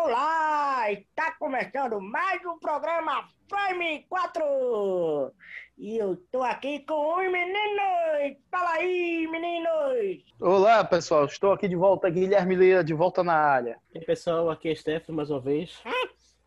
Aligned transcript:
Olá! 0.00 0.92
Está 0.92 1.32
começando 1.40 2.00
mais 2.00 2.40
um 2.46 2.56
programa 2.60 3.28
Prime 3.48 4.06
4! 4.08 5.32
E 5.76 5.98
eu 5.98 6.16
tô 6.30 6.40
aqui 6.40 6.78
com 6.86 7.16
os 7.16 7.24
meninos! 7.24 8.38
Fala 8.48 8.74
aí, 8.74 9.26
meninos! 9.26 10.24
Olá, 10.40 10.84
pessoal. 10.84 11.24
Estou 11.24 11.50
aqui 11.50 11.66
de 11.66 11.74
volta, 11.74 12.08
Guilherme 12.08 12.54
Lira, 12.54 12.84
de 12.84 12.94
volta 12.94 13.24
na 13.24 13.34
área. 13.34 13.76
E 13.92 13.98
aí, 13.98 14.04
pessoal, 14.04 14.48
aqui 14.48 14.68
é 14.68 14.74
Stefano 14.76 15.16
mais 15.16 15.30
uma 15.30 15.40
vez. 15.40 15.82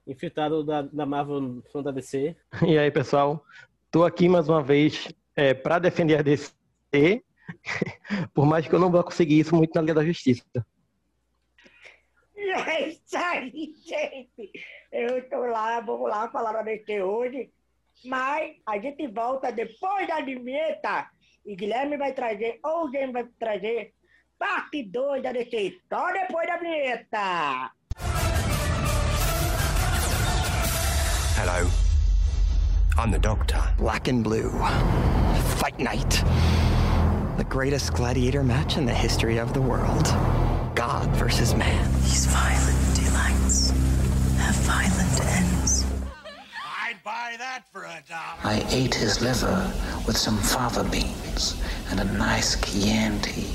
Infiltrado 0.07 0.63
da, 0.63 0.83
da 0.83 1.05
Marvel 1.05 1.61
fã 1.73 1.83
da 1.83 1.91
DC. 1.91 2.33
E 2.65 2.77
aí, 2.77 2.89
pessoal? 2.89 3.43
Tô 3.91 4.05
aqui 4.05 4.29
mais 4.29 4.47
uma 4.47 4.63
vez 4.63 5.13
é, 5.35 5.53
para 5.53 5.77
defender 5.77 6.17
a 6.17 6.21
DC, 6.21 6.53
por 8.33 8.45
mais 8.45 8.65
que 8.65 8.73
eu 8.73 8.79
não 8.79 8.89
vou 8.89 9.03
conseguir 9.03 9.39
isso 9.39 9.53
muito 9.53 9.75
na 9.75 9.81
Liga 9.81 9.95
da 9.95 10.05
Justiça. 10.05 10.65
É 12.67 12.89
isso 12.89 13.17
aí, 13.17 13.73
gente! 13.85 14.51
Eu 14.91 15.29
tô 15.29 15.45
lá, 15.45 15.79
vamos 15.79 16.09
lá 16.09 16.29
falar 16.29 16.51
da 16.51 16.61
DC 16.63 17.01
hoje, 17.01 17.49
mas 18.03 18.55
a 18.65 18.77
gente 18.77 19.07
volta 19.07 19.51
depois 19.51 20.07
da 20.07 20.19
vinheta 20.21 21.09
e 21.45 21.55
Guilherme 21.55 21.97
vai 21.97 22.13
trazer, 22.13 22.59
ou 22.63 22.85
o 22.87 22.91
James 22.91 23.13
vai 23.13 23.25
trazer, 23.39 23.93
parte 24.37 24.83
2 24.83 25.23
da 25.23 25.31
DC, 25.31 25.79
só 25.89 26.11
depois 26.11 26.47
da 26.47 26.57
vinheta! 26.57 27.71
Hello. 31.37 31.69
I'm 32.97 33.09
the 33.09 33.17
Doctor. 33.17 33.59
Black 33.77 34.09
and 34.09 34.23
Blue. 34.23 34.51
Fight 35.57 35.79
Night. 35.79 36.23
The 37.37 37.45
greatest 37.45 37.93
gladiator 37.93 38.43
match 38.43 38.77
in 38.77 38.85
the 38.85 38.93
history 38.93 39.39
of 39.39 39.53
the 39.53 39.61
world. 39.61 40.05
God 40.81 41.07
versus 41.09 41.53
man. 41.53 41.93
These 42.01 42.25
violent 42.25 42.95
delights 42.95 43.69
have 44.39 44.55
violent 44.65 45.25
ends. 45.37 45.85
I'd 46.65 46.97
buy 47.03 47.35
that 47.37 47.65
for 47.71 47.83
a 47.83 48.01
dollar. 48.09 48.39
I 48.43 48.65
ate 48.69 48.95
his 48.95 49.21
liver 49.21 49.71
with 50.07 50.17
some 50.17 50.39
fava 50.39 50.83
beans 50.83 51.61
and 51.91 51.99
a 51.99 52.03
nice 52.03 52.59
Chianti. 52.59 53.45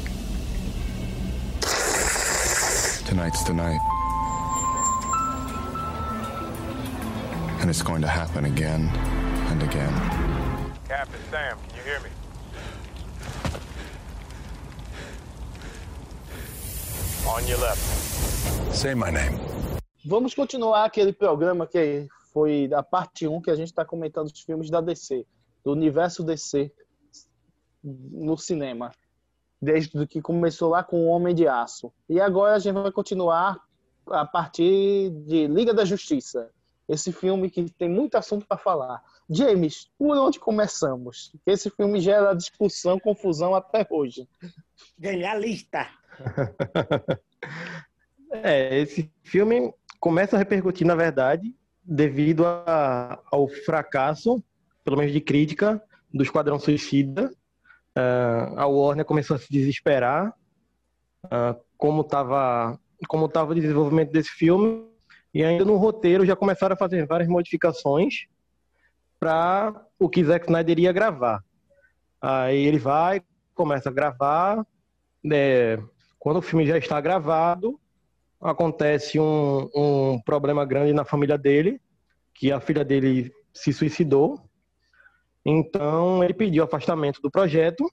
Tonight's 3.04 3.42
the 3.42 3.54
night. 3.54 3.80
And 7.60 7.68
it's 7.68 7.82
going 7.82 8.02
to 8.02 8.08
happen 8.08 8.44
again 8.44 8.88
and 9.50 9.64
again. 9.64 9.92
Captain 10.86 11.20
Sam, 11.32 11.58
can 11.70 11.76
you 11.76 11.82
hear 11.82 11.98
me? 12.02 12.10
On 17.28 17.44
your 17.48 17.58
left. 17.58 17.82
Say 18.72 18.94
my 18.94 19.10
name. 19.10 19.36
Vamos 20.04 20.32
continuar 20.32 20.84
aquele 20.84 21.12
programa 21.12 21.66
que 21.66 22.06
foi 22.32 22.70
a 22.72 22.84
parte 22.84 23.26
1 23.26 23.40
que 23.40 23.50
a 23.50 23.56
gente 23.56 23.68
está 23.68 23.84
comentando 23.84 24.26
os 24.26 24.40
filmes 24.40 24.70
da 24.70 24.80
DC, 24.80 25.26
do 25.64 25.72
universo 25.72 26.22
DC 26.22 26.70
no 27.82 28.38
cinema. 28.38 28.92
Desde 29.60 30.06
que 30.06 30.22
começou 30.22 30.70
lá 30.70 30.84
com 30.84 31.04
o 31.04 31.08
Homem 31.08 31.34
de 31.34 31.48
Aço. 31.48 31.92
E 32.08 32.20
agora 32.20 32.54
a 32.54 32.58
gente 32.60 32.74
vai 32.74 32.92
continuar 32.92 33.58
a 34.08 34.24
partir 34.24 35.10
de 35.10 35.48
Liga 35.48 35.74
da 35.74 35.84
Justiça. 35.84 36.50
Esse 36.88 37.10
filme 37.10 37.50
que 37.50 37.68
tem 37.70 37.88
muito 37.88 38.14
assunto 38.14 38.46
para 38.46 38.56
falar. 38.56 39.02
James, 39.28 39.90
por 39.98 40.16
onde 40.16 40.38
começamos? 40.38 41.32
Esse 41.44 41.68
filme 41.70 42.00
gera 42.00 42.32
discussão, 42.34 43.00
confusão 43.00 43.52
até 43.52 43.84
hoje. 43.90 44.28
Ganhar 44.96 45.34
lista! 45.34 45.88
É, 48.32 48.78
esse 48.80 49.10
filme 49.22 49.72
começa 50.00 50.36
a 50.36 50.38
repercutir, 50.38 50.86
na 50.86 50.94
verdade, 50.94 51.54
devido 51.82 52.44
a- 52.46 53.20
ao 53.30 53.48
fracasso, 53.48 54.42
pelo 54.84 54.96
menos 54.96 55.12
de 55.12 55.20
crítica, 55.20 55.82
do 56.12 56.22
Esquadrão 56.22 56.58
Suicida. 56.58 57.32
Ah, 57.94 58.52
a 58.56 58.66
Warner 58.66 59.04
começou 59.04 59.36
a 59.36 59.38
se 59.38 59.46
desesperar 59.50 60.34
ah, 61.30 61.56
como 61.78 62.02
estava 62.02 62.78
como 63.08 63.28
tava 63.28 63.52
o 63.52 63.54
desenvolvimento 63.54 64.10
desse 64.10 64.30
filme 64.30 64.86
e 65.32 65.44
ainda 65.44 65.64
no 65.64 65.76
roteiro 65.76 66.24
já 66.24 66.34
começaram 66.34 66.74
a 66.74 66.78
fazer 66.78 67.06
várias 67.06 67.28
modificações 67.28 68.26
para 69.20 69.74
o 69.98 70.08
que 70.08 70.24
Zack 70.24 70.46
Snyder 70.46 70.72
iria 70.72 70.92
gravar. 70.92 71.42
Aí 72.20 72.58
ele 72.58 72.78
vai, 72.78 73.22
começa 73.54 73.88
a 73.90 73.92
gravar, 73.92 74.66
é, 75.30 75.78
quando 76.26 76.38
o 76.38 76.42
filme 76.42 76.66
já 76.66 76.76
está 76.76 77.00
gravado, 77.00 77.78
acontece 78.40 79.20
um, 79.20 79.70
um 79.72 80.20
problema 80.22 80.64
grande 80.64 80.92
na 80.92 81.04
família 81.04 81.38
dele, 81.38 81.80
que 82.34 82.50
a 82.50 82.58
filha 82.58 82.84
dele 82.84 83.32
se 83.54 83.72
suicidou. 83.72 84.40
Então 85.44 86.24
ele 86.24 86.34
pediu 86.34 86.64
afastamento 86.64 87.22
do 87.22 87.30
projeto 87.30 87.88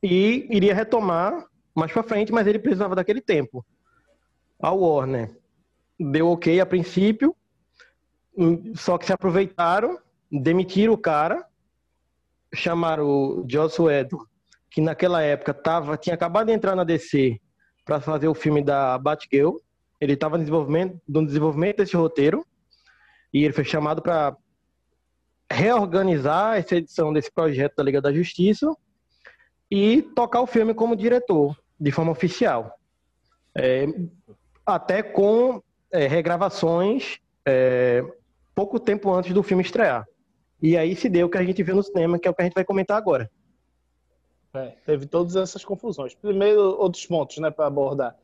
e 0.00 0.46
iria 0.48 0.72
retomar 0.72 1.44
mais 1.74 1.90
para 1.90 2.04
frente, 2.04 2.30
mas 2.30 2.46
ele 2.46 2.60
precisava 2.60 2.94
daquele 2.94 3.20
tempo. 3.20 3.66
A 4.60 4.70
Warner 4.70 5.36
deu 5.98 6.28
ok 6.28 6.60
a 6.60 6.66
princípio, 6.66 7.34
só 8.76 8.96
que 8.96 9.06
se 9.06 9.12
aproveitaram, 9.12 9.98
demitiram 10.30 10.92
o 10.92 10.96
cara, 10.98 11.44
chamaram 12.54 13.08
o 13.08 13.44
Joss 13.50 13.82
Whedon, 13.82 14.24
que 14.78 14.80
naquela 14.80 15.20
época 15.20 15.52
tava, 15.52 15.96
tinha 15.96 16.14
acabado 16.14 16.46
de 16.46 16.52
entrar 16.52 16.76
na 16.76 16.84
DC 16.84 17.40
para 17.84 18.00
fazer 18.00 18.28
o 18.28 18.34
filme 18.34 18.62
da 18.62 18.96
Batgirl. 18.96 19.56
Ele 20.00 20.12
estava 20.12 20.38
no 20.38 20.44
desenvolvimento, 20.44 21.00
no 21.08 21.26
desenvolvimento 21.26 21.78
desse 21.78 21.96
roteiro 21.96 22.46
e 23.34 23.42
ele 23.42 23.52
foi 23.52 23.64
chamado 23.64 24.00
para 24.00 24.36
reorganizar 25.50 26.58
essa 26.58 26.76
edição 26.76 27.12
desse 27.12 27.28
projeto 27.28 27.74
da 27.74 27.82
Liga 27.82 28.00
da 28.00 28.12
Justiça 28.12 28.72
e 29.68 30.00
tocar 30.14 30.42
o 30.42 30.46
filme 30.46 30.72
como 30.72 30.94
diretor, 30.94 31.58
de 31.80 31.90
forma 31.90 32.12
oficial. 32.12 32.72
É, 33.56 33.84
até 34.64 35.02
com 35.02 35.60
é, 35.90 36.06
regravações 36.06 37.18
é, 37.44 38.04
pouco 38.54 38.78
tempo 38.78 39.12
antes 39.12 39.34
do 39.34 39.42
filme 39.42 39.64
estrear. 39.64 40.06
E 40.62 40.76
aí 40.76 40.94
se 40.94 41.08
deu 41.08 41.26
o 41.26 41.30
que 41.30 41.38
a 41.38 41.42
gente 41.42 41.64
viu 41.64 41.74
no 41.74 41.82
cinema, 41.82 42.16
que 42.16 42.28
é 42.28 42.30
o 42.30 42.34
que 42.34 42.42
a 42.42 42.44
gente 42.44 42.54
vai 42.54 42.64
comentar 42.64 42.96
agora. 42.96 43.28
É, 44.54 44.72
teve 44.86 45.06
todas 45.06 45.36
essas 45.36 45.64
confusões. 45.64 46.14
Primeiro, 46.14 46.60
outros 46.80 47.04
pontos, 47.06 47.38
né, 47.38 47.50
para 47.50 47.66
abordar. 47.66 48.16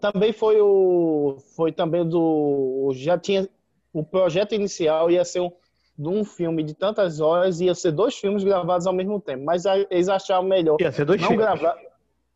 Também 0.00 0.32
foi 0.32 0.60
o, 0.60 1.38
foi 1.56 1.72
também 1.72 2.08
do, 2.08 2.92
já 2.94 3.18
tinha 3.18 3.48
o 3.92 4.04
projeto 4.04 4.54
inicial 4.54 5.10
ia 5.10 5.24
ser 5.24 5.40
um, 5.40 5.50
de 5.98 6.08
um 6.08 6.24
filme 6.24 6.62
de 6.62 6.74
tantas 6.74 7.18
horas, 7.18 7.60
ia 7.60 7.74
ser 7.74 7.90
dois 7.90 8.14
filmes 8.14 8.44
gravados 8.44 8.86
ao 8.86 8.92
mesmo 8.92 9.18
tempo. 9.20 9.44
Mas 9.44 9.64
eles 9.90 10.08
acharam 10.08 10.42
melhor 10.44 10.76
Ia 10.80 10.92
ser 10.92 11.06
dois 11.06 11.20
não 11.20 11.28
filmes. 11.28 11.44
gravar, 11.46 11.78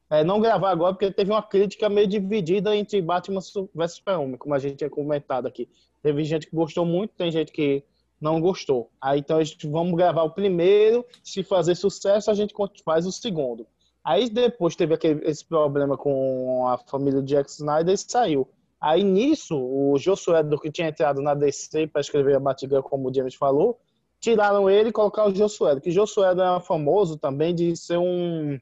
é, 0.09 0.25
não 0.25 0.41
gravar 0.41 0.71
agora 0.71 0.95
porque 0.95 1.11
teve 1.13 1.31
uma 1.31 1.43
crítica 1.43 1.89
meio 1.89 2.07
dividida 2.07 2.75
entre 2.75 3.01
Batman 3.03 3.41
vs 3.75 3.93
Superman, 3.93 4.37
como 4.39 4.55
a 4.55 4.59
gente 4.59 4.77
tinha 4.77 4.91
comentado 4.91 5.47
aqui. 5.47 5.69
Teve 6.03 6.25
gente 6.25 6.47
que 6.49 6.57
gostou 6.57 6.87
muito, 6.87 7.13
tem 7.15 7.31
gente 7.31 7.53
que 7.53 7.85
não 8.21 8.41
gostou. 8.41 8.91
Aí 9.01 9.21
então 9.21 9.39
a 9.39 9.45
gente 9.45 9.67
vamos 9.67 9.97
gravar 9.97 10.23
o 10.23 10.31
primeiro, 10.31 11.05
se 11.25 11.43
fazer 11.43 11.75
sucesso 11.75 12.31
a 12.31 12.35
gente 12.35 12.55
faz 12.85 13.07
o 13.07 13.13
segundo. 13.13 13.67
Aí 14.05 14.29
depois 14.29 14.77
teve 14.77 14.95
aquele, 14.95 15.25
esse 15.27 15.45
problema 15.45 15.97
com 15.97 16.67
a 16.69 16.79
família 16.79 17.21
de 17.21 17.29
Jack 17.29 17.51
Snyder 17.51 17.95
e 17.95 17.99
saiu. 17.99 18.49
Aí 18.81 19.03
nisso, 19.03 19.57
o 19.57 19.99
Josué 19.99 20.39
Whedon, 20.39 20.59
que 20.59 20.71
tinha 20.71 20.89
entrado 20.89 21.21
na 21.21 21.35
DC 21.35 21.87
para 21.87 22.01
escrever 22.01 22.37
a 22.37 22.41
Batgirl, 22.41 22.81
como 22.81 23.11
o 23.11 23.15
James 23.15 23.35
falou, 23.35 23.79
tiraram 24.19 24.71
ele 24.71 24.89
e 24.89 24.93
colocaram 24.93 25.31
o 25.31 25.35
Josué 25.35 25.81
que 25.81 25.91
Josué 25.91 26.31
era 26.31 26.61
famoso 26.61 27.19
também 27.19 27.55
de 27.55 27.77
ser 27.77 27.99
um 27.99 28.59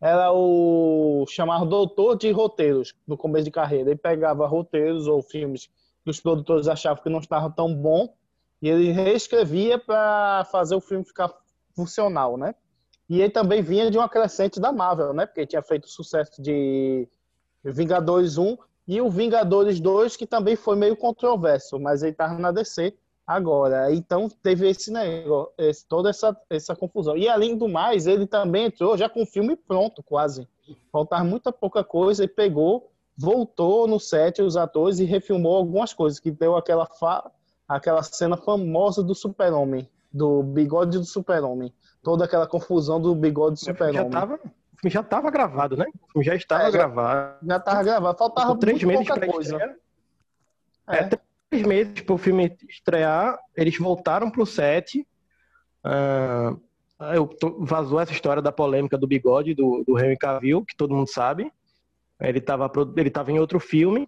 era 0.00 0.32
o 0.32 1.26
chamado 1.28 1.66
doutor 1.66 2.16
de 2.16 2.30
roteiros 2.30 2.94
no 3.06 3.18
começo 3.18 3.44
de 3.44 3.50
carreira. 3.50 3.90
Ele 3.90 3.98
pegava 3.98 4.46
roteiros 4.46 5.06
ou 5.06 5.20
filmes 5.22 5.68
que 6.02 6.10
os 6.10 6.18
produtores 6.18 6.66
achavam 6.68 7.02
que 7.02 7.10
não 7.10 7.20
estavam 7.20 7.50
tão 7.50 7.74
bom 7.74 8.08
e 8.62 8.68
ele 8.68 8.90
reescrevia 8.92 9.78
para 9.78 10.44
fazer 10.50 10.74
o 10.74 10.80
filme 10.80 11.04
ficar 11.04 11.32
funcional, 11.74 12.36
né? 12.36 12.54
E 13.08 13.20
ele 13.20 13.30
também 13.30 13.62
vinha 13.62 13.90
de 13.90 13.98
uma 13.98 14.08
crescente 14.08 14.60
da 14.60 14.72
Marvel, 14.72 15.12
né? 15.12 15.26
Porque 15.26 15.46
tinha 15.46 15.62
feito 15.62 15.88
sucesso 15.88 16.40
de 16.40 17.08
Vingadores 17.64 18.38
1 18.38 18.56
e 18.86 19.00
o 19.00 19.10
Vingadores 19.10 19.80
2, 19.80 20.16
que 20.16 20.26
também 20.26 20.56
foi 20.56 20.76
meio 20.76 20.96
controverso, 20.96 21.78
mas 21.78 22.02
ele 22.02 22.12
estava 22.12 22.38
na 22.38 22.50
DC 22.52 22.94
agora. 23.26 23.92
Então 23.94 24.28
teve 24.42 24.68
esse 24.68 24.90
negócio, 24.92 25.52
esse- 25.58 25.86
toda 25.86 26.10
essa, 26.10 26.36
essa 26.48 26.74
confusão. 26.74 27.16
E 27.16 27.28
além 27.28 27.56
do 27.56 27.68
mais, 27.68 28.06
ele 28.06 28.26
também 28.26 28.64
entrou 28.66 28.96
já 28.96 29.08
com 29.08 29.22
o 29.22 29.26
filme 29.26 29.56
pronto, 29.56 30.02
quase. 30.02 30.48
Faltava 30.90 31.22
muita 31.24 31.52
pouca 31.52 31.84
coisa, 31.84 32.24
ele 32.24 32.32
pegou, 32.32 32.90
voltou 33.16 33.86
no 33.86 34.00
set 34.00 34.40
os 34.42 34.56
atores 34.56 34.98
e 34.98 35.04
refilmou 35.04 35.56
algumas 35.56 35.92
coisas, 35.92 36.18
que 36.18 36.30
deu 36.30 36.56
aquela, 36.56 36.86
fa- 36.86 37.30
aquela 37.76 38.02
cena 38.02 38.36
famosa 38.36 39.02
do 39.02 39.14
super-homem, 39.14 39.88
do 40.12 40.42
bigode 40.42 40.98
do 40.98 41.04
super-homem. 41.04 41.72
Toda 42.02 42.24
aquela 42.24 42.46
confusão 42.46 43.00
do 43.00 43.14
bigode 43.14 43.54
do 43.60 43.64
Já 43.64 43.72
super-homem. 43.72 44.10
tava, 44.10 44.40
já 44.86 45.00
estava 45.00 45.30
gravado, 45.30 45.76
né? 45.76 45.86
Já 46.20 46.34
estava 46.34 46.62
É, 46.64 46.66
já- 46.66 46.70
gravado. 46.78 47.46
Já 47.46 47.60
tava 47.60 47.82
gravado, 47.82 48.18
faltava 48.18 48.48
Por 48.54 48.58
três 48.58 48.82
meses 48.82 49.06
pouca 49.06 49.20
para 49.20 49.32
coisa. 49.32 49.52
estreia, 49.56 49.76
É, 50.88 51.08
três 51.50 51.66
meses 51.66 52.00
para 52.00 52.14
o 52.14 52.18
filme 52.18 52.56
estrear, 52.68 53.38
eles 53.56 53.78
voltaram 53.78 54.30
pro 54.30 54.44
set. 54.44 55.06
eu 57.14 57.26
tô- 57.28 57.64
vazou 57.64 57.98
essa 58.00 58.12
história 58.12 58.42
da 58.42 58.52
polêmica 58.52 58.98
do 58.98 59.06
bigode 59.06 59.54
do, 59.54 59.82
do 59.86 59.98
Henry 59.98 60.18
Cavill, 60.18 60.64
que 60.64 60.76
todo 60.76 60.94
mundo 60.94 61.08
sabe. 61.08 61.50
Ele 62.20 62.38
estava 62.38 62.70
ele 62.96 63.10
tava 63.10 63.32
em 63.32 63.38
outro 63.38 63.58
filme 63.58 64.06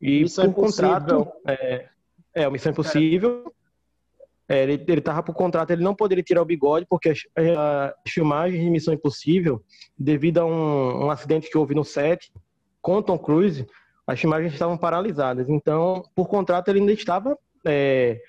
e 0.00 0.22
Missão 0.22 0.50
por 0.50 0.62
Impossível. 0.62 0.90
contrato 1.26 1.32
é, 1.46 1.88
é 2.34 2.46
o 2.46 2.52
Missão 2.52 2.72
Impossível. 2.72 3.52
É, 4.48 4.64
ele, 4.64 4.84
ele 4.88 5.00
tava 5.00 5.22
por 5.22 5.34
contrato, 5.34 5.70
ele 5.70 5.84
não 5.84 5.94
poderia 5.94 6.24
tirar 6.24 6.42
o 6.42 6.44
bigode 6.44 6.84
porque 6.90 7.10
as, 7.10 7.20
as 7.36 8.12
filmagens 8.12 8.60
de 8.60 8.68
Missão 8.68 8.92
Impossível, 8.92 9.62
devido 9.96 10.38
a 10.38 10.44
um, 10.44 11.04
um 11.04 11.10
acidente 11.10 11.48
que 11.48 11.56
houve 11.56 11.72
no 11.74 11.84
set 11.84 12.32
com 12.82 13.00
Tom 13.00 13.16
Cruise, 13.16 13.64
as 14.06 14.18
filmagens 14.18 14.52
estavam 14.52 14.76
paralisadas. 14.76 15.48
Então, 15.48 16.02
por 16.16 16.26
contrato, 16.26 16.68
ele 16.68 16.80
ainda 16.80 16.92
estava 16.92 17.38
é, 17.64 18.20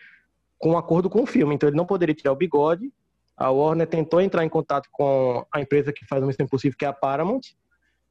com 0.60 0.72
um 0.72 0.78
acordo 0.78 1.10
com 1.10 1.24
o 1.24 1.26
filme, 1.26 1.56
então 1.56 1.68
ele 1.68 1.78
não 1.78 1.88
poderia 1.88 2.14
tirar 2.14 2.32
o 2.32 2.36
bigode. 2.36 2.92
A 3.36 3.50
Warner 3.50 3.88
tentou 3.88 4.22
entrar 4.22 4.46
em 4.46 4.50
contato 4.50 4.88
com 4.92 5.44
a 5.52 5.60
empresa 5.60 5.92
que 5.92 6.06
faz 6.06 6.22
o 6.22 6.28
Missão 6.28 6.46
Impossível, 6.46 6.78
que 6.78 6.86
é 6.86 6.88
a 6.88 6.94
Paramount, 6.94 7.42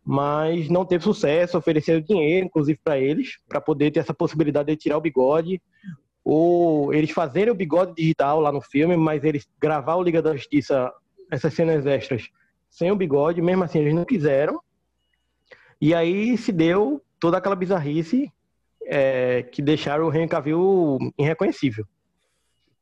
mas 0.05 0.69
não 0.69 0.85
teve 0.85 1.05
sucesso, 1.05 1.59
ofereceram 1.59 2.01
dinheiro, 2.01 2.47
inclusive, 2.47 2.79
para 2.83 2.99
eles, 2.99 3.39
para 3.49 3.61
poder 3.61 3.91
ter 3.91 4.01
essa 4.01 4.15
possibilidade 4.15 4.69
de 4.71 4.77
tirar 4.77 4.97
o 4.97 5.01
bigode, 5.01 5.61
ou 6.25 6.93
eles 6.93 7.11
fazerem 7.11 7.53
o 7.53 7.57
bigode 7.57 7.95
digital 7.95 8.41
lá 8.41 8.53
no 8.53 8.61
filme, 8.61 8.97
mas 8.97 9.25
eles 9.25 9.49
gravar 9.61 9.97
o 9.97 10.03
Liga 10.03 10.23
da 10.23 10.35
Justiça, 10.35 10.93
essas 11.31 11.55
cenas 11.55 11.87
extras, 11.87 12.29
sem 12.69 12.91
o 12.91 12.97
bigode, 12.97 13.43
mesmo 13.43 13.65
assim 13.65 13.79
eles 13.79 13.95
não 13.95 14.05
quiseram. 14.05 14.61
E 15.81 15.95
aí 15.95 16.37
se 16.37 16.53
deu 16.53 17.01
toda 17.19 17.39
aquela 17.39 17.57
bizarrice 17.57 18.33
é, 18.85 19.43
que 19.43 19.63
deixaram 19.63 20.07
o 20.07 20.15
Henry 20.15 20.29
Cavill 20.29 20.99
irreconhecível. 21.19 21.87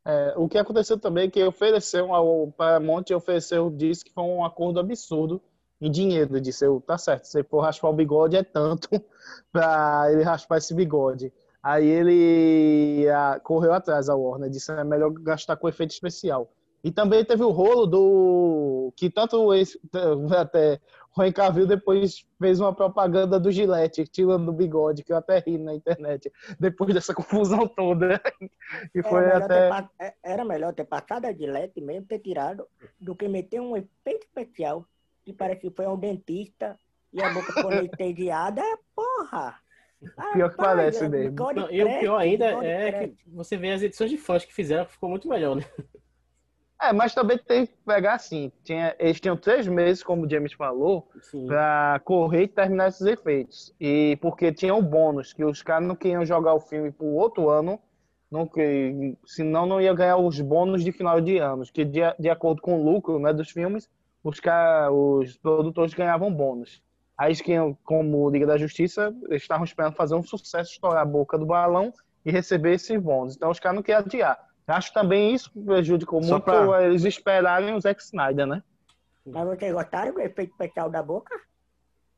É, 0.06 0.34
o 0.36 0.48
que 0.48 0.56
aconteceu 0.56 0.98
também 0.98 1.26
é 1.26 1.30
que 1.30 1.42
ofereceu 1.42 2.14
ao 2.14 2.50
Paramount 2.52 3.04
ofereceu 3.14 3.70
disse 3.70 4.04
que 4.04 4.12
foi 4.12 4.24
um 4.24 4.44
acordo 4.44 4.80
absurdo 4.80 5.42
em 5.80 5.90
dinheiro. 5.90 6.40
Disse, 6.40 6.64
eu, 6.64 6.80
tá 6.80 6.98
certo, 6.98 7.24
se 7.24 7.42
for 7.44 7.60
raspar 7.60 7.88
o 7.88 7.92
bigode 7.92 8.36
é 8.36 8.42
tanto 8.42 8.88
para 9.52 10.12
ele 10.12 10.22
raspar 10.22 10.58
esse 10.58 10.74
bigode. 10.74 11.32
Aí 11.62 11.86
ele 11.86 13.08
ah, 13.10 13.40
correu 13.42 13.72
atrás 13.72 14.08
a 14.08 14.14
Warner, 14.14 14.48
disse 14.48 14.70
é 14.70 14.84
melhor 14.84 15.10
gastar 15.10 15.56
com 15.56 15.68
efeito 15.68 15.90
especial. 15.90 16.50
E 16.82 16.92
também 16.92 17.24
teve 17.24 17.42
o 17.42 17.50
rolo 17.50 17.86
do 17.86 18.92
que 18.96 19.10
tanto 19.10 19.52
esse, 19.52 19.80
até 20.38 20.80
o 21.16 21.20
Henry 21.20 21.32
Cavill 21.32 21.66
depois 21.66 22.24
fez 22.38 22.60
uma 22.60 22.72
propaganda 22.72 23.40
do 23.40 23.50
Gillette 23.50 24.04
tirando 24.04 24.48
o 24.48 24.52
bigode, 24.52 25.02
que 25.02 25.12
eu 25.12 25.16
até 25.16 25.40
ri 25.40 25.58
na 25.58 25.74
internet 25.74 26.32
depois 26.60 26.94
dessa 26.94 27.12
confusão 27.14 27.66
toda. 27.66 28.20
E 28.94 29.00
Era 29.00 29.08
foi 29.08 29.20
melhor, 29.22 29.42
até 29.42 29.68
ter, 29.68 29.90
é- 29.98 30.14
era 30.22 30.44
melhor 30.44 30.72
ter 30.72 30.84
passado 30.84 31.24
a 31.24 31.32
gilete 31.32 31.80
mesmo, 31.80 32.06
ter 32.06 32.20
tirado, 32.20 32.66
do 33.00 33.16
que 33.16 33.26
meter 33.26 33.60
um 33.60 33.76
efeito 33.76 34.24
especial 34.26 34.86
que 35.28 35.32
parece 35.34 35.60
que 35.60 35.70
foi 35.70 35.86
um 35.86 35.98
dentista 35.98 36.78
e 37.12 37.22
a 37.22 37.32
boca 37.32 37.52
ficou 37.52 37.70
anestesiada. 37.70 38.62
É 38.62 38.76
porra! 38.94 39.58
Pior 40.32 40.50
que 40.50 40.56
parece 40.56 41.04
é 41.04 41.08
mesmo. 41.08 41.36
Não, 41.54 41.70
e 41.70 41.82
o 41.82 41.98
pior 41.98 42.18
ainda 42.18 42.46
é 42.64 42.92
cresce. 42.92 43.24
que 43.24 43.30
você 43.30 43.56
vê 43.56 43.72
as 43.72 43.82
edições 43.82 44.10
de 44.10 44.16
fãs 44.16 44.44
que 44.44 44.54
fizeram, 44.54 44.86
que 44.86 44.92
ficou 44.92 45.08
muito 45.08 45.28
melhor, 45.28 45.56
né? 45.56 45.64
É, 46.80 46.92
mas 46.92 47.12
também 47.12 47.36
tem 47.36 47.66
que 47.66 47.74
pegar 47.84 48.14
assim. 48.14 48.52
Tinha, 48.62 48.94
eles 49.00 49.20
tinham 49.20 49.36
três 49.36 49.66
meses, 49.66 50.00
como 50.00 50.24
o 50.24 50.30
James 50.30 50.52
falou, 50.52 51.10
Sim. 51.22 51.46
pra 51.46 52.00
correr 52.04 52.44
e 52.44 52.48
terminar 52.48 52.88
esses 52.88 53.04
efeitos. 53.04 53.74
E 53.80 54.16
porque 54.20 54.52
tinha 54.52 54.72
um 54.72 54.82
bônus, 54.82 55.32
que 55.32 55.44
os 55.44 55.60
caras 55.60 55.88
não 55.88 55.96
queriam 55.96 56.24
jogar 56.24 56.54
o 56.54 56.60
filme 56.60 56.92
pro 56.92 57.06
outro 57.06 57.50
ano, 57.50 57.80
não, 58.30 58.46
que, 58.46 59.16
senão 59.26 59.66
não 59.66 59.80
ia 59.80 59.92
ganhar 59.92 60.18
os 60.18 60.40
bônus 60.40 60.84
de 60.84 60.92
final 60.92 61.20
de 61.20 61.38
anos. 61.38 61.68
Que 61.68 61.84
de, 61.84 62.00
de 62.16 62.30
acordo 62.30 62.62
com 62.62 62.80
o 62.80 62.84
lucro 62.84 63.18
né, 63.18 63.32
dos 63.32 63.50
filmes, 63.50 63.90
os, 64.28 64.40
os 64.92 65.36
produtores 65.38 65.94
ganhavam 65.94 66.32
bônus. 66.32 66.82
Aí 67.16 67.32
como 67.84 68.30
Liga 68.30 68.46
da 68.46 68.56
Justiça, 68.56 69.12
eles 69.28 69.42
estavam 69.42 69.64
esperando 69.64 69.94
fazer 69.94 70.14
um 70.14 70.22
sucesso, 70.22 70.70
estourar 70.72 71.02
a 71.02 71.06
boca 71.06 71.36
do 71.36 71.46
balão 71.46 71.92
e 72.24 72.30
receber 72.30 72.74
esses 72.74 73.00
bônus. 73.00 73.34
Então 73.36 73.50
os 73.50 73.58
caras 73.58 73.76
não 73.76 73.82
queriam 73.82 74.00
adiar. 74.00 74.38
Acho 74.68 74.88
que 74.88 74.94
também 74.94 75.34
isso 75.34 75.50
prejudicou 75.64 76.22
Só 76.22 76.32
muito 76.32 76.44
pra- 76.44 76.84
eles 76.84 77.04
esperarem 77.04 77.74
o 77.74 77.80
Zack 77.80 78.00
Snyder, 78.02 78.46
né? 78.46 78.62
Mas 79.26 79.46
vocês 79.48 79.72
gostaram 79.72 80.12
do 80.12 80.20
efeito 80.20 80.50
especial 80.52 80.88
da 80.90 81.02
boca? 81.02 81.34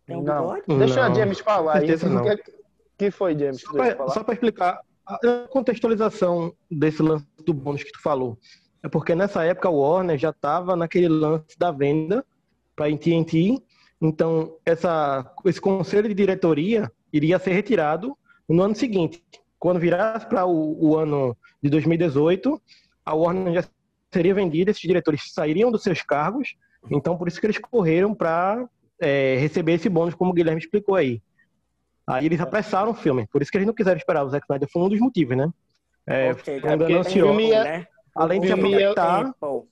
Tem 0.05 0.17
um 0.17 0.23
Não. 0.23 0.43
bigode? 0.55 0.79
Deixa 0.79 0.97
Não, 1.09 1.13
a 1.13 1.15
James 1.15 1.39
falar 1.41 1.77
aí. 1.79 1.87
não. 2.05 2.23
O 2.23 2.37
que, 2.37 2.53
que 2.99 3.11
foi, 3.11 3.39
James? 3.39 3.63
Que? 3.67 3.97
Só 4.11 4.23
para 4.25 4.35
explicar 4.35 4.81
a 5.06 5.19
contextualização 5.49 6.53
desse 6.71 7.03
lance 7.03 7.27
do 7.47 7.55
bônus 7.55 7.83
que 7.85 7.93
tu 7.93 8.03
falou. 8.03 8.37
É 8.82 8.88
porque 8.88 9.15
nessa 9.15 9.44
época 9.44 9.69
a 9.69 9.71
Warner 9.73 10.19
já 10.19 10.31
estava 10.31 10.75
naquele 10.75 11.09
lance 11.09 11.59
da 11.59 11.71
venda 11.71 12.25
para 12.75 12.87
a 12.87 12.88
AT&T, 12.88 13.62
então 14.00 14.56
essa, 14.65 15.31
esse 15.44 15.61
conselho 15.61 16.09
de 16.09 16.15
diretoria 16.15 16.91
iria 17.12 17.38
ser 17.38 17.53
retirado 17.53 18.17
no 18.49 18.62
ano 18.62 18.75
seguinte. 18.75 19.23
Quando 19.59 19.79
virasse 19.79 20.27
para 20.27 20.47
o, 20.47 20.82
o 20.82 20.97
ano 20.97 21.37
de 21.62 21.69
2018, 21.69 22.61
a 23.05 23.15
Warner 23.15 23.55
já 23.55 23.65
seria 24.11 24.35
vendida, 24.35 24.71
esses 24.71 24.81
diretores 24.82 25.32
sairiam 25.32 25.71
dos 25.71 25.82
seus 25.82 26.03
cargos, 26.03 26.56
então 26.91 27.17
por 27.19 27.29
isso 27.29 27.38
que 27.38 27.47
eles 27.47 27.59
correram 27.59 28.15
para 28.15 28.67
receber 29.38 29.73
esse 29.75 29.88
bônus, 29.88 30.15
como 30.15 30.31
o 30.31 30.35
Guilherme 30.35 30.61
explicou 30.61 30.94
aí. 30.94 31.21
Aí 32.06 32.27
eles 32.27 32.41
apressaram 32.41 32.91
o 32.91 32.94
filme, 32.94 33.27
por 33.31 33.43
isso 33.43 33.50
que 33.50 33.59
eles 33.59 33.67
não 33.67 33.75
quiseram 33.75 33.99
esperar. 33.99 34.25
O 34.25 34.31
Zack 34.31 34.44
Snyder 34.44 34.69
foi 34.73 34.82
um 34.82 34.88
dos 34.88 34.99
motivos, 34.99 35.37
né? 35.37 35.50
É, 36.06 36.35
porque 36.35 36.59
ganancioso. 36.61 37.11
filme 37.11 37.49
ia- 37.50 37.65
né? 37.65 37.87
Além 38.22 38.40
de 38.40 38.52
aproveitar. 38.52 39.34
Pô, 39.34 39.67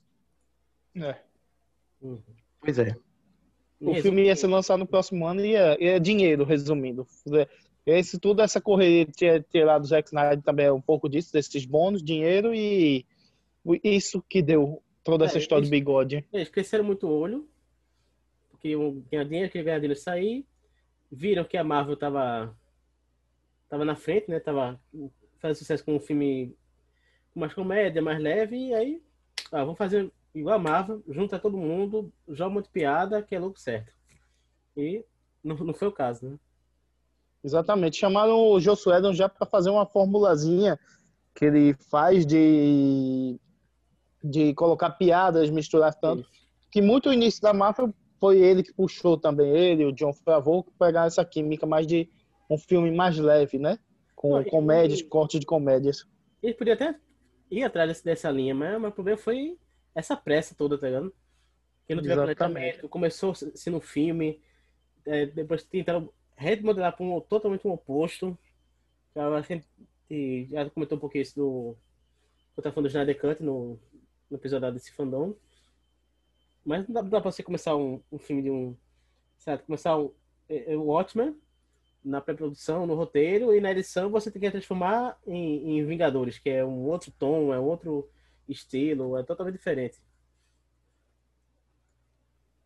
É. 0.95 1.15
Pois 2.61 2.79
é. 2.79 2.95
O 3.81 3.95
filme 3.95 4.23
ia 4.25 4.35
ser 4.35 4.47
lançado 4.47 4.79
no 4.79 4.87
próximo 4.87 5.25
ano 5.25 5.43
e 5.45 5.55
é, 5.55 5.83
é 5.95 5.99
dinheiro, 5.99 6.43
resumindo. 6.43 7.07
Esse, 7.85 8.19
tudo 8.19 8.41
essa 8.41 8.59
correria 8.59 9.05
de 9.05 9.13
ter 9.13 9.43
tirado 9.45 9.83
o 9.83 9.87
Zack 9.87 10.09
Snyder 10.09 10.41
também 10.41 10.65
é 10.65 10.71
um 10.71 10.81
pouco 10.81 11.07
disso, 11.07 11.31
desses 11.31 11.65
bônus, 11.65 12.03
dinheiro 12.03 12.53
e 12.53 13.05
isso 13.83 14.21
que 14.27 14.41
deu 14.41 14.83
toda 15.03 15.25
essa 15.25 15.37
É, 15.37 15.41
história 15.41 15.61
eles- 15.61 15.69
do 15.69 15.71
bigode. 15.71 16.25
Eles 16.33 16.49
cresceram 16.49 16.83
muito 16.83 17.07
o 17.07 17.11
olho, 17.11 17.47
porque 18.51 18.75
ganhar 19.09 19.23
dinheiro, 19.23 19.49
queria 19.49 19.63
ganhar 19.65 19.79
dinheiro 19.79 19.99
sair, 19.99 20.45
viram 21.11 21.45
que 21.45 21.55
a 21.57 21.63
Marvel 21.63 21.95
tava, 21.95 22.53
tava 23.69 23.85
na 23.85 23.95
frente, 23.95 24.29
né? 24.29 24.39
Tava 24.39 24.79
fazendo 25.39 25.57
sucesso 25.57 25.83
com 25.85 25.95
um 25.95 25.99
filme 25.99 26.53
mais 27.35 27.53
comédia, 27.53 28.01
mais 28.01 28.21
leve, 28.21 28.55
e 28.55 28.73
aí, 28.73 29.01
ah, 29.51 29.63
vamos 29.63 29.77
fazer 29.77 30.11
igual 30.33 30.55
a 30.55 30.59
Marvel, 30.59 31.03
junta 31.07 31.39
todo 31.39 31.57
mundo, 31.57 32.11
joga 32.27 32.53
muito 32.53 32.69
piada, 32.69 33.21
que 33.21 33.35
é 33.35 33.39
louco 33.39 33.59
certo. 33.59 33.93
E 34.75 35.03
não, 35.43 35.55
não 35.57 35.73
foi 35.73 35.87
o 35.87 35.91
caso, 35.91 36.25
né? 36.27 36.37
Exatamente. 37.43 37.97
Chamaram 37.97 38.35
o 38.37 38.55
Whedon 38.55 39.13
já 39.13 39.29
para 39.29 39.47
fazer 39.47 39.69
uma 39.69 39.85
formulazinha 39.85 40.77
que 41.33 41.45
ele 41.45 41.73
faz 41.89 42.25
de, 42.25 43.39
de 44.23 44.53
colocar 44.53 44.91
piadas, 44.91 45.49
misturar 45.49 45.93
tanto. 45.95 46.27
Que 46.71 46.81
muito 46.81 47.09
o 47.09 47.13
início 47.13 47.41
da 47.41 47.53
Marvel 47.53 47.93
foi 48.19 48.39
ele 48.39 48.61
que 48.61 48.73
puxou 48.73 49.17
também, 49.17 49.49
ele, 49.55 49.85
o 49.85 49.93
John 49.93 50.13
Favreau, 50.13 50.63
que 50.63 50.71
pegaram 50.77 51.07
essa 51.07 51.23
química 51.23 51.65
mais 51.65 51.87
de 51.87 52.09
um 52.49 52.57
filme 52.57 52.91
mais 52.91 53.17
leve, 53.17 53.57
né? 53.57 53.79
Com 54.15 54.35
Não, 54.35 54.43
comédias, 54.43 54.99
e- 54.99 55.03
corte 55.05 55.39
de 55.39 55.45
comédias. 55.45 56.05
Ele 56.43 56.53
podia 56.53 56.73
até 56.73 56.95
ir 57.49 57.63
atrás 57.63 57.87
desse- 57.89 58.03
dessa 58.03 58.29
linha, 58.31 58.53
mas, 58.55 58.79
mas 58.79 58.91
o 58.91 58.93
problema 58.95 59.17
foi 59.17 59.57
essa 59.95 60.15
pressa 60.15 60.55
toda, 60.55 60.77
tá 60.77 60.87
ligado? 60.87 61.13
Que 61.87 61.95
não 61.95 62.03
teve 62.03 62.13
planejamento, 62.35 62.89
começou 62.89 63.33
sendo 63.35 63.77
um 63.77 63.81
filme, 63.81 64.39
é, 65.05 65.25
depois 65.25 65.63
tentaram 65.63 66.11
remodelar 66.37 66.95
para 66.95 67.05
um 67.05 67.19
totalmente 67.19 67.67
um 67.67 67.71
oposto. 67.71 68.37
A 69.15 69.41
gente 69.41 70.45
já 70.49 70.69
comentou 70.69 70.97
um 70.97 71.01
pouquinho 71.01 71.23
isso 71.23 71.35
do. 71.35 71.75
Eu 72.55 72.63
tava 72.63 72.73
falando 72.73 72.85
do 72.85 72.89
Snyder 72.89 73.19
Cut 73.19 73.43
no, 73.43 73.79
no 74.29 74.37
episódio 74.37 74.71
desse 74.71 74.91
fandom. 74.91 75.33
Mas 76.63 76.87
não 76.87 76.93
dá, 76.93 77.01
dá 77.01 77.21
pra 77.21 77.31
você 77.31 77.41
começar 77.41 77.75
um, 77.75 78.01
um 78.11 78.17
filme 78.19 78.43
de 78.43 78.51
um. 78.51 78.75
Certo? 79.37 79.65
Começar 79.65 79.97
um, 79.97 80.11
é, 80.47 80.73
é, 80.73 80.77
o 80.77 80.83
Watchmen 80.83 81.35
na 82.03 82.21
pré-produção, 82.21 82.85
no 82.85 82.95
roteiro, 82.95 83.53
e 83.53 83.59
na 83.59 83.71
edição 83.71 84.09
você 84.09 84.31
tem 84.31 84.41
que 84.41 84.51
transformar 84.51 85.17
em, 85.25 85.79
em 85.79 85.85
Vingadores, 85.85 86.39
que 86.39 86.49
é 86.49 86.65
um 86.65 86.87
outro 86.87 87.11
tom, 87.17 87.53
é 87.53 87.59
outro 87.59 88.09
estilo, 88.47 89.17
é 89.17 89.23
totalmente 89.23 89.55
diferente. 89.55 90.01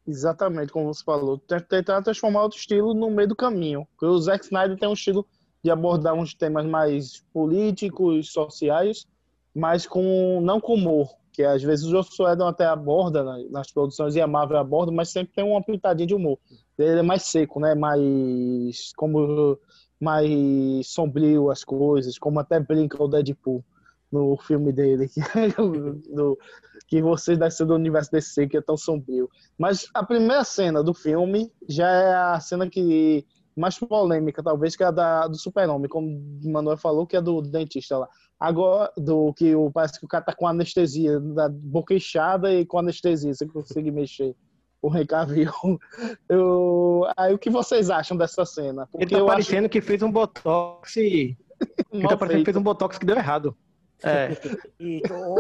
Exatamente, 0.06 0.72
como 0.72 0.94
você 0.94 1.04
falou. 1.04 1.38
Tentar 1.38 2.02
transformar 2.02 2.44
outro 2.44 2.60
estilo 2.60 2.94
no 2.94 3.10
meio 3.10 3.30
do 3.30 3.36
caminho. 3.36 3.88
Porque 3.92 4.06
o 4.06 4.20
Zack 4.20 4.44
Snyder 4.46 4.78
tem 4.78 4.90
um 4.90 4.94
estilo 4.94 5.26
de 5.64 5.72
abordar 5.72 6.14
uns 6.14 6.34
temas 6.34 6.66
mais 6.66 7.22
políticos, 7.32 8.32
sociais, 8.32 9.08
mas 9.56 9.88
com 9.88 10.42
não 10.42 10.60
com 10.60 10.74
humor. 10.74 11.10
Que 11.34 11.44
às 11.44 11.62
vezes 11.64 11.86
o 11.86 11.92
Joss 11.92 12.22
Whedon 12.22 12.48
até 12.48 12.66
aborda 12.66 13.24
na- 13.24 13.44
nas 13.50 13.72
produções 13.72 14.16
e 14.16 14.22
a 14.22 14.28
Marvel 14.28 14.58
aborda, 14.60 14.92
mas 14.92 15.10
sempre 15.10 15.34
tem 15.34 15.44
uma 15.44 15.62
pitadinha 15.64 16.08
de 16.08 16.14
humor. 16.16 16.38
Ele 16.78 17.00
é 17.00 17.04
mais 17.04 17.24
seco, 17.24 17.60
né? 17.60 17.76
Mais 17.76 18.92
como 18.96 19.58
mais 20.00 20.88
sombrio 20.88 21.50
as 21.50 21.64
coisas, 21.64 22.18
como 22.20 22.40
até 22.40 22.60
brinca 22.60 23.02
o 23.02 23.08
Deadpool 23.08 23.64
no 24.12 24.38
filme 24.38 24.72
dele, 24.72 25.10
que, 25.10 26.14
do, 26.14 26.38
que 26.88 27.02
você 27.02 27.36
desce 27.36 27.66
do 27.66 27.74
universo 27.74 28.12
DC, 28.12 28.48
que 28.48 28.58
é 28.58 28.62
tão 28.62 28.78
sombrio. 28.78 29.30
Mas 29.58 29.88
a 29.94 30.04
primeira 30.06 30.44
cena 30.44 30.84
do 30.84 30.94
filme 30.94 31.52
já 31.68 31.90
é 31.90 32.14
a 32.14 32.40
cena 32.40 32.70
que 32.70 33.26
mais 33.56 33.78
polêmica, 33.78 34.42
talvez, 34.42 34.76
que 34.76 34.84
é 34.84 34.88
a 34.88 34.92
da, 34.92 35.28
do 35.28 35.38
super-homem, 35.38 35.90
como 35.90 36.08
o 36.44 36.52
Manuel 36.52 36.78
falou, 36.78 37.06
que 37.06 37.16
é 37.16 37.22
do 37.22 37.42
dentista 37.42 37.98
lá. 37.98 38.10
Agora, 38.40 38.92
do 38.98 39.34
que 39.34 39.56
o, 39.56 39.72
parece 39.72 40.00
que 40.00 40.06
o 40.06 40.08
cara 40.08 40.24
tá 40.24 40.34
com 40.34 40.48
anestesia, 40.48 41.20
da 41.20 41.48
boca 41.50 41.94
inchada 41.94 42.54
e 42.54 42.66
com 42.66 42.78
anestesia, 42.78 43.34
você 43.34 43.48
consegue 43.48 43.92
mexer. 43.92 44.36
O 44.82 44.92
Cavill. 45.08 45.50
Eu, 46.28 47.08
aí 47.16 47.34
o 47.34 47.40
que 47.40 47.50
vocês 47.50 47.90
acham 47.90 48.18
dessa 48.18 48.44
cena? 48.44 48.86
Porque 48.88 49.06
Ele 49.06 49.22
tá 49.22 49.26
parecendo 49.26 49.62
acho... 49.62 49.70
que 49.70 49.80
fez 49.80 50.04
um 50.04 50.12
botox 50.12 50.98
e... 50.98 51.38
Ele 51.90 52.06
tá 52.06 52.18
parecendo 52.18 52.44
que 52.44 52.52
fez 52.52 52.58
um 52.58 52.64
botox 52.64 52.98
que 52.98 53.06
deu 53.06 53.16
errado. 53.16 53.56
É. 54.06 54.34
E, 54.82 55.02
ou, 55.10 55.38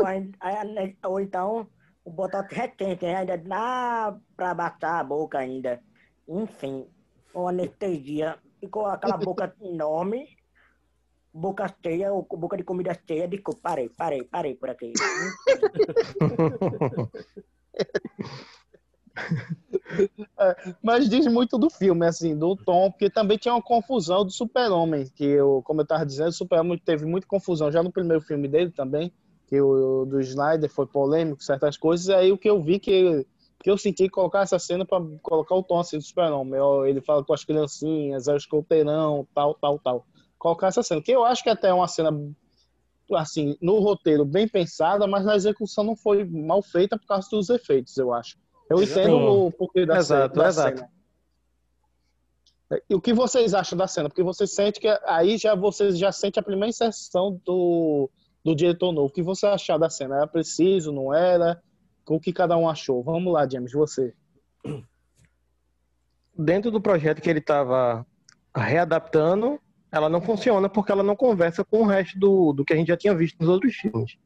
ou 1.04 1.20
então 1.20 1.68
o 2.06 2.10
botox 2.10 2.50
retente, 2.56 3.04
né? 3.04 3.18
ainda 3.18 3.38
dá 3.38 4.16
pra 4.38 4.54
baixar 4.54 5.02
a 5.02 5.04
boca 5.04 5.38
ainda. 5.38 5.82
Enfim, 6.28 6.88
uma 7.34 7.50
anestesia. 7.50 8.38
Ficou 8.60 8.86
aquela 8.86 9.18
boca 9.18 9.54
enorme, 9.62 10.28
boca 11.34 11.74
cheia, 11.84 12.12
boca 12.12 12.58
de 12.58 12.64
comida 12.64 12.98
cheia. 13.08 13.28
Desculpa, 13.28 13.60
parei, 13.62 13.90
parei, 13.90 14.24
parei 14.24 14.56
por 14.56 14.70
aqui. 14.70 14.94
É, 20.40 20.74
mas 20.82 21.08
diz 21.08 21.28
muito 21.28 21.58
do 21.58 21.70
filme, 21.70 22.06
assim, 22.06 22.36
do 22.36 22.56
Tom, 22.56 22.90
porque 22.92 23.10
também 23.10 23.38
tinha 23.38 23.54
uma 23.54 23.62
confusão 23.62 24.26
do 24.26 24.32
Super-Homem, 24.32 25.08
que 25.14 25.24
eu, 25.24 25.62
como 25.64 25.82
eu 25.82 25.84
estava 25.84 26.06
dizendo, 26.06 26.30
o 26.30 26.34
Super-Homem 26.34 26.82
teve 26.84 27.06
muita 27.06 27.28
confusão 27.28 27.72
já 27.72 27.84
no 27.84 27.92
primeiro 27.92 28.22
filme 28.22 28.48
dele 28.48 28.72
também, 28.72 29.14
que 29.48 29.62
o 29.62 30.06
do 30.06 30.20
Snyder 30.20 30.70
foi 30.70 30.88
polêmico, 30.88 31.44
certas 31.44 31.78
coisas, 31.78 32.10
aí 32.10 32.32
o 32.32 32.38
que 32.38 32.50
eu 32.50 32.62
vi 32.62 32.80
que, 32.80 33.26
que 33.64 33.72
eu 33.72 33.78
senti 33.78 34.10
colocar 34.10 34.42
essa 34.42 34.60
cena 34.60 34.86
para 34.86 35.02
colocar 35.22 35.56
o 35.56 35.64
Tom 35.64 35.80
assim 35.80 35.98
do 35.98 36.04
Super-Homem, 36.04 36.60
ele 36.86 37.00
fala 37.00 37.24
com 37.24 37.34
as 37.34 37.46
criancinhas, 37.46 38.28
é 38.28 38.34
o 38.34 38.38
escoteirão, 38.38 39.26
tal, 39.34 39.56
tal, 39.56 39.80
tal. 39.80 40.06
Colocar 40.38 40.68
essa 40.68 40.84
cena, 40.84 41.02
que 41.02 41.12
eu 41.12 41.24
acho 41.24 41.42
que 41.42 41.50
até 41.50 41.70
é 41.70 41.74
uma 41.74 41.88
cena 41.88 42.12
assim, 43.14 43.58
no 43.62 43.80
roteiro 43.80 44.26
bem 44.26 44.48
pensada, 44.48 45.08
mas 45.08 45.24
na 45.24 45.36
execução 45.36 45.84
não 45.86 45.96
foi 45.96 46.26
mal 46.26 46.62
feita 46.62 47.00
por 47.00 47.08
causa 47.08 47.30
dos 47.32 47.50
efeitos, 47.50 47.96
eu 47.96 48.14
acho. 48.14 48.38
Eu 48.70 48.84
entendo 48.84 49.16
o 49.16 49.52
porquê 49.52 49.86
da, 49.86 49.98
exato, 49.98 50.36
da 50.38 50.48
exato. 50.48 50.78
cena. 50.80 50.90
E 52.90 52.96
o 52.96 53.00
que 53.00 53.14
vocês 53.14 53.54
acham 53.54 53.78
da 53.78 53.88
cena? 53.88 54.10
Porque 54.10 54.24
você 54.24 54.46
sente 54.46 54.80
que 54.80 54.88
aí 55.06 55.38
já 55.38 55.56
você 55.56 55.92
já 55.92 56.12
sente 56.12 56.40
a 56.40 56.44
primeira 56.44 56.70
inserção 56.70 57.40
do, 57.46 58.10
do 58.44 58.56
diretor 58.56 58.92
novo. 58.92 59.08
O 59.08 59.12
que 59.12 59.22
você 59.22 59.46
achou 59.46 59.78
da 59.80 59.90
cena? 59.90 60.18
Era 60.18 60.28
preciso, 60.28 60.92
não 60.92 61.14
era? 61.14 61.62
O 62.08 62.20
que 62.20 62.34
cada 62.34 62.58
um 62.58 62.70
achou? 62.70 63.04
Vamos 63.04 63.32
lá, 63.32 63.48
James, 63.50 63.72
você. 63.72 64.14
Dentro 66.38 66.72
do 66.72 66.82
projeto 66.82 67.22
que 67.22 67.30
ele 67.30 67.40
estava 67.40 68.06
readaptando, 68.56 69.60
ela 69.92 70.10
não 70.10 70.22
funciona 70.22 70.68
porque 70.68 70.92
ela 70.92 71.04
não 71.04 71.16
conversa 71.16 71.64
com 71.64 71.82
o 71.82 71.86
resto 71.86 72.18
do, 72.18 72.54
do 72.54 72.66
que 72.66 72.74
a 72.74 72.76
gente 72.76 72.88
já 72.88 72.98
tinha 72.98 73.16
visto 73.16 73.40
nos 73.40 73.50
outros 73.50 73.76
filmes. 73.76 74.18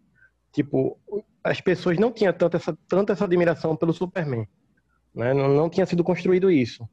Tipo, 0.51 0.97
as 1.43 1.61
pessoas 1.61 1.97
não 1.97 2.11
tinham 2.11 2.33
tanta 2.33 2.57
essa, 2.57 2.77
tanta 2.87 3.13
essa 3.13 3.25
admiração 3.25 3.75
pelo 3.75 3.93
Superman. 3.93 4.47
Né? 5.13 5.33
Não, 5.33 5.49
não 5.49 5.69
tinha 5.69 5.85
sido 5.85 6.03
construído 6.03 6.49
isso. 6.49 6.87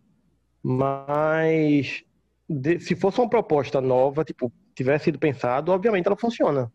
Mas 0.62 2.05
de, 2.49 2.79
se 2.81 2.95
fosse 2.95 3.21
uma 3.21 3.29
proposta 3.29 3.81
nova, 3.81 4.25
tipo, 4.25 4.53
tivesse 4.75 5.05
sido 5.05 5.19
pensado, 5.19 5.73
obviamente 5.73 6.07
ela 6.07 6.17
funciona. 6.17 6.71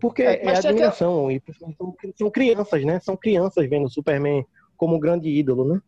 Porque 0.00 0.22
é, 0.22 0.44
é 0.44 0.56
admiração. 0.56 1.28
Que... 1.28 1.42
E 1.50 2.14
são, 2.16 2.30
crianças, 2.30 2.84
né? 2.84 3.00
São 3.00 3.16
crianças 3.16 3.68
vendo 3.68 3.86
o 3.86 3.90
Superman 3.90 4.44
como 4.76 4.96
um 4.96 5.00
grande 5.00 5.28
ídolo, 5.28 5.64
né? 5.64 5.80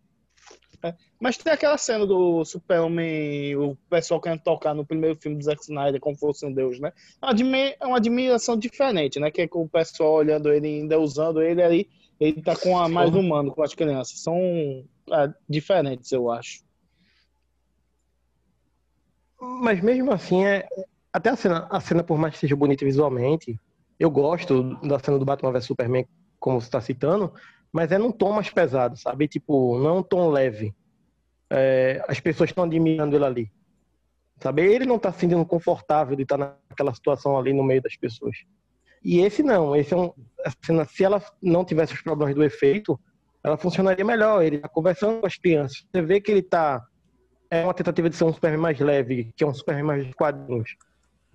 É. 0.82 0.94
Mas 1.18 1.38
tem 1.38 1.52
aquela 1.52 1.78
cena 1.78 2.06
do 2.06 2.44
Super-Homem, 2.44 3.56
o 3.56 3.74
pessoal 3.88 4.20
querendo 4.20 4.42
tocar 4.42 4.74
no 4.74 4.84
primeiro 4.84 5.18
filme 5.18 5.38
do 5.38 5.44
Zack 5.44 5.62
Snyder 5.62 5.98
como 5.98 6.16
fosse 6.16 6.44
um 6.44 6.52
deus, 6.52 6.78
né? 6.78 6.92
É 7.80 7.86
uma 7.86 7.96
admiração 7.96 8.56
diferente, 8.56 9.18
né? 9.18 9.30
Que 9.30 9.42
é 9.42 9.48
com 9.48 9.62
o 9.62 9.68
pessoal 9.68 10.12
olhando 10.12 10.52
ele 10.52 10.68
ainda 10.68 11.00
usando 11.00 11.40
ele 11.40 11.62
ali, 11.62 11.88
ele 12.20 12.42
tá 12.42 12.54
com 12.54 12.78
a 12.78 12.88
mais 12.88 13.14
humano 13.14 13.50
com 13.50 13.62
as 13.62 13.74
crianças. 13.74 14.20
São 14.20 14.38
é, 15.10 15.32
diferentes, 15.48 16.12
eu 16.12 16.30
acho. 16.30 16.62
Mas 19.40 19.80
mesmo 19.80 20.12
assim, 20.12 20.44
é, 20.44 20.66
até 21.12 21.30
a 21.30 21.36
cena, 21.36 21.66
a 21.70 21.80
cena, 21.80 22.02
por 22.02 22.18
mais 22.18 22.34
que 22.34 22.40
seja 22.40 22.56
bonita 22.56 22.84
visualmente, 22.84 23.58
eu 23.98 24.10
gosto 24.10 24.74
da 24.86 24.98
cena 24.98 25.18
do 25.18 25.24
Batman 25.24 25.52
vs 25.52 25.64
Superman, 25.66 26.06
como 26.38 26.60
você 26.60 26.66
está 26.66 26.80
citando, 26.80 27.32
mas 27.72 27.90
é 27.92 27.98
num 27.98 28.12
tom 28.12 28.32
mais 28.32 28.50
pesado, 28.50 28.96
sabe? 28.96 29.26
Tipo, 29.28 29.78
não 29.78 29.90
é 29.90 29.92
um 29.92 30.02
tom 30.02 30.30
leve. 30.30 30.74
É, 31.50 32.04
as 32.08 32.20
pessoas 32.20 32.50
estão 32.50 32.64
admirando 32.64 33.16
ele 33.16 33.24
ali. 33.24 33.52
Sabe? 34.40 34.62
Ele 34.62 34.84
não 34.84 34.96
está 34.96 35.12
se 35.12 35.20
sentindo 35.20 35.44
confortável 35.46 36.16
de 36.16 36.22
estar 36.22 36.36
naquela 36.36 36.94
situação 36.94 37.38
ali 37.38 37.52
no 37.52 37.62
meio 37.62 37.82
das 37.82 37.96
pessoas. 37.96 38.36
E 39.02 39.20
esse 39.20 39.42
não, 39.42 39.76
esse 39.76 39.92
é 39.92 39.96
um, 39.96 40.12
cena, 40.64 40.84
se 40.84 41.04
ela 41.04 41.22
não 41.42 41.64
tivesse 41.64 41.94
os 41.94 42.00
problemas 42.00 42.34
do 42.34 42.42
efeito, 42.42 42.98
ela 43.42 43.56
funcionaria 43.56 44.04
melhor. 44.04 44.42
Ele 44.42 44.56
está 44.56 44.68
conversando 44.68 45.20
com 45.20 45.26
as 45.26 45.36
crianças. 45.36 45.84
Você 45.90 46.02
vê 46.02 46.20
que 46.20 46.30
ele 46.30 46.40
está 46.40 46.84
é 47.50 47.64
uma 47.64 47.74
tentativa 47.74 48.10
de 48.10 48.16
ser 48.16 48.24
um 48.24 48.32
Superman 48.32 48.60
mais 48.60 48.78
leve, 48.80 49.32
que 49.36 49.44
é 49.44 49.46
um 49.46 49.54
Superman 49.54 49.84
mais 49.84 50.06
de 50.06 50.12
quadrinhos. 50.12 50.76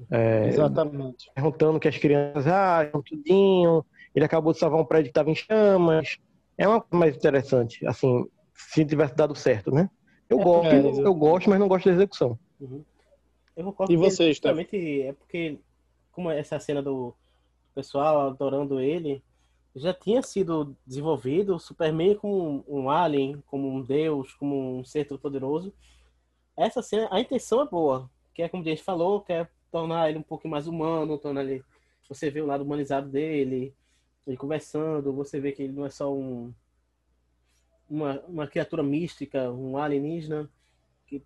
É, 0.09 0.47
Exatamente. 0.47 1.31
Perguntando 1.33 1.79
que 1.79 1.87
as 1.87 1.97
crianças, 1.97 2.47
ah, 2.47 2.89
tudinho, 3.05 3.85
ele 4.15 4.25
acabou 4.25 4.53
de 4.53 4.59
salvar 4.59 4.79
um 4.79 4.85
prédio 4.85 5.05
que 5.05 5.11
estava 5.11 5.29
em 5.29 5.35
chamas 5.35 6.17
é 6.59 6.67
uma 6.67 6.81
coisa 6.81 6.99
mais 6.99 7.15
interessante, 7.15 7.85
assim, 7.87 8.25
se 8.53 8.85
tivesse 8.85 9.15
dado 9.15 9.33
certo, 9.33 9.71
né? 9.71 9.89
Eu 10.29 10.41
é, 10.41 10.43
gosto, 10.43 10.73
é, 10.73 11.07
eu 11.07 11.15
gosto, 11.15 11.49
mas 11.49 11.57
não 11.57 11.69
gosto 11.69 11.85
da 11.85 11.95
execução. 11.95 12.37
Uhum. 12.59 12.83
Eu 13.55 13.65
concordo 13.65 13.93
e 13.93 13.95
vocês, 13.95 14.35
justamente 14.35 15.01
é 15.01 15.13
porque 15.13 15.57
como 16.11 16.29
essa 16.29 16.59
cena 16.59 16.81
do 16.81 17.15
pessoal 17.73 18.27
adorando 18.27 18.79
ele 18.79 19.23
já 19.73 19.93
tinha 19.93 20.21
sido 20.21 20.75
desenvolvido 20.85 21.55
o 21.55 21.59
Superman 21.59 22.15
como 22.15 22.65
um 22.67 22.89
alien, 22.89 23.41
como 23.47 23.69
um 23.69 23.81
deus, 23.81 24.33
como 24.33 24.79
um 24.79 24.83
ser 24.83 25.05
todo 25.05 25.19
poderoso. 25.19 25.73
Essa 26.57 26.81
cena, 26.81 27.07
a 27.09 27.21
intenção 27.21 27.61
é 27.61 27.65
boa, 27.65 28.09
que 28.33 28.41
é 28.41 28.49
como 28.49 28.63
a 28.63 28.65
gente 28.65 28.83
falou, 28.83 29.21
que 29.21 29.31
é 29.31 29.47
tornar 29.71 30.09
ele 30.09 30.19
um 30.19 30.23
pouco 30.23 30.47
mais 30.47 30.67
humano, 30.67 31.17
tornar 31.17 31.43
ele 31.43 31.63
você 32.07 32.31
vê 32.31 32.41
o 32.41 32.47
lado 32.47 32.63
humanizado 32.63 33.07
dele, 33.07 33.71
ele 34.25 34.35
conversando, 34.35 35.13
você 35.13 35.39
vê 35.39 35.51
que 35.51 35.61
ele 35.61 35.73
não 35.73 35.85
é 35.85 35.91
só 35.91 36.11
um 36.13 36.51
uma, 37.89 38.19
uma 38.21 38.47
criatura 38.47 38.83
mística, 38.83 39.51
um 39.51 39.77
alienígena. 39.77 40.49
Que 41.07 41.23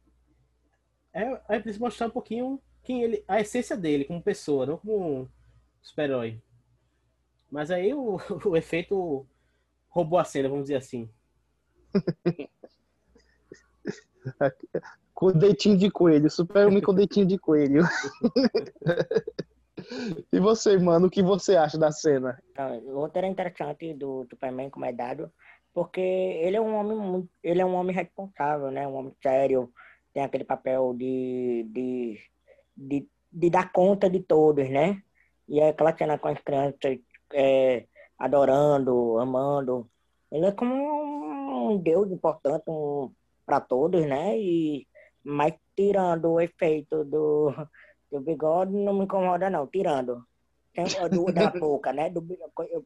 é, 1.14 1.42
é 1.50 1.60
preciso 1.60 1.84
mostrar 1.84 2.08
um 2.08 2.12
pouquinho 2.12 2.60
quem 2.84 3.04
ele, 3.04 3.24
a 3.28 3.40
essência 3.40 3.78
dele 3.78 4.06
como 4.06 4.22
pessoa, 4.22 4.66
não 4.66 4.78
como 4.78 5.22
um 5.22 5.28
super-herói. 5.82 6.42
Mas 7.52 7.72
aí 7.72 7.94
o, 7.94 8.18
o 8.46 8.58
efeito 8.58 9.26
roubou 9.90 10.20
a 10.20 10.24
cena, 10.24 10.50
vamos 10.50 10.66
dizer 10.66 10.76
assim. 10.76 11.10
com 15.24 15.70
o 15.70 15.78
de 15.78 15.90
coelho, 15.90 16.30
super-homem 16.30 16.82
com 16.82 16.92
o 16.92 16.96
de 17.08 17.38
coelho. 17.38 17.84
E 20.32 20.40
você, 20.40 20.78
mano, 20.78 21.08
o 21.08 21.10
que 21.10 21.22
você 21.22 21.56
acha 21.56 21.78
da 21.78 21.92
cena? 21.92 22.42
O 22.86 23.02
roteiro 23.02 23.28
é 23.28 23.30
interessante 23.30 23.94
do 23.94 24.26
Superman 24.30 24.70
como 24.70 24.86
é 24.86 24.94
dado, 24.94 25.32
porque 25.74 26.00
ele 26.00 26.56
é 26.58 26.62
um 26.62 26.76
homem 26.76 27.30
ele 27.42 27.62
é 27.62 27.66
um 27.66 27.74
homem 27.74 27.96
responsável, 27.96 28.72
né? 28.72 28.88
Um 28.88 28.96
homem 28.96 29.16
sério, 29.22 29.72
tem 30.14 30.24
aquele 30.24 30.44
papel 30.44 30.94
de, 30.94 31.68
de, 31.70 32.20
de, 32.76 33.10
de 33.32 33.50
dar 33.50 33.72
conta 33.72 34.10
de 34.10 34.20
todos, 34.22 34.70
né? 34.70 35.02
E 35.48 35.60
é 35.60 35.70
aquela 35.70 35.96
cena 35.98 36.18
com 36.18 36.28
as 36.28 36.40
crianças 36.40 37.00
é, 37.34 37.86
adorando, 38.18 39.18
amando. 39.20 39.90
Ele 40.32 40.46
é 40.46 40.52
como 40.52 41.72
um 41.72 41.78
deus 41.78 42.10
importante 42.12 42.64
um, 42.68 43.12
para 43.46 43.60
todos, 43.60 44.06
né? 44.06 44.38
E, 44.38 44.88
mas 45.24 45.54
tirando 45.76 46.32
o 46.32 46.42
efeito 46.42 47.04
do, 47.04 47.54
o 48.12 48.20
bigode 48.20 48.74
não 48.74 48.94
me 48.94 49.06
incomoda, 49.06 49.50
não, 49.50 49.68
tirando. 49.68 50.26
Tem, 50.74 50.86
do, 51.10 51.26
da 51.32 51.50
boca, 51.52 51.94
né? 51.94 52.10
Do, 52.10 52.26
eu, 52.70 52.86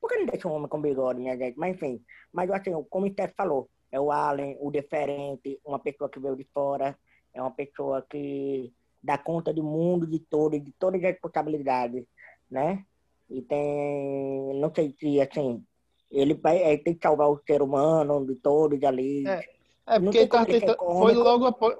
por 0.00 0.10
que 0.10 0.18
não 0.18 0.26
deixa 0.26 0.48
um 0.48 0.52
homem 0.52 0.68
com 0.68 0.80
bigode, 0.80 1.20
minha 1.20 1.36
gente? 1.36 1.58
Mas 1.58 1.74
enfim. 1.74 2.02
Mas 2.32 2.50
assim, 2.50 2.72
como 2.88 3.06
o 3.06 3.10
Steph 3.10 3.34
falou, 3.36 3.68
é 3.90 4.00
o 4.00 4.12
alien, 4.12 4.56
o 4.60 4.70
diferente, 4.70 5.58
uma 5.64 5.78
pessoa 5.78 6.08
que 6.08 6.20
veio 6.20 6.36
de 6.36 6.46
fora, 6.52 6.96
é 7.34 7.40
uma 7.40 7.50
pessoa 7.50 8.04
que 8.08 8.72
dá 9.02 9.16
conta 9.16 9.52
do 9.52 9.62
mundo, 9.62 10.06
de 10.06 10.18
todo, 10.18 10.58
de 10.58 10.72
todas 10.72 11.02
as 11.02 11.10
responsabilidades, 11.10 12.04
né? 12.50 12.84
E 13.28 13.42
tem, 13.42 14.54
não 14.54 14.72
sei 14.74 14.94
se, 14.98 15.20
assim, 15.20 15.64
ele 16.10 16.38
ele 16.44 16.78
tem 16.78 16.94
que 16.94 17.00
salvar 17.02 17.28
o 17.30 17.40
ser 17.46 17.62
humano 17.62 18.26
de 18.26 18.34
todos 18.34 18.82
ali. 18.82 19.26
É, 19.26 19.42
é 19.86 19.98
porque 19.98 20.18
ele 20.18 20.28
tá 20.28 20.44
tentando, 20.44 20.76
foi 20.78 21.14
logo 21.14 21.46
após, 21.46 21.76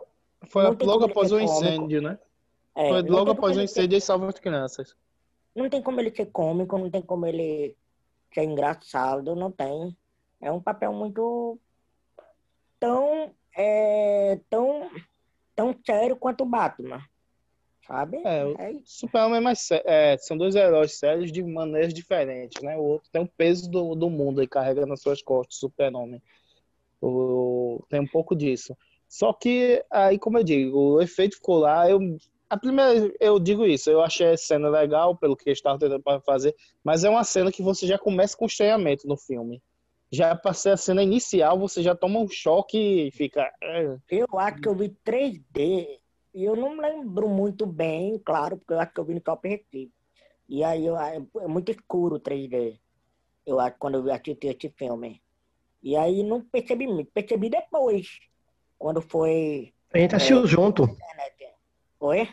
foi 0.46 0.62
logo 0.82 1.04
após 1.04 1.32
o 1.32 1.40
incêndio, 1.40 2.02
né? 2.02 2.18
É, 2.74 2.88
Foi 2.88 3.02
logo 3.02 3.32
após 3.32 3.56
o 3.56 3.60
incêndio 3.60 3.98
e 3.98 4.00
salva 4.00 4.28
as 4.28 4.38
crianças. 4.38 4.94
Não 5.54 5.68
tem 5.68 5.82
como 5.82 6.00
ele 6.00 6.14
ser 6.14 6.26
cômico, 6.26 6.78
não 6.78 6.90
tem 6.90 7.02
como 7.02 7.26
ele 7.26 7.76
ser 8.32 8.44
engraçado, 8.44 9.34
não 9.34 9.50
tem. 9.50 9.96
É 10.40 10.50
um 10.50 10.60
papel 10.60 10.92
muito 10.92 11.58
tão, 12.78 13.32
é, 13.56 14.38
tão, 14.48 14.90
tão 15.54 15.76
sério 15.84 16.16
quanto 16.16 16.42
o 16.44 16.46
Batman, 16.46 17.02
sabe? 17.86 18.22
É, 18.24 18.46
o 18.46 18.58
É. 18.58 18.74
Superman 18.84 19.38
é 19.38 19.40
mais 19.40 19.68
é, 19.70 20.16
são 20.18 20.38
dois 20.38 20.54
heróis 20.54 20.98
sérios 20.98 21.30
de 21.32 21.42
maneiras 21.42 21.92
diferentes, 21.92 22.62
né? 22.62 22.76
O 22.78 22.82
outro 22.82 23.10
tem 23.10 23.22
o 23.22 23.28
peso 23.28 23.70
do, 23.70 23.94
do 23.94 24.08
mundo 24.08 24.42
e 24.42 24.48
carrega 24.48 24.86
nas 24.86 25.02
suas 25.02 25.20
costas, 25.20 25.56
o 25.56 25.60
Super-Homem. 25.60 26.22
Tem 27.88 28.00
um 28.00 28.06
pouco 28.06 28.34
disso. 28.36 28.76
Só 29.08 29.32
que 29.32 29.84
aí, 29.90 30.18
como 30.18 30.38
eu 30.38 30.44
digo, 30.44 30.78
o 30.78 31.02
efeito 31.02 31.36
ficou 31.36 31.58
lá. 31.58 31.88
Eu, 31.90 31.98
a 32.48 32.56
primeira, 32.56 33.12
eu 33.20 33.38
digo 33.40 33.64
isso, 33.66 33.90
eu 33.90 34.02
achei 34.02 34.28
a 34.28 34.36
cena 34.36 34.68
legal 34.68 35.16
pelo 35.16 35.36
que 35.36 35.48
eles 35.48 35.58
estavam 35.58 35.78
tentando 35.78 36.20
fazer, 36.22 36.54
mas 36.84 37.02
é 37.04 37.10
uma 37.10 37.24
cena 37.24 37.50
que 37.50 37.62
você 37.62 37.86
já 37.86 37.98
começa 37.98 38.36
com 38.36 38.46
estranhamento 38.46 39.06
no 39.08 39.16
filme. 39.16 39.62
Já 40.12 40.34
passei 40.34 40.72
a 40.72 40.76
cena 40.76 41.02
inicial, 41.02 41.58
você 41.58 41.82
já 41.82 41.94
toma 41.94 42.18
um 42.18 42.28
choque 42.28 42.76
e 42.78 43.10
fica. 43.12 43.48
é, 43.62 43.96
Eu 44.08 44.26
acho 44.38 44.60
que 44.60 44.68
eu 44.68 44.74
vi 44.74 44.88
3D 45.04 46.00
e 46.34 46.44
eu 46.44 46.56
não 46.56 46.76
lembro 46.80 47.28
muito 47.28 47.64
bem, 47.66 48.18
claro, 48.18 48.56
porque 48.58 48.72
eu 48.72 48.80
acho 48.80 48.92
que 48.92 49.00
eu 49.00 49.04
vi 49.04 49.14
no 49.14 49.20
Top 49.20 49.48
Recife. 49.48 49.92
E 50.48 50.64
aí 50.64 50.84
eu- 50.86 50.96
é 50.96 51.20
muito 51.46 51.70
escuro 51.70 52.16
o 52.16 52.20
3D. 52.20 52.78
Eu 53.46 53.58
acho 53.60 53.76
quando 53.78 53.98
eu 53.98 54.12
assisti 54.12 54.48
esse 54.48 54.68
filme. 54.70 55.20
E 55.82 55.96
aí 55.96 56.22
não 56.22 56.42
percebi 56.42 56.86
muito, 56.86 57.10
percebi 57.12 57.48
depois, 57.48 58.18
quando 58.78 59.00
foi. 59.00 59.72
A 59.94 59.98
gente 59.98 60.14
assistiu 60.14 60.46
junto. 60.46 60.88
Oi? 62.00 62.28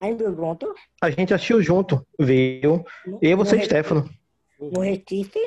Ainda 0.00 0.32
junto? 0.32 0.74
A 1.00 1.10
gente 1.10 1.34
assistiu 1.34 1.60
junto, 1.62 2.06
viu? 2.18 2.84
Eu, 3.20 3.36
você 3.36 3.56
e 3.56 3.58
No- 3.58 3.64
Stefano. 3.64 4.10
No 4.60 4.80
Recife? 4.80 5.38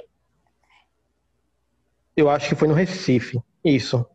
Eu 2.16 2.30
acho 2.30 2.50
que 2.50 2.56
foi 2.56 2.68
no 2.68 2.74
Recife. 2.74 3.40
Isso. 3.64 4.06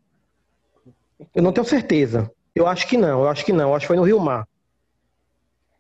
Eu 1.34 1.42
não 1.42 1.52
tenho 1.52 1.66
certeza. 1.66 2.30
Eu 2.54 2.66
acho 2.66 2.86
que 2.86 2.96
não, 2.96 3.22
eu 3.22 3.28
acho 3.28 3.44
que 3.44 3.52
não. 3.52 3.70
Eu 3.70 3.74
acho 3.74 3.84
que 3.84 3.88
foi 3.88 3.96
no 3.96 4.02
Rio 4.02 4.20
Mar. 4.20 4.46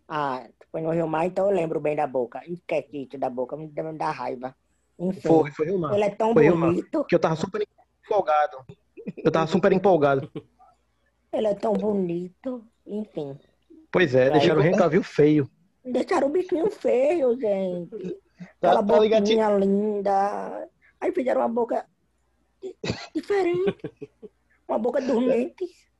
Ah, 0.08 0.46
foi 0.70 0.80
no 0.80 0.90
Rio 0.90 1.06
Mar, 1.08 1.26
então 1.26 1.50
eu 1.50 1.54
lembro 1.54 1.80
bem 1.80 1.96
da 1.96 2.06
boca. 2.06 2.40
Esqueci 2.46 3.04
isso 3.04 3.18
da 3.18 3.28
boca, 3.28 3.56
me 3.56 3.66
dá, 3.68 3.82
me 3.82 4.54
Enfim, 4.98 5.20
Foi, 5.20 5.50
foi 5.50 5.66
ele 5.68 6.04
é 6.04 6.10
tão 6.10 6.32
Foi 6.32 6.50
bonito, 6.50 7.04
Que 7.04 7.14
eu 7.14 7.18
tava 7.18 7.36
super 7.36 7.66
empolgado. 8.04 8.56
Eu 9.18 9.30
tava 9.30 9.46
super 9.46 9.72
empolgado. 9.72 10.30
ele 11.32 11.46
é 11.48 11.54
tão 11.54 11.72
bonito, 11.74 12.64
enfim. 12.86 13.38
Pois 13.92 14.14
é, 14.14 14.30
deixaram 14.30 14.60
o 14.62 14.76
Cavill 14.76 15.02
feio. 15.02 15.48
Deixaram 15.84 16.26
o 16.28 16.30
bichinho 16.30 16.70
feio, 16.70 17.38
gente. 17.38 18.16
Tá- 18.60 18.70
Aquela 18.72 18.82
tá 18.84 18.98
ligadinho? 18.98 19.38
boquinha 19.38 19.58
linda. 19.58 20.68
Aí 21.00 21.12
fizeram 21.12 21.40
uma 21.42 21.48
boca 21.48 21.86
di- 22.62 22.76
diferente. 23.14 23.76
Uma 24.68 24.78
boca 24.78 25.00
dormente. 25.00 25.64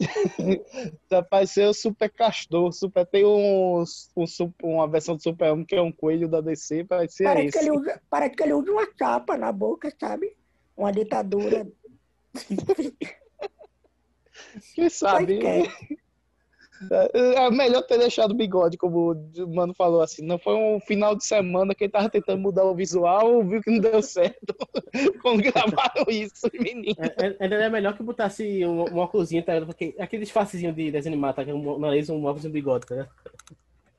Já 1.10 1.22
pareceu 1.22 1.70
o 1.70 1.74
Super 1.74 2.10
Castor. 2.10 2.72
Super, 2.72 3.06
tem 3.06 3.24
um, 3.24 3.82
um, 4.16 4.26
uma 4.62 4.88
versão 4.88 5.16
do 5.16 5.22
Super-Homem 5.22 5.64
que 5.64 5.74
é 5.74 5.82
um 5.82 5.92
coelho 5.92 6.28
da 6.28 6.40
DC, 6.40 6.84
Parece 6.84 7.24
que, 7.24 7.28
esse. 7.28 7.58
ele 7.58 7.70
usa, 7.72 8.00
parece 8.08 8.34
que 8.36 8.42
ele 8.42 8.54
usa 8.54 8.70
uma 8.70 8.88
chapa 8.96 9.36
na 9.36 9.50
boca, 9.52 9.92
sabe? 9.98 10.36
Uma 10.76 10.92
ditadura. 10.92 11.66
Quem 14.74 14.88
sabe? 14.88 15.40
Qualquer. 15.40 15.66
É 15.66 16.07
é 16.90 17.50
melhor 17.50 17.82
ter 17.82 17.98
deixado 17.98 18.32
o 18.32 18.36
bigode, 18.36 18.76
como 18.76 19.12
o 19.12 19.54
mano 19.54 19.74
falou 19.74 20.00
assim. 20.00 20.24
Não 20.24 20.38
foi 20.38 20.54
um 20.54 20.80
final 20.80 21.16
de 21.16 21.24
semana 21.24 21.74
que 21.74 21.84
ele 21.84 21.92
tava 21.92 22.08
tentando 22.08 22.40
mudar 22.40 22.64
o 22.64 22.74
visual, 22.74 23.42
viu 23.44 23.60
que 23.60 23.70
não 23.70 23.80
deu 23.80 24.02
certo. 24.02 24.54
Quando 25.22 25.42
gravaram 25.42 26.04
isso, 26.08 26.48
menino. 26.52 26.94
É- 26.98 27.26
é- 27.26 27.36
Ainda 27.40 27.56
é 27.56 27.68
melhor 27.68 27.96
que 27.96 28.02
botasse 28.02 28.64
um, 28.64 28.82
um 28.82 28.98
óculosinho, 28.98 29.42
tá? 29.42 29.60
Porque 29.64 29.94
aquele 29.98 30.22
disfarcezinho 30.22 30.72
de 30.72 30.90
desenho 30.90 31.14
animado, 31.14 31.36
tá? 31.36 31.44
Que 31.44 31.50
é 31.50 31.54
um 31.54 31.78
nariz, 31.78 32.08
um 32.08 32.24
óculos 32.24 32.44
e 32.44 32.48
um 32.48 32.52
bigode, 32.52 32.86
tá? 32.86 33.08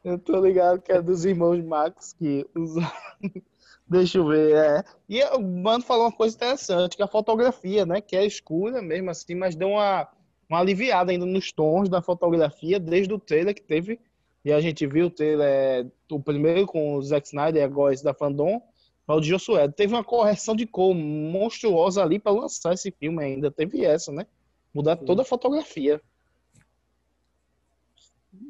Eu 0.03 0.17
tô 0.17 0.39
ligado 0.39 0.81
que 0.81 0.91
é 0.91 1.01
dos 1.01 1.25
irmãos 1.25 1.61
Max 1.63 2.13
que 2.13 2.45
usaram. 2.55 2.91
Deixa 3.87 4.19
eu 4.19 4.27
ver. 4.27 4.55
É. 4.55 4.83
E 5.09 5.23
o 5.23 5.41
mano 5.41 5.83
falou 5.83 6.05
uma 6.05 6.11
coisa 6.11 6.35
interessante, 6.35 6.95
que 6.95 7.01
a 7.01 7.07
fotografia, 7.07 7.85
né? 7.85 7.99
Que 7.99 8.15
é 8.15 8.25
escura 8.25 8.81
mesmo 8.81 9.09
assim, 9.09 9.33
mas 9.33 9.55
deu 9.55 9.69
uma, 9.69 10.07
uma 10.49 10.59
aliviada 10.59 11.11
ainda 11.11 11.25
nos 11.25 11.51
tons 11.51 11.87
da 11.87 12.01
fotografia 12.01 12.79
desde 12.79 13.13
o 13.13 13.19
trailer 13.19 13.53
que 13.53 13.61
teve. 13.61 13.99
E 14.43 14.51
a 14.51 14.59
gente 14.59 14.87
viu 14.87 15.07
o 15.07 15.09
trailer, 15.09 15.87
o 16.09 16.19
primeiro 16.19 16.65
com 16.65 16.95
o 16.95 17.01
Zack 17.01 17.27
Snyder 17.27 17.61
e 17.61 17.65
agora 17.65 17.93
esse 17.93 18.03
da 18.03 18.13
Fandom, 18.13 18.61
para 19.05 19.15
o 19.15 19.21
de 19.21 19.29
Josué. 19.29 19.67
Teve 19.67 19.93
uma 19.93 20.03
correção 20.03 20.55
de 20.55 20.65
cor 20.65 20.95
monstruosa 20.95 22.01
ali 22.01 22.17
para 22.19 22.31
lançar 22.31 22.73
esse 22.73 22.89
filme 22.89 23.23
ainda. 23.23 23.51
Teve 23.51 23.85
essa, 23.85 24.11
né? 24.11 24.25
Mudar 24.73 24.95
toda 24.95 25.21
a 25.21 25.25
fotografia. 25.25 26.01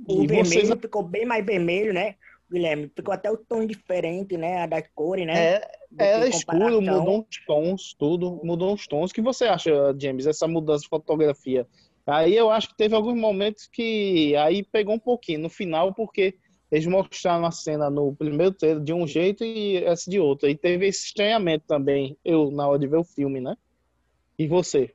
O 0.08 0.24
E 0.24 0.28
vermelho 0.28 0.46
vocês 0.46 0.70
ficou 0.80 1.04
bem 1.04 1.26
mais 1.26 1.46
vermelho, 1.46 1.94
né? 1.94 2.16
Guilherme, 2.52 2.92
ficou 2.96 3.14
até 3.14 3.30
o 3.30 3.38
tom 3.38 3.66
diferente, 3.66 4.36
né? 4.36 4.66
Das 4.68 4.84
cores, 4.96 5.26
né? 5.26 5.56
É, 5.56 5.60
que 5.60 6.04
Era 6.04 6.28
escuro, 6.28 6.82
mudou 6.82 7.20
uns 7.20 7.46
tons, 7.46 7.94
tudo, 7.94 8.42
mudou 8.44 8.74
uns 8.74 8.88
tons. 8.88 9.12
O 9.12 9.14
que 9.14 9.22
você 9.22 9.46
acha, 9.46 9.72
James, 10.00 10.26
essa 10.26 10.48
mudança 10.48 10.84
de 10.84 10.90
fotografia? 10.90 11.68
Aí 12.10 12.36
eu 12.36 12.50
acho 12.50 12.70
que 12.70 12.78
teve 12.78 12.96
alguns 12.96 13.18
momentos 13.18 13.68
que 13.72 14.36
aí 14.36 14.64
pegou 14.64 14.96
um 14.96 15.00
pouquinho 15.00 15.42
no 15.42 15.50
final, 15.50 15.94
porque 15.94 16.36
eles 16.72 16.86
mostraram 16.86 17.46
a 17.46 17.52
cena 17.52 17.90
no 17.90 18.16
primeiro 18.16 18.54
trailer 18.54 18.84
de 18.84 18.94
um 18.94 19.08
jeito 19.08 19.44
e 19.44 19.78
essa 19.78 20.10
de 20.10 20.20
outro. 20.20 20.48
E 20.48 20.56
teve 20.56 20.88
esse 20.88 21.06
estranhamento 21.06 21.66
também, 21.68 22.18
eu, 22.24 22.52
na 22.52 22.68
hora 22.68 22.80
de 22.80 22.88
ver 22.88 22.98
o 22.98 23.04
filme, 23.04 23.40
né? 23.40 23.56
E 24.38 24.48
você? 24.48 24.94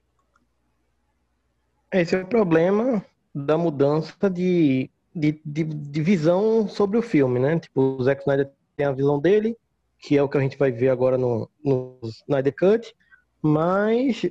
Esse 1.93 2.17
é 2.17 2.23
o 2.23 2.27
problema 2.27 3.05
da 3.35 3.59
mudança 3.59 4.31
de, 4.31 4.91
de, 5.15 5.41
de, 5.45 5.65
de 5.65 6.03
visão 6.03 6.69
sobre 6.69 6.99
o 6.99 7.03
filme, 7.03 7.39
né? 7.39 7.59
Tipo, 7.59 7.81
o 7.81 8.03
Zack 8.03 8.23
Snyder 8.23 8.51
tem 8.77 8.87
a 8.87 8.93
visão 8.93 9.21
dele, 9.21 9.57
que 9.99 10.17
é 10.17 10.23
o 10.23 10.29
que 10.29 10.37
a 10.37 10.41
gente 10.41 10.59
vai 10.59 10.73
ver 10.73 10.89
agora 10.89 11.19
no, 11.19 11.49
no 11.65 11.99
Snyder 12.03 12.55
Cut, 12.57 12.95
mas 13.43 14.25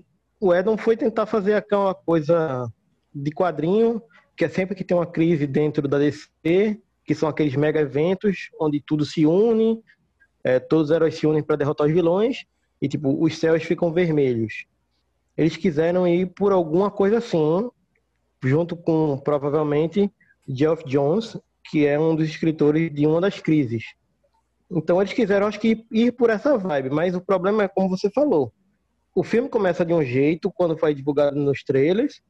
o 0.46 0.54
Edon 0.54 0.78
foi 0.78 0.98
tentar 0.98 1.26
fazer 1.26 1.54
aquela 1.54 1.94
coisa 1.94 2.72
de 3.14 3.32
quadrinho, 3.32 4.02
que 4.36 4.46
é 4.46 4.50
sempre 4.50 4.76
que 4.76 4.84
tem 4.84 4.96
uma 4.96 5.06
crise 5.06 5.46
dentro 5.46 5.88
da 5.88 5.98
DC, 5.98 6.80
que 7.06 7.16
são 7.16 7.30
aqueles 7.30 7.56
mega 7.56 7.80
eventos 7.80 8.50
onde 8.60 8.82
tudo 8.82 9.06
se 9.06 9.26
une, 9.26 9.82
é, 10.44 10.60
todos 10.60 10.90
os 10.90 10.96
heróis 10.96 11.16
se 11.16 11.28
unem 11.28 11.44
para 11.44 11.56
derrotar 11.56 11.88
os 11.88 11.94
vilões, 11.94 12.46
e 12.82 12.88
tipo, 12.88 13.24
os 13.24 13.38
céus 13.38 13.64
ficam 13.64 13.94
vermelhos 13.94 14.66
eles 15.38 15.58
quiseram 15.58 16.08
ir 16.08 16.28
por 16.28 16.52
alguma 16.52 16.92
coisa 16.92 17.18
assim, 17.18 17.70
junto 18.44 18.76
com 18.76 19.18
provavelmente 19.18 20.12
Geoff 20.48 20.84
Jones, 20.86 21.38
que 21.70 21.86
é 21.86 22.00
um 22.00 22.16
dos 22.16 22.28
escritores 22.28 22.94
de 22.94 23.08
uma 23.08 23.20
das 23.20 23.40
crises. 23.40 23.84
Então 24.70 25.02
eles 25.02 25.14
quiseram, 25.14 25.48
acho 25.48 25.60
que, 25.60 25.86
ir 25.92 26.12
por 26.14 26.30
essa 26.30 26.58
vibe, 26.58 26.90
mas 26.90 27.16
o 27.16 27.22
problema 27.22 27.64
é 27.64 27.68
como 27.68 27.90
você 27.90 28.10
falou. 28.10 28.52
O 29.16 29.24
filme 29.24 29.48
começa 29.50 29.86
de 29.86 29.94
um 29.94 30.04
jeito 30.04 30.52
quando 30.52 30.78
foi 30.78 30.94
divulgado 30.94 31.36
nos 31.38 31.64
trailers, 31.64 32.22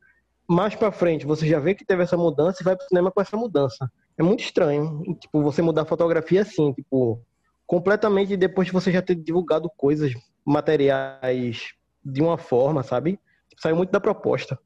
mais 0.47 0.75
pra 0.75 0.91
frente 0.91 1.25
você 1.25 1.47
já 1.47 1.59
vê 1.59 1.73
que 1.73 1.85
teve 1.85 2.03
essa 2.03 2.17
mudança 2.17 2.61
e 2.61 2.65
vai 2.65 2.75
pro 2.75 2.87
cinema 2.87 3.09
com 3.11 3.21
essa 3.21 3.37
mudança. 3.37 3.89
É 4.17 4.23
muito 4.23 4.43
estranho, 4.43 5.01
tipo, 5.19 5.41
você 5.41 5.61
mudar 5.61 5.83
a 5.83 5.85
fotografia 5.85 6.41
assim, 6.41 6.73
tipo, 6.73 7.21
completamente 7.65 8.35
depois 8.35 8.67
de 8.67 8.73
você 8.73 8.91
já 8.91 9.01
ter 9.01 9.15
divulgado 9.15 9.69
coisas, 9.77 10.11
materiais 10.45 11.73
de 12.03 12.21
uma 12.21 12.37
forma, 12.37 12.83
sabe? 12.83 13.17
Saiu 13.57 13.77
muito 13.77 13.91
da 13.91 13.99
proposta. 14.01 14.59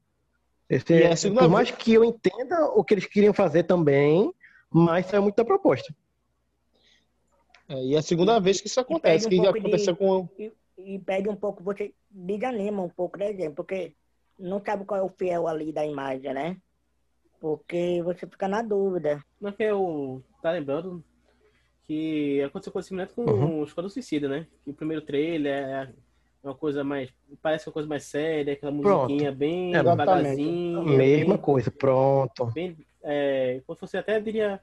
Esse 0.68 0.92
E 0.92 1.02
é- 1.02 1.12
a 1.12 1.16
segunda 1.16 1.42
por 1.42 1.46
vez- 1.48 1.52
mais 1.52 1.70
que 1.70 1.92
eu 1.94 2.02
entenda 2.04 2.66
o 2.66 2.82
que 2.82 2.94
eles 2.94 3.06
queriam 3.06 3.32
fazer 3.32 3.62
também, 3.62 4.34
mas 4.70 5.06
saiu 5.06 5.22
muito 5.22 5.36
da 5.36 5.44
proposta. 5.44 5.94
É, 7.68 7.82
e 7.84 7.94
é 7.94 7.98
a 7.98 8.02
segunda 8.02 8.38
vez 8.40 8.60
que 8.60 8.66
isso 8.66 8.80
acontece, 8.80 9.26
um 9.26 9.30
que 9.30 9.36
já 9.36 9.42
pouco 9.44 9.60
de- 9.60 9.66
aconteceu 9.66 9.94
com 9.96 10.28
E, 10.78 10.94
e 10.94 10.98
perde 10.98 11.28
um 11.28 11.36
pouco, 11.36 11.62
você 11.62 11.92
desanima 12.10 12.82
um 12.82 12.88
pouco, 12.88 13.18
né, 13.18 13.32
gente? 13.34 13.54
Porque 13.54 13.94
não 14.38 14.62
sabe 14.64 14.84
qual 14.84 15.00
é 15.00 15.02
o 15.02 15.08
fiel 15.08 15.46
ali 15.48 15.72
da 15.72 15.84
imagem, 15.84 16.32
né? 16.32 16.56
Porque 17.40 18.00
você 18.02 18.26
fica 18.26 18.48
na 18.48 18.62
dúvida. 18.62 19.22
Não 19.40 19.50
é 19.50 19.52
que 19.52 19.62
eu 19.62 20.22
tá 20.42 20.50
lembrando 20.50 21.04
que 21.86 22.42
aconteceu 22.42 22.72
com 22.72 22.80
esse 22.80 22.88
semelhante 22.88 23.14
com 23.14 23.24
Uhum. 23.24 23.60
o 23.60 23.64
Esquadrão 23.64 23.88
Suicida, 23.88 24.28
né? 24.28 24.46
Que 24.64 24.70
o 24.70 24.74
primeiro 24.74 25.02
trailer 25.02 25.64
é 25.64 25.92
uma 26.42 26.54
coisa 26.54 26.84
mais. 26.84 27.10
Parece 27.40 27.68
uma 27.68 27.72
coisa 27.72 27.88
mais 27.88 28.04
séria, 28.04 28.52
aquela 28.52 28.72
Pronto. 28.72 29.08
musiquinha 29.10 29.32
bem 29.32 29.74
É, 29.74 29.82
devagarzinho. 29.82 30.84
Mesma 30.84 31.34
bem, 31.34 31.42
coisa, 31.42 31.70
pronto. 31.70 32.46
bem 32.52 32.76
é, 33.02 33.62
como 33.66 33.76
se 33.76 33.80
fosse 33.80 33.96
até 33.96 34.20
diria 34.20 34.60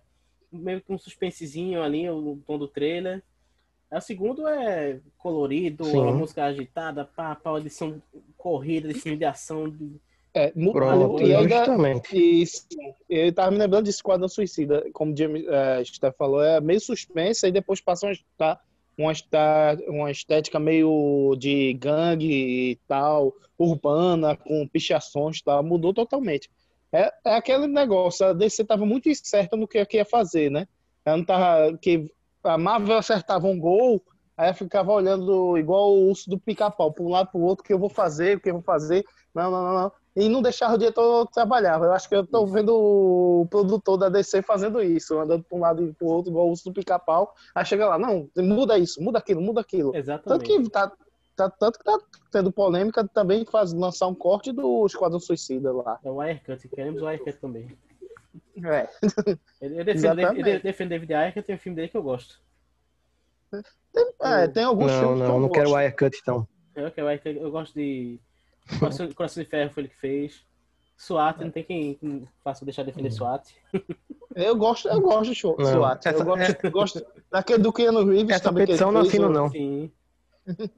meio 0.51 0.81
que 0.81 0.91
um 0.93 0.97
suspensezinho 0.97 1.81
ali, 1.81 2.09
o 2.09 2.39
tom 2.45 2.57
do 2.57 2.67
trailer. 2.67 3.23
Aí 3.95 3.99
o 3.99 4.01
segundo 4.01 4.45
é 4.45 4.99
colorido, 5.17 5.85
Sim. 5.85 6.09
a 6.09 6.11
música 6.11 6.43
agitada, 6.43 7.05
pá, 7.05 7.33
pá, 7.33 7.57
edição 7.57 8.01
corrida, 8.37 8.89
de 8.89 8.93
filme 8.99 9.17
de 9.17 9.23
ação, 9.23 9.69
de 9.69 9.95
É, 10.33 10.51
mu- 10.53 10.73
Pronto, 10.73 11.23
e 11.23 11.33
ainda, 11.33 11.59
justamente. 11.59 12.41
Isso. 12.41 12.67
Eu 13.09 13.31
tava 13.33 13.51
me 13.51 13.57
lembrando 13.57 13.85
de 13.85 13.91
Esquadrão 13.91 14.27
Suicida, 14.27 14.85
como 14.91 15.13
o 15.13 15.17
James 15.17 15.45
é, 15.47 15.81
Steph 15.85 16.17
falou, 16.17 16.43
é 16.43 16.59
meio 16.59 16.81
suspense, 16.81 17.47
e 17.47 17.51
depois 17.53 17.79
passa 17.79 18.07
uma, 18.07 18.11
esta- 18.11 18.59
uma, 18.97 19.11
esta- 19.13 19.77
uma 19.87 20.11
estética 20.11 20.59
meio 20.59 21.33
de 21.39 21.71
gangue 21.75 22.71
e 22.71 22.75
tal, 22.85 23.33
urbana, 23.57 24.35
com 24.35 24.67
pichações 24.67 25.37
e 25.37 25.43
tal, 25.45 25.63
mudou 25.63 25.93
totalmente. 25.93 26.49
É, 26.91 27.13
é 27.25 27.35
aquele 27.35 27.65
negócio, 27.67 28.25
a 28.25 28.33
DC 28.33 28.65
tava 28.65 28.85
muito 28.85 29.07
incerta 29.07 29.55
no 29.55 29.65
que, 29.69 29.85
que 29.85 29.95
ia 29.95 30.05
fazer, 30.05 30.51
né? 30.51 30.67
Ela 31.05 31.15
não 31.17 31.23
tava, 31.23 31.77
que 31.77 32.11
a 32.45 32.57
Marvel 32.57 32.97
acertava 32.97 33.47
um 33.47 33.59
gol, 33.59 34.01
aí 34.37 34.53
ficava 34.53 34.91
olhando 34.91 35.57
igual 35.57 35.93
o 35.93 36.09
urso 36.09 36.29
do 36.29 36.39
pica-pau, 36.39 36.91
para 36.91 37.03
um 37.03 37.09
lado 37.09 37.31
para 37.31 37.39
o 37.39 37.43
outro, 37.43 37.63
o 37.63 37.67
que 37.67 37.73
eu 37.73 37.79
vou 37.79 37.89
fazer, 37.89 38.37
o 38.37 38.39
que 38.39 38.49
eu 38.49 38.53
vou 38.55 38.63
fazer, 38.63 39.05
não, 39.33 39.51
não, 39.51 39.63
não, 39.63 39.73
não 39.73 39.91
e 40.15 40.29
não 40.29 40.41
deixava 40.41 40.75
o 40.75 40.77
diretor 40.77 41.27
trabalhar. 41.27 41.81
Eu 41.81 41.91
acho 41.91 42.07
que 42.07 42.15
eu 42.15 42.25
tô 42.25 42.45
vendo 42.45 42.73
o 42.73 43.47
produtor 43.49 43.97
da 43.97 44.07
DC 44.07 44.41
fazendo 44.41 44.81
isso, 44.81 45.19
andando 45.19 45.43
para 45.43 45.57
um 45.57 45.61
lado 45.61 45.83
e 45.83 45.93
para 45.93 46.07
o 46.07 46.09
outro, 46.09 46.31
igual 46.31 46.47
o 46.47 46.51
urso 46.51 46.63
do 46.65 46.73
pica-pau. 46.73 47.33
Aí 47.53 47.65
chega 47.65 47.87
lá, 47.87 47.99
não, 47.99 48.29
muda 48.37 48.77
isso, 48.77 49.03
muda 49.03 49.19
aquilo, 49.19 49.41
muda 49.41 49.59
aquilo. 49.59 49.91
Tanto 49.91 49.99
Exatamente. 49.99 50.63
que 50.63 50.69
tá, 50.69 50.91
tá- 51.35 51.49
tanto 51.49 51.79
que 51.79 51.83
tá 51.83 51.99
tendo 52.31 52.51
polêmica 52.51 53.05
também 53.05 53.45
faz 53.45 53.73
lançar 53.73 54.07
um 54.07 54.15
corte 54.15 54.53
do 54.53 54.85
Esquadrão 54.85 55.19
Suicida 55.19 55.73
lá. 55.73 55.99
É 56.01 56.09
o 56.09 56.15
Wirecut, 56.15 56.65
queremos 56.69 57.01
o 57.01 57.05
Wirecut 57.05 57.37
também. 57.39 57.77
É. 58.63 58.89
Eu, 59.61 59.71
eu 59.71 59.85
defendo, 59.85 60.19
Exatamente. 60.19 60.49
eu 60.49 60.59
defendo 60.61 60.89
David 60.89 61.13
Ayer, 61.13 61.33
que 61.33 61.41
tem 61.41 61.55
um 61.55 61.59
filme 61.59 61.75
dele 61.75 61.87
que 61.89 61.97
eu 61.97 62.03
gosto. 62.03 62.39
É, 64.21 64.47
tem 64.47 64.63
alguns 64.63 64.91
Não, 64.91 64.99
filmes 64.99 65.21
que 65.21 65.27
não, 65.27 65.35
eu 65.35 65.39
não 65.41 65.49
quero 65.49 65.65
gosto. 65.69 65.77
Wirecut, 65.77 66.17
então. 66.21 66.47
Eu, 66.75 66.91
que 66.91 66.99
é 66.99 67.03
o 67.03 67.07
Wirecut, 67.07 67.37
eu 67.37 67.51
gosto 67.51 67.73
de. 67.73 68.19
Coração, 68.79 69.11
Coração 69.13 69.43
de 69.43 69.49
Ferro 69.49 69.71
foi 69.71 69.83
ele 69.83 69.89
que 69.89 69.99
fez. 69.99 70.43
SWAT, 70.97 71.39
não 71.41 71.51
tem 71.51 71.63
quem, 71.63 72.27
faça 72.43 72.63
deixar 72.63 72.83
de 72.83 72.87
defender 72.91 73.11
SWAT. 73.11 73.53
Eu 74.33 74.55
gosto, 74.55 74.87
eu 74.87 75.01
gosto 75.01 75.29
de 75.29 75.35
show, 75.35 75.55
SWAT. 75.59 76.05
essa- 76.07 76.17
eu 76.19 76.25
gosto, 76.25 76.71
gosto 76.71 77.05
daquele 77.29 77.59
do 77.63 77.71
Keanu 77.73 78.05
Reeves 78.05 78.35
Essa 78.35 78.45
também. 78.45 78.65
que 78.65 78.71
ele 78.71 78.77
petição 78.77 78.91
não 78.93 79.01
fez, 79.01 79.13
assino, 79.13 79.27
o- 79.27 79.31
não. 79.33 79.49
Sim. 79.49 79.91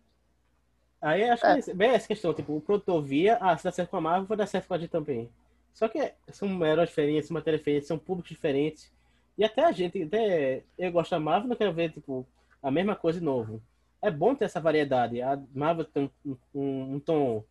Aí 0.99 1.23
acho 1.29 1.41
que 1.63 1.71
é 1.71 1.73
bem 1.75 1.91
essa 1.91 2.07
questão, 2.07 2.33
tipo, 2.33 2.55
o 2.57 2.61
produtor 2.61 3.01
via, 3.03 3.37
ah, 3.39 3.55
se 3.55 3.63
dá 3.63 3.71
certo 3.71 3.89
com 3.91 3.97
a 3.97 4.01
Marvel, 4.01 4.25
vai 4.27 4.37
dar 4.37 4.47
certo 4.47 4.67
com 4.67 4.73
a 4.73 4.77
gente 4.79 4.89
também. 4.89 5.29
Só 5.77 5.87
que 5.87 6.11
são 6.29 6.65
heróis 6.65 6.89
diferentes, 6.89 7.29
matérias 7.29 7.61
diferentes, 7.61 7.87
são 7.87 7.99
públicos 7.99 8.31
diferentes. 8.31 8.91
E 9.37 9.43
até 9.45 9.63
a 9.63 9.71
gente, 9.71 10.01
até 10.01 10.63
eu 10.77 10.91
gosto 10.91 11.11
da 11.11 11.19
Marvel, 11.19 11.49
não 11.49 11.55
quero 11.55 11.71
ver, 11.71 11.91
tipo, 11.91 12.25
a 12.63 12.71
mesma 12.71 12.95
coisa 12.95 13.19
de 13.19 13.25
novo. 13.25 13.61
É 14.01 14.09
bom 14.09 14.33
ter 14.33 14.45
essa 14.45 14.59
variedade. 14.59 15.21
A 15.21 15.39
Marvel 15.53 15.85
tem 15.85 16.11
um, 16.25 16.35
um- 16.55 16.95
um 16.95 16.99
tom, 16.99 17.43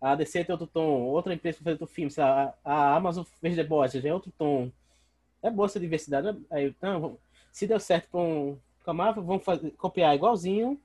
a 0.00 0.14
DC 0.14 0.44
tem 0.44 0.52
outro 0.54 0.66
tom, 0.66 1.02
outra 1.02 1.34
empresa 1.34 1.58
faz 1.62 1.78
outro 1.78 1.94
filme, 1.94 2.10
lá, 2.16 2.54
a 2.64 2.94
Amazon 2.96 3.24
fez 3.40 3.54
The 3.56 3.64
Boys, 3.64 3.92
já 3.92 4.08
é 4.08 4.14
outro 4.14 4.32
tom. 4.38 4.70
É 5.42 5.50
boa 5.50 5.66
essa 5.66 5.80
diversidade. 5.80 6.32
né? 6.32 6.40
Aí, 6.50 6.66
então, 6.68 7.18
se 7.52 7.66
deu 7.66 7.78
certo 7.80 8.08
com, 8.10 8.58
com 8.84 8.90
a 8.90 8.94
Marvel, 8.94 9.24
vamos 9.24 9.44
fazer, 9.44 9.70
copiar 9.72 10.14
igualzinho. 10.14 10.80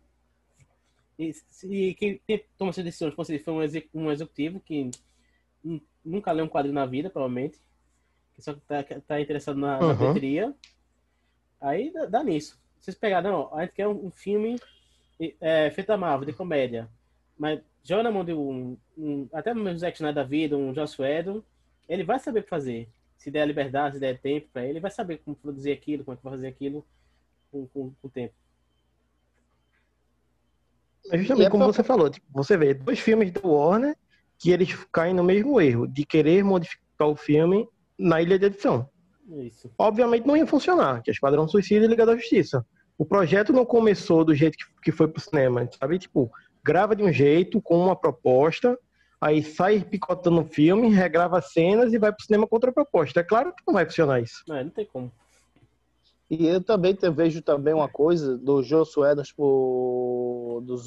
E, 1.18 1.32
e 1.66 1.94
quem, 1.96 2.22
quem 2.26 2.44
toma 2.58 2.70
essas 2.72 2.84
decisões 2.84 3.14
como 3.14 3.26
se 3.26 3.40
foi 3.40 3.54
um, 3.54 3.62
exec- 3.62 3.90
executivo 3.94 4.60
que 4.60 4.90
nunca 6.04 6.32
leu 6.32 6.46
um 6.46 6.50
quadrinho 6.50 6.76
na 6.76 6.86
vida, 6.86 7.10
provavelmente. 7.10 7.60
Que 8.36 8.42
só 8.42 8.54
tá, 8.54 8.84
tá 9.06 9.20
interessado 9.22 9.58
na, 9.60 9.80
na 9.80 9.88
Uhum. 9.88 9.96
bilheteria. 9.98 10.56
Aí 11.62 11.92
dá, 11.92 12.06
dá 12.06 12.24
nisso. 12.24 12.58
Vocês 12.80 12.96
pegaram, 12.98 13.32
não, 13.32 13.56
a 13.56 13.62
gente 13.64 13.74
quer 13.74 13.88
um, 13.88 14.06
um 14.08 14.12
filme 14.12 14.58
é, 15.42 15.70
feito 15.72 15.88
da 15.88 15.98
Marvel, 15.98 16.26
de 16.26 16.34
comédia. 16.34 16.90
Mas 17.38 17.60
joga 17.84 18.04
na 18.04 18.12
mão 18.12 18.24
de 18.24 18.34
um, 18.34 18.78
um 18.98 19.28
até 19.34 19.54
no 19.54 19.78
Zack 19.78 19.98
Snyder 19.98 20.16
da 20.16 20.24
vida, 20.24 20.58
um 20.58 20.74
Joss 20.74 21.02
Whedon, 21.02 21.44
ele 21.88 22.04
vai 22.04 22.20
saber 22.20 22.40
o 22.40 22.44
que 22.44 22.50
fazer. 22.50 22.88
Se 23.18 23.30
der 23.30 23.46
liberdade, 23.46 23.96
se 23.96 24.00
der 24.00 24.18
tempo 24.20 24.48
pra 24.54 24.62
ele, 24.64 24.74
ele 24.74 24.80
vai 24.80 24.92
saber 24.92 25.18
como 25.18 25.36
produzir 25.36 25.72
aquilo, 25.74 26.06
como 26.06 26.14
é 26.14 26.18
que 26.18 26.24
vai 26.24 26.34
fazer 26.34 26.48
aquilo 26.48 26.86
com, 27.52 27.68
com, 27.68 27.92
com 28.02 28.08
o 28.08 28.10
tempo. 28.10 28.34
É 31.12 31.18
justamente 31.18 31.44
E 31.46 31.48
é 31.48 31.50
como 31.50 31.64
pra- 31.66 31.74
você 31.74 31.84
falou, 31.84 32.10
tipo, 32.10 32.26
você 32.32 32.56
vê 32.58 32.74
dois 32.74 33.00
filmes 33.00 33.32
do 33.32 33.48
Warner 33.50 33.98
que 34.40 34.52
eles 34.52 34.74
caem 34.92 35.14
no 35.14 35.24
mesmo 35.24 35.60
erro, 35.60 35.86
de 35.86 36.06
querer 36.06 36.44
modificar 36.44 37.08
o 37.08 37.16
filme 37.16 37.68
na 37.98 38.22
ilha 38.22 38.40
de 38.40 38.46
edição. 38.46 38.90
Isso. 39.38 39.70
Obviamente 39.78 40.26
não 40.26 40.38
ia 40.38 40.48
funcionar, 40.48 41.04
que 41.04 41.12
é 41.12 41.14
Esquadrão 41.14 41.48
Suicida 41.48 41.86
e 41.86 41.88
Liga 41.88 42.06
da 42.06 42.16
Justiça. 42.16 42.66
O 42.98 43.06
projeto 43.06 43.54
não 43.54 43.66
começou 43.66 44.26
do 44.26 44.34
jeito 44.34 44.58
que, 44.82 44.92
foi 44.92 45.08
pro 45.08 45.22
cinema, 45.22 45.70
sabe? 45.80 46.00
Tipo, 46.00 46.32
grava 46.64 46.96
de 46.96 47.04
um 47.04 47.12
jeito, 47.12 47.62
com 47.62 47.78
uma 47.78 47.96
proposta, 47.96 48.78
aí 49.22 49.44
sai 49.44 49.82
picotando 49.82 50.42
o 50.42 50.46
filme, 50.46 50.90
regrava 50.90 51.42
cenas 51.42 51.94
e 51.94 52.00
vai 52.00 52.12
pro 52.12 52.26
cinema 52.26 52.48
com 52.48 52.56
outra 52.56 52.72
proposta. 52.72 53.20
É 53.20 53.24
claro 53.24 53.54
que 53.54 53.64
não 53.68 53.74
vai 53.74 53.86
funcionar 53.86 54.22
isso. 54.22 54.44
Não, 54.48 54.64
não 54.64 54.70
tem 54.70 54.86
como. 54.86 55.12
E 56.30 56.46
eu 56.46 56.64
também 56.64 56.94
te- 56.94 57.10
vejo 57.10 57.42
também 57.42 57.74
uma 57.74 57.90
coisa 57.90 58.38
do 58.38 58.62
Whedon 58.98 59.24
pro 59.36 60.62
do 60.64 60.78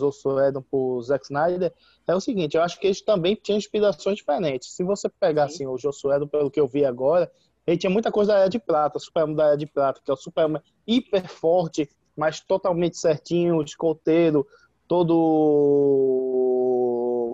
pro 0.62 1.02
Zack 1.02 1.24
Snyder 1.24 1.72
é 2.06 2.14
o 2.14 2.20
seguinte, 2.20 2.56
eu 2.56 2.62
acho 2.62 2.78
que 2.78 2.86
eles 2.86 3.00
também 3.02 3.34
tinham 3.34 3.58
inspirações 3.58 4.18
diferentes. 4.18 4.74
Se 4.76 4.84
você 4.84 5.08
pegar 5.08 5.44
assim 5.44 5.66
o 5.66 5.76
Whedon 6.04 6.28
pelo 6.28 6.50
que 6.50 6.60
eu 6.60 6.68
vi 6.68 6.84
agora, 6.84 7.30
ele 7.66 7.76
tinha 7.78 7.90
muita 7.90 8.12
coisa 8.12 8.32
da 8.34 8.38
Era 8.40 8.48
de 8.50 8.58
Prata, 8.58 8.98
Superman 8.98 9.34
da 9.36 9.46
Era 9.48 9.56
de 9.56 9.66
Prata, 9.66 10.00
que 10.04 10.10
é 10.10 10.14
o 10.14 10.16
Superman 10.16 10.62
hiper 10.86 11.28
forte, 11.28 11.88
mas 12.16 12.40
totalmente 12.40 12.96
certinho, 12.98 13.62
escoteiro, 13.62 14.46
todo 14.86 15.14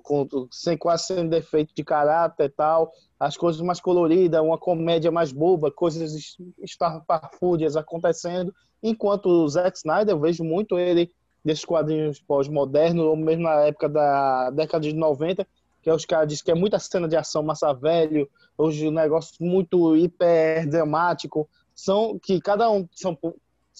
com, 0.00 0.26
sem 0.50 0.76
quase 0.76 1.06
sem 1.06 1.28
defeito 1.28 1.74
de 1.74 1.84
caráter 1.84 2.44
e 2.44 2.48
tal, 2.48 2.92
as 3.18 3.37
coisas 3.37 3.61
mais 3.61 3.80
coloridas, 3.80 4.40
uma 4.40 4.58
comédia 4.58 5.11
mais 5.11 5.32
boba, 5.32 5.70
coisas 5.70 6.14
es- 6.14 6.37
estarpafúrdias 6.58 7.76
acontecendo, 7.76 8.54
enquanto 8.82 9.26
o 9.26 9.48
Zack 9.48 9.76
Snyder, 9.78 10.14
eu 10.14 10.20
vejo 10.20 10.44
muito 10.44 10.78
ele 10.78 11.11
desses 11.44 11.64
quadrinhos 11.64 12.20
pós-modernos, 12.20 13.04
ou 13.04 13.16
mesmo 13.16 13.44
na 13.44 13.61
época 13.62 13.88
da 13.88 14.50
década 14.50 14.82
de 14.82 14.94
90, 14.94 15.46
que 15.82 15.88
é 15.90 15.94
os 15.94 16.04
caras 16.04 16.28
dizem 16.28 16.44
que 16.44 16.50
é 16.50 16.54
muita 16.54 16.78
cena 16.78 17.08
de 17.08 17.16
ação 17.16 17.42
massa 17.42 17.72
velho, 17.72 18.28
hoje 18.56 18.88
um 18.88 18.92
negócio 18.92 19.34
muito 19.40 19.96
hiper 19.96 20.68
dramático, 20.68 21.48
são 21.74 22.18
que 22.18 22.40
cada 22.40 22.70
um 22.70 22.88
são 22.92 23.16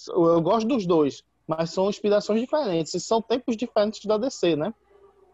eu 0.09 0.41
gosto 0.41 0.69
dos 0.69 0.87
dois, 0.87 1.25
mas 1.47 1.71
são 1.71 1.89
inspirações 1.89 2.41
diferentes 2.41 2.95
e 2.95 3.01
são 3.01 3.21
tempos 3.21 3.57
diferentes 3.57 4.05
da 4.05 4.17
DC, 4.17 4.55
né? 4.55 4.73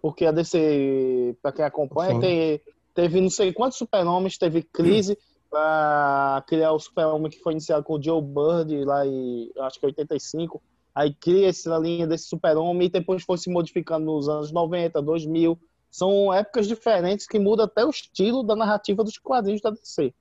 Porque 0.05 0.27
a 0.27 0.33
DC, 0.33 1.35
para 1.41 1.51
quem 1.51 1.65
acompanha, 1.65 2.21
tem, 2.21 2.61
teve 2.95 3.23
não 3.23 3.31
sei 3.31 3.55
quantos 3.55 3.79
super-homens, 3.79 4.37
teve 4.37 4.63
crise 4.63 5.17
para 5.49 6.45
criar 6.47 6.73
o 6.73 6.79
super-homem 6.79 7.31
que 7.31 7.39
foi 7.39 7.53
iniciado 7.53 7.83
com 7.83 7.95
o 7.95 8.03
Joe 8.03 8.21
Bird 8.21 8.85
lá 8.85 9.07
em, 9.07 9.51
acho 9.61 9.81
que 9.81 9.87
85. 9.87 10.61
Aí 10.95 11.15
cria 11.15 11.49
essa 11.49 11.79
linha 11.79 12.07
desse 12.07 12.27
super-homem 12.27 12.87
e 12.87 12.91
depois 12.91 13.23
foi 13.23 13.39
se 13.39 13.49
modificando 13.49 14.05
nos 14.05 14.29
anos 14.29 14.53
90, 14.53 15.01
2000. 15.01 15.59
São 15.91 16.35
épocas 16.35 16.69
diferentes 16.69 17.27
que 17.27 17.39
muda 17.39 17.65
até 17.65 17.83
o 17.83 17.89
estilo 17.89 18.43
da 18.43 18.55
narrativa 18.55 19.03
dos 19.03 19.17
quadrinhos 19.17 19.63
da 19.63 19.71
DC. 19.71 20.13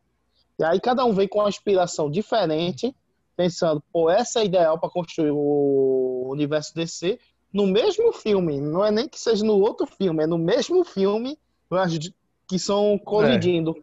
E 0.60 0.64
aí 0.64 0.80
cada 0.80 1.04
um 1.04 1.12
vem 1.12 1.28
com 1.28 1.40
uma 1.40 1.50
inspiração 1.50 2.10
diferente, 2.10 2.96
pensando, 3.36 3.84
pô, 3.92 4.10
essa 4.10 4.40
é 4.40 4.46
ideal 4.46 4.80
para 4.80 4.90
construir 4.90 5.32
o 5.32 6.30
universo 6.30 6.74
DC 6.74 7.20
no 7.54 7.68
mesmo 7.68 8.12
filme. 8.12 8.60
Não 8.60 8.84
é 8.84 8.92
nem 8.92 9.08
que 9.08 9.20
seja 9.20 9.46
no 9.46 9.60
outro 9.60 9.86
filme, 9.86 10.24
é 10.24 10.28
no 10.28 10.38
mesmo 10.38 10.84
filme 10.84 11.38
que 12.48 12.58
são 12.58 12.98
colidindo. 12.98 13.76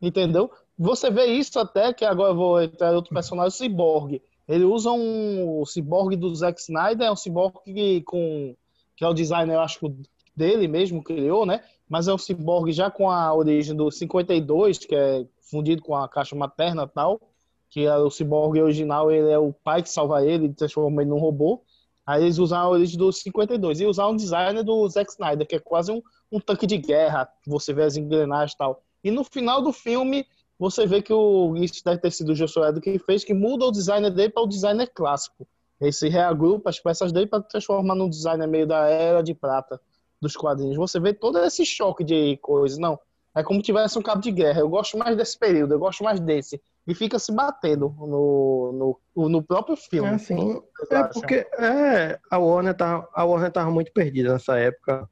Entendeu? 0.00 0.50
Você 0.78 1.10
vê 1.10 1.26
isso 1.26 1.58
até 1.58 1.92
que 1.92 2.04
agora 2.04 2.30
eu 2.30 2.36
vou 2.36 2.62
entrar 2.62 2.94
outro 2.94 3.12
personagem, 3.12 3.48
o 3.48 3.50
Cyborg. 3.50 4.22
Ele 4.46 4.64
usa 4.64 4.90
um 4.90 5.60
o 5.60 5.66
Cyborg 5.66 6.14
do 6.16 6.34
Zack 6.34 6.60
Snyder, 6.60 7.08
é 7.08 7.10
um 7.10 7.16
Cyborg 7.16 8.02
com, 8.06 8.54
que 8.96 9.04
é 9.04 9.08
o 9.08 9.12
designer, 9.12 9.54
eu 9.54 9.60
acho, 9.60 9.92
dele 10.36 10.68
mesmo 10.68 11.02
criou, 11.02 11.44
né? 11.44 11.62
Mas 11.88 12.06
é 12.06 12.14
um 12.14 12.18
Cyborg 12.18 12.70
já 12.72 12.90
com 12.90 13.10
a 13.10 13.34
origem 13.34 13.74
do 13.74 13.90
52, 13.90 14.78
que 14.78 14.94
é 14.94 15.26
fundido 15.50 15.82
com 15.82 15.96
a 15.96 16.08
caixa 16.08 16.36
materna 16.36 16.86
tal, 16.86 17.20
que 17.68 17.84
é 17.84 17.96
o 17.96 18.10
Cyborg 18.10 18.60
original, 18.62 19.10
ele 19.10 19.30
é 19.30 19.38
o 19.38 19.52
pai 19.52 19.82
que 19.82 19.90
salva 19.90 20.24
ele 20.24 20.52
transforma 20.54 21.02
ele 21.02 21.10
num 21.10 21.18
robô. 21.18 21.62
Aí 22.08 22.22
eles 22.22 22.38
usaram 22.38 22.68
a 22.68 22.70
origem 22.70 22.96
do 22.96 23.12
52 23.12 23.82
e 23.82 23.84
usaram 23.84 24.12
um 24.12 24.16
designer 24.16 24.64
do 24.64 24.88
Zack 24.88 25.10
Snyder, 25.10 25.46
que 25.46 25.56
é 25.56 25.58
quase 25.58 25.92
um, 25.92 26.00
um 26.32 26.40
tanque 26.40 26.66
de 26.66 26.78
guerra, 26.78 27.28
você 27.46 27.70
vê 27.70 27.82
as 27.82 27.98
engrenagens 27.98 28.54
e 28.54 28.56
tal. 28.56 28.82
E 29.04 29.10
no 29.10 29.22
final 29.22 29.60
do 29.60 29.74
filme, 29.74 30.26
você 30.58 30.86
vê 30.86 31.02
que 31.02 31.12
o, 31.12 31.54
isso 31.58 31.84
deve 31.84 31.98
ter 31.98 32.10
sido 32.10 32.32
o 32.32 32.60
Whedon 32.62 32.80
que 32.80 32.98
fez, 32.98 33.24
que 33.24 33.34
muda 33.34 33.66
o 33.66 33.70
designer 33.70 34.10
dele 34.10 34.30
para 34.30 34.42
o 34.42 34.46
designer 34.46 34.86
clássico. 34.86 35.46
Ele 35.78 35.92
se 35.92 36.08
reagrupa 36.08 36.70
as 36.70 36.80
peças 36.80 37.12
dele 37.12 37.26
para 37.26 37.42
transformar 37.42 37.94
num 37.94 38.08
designer 38.08 38.48
meio 38.48 38.66
da 38.66 38.88
era 38.88 39.20
de 39.22 39.34
prata 39.34 39.78
dos 40.18 40.34
quadrinhos. 40.34 40.78
Você 40.78 40.98
vê 40.98 41.12
todo 41.12 41.38
esse 41.40 41.66
choque 41.66 42.02
de 42.02 42.38
coisas. 42.38 42.78
Não, 42.78 42.98
é 43.36 43.42
como 43.42 43.60
se 43.60 43.66
tivesse 43.66 43.98
um 43.98 44.02
cabo 44.02 44.22
de 44.22 44.32
guerra. 44.32 44.60
Eu 44.60 44.68
gosto 44.70 44.96
mais 44.96 45.14
desse 45.14 45.38
período, 45.38 45.74
eu 45.74 45.78
gosto 45.78 46.02
mais 46.02 46.18
desse. 46.18 46.58
E 46.88 46.94
fica 46.94 47.18
se 47.18 47.30
batendo 47.30 47.94
no, 47.98 48.98
no, 49.14 49.28
no 49.28 49.42
próprio 49.42 49.76
filme. 49.76 50.08
É 50.08 50.14
assim, 50.14 50.62
é 50.90 51.02
porque 51.12 51.46
é, 51.58 52.18
a 52.30 52.38
Warner 52.38 52.74
tá, 52.74 53.06
a 53.14 53.24
Warner 53.24 53.52
tava 53.52 53.70
muito 53.70 53.92
perdida 53.92 54.32
nessa 54.32 54.58
época. 54.58 55.06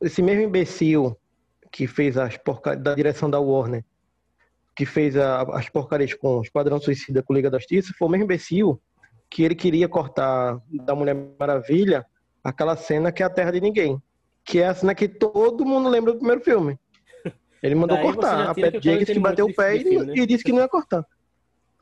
Esse 0.00 0.22
mesmo 0.22 0.42
imbecil 0.42 1.14
que 1.70 1.86
fez 1.86 2.16
as 2.16 2.38
porcarias 2.38 2.82
da 2.82 2.94
direção 2.94 3.28
da 3.28 3.38
Warner, 3.38 3.84
que 4.74 4.86
fez 4.86 5.14
a- 5.14 5.42
as 5.42 5.68
porcarias 5.68 6.14
com 6.14 6.38
o 6.38 6.42
Esquadrão 6.42 6.80
Suicida 6.80 7.22
com 7.22 7.34
Liga 7.34 7.50
da 7.50 7.58
Justiça, 7.58 7.92
foi 7.98 8.08
o 8.08 8.10
mesmo 8.10 8.24
imbecil 8.24 8.80
que 9.28 9.42
ele 9.42 9.54
queria 9.54 9.88
cortar 9.88 10.58
da 10.70 10.94
Mulher 10.94 11.14
Maravilha 11.38 12.06
aquela 12.42 12.76
cena 12.76 13.12
que 13.12 13.22
é 13.22 13.26
a 13.26 13.30
Terra 13.30 13.50
de 13.52 13.60
Ninguém, 13.60 14.02
que 14.42 14.58
é 14.58 14.68
a 14.68 14.74
cena 14.74 14.94
que 14.94 15.06
todo 15.06 15.66
mundo 15.66 15.90
lembra 15.90 16.12
do 16.12 16.18
primeiro 16.18 16.42
filme. 16.42 16.78
Ele 17.62 17.74
mandou 17.74 17.96
Daí 17.96 18.06
cortar. 18.06 18.50
A 18.50 18.54
Pat 18.54 18.82
Jenkins 18.82 19.08
que 19.10 19.18
bateu 19.18 19.46
o 19.46 19.54
pé 19.54 19.76
e, 19.76 19.80
filme, 19.84 20.06
né? 20.06 20.14
e 20.16 20.26
disse 20.26 20.42
que 20.42 20.52
não 20.52 20.60
ia 20.60 20.68
cortar. 20.68 21.06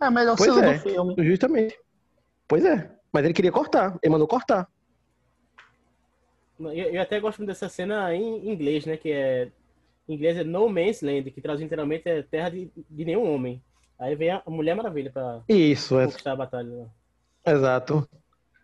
É 0.01 0.05
a 0.07 0.11
melhor 0.11 0.37
Pois 0.37 0.53
cena 0.53 0.67
é, 0.67 0.75
do 0.75 0.81
filme. 0.81 1.15
justamente. 1.19 1.79
Pois 2.47 2.65
é. 2.65 2.91
Mas 3.13 3.25
ele 3.25 3.35
queria 3.35 3.51
cortar. 3.53 3.99
Ele 4.03 4.13
mandou 4.13 4.29
cortar. 4.29 4.69
Eu, 6.59 6.71
eu 6.71 7.01
até 7.01 7.19
gosto 7.19 7.39
muito 7.39 7.49
dessa 7.49 7.69
cena 7.69 8.15
em 8.15 8.51
inglês, 8.51 8.85
né? 8.85 8.97
Que 8.97 9.11
é. 9.13 9.51
Em 10.09 10.15
inglês 10.15 10.37
é 10.37 10.45
No 10.45 10.69
Man's 10.69 11.01
Land, 11.03 11.31
que 11.31 11.41
traduz 11.41 11.63
literalmente 11.63 12.09
é 12.09 12.23
terra 12.23 12.51
de, 12.51 12.71
de 12.91 13.05
nenhum 13.05 13.33
homem. 13.33 13.63
Aí 13.99 14.15
vem 14.17 14.31
a 14.31 14.43
Mulher 14.47 14.75
Maravilha 14.75 15.11
pra 15.11 15.41
Isso, 15.49 15.99
é. 15.99 16.07
conquistar 16.07 16.33
a 16.33 16.37
batalha. 16.37 16.69
né? 16.69 16.87
Exato. 17.47 18.09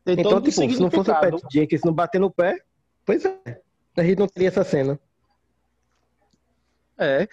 Tem 0.04 0.18
Então, 0.18 0.40
tipo, 0.40 0.52
se 0.52 0.80
não 0.80 0.90
fosse 0.90 1.10
o 1.10 1.14
Pat. 1.14 1.34
Jenkins 1.50 1.82
não 1.84 1.92
bater 1.92 2.20
no 2.20 2.30
pé, 2.30 2.58
pois 3.04 3.24
é. 3.24 3.60
A 3.96 4.02
gente 4.02 4.18
não 4.18 4.26
teria 4.26 4.48
essa 4.48 4.64
cena. 4.64 4.98
É, 6.98 7.28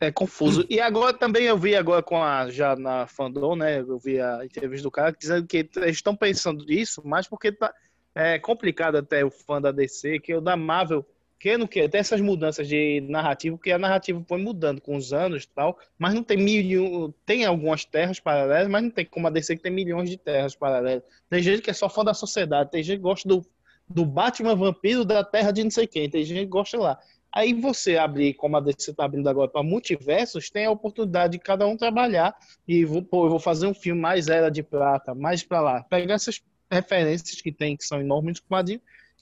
é 0.00 0.10
confuso. 0.10 0.66
E 0.68 0.80
agora 0.80 1.12
também 1.12 1.44
eu 1.44 1.58
vi 1.58 1.74
agora 1.74 2.02
com 2.02 2.22
a 2.22 2.50
já 2.50 2.76
na 2.76 3.06
Fandom, 3.06 3.56
né? 3.56 3.80
Eu 3.80 3.98
vi 3.98 4.20
a 4.20 4.44
entrevista 4.44 4.82
do 4.82 4.90
cara 4.90 5.14
dizendo 5.18 5.46
que 5.46 5.68
eles 5.76 5.96
estão 5.96 6.16
pensando 6.16 6.64
nisso, 6.64 7.02
mas 7.04 7.26
porque 7.26 7.52
tá 7.52 7.72
é 8.14 8.38
complicado 8.38 8.96
até 8.96 9.24
o 9.24 9.30
fã 9.30 9.60
da 9.60 9.72
DC, 9.72 10.20
que 10.20 10.34
o 10.34 10.40
da 10.40 10.56
Marvel, 10.56 11.04
que 11.38 11.58
não 11.58 11.66
quer, 11.66 11.88
tem 11.88 11.98
essas 11.98 12.20
mudanças 12.20 12.68
de 12.68 13.00
narrativa, 13.08 13.56
porque 13.56 13.72
a 13.72 13.78
narrativa 13.78 14.22
foi 14.26 14.38
mudando 14.38 14.80
com 14.80 14.96
os 14.96 15.12
anos 15.12 15.42
e 15.42 15.48
tal, 15.48 15.76
mas 15.98 16.14
não 16.14 16.22
tem 16.22 16.36
mil, 16.36 17.12
tem 17.26 17.44
algumas 17.44 17.84
terras 17.84 18.20
paralelas, 18.20 18.68
mas 18.68 18.82
não 18.84 18.90
tem 18.90 19.04
como 19.04 19.26
a 19.26 19.30
DC 19.30 19.56
que 19.56 19.62
tem 19.62 19.72
milhões 19.72 20.08
de 20.08 20.16
terras 20.16 20.54
paralelas. 20.54 21.02
Tem 21.28 21.42
gente 21.42 21.60
que 21.60 21.70
é 21.70 21.74
só 21.74 21.88
fã 21.88 22.04
da 22.04 22.14
sociedade, 22.14 22.70
tem 22.70 22.82
gente 22.82 22.98
que 22.98 23.02
gosta 23.02 23.28
do, 23.28 23.44
do 23.88 24.06
Batman 24.06 24.54
vampiro 24.54 25.04
da 25.04 25.24
terra 25.24 25.50
de 25.50 25.64
não 25.64 25.70
sei 25.70 25.86
quem, 25.86 26.08
tem 26.08 26.24
gente 26.24 26.40
que 26.40 26.46
gosta 26.46 26.78
lá. 26.78 26.98
Aí 27.34 27.52
você 27.52 27.96
abrir, 27.96 28.34
como 28.34 28.56
a 28.56 28.60
DC 28.60 28.92
está 28.92 29.04
abrindo 29.04 29.28
agora 29.28 29.48
para 29.48 29.62
multiversos, 29.62 30.50
tem 30.50 30.66
a 30.66 30.70
oportunidade 30.70 31.32
de 31.32 31.38
cada 31.40 31.66
um 31.66 31.76
trabalhar 31.76 32.34
e 32.66 32.84
vou, 32.84 33.02
pô, 33.02 33.26
eu 33.26 33.30
vou 33.30 33.40
fazer 33.40 33.66
um 33.66 33.74
filme 33.74 34.00
mais 34.00 34.28
Era 34.28 34.50
de 34.50 34.62
Prata, 34.62 35.14
mais 35.14 35.42
para 35.42 35.60
lá. 35.60 35.82
Pegar 35.82 36.14
essas 36.14 36.40
referências 36.70 37.40
que 37.40 37.50
tem, 37.50 37.76
que 37.76 37.84
são 37.84 38.00
enormes, 38.00 38.40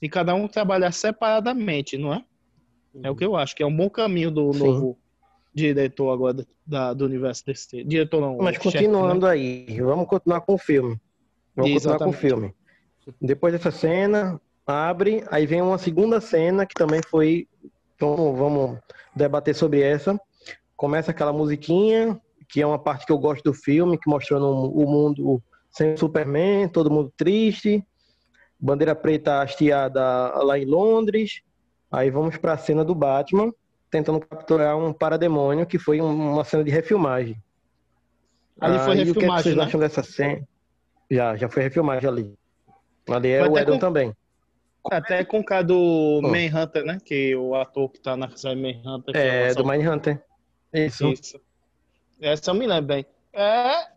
e 0.01 0.09
cada 0.09 0.35
um 0.35 0.47
trabalhar 0.47 0.91
separadamente, 0.91 1.97
não 1.97 2.13
é? 2.13 2.23
É 3.01 3.09
o 3.09 3.15
que 3.15 3.25
eu 3.25 3.35
acho, 3.35 3.55
que 3.55 3.63
é 3.63 3.65
um 3.65 3.75
bom 3.75 3.89
caminho 3.89 4.29
do 4.29 4.53
Sim. 4.53 4.59
novo 4.59 4.99
diretor 5.53 6.11
agora 6.11 6.45
da, 6.65 6.93
do 6.93 7.05
universo 7.05 7.45
DC. 7.45 7.83
Diretor 7.83 8.21
não, 8.21 8.37
Mas 8.37 8.55
chefe, 8.55 8.77
continuando 8.77 9.25
né? 9.25 9.31
aí, 9.31 9.81
vamos 9.81 10.07
continuar 10.07 10.41
com 10.41 10.53
o 10.53 10.57
filme. 10.57 10.99
Vamos 11.55 11.73
continuar 11.73 11.97
com 11.99 12.05
o 12.05 12.09
Exatamente. 12.09 12.19
filme. 12.19 12.53
Depois 13.21 13.53
dessa 13.53 13.71
cena, 13.71 14.39
abre, 14.65 15.23
aí 15.29 15.45
vem 15.45 15.61
uma 15.61 15.77
segunda 15.77 16.21
cena 16.21 16.65
que 16.65 16.75
também 16.75 17.01
foi. 17.07 17.47
Vamos, 17.99 18.37
vamos 18.37 18.79
debater 19.15 19.55
sobre 19.55 19.81
essa. 19.81 20.19
Começa 20.75 21.11
aquela 21.11 21.31
musiquinha, 21.31 22.19
que 22.49 22.61
é 22.61 22.65
uma 22.67 22.79
parte 22.79 23.05
que 23.05 23.11
eu 23.11 23.17
gosto 23.17 23.43
do 23.43 23.53
filme, 23.53 23.97
que 23.97 24.09
mostrando 24.09 24.45
o 24.47 24.85
mundo 24.89 25.41
sem 25.69 25.95
Superman, 25.97 26.67
todo 26.67 26.91
mundo 26.91 27.11
triste, 27.15 27.83
bandeira 28.59 28.93
preta 28.95 29.41
hasteada 29.41 30.01
lá 30.43 30.57
em 30.59 30.65
Londres. 30.65 31.41
Aí 31.91 32.09
vamos 32.09 32.37
para 32.37 32.53
a 32.53 32.57
cena 32.57 32.83
do 32.83 32.93
Batman, 32.93 33.51
tentando 33.89 34.19
capturar 34.19 34.77
um 34.77 34.91
parademônio, 34.91 35.65
que 35.65 35.77
foi 35.79 36.01
um- 36.01 36.33
uma 36.33 36.43
cena 36.43 36.63
de 36.63 36.71
refilmagem. 36.71 37.37
Ali 38.59 38.77
foi 38.79 38.93
Aí, 38.93 39.01
o 39.01 39.03
que, 39.03 39.09
é 39.09 39.13
que 39.13 39.19
refilmagem, 39.19 39.43
vocês 39.43 39.55
né? 39.55 39.63
acham 39.63 39.79
dessa 39.79 40.03
cena? 40.03 40.41
Já, 41.09 41.35
já 41.35 41.49
foi 41.49 41.63
refilmagem 41.63 42.07
ali. 42.09 42.33
Ali 43.09 43.29
é 43.29 43.39
Foi 43.39 43.49
o 43.49 43.57
Edon 43.57 43.73
com- 43.73 43.79
também. 43.79 44.13
Até 44.91 45.23
com 45.23 45.39
o 45.39 45.43
cara 45.45 45.63
do 45.63 46.19
Manhunter, 46.21 46.83
né? 46.83 46.97
Que 47.03 47.35
o 47.35 47.55
ator 47.55 47.89
que 47.89 47.99
tá 47.99 48.17
na 48.17 48.29
série 48.35 48.59
Manhunter. 48.61 49.15
É, 49.15 49.47
lançou- 49.47 49.63
do 49.63 49.69
Mindhunter. 49.69 50.23
Isso. 50.73 51.07
Isso. 51.09 51.39
Essa 52.21 52.51
eu 52.51 52.55
me 52.55 52.67
lembro 52.67 52.85
bem. 52.87 53.05
É, 53.31 53.41
é, 53.81 53.87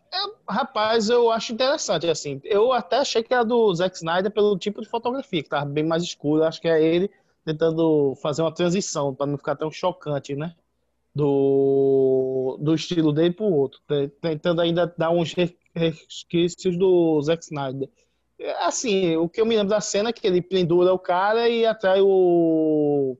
rapaz, 0.48 1.08
eu 1.10 1.30
acho 1.30 1.52
interessante, 1.52 2.08
assim. 2.08 2.40
Eu 2.44 2.72
até 2.72 2.96
achei 2.98 3.22
que 3.22 3.34
era 3.34 3.44
do 3.44 3.74
Zack 3.74 3.96
Snyder 3.96 4.30
pelo 4.30 4.56
tipo 4.58 4.80
de 4.80 4.88
fotografia, 4.88 5.42
que 5.42 5.48
tava 5.48 5.66
bem 5.66 5.84
mais 5.84 6.02
escuro. 6.02 6.44
Acho 6.44 6.60
que 6.60 6.68
é 6.68 6.82
ele 6.82 7.10
tentando 7.44 8.14
fazer 8.22 8.42
uma 8.42 8.52
transição, 8.52 9.14
para 9.14 9.26
não 9.26 9.36
ficar 9.38 9.54
tão 9.56 9.70
chocante, 9.70 10.34
né? 10.34 10.54
Do, 11.14 12.58
do 12.60 12.74
estilo 12.74 13.12
dele 13.12 13.32
pro 13.34 13.44
outro. 13.46 13.80
Te- 13.88 14.08
Tentando 14.20 14.60
ainda 14.60 14.92
dar 14.98 15.10
uns 15.10 15.32
re- 15.32 15.56
resquícios 15.74 16.76
do 16.78 17.20
Zack 17.22 17.42
Snyder. 17.44 17.88
É, 18.38 18.64
Assim, 18.64 19.16
o 19.16 19.28
que 19.28 19.40
eu 19.40 19.46
me 19.46 19.56
lembro 19.56 19.70
da 19.70 19.80
cena 19.80 20.10
é 20.10 20.12
que 20.12 20.26
ele 20.26 20.42
pendura 20.42 20.92
o 20.92 20.98
cara 20.98 21.48
e 21.48 21.64
atrai 21.64 22.00
o, 22.02 23.16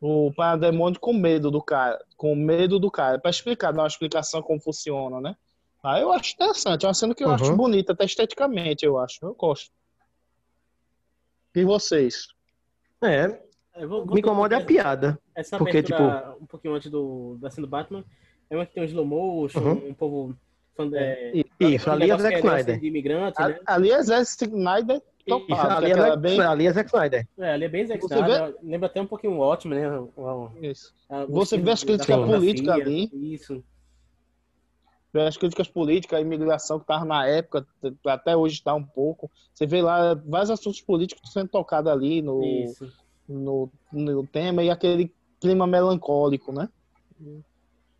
o 0.00 0.32
parademônio 0.34 0.98
com 1.00 1.12
medo 1.12 1.50
do 1.50 1.62
cara. 1.62 2.04
Com 2.16 2.34
medo 2.34 2.78
do 2.78 2.90
cara. 2.90 3.18
Pra 3.18 3.30
explicar, 3.30 3.72
dar 3.72 3.82
uma 3.82 3.88
explicação 3.88 4.42
como 4.42 4.60
funciona, 4.60 5.20
né? 5.20 5.36
Aí 5.82 6.02
eu 6.02 6.12
acho 6.12 6.32
interessante. 6.34 6.84
É 6.84 6.88
uma 6.88 6.94
cena 6.94 7.14
que 7.14 7.22
eu 7.22 7.28
Uhum. 7.28 7.34
acho 7.34 7.56
bonita, 7.56 7.92
até 7.92 8.04
esteticamente, 8.04 8.84
eu 8.84 8.98
acho. 8.98 9.18
Eu 9.22 9.34
gosto. 9.34 9.70
E 11.54 11.64
vocês? 11.64 12.26
É, 13.02 13.40
Eu 13.76 13.88
vou- 13.88 14.04
vou- 14.04 14.14
me 14.14 14.20
incomoda 14.20 14.54
é 14.56 14.58
a 14.58 14.64
piada. 14.64 15.18
Essa 15.34 15.58
Porque, 15.58 15.82
tipo, 15.82 16.02
um 16.40 16.46
pouquinho 16.46 16.74
antes 16.74 16.90
do, 16.90 17.36
da 17.40 17.50
cena 17.50 17.66
do 17.66 17.70
Batman, 17.70 18.04
é 18.50 18.56
uma 18.56 18.64
que 18.66 18.72
tem 18.74 18.82
um 18.82 18.86
slow 18.86 19.04
motion, 19.04 19.60
Uhum. 19.60 19.88
um 19.90 19.94
povo... 19.94 20.36
fã- 20.76 20.90
É, 20.94 21.32
Isso, 21.60 21.90
ali 21.90 22.10
é 22.10 22.16
Zack 22.18 22.34
negócio 22.36 22.48
Snyder. 22.58 22.80
De 22.80 22.86
imigrante, 22.86 23.40
né? 23.42 23.58
Ali 23.66 23.90
é 23.90 24.02
Zack 24.02 24.44
Snyder 24.44 24.96
Isso, 24.96 25.38
topado. 25.38 25.72
ali, 25.86 25.92
é 25.92 26.16
bem... 26.16 26.40
ali 26.40 26.66
é 26.66 26.72
Zack 26.72 26.88
Snyder. 26.88 27.28
É, 27.38 27.50
ali 27.52 27.64
é 27.64 27.68
bem 27.68 27.86
Zack 27.86 28.04
Snyder. 28.04 28.56
Lembra 28.62 28.86
até 28.86 29.00
um 29.00 29.06
pouquinho 29.06 29.34
o 29.34 29.38
Watchmen, 29.38 29.78
né? 29.80 29.90
O- 29.98 30.10
o- 30.16 30.50
Isso. 30.64 30.94
a- 31.08 31.24
o 31.24 31.28
Você 31.32 31.56
vê 31.58 31.70
as 31.70 31.82
críticas 31.82 32.16
políticas 32.16 32.74
ali. 32.74 33.10
Isso. 33.12 33.64
as 35.14 35.36
críticas 35.38 35.66
políticas, 35.66 36.18
a 36.18 36.20
imigração 36.20 36.78
que 36.78 36.82
estava 36.84 37.04
na 37.06 37.26
época, 37.26 37.66
até 38.06 38.36
hoje 38.36 38.56
está 38.56 38.74
um 38.74 38.84
pouco. 38.84 39.30
Você 39.54 39.66
vê 39.66 39.80
lá 39.80 40.12
vários 40.14 40.50
assuntos 40.50 40.82
políticos 40.82 41.32
sendo 41.32 41.48
tocados 41.48 41.90
ali 41.90 42.20
no, 42.20 42.44
Isso. 42.44 42.92
no, 43.26 43.70
no 43.90 44.26
tema 44.26 44.62
e 44.62 44.68
aquele 44.68 45.10
clima 45.40 45.66
melancólico, 45.66 46.52
né? 46.52 46.68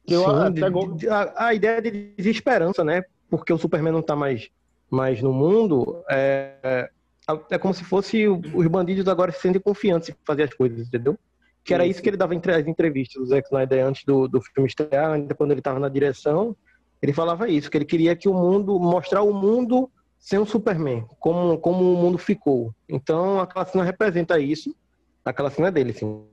Sim, 0.08 0.24
até 0.64 0.70
de- 0.96 1.08
a, 1.08 1.46
a 1.48 1.54
ideia 1.54 1.82
de 1.82 1.90
desesperança, 2.16 2.84
né? 2.84 3.02
Porque 3.28 3.52
o 3.52 3.58
Superman 3.58 3.92
não 3.92 4.02
tá 4.02 4.14
mais, 4.14 4.48
mais 4.90 5.20
no 5.20 5.32
mundo, 5.32 6.02
é, 6.08 6.88
é, 7.28 7.40
é 7.50 7.58
como 7.58 7.74
se 7.74 7.84
fosse 7.84 8.26
os 8.28 8.66
bandidos 8.68 9.08
agora 9.08 9.32
se 9.32 9.40
sentem 9.40 9.60
confiantes 9.60 10.08
em 10.10 10.14
fazer 10.24 10.44
as 10.44 10.54
coisas, 10.54 10.86
entendeu? 10.86 11.18
Que 11.64 11.74
era 11.74 11.84
isso 11.84 12.00
que 12.00 12.08
ele 12.08 12.16
dava 12.16 12.34
entre 12.34 12.52
as 12.54 12.66
entrevistas 12.66 13.20
do 13.20 13.28
Zack 13.28 13.48
Snyder 13.48 13.84
antes 13.84 14.04
do, 14.04 14.28
do 14.28 14.40
filme 14.40 14.68
estrear, 14.68 15.12
ainda 15.12 15.34
quando 15.34 15.50
ele 15.50 15.60
estava 15.60 15.80
na 15.80 15.88
direção, 15.88 16.56
ele 17.02 17.12
falava 17.12 17.48
isso, 17.48 17.68
que 17.68 17.76
ele 17.76 17.84
queria 17.84 18.14
que 18.14 18.28
o 18.28 18.32
mundo, 18.34 18.78
mostrar 18.78 19.22
o 19.22 19.32
mundo 19.32 19.90
sem 20.18 20.38
o 20.38 20.46
Superman, 20.46 21.04
como, 21.18 21.58
como 21.58 21.92
o 21.92 21.96
mundo 21.96 22.18
ficou. 22.18 22.72
Então, 22.88 23.40
aquela 23.40 23.66
cena 23.66 23.82
representa 23.84 24.38
isso, 24.38 24.74
aquela 25.24 25.50
cena 25.50 25.70
dele, 25.70 25.92
sim. 25.92 26.24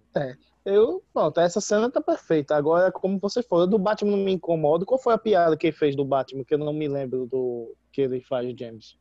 Eu, 0.65 1.04
pronto, 1.13 1.39
essa 1.39 1.60
cena 1.60 1.91
tá 1.91 1.99
perfeita. 1.99 2.56
Agora, 2.56 2.91
como 2.91 3.19
você 3.19 3.43
falou, 3.43 3.67
do 3.67 3.78
Batman 3.78 4.12
não 4.12 4.23
me 4.23 4.32
incomoda. 4.32 4.86
Qual 4.86 4.99
foi 4.99 5.13
a 5.13 5.17
piada 5.17 5.58
que 5.58 5.67
ele 5.67 5.76
fez 5.76 5.95
do 5.95 6.06
Batman? 6.06 6.45
Que 6.45 6.54
eu 6.54 6.58
não 6.58 6.71
me 6.71 6.88
lembro 6.88 7.26
do 7.26 7.76
que 7.91 8.02
ele 8.02 8.21
faz, 8.21 8.54
James. 8.58 8.95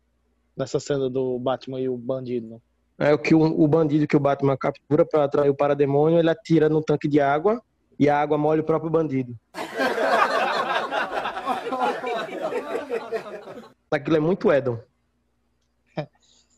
Nessa 0.57 0.81
cena 0.81 1.09
do 1.09 1.38
Batman 1.38 1.81
e 1.81 1.88
o 1.88 1.96
bandido. 1.96 2.61
É 2.98 3.14
o 3.14 3.18
que 3.18 3.35
o, 3.35 3.40
o 3.40 3.68
bandido 3.68 4.07
que 4.07 4.16
o 4.16 4.20
Batman 4.20 4.57
captura 4.57 5.05
para 5.05 5.25
atrair 5.25 5.51
o 5.51 5.55
parademônio, 5.55 6.18
ele 6.18 6.31
atira 6.31 6.68
no 6.68 6.83
tanque 6.83 7.09
de 7.09 7.20
água 7.20 7.62
e 7.98 8.09
a 8.09 8.20
água 8.20 8.37
molha 8.37 8.61
o 8.61 8.64
próprio 8.64 8.90
bandido. 8.90 9.35
Aquilo 13.90 14.16
é 14.16 14.20
muito 14.20 14.53
Edon. 14.53 14.79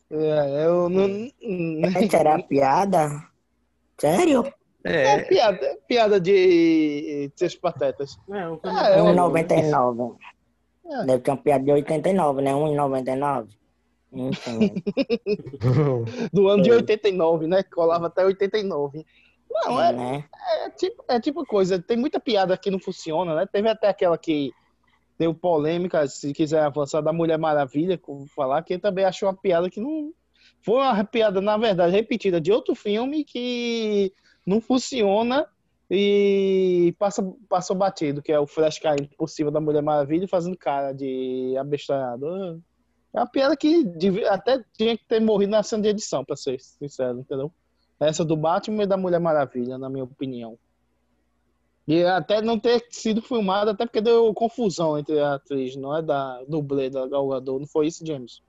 É, 0.09 0.65
eu 0.65 0.87
não. 0.87 1.29
Essa 1.83 2.17
era 2.17 2.35
a 2.35 2.43
piada? 2.43 3.27
Sério? 3.99 4.45
É 4.85 5.03
É, 5.15 5.21
piada, 5.23 5.77
piada 5.87 6.19
de 6.19 7.31
seus 7.35 7.55
patetas. 7.55 8.17
É, 8.29 8.47
um 8.47 8.59
Ah, 8.63 8.89
é 8.89 9.01
uma- 9.01 9.11
1,99. 9.11 10.15
É. 10.85 11.05
Deve 11.05 11.19
ter 11.23 11.31
uma 11.31 11.37
piada 11.37 11.63
de 11.63 11.71
89, 11.71 12.41
né? 12.43 12.53
1,99. 12.53 13.49
Enfim. 14.13 14.83
Do 16.31 16.47
ano 16.47 16.63
de 16.63 16.71
89, 16.71 17.47
né? 17.47 17.63
Colava 17.63 18.07
até 18.07 18.23
89. 18.23 19.05
Não, 19.51 19.81
é, 19.81 19.91
né? 19.93 20.25
é 20.65 20.69
tipo, 20.69 21.03
é 21.07 21.19
tipo 21.19 21.45
coisa, 21.45 21.79
tem 21.81 21.95
muita 21.97 22.19
piada 22.19 22.57
que 22.57 22.69
não 22.69 22.79
funciona, 22.79 23.33
né? 23.35 23.47
Teve 23.51 23.69
até 23.69 23.87
aquela 23.87 24.17
que 24.17 24.51
deu 25.17 25.33
polêmica, 25.33 26.05
se 26.07 26.33
quiser 26.33 26.61
avançar, 26.61 27.01
da 27.01 27.13
Mulher 27.13 27.37
Maravilha, 27.37 27.99
vou 28.05 28.27
falar, 28.27 28.61
que 28.63 28.77
também 28.77 29.05
achou 29.05 29.29
uma 29.29 29.35
piada 29.35 29.69
que 29.69 29.79
não. 29.79 30.11
Foi 30.61 30.75
uma 30.75 31.03
piada, 31.05 31.39
na 31.41 31.57
verdade, 31.57 31.93
repetida 31.95 32.39
de 32.41 32.51
outro 32.51 32.75
filme 32.75 33.23
que 33.23 34.11
não 34.45 34.61
funciona 34.61 35.47
e 35.89 36.95
passa, 36.97 37.23
passou 37.49 37.75
batido, 37.75 38.21
que 38.21 38.31
é 38.31 38.39
o 38.39 38.47
Flash 38.47 38.79
caindo 38.79 39.09
por 39.17 39.29
cima 39.29 39.51
da 39.51 39.59
Mulher 39.59 39.81
Maravilha 39.81 40.27
fazendo 40.27 40.57
cara 40.57 40.91
de 40.91 41.55
abestalhado. 41.57 42.61
É 43.13 43.19
uma 43.19 43.27
piada 43.27 43.55
que 43.55 43.85
até 44.27 44.63
tinha 44.77 44.97
que 44.97 45.05
ter 45.05 45.21
morrido 45.21 45.51
na 45.51 45.63
cena 45.63 45.83
de 45.83 45.89
edição, 45.89 46.25
pra 46.25 46.35
ser 46.35 46.59
sincero, 46.59 47.19
entendeu? 47.19 47.51
Essa 47.99 48.25
do 48.25 48.35
Batman 48.35 48.83
e 48.83 48.87
da 48.87 48.97
Mulher 48.97 49.19
Maravilha, 49.19 49.77
na 49.77 49.89
minha 49.89 50.03
opinião. 50.03 50.57
E 51.87 52.03
até 52.03 52.41
não 52.41 52.59
ter 52.59 52.83
sido 52.89 53.21
filmada, 53.21 53.71
até 53.71 53.85
porque 53.85 54.01
deu 54.01 54.33
confusão 54.33 54.97
entre 54.97 55.19
a 55.19 55.35
atriz, 55.35 55.75
não 55.75 55.95
é 55.95 56.01
da 56.01 56.43
dublê 56.47 56.89
da 56.89 57.07
Gal 57.07 57.27
Gadot, 57.29 57.59
não 57.59 57.67
foi 57.67 57.87
isso, 57.87 58.05
James? 58.05 58.41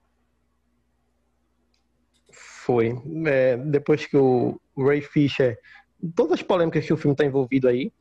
Foi. 2.32 3.00
É, 3.26 3.56
depois 3.58 4.06
que 4.06 4.16
o 4.16 4.58
Ray 4.76 5.00
Fisher. 5.00 5.58
Todas 6.14 6.34
as 6.34 6.42
polêmicas 6.42 6.84
que 6.84 6.92
o 6.92 6.96
filme 6.96 7.14
está 7.14 7.24
envolvido 7.24 7.68
aí. 7.68 7.92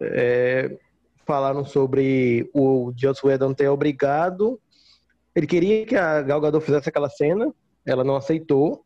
é, 0.00 0.76
falaram 1.24 1.64
sobre 1.64 2.50
o 2.52 2.92
Joss 2.96 3.24
Whedon 3.24 3.54
ter 3.54 3.68
obrigado. 3.68 4.60
Ele 5.34 5.46
queria 5.46 5.86
que 5.86 5.96
a 5.96 6.20
Gal 6.20 6.40
Gadot 6.40 6.64
fizesse 6.64 6.88
aquela 6.88 7.08
cena. 7.08 7.52
Ela 7.86 8.04
não 8.04 8.16
aceitou. 8.16 8.84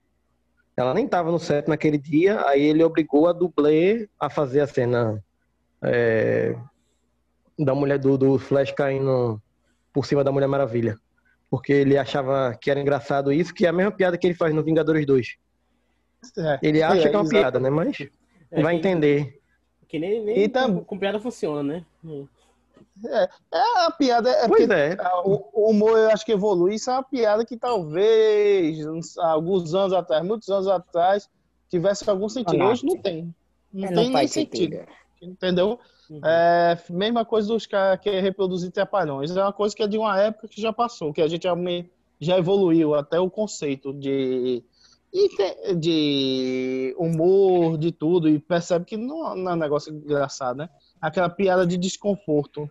Ela 0.77 0.93
nem 0.93 1.07
estava 1.07 1.33
no 1.33 1.39
set 1.39 1.67
naquele 1.69 1.99
dia. 1.99 2.47
Aí 2.47 2.63
ele 2.63 2.85
obrigou 2.85 3.27
a 3.27 3.33
dublê 3.33 4.09
a 4.21 4.29
fazer 4.29 4.61
a 4.61 4.67
cena 4.67 5.23
é, 5.83 6.55
da 7.59 7.75
mulher 7.75 7.99
do, 7.99 8.17
do 8.19 8.39
Flash 8.39 8.73
caindo 8.73 9.41
por 9.93 10.05
cima 10.07 10.23
da 10.23 10.31
Mulher 10.31 10.47
Maravilha 10.47 10.99
porque 11.51 11.73
ele 11.73 11.97
achava 11.97 12.57
que 12.61 12.71
era 12.71 12.81
engraçado 12.81 13.33
isso, 13.33 13.55
que 13.55 13.67
é 13.67 13.69
a 13.69 13.73
mesma 13.73 13.93
piada 13.93 14.19
que 14.19 14.27
ele 14.27 14.35
faz 14.35 14.55
no 14.55 14.63
Vingadores 14.63 15.07
2. 15.07 15.37
É, 16.39 16.59
Ele 16.63 16.83
acha 16.83 17.09
que 17.09 17.15
é 17.15 17.19
uma 17.19 17.29
piada, 17.29 17.61
né? 17.61 17.71
Mas 17.71 17.97
É, 18.59 18.63
vai 18.63 18.75
que- 18.75 18.79
entender. 18.81 19.41
Que 19.89 19.99
nem, 19.99 20.25
nem 20.25 20.39
E 20.39 20.49
tam- 20.49 20.75
com, 20.79 20.85
com 20.85 20.99
piada 20.99 21.21
funciona, 21.21 21.63
né? 21.63 21.85
É, 23.05 23.29
é 23.53 23.85
a 23.87 23.91
piada. 23.91 24.31
É 24.31 24.49
Pois 24.49 24.69
é. 24.69 24.97
O, 25.25 25.43
o 25.53 25.71
humor 25.71 25.99
eu 25.99 26.11
acho 26.11 26.25
que 26.25 26.33
evolui. 26.33 26.75
Isso 26.75 26.91
é 26.91 26.95
uma 26.95 27.03
piada 27.03 27.45
que 27.45 27.57
talvez, 27.57 28.85
uns- 28.87 29.19
alguns 29.19 29.75
anos 29.75 29.93
atrás, 29.93 30.25
muitos 30.25 30.49
anos 30.49 30.67
atrás, 30.67 31.29
tivesse 31.71 32.09
algum 32.09 32.29
sentido. 32.29 32.65
Hoje 32.65 32.85
não 32.87 32.97
tem. 32.99 33.35
Não 33.73 33.85
É, 33.85 33.93
tem 33.93 34.11
não 34.11 34.19
nem 34.19 34.27
sentido. 34.29 34.77
sentido. 34.77 34.89
Entendeu? 35.23 35.79
Uhum. 36.09 36.21
É, 36.25 36.79
mesma 36.91 37.25
coisa 37.25 37.49
dos 37.49 37.67
caras 37.67 38.01
que 38.01 38.11
reproduzir 38.21 38.71
trapalhões. 38.71 39.37
É 39.37 39.43
uma 39.43 39.53
coisa 39.53 39.75
que 39.75 39.83
é 39.83 39.87
de 39.89 39.99
uma 39.99 40.19
época 40.21 40.49
que 40.49 40.61
já 40.61 40.73
passou, 40.73 41.13
que 41.13 41.21
a 41.21 41.29
gente 41.29 41.47
já 42.21 42.39
evoluiu 42.39 42.95
até 42.95 43.19
o 43.21 43.29
conceito 43.29 43.93
de, 43.93 44.63
inte- 45.25 45.75
de 45.77 46.95
humor, 46.99 47.79
de 47.79 47.91
tudo, 47.93 48.29
e 48.29 48.39
percebe 48.39 48.85
que 48.85 48.97
não, 48.97 49.35
não 49.37 49.53
é 49.53 49.55
um 49.55 49.59
negócio 49.59 49.93
engraçado, 49.93 50.57
né? 50.59 50.69
Aquela 51.01 51.29
piada 51.29 51.67
de 51.67 51.77
desconforto 51.77 52.71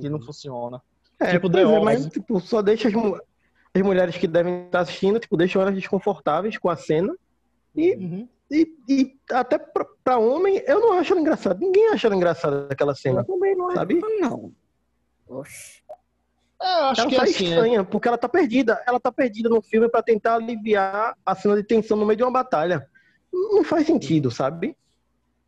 que 0.00 0.08
não 0.08 0.20
funciona. 0.20 0.82
É, 1.20 1.32
Tipo 1.32 1.56
é, 1.56 1.80
mas 1.80 2.06
tipo, 2.06 2.40
só 2.40 2.62
deixa 2.62 2.88
as, 2.88 2.94
as 3.74 3.82
mulheres 3.82 4.16
que 4.16 4.26
devem 4.26 4.64
estar 4.64 4.80
assistindo, 4.80 5.20
tipo, 5.20 5.36
deixam 5.36 5.62
elas 5.62 5.74
desconfortáveis 5.74 6.58
com 6.58 6.68
a 6.68 6.76
cena. 6.76 7.14
E, 7.76 7.94
Uhum. 7.94 8.28
e, 8.50 8.68
e 8.88 9.16
até 9.30 9.58
pra, 9.58 9.86
pra 10.02 10.18
homem, 10.18 10.62
eu 10.66 10.80
não 10.80 10.92
acho 10.94 11.12
ela 11.12 11.20
engraçada. 11.20 11.58
Ninguém 11.60 11.88
acha 11.88 12.06
ela 12.08 12.16
engraçada 12.16 12.66
aquela 12.70 12.94
cena. 12.94 13.20
Eu 13.20 13.24
também 13.24 13.54
não 13.56 13.70
Sabe? 13.74 13.98
acho, 13.98 14.20
não. 14.20 14.52
Oxe. 15.28 15.81
É, 16.62 16.80
eu 16.80 16.84
acho 16.84 17.00
ela 17.00 17.10
que 17.10 17.16
tá 17.16 17.22
assim, 17.24 17.46
é- 17.46 17.48
estranha, 17.48 17.84
porque 17.84 18.06
ela 18.06 18.16
tá 18.18 18.28
perdida. 18.28 18.80
Ela 18.86 19.00
tá 19.00 19.10
perdida 19.10 19.48
no 19.48 19.60
filme 19.60 19.88
pra 19.88 20.02
tentar 20.02 20.36
aliviar 20.36 21.16
a 21.26 21.34
cena 21.34 21.56
de 21.56 21.64
tensão 21.64 21.96
no 21.96 22.06
meio 22.06 22.16
de 22.16 22.22
uma 22.22 22.30
batalha. 22.30 22.88
Não 23.32 23.64
faz 23.64 23.86
sentido, 23.86 24.30
sabe? 24.30 24.76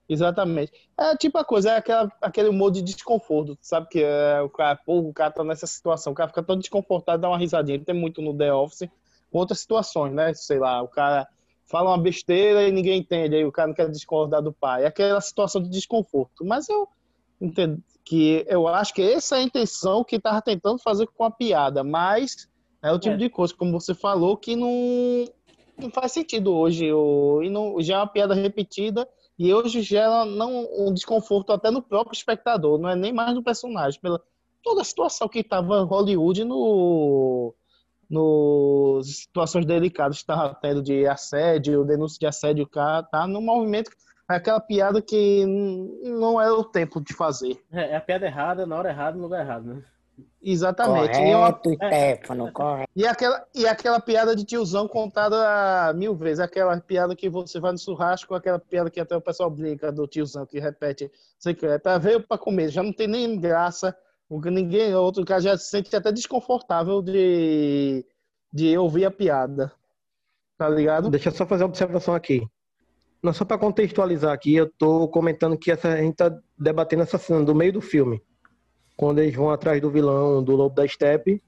Exatamente. 0.09 0.72
É 0.98 1.16
tipo 1.16 1.38
a 1.38 1.44
coisa, 1.44 1.70
é 1.70 1.77
aquela, 1.77 2.11
aquele 2.20 2.48
humor 2.48 2.70
de 2.70 2.83
desconforto, 2.83 3.57
sabe? 3.62 3.88
Que 3.88 4.03
é, 4.03 4.40
o 4.42 4.50
cara, 4.50 4.77
pô, 4.77 4.98
o 4.98 5.14
cara 5.14 5.31
tá 5.31 5.44
nessa 5.44 5.66
situação, 5.66 6.12
o 6.12 6.16
cara 6.16 6.29
fica 6.29 6.42
todo 6.42 6.61
desconfortado, 6.61 7.22
dá 7.22 7.29
uma 7.29 7.38
risadinha. 7.38 7.83
Tem 7.83 7.94
muito 7.94 8.20
no 8.20 8.37
The 8.37 8.53
Office, 8.53 8.88
com 9.31 9.38
outras 9.38 9.61
situações, 9.61 10.12
né? 10.12 10.35
Sei 10.35 10.59
lá, 10.59 10.83
o 10.83 10.88
cara 10.88 11.27
fala 11.66 11.90
uma 11.90 11.98
besteira 11.98 12.66
e 12.66 12.72
ninguém 12.72 13.00
entende, 13.00 13.37
aí 13.37 13.44
o 13.44 13.53
cara 13.53 13.68
não 13.68 13.74
quer 13.74 13.88
discordar 13.90 14.42
do 14.42 14.53
pai. 14.53 14.85
É 14.85 14.87
aquela 14.87 15.20
situação 15.20 15.62
de 15.62 15.70
desconforto. 15.70 16.44
Mas 16.44 16.68
eu 16.68 16.88
entendo 17.40 17.83
que 18.05 18.45
eu 18.49 18.69
acho 18.69 18.93
que 18.93 19.03
essa 19.03 19.37
é 19.37 19.40
a 19.40 19.43
intenção 19.43 20.05
que 20.05 20.21
tava 20.21 20.43
tentando 20.43 20.79
fazer 20.79 21.07
com 21.07 21.25
a 21.25 21.31
piada, 21.31 21.83
mas 21.83 22.49
é 22.83 22.93
o 22.93 22.99
tipo 22.99 23.14
É. 23.14 23.19
de 23.19 23.31
coisa, 23.31 23.55
como 23.55 23.73
você 23.73 23.95
falou, 23.95 24.37
que 24.37 24.55
não, 24.55 25.25
não 25.79 25.90
faz 25.90 26.12
sentido 26.12 26.53
hoje. 26.55 26.85
E 26.87 27.51
não, 27.51 27.81
já 27.81 27.95
é 27.95 27.99
uma 27.99 28.07
piada 28.07 28.35
repetida. 28.35 29.09
E 29.38 29.53
hoje 29.53 29.83
gera 29.83 30.25
não, 30.25 30.69
um 30.79 30.93
desconforto 30.93 31.53
até 31.53 31.71
no 31.71 31.83
próprio 31.83 32.14
espectador, 32.14 32.79
não 32.79 32.88
é 32.88 32.95
nem 32.95 33.12
mais 33.12 33.35
no 33.35 33.43
personagem, 33.43 34.01
pela 34.01 34.21
toda 34.62 34.81
a 34.81 34.85
situação 34.85 35.29
que 35.29 35.40
estava 35.40 35.83
Hollywood 35.83 36.45
no 36.45 37.55
nos 38.09 39.23
situações 39.23 39.64
delicadas 39.64 40.19
que 40.19 40.23
estava 40.23 40.55
tendo 40.55 40.83
de 40.83 41.07
assédio, 41.07 41.85
denúncia 41.85 42.19
de 42.21 42.27
assédio, 42.27 42.69
cara 42.69 43.03
tá 43.03 43.27
num 43.27 43.40
movimento, 43.40 43.90
é 43.90 43.95
aquela 44.28 44.60
piada 44.60 45.00
que 45.02 45.44
não 46.02 46.40
é 46.40 46.50
o 46.50 46.64
tempo 46.64 47.00
de 47.00 47.12
fazer. 47.14 47.58
É, 47.72 47.90
é 47.90 47.96
a 47.96 48.00
piada 48.00 48.26
errada, 48.26 48.66
na 48.66 48.76
hora 48.76 48.90
errada, 48.90 49.16
no 49.16 49.24
lugar 49.24 49.44
errado, 49.44 49.64
né? 49.74 49.82
Exatamente. 50.42 51.18
E, 51.18 51.30
é 51.30 51.37
uma- 51.37 51.52
Correto, 51.52 51.87
Stefano, 52.20 52.52
correto. 52.52 52.90
e 52.94 53.06
aquela, 53.06 53.44
e 53.54 53.66
aquela 53.66 53.98
piada 53.98 54.37
de 54.37 54.44
tiozão 54.44 54.87
contada 54.87 55.92
mil 55.94 56.14
vezes. 56.14 56.38
Aquela 56.40 56.78
piada 56.80 57.16
que 57.16 57.28
você 57.28 57.58
vai 57.58 57.72
no 57.72 57.78
churrasco, 57.78 58.34
aquela 58.34 58.58
piada 58.58 58.90
que 58.90 59.00
até 59.00 59.16
o 59.16 59.20
pessoal 59.20 59.50
brinca 59.50 59.90
do 59.90 60.06
tiozão 60.06 60.46
que 60.46 60.60
repete, 60.60 61.10
sei 61.38 61.54
que 61.54 61.66
é 61.66 61.78
pra 61.78 61.98
ver 61.98 62.16
ou 62.16 62.22
pra 62.22 62.38
comer. 62.38 62.68
Já 62.68 62.82
não 62.82 62.92
tem 62.92 63.08
nem 63.08 63.38
graça. 63.40 63.96
o 64.28 64.40
que 64.40 64.50
Ninguém, 64.50 64.94
outro 64.94 65.24
cara 65.24 65.40
já 65.40 65.56
se 65.56 65.68
sente 65.70 65.94
até 65.96 66.12
desconfortável 66.12 67.00
de, 67.02 68.04
de 68.52 68.76
ouvir 68.78 69.06
a 69.06 69.10
piada. 69.10 69.72
Tá 70.56 70.68
ligado? 70.68 71.10
Deixa 71.10 71.30
eu 71.30 71.32
só 71.34 71.44
fazer 71.46 71.64
uma 71.64 71.70
observação 71.70 72.14
aqui. 72.14 72.46
Não 73.24 73.32
só 73.32 73.42
para 73.42 73.56
contextualizar 73.56 74.34
aqui, 74.34 74.54
eu 74.54 74.70
tô 74.70 75.08
comentando 75.08 75.56
que 75.56 75.70
essa, 75.70 75.88
a 75.88 75.96
gente 75.96 76.14
tá 76.16 76.30
debatendo 76.58 77.04
essa 77.04 77.16
cena 77.16 77.42
do 77.42 77.54
meio 77.54 77.72
do 77.72 77.80
filme. 77.80 78.22
Quando 78.98 79.18
eles 79.18 79.34
vão 79.34 79.48
atrás 79.50 79.80
do 79.80 79.90
vilão 79.90 80.44
do 80.44 80.54
Lobo 80.54 80.74
da 80.74 80.87
Steppe 80.87 81.42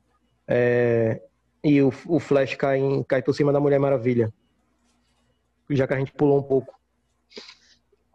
é, 0.48 1.20
e 1.62 1.82
o, 1.82 1.92
o 2.06 2.18
Flash 2.18 2.54
cai, 2.54 2.78
em- 2.78 3.02
cai 3.02 3.20
por 3.22 3.34
cima 3.34 3.52
da 3.52 3.60
Mulher 3.60 3.78
Maravilha. 3.78 4.32
Já 5.68 5.86
que 5.86 5.92
a 5.92 5.98
gente 5.98 6.12
pulou 6.12 6.38
um 6.38 6.42
pouco. 6.42 6.74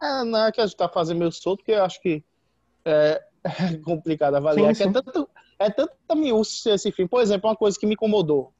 É, 0.02 0.24
não 0.24 0.44
é 0.46 0.50
que 0.50 0.60
a 0.60 0.66
gente 0.66 0.76
tá 0.76 0.88
fazendo 0.88 1.18
meio 1.18 1.30
solto, 1.30 1.58
porque 1.58 1.70
eu 1.70 1.84
acho 1.84 2.00
que 2.02 2.24
é, 2.84 3.22
é 3.44 3.76
complicado 3.78 4.34
avaliar. 4.34 4.74
Sim, 4.74 4.90
que 4.90 4.98
É, 4.98 5.02
tanto, 5.02 5.28
é 5.60 5.70
tanta 5.70 6.14
miúça 6.16 6.70
esse 6.74 6.90
filme. 6.90 7.08
Por 7.08 7.22
exemplo, 7.22 7.48
uma 7.48 7.54
coisa 7.54 7.78
que 7.78 7.86
me 7.86 7.94
incomodou. 7.94 8.52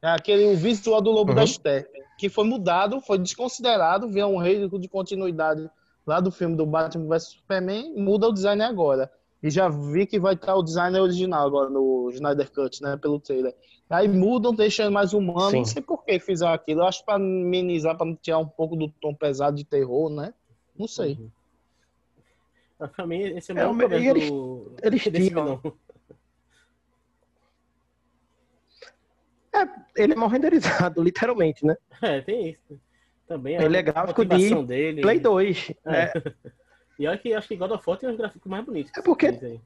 É 0.00 0.08
aquele 0.08 0.46
o 0.46 0.56
visual 0.56 1.02
do 1.02 1.10
Lobo 1.10 1.32
Uhum. 1.32 1.36
da 1.36 1.46
Steppe, 1.46 1.95
que 2.18 2.28
foi 2.28 2.44
mudado, 2.44 3.00
foi 3.00 3.18
desconsiderado, 3.18 4.08
veio 4.08 4.26
um 4.28 4.38
risco 4.42 4.78
de 4.78 4.88
continuidade 4.88 5.68
lá 6.06 6.20
do 6.20 6.30
filme 6.30 6.56
do 6.56 6.64
Batman 6.64 7.06
vs 7.08 7.28
Superman, 7.32 7.92
muda 7.96 8.28
o 8.28 8.32
design 8.32 8.62
agora. 8.62 9.10
E 9.42 9.50
já 9.50 9.68
vi 9.68 10.06
que 10.06 10.18
vai 10.18 10.34
estar 10.34 10.54
o 10.56 10.62
design 10.62 10.98
original 10.98 11.46
agora 11.46 11.68
no 11.68 12.08
Snyder 12.10 12.50
Cut, 12.50 12.82
né, 12.82 12.96
pelo 12.96 13.20
trailer. 13.20 13.54
Aí 13.88 14.08
mudam, 14.08 14.54
deixando 14.54 14.92
mais 14.92 15.12
humano. 15.12 15.50
Sim. 15.50 15.58
Não 15.58 15.64
sei 15.64 15.82
por 15.82 16.04
que 16.04 16.18
fizeram 16.18 16.52
aquilo. 16.52 16.80
Eu 16.80 16.86
acho 16.86 17.04
para 17.04 17.14
amenizar, 17.16 17.96
para 17.96 18.12
tirar 18.16 18.38
um 18.38 18.46
pouco 18.48 18.74
do 18.74 18.88
tom 19.00 19.14
pesado 19.14 19.56
de 19.56 19.64
terror, 19.64 20.10
né? 20.10 20.32
Não 20.76 20.88
sei. 20.88 21.18
Mas 22.78 22.90
Pra 22.90 23.06
mim, 23.06 23.20
esse 23.20 23.52
é 23.52 23.54
o 23.54 23.58
É, 23.58 23.60
maior 23.62 23.74
mas 23.74 23.88
problema 23.88 24.10
eles- 24.18 24.30
do... 24.30 24.72
eles 24.82 25.02
tiram. 25.02 25.60
Vilão. 29.64 29.74
Ele 29.96 30.12
é 30.12 30.16
mal 30.16 30.28
renderizado, 30.28 31.02
literalmente, 31.02 31.64
né? 31.64 31.76
É, 32.02 32.20
tem 32.20 32.50
isso. 32.50 32.80
Também 33.26 33.56
Ele 33.56 33.76
a 33.76 33.80
é 33.80 33.82
gráfico 33.82 34.24
de 34.24 34.64
dele. 34.64 35.00
Play 35.02 35.18
2. 35.20 35.72
É. 35.86 36.02
É, 36.02 36.12
E 36.98 37.06
olha 37.06 37.18
que 37.18 37.34
acho 37.34 37.46
que 37.48 37.56
God 37.56 37.72
of 37.72 37.84
War 37.86 37.98
tem 37.98 38.08
uns 38.08 38.16
gráficos 38.16 38.50
mais 38.50 38.64
bonitos. 38.64 38.90
É 38.96 39.02
porque- 39.02 39.26
aí. 39.26 39.60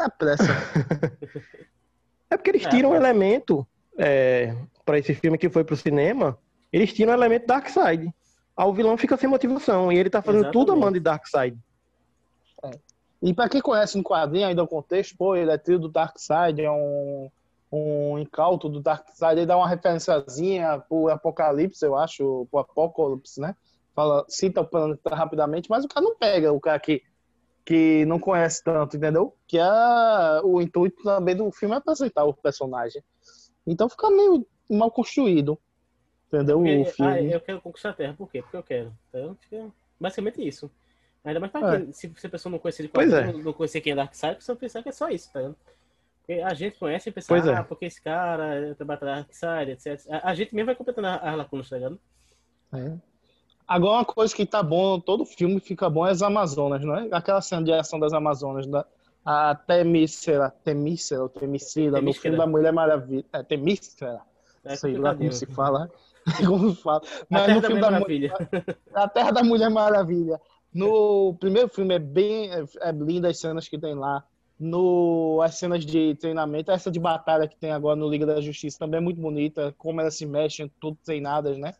É 0.00 0.08
pressa. 0.16 0.44
É 2.30 2.36
porque 2.36 2.50
eles 2.50 2.64
É, 2.64 2.68
tiram 2.70 2.90
um 2.90 2.92
mas- 2.92 3.02
elemento 3.02 3.66
é, 3.98 4.56
para 4.86 4.98
esse 4.98 5.14
filme 5.14 5.36
que 5.36 5.50
foi 5.50 5.64
pro 5.64 5.76
cinema, 5.76 6.38
eles 6.72 6.92
tiram 6.94 7.12
o 7.12 7.14
elemento 7.14 7.46
Darkseid. 7.46 8.10
Aí 8.56 8.66
o 8.66 8.72
vilão 8.72 8.96
fica 8.96 9.18
sem 9.18 9.28
motivação 9.28 9.92
e 9.92 9.98
ele 9.98 10.08
tá 10.08 10.22
fazendo 10.22 10.44
tudo 10.50 10.72
a 10.72 10.74
Exatamente. 10.74 10.80
mão 10.82 10.92
de 10.92 11.00
Darkseid. 11.00 11.58
E 13.22 13.34
para 13.34 13.48
quem 13.50 13.60
conhece 13.60 13.96
no 13.98 14.02
quadrinho 14.02 14.46
ainda 14.48 14.62
o 14.62 14.68
contexto, 14.68 15.16
pô, 15.16 15.36
ele 15.36 15.50
é 15.50 15.58
trio 15.58 15.78
do 15.78 15.88
Darkseid, 15.88 16.60
é 16.62 16.70
um, 16.70 17.30
um 17.72 18.18
incauto 18.18 18.68
do 18.68 18.80
Darkseid, 18.80 19.38
ele 19.38 19.46
dá 19.46 19.56
uma 19.56 19.66
referenciazinha 19.68 20.78
pro 20.86 21.08
Apocalipse, 21.08 21.84
eu 21.84 21.96
acho, 21.96 22.46
pro 22.50 22.60
Apocalipse, 22.60 23.40
né? 23.40 23.56
Fala, 23.94 24.24
cita 24.28 24.60
o 24.60 24.66
planeta 24.66 25.14
rapidamente, 25.14 25.70
mas 25.70 25.84
o 25.84 25.88
cara 25.88 26.04
não 26.04 26.14
pega, 26.16 26.52
o 26.52 26.60
cara 26.60 26.78
que, 26.78 27.02
que 27.64 28.04
não 28.04 28.18
conhece 28.18 28.62
tanto, 28.62 28.96
entendeu? 28.96 29.34
Que 29.46 29.58
é 29.58 30.40
o 30.44 30.60
intuito 30.60 31.02
também 31.02 31.34
do 31.34 31.50
filme 31.50 31.74
é 31.74 31.78
apresentar 31.78 32.24
o 32.24 32.34
personagem. 32.34 33.02
Então 33.66 33.88
fica 33.88 34.10
meio 34.10 34.46
mal 34.68 34.90
construído, 34.90 35.58
entendeu? 36.28 36.60
O 36.60 36.64
Porque, 36.64 37.02
ah, 37.02 37.14
filme. 37.14 37.32
eu 37.32 37.40
quero 37.40 37.60
conquistar 37.60 37.90
a 37.90 37.94
Terra. 37.94 38.14
Por 38.16 38.30
quê? 38.30 38.42
Porque 38.42 38.56
eu 38.56 38.62
quero. 38.62 38.92
Então, 39.08 39.36
fica 39.40 39.70
basicamente 39.98 40.46
isso. 40.46 40.70
Ainda 41.24 41.38
mais 41.40 41.52
pra 41.52 41.74
É. 41.74 41.78
quem, 41.78 41.92
se, 41.92 42.12
se 42.16 42.26
a 42.26 42.30
pessoa 42.30 42.50
não 42.50 42.58
conhecer 42.58 42.82
de 42.82 42.88
quadrinho, 42.88 43.40
é. 43.40 43.42
não, 43.44 43.52
conhecer 43.52 43.80
quem 43.80 43.92
é 43.92 43.96
Darkseid, 43.96 44.32
a 44.32 44.36
pessoa 44.36 44.56
pensar 44.56 44.82
que 44.82 44.88
é 44.88 44.92
só 44.92 45.08
isso, 45.08 45.32
tá? 45.32 45.54
Porque 46.24 46.40
a 46.40 46.54
gente 46.54 46.78
conhece 46.78 47.08
e 47.08 47.12
pensa, 47.12 47.26
Pois 47.28 47.46
é. 47.46 47.54
ah, 47.54 47.64
porque 47.64 47.84
esse 47.86 48.00
cara 48.00 48.74
trabalha 48.76 48.98
pra 49.00 49.14
Darkseid, 49.16 49.72
etc. 49.72 50.00
A, 50.10 50.30
a 50.30 50.34
gente 50.34 50.54
mesmo 50.54 50.66
vai 50.66 50.74
completando 50.76 51.08
a- 51.08 51.16
as 51.16 51.36
lacunas, 51.36 51.68
tá 51.68 51.76
ligado? 51.76 51.98
É. 52.72 52.92
Agora, 53.66 53.98
uma 53.98 54.04
coisa 54.04 54.34
que 54.34 54.44
tá 54.46 54.62
bom, 54.62 55.00
todo 55.00 55.24
filme 55.24 55.58
fica 55.60 55.88
bom 55.90 56.06
é 56.06 56.10
as 56.10 56.22
Amazonas, 56.22 56.82
não 56.84 56.96
é? 56.96 57.08
Aquela 57.12 57.40
cena 57.40 57.62
de 57.64 57.72
ação 57.72 57.98
das 57.98 58.12
Amazonas, 58.12 58.66
da, 58.66 58.84
a 59.24 59.54
Temícera, 59.54 60.50
Temícera 60.64 61.28
Temicida, 61.28 62.00
no 62.00 62.12
filme 62.12 62.36
da 62.36 62.46
Mulher 62.46 62.72
Maravilha. 62.72 63.24
É, 63.32 63.42
Temícera, 63.42 64.20
É 64.64 64.76
sei 64.76 64.92
lá 64.92 65.14
como 65.14 65.28
complicadinho. 65.28 65.32
se 65.32 65.46
fala. 65.46 65.90
como 66.46 66.74
fala. 66.74 67.02
A 67.04 67.26
Mas 67.28 67.46
Terra 67.46 67.54
no 67.54 67.60
da 67.60 67.68
filme 67.68 67.80
Mulher 67.80 67.80
da, 67.80 67.90
Maravilha. 67.90 68.34
A 68.94 69.08
Terra 69.08 69.30
da 69.32 69.42
Mulher 69.42 69.70
Maravilha. 69.70 70.40
No 70.72 71.34
primeiro 71.38 71.68
filme 71.68 71.94
é 71.94 71.98
bem 71.98 72.50
é, 72.50 72.64
é 72.80 72.92
linda 72.92 73.28
as 73.28 73.38
cenas 73.38 73.68
que 73.68 73.78
tem 73.78 73.94
lá. 73.94 74.24
No, 74.58 75.40
as 75.42 75.56
cenas 75.56 75.84
de 75.84 76.14
treinamento, 76.16 76.70
essa 76.70 76.90
de 76.90 77.00
batalha 77.00 77.48
que 77.48 77.56
tem 77.56 77.72
agora 77.72 77.96
no 77.96 78.08
Liga 78.08 78.24
da 78.24 78.40
Justiça 78.40 78.78
também 78.78 78.98
é 78.98 79.00
muito 79.02 79.20
bonita, 79.20 79.74
como 79.76 80.00
elas 80.00 80.14
se 80.16 80.24
mexem, 80.24 80.70
tudo 80.80 80.96
treinadas, 81.04 81.58
né? 81.58 81.74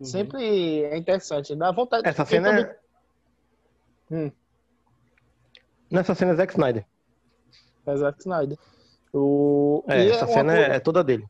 Uhum. 0.00 0.06
Sempre 0.06 0.82
é 0.84 0.96
interessante, 0.96 1.54
dá 1.54 1.70
vontade 1.70 2.08
Essa 2.08 2.24
cena 2.24 2.48
também- 2.48 2.64
é... 2.64 4.14
Hum. 4.14 4.32
Nessa 5.90 6.14
cena 6.14 6.32
é 6.32 6.36
Zack 6.36 6.52
Snyder. 6.54 6.84
É 7.86 7.96
Zack 7.96 8.18
Snyder. 8.20 8.58
O... 9.12 9.84
É, 9.86 10.04
e 10.04 10.10
essa 10.10 10.24
uma 10.26 10.32
cena 10.34 10.52
coisa- 10.54 10.72
é, 10.72 10.76
é 10.76 10.80
toda 10.80 11.04
dele. 11.04 11.24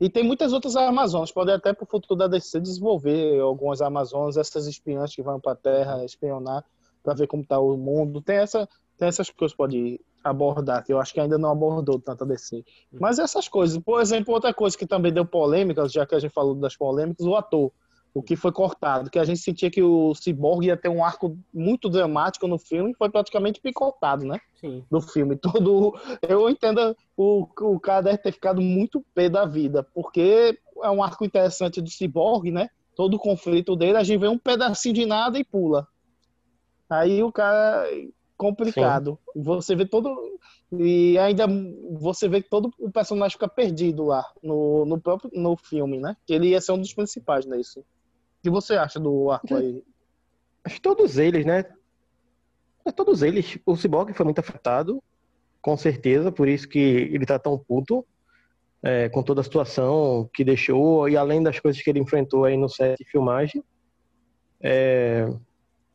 E 0.00 0.08
tem 0.10 0.24
muitas 0.24 0.52
outras 0.52 0.76
Amazonas. 0.76 1.32
Podem 1.32 1.54
até 1.54 1.72
pro 1.72 1.86
futuro 1.86 2.16
da 2.16 2.26
DC 2.28 2.60
desenvolver 2.60 3.40
algumas 3.40 3.80
Amazonas, 3.80 4.36
essas 4.36 4.66
espiãs 4.66 5.14
que 5.14 5.22
vão 5.22 5.40
pra 5.40 5.54
Terra 5.54 6.04
espionar 6.04 6.64
para 7.02 7.14
ver 7.14 7.26
como 7.26 7.44
tá 7.44 7.58
o 7.58 7.76
mundo. 7.76 8.20
Tem, 8.20 8.36
essa, 8.36 8.68
tem 8.98 9.08
essas 9.08 9.30
coisas 9.30 9.52
que 9.52 9.58
pode 9.58 10.00
abordar, 10.22 10.84
que 10.84 10.92
eu 10.92 11.00
acho 11.00 11.12
que 11.12 11.20
ainda 11.20 11.36
não 11.36 11.50
abordou 11.50 11.98
tanto 11.98 12.24
a 12.24 12.26
DC. 12.26 12.64
Mas 12.92 13.18
essas 13.18 13.48
coisas, 13.48 13.78
por 13.78 14.00
exemplo, 14.00 14.32
outra 14.32 14.54
coisa 14.54 14.76
que 14.76 14.86
também 14.86 15.12
deu 15.12 15.26
polêmica, 15.26 15.88
já 15.88 16.06
que 16.06 16.14
a 16.14 16.18
gente 16.18 16.32
falou 16.32 16.54
das 16.54 16.76
polêmicas, 16.76 17.26
o 17.26 17.34
ator. 17.34 17.72
O 18.14 18.22
que 18.22 18.36
foi 18.36 18.52
cortado, 18.52 19.10
que 19.10 19.18
a 19.18 19.24
gente 19.24 19.40
sentia 19.40 19.70
que 19.70 19.82
o 19.82 20.14
Cyborg 20.14 20.66
ia 20.66 20.76
ter 20.76 20.90
um 20.90 21.02
arco 21.02 21.38
muito 21.52 21.88
dramático 21.88 22.46
no 22.46 22.58
filme 22.58 22.94
foi 22.94 23.08
praticamente 23.08 23.58
picotado, 23.58 24.26
né? 24.26 24.38
Sim. 24.60 24.84
do 24.90 25.00
filme. 25.00 25.34
Todo, 25.34 25.98
eu 26.20 26.48
entendo 26.50 26.94
o, 27.16 27.48
o 27.62 27.80
cara 27.80 28.02
deve 28.02 28.18
ter 28.18 28.32
ficado 28.32 28.60
muito 28.60 29.02
pé 29.14 29.30
da 29.30 29.46
vida, 29.46 29.82
porque 29.94 30.58
é 30.82 30.90
um 30.90 31.02
arco 31.02 31.24
interessante 31.24 31.80
do 31.80 31.88
Cyborg, 31.88 32.50
né? 32.50 32.68
Todo 32.94 33.14
o 33.14 33.18
conflito 33.18 33.74
dele, 33.74 33.96
a 33.96 34.02
gente 34.02 34.20
vê 34.20 34.28
um 34.28 34.38
pedacinho 34.38 34.94
de 34.94 35.06
nada 35.06 35.38
e 35.38 35.44
pula. 35.44 35.88
Aí 36.90 37.22
o 37.22 37.32
cara 37.32 37.86
complicado. 38.42 39.18
Você 39.36 39.76
vê 39.76 39.86
todo 39.86 40.38
e 40.72 41.16
ainda 41.18 41.46
você 41.92 42.28
vê 42.28 42.42
que 42.42 42.50
todo 42.50 42.72
o 42.78 42.90
personagem 42.90 43.32
fica 43.32 43.48
perdido 43.48 44.04
lá 44.04 44.28
no, 44.42 44.84
no 44.84 45.00
próprio 45.00 45.30
no 45.32 45.56
filme, 45.56 46.00
né? 46.00 46.16
Que 46.26 46.34
ele 46.34 46.48
ia 46.48 46.60
ser 46.60 46.72
um 46.72 46.78
dos 46.78 46.92
principais 46.92 47.46
nisso. 47.46 47.80
O 47.80 47.84
que 48.42 48.50
você 48.50 48.74
acha 48.74 48.98
do 48.98 49.30
arco 49.30 49.54
aí? 49.54 49.84
Acho 50.64 50.76
que 50.76 50.82
todos 50.82 51.18
eles, 51.18 51.46
né? 51.46 51.64
Todos 52.96 53.22
eles. 53.22 53.58
O 53.64 53.76
Cyborg 53.76 54.12
foi 54.12 54.24
muito 54.24 54.40
afetado, 54.40 55.00
com 55.60 55.76
certeza, 55.76 56.32
por 56.32 56.48
isso 56.48 56.68
que 56.68 56.78
ele 56.78 57.24
tá 57.24 57.38
tão 57.38 57.56
puto 57.56 58.04
é, 58.82 59.08
com 59.08 59.22
toda 59.22 59.40
a 59.40 59.44
situação 59.44 60.28
que 60.34 60.42
deixou 60.42 61.08
e 61.08 61.16
além 61.16 61.40
das 61.42 61.60
coisas 61.60 61.80
que 61.80 61.88
ele 61.88 62.00
enfrentou 62.00 62.44
aí 62.44 62.56
no 62.56 62.68
set 62.68 62.98
de 62.98 63.04
filmagem. 63.08 63.62
É, 64.60 65.28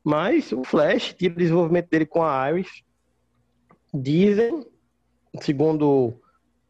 mas 0.07 0.53
o 0.53 0.63
Flash 0.63 1.13
tira 1.13 1.33
o 1.33 1.37
desenvolvimento 1.37 1.89
dele 1.89 2.05
com 2.05 2.23
a 2.23 2.49
Iris. 2.49 2.81
Dizem, 3.93 4.65
segundo 5.41 6.13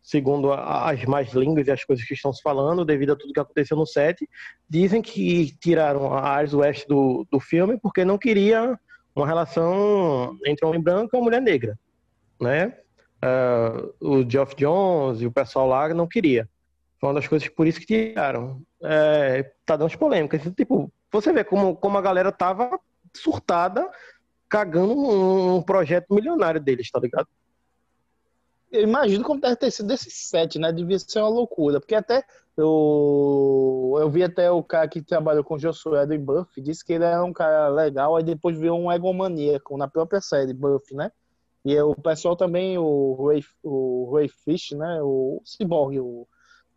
segundo 0.01 0.51
as 0.51 1.05
mais 1.05 1.31
línguas 1.33 1.67
e 1.67 1.71
as 1.71 1.83
coisas 1.83 2.03
que 2.03 2.15
estão 2.15 2.33
se 2.33 2.41
falando, 2.41 2.83
devido 2.83 3.11
a 3.11 3.15
tudo 3.15 3.33
que 3.33 3.39
aconteceu 3.39 3.77
no 3.77 3.85
set, 3.85 4.27
dizem 4.67 5.03
que 5.03 5.55
tiraram 5.59 6.17
a 6.17 6.41
Iris 6.41 6.55
West 6.55 6.87
do, 6.87 7.27
do 7.29 7.39
filme 7.39 7.77
porque 7.79 8.03
não 8.03 8.17
queria 8.17 8.75
uma 9.15 9.27
relação 9.27 10.35
entre 10.43 10.65
homem 10.65 10.81
branco 10.81 11.11
e 11.13 11.17
uma 11.17 11.25
mulher 11.25 11.41
negra, 11.41 11.77
né? 12.41 12.75
Ah, 13.21 13.83
o 14.01 14.27
Geoff 14.27 14.55
Jones 14.55 15.21
e 15.21 15.27
o 15.27 15.31
pessoal 15.31 15.67
lá 15.67 15.87
não 15.93 16.07
queria. 16.07 16.49
Foi 16.99 17.09
uma 17.09 17.15
das 17.15 17.27
coisas 17.27 17.47
por 17.49 17.67
isso 17.67 17.79
que 17.79 17.85
tiraram. 17.85 18.63
É, 18.81 19.43
tá 19.63 19.75
dando 19.75 19.85
as 19.85 19.95
polêmicas. 19.95 20.41
Tipo, 20.55 20.91
você 21.11 21.31
vê 21.31 21.43
como, 21.43 21.75
como 21.75 21.99
a 21.99 22.01
galera 22.01 22.31
tava 22.31 22.79
surtada, 23.17 23.89
cagando 24.49 24.93
um, 24.93 25.61
projeto 25.61 26.13
milionário 26.13 26.61
deles, 26.61 26.89
tá 26.89 26.99
ligado? 26.99 27.27
Eu 28.71 28.83
imagino 28.83 29.23
como 29.23 29.41
deve 29.41 29.55
ter 29.55 29.71
sido 29.71 29.91
esse 29.93 30.09
set, 30.09 30.59
né? 30.59 30.71
Devia 30.71 30.99
ser 30.99 31.19
uma 31.19 31.29
loucura. 31.29 31.79
Porque 31.79 31.95
até 31.95 32.23
eu, 32.57 33.95
eu 33.99 34.09
vi 34.09 34.23
até 34.23 34.51
o 34.51 34.63
cara 34.63 34.87
que 34.87 35.01
trabalhou 35.01 35.43
com 35.43 35.55
o 35.55 35.59
Josué 35.59 36.05
do 36.05 36.17
Buff, 36.19 36.59
disse 36.61 36.83
que 36.83 36.93
ele 36.93 37.03
era 37.03 37.23
um 37.23 37.31
cara 37.31 37.69
legal, 37.69 38.15
aí 38.15 38.23
depois 38.23 38.57
viu 38.57 38.73
um 38.73 38.91
egomaníaco 38.91 39.77
na 39.77 39.87
própria 39.87 40.19
série 40.19 40.53
Buff, 40.53 40.93
né? 40.93 41.11
E 41.63 41.79
o 41.81 41.95
pessoal 41.95 42.35
também, 42.35 42.77
o 42.77 43.27
Ray, 43.27 43.43
o 43.63 44.15
Ray 44.15 44.29
Fish, 44.29 44.71
né? 44.71 44.99
O 45.01 45.41
Cyborg 45.45 45.99
o, 45.99 46.27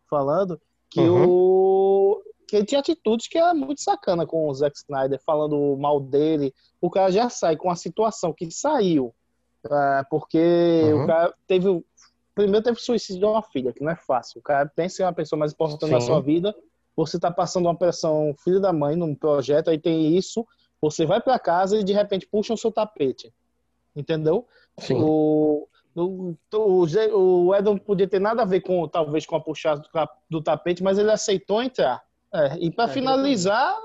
falando, 0.09 0.59
que 0.89 0.99
Uhum. 0.99 1.27
o 1.27 2.21
que 2.51 2.57
ele 2.57 2.65
tinha 2.65 2.81
atitudes 2.81 3.29
que 3.29 3.37
era 3.37 3.53
muito 3.53 3.81
sacana 3.81 4.27
com 4.27 4.45
o 4.49 4.53
Zack 4.53 4.77
Snyder, 4.77 5.21
falando 5.25 5.77
mal 5.77 6.01
dele. 6.01 6.53
O 6.81 6.89
cara 6.89 7.09
já 7.09 7.29
sai 7.29 7.55
com 7.55 7.69
a 7.69 7.77
situação 7.77 8.33
que 8.33 8.51
saiu. 8.51 9.15
É, 9.65 10.03
porque 10.09 10.37
Uhum. 10.83 11.03
o 11.03 11.07
cara 11.07 11.33
teve. 11.47 11.85
Primeiro 12.35 12.61
teve 12.61 12.77
suicídio 12.81 13.19
de 13.21 13.25
uma 13.25 13.41
filha, 13.41 13.71
que 13.71 13.81
não 13.81 13.89
é 13.91 13.95
fácil. 13.95 14.39
O 14.39 14.43
cara 14.43 14.69
pensa 14.75 15.01
em 15.01 15.05
uma 15.05 15.13
pessoa 15.13 15.39
mais 15.39 15.53
importante 15.53 15.91
na 15.91 16.01
Sim. 16.01 16.07
sua 16.07 16.19
vida. 16.19 16.53
Você 16.93 17.17
tá 17.17 17.31
passando 17.31 17.67
uma 17.67 17.75
pressão, 17.75 18.35
filho 18.43 18.59
da 18.59 18.73
mãe, 18.73 18.97
num 18.97 19.15
projeto, 19.15 19.69
aí 19.69 19.79
tem 19.79 20.17
isso. 20.17 20.45
Você 20.81 21.05
vai 21.05 21.21
para 21.21 21.39
casa 21.39 21.79
e 21.79 21.85
de 21.85 21.93
repente 21.93 22.27
puxam 22.27 22.55
o 22.55 22.57
seu 22.57 22.69
tapete. 22.71 23.33
Entendeu? 23.95 24.45
Sim. 24.77 24.95
O, 25.01 25.69
o, 25.95 26.35
o, 26.53 27.47
o 27.47 27.55
Edon 27.55 27.77
podia 27.77 28.09
ter 28.09 28.19
nada 28.19 28.41
a 28.41 28.45
ver 28.45 28.59
com, 28.59 28.85
talvez, 28.89 29.25
com 29.25 29.37
a 29.37 29.41
puxada 29.41 29.81
do, 29.81 30.09
do 30.29 30.43
tapete, 30.43 30.83
mas 30.83 30.97
ele 30.97 31.11
aceitou 31.11 31.63
entrar. 31.63 32.03
É, 32.33 32.57
e 32.57 32.71
para 32.71 32.89
É, 32.89 32.93
finalizar, 32.93 33.77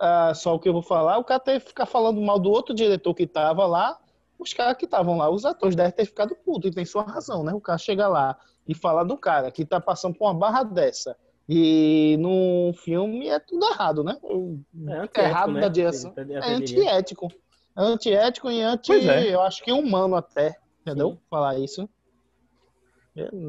ah, 0.00 0.32
só 0.34 0.54
o 0.54 0.58
que 0.58 0.68
eu 0.68 0.72
vou 0.72 0.82
falar, 0.82 1.18
o 1.18 1.24
cara 1.24 1.40
teve 1.40 1.60
que 1.60 1.68
ficar 1.68 1.86
falando 1.86 2.20
mal 2.20 2.38
do 2.38 2.50
outro 2.50 2.74
diretor 2.74 3.14
que 3.14 3.26
tava 3.26 3.66
lá, 3.66 3.98
os 4.38 4.52
caras 4.52 4.76
que 4.76 4.84
estavam 4.84 5.16
lá, 5.16 5.30
os 5.30 5.44
atores 5.44 5.74
devem 5.74 5.92
ter 5.92 6.04
ficado 6.04 6.36
putos, 6.36 6.70
e 6.70 6.74
tem 6.74 6.84
sua 6.84 7.02
razão, 7.02 7.42
né? 7.42 7.52
O 7.52 7.60
cara 7.60 7.78
chega 7.78 8.06
lá 8.06 8.38
e 8.68 8.74
fala 8.74 9.04
do 9.04 9.16
cara 9.16 9.50
que 9.50 9.64
tá 9.64 9.80
passando 9.80 10.14
por 10.14 10.26
uma 10.26 10.34
barra 10.34 10.62
dessa. 10.62 11.16
E 11.48 12.16
num 12.18 12.72
filme 12.74 13.28
é 13.28 13.38
tudo 13.38 13.64
errado, 13.66 14.02
né? 14.02 14.18
É 14.22 14.92
É 14.92 14.98
antiético, 14.98 15.20
errado 15.20 15.52
né? 15.52 15.60
da 15.60 15.68
direção. 15.68 16.14
É 16.16 16.52
antiético. 16.52 17.28
Antiético 17.76 18.50
e 18.50 18.62
anti, 18.62 18.92
é. 18.92 19.34
eu 19.34 19.40
acho 19.42 19.62
que 19.62 19.70
humano 19.70 20.16
até, 20.16 20.58
entendeu? 20.80 21.12
Sim. 21.12 21.18
Falar 21.30 21.58
isso. 21.58 21.88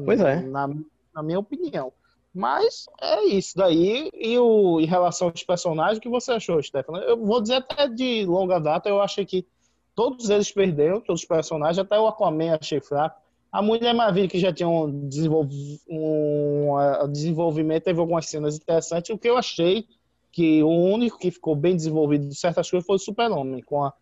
Pois 0.04 0.20
é. 0.20 0.40
Na, 0.42 0.68
na 1.14 1.22
minha 1.22 1.38
opinião. 1.38 1.92
Mas 2.38 2.86
é 3.00 3.24
isso 3.24 3.56
daí. 3.56 4.10
E 4.14 4.38
o, 4.38 4.78
em 4.80 4.86
relação 4.86 5.26
aos 5.28 5.42
personagens, 5.42 5.98
o 5.98 6.00
que 6.00 6.08
você 6.08 6.30
achou, 6.30 6.62
Stefano? 6.62 6.98
Eu 6.98 7.16
vou 7.16 7.42
dizer 7.42 7.56
até 7.56 7.88
de 7.88 8.24
longa 8.24 8.60
data, 8.60 8.88
eu 8.88 9.02
achei 9.02 9.26
que 9.26 9.44
todos 9.92 10.30
eles 10.30 10.52
perderam, 10.52 11.00
todos 11.00 11.22
os 11.22 11.26
personagens, 11.26 11.80
até 11.80 11.98
o 11.98 12.06
Aquaman 12.06 12.56
achei 12.60 12.80
fraco. 12.80 13.20
A 13.50 13.60
Mulher 13.60 13.92
Maravilha, 13.92 14.28
que 14.28 14.38
já 14.38 14.52
tinha 14.52 14.68
um, 14.68 15.08
desenvolv- 15.08 15.50
um 15.88 16.76
ah, 16.76 17.08
desenvolvimento, 17.08 17.82
teve 17.82 17.98
algumas 17.98 18.26
cenas 18.26 18.56
interessantes. 18.56 19.10
O 19.10 19.18
que 19.18 19.28
eu 19.28 19.36
achei 19.36 19.86
que 20.30 20.62
o 20.62 20.68
único 20.68 21.18
que 21.18 21.32
ficou 21.32 21.56
bem 21.56 21.74
desenvolvido 21.74 22.28
de 22.28 22.36
certas 22.36 22.70
coisas 22.70 22.86
foi 22.86 22.96
o 22.96 23.00
Super-Homem, 23.00 23.62
com 23.62 23.84
a, 23.84 23.92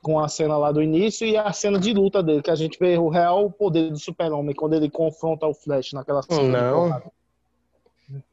com 0.00 0.20
a 0.20 0.28
cena 0.28 0.56
lá 0.56 0.70
do 0.70 0.80
início 0.80 1.26
e 1.26 1.36
a 1.36 1.52
cena 1.52 1.80
de 1.80 1.92
luta 1.92 2.22
dele, 2.22 2.42
que 2.42 2.50
a 2.52 2.54
gente 2.54 2.78
vê 2.78 2.96
o 2.98 3.08
real 3.08 3.50
poder 3.50 3.90
do 3.90 3.98
Super-Homem 3.98 4.54
quando 4.54 4.74
ele 4.74 4.88
confronta 4.88 5.44
o 5.46 5.54
Flash 5.54 5.92
naquela 5.92 6.22
cena. 6.22 6.40
de 7.02 7.19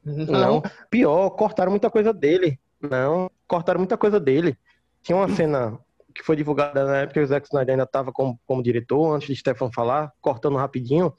Não. 0.04 0.26
Não, 0.26 0.62
pior, 0.90 1.30
cortaram 1.30 1.70
muita 1.70 1.90
coisa 1.90 2.12
dele. 2.12 2.58
Não, 2.80 3.30
cortaram 3.46 3.78
muita 3.78 3.96
coisa 3.96 4.18
dele. 4.18 4.56
Tinha 5.02 5.16
uma 5.16 5.28
cena 5.28 5.78
que 6.14 6.22
foi 6.22 6.36
divulgada 6.36 6.84
na 6.84 6.96
época 6.98 7.14
que 7.14 7.24
o 7.24 7.26
Zack 7.26 7.46
Snyder 7.46 7.74
ainda 7.74 7.84
estava 7.84 8.12
como, 8.12 8.38
como 8.46 8.62
diretor, 8.62 9.14
antes 9.14 9.28
de 9.28 9.36
Stefan 9.36 9.70
falar, 9.72 10.12
cortando 10.20 10.56
rapidinho, 10.56 11.12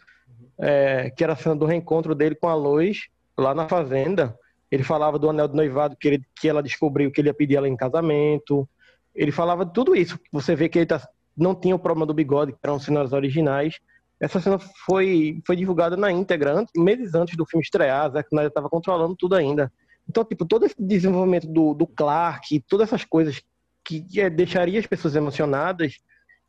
é, 0.57 1.09
que 1.09 1.23
era 1.23 1.33
a 1.33 1.35
cena 1.35 1.55
do 1.55 1.65
reencontro 1.65 2.13
dele 2.13 2.35
com 2.35 2.49
a 2.49 2.53
Lois 2.55 3.07
lá 3.37 3.53
na 3.55 3.67
fazenda. 3.67 4.37
Ele 4.69 4.83
falava 4.83 5.17
do 5.17 5.29
anel 5.29 5.47
de 5.47 5.55
noivado 5.55 5.95
que, 5.95 6.07
ele, 6.07 6.23
que 6.39 6.47
ela 6.47 6.61
descobriu 6.61 7.11
que 7.11 7.21
ele 7.21 7.29
ia 7.29 7.33
pedir 7.33 7.55
ela 7.55 7.67
em 7.67 7.75
casamento. 7.77 8.67
Ele 9.15 9.31
falava 9.31 9.65
de 9.65 9.73
tudo 9.73 9.95
isso. 9.95 10.19
Você 10.31 10.55
vê 10.55 10.69
que 10.69 10.77
ele 10.79 10.85
tá- 10.85 11.07
não 11.35 11.55
tinha 11.55 11.75
o 11.75 11.79
problema 11.79 12.05
do 12.05 12.13
bigode, 12.13 12.51
que 12.51 12.59
eram 12.61 12.79
cenas 12.79 13.13
originais. 13.13 13.79
Essa 14.19 14.39
cena 14.41 14.59
foi, 14.59 15.41
foi 15.45 15.55
divulgada 15.55 15.95
na 15.95 16.11
íntegra, 16.11 16.53
antes, 16.53 16.73
meses 16.75 17.15
antes 17.15 17.37
do 17.37 17.45
filme 17.45 17.63
estrear. 17.63 18.11
Zack 18.11 18.27
Snyder 18.27 18.49
estava 18.49 18.69
controlando 18.69 19.15
tudo 19.15 19.35
ainda. 19.35 19.71
Então, 20.07 20.25
tipo, 20.25 20.45
todo 20.45 20.65
esse 20.65 20.75
desenvolvimento 20.77 21.47
do, 21.47 21.73
do 21.73 21.87
Clark, 21.87 22.59
todas 22.67 22.87
essas 22.89 23.05
coisas 23.05 23.41
que 23.85 24.05
é, 24.19 24.29
deixaria 24.29 24.79
as 24.79 24.85
pessoas 24.87 25.15
emocionadas 25.15 25.99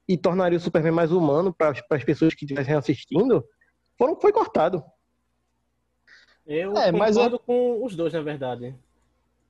e 0.09 0.17
tornaria 0.19 0.59
o 0.59 0.61
Superman 0.61 0.93
mais 0.93 1.13
humano 1.13 1.55
para 1.55 1.75
as 1.91 2.05
pessoas 2.05 2.35
que 2.35 2.45
estivessem 2.45 2.75
assistindo, 2.75 3.45
foram, 3.97 4.19
foi 4.21 4.33
cortado. 4.33 4.83
Eu 6.47 6.77
É, 6.77 6.91
mas 6.91 7.15
concordo 7.15 7.39
com 7.39 7.85
os 7.85 7.95
dois, 7.95 8.13
na 8.13 8.21
verdade. 8.21 8.75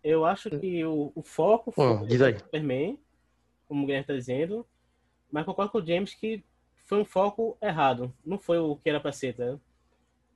Eu 0.04 0.24
acho 0.24 0.50
que 0.50 0.84
o, 0.84 1.12
o 1.14 1.22
foco 1.22 1.70
foi 1.70 1.86
Hum, 1.86 2.06
aí. 2.24 2.34
o 2.34 2.38
Superman, 2.38 2.98
como 3.68 3.82
o 3.82 3.86
Guilherme 3.86 4.02
está 4.02 4.14
dizendo, 4.14 4.66
mas 5.30 5.46
concordo 5.46 5.72
com 5.72 5.78
o 5.78 5.86
James 5.86 6.12
que 6.14 6.44
foi 6.90 6.98
um 7.00 7.04
foco 7.04 7.56
errado. 7.62 8.12
Não 8.26 8.36
foi 8.36 8.58
o 8.58 8.74
que 8.74 8.90
era 8.90 8.98
para 9.00 9.12
ser, 9.12 9.36
tá? 9.36 9.56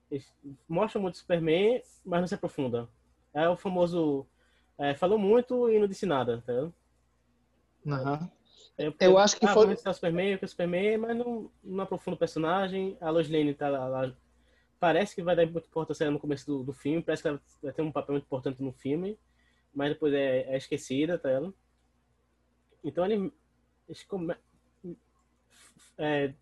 Eles 0.08 0.32
mostram 0.68 1.02
muito 1.02 1.18
Superman, 1.18 1.82
mas 2.04 2.20
não 2.20 2.28
se 2.28 2.34
aprofunda. 2.36 2.88
É 3.34 3.48
o 3.48 3.56
famoso. 3.56 4.24
é, 4.78 4.94
falou 4.94 5.18
muito 5.18 5.68
e 5.68 5.80
não 5.80 5.88
disse 5.88 6.06
nada, 6.06 6.40
tá? 6.46 6.70
Aham. 7.84 8.30
É, 8.78 8.92
Eu 9.00 9.18
acho 9.18 9.36
que 9.36 9.44
ah, 9.46 9.52
foi- 9.52 9.66
vamos 9.66 9.84
o 9.84 9.92
Superman, 9.92 10.38
o 10.40 10.48
Superman, 10.48 10.96
mas 10.98 11.16
não, 11.16 11.50
não 11.62 11.82
aprofunda 11.82 12.14
o 12.14 12.18
personagem. 12.18 12.96
A 13.00 13.10
Lois 13.10 13.28
Lane 13.28 13.52
tá 13.52 13.68
lá, 13.68 13.88
lá- 13.88 14.14
Parece 14.78 15.14
que 15.16 15.22
vai 15.24 15.34
dar 15.34 15.46
muita 15.46 15.66
importância 15.66 16.08
no 16.10 16.20
começo 16.20 16.46
do, 16.46 16.62
do 16.62 16.72
filme, 16.72 17.02
parece 17.02 17.22
que 17.22 17.28
ela 17.28 17.40
vai 17.62 17.72
ter 17.72 17.82
um 17.82 17.90
papel 17.90 18.12
muito 18.14 18.24
importante 18.26 18.62
no 18.62 18.72
filme, 18.72 19.18
mas 19.74 19.88
depois 19.92 20.12
é, 20.14 20.42
é 20.54 20.56
esquecida, 20.56 21.18
tá 21.18 21.30
ela? 21.30 21.52
Então 22.84 23.04
ele, 23.04 23.32
eles 23.88 24.04
come- 24.04 24.36
é, 25.96 26.32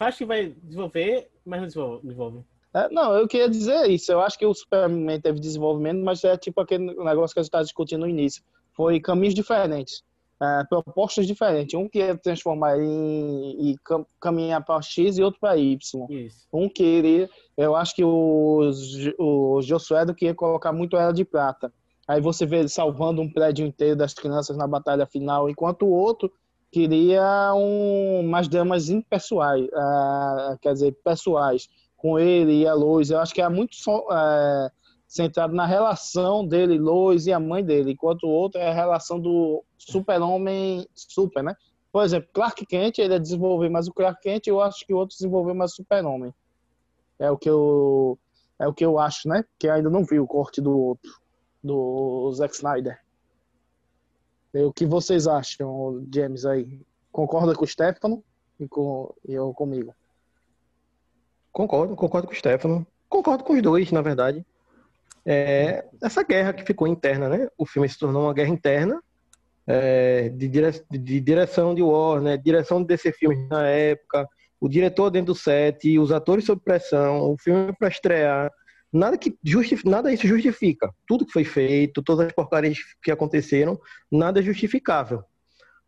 faz 0.00 0.16
que 0.16 0.24
vai 0.24 0.54
desenvolver, 0.62 1.28
mas 1.44 1.60
não 1.60 1.66
desenvolve. 1.66 2.02
desenvolve. 2.02 2.38
É, 2.72 2.88
não, 2.88 3.12
eu 3.14 3.28
queria 3.28 3.50
dizer 3.50 3.90
isso. 3.90 4.10
Eu 4.10 4.20
acho 4.22 4.38
que 4.38 4.46
o 4.46 4.54
Superman 4.54 5.20
teve 5.20 5.38
desenvolvimento, 5.38 6.02
mas 6.02 6.24
é 6.24 6.38
tipo 6.38 6.58
aquele 6.58 6.86
negócio 6.86 7.34
que 7.34 7.40
a 7.40 7.42
gente 7.42 7.48
estava 7.48 7.64
discutindo 7.64 8.00
no 8.00 8.08
início. 8.08 8.42
Foi 8.72 8.98
caminhos 8.98 9.34
diferentes, 9.34 10.02
é, 10.40 10.64
propostas 10.70 11.26
diferentes. 11.26 11.78
Um 11.78 11.86
queria 11.86 12.16
transformar 12.16 12.78
em, 12.78 13.72
e 13.72 13.76
cam- 13.84 14.06
caminhar 14.18 14.64
para 14.64 14.80
X 14.80 15.18
e 15.18 15.22
outro 15.22 15.38
para 15.38 15.58
Y. 15.58 16.06
Isso. 16.08 16.46
Um 16.50 16.66
queria, 16.66 17.28
eu 17.58 17.76
acho 17.76 17.94
que 17.94 18.02
o, 18.02 18.70
o 19.18 19.60
Josué 19.60 20.06
queria 20.14 20.34
colocar 20.34 20.72
muito 20.72 20.96
Era 20.96 21.12
de 21.12 21.26
Prata. 21.26 21.70
Aí 22.08 22.22
você 22.22 22.46
vê 22.46 22.60
ele 22.60 22.68
salvando 22.68 23.20
um 23.20 23.30
prédio 23.30 23.66
inteiro 23.66 23.96
das 23.96 24.14
crianças 24.14 24.56
na 24.56 24.66
batalha 24.66 25.06
final, 25.06 25.50
enquanto 25.50 25.82
o 25.84 25.92
outro 25.92 26.32
queria 26.70 27.52
um, 27.54 28.22
mais 28.22 28.48
dramas 28.48 28.88
impessoais, 28.88 29.68
ah, 29.74 30.56
quer 30.60 30.72
dizer, 30.72 30.96
pessoais, 31.04 31.68
com 31.96 32.18
ele 32.18 32.62
e 32.62 32.66
a 32.66 32.74
Lois. 32.74 33.10
Eu 33.10 33.18
acho 33.18 33.34
que 33.34 33.42
é 33.42 33.48
muito 33.48 33.76
é, 34.12 34.70
centrado 35.06 35.54
na 35.54 35.66
relação 35.66 36.46
dele, 36.46 36.78
Lois 36.78 37.26
e 37.26 37.32
a 37.32 37.40
mãe 37.40 37.64
dele, 37.64 37.92
enquanto 37.92 38.24
o 38.24 38.30
outro 38.30 38.60
é 38.60 38.70
a 38.70 38.74
relação 38.74 39.18
do 39.20 39.64
super-homem 39.76 40.86
super, 40.94 41.42
né? 41.42 41.54
Por 41.92 42.04
exemplo, 42.04 42.28
Clark 42.32 42.64
Kent, 42.66 42.98
ele 42.98 43.14
é 43.14 43.18
desenvolver 43.18 43.68
mais 43.68 43.88
o 43.88 43.92
Clark 43.92 44.22
Kent, 44.22 44.46
eu 44.46 44.60
acho 44.60 44.86
que 44.86 44.94
o 44.94 44.96
outro 44.96 45.16
desenvolveu 45.16 45.54
mais 45.54 45.72
o 45.72 45.76
super-homem. 45.76 46.32
É 47.18 47.30
o 47.30 47.36
que 47.36 47.50
eu 47.50 48.18
é 48.58 48.68
o 48.68 48.74
que 48.74 48.84
eu 48.84 48.98
acho, 48.98 49.26
né? 49.26 49.44
Que 49.58 49.68
ainda 49.68 49.90
não 49.90 50.04
vi 50.04 50.20
o 50.20 50.26
corte 50.26 50.60
do 50.60 50.78
outro, 50.78 51.10
do 51.64 52.30
Zack 52.32 52.54
Snyder. 52.54 53.00
E 54.52 54.62
o 54.62 54.72
que 54.72 54.84
vocês 54.86 55.26
acham, 55.26 56.04
James 56.12 56.44
aí? 56.44 56.80
Concorda 57.12 57.54
com 57.54 57.64
o 57.64 57.68
Stefano 57.68 58.22
e 58.58 58.68
com 58.68 59.12
eu 59.26 59.52
comigo? 59.54 59.94
Concordo, 61.52 61.94
concordo 61.96 62.26
com 62.28 62.32
o 62.34 62.36
Stefano. 62.36 62.86
Concordo 63.08 63.44
com 63.44 63.54
os 63.54 63.62
dois, 63.62 63.90
na 63.90 64.00
verdade. 64.02 64.44
É, 65.26 65.84
essa 66.02 66.22
guerra 66.22 66.52
que 66.52 66.64
ficou 66.64 66.86
interna, 66.86 67.28
né? 67.28 67.48
O 67.58 67.66
filme 67.66 67.88
se 67.88 67.98
tornou 67.98 68.22
uma 68.24 68.34
guerra 68.34 68.50
interna 68.50 69.02
é, 69.66 70.28
de, 70.28 70.48
dire- 70.48 70.84
de 70.90 71.20
direção 71.20 71.74
de 71.74 71.82
Warner, 71.82 72.38
direção 72.40 72.80
de 72.80 72.88
DC 72.88 73.12
Filmes 73.12 73.48
na 73.48 73.66
época, 73.66 74.28
o 74.60 74.68
diretor 74.68 75.10
dentro 75.10 75.32
do 75.32 75.38
set, 75.38 75.98
os 75.98 76.12
atores 76.12 76.44
sob 76.44 76.60
pressão, 76.62 77.30
o 77.30 77.36
filme 77.38 77.72
para 77.78 77.88
estrear. 77.88 78.50
Nada 78.92 79.16
que 79.16 79.36
nada 79.84 80.12
isso 80.12 80.26
justifica. 80.26 80.92
Tudo 81.06 81.24
que 81.24 81.32
foi 81.32 81.44
feito, 81.44 82.02
todas 82.02 82.26
as 82.26 82.32
porcarias 82.32 82.78
que 83.02 83.10
aconteceram, 83.10 83.80
nada 84.10 84.40
é 84.40 84.42
justificável. 84.42 85.22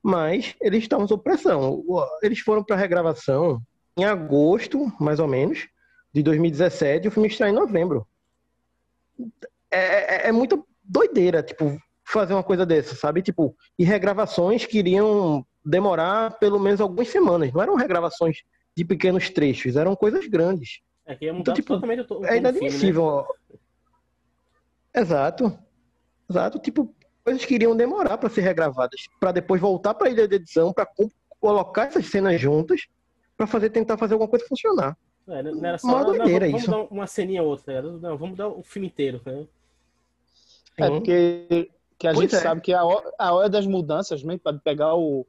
Mas 0.02 0.54
eles 0.60 0.82
estavam 0.82 1.06
sob 1.08 1.22
pressão. 1.22 1.84
Eles 2.22 2.40
foram 2.40 2.62
para 2.62 2.76
a 2.76 2.78
regravação 2.78 3.60
em 3.96 4.04
agosto, 4.04 4.92
mais 5.00 5.18
ou 5.18 5.26
menos, 5.26 5.68
de 6.12 6.22
2017, 6.22 7.04
e 7.04 7.08
o 7.08 7.10
filme 7.10 7.28
estreia 7.28 7.50
em 7.50 7.54
novembro. 7.54 8.06
É, 9.70 10.26
é, 10.26 10.28
é 10.28 10.32
muita 10.32 10.62
doideira, 10.82 11.42
tipo, 11.42 11.80
fazer 12.04 12.34
uma 12.34 12.42
coisa 12.42 12.66
dessa, 12.66 12.94
sabe? 12.94 13.22
Tipo, 13.22 13.56
e 13.78 13.84
regravações 13.84 14.66
que 14.66 14.78
iriam 14.78 15.44
demorar 15.64 16.38
pelo 16.38 16.58
menos 16.58 16.80
algumas 16.80 17.08
semanas. 17.08 17.52
Não 17.52 17.62
eram 17.62 17.74
regravações 17.74 18.38
de 18.76 18.84
pequenos 18.84 19.30
trechos, 19.30 19.76
eram 19.76 19.96
coisas 19.96 20.26
grandes. 20.26 20.80
É 21.20 21.24
ia 21.26 21.32
mudar 21.32 21.52
Então, 21.52 21.54
tipo, 21.54 21.74
totalmente 21.74 22.00
o, 22.00 22.02
É 22.02 22.06
tom 22.06 22.14
do 22.14 22.20
filme, 22.20 22.30
né? 22.30 22.38
inadmissível. 22.38 23.26
Exato. 24.94 25.58
Exato. 26.28 26.58
Tipo, 26.58 26.94
coisas 27.24 27.44
que 27.44 27.54
iriam 27.54 27.76
demorar 27.76 28.18
para 28.18 28.28
ser 28.28 28.42
regravadas, 28.42 29.06
para 29.20 29.32
depois 29.32 29.60
voltar 29.60 29.94
para 29.94 30.08
a 30.08 30.10
ilha 30.10 30.28
de 30.28 30.36
edição, 30.36 30.72
para 30.72 30.88
colocar 31.40 31.86
essas 31.86 32.06
cenas 32.06 32.40
juntas, 32.40 32.86
para 33.36 33.46
fazer 33.46 33.70
tentar 33.70 33.96
fazer 33.96 34.14
alguma 34.14 34.28
coisa 34.28 34.46
funcionar. 34.46 34.96
É, 35.28 35.42
não 35.42 35.64
era 35.64 35.78
só, 35.78 35.86
Uma 35.86 36.00
não, 36.00 36.06
doideira 36.06 36.46
vamos 36.46 36.62
isso. 36.62 36.70
dar 36.70 36.82
uma 36.90 37.06
ceninha 37.06 37.42
ou 37.42 37.50
outra, 37.50 37.80
tá? 37.80 37.88
Não, 37.88 38.18
vamos 38.18 38.36
dar 38.36 38.48
o 38.48 38.62
filme 38.62 38.88
inteiro, 38.88 39.20
né? 39.24 39.46
É 40.78 40.88
porque 40.90 41.70
que 41.98 42.08
a 42.08 42.12
Pois 42.12 42.22
gente 42.30 42.34
é. 42.34 42.42
sabe 42.42 42.60
que 42.60 42.72
a 42.72 42.82
hora, 42.84 43.12
a 43.16 43.32
hora 43.32 43.48
das 43.48 43.64
mudanças, 43.66 44.22
mesmo 44.24 44.40
para 44.40 44.58
pegar 44.58 44.94
o 44.96 45.24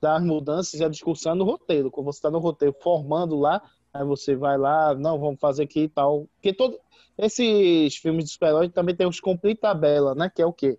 das 0.00 0.22
mudanças 0.22 0.78
e 0.78 0.84
a 0.84 0.88
discussão 0.88 1.32
é 1.32 1.34
no 1.34 1.44
roteiro. 1.44 1.90
Quando 1.90 2.06
você 2.06 2.18
está 2.18 2.30
no 2.30 2.38
roteiro 2.38 2.76
formando 2.82 3.38
lá, 3.38 3.62
aí 3.98 4.04
você 4.04 4.36
vai 4.36 4.56
lá, 4.56 4.94
não, 4.94 5.18
vamos 5.18 5.40
fazer 5.40 5.64
aqui 5.64 5.82
e 5.82 5.88
tal. 5.88 6.26
Porque 6.34 6.52
todo, 6.52 6.78
esses 7.16 7.96
filmes 7.96 8.24
de 8.24 8.30
super-herói 8.30 8.68
também 8.68 8.94
tem 8.94 9.06
os 9.06 9.20
cumprir 9.20 9.56
tabela, 9.56 10.14
né? 10.14 10.30
Que 10.32 10.40
é 10.40 10.46
o 10.46 10.52
quê? 10.52 10.78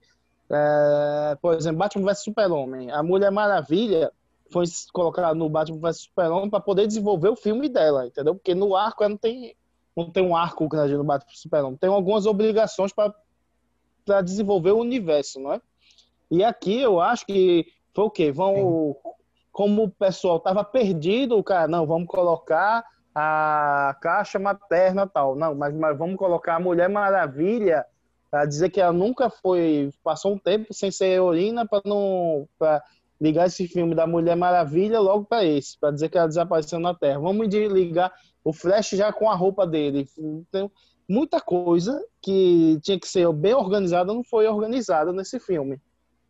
É, 0.50 1.38
por 1.42 1.54
exemplo, 1.54 1.80
Batman 1.80 2.06
vs 2.06 2.24
Super-Homem. 2.24 2.92
A 2.92 3.04
Mulher 3.04 3.32
Maravilha 3.32 4.12
foi 4.50 4.66
colocada 4.94 5.36
no 5.36 5.50
Batman 5.50 5.80
vs 5.80 6.02
Super-Homem 6.04 6.50
para 6.50 6.62
poder 6.62 6.88
desenvolver 6.88 7.30
o 7.30 7.36
filme 7.36 7.68
dela, 7.68 8.08
entendeu? 8.08 8.36
Porque 8.36 8.56
no 8.56 8.76
arco 8.76 9.04
ela 9.04 9.12
não 9.12 9.18
tem, 9.18 9.56
não 9.96 10.10
tem 10.10 10.24
um 10.24 10.36
arco 10.36 10.68
grande 10.68 10.96
no 10.96 11.04
Batman 11.04 11.30
vs 11.30 11.42
Super-Homem. 11.42 11.78
Tem 11.78 11.90
algumas 11.90 12.26
obrigações 12.26 12.94
para 12.94 14.22
desenvolver 14.22 14.72
o 14.72 14.80
universo, 14.80 15.40
não 15.40 15.54
é? 15.54 15.62
E 16.32 16.44
aqui 16.44 16.80
eu 16.80 17.02
acho 17.02 17.26
que 17.26 17.68
foi 17.94 18.06
o 18.06 18.10
quê? 18.10 18.32
Vão, 18.32 18.96
como 19.52 19.84
o 19.84 19.90
pessoal 19.90 20.40
tava 20.40 20.64
perdido, 20.64 21.38
o 21.38 21.44
cara, 21.44 21.68
não, 21.68 21.86
vamos 21.86 22.08
colocar 22.08 22.86
a 23.14 23.96
caixa 24.02 24.40
materna 24.40 25.08
tal. 25.08 25.36
Não, 25.36 25.56
mas, 25.56 25.74
mas 25.74 25.98
vamos 25.98 26.18
colocar 26.18 26.56
a 26.56 26.60
Mulher 26.60 26.90
Maravilha 26.90 27.86
para 28.30 28.46
dizer 28.46 28.70
que 28.70 28.80
ela 28.80 28.94
nunca 28.94 29.30
foi, 29.30 29.92
passou 30.04 30.34
um 30.34 30.38
tempo 30.38 30.74
sem 30.74 30.92
ser 30.92 31.06
heroína 31.06 31.68
para 31.68 31.82
não 31.84 32.48
para 32.60 32.84
ligar 33.20 33.48
esse 33.48 33.68
filme 33.68 33.94
da 33.94 34.08
Mulher 34.08 34.36
Maravilha 34.36 35.00
logo 35.00 35.26
para 35.26 35.44
esse, 35.44 35.78
para 35.78 35.92
dizer 35.92 36.10
que 36.10 36.18
ela 36.18 36.28
desapareceu 36.28 36.80
na 36.80 36.94
Terra. 36.94 37.20
Vamos 37.20 37.48
ligar 37.48 38.14
o 38.44 38.54
Flash 38.54 38.92
já 38.92 39.12
com 39.12 39.30
a 39.30 39.36
roupa 39.36 39.68
dele. 39.68 40.08
Então, 40.18 40.72
muita 41.08 41.42
coisa 41.42 42.02
que 42.22 42.80
tinha 42.82 43.00
que 43.00 43.08
ser 43.08 43.32
bem 43.34 43.54
organizada 43.54 44.14
não 44.14 44.24
foi 44.24 44.48
organizada 44.48 45.12
nesse 45.12 45.40
filme. 45.40 45.82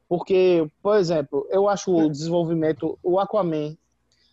Porque, 0.07 0.67
por 0.81 0.97
exemplo, 0.97 1.47
eu 1.51 1.69
acho 1.69 1.95
o 1.95 2.09
desenvolvimento, 2.09 2.97
o 3.03 3.19
Aquaman, 3.19 3.77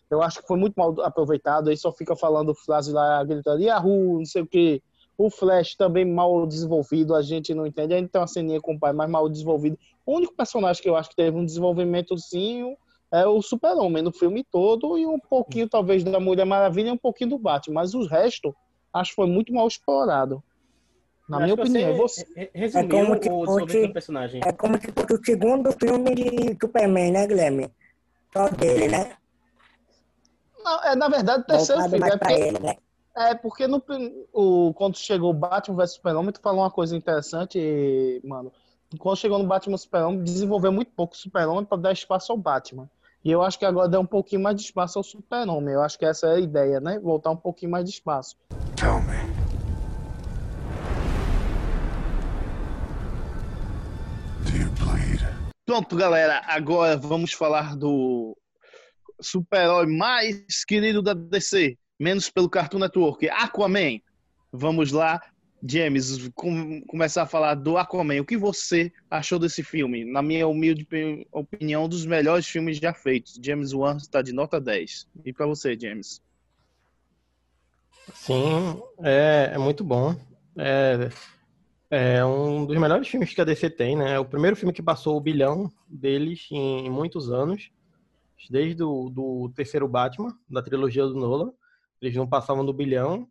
eu 0.09 0.21
acho 0.21 0.41
que 0.41 0.47
foi 0.47 0.57
muito 0.57 0.75
mal 0.75 0.95
aproveitado, 1.01 1.69
aí 1.69 1.77
só 1.77 1.91
fica 1.91 2.15
falando 2.15 2.53
frase 2.55 2.91
lá, 2.91 3.23
gritando, 3.23 3.61
Yahoo, 3.61 4.19
não 4.19 4.25
sei 4.25 4.41
o 4.41 4.47
que. 4.47 4.81
O 5.17 5.29
Flash 5.31 5.75
também 5.75 6.05
mal 6.05 6.45
desenvolvido, 6.45 7.15
a 7.15 7.21
gente 7.23 7.53
não 7.53 7.65
entende. 7.65 7.93
A 7.93 7.97
gente 7.97 8.09
tem 8.11 8.21
uma 8.21 8.27
ceninha 8.27 8.61
com 8.61 8.75
o 8.75 8.79
pai, 8.79 8.93
mas 8.93 9.09
mal 9.09 9.27
desenvolvido. 9.27 9.77
O 10.05 10.15
único 10.15 10.35
personagem 10.35 10.81
que 10.81 10.87
eu 10.87 10.95
acho 10.95 11.09
que 11.09 11.15
teve 11.15 11.35
um 11.35 11.43
desenvolvimentozinho 11.43 12.77
é 13.11 13.25
o 13.25 13.41
Super-Homem 13.41 14.03
no 14.03 14.11
filme 14.11 14.45
todo 14.51 14.97
e 14.97 15.05
um 15.07 15.19
pouquinho, 15.19 15.67
talvez, 15.67 16.03
da 16.03 16.19
Mulher 16.19 16.45
Maravilha 16.45 16.89
e 16.89 16.91
um 16.91 16.97
pouquinho 16.97 17.31
do 17.31 17.39
Batman. 17.39 17.75
Mas 17.75 17.93
o 17.95 18.05
resto, 18.05 18.55
acho 18.93 19.09
que 19.11 19.15
foi 19.15 19.27
muito 19.27 19.51
mal 19.53 19.67
explorado. 19.67 20.43
Na 21.27 21.37
Eu 21.37 21.41
minha 21.41 21.53
opinião. 21.55 21.97
Você 21.97 22.23
Você... 22.25 22.51
resumiu 22.53 22.89
como 22.89 23.13
o 23.13 23.19
que 23.19 23.27
desenvolvimento 23.29 23.71
fosse- 23.71 23.87
do 23.87 23.93
personagem. 23.93 24.41
É 24.45 24.51
como 24.51 24.77
se 24.79 24.91
fosse 24.91 25.13
o 25.13 25.25
segundo 25.25 25.71
filme 25.73 26.15
de 26.15 26.57
Superman, 26.61 27.11
né, 27.11 27.27
Guilherme? 27.27 27.69
Só 28.31 28.49
dele, 28.49 28.87
né? 28.89 29.15
Não, 30.67 30.83
é, 30.83 30.95
na 30.97 31.07
verdade, 31.07 31.43
o 31.43 31.45
terceiro 31.45 31.81
filme. 31.83 31.99
mais 31.99 32.13
É 32.13 32.17
pra 32.17 32.27
porque, 32.27 32.41
ele, 32.41 32.59
né? 32.59 32.75
é 33.15 33.35
porque 33.35 33.67
no, 33.67 33.81
o, 34.33 34.73
quando 34.73 34.97
chegou 34.97 35.29
o 35.29 35.33
Batman 35.33 35.77
vs 35.77 35.93
Super-Homem, 35.93 36.33
tu 36.33 36.41
falou 36.41 36.61
uma 36.61 36.69
coisa 36.69 36.93
interessante, 36.93 38.21
mano. 38.25 38.51
Quando 38.99 39.15
chegou 39.17 39.39
no 39.39 39.47
Batman 39.47 39.75
vs 39.77 39.83
Super-Homem, 39.83 40.23
desenvolveu 40.23 40.73
muito 40.73 40.91
pouco 40.91 41.13
o 41.13 41.17
Super-Homem 41.17 41.63
para 41.63 41.77
dar 41.77 41.93
espaço 41.93 42.33
ao 42.33 42.37
Batman. 42.37 42.89
E 43.23 43.31
eu 43.31 43.41
acho 43.41 43.57
que 43.57 43.65
agora 43.65 43.87
deu 43.87 44.01
um 44.01 44.05
pouquinho 44.05 44.41
mais 44.41 44.57
de 44.57 44.63
espaço 44.63 44.99
ao 44.99 45.03
Super-Homem. 45.03 45.73
Eu 45.73 45.81
acho 45.81 45.97
que 45.97 46.05
essa 46.05 46.27
é 46.27 46.35
a 46.35 46.39
ideia, 46.39 46.81
né? 46.81 46.99
Voltar 46.99 47.31
um 47.31 47.37
pouquinho 47.37 47.71
mais 47.71 47.85
de 47.85 47.91
espaço. 47.91 48.35
Tell 48.75 48.99
me. 49.03 49.17
Do 54.43 54.57
you 54.57 54.69
bleed? 54.71 55.21
Pronto, 55.65 55.95
galera, 55.95 56.41
agora 56.45 56.97
vamos 56.97 57.31
falar 57.31 57.73
do 57.75 58.35
super-herói 59.21 59.87
mais 59.87 60.63
querido 60.65 61.01
da 61.01 61.13
DC, 61.13 61.77
menos 61.99 62.29
pelo 62.29 62.49
Cartoon 62.49 62.79
Network, 62.79 63.29
Aquaman. 63.29 63.99
Vamos 64.51 64.91
lá, 64.91 65.19
James, 65.63 66.29
com, 66.35 66.81
começar 66.87 67.23
a 67.23 67.27
falar 67.27 67.55
do 67.55 67.77
Aquaman. 67.77 68.21
O 68.21 68.25
que 68.25 68.37
você 68.37 68.91
achou 69.09 69.39
desse 69.39 69.63
filme? 69.63 70.05
Na 70.05 70.21
minha 70.21 70.47
humilde 70.47 70.87
opinião, 71.31 71.85
um 71.85 71.89
dos 71.89 72.05
melhores 72.05 72.47
filmes 72.47 72.77
já 72.77 72.93
feitos. 72.93 73.39
James 73.43 73.73
Wan 73.73 73.97
está 73.97 74.21
de 74.21 74.33
nota 74.33 74.59
10. 74.59 75.07
E 75.25 75.33
para 75.33 75.45
você, 75.45 75.77
James? 75.79 76.21
Sim, 78.13 78.81
é, 79.03 79.51
é 79.53 79.57
muito 79.57 79.83
bom. 79.83 80.15
É, 80.57 81.09
é 81.89 82.25
um 82.25 82.65
dos 82.65 82.77
melhores 82.77 83.07
filmes 83.07 83.33
que 83.33 83.41
a 83.41 83.45
DC 83.45 83.69
tem, 83.69 83.95
né? 83.95 84.13
É 84.13 84.19
o 84.19 84.25
primeiro 84.25 84.55
filme 84.55 84.73
que 84.73 84.81
passou 84.81 85.15
o 85.15 85.21
bilhão 85.21 85.71
deles 85.87 86.47
em, 86.51 86.89
muitos 86.89 87.31
anos. 87.31 87.69
Desde 88.49 88.83
o 88.83 89.09
do 89.09 89.51
terceiro 89.55 89.87
Batman, 89.87 90.29
da 90.49 90.61
trilogia 90.61 91.05
do 91.05 91.15
Nolan. 91.15 91.51
Eles 92.01 92.15
não 92.15 92.27
passavam 92.27 92.65
do 92.65 92.73
bilhão. 92.73 93.27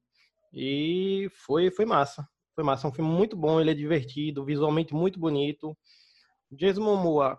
E 0.53 1.29
foi, 1.33 1.71
foi 1.71 1.85
massa. 1.85 2.27
Foi 2.55 2.65
massa. 2.65 2.87
É 2.87 2.91
um 2.91 2.93
filme 2.93 3.11
muito 3.11 3.37
bom, 3.37 3.61
ele 3.61 3.71
é 3.71 3.75
divertido, 3.75 4.45
visualmente 4.45 4.95
muito 4.95 5.19
bonito. 5.19 5.77
Jason 6.51 6.83
Momoa 6.83 7.39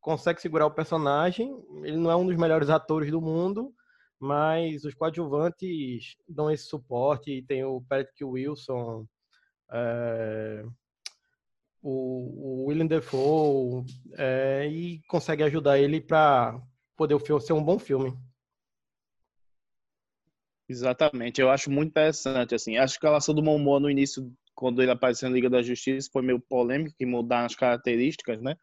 consegue 0.00 0.40
segurar 0.40 0.66
o 0.66 0.70
personagem. 0.70 1.54
Ele 1.82 1.96
não 1.96 2.10
é 2.10 2.16
um 2.16 2.26
dos 2.26 2.36
melhores 2.36 2.70
atores 2.70 3.10
do 3.10 3.20
mundo, 3.20 3.72
mas 4.18 4.84
os 4.84 4.94
coadjuvantes 4.94 6.16
dão 6.28 6.50
esse 6.50 6.64
suporte. 6.64 7.30
E 7.30 7.42
tem 7.42 7.64
o 7.64 7.80
Patrick 7.82 8.24
Wilson, 8.24 9.06
é, 9.72 10.64
o, 11.82 12.62
o 12.62 12.66
Willem 12.66 12.86
Dafoe, 12.86 13.84
é, 14.16 14.68
e 14.70 15.00
consegue 15.08 15.42
ajudar 15.42 15.78
ele 15.78 16.00
para 16.00 16.60
poder 17.00 17.18
ser 17.40 17.54
um 17.54 17.64
bom 17.64 17.78
filme. 17.78 18.12
Exatamente, 20.68 21.40
eu 21.40 21.50
acho 21.50 21.70
muito 21.70 21.88
interessante, 21.88 22.54
assim, 22.54 22.76
a 22.76 22.84
escalação 22.84 23.34
do 23.34 23.42
Momoa 23.42 23.80
no 23.80 23.90
início, 23.90 24.30
quando 24.54 24.82
ele 24.82 24.90
apareceu 24.90 25.28
na 25.30 25.34
Liga 25.34 25.48
da 25.48 25.62
Justiça, 25.62 26.10
foi 26.12 26.20
meio 26.20 26.38
polêmico, 26.38 26.94
que 26.98 27.06
mudaram 27.06 27.46
as 27.46 27.54
características, 27.54 28.42
né, 28.42 28.54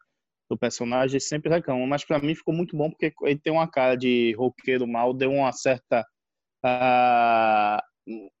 do 0.48 0.56
personagem, 0.56 1.18
sempre 1.18 1.50
reclamam, 1.50 1.84
mas 1.88 2.04
para 2.04 2.20
mim 2.20 2.32
ficou 2.32 2.54
muito 2.54 2.76
bom, 2.76 2.88
porque 2.88 3.12
ele 3.22 3.40
tem 3.40 3.52
uma 3.52 3.68
cara 3.68 3.96
de 3.96 4.32
roqueiro 4.38 4.86
mal, 4.86 5.12
deu 5.12 5.32
uma 5.32 5.50
certa, 5.50 6.06
uh, 6.64 7.82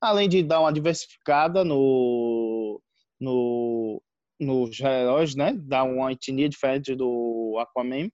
além 0.00 0.28
de 0.28 0.44
dar 0.44 0.60
uma 0.60 0.72
diversificada 0.72 1.64
no, 1.64 2.80
no, 3.20 4.00
nos 4.38 4.78
heróis, 4.78 5.34
né, 5.34 5.54
dá 5.58 5.82
uma 5.82 6.12
etnia 6.12 6.48
diferente 6.48 6.94
do 6.94 7.58
Aquaman, 7.58 8.08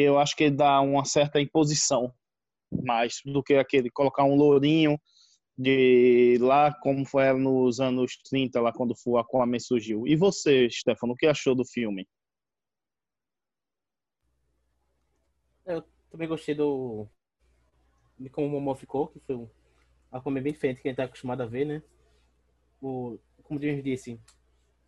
eu 0.00 0.18
acho 0.18 0.34
que 0.34 0.44
ele 0.44 0.56
dá 0.56 0.80
uma 0.80 1.04
certa 1.04 1.40
imposição 1.40 2.12
mais 2.82 3.20
do 3.24 3.42
que 3.42 3.54
aquele 3.54 3.88
colocar 3.90 4.24
um 4.24 4.34
lourinho 4.34 4.98
de 5.56 6.36
lá 6.40 6.74
como 6.74 7.06
foi 7.06 7.32
nos 7.32 7.78
anos 7.78 8.16
30, 8.28 8.60
lá 8.60 8.72
quando 8.72 8.94
o 9.06 9.18
Aquaman 9.18 9.58
surgiu. 9.60 10.06
E 10.06 10.16
você, 10.16 10.68
Stefano, 10.68 11.12
o 11.12 11.16
que 11.16 11.26
achou 11.26 11.54
do 11.54 11.64
filme? 11.64 12.08
Eu 15.64 15.84
também 16.10 16.28
gostei 16.28 16.54
do 16.54 17.06
de 18.18 18.28
como 18.30 18.46
o 18.46 18.50
Momo 18.50 18.74
ficou, 18.74 19.08
que 19.08 19.20
foi 19.20 19.36
um 19.36 19.48
Aquaman 20.10 20.42
bem 20.42 20.52
diferente 20.52 20.80
que 20.80 20.88
a 20.88 20.90
gente 20.90 20.96
tá 20.96 21.04
acostumado 21.04 21.42
a 21.42 21.46
ver, 21.46 21.64
né? 21.64 21.82
O, 22.80 23.18
como 23.42 23.58
o 23.58 23.62
James 23.62 23.82
disse, 23.82 24.20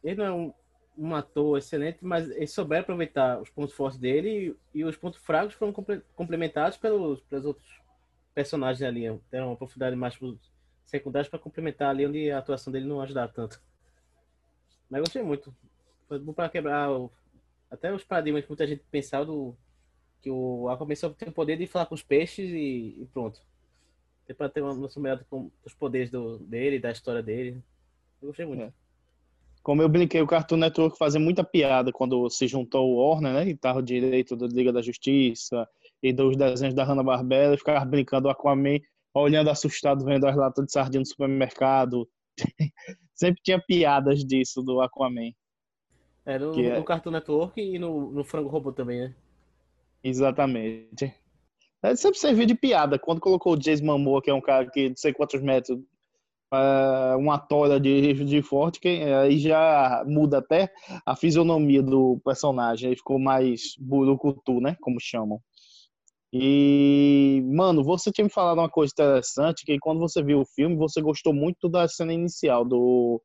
ele 0.02 0.16
não 0.16 0.24
é 0.24 0.32
um, 0.32 0.54
um 0.96 1.14
ator 1.14 1.58
excelente, 1.58 1.98
mas 2.00 2.30
ele 2.30 2.46
souber 2.46 2.80
aproveitar 2.80 3.40
os 3.40 3.50
pontos 3.50 3.74
fortes 3.74 3.98
dele 3.98 4.56
e, 4.74 4.80
e 4.80 4.84
os 4.84 4.96
pontos 4.96 5.20
fracos 5.20 5.54
foram 5.54 5.72
comple 5.72 6.00
complementados 6.14 6.78
pelos, 6.78 7.20
pelos 7.22 7.44
outros 7.44 7.80
personagens 8.34 8.82
ali. 8.82 9.20
Deram 9.30 9.48
uma 9.48 9.56
profundidade 9.56 9.94
mais 9.96 10.16
para 10.16 10.32
secundários 10.84 11.28
para 11.28 11.38
complementar 11.38 11.90
ali 11.90 12.06
onde 12.06 12.30
a 12.30 12.38
atuação 12.38 12.72
dele 12.72 12.86
não 12.86 13.00
ajudava 13.00 13.32
tanto. 13.32 13.60
Mas 14.88 15.00
gostei 15.00 15.22
muito. 15.22 15.54
Foi 16.08 16.18
bom 16.18 16.32
para 16.32 16.48
quebrar 16.48 16.90
o, 16.92 17.10
até 17.70 17.92
os 17.92 18.04
paradigmas 18.04 18.44
que 18.44 18.50
muita 18.50 18.66
gente 18.66 18.84
pensava 18.90 19.26
do 19.26 19.56
que 20.20 20.30
o 20.30 20.68
Aquaman 20.68 20.94
só 20.94 21.10
tem 21.10 21.28
o 21.28 21.32
poder 21.32 21.56
de 21.56 21.66
falar 21.66 21.86
com 21.86 21.94
os 21.94 22.02
peixes 22.02 22.50
e, 22.50 23.02
e 23.02 23.08
pronto. 23.12 23.40
Tem 24.26 24.34
para 24.34 24.48
ter 24.48 24.60
uma 24.60 24.74
noção 24.74 25.02
melhor 25.02 25.24
dos 25.64 25.74
poderes 25.74 26.10
do, 26.10 26.38
dele, 26.38 26.78
da 26.78 26.90
história 26.90 27.22
dele. 27.22 27.62
Eu 28.20 28.28
gostei 28.28 28.46
muito. 28.46 28.62
É 28.62 28.72
como 29.66 29.82
eu 29.82 29.88
brinquei, 29.88 30.22
o 30.22 30.28
Cartoon 30.28 30.58
Network 30.58 30.96
fazia 30.96 31.18
muita 31.18 31.42
piada 31.42 31.90
quando 31.90 32.30
se 32.30 32.46
juntou 32.46 32.88
o 32.88 32.98
Warner, 32.98 33.32
né? 33.32 33.48
E 33.48 33.56
tava 33.56 33.82
direito 33.82 34.36
da 34.36 34.46
Liga 34.46 34.72
da 34.72 34.80
Justiça 34.80 35.68
e 36.00 36.12
dos 36.12 36.36
desenhos 36.36 36.72
da 36.72 36.84
Hanna-Barbera 36.84 37.52
e 37.52 37.58
ficava 37.58 37.84
brincando 37.84 38.28
o 38.28 38.30
Aquaman, 38.30 38.78
olhando 39.12 39.50
assustado, 39.50 40.04
vendo 40.04 40.24
as 40.24 40.36
latas 40.36 40.66
de 40.66 40.70
sardinha 40.70 41.00
no 41.00 41.06
supermercado. 41.06 42.08
Sempre 43.12 43.42
tinha 43.42 43.60
piadas 43.60 44.24
disso 44.24 44.62
do 44.62 44.80
Aquaman. 44.80 45.32
É, 46.24 46.38
no, 46.38 46.52
no 46.52 46.62
é... 46.62 46.82
Cartoon 46.84 47.10
Network 47.10 47.60
e 47.60 47.76
no, 47.76 48.12
no 48.12 48.22
Frango 48.22 48.48
Robô 48.48 48.70
também, 48.70 49.00
né? 49.00 49.16
Exatamente. 50.00 51.12
É, 51.82 51.96
sempre 51.96 52.20
serviu 52.20 52.46
de 52.46 52.54
piada. 52.54 53.00
Quando 53.00 53.20
colocou 53.20 53.54
o 53.54 53.56
Jason 53.56 53.84
Momoa, 53.84 54.22
que 54.22 54.30
é 54.30 54.34
um 54.34 54.40
cara 54.40 54.70
que 54.70 54.90
não 54.90 54.96
sei 54.96 55.12
quantos 55.12 55.42
metros 55.42 55.76
uh, 56.56 57.18
uma 57.18 57.38
tola 57.38 57.78
de, 57.78 58.12
de 58.24 58.42
forte, 58.42 58.80
que 58.80 58.88
aí 58.88 59.38
já 59.38 60.04
muda 60.06 60.38
até 60.38 60.72
a 61.04 61.14
fisionomia 61.14 61.82
do 61.82 62.20
personagem, 62.24 62.90
aí 62.90 62.96
ficou 62.96 63.18
mais 63.18 63.74
burucutu, 63.78 64.60
né, 64.60 64.76
como 64.80 65.00
chamam. 65.00 65.40
E, 66.32 67.42
mano, 67.46 67.82
você 67.82 68.10
tinha 68.10 68.24
me 68.24 68.30
falado 68.30 68.58
uma 68.58 68.68
coisa 68.68 68.92
interessante, 68.92 69.64
que 69.64 69.78
quando 69.78 70.00
você 70.00 70.22
viu 70.22 70.40
o 70.40 70.46
filme, 70.46 70.76
você 70.76 71.00
gostou 71.00 71.32
muito 71.32 71.68
da 71.68 71.88
cena 71.88 72.12
inicial, 72.12 72.64
do, 72.64 73.22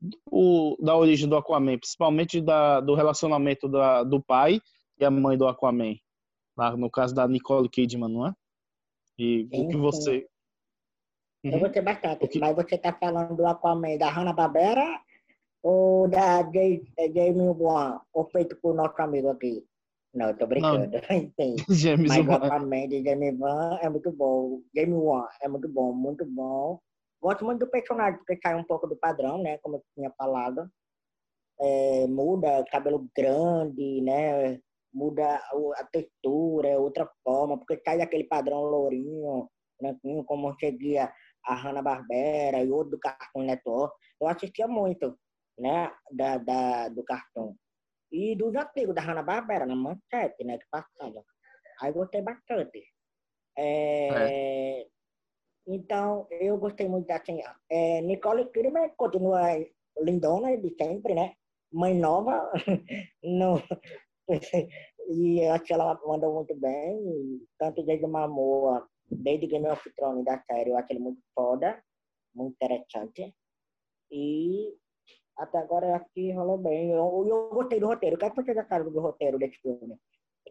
do 0.00 0.78
da 0.80 0.96
origem 0.96 1.28
do 1.28 1.36
Aquaman, 1.36 1.78
principalmente 1.78 2.40
da, 2.40 2.80
do 2.80 2.94
relacionamento 2.94 3.68
da, 3.68 4.02
do 4.04 4.22
pai 4.22 4.60
e 4.98 5.04
a 5.04 5.10
mãe 5.10 5.36
do 5.36 5.46
Aquaman. 5.46 5.94
Lá 6.56 6.76
no 6.76 6.90
caso 6.90 7.14
da 7.14 7.26
Nicole 7.26 7.68
Kidman, 7.68 8.08
não 8.08 8.28
é? 8.28 8.32
E 9.18 9.46
sim, 9.52 9.64
o 9.64 9.68
que 9.68 9.76
você 9.76 10.18
Uhum. 10.18 10.33
Eu 11.44 11.60
gostei 11.60 11.82
bastante. 11.82 12.24
Okay. 12.24 12.40
Mas 12.40 12.56
você 12.56 12.74
está 12.76 12.92
falando 12.92 13.36
do 13.36 13.46
Aquaman 13.46 13.98
da 13.98 14.08
Hanna-Barbera 14.08 15.00
ou 15.62 16.08
da 16.08 16.42
Jamie 16.42 17.54
Wan, 17.58 18.00
ou 18.12 18.24
feito 18.30 18.56
por 18.56 18.74
nosso 18.74 19.00
amigo 19.00 19.28
aqui? 19.28 19.64
Não, 20.14 20.28
eu 20.28 20.36
tô 20.36 20.46
brincando. 20.46 20.90
James 21.68 22.08
Mas 22.08 22.26
o 22.26 22.32
Aquaman 22.32 22.88
de 22.88 23.04
Jamie 23.04 23.36
Wan 23.38 23.78
é 23.82 23.88
muito 23.90 24.10
bom. 24.10 24.62
Jamie 24.74 24.94
Wan 24.94 25.28
é 25.42 25.48
muito 25.48 25.68
bom, 25.68 25.92
muito 25.92 26.24
bom. 26.24 26.80
Gosto 27.20 27.44
muito 27.44 27.60
do 27.60 27.70
personagem, 27.70 28.18
porque 28.18 28.38
sai 28.42 28.54
um 28.54 28.64
pouco 28.64 28.86
do 28.86 28.96
padrão, 28.96 29.42
né? 29.42 29.58
Como 29.58 29.76
eu 29.76 29.82
tinha 29.94 30.10
falado. 30.16 30.70
É, 31.60 32.06
muda, 32.06 32.64
cabelo 32.70 33.06
grande, 33.16 34.00
né? 34.00 34.58
Muda 34.92 35.36
a 35.76 35.84
textura, 35.90 36.68
é 36.68 36.78
outra 36.78 37.08
forma, 37.22 37.58
porque 37.58 37.80
sai 37.84 37.98
daquele 37.98 38.24
padrão 38.24 38.62
lourinho, 38.62 39.48
branquinho, 39.80 40.24
como 40.24 40.54
seguia 40.58 41.12
a 41.46 41.54
Hanna-Barbera 41.54 42.62
e 42.62 42.70
outro 42.70 42.92
do 42.92 42.98
Cartoon 42.98 43.42
Network. 43.42 43.94
Eu 44.20 44.28
assistia 44.28 44.66
muito, 44.66 45.18
né, 45.58 45.92
da, 46.10 46.38
da, 46.38 46.88
do 46.88 47.04
cartão. 47.04 47.56
E 48.10 48.36
dos 48.36 48.54
antigos 48.54 48.94
da 48.94 49.02
Hanna-Barbera, 49.02 49.66
na 49.66 49.74
manchete, 49.74 50.44
né, 50.44 50.58
que 50.58 50.66
passava. 50.70 51.24
Aí 51.80 51.92
gostei 51.92 52.22
bastante. 52.22 52.84
É, 53.56 54.08
é. 54.08 54.86
Então, 55.66 56.26
eu 56.30 56.58
gostei 56.58 56.88
muito 56.88 57.06
da 57.06 57.16
assim, 57.16 57.40
é, 57.70 58.00
Nicole 58.02 58.50
Kidman 58.50 58.90
continua 58.96 59.40
lindona 59.98 60.56
de 60.56 60.74
sempre, 60.80 61.14
né? 61.14 61.34
Mãe 61.72 61.94
nova, 61.94 62.52
no, 63.22 63.60
e 65.08 65.44
acho 65.46 65.64
que 65.64 65.72
ela 65.72 65.98
mandou 66.06 66.34
muito 66.34 66.54
bem, 66.54 67.40
tanto 67.58 67.82
desde 67.82 68.06
Mamoa 68.06 68.86
desde 69.16 69.46
Game 69.46 69.68
of 69.68 69.90
Thrones 69.94 70.24
da 70.24 70.42
série, 70.42 70.70
eu 70.70 70.76
acho 70.76 70.92
ele 70.92 71.00
muito 71.00 71.20
foda, 71.34 71.82
muito 72.34 72.54
interessante. 72.54 73.34
E 74.10 74.74
até 75.36 75.58
agora 75.58 75.86
eu 75.86 75.94
acho 75.94 76.06
que 76.14 76.32
rolou 76.32 76.58
bem. 76.58 76.90
Eu, 76.90 77.26
eu 77.28 77.48
gostei 77.50 77.80
do 77.80 77.86
roteiro. 77.86 78.16
O 78.16 78.18
que, 78.18 78.24
é 78.24 78.30
que 78.30 78.58
acharam 78.58 78.90
do 78.90 79.00
roteiro 79.00 79.38
desse 79.38 79.58
filme? 79.60 79.98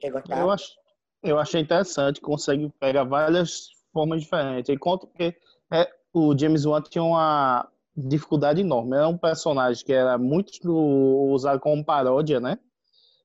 Eu, 0.01 0.49
ach, 0.49 0.76
eu 1.22 1.39
achei 1.39 1.61
interessante, 1.61 2.20
consegue 2.20 2.70
pegar 2.80 3.03
várias 3.03 3.70
formas 3.93 4.22
diferentes. 4.22 4.70
Enquanto 4.70 5.07
que 5.07 5.36
é, 5.72 5.89
o 6.14 6.38
James 6.38 6.66
Wan 6.66 6.82
tinha 6.82 7.03
uma 7.03 7.70
dificuldade 7.95 8.61
enorme. 8.61 8.95
Era 8.95 9.07
um 9.07 9.18
personagem 9.18 9.86
que 9.86 9.93
era 9.93 10.18
muito 10.18 10.72
usado 11.32 11.59
como 11.59 11.86
paródia, 11.86 12.39
né? 12.39 12.57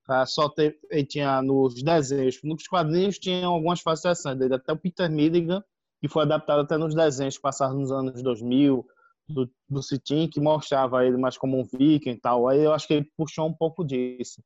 Ah, 0.08 0.24
só 0.24 0.48
teve, 0.48 0.78
ele 0.90 1.04
tinha 1.04 1.42
nos 1.42 1.82
desenhos, 1.82 2.40
nos 2.42 2.66
quadrinhos 2.66 3.18
tinha 3.18 3.46
algumas 3.46 3.80
fases 3.80 4.00
interessantes, 4.04 4.50
até 4.50 4.72
o 4.72 4.76
Peter 4.76 5.10
Milligan, 5.10 5.62
que 6.00 6.08
foi 6.08 6.22
adaptado 6.22 6.60
até 6.62 6.78
nos 6.78 6.94
desenhos 6.94 7.36
passados 7.38 7.76
nos 7.78 7.92
anos 7.92 8.22
2000, 8.22 8.86
do, 9.28 9.50
do 9.68 9.82
Citim, 9.82 10.26
que 10.26 10.40
mostrava 10.40 11.04
ele 11.04 11.18
mais 11.18 11.36
como 11.36 11.58
um 11.58 11.64
viking 11.64 12.10
e 12.10 12.16
tal. 12.20 12.48
Aí 12.48 12.60
eu 12.64 12.72
acho 12.72 12.86
que 12.86 12.94
ele 12.94 13.10
puxou 13.16 13.46
um 13.46 13.52
pouco 13.52 13.84
disso. 13.84 14.42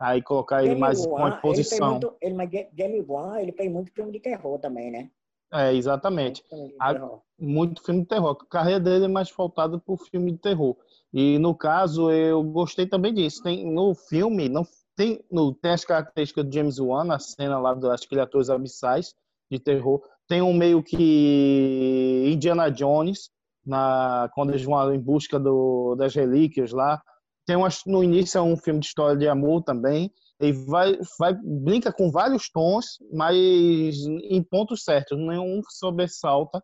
Aí 0.00 0.20
colocar 0.20 0.58
ele 0.64 0.70
Jamie 0.70 0.80
mais 0.80 1.06
com 1.06 1.12
Wan, 1.14 1.28
a 1.28 1.30
ele 1.30 1.40
posição. 1.40 1.90
muito, 1.92 2.16
ele, 2.20 2.34
Jamie 2.76 3.04
Wan, 3.06 3.40
ele 3.40 3.52
fez 3.52 3.70
muito 3.70 3.92
filme 3.92 4.10
de 4.10 4.18
terror 4.18 4.58
também, 4.58 4.90
né? 4.90 5.10
É, 5.52 5.72
exatamente. 5.72 6.42
Muito 6.42 6.48
filme 6.50 6.72
de 6.72 6.78
A- 6.80 6.92
terror. 6.94 7.22
muito 7.38 7.82
filme 7.84 8.00
de 8.02 8.08
terror. 8.08 8.30
A 8.40 8.46
carreira 8.46 8.80
dele 8.80 9.04
é 9.04 9.08
mais 9.08 9.30
voltada 9.30 9.78
para 9.78 9.94
o 9.94 9.96
filme 9.96 10.32
de 10.32 10.38
terror. 10.38 10.76
E 11.12 11.38
no 11.38 11.54
caso, 11.54 12.10
eu 12.10 12.42
gostei 12.42 12.86
também 12.88 13.14
disso. 13.14 13.40
Tem, 13.40 13.64
no 13.64 13.94
filme, 13.94 14.48
não 14.48 14.64
tem, 14.96 15.24
no, 15.30 15.54
tem 15.54 15.72
as 15.72 15.84
características 15.84 16.48
de 16.48 16.56
James 16.56 16.78
Wan, 16.78 17.04
na 17.04 17.18
cena 17.18 17.58
lá 17.58 17.74
das 17.74 18.04
criaturas 18.04 18.50
abissais 18.50 19.14
de 19.50 19.58
terror. 19.58 20.00
Tem 20.28 20.40
um 20.40 20.54
meio 20.54 20.82
que 20.82 22.30
Indiana 22.32 22.70
Jones, 22.70 23.30
na, 23.64 24.30
quando 24.34 24.50
eles 24.50 24.62
vão 24.62 24.94
em 24.94 25.00
busca 25.00 25.38
do, 25.38 25.94
das 25.96 26.14
relíquias 26.14 26.72
lá. 26.72 27.02
Tem 27.46 27.56
umas, 27.56 27.82
no 27.86 28.02
início 28.02 28.38
é 28.38 28.42
um 28.42 28.56
filme 28.56 28.80
de 28.80 28.86
história 28.86 29.16
de 29.16 29.28
amor 29.28 29.62
também. 29.62 30.10
E 30.40 30.52
vai, 30.52 30.98
vai, 31.18 31.34
brinca 31.34 31.92
com 31.92 32.10
vários 32.10 32.50
tons, 32.50 32.98
mas 33.12 33.36
em 33.36 34.42
pontos 34.42 34.82
certos. 34.82 35.18
Nenhum 35.18 35.60
sobressalta 35.68 36.62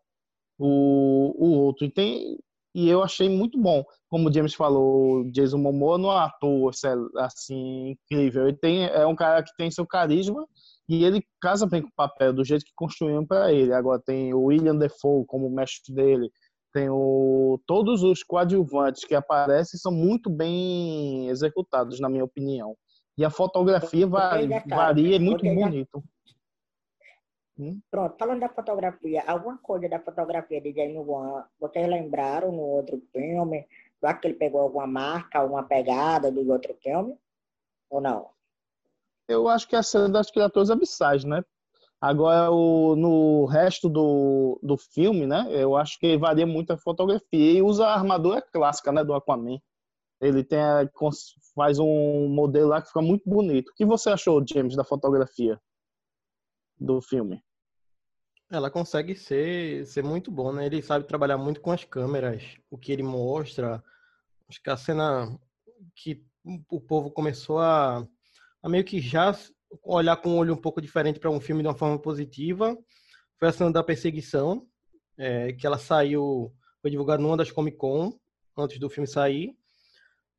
o, 0.57 1.35
o 1.37 1.59
outro. 1.59 1.85
E, 1.85 1.91
tem, 1.91 2.37
e 2.73 2.89
eu 2.89 3.03
achei 3.03 3.29
muito 3.29 3.59
bom. 3.59 3.83
Como 4.09 4.29
o 4.29 4.33
James 4.33 4.53
falou, 4.53 5.21
o 5.21 5.31
Jason 5.31 5.57
Momoa 5.57 5.97
não 5.97 6.11
é 6.11 6.15
um 6.15 6.17
ator 6.17 6.71
assim, 7.17 7.89
incrível. 7.91 8.47
Ele 8.47 8.57
tem, 8.57 8.85
é 8.85 9.05
um 9.05 9.15
cara 9.15 9.43
que 9.43 9.51
tem 9.57 9.69
seu 9.69 9.85
carisma 9.85 10.47
e 10.87 11.03
ele 11.03 11.23
casa 11.41 11.67
bem 11.67 11.81
com 11.81 11.89
o 11.89 11.95
papel, 11.95 12.33
do 12.33 12.43
jeito 12.43 12.65
que 12.65 12.71
construíram 12.75 13.25
para 13.25 13.51
ele. 13.51 13.73
Agora 13.73 14.01
tem 14.05 14.33
o 14.33 14.43
William 14.43 14.75
Defoe 14.75 15.25
como 15.25 15.49
mestre 15.49 15.93
dele, 15.93 16.29
tem 16.73 16.89
o, 16.89 17.59
todos 17.67 18.03
os 18.03 18.23
coadjuvantes 18.23 19.03
que 19.05 19.15
aparecem 19.15 19.79
são 19.79 19.91
muito 19.91 20.29
bem 20.29 21.27
executados, 21.27 21.99
na 21.99 22.09
minha 22.09 22.23
opinião. 22.23 22.75
E 23.17 23.25
a 23.25 23.29
fotografia 23.29 24.09
tá, 24.09 24.37
varia, 24.67 25.15
é 25.17 25.19
muito 25.19 25.41
porque 25.41 26.01
bonito. 27.61 27.83
Pronto, 27.89 28.15
falando 28.17 28.39
da 28.39 28.49
fotografia, 28.49 29.23
alguma 29.27 29.57
coisa 29.57 29.87
da 29.87 29.99
fotografia 29.99 30.59
de 30.61 30.73
James 30.73 31.05
Wan, 31.05 31.43
vocês 31.59 31.87
lembraram 31.87 32.51
no 32.51 32.61
outro 32.61 33.01
filme? 33.11 33.67
Será 33.99 34.13
que 34.15 34.27
ele 34.27 34.33
pegou 34.35 34.61
alguma 34.61 34.87
marca, 34.87 35.39
alguma 35.39 35.63
pegada 35.63 36.31
do 36.31 36.49
outro 36.51 36.73
filme? 36.81 37.15
Ou 37.89 38.01
não? 38.01 38.29
Eu 39.27 39.47
acho 39.47 39.67
que 39.67 39.75
é 39.75 39.79
a 39.79 39.83
cena 39.83 40.09
das 40.09 40.31
criaturas 40.31 40.69
abissais, 40.71 41.23
né? 41.23 41.43
Agora, 41.99 42.49
o, 42.51 42.95
no 42.95 43.45
resto 43.45 43.87
do, 43.87 44.59
do 44.63 44.75
filme, 44.75 45.27
né? 45.27 45.45
Eu 45.51 45.75
acho 45.75 45.99
que 45.99 46.17
varia 46.17 46.47
muito 46.47 46.73
a 46.73 46.77
fotografia. 46.77 47.27
E 47.31 47.61
usa 47.61 47.85
a 47.85 47.93
armadura 47.93 48.41
clássica, 48.41 48.91
né? 48.91 49.03
Do 49.03 49.13
Aquaman. 49.13 49.59
Ele 50.19 50.43
tem 50.43 50.59
a- 50.59 50.87
cons- 50.93 51.35
faz 51.55 51.77
um 51.77 52.27
modelo 52.27 52.69
lá 52.69 52.81
que 52.81 52.87
fica 52.87 53.01
muito 53.01 53.29
bonito. 53.29 53.69
O 53.69 53.73
que 53.75 53.85
você 53.85 54.09
achou, 54.09 54.43
James, 54.47 54.75
da 54.75 54.83
fotografia 54.83 55.61
do 56.79 56.99
filme? 57.01 57.43
Ela 58.51 58.69
consegue 58.69 59.15
ser, 59.15 59.85
ser 59.87 60.03
muito 60.03 60.29
bom, 60.29 60.51
né? 60.51 60.65
Ele 60.65 60.81
sabe 60.81 61.07
trabalhar 61.07 61.37
muito 61.37 61.61
com 61.61 61.71
as 61.71 61.85
câmeras, 61.85 62.43
o 62.69 62.77
que 62.77 62.91
ele 62.91 63.01
mostra. 63.01 63.81
Acho 64.49 64.61
que 64.61 64.69
a 64.69 64.75
cena 64.75 65.39
que 65.95 66.21
o 66.69 66.81
povo 66.81 67.09
começou 67.09 67.59
a, 67.59 68.05
a 68.61 68.69
meio 68.69 68.83
que 68.83 68.99
já 68.99 69.33
olhar 69.81 70.17
com 70.17 70.31
um 70.31 70.37
olho 70.37 70.53
um 70.53 70.57
pouco 70.57 70.81
diferente 70.81 71.17
para 71.17 71.29
um 71.29 71.39
filme 71.39 71.61
de 71.61 71.69
uma 71.69 71.77
forma 71.77 71.97
positiva 71.97 72.77
foi 73.39 73.47
a 73.47 73.51
cena 73.53 73.71
da 73.71 73.81
perseguição, 73.81 74.67
é, 75.17 75.53
que 75.53 75.65
ela 75.65 75.77
saiu, 75.77 76.53
foi 76.81 76.91
divulgada 76.91 77.23
numa 77.23 77.37
das 77.37 77.51
Comic 77.51 77.77
Con, 77.77 78.13
antes 78.55 78.77
do 78.77 78.89
filme 78.89 79.07
sair. 79.07 79.55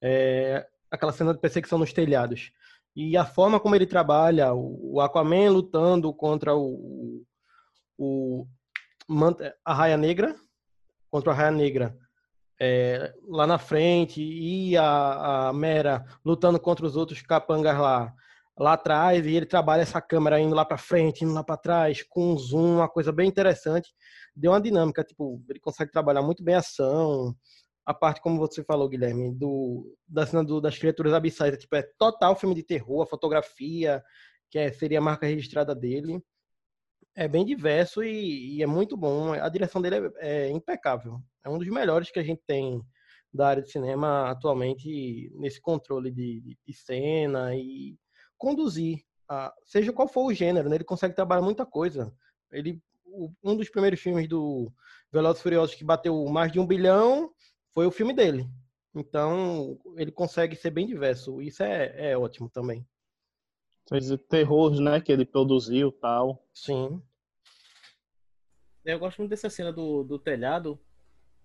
É, 0.01 0.69
aquela 0.91 1.13
cena 1.13 1.33
de 1.33 1.41
perseguição 1.41 1.79
nos 1.79 1.93
telhados. 1.93 2.53
E 2.95 3.17
a 3.17 3.25
forma 3.25 3.59
como 3.59 3.75
ele 3.75 3.87
trabalha, 3.87 4.53
o 4.55 5.01
Aquaman 5.01 5.51
lutando 5.51 6.13
contra 6.13 6.55
o, 6.55 7.25
o 8.03 8.47
a 9.65 9.75
Raia 9.75 9.97
Negra, 9.97 10.35
contra 11.11 11.33
a 11.33 11.35
Raia 11.35 11.51
Negra, 11.51 11.97
é, 12.61 13.13
lá 13.29 13.47
na 13.47 13.59
frente, 13.59 14.23
e 14.23 14.77
a, 14.77 15.49
a 15.49 15.53
Mera 15.53 16.05
lutando 16.25 16.59
contra 16.59 16.87
os 16.87 16.97
outros 16.97 17.21
capangas 17.23 17.79
lá, 17.79 18.15
lá 18.59 18.75
atrás, 18.75 19.27
e 19.27 19.35
ele 19.35 19.47
trabalha 19.47 19.83
essa 19.83 20.01
câmera 20.01 20.41
indo 20.41 20.55
lá 20.55 20.65
para 20.65 20.79
frente, 20.79 21.25
indo 21.25 21.35
lá 21.35 21.45
para 21.45 21.57
trás, 21.57 22.03
com 22.03 22.33
um 22.33 22.39
zoom, 22.39 22.77
uma 22.77 22.89
coisa 22.89 23.13
bem 23.13 23.29
interessante. 23.29 23.93
Deu 24.35 24.53
uma 24.53 24.61
dinâmica, 24.61 25.05
tipo, 25.05 25.43
ele 25.49 25.61
consegue 25.61 25.91
trabalhar 25.91 26.23
muito 26.23 26.43
bem 26.43 26.55
a 26.55 26.59
ação, 26.59 27.35
a 27.85 27.93
parte, 27.93 28.21
como 28.21 28.39
você 28.39 28.63
falou, 28.63 28.89
Guilherme, 28.89 29.35
do, 29.35 29.97
da 30.07 30.25
cena 30.25 30.45
do, 30.45 30.61
das 30.61 30.79
criaturas 30.79 31.13
abissais, 31.13 31.55
é, 31.55 31.57
tipo, 31.57 31.75
é 31.75 31.83
total 31.99 32.37
filme 32.37 32.55
de 32.55 32.63
terror, 32.63 33.03
a 33.03 33.07
fotografia, 33.07 34.03
que 34.51 34.59
é, 34.59 34.73
seria 34.73 34.99
a 34.99 35.03
marca 35.03 35.27
registrada 35.27 35.75
dele. 35.75 36.23
É 37.15 37.29
bem 37.29 37.45
diverso 37.45 38.03
e, 38.03 38.57
e 38.57 38.63
é 38.63 38.67
muito 38.67 38.97
bom. 38.97 39.33
A 39.33 39.49
direção 39.49 39.83
dele 39.83 40.13
é, 40.19 40.47
é 40.47 40.51
impecável. 40.51 41.21
É 41.45 41.49
um 41.49 41.59
dos 41.59 41.69
melhores 41.69 42.11
que 42.11 42.19
a 42.19 42.23
gente 42.23 42.43
tem 42.47 42.81
da 43.33 43.49
área 43.49 43.63
de 43.63 43.71
cinema 43.71 44.31
atualmente 44.31 45.31
nesse 45.35 45.61
controle 45.61 46.11
de, 46.11 46.57
de, 46.67 46.73
cena 46.75 47.55
e 47.55 47.97
conduzir, 48.37 49.03
a, 49.29 49.53
seja 49.65 49.93
qual 49.93 50.07
for 50.07 50.27
o 50.27 50.35
gênero, 50.35 50.69
né? 50.69 50.77
ele 50.77 50.85
consegue 50.85 51.15
trabalhar 51.15 51.43
muita 51.43 51.65
coisa. 51.65 52.15
Ele, 52.51 52.81
um 53.43 53.57
dos 53.57 53.71
primeiros 53.71 54.01
filmes 54.01 54.29
do 54.29 54.71
Velozes 55.11 55.41
e 55.41 55.43
Furiosos 55.43 55.75
que 55.75 55.85
bateu 55.85 56.25
mais 56.27 56.53
de 56.53 56.61
um 56.61 56.67
bilhão 56.67 57.31
foi 57.73 57.87
o 57.87 57.91
filme 57.91 58.13
dele. 58.13 58.47
Então, 58.95 59.79
ele 59.97 60.13
consegue 60.13 60.55
ser 60.55 60.71
bem 60.71 60.87
diverso. 60.87 61.41
Isso 61.41 61.63
é, 61.63 62.11
é 62.11 62.19
ótimo 62.19 62.51
também. 62.51 62.87
Fez 63.89 64.09
terror, 64.29 64.81
né? 64.81 65.01
Que 65.01 65.13
ele 65.13 65.25
produziu 65.25 65.93
tal. 65.93 66.45
Sim. 66.53 67.03
Eu 68.85 68.99
gosto 68.99 69.19
muito 69.19 69.31
dessa 69.31 69.49
cena 69.49 69.73
do, 69.73 70.03
do 70.03 70.19
telhado, 70.19 70.79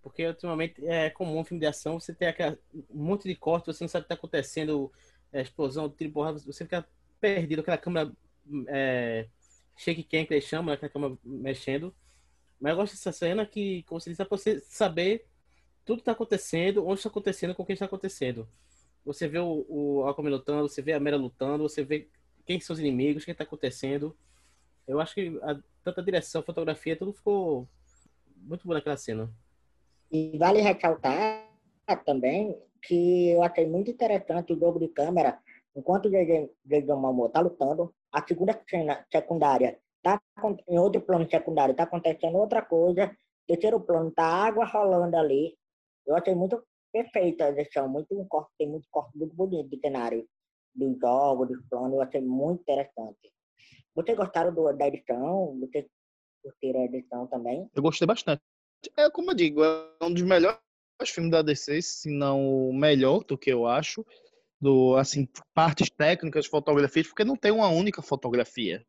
porque 0.01 0.25
ultimamente 0.25 0.83
é 0.85 1.09
comum 1.09 1.39
um 1.39 1.43
filme 1.43 1.59
de 1.59 1.67
ação 1.67 1.99
você 1.99 2.13
ter 2.13 2.27
aquela, 2.27 2.57
um 2.89 3.03
monte 3.03 3.27
de 3.27 3.35
corte, 3.35 3.67
você 3.67 3.83
não 3.83 3.89
sabe 3.89 4.05
o 4.05 4.07
que 4.07 4.13
está 4.13 4.15
acontecendo, 4.15 4.91
é, 5.31 5.41
explosão, 5.41 5.89
tiro, 5.89 6.11
porrada, 6.11 6.39
você 6.39 6.63
fica 6.63 6.87
perdido, 7.19 7.59
aquela 7.59 7.77
câmera 7.77 8.11
é, 8.67 9.27
shake 9.75 10.03
cam 10.03 10.25
que 10.25 10.33
eles 10.33 10.45
chamam, 10.45 10.67
né, 10.67 10.73
aquela 10.73 10.91
câmera 10.91 11.17
mexendo. 11.23 11.93
Mas 12.59 12.71
eu 12.71 12.77
gosto 12.77 12.93
dessa 12.93 13.11
cena 13.11 13.45
que, 13.45 13.83
como 13.83 14.01
você 14.01 14.09
disse, 14.09 14.21
é 14.21 14.25
pra 14.25 14.37
você 14.37 14.59
saber 14.61 15.27
tudo 15.85 15.97
que 15.97 16.01
está 16.01 16.13
acontecendo, 16.13 16.85
onde 16.85 16.99
está 16.99 17.09
acontecendo, 17.09 17.53
com 17.53 17.65
quem 17.65 17.73
está 17.73 17.85
acontecendo. 17.85 18.47
Você 19.05 19.27
vê 19.27 19.37
o, 19.37 19.65
o 19.69 20.07
Aquaman 20.07 20.31
lutando, 20.31 20.67
você 20.67 20.81
vê 20.81 20.93
a 20.93 20.99
Mera 20.99 21.15
lutando, 21.15 21.63
você 21.63 21.83
vê 21.83 22.09
quem 22.47 22.59
são 22.61 22.73
os 22.73 22.79
inimigos, 22.79 23.21
o 23.21 23.25
que 23.25 23.31
está 23.31 23.43
acontecendo. 23.43 24.17
Eu 24.87 24.99
acho 25.01 25.13
que 25.13 25.37
a, 25.43 25.59
tanto 25.83 25.99
a 25.99 26.03
direção, 26.03 26.39
a 26.41 26.45
fotografia, 26.45 26.95
tudo 26.95 27.11
ficou 27.11 27.67
muito 28.37 28.65
bom 28.65 28.73
naquela 28.73 28.95
cena. 28.95 29.29
E 30.09 30.37
vale 30.37 30.61
ressaltar 30.61 31.45
também 32.05 32.57
que 32.81 33.29
eu 33.31 33.43
achei 33.43 33.67
muito 33.67 33.91
interessante 33.91 34.53
o 34.53 34.59
jogo 34.59 34.79
de 34.79 34.87
câmera. 34.87 35.39
Enquanto 35.75 36.05
o 36.05 36.09
Jason 36.09 36.95
Momoa 36.95 37.27
está 37.27 37.41
lutando, 37.41 37.93
a 38.11 38.25
segunda 38.25 38.59
cena 38.67 39.05
secundária 39.11 39.77
tá 40.01 40.21
acon- 40.35 40.57
em 40.69 40.79
outro 40.79 41.01
plano 41.01 41.29
secundário 41.29 41.71
está 41.73 41.83
acontecendo 41.83 42.37
outra 42.37 42.61
coisa. 42.61 43.15
Terceiro 43.45 43.79
plano 43.81 44.09
tá 44.11 44.23
água 44.23 44.65
rolando 44.65 45.17
ali. 45.17 45.57
Eu 46.05 46.15
achei 46.15 46.33
muito 46.33 46.63
perfeita 46.93 47.45
a 47.45 47.49
edição, 47.49 47.89
muito 47.89 48.17
um 48.17 48.25
corte, 48.25 48.51
tem 48.57 48.69
muito 48.69 48.87
corte 48.89 49.17
muito 49.17 49.35
bonito 49.35 49.69
de 49.69 49.77
cenário, 49.79 50.25
do 50.77 50.97
jogo, 50.99 51.45
dos 51.45 51.61
planos. 51.69 51.93
Eu 51.93 52.01
achei 52.01 52.21
muito 52.21 52.61
interessante. 52.61 53.31
Vocês 53.95 54.15
gostaram 54.15 54.53
do, 54.53 54.71
da 54.73 54.87
edição? 54.87 55.57
Vocês 55.59 55.85
curtiram 56.43 56.81
a 56.81 56.85
edição 56.85 57.27
também? 57.27 57.67
Eu 57.75 57.81
gostei 57.81 58.05
bastante. 58.07 58.41
É 58.95 59.09
como 59.09 59.31
eu 59.31 59.35
digo, 59.35 59.63
é 59.63 59.89
um 60.01 60.13
dos 60.13 60.21
melhores 60.21 60.59
filmes 61.07 61.31
da 61.31 61.41
DC, 61.41 61.81
se 61.81 62.09
não 62.09 62.69
o 62.69 62.73
melhor 62.73 63.23
do 63.23 63.37
que 63.37 63.51
eu 63.51 63.65
acho. 63.65 64.05
Do, 64.59 64.95
assim, 64.95 65.27
partes 65.53 65.89
técnicas, 65.89 66.47
fotografias, 66.47 67.07
porque 67.07 67.23
não 67.23 67.35
tem 67.35 67.51
uma 67.51 67.69
única 67.69 68.01
fotografia. 68.01 68.83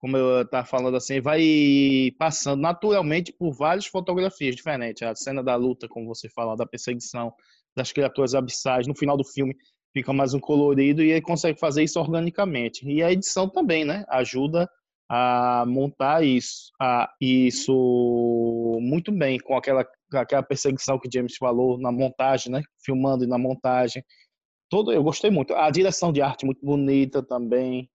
Como 0.00 0.16
eu 0.16 0.42
estava 0.42 0.66
falando 0.66 0.96
assim, 0.96 1.20
vai 1.20 2.12
passando 2.18 2.60
naturalmente 2.60 3.32
por 3.32 3.52
várias 3.52 3.86
fotografias 3.86 4.56
diferentes. 4.56 5.02
A 5.02 5.14
cena 5.14 5.42
da 5.42 5.54
luta, 5.54 5.88
como 5.88 6.06
você 6.06 6.28
falou, 6.28 6.56
da 6.56 6.66
perseguição 6.66 7.32
das 7.76 7.92
criaturas 7.92 8.34
abissais, 8.34 8.88
no 8.88 8.96
final 8.96 9.16
do 9.16 9.24
filme 9.24 9.56
fica 9.92 10.12
mais 10.12 10.34
um 10.34 10.40
colorido 10.40 11.02
e 11.02 11.10
ele 11.10 11.20
consegue 11.20 11.58
fazer 11.58 11.82
isso 11.82 12.00
organicamente. 12.00 12.86
E 12.88 13.02
a 13.02 13.12
edição 13.12 13.48
também, 13.48 13.84
né? 13.84 14.04
Ajuda 14.08 14.68
a 15.08 15.64
montar 15.66 16.24
isso, 16.24 16.72
a, 16.80 17.12
isso 17.20 18.78
muito 18.80 19.12
bem 19.12 19.38
com 19.38 19.56
aquela, 19.56 19.86
aquela 20.14 20.42
perseguição 20.42 20.98
que 20.98 21.08
James 21.12 21.36
falou 21.36 21.78
na 21.78 21.92
montagem, 21.92 22.50
né? 22.50 22.62
Filmando 22.84 23.24
e 23.24 23.26
na 23.26 23.36
montagem. 23.36 24.02
Todo, 24.70 24.90
eu 24.90 25.02
gostei 25.02 25.30
muito. 25.30 25.54
A 25.54 25.70
direção 25.70 26.12
de 26.12 26.22
arte 26.22 26.46
muito 26.46 26.64
bonita 26.64 27.22
também. 27.22 27.90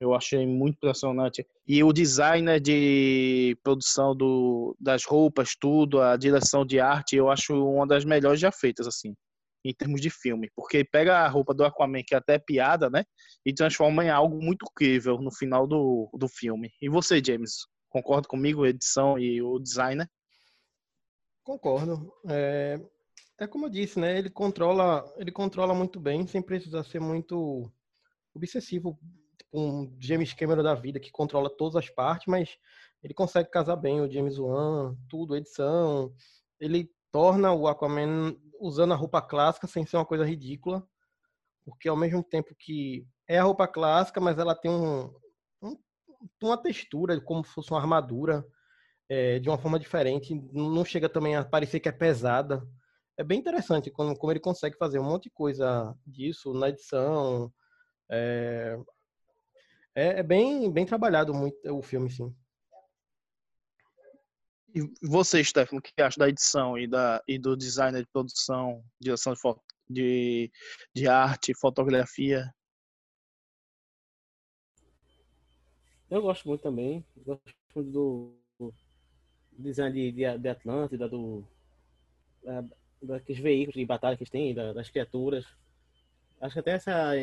Eu 0.00 0.14
achei 0.14 0.46
muito 0.46 0.76
impressionante. 0.76 1.44
E 1.66 1.82
o 1.82 1.92
designer 1.92 2.60
de 2.60 3.56
produção 3.62 4.14
do, 4.14 4.76
das 4.78 5.04
roupas, 5.04 5.56
tudo, 5.58 6.00
a 6.00 6.16
direção 6.16 6.64
de 6.64 6.78
arte, 6.78 7.16
eu 7.16 7.30
acho 7.30 7.54
uma 7.54 7.86
das 7.86 8.04
melhores 8.04 8.38
já 8.38 8.52
feitas, 8.52 8.86
assim. 8.86 9.12
Em 9.64 9.72
termos 9.72 10.00
de 10.00 10.10
filme, 10.10 10.50
porque 10.54 10.84
pega 10.84 11.18
a 11.18 11.28
roupa 11.28 11.54
do 11.54 11.64
Aquaman, 11.64 12.02
que 12.06 12.14
é 12.14 12.18
até 12.18 12.38
piada, 12.38 12.90
né? 12.90 13.04
E 13.44 13.54
transforma 13.54 14.04
em 14.04 14.10
algo 14.10 14.42
muito 14.42 14.66
crível 14.74 15.18
no 15.18 15.32
final 15.32 15.66
do, 15.66 16.10
do 16.12 16.28
filme. 16.28 16.70
E 16.82 16.88
você, 16.88 17.22
James, 17.24 17.66
concorda 17.88 18.28
comigo, 18.28 18.66
edição 18.66 19.18
e 19.18 19.40
o 19.40 19.58
designer? 19.58 20.08
Concordo. 21.42 22.12
É, 22.28 22.78
é 23.38 23.46
como 23.46 23.66
eu 23.66 23.70
disse, 23.70 23.98
né? 23.98 24.18
Ele 24.18 24.28
controla, 24.28 25.04
ele 25.16 25.32
controla 25.32 25.74
muito 25.74 25.98
bem, 25.98 26.26
sem 26.26 26.42
precisar 26.42 26.84
ser 26.84 27.00
muito 27.00 27.72
obsessivo, 28.34 28.98
tipo 29.38 29.58
um 29.58 29.96
James 30.00 30.32
Cameron 30.34 30.62
da 30.62 30.74
vida 30.74 31.00
que 31.00 31.10
controla 31.10 31.48
todas 31.48 31.76
as 31.76 31.88
partes, 31.88 32.26
mas 32.26 32.58
ele 33.02 33.14
consegue 33.14 33.50
casar 33.50 33.76
bem 33.76 34.00
o 34.00 34.10
James 34.10 34.38
Wan, 34.38 34.96
tudo, 35.08 35.36
edição. 35.36 36.12
Ele 36.58 36.90
torna 37.14 37.52
o 37.52 37.68
Aquaman 37.68 38.36
usando 38.58 38.92
a 38.92 38.96
roupa 38.96 39.22
clássica 39.22 39.68
sem 39.68 39.86
ser 39.86 39.96
uma 39.96 40.04
coisa 40.04 40.24
ridícula, 40.26 40.84
porque 41.64 41.88
ao 41.88 41.96
mesmo 41.96 42.24
tempo 42.24 42.52
que 42.58 43.06
é 43.28 43.38
a 43.38 43.44
roupa 43.44 43.68
clássica, 43.68 44.20
mas 44.20 44.36
ela 44.36 44.52
tem 44.52 44.68
um, 44.68 45.14
um 45.62 45.78
uma 46.42 46.60
textura 46.60 47.20
como 47.20 47.44
se 47.44 47.52
fosse 47.52 47.70
uma 47.70 47.78
armadura 47.78 48.44
é, 49.08 49.38
de 49.38 49.48
uma 49.48 49.56
forma 49.56 49.78
diferente, 49.78 50.34
não 50.52 50.84
chega 50.84 51.08
também 51.08 51.36
a 51.36 51.44
parecer 51.44 51.78
que 51.78 51.88
é 51.88 51.92
pesada. 51.92 52.66
É 53.16 53.22
bem 53.22 53.38
interessante 53.38 53.92
como, 53.92 54.18
como 54.18 54.32
ele 54.32 54.40
consegue 54.40 54.76
fazer 54.76 54.98
um 54.98 55.04
monte 55.04 55.24
de 55.24 55.30
coisa 55.30 55.94
disso 56.04 56.52
na 56.52 56.70
edição. 56.70 57.52
É, 58.10 58.76
é, 59.94 60.18
é 60.18 60.22
bem, 60.24 60.68
bem 60.72 60.84
trabalhado 60.84 61.32
muito 61.32 61.56
o 61.72 61.80
filme, 61.80 62.10
sim. 62.10 62.34
E 64.74 64.80
você, 65.00 65.42
Stefano, 65.44 65.78
o 65.78 65.82
que 65.82 66.02
acha 66.02 66.18
da 66.18 66.28
edição 66.28 66.76
e, 66.76 66.88
da, 66.88 67.22
e 67.28 67.38
do 67.38 67.56
design 67.56 67.96
de 67.96 68.06
produção, 68.06 68.84
direção 69.00 69.32
de, 69.32 69.40
foto, 69.40 69.62
de, 69.88 70.50
de 70.92 71.06
arte, 71.06 71.54
fotografia? 71.54 72.52
Eu 76.10 76.22
gosto 76.22 76.48
muito 76.48 76.62
também. 76.62 77.04
Gosto 77.18 77.54
muito 77.72 77.92
do 77.92 78.34
design 79.52 79.94
de, 79.94 80.10
de, 80.10 80.38
de 80.38 80.48
Atlântida, 80.48 81.08
do, 81.08 81.46
da, 82.42 82.64
daqueles 83.00 83.40
veículos 83.40 83.78
de 83.78 83.86
batalha 83.86 84.16
que 84.16 84.24
eles 84.24 84.30
têm, 84.30 84.52
da, 84.52 84.72
das 84.72 84.90
criaturas. 84.90 85.46
Acho 86.40 86.54
que 86.54 86.58
até 86.58 86.72
essa, 86.72 87.14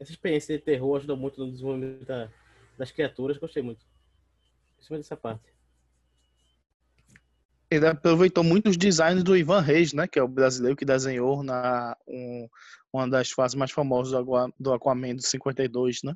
essa 0.00 0.10
experiência 0.10 0.58
de 0.58 0.64
terror 0.64 0.96
ajudou 0.96 1.16
muito 1.16 1.38
no 1.38 1.52
desenvolvimento 1.52 2.04
da, 2.04 2.28
das 2.76 2.90
criaturas. 2.90 3.38
Gostei 3.38 3.62
muito. 3.62 3.86
Principalmente 4.74 5.04
dessa 5.04 5.16
parte 5.16 5.59
ele 7.70 7.86
aproveitou 7.86 8.42
muitos 8.42 8.76
designs 8.76 9.22
do 9.22 9.36
Ivan 9.36 9.60
Reis, 9.60 9.92
né, 9.92 10.08
que 10.08 10.18
é 10.18 10.22
o 10.22 10.28
brasileiro 10.28 10.76
que 10.76 10.84
desenhou 10.84 11.42
na 11.42 11.96
um, 12.06 12.48
uma 12.92 13.08
das 13.08 13.30
fases 13.30 13.54
mais 13.54 13.70
famosas 13.70 14.12
do, 14.12 14.54
do 14.58 14.72
Aquaman 14.72 15.14
do 15.14 15.22
52, 15.22 16.00
né? 16.02 16.14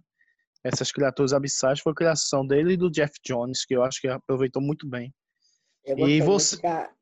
Essas 0.65 0.91
criaturas 0.91 1.33
abissais 1.33 1.79
foi 1.79 1.93
a 1.93 1.95
criação 1.95 2.45
dele 2.45 2.73
e 2.73 2.77
do 2.77 2.91
Jeff 2.91 3.13
Jones, 3.25 3.65
que 3.65 3.77
eu 3.77 3.85
acho 3.85 4.01
que 4.01 4.09
aproveitou 4.09 4.61
muito 4.61 4.89
bem. 4.89 5.15
Eu 5.85 5.97
gostei, 5.97 6.17
e 6.17 6.21
você... 6.23 6.57
muito, 6.57 6.63
da, 6.63 6.93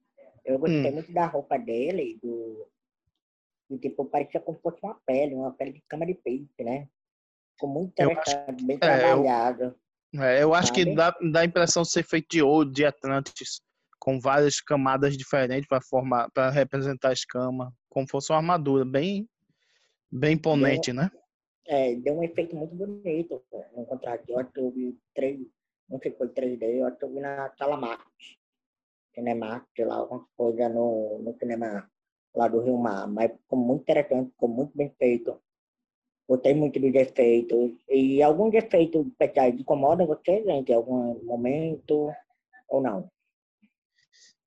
eu 0.44 0.58
gostei 0.58 0.90
hum. 0.90 0.94
muito 0.94 1.12
da 1.12 1.26
roupa 1.26 1.56
dele, 1.56 2.18
do, 2.20 2.68
do 3.70 3.78
tipo, 3.78 4.04
parecia 4.04 4.40
como 4.40 4.58
se 4.58 4.62
fosse 4.62 4.78
uma 4.82 5.00
pele, 5.06 5.34
uma 5.34 5.52
pele 5.52 5.72
de 5.72 5.82
cama 5.88 6.04
de 6.04 6.14
peito, 6.14 6.50
né? 6.60 6.88
Ficou 7.54 7.70
muito 7.70 7.92
interessante, 7.92 8.64
bem 8.64 8.78
trabalhado. 8.78 9.76
É, 10.12 10.18
eu, 10.18 10.22
é, 10.22 10.42
eu 10.42 10.54
acho 10.54 10.72
que 10.72 10.94
dá, 10.94 11.16
dá 11.30 11.40
a 11.40 11.44
impressão 11.44 11.84
de 11.84 11.90
ser 11.90 12.02
feito 12.02 12.26
de 12.28 12.42
ouro, 12.42 12.70
de 12.70 12.84
Atlantis 12.84 13.62
com 14.02 14.18
várias 14.18 14.60
camadas 14.60 15.16
diferentes 15.16 15.68
para 15.68 15.80
formar, 15.80 16.28
para 16.32 16.50
representar 16.50 17.10
a 17.10 17.12
escama, 17.12 17.72
como 17.88 18.08
fosse 18.10 18.32
uma 18.32 18.38
armadura 18.38 18.84
bem, 18.84 19.28
bem 20.10 20.34
imponente, 20.34 20.92
deu, 20.92 21.00
né? 21.00 21.10
É, 21.68 21.94
deu 21.94 22.18
um 22.18 22.24
efeito 22.24 22.56
muito 22.56 22.74
bonito 22.74 23.40
no 23.76 23.86
contrato. 23.86 24.24
Eu 24.56 24.72
vi 24.72 24.98
três, 25.14 25.38
não 25.88 26.00
sei 26.00 26.10
se 26.10 26.18
foi 26.18 26.28
3D, 26.30 26.80
eu 27.00 27.14
vi 27.14 27.20
na 27.20 27.48
sala 27.56 27.76
Max, 27.76 28.02
Cinemax, 29.14 29.64
lá, 29.78 29.94
alguma 29.94 30.26
coisa 30.36 30.68
no, 30.68 31.20
no 31.20 31.38
cinema 31.38 31.88
lá 32.34 32.48
do 32.48 32.58
Rio 32.58 32.78
Mar, 32.78 33.06
mas 33.06 33.30
ficou 33.30 33.60
muito 33.60 33.82
interessante, 33.82 34.32
ficou 34.32 34.48
muito 34.48 34.76
bem 34.76 34.92
feito. 34.98 35.40
Gostei 36.28 36.54
muito 36.54 36.80
dos 36.80 36.92
efeitos. 36.92 37.70
E 37.88 38.20
alguns 38.20 38.52
efeitos 38.52 39.06
especiais 39.06 39.54
incomodam 39.54 40.08
você, 40.08 40.42
gente, 40.42 40.72
em 40.72 40.74
algum 40.74 41.22
momento 41.24 42.10
ou 42.68 42.80
não? 42.82 43.08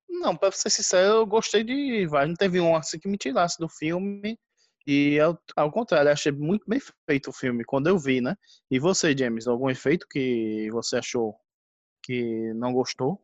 Não, 0.08 0.36
pra 0.36 0.50
ser 0.52 0.70
sincero, 0.70 1.16
eu 1.16 1.26
gostei 1.26 1.62
de 1.64 2.06
vários. 2.06 2.30
Não 2.30 2.36
teve 2.36 2.60
um 2.60 2.76
assim 2.76 2.98
que 2.98 3.08
me 3.08 3.18
tirasse 3.18 3.58
do 3.58 3.68
filme. 3.68 4.38
E 4.86 5.18
ao, 5.18 5.36
ao 5.56 5.70
contrário, 5.72 6.12
achei 6.12 6.30
muito 6.30 6.64
bem 6.68 6.80
feito 7.08 7.30
o 7.30 7.32
filme 7.32 7.64
quando 7.64 7.88
eu 7.88 7.98
vi, 7.98 8.20
né? 8.20 8.36
E 8.70 8.78
você, 8.78 9.16
James, 9.16 9.48
algum 9.48 9.68
efeito 9.68 10.06
que 10.08 10.68
você 10.70 10.96
achou 10.98 11.36
que 12.02 12.52
não 12.54 12.72
gostou? 12.72 13.20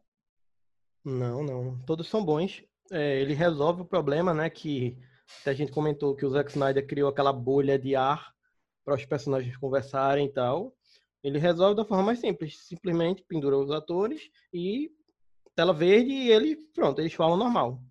Não, 1.05 1.43
não. 1.43 1.79
Todos 1.87 2.09
são 2.09 2.25
bons. 2.25 2.65
É, 2.91 3.21
ele 3.21 3.33
resolve 3.33 3.83
o 3.83 3.87
problema, 3.87 4.35
né? 4.35 4.51
Que 4.51 4.99
a 5.47 5.53
gente 5.53 5.71
comentou 5.71 6.17
que 6.17 6.27
o 6.27 6.31
Zack 6.31 6.51
Snyder 6.51 6.87
criou 6.87 7.09
aquela 7.09 7.33
bolha 7.33 7.79
de 7.79 7.95
ar 7.95 8.33
para 8.85 8.95
os 8.95 9.05
personagens 9.05 9.57
conversarem 9.57 10.27
e 10.27 10.33
tal. 10.33 10.75
Ele 11.23 11.39
resolve 11.39 11.77
da 11.77 11.85
forma 11.85 12.03
mais 12.03 12.19
simples. 12.19 12.59
Simplesmente 12.67 13.25
pendura 13.29 13.57
os 13.57 13.71
atores 13.71 14.21
e 14.53 14.91
tela 15.55 15.73
verde 15.73 16.11
e 16.11 16.31
ele, 16.31 16.57
pronto, 16.75 17.01
eles 17.01 17.13
falam 17.13 17.37
normal. 17.37 17.83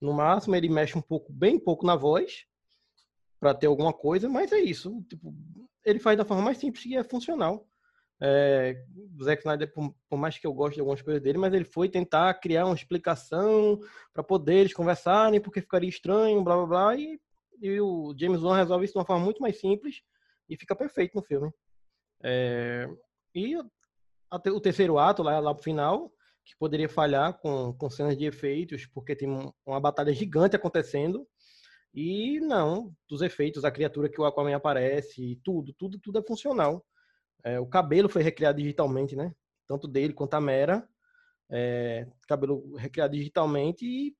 No 0.00 0.12
máximo, 0.12 0.56
ele 0.56 0.68
mexe 0.68 0.96
um 0.98 1.02
pouco, 1.02 1.32
bem 1.32 1.58
pouco 1.58 1.86
na 1.86 1.96
voz, 1.96 2.46
para 3.38 3.54
ter 3.54 3.66
alguma 3.66 3.92
coisa, 3.92 4.28
mas 4.28 4.52
é 4.52 4.60
isso. 4.60 5.04
Tipo, 5.08 5.34
ele 5.84 5.98
faz 5.98 6.16
da 6.16 6.24
forma 6.24 6.42
mais 6.42 6.58
simples 6.58 6.84
e 6.86 6.96
é 6.96 7.02
funcional. 7.02 7.66
É, 8.20 8.84
o 9.18 9.24
Zack 9.24 9.40
Snyder, 9.42 9.72
por, 9.72 9.92
por, 10.08 10.16
mais 10.16 10.38
que 10.38 10.46
eu 10.46 10.54
goste 10.54 10.76
de 10.76 10.80
algumas 10.80 11.02
coisas 11.02 11.20
dele, 11.20 11.38
mas 11.38 11.52
ele 11.52 11.64
foi 11.64 11.88
tentar 11.88 12.32
criar 12.34 12.66
uma 12.66 12.74
explicação 12.74 13.80
para 14.14 14.22
poder 14.22 14.58
eles 14.58 14.72
conversarem, 14.72 15.40
porque 15.40 15.60
ficaria 15.60 15.88
estranho, 15.88 16.44
blá 16.44 16.54
blá 16.54 16.66
blá, 16.66 16.96
e, 16.96 17.20
e 17.60 17.80
o 17.80 18.14
James 18.16 18.42
Wan 18.44 18.56
resolve 18.56 18.84
isso 18.84 18.94
de 18.94 18.98
uma 19.00 19.04
forma 19.04 19.24
muito 19.24 19.42
mais 19.42 19.58
simples 19.58 20.02
e 20.48 20.56
fica 20.56 20.76
perfeito 20.76 21.16
no 21.16 21.22
filme. 21.22 21.52
É, 22.22 22.88
e 23.34 23.56
até 24.30 24.52
o 24.52 24.60
terceiro 24.60 24.98
ato, 24.98 25.20
lá, 25.20 25.40
lá 25.40 25.52
pro 25.52 25.64
final, 25.64 26.12
que 26.44 26.56
poderia 26.58 26.88
falhar 26.88 27.38
com, 27.38 27.72
com 27.74 27.90
cenas 27.90 28.16
de 28.16 28.24
efeitos, 28.24 28.86
porque 28.86 29.14
tem 29.14 29.28
uma 29.64 29.80
batalha 29.80 30.12
gigante 30.12 30.56
acontecendo. 30.56 31.26
E 31.94 32.40
não, 32.40 32.94
dos 33.08 33.22
efeitos, 33.22 33.64
a 33.64 33.70
criatura 33.70 34.08
que 34.08 34.20
o 34.20 34.24
Aquaman 34.24 34.56
aparece, 34.56 35.40
tudo, 35.44 35.72
tudo, 35.74 35.98
tudo 35.98 36.18
é 36.18 36.22
funcional. 36.22 36.84
É, 37.44 37.60
o 37.60 37.66
cabelo 37.66 38.08
foi 38.08 38.22
recriado 38.22 38.58
digitalmente, 38.58 39.14
né? 39.14 39.34
Tanto 39.66 39.86
dele 39.86 40.12
quanto 40.12 40.34
a 40.34 40.40
Mera. 40.40 40.88
É, 41.50 42.06
cabelo 42.26 42.74
recriado 42.76 43.14
digitalmente 43.14 43.84
e, 43.84 44.16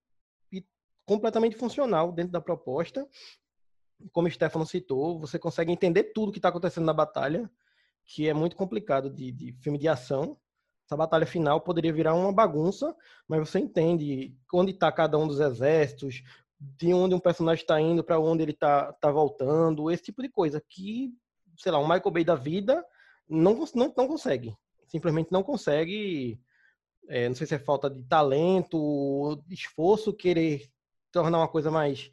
e, 0.52 0.66
completamente 1.06 1.56
funcional 1.56 2.12
dentro 2.12 2.32
da 2.32 2.40
proposta. 2.40 3.08
Como 4.12 4.28
o 4.28 4.30
Stefano 4.30 4.66
citou, 4.66 5.18
você 5.18 5.38
consegue 5.38 5.72
entender 5.72 6.12
tudo 6.12 6.32
que 6.32 6.38
está 6.38 6.50
acontecendo 6.50 6.84
na 6.84 6.92
batalha, 6.92 7.50
que 8.04 8.28
é 8.28 8.34
muito 8.34 8.54
complicado 8.54 9.08
de, 9.08 9.32
de 9.32 9.52
filme 9.62 9.78
de 9.78 9.88
ação 9.88 10.36
essa 10.92 10.96
batalha 10.96 11.26
final 11.26 11.58
poderia 11.60 11.92
virar 11.92 12.14
uma 12.14 12.32
bagunça, 12.32 12.94
mas 13.26 13.48
você 13.48 13.58
entende 13.58 14.36
onde 14.52 14.72
está 14.72 14.92
cada 14.92 15.16
um 15.16 15.26
dos 15.26 15.40
exércitos, 15.40 16.22
de 16.60 16.92
onde 16.92 17.14
um 17.14 17.18
personagem 17.18 17.62
está 17.62 17.80
indo, 17.80 18.04
para 18.04 18.20
onde 18.20 18.42
ele 18.42 18.52
está 18.52 18.92
tá 18.92 19.10
voltando, 19.10 19.90
esse 19.90 20.02
tipo 20.02 20.22
de 20.22 20.28
coisa 20.28 20.62
que, 20.68 21.10
sei 21.56 21.72
lá, 21.72 21.78
um 21.78 21.88
Michael 21.88 22.10
Bay 22.10 22.24
da 22.24 22.34
vida 22.34 22.84
não, 23.26 23.64
não, 23.74 23.92
não 23.96 24.06
consegue. 24.06 24.54
Simplesmente 24.86 25.32
não 25.32 25.42
consegue. 25.42 26.38
É, 27.08 27.26
não 27.26 27.34
sei 27.34 27.46
se 27.46 27.54
é 27.54 27.58
falta 27.58 27.88
de 27.88 28.02
talento, 28.04 29.42
esforço, 29.50 30.12
querer 30.12 30.70
tornar 31.10 31.38
uma 31.38 31.48
coisa 31.48 31.70
mais 31.70 32.12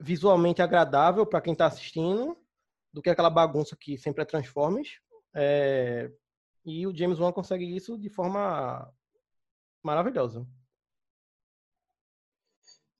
visualmente 0.00 0.62
agradável 0.62 1.26
para 1.26 1.40
quem 1.40 1.52
está 1.52 1.66
assistindo 1.66 2.36
do 2.92 3.02
que 3.02 3.10
aquela 3.10 3.28
bagunça 3.28 3.76
que 3.76 3.98
sempre 3.98 4.22
é 4.22 4.24
Transformers. 4.24 5.00
É, 5.34 6.10
e 6.64 6.86
o 6.86 6.96
James 6.96 7.18
Wan 7.18 7.32
consegue 7.32 7.64
isso 7.64 7.98
de 7.98 8.08
forma 8.08 8.92
maravilhosa. 9.82 10.46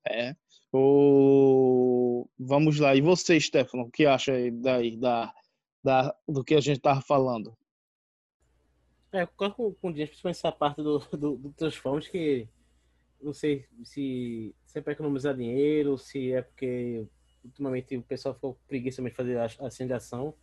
É. 0.09 0.35
O... 0.73 2.29
Vamos 2.39 2.79
lá. 2.79 2.95
E 2.95 3.01
você, 3.01 3.39
Stefano, 3.39 3.85
o 3.85 3.91
que 3.91 4.07
acha 4.07 4.33
daí 4.53 4.97
da, 4.97 5.33
da, 5.83 6.17
do 6.27 6.43
que 6.43 6.55
a 6.55 6.61
gente 6.61 6.79
estava 6.79 7.01
falando? 7.01 7.57
É, 9.13 9.27
concordo 9.27 9.55
com, 9.55 9.75
com 9.75 9.89
o 9.89 9.93
James, 9.93 10.09
principalmente 10.09 10.39
essa 10.39 10.51
parte 10.51 10.83
do, 10.83 10.99
do, 10.99 11.37
do 11.37 11.53
Transformers, 11.53 12.09
que 12.09 12.49
não 13.21 13.33
sei 13.33 13.67
se, 13.85 14.55
se 14.65 14.79
é 14.79 14.83
para 14.83 14.95
economizar 14.95 15.37
dinheiro, 15.37 15.99
se 15.99 16.33
é 16.33 16.43
porque 16.43 17.07
ultimamente 17.45 17.97
o 17.97 18.03
pessoal 18.03 18.35
ficou 18.35 18.59
preguiça 18.67 19.03
de 19.03 19.11
fazer 19.11 19.39
a, 19.39 19.45
a 19.45 19.97
ação. 19.97 20.35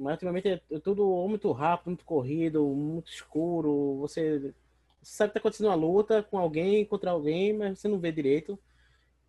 Mas 0.00 0.14
ultimamente 0.14 0.48
é, 0.48 0.62
é 0.72 0.80
tudo 0.80 1.06
muito 1.28 1.52
rápido, 1.52 1.88
muito 1.88 2.04
corrido, 2.06 2.66
muito 2.66 3.12
escuro. 3.12 3.98
Você, 4.00 4.54
sabe 5.02 5.30
que 5.30 5.34
tá 5.34 5.40
acontecendo 5.40 5.66
uma 5.66 5.74
luta 5.74 6.22
com 6.22 6.38
alguém 6.38 6.84
contra 6.86 7.10
alguém, 7.10 7.52
mas 7.52 7.78
você 7.78 7.88
não 7.88 7.98
vê 8.00 8.10
direito. 8.12 8.58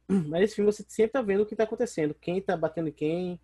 Mas 0.28 0.43
esse 0.43 0.55
filme 0.55 0.72
você 0.72 0.84
sempre 0.88 1.13
tá 1.13 1.22
vendo 1.22 1.43
o 1.43 1.45
que 1.45 1.55
tá 1.55 1.63
acontecendo. 1.63 2.13
Quem 2.15 2.41
tá 2.41 2.57
batendo 2.57 2.89
em 2.89 2.91
quem, 2.91 3.39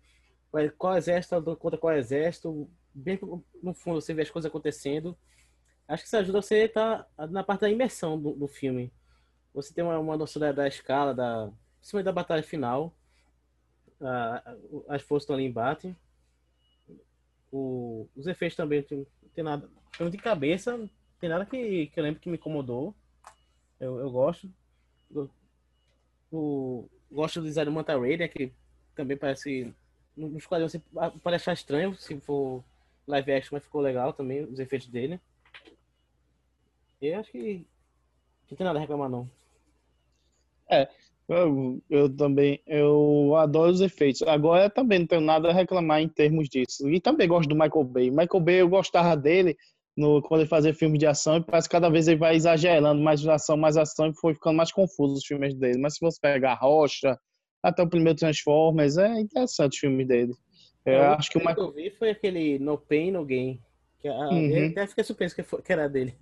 qual- 0.78 0.96
exército 0.96 1.42
tá 1.42 1.56
contra 1.56 1.78
qual 1.78 1.94
exército. 1.94 2.68
Bem 2.94 3.18
no 3.62 3.74
fundo 3.74 4.00
você 4.00 4.14
vê 4.14 4.22
as 4.22 4.30
coisas 4.30 4.48
acontecendo. 4.48 5.16
Acho 5.88 6.02
que 6.02 6.08
isso 6.08 6.16
ajuda 6.16 6.42
você 6.42 6.56
a 6.56 6.64
estar 6.66 7.08
na 7.30 7.44
parte 7.44 7.62
da 7.62 7.70
imersão 7.70 8.20
do, 8.20 8.32
do 8.32 8.48
filme. 8.48 8.92
Você 9.54 9.74
tem 9.74 9.84
uma, 9.84 9.98
uma 9.98 10.16
noção 10.16 10.40
da, 10.40 10.52
da 10.52 10.68
escala, 10.68 11.14
da, 11.14 11.50
principalmente 11.78 12.06
da 12.06 12.12
batalha 12.12 12.42
final. 12.42 12.94
Ah, 14.00 14.42
as 14.88 15.02
forças 15.02 15.24
estão 15.24 15.34
ali 15.36 15.44
em 15.44 15.48
embate. 15.48 15.96
O- 17.50 18.08
os 18.16 18.26
efeitos 18.26 18.56
também 18.56 18.82
tem, 18.82 19.06
tem 19.34 19.44
nada. 19.44 19.68
Filme 19.92 20.12
de 20.12 20.18
cabeça, 20.18 20.76
não 20.76 20.88
tem 21.20 21.28
nada 21.28 21.46
que, 21.46 21.86
que 21.88 21.98
eu 21.98 22.04
lembro 22.04 22.20
que 22.20 22.28
me 22.28 22.36
incomodou. 22.36 22.94
Eu, 23.80 23.98
eu 23.98 24.10
gosto. 24.10 24.50
O, 26.30 26.88
gosto 27.10 27.40
do 27.40 27.46
design 27.46 27.70
do 27.70 27.74
Manta 27.74 27.98
Ray, 27.98 28.16
né, 28.16 28.28
que 28.28 28.52
também 28.94 29.16
parece. 29.16 29.72
Nos 30.16 30.46
quadrinhos 30.46 30.72
você 30.72 30.80
pode 31.22 31.36
achar 31.36 31.52
estranho 31.52 31.94
se 31.94 32.18
for 32.20 32.62
live 33.06 33.32
action, 33.32 33.54
mas 33.56 33.62
ficou 33.64 33.80
legal 33.80 34.12
também, 34.12 34.42
os 34.42 34.58
efeitos 34.58 34.88
dele. 34.88 35.20
Eu 37.00 37.20
acho 37.20 37.30
que 37.30 37.64
não 38.50 38.56
tem 38.56 38.64
nada 38.64 38.78
a 38.78 38.80
reclamar, 38.80 39.08
não. 39.08 39.30
Eu, 41.28 41.82
eu 41.90 42.08
também, 42.16 42.60
eu 42.66 43.36
adoro 43.36 43.70
os 43.70 43.80
efeitos. 43.82 44.22
Agora 44.22 44.70
também 44.70 45.00
não 45.00 45.06
tenho 45.06 45.20
nada 45.20 45.50
a 45.50 45.52
reclamar 45.52 46.00
em 46.00 46.08
termos 46.08 46.48
disso. 46.48 46.88
E 46.88 47.00
também 47.00 47.28
gosto 47.28 47.48
do 47.48 47.54
Michael 47.54 47.84
Bay. 47.84 48.10
Michael 48.10 48.40
Bay, 48.40 48.54
eu 48.62 48.68
gostava 48.68 49.14
dele 49.14 49.54
no, 49.94 50.22
quando 50.22 50.40
ele 50.40 50.48
fazia 50.48 50.72
filmes 50.72 50.98
de 50.98 51.06
ação 51.06 51.36
e 51.36 51.44
parece 51.44 51.68
que 51.68 51.72
cada 51.72 51.90
vez 51.90 52.08
ele 52.08 52.18
vai 52.18 52.34
exagerando 52.34 53.02
mais 53.02 53.26
ação, 53.26 53.56
mais 53.58 53.76
ação 53.76 54.06
e 54.08 54.14
foi 54.18 54.32
ficando 54.34 54.56
mais 54.56 54.72
confuso 54.72 55.14
os 55.14 55.26
filmes 55.26 55.54
dele. 55.54 55.78
Mas 55.78 55.94
se 55.94 56.00
você 56.00 56.18
pegar 56.20 56.54
Rocha, 56.54 57.18
até 57.62 57.82
o 57.82 57.88
primeiro 57.90 58.18
Transformers, 58.18 58.96
é 58.96 59.20
interessante 59.20 59.72
os 59.74 59.78
filmes 59.78 60.06
dele. 60.08 60.32
Eu 60.86 60.94
É, 60.94 61.10
o 61.10 61.12
acho 61.12 61.30
que 61.30 61.36
o 61.36 61.40
Michael... 61.40 61.56
que 61.56 61.60
eu 61.62 61.72
vi 61.72 61.90
foi 61.90 62.10
aquele 62.10 62.58
No 62.58 62.78
Pain, 62.78 63.10
No 63.10 63.24
Gain. 63.24 63.60
Que, 64.00 64.08
ah, 64.08 64.28
Uhum. 64.32 64.48
eu 64.48 64.66
até 64.70 64.86
fiquei 64.86 65.04
surpreso 65.04 65.34
que, 65.34 65.42
foi- 65.42 65.60
que 65.60 65.72
era 65.72 65.88
dele. 65.88 66.14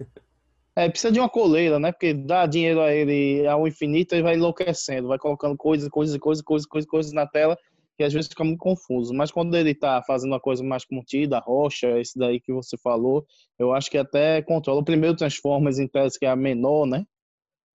É, 0.77 0.91
precisa 0.91 1.11
de 1.11 1.18
uma 1.18 1.29
coleira, 1.29 1.79
né? 1.79 1.91
Porque 1.91 2.12
dá 2.12 2.47
dinheiro 2.47 2.83
a 2.83 2.93
ele 2.93 3.47
ao 3.47 3.66
infinito 3.66 4.14
e 4.14 4.20
vai 4.20 4.35
enlouquecendo, 4.35 5.09
vai 5.09 5.18
colocando 5.18 5.57
coisas, 5.57 5.89
coisas, 5.89 6.18
coisas, 6.18 6.45
coisas, 6.45 6.66
coisas, 6.68 6.91
coisas 6.91 7.12
na 7.12 7.27
tela 7.27 7.57
que 7.97 8.05
às 8.05 8.12
vezes 8.12 8.29
fica 8.29 8.45
muito 8.45 8.59
confuso. 8.59 9.14
Mas 9.14 9.31
quando 9.31 9.57
ele 9.57 9.74
tá 9.74 10.03
fazendo 10.07 10.33
uma 10.33 10.41
coisa 10.41 10.62
mais 10.62 10.85
contida, 10.85 11.39
rocha, 11.39 11.99
esse 11.99 12.18
daí 12.18 12.39
que 12.41 12.53
você 12.53 12.77
falou, 12.77 13.24
eu 13.59 13.72
acho 13.72 13.91
que 13.91 13.97
até 13.97 14.43
controla. 14.43 14.81
O 14.81 14.85
primeiro 14.85 15.16
Transformers 15.16 15.79
em 15.79 15.89
tese 15.89 16.18
que 16.18 16.27
é 16.27 16.31
a 16.31 16.37
menor, 16.37 16.87
né? 16.87 17.05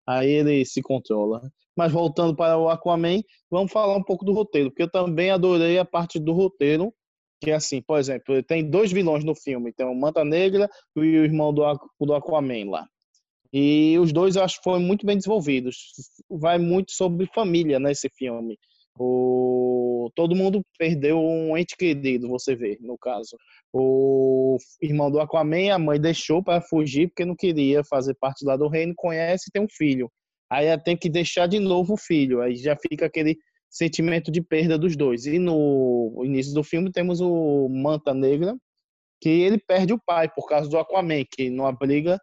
Aí 0.06 0.30
ele 0.30 0.66
se 0.66 0.82
controla. 0.82 1.42
Mas 1.78 1.94
voltando 1.94 2.36
para 2.36 2.58
o 2.58 2.68
Aquaman, 2.68 3.22
vamos 3.50 3.72
falar 3.72 3.96
um 3.96 4.04
pouco 4.04 4.26
do 4.26 4.34
roteiro, 4.34 4.70
porque 4.70 4.84
eu 4.84 4.92
também 4.92 5.32
adorei 5.32 5.80
a 5.80 5.86
parte 5.86 6.20
do 6.20 6.34
roteiro, 6.34 6.94
que 7.40 7.52
é 7.52 7.56
assim, 7.56 7.82
por 7.82 7.98
exemplo, 7.98 8.42
tem 8.44 8.70
dois 8.70 8.92
vilões 8.92 9.24
no 9.24 9.34
filme, 9.34 9.74
tem 9.74 9.86
o 9.86 9.96
Manta 9.96 10.24
Negra 10.24 10.70
e 10.96 11.00
o 11.00 11.24
irmão 11.24 11.54
do, 11.54 11.64
do 12.02 12.14
Aquaman 12.14 12.70
lá. 12.70 12.88
E 13.52 13.98
os 13.98 14.14
dois 14.14 14.36
eu 14.36 14.44
acho 14.44 14.60
foram 14.64 14.80
muito 14.80 15.06
bem 15.06 15.18
desenvolvidos. 15.18 15.78
Vai 16.30 16.60
muito 16.60 16.92
sobre 16.92 17.26
família 17.34 17.80
nesse 17.80 18.10
filme. 18.10 18.58
O... 18.98 20.12
Todo 20.16 20.36
mundo 20.36 20.62
perdeu 20.78 21.20
um 21.20 21.58
ente 21.58 21.76
querido, 21.78 22.28
você 22.28 22.56
vê, 22.56 22.78
no 22.82 22.98
caso. 22.98 23.38
O 23.74 24.58
irmão 24.82 25.10
do 25.10 25.20
Aquaman, 25.20 25.74
a 25.74 25.80
mãe 25.80 26.00
deixou 26.00 26.44
para 26.44 26.62
fugir 26.62 27.08
porque 27.08 27.26
não 27.26 27.36
queria 27.36 27.84
fazer 27.84 28.16
parte 28.16 28.46
lá 28.46 28.58
do 28.58 28.68
reino, 28.68 28.94
conhece 28.96 29.46
e 29.48 29.52
tem 29.52 29.64
um 29.64 29.70
filho. 29.70 30.12
Aí 30.52 30.66
ela 30.66 30.82
tem 30.82 30.98
que 30.98 31.10
deixar 31.10 31.48
de 31.48 31.60
novo 31.60 31.94
o 31.94 31.98
filho. 31.98 32.42
Aí 32.42 32.56
já 32.56 32.76
fica 32.76 33.06
aquele 33.06 33.38
sentimento 33.70 34.32
de 34.32 34.42
perda 34.42 34.78
dos 34.78 34.96
dois. 34.96 35.26
E 35.26 35.38
no 35.40 36.22
início 36.24 36.54
do 36.54 36.64
filme 36.64 36.92
temos 36.92 37.22
o 37.22 37.70
Manta 37.70 38.14
Negra, 38.14 38.58
que 39.22 39.30
ele 39.30 39.58
perde 39.58 39.94
o 39.94 40.00
pai 40.00 40.30
por 40.30 40.48
causa 40.48 40.70
do 40.70 40.78
Aquaman, 40.78 41.24
que 41.32 41.50
numa 41.50 41.72
briga 41.72 42.20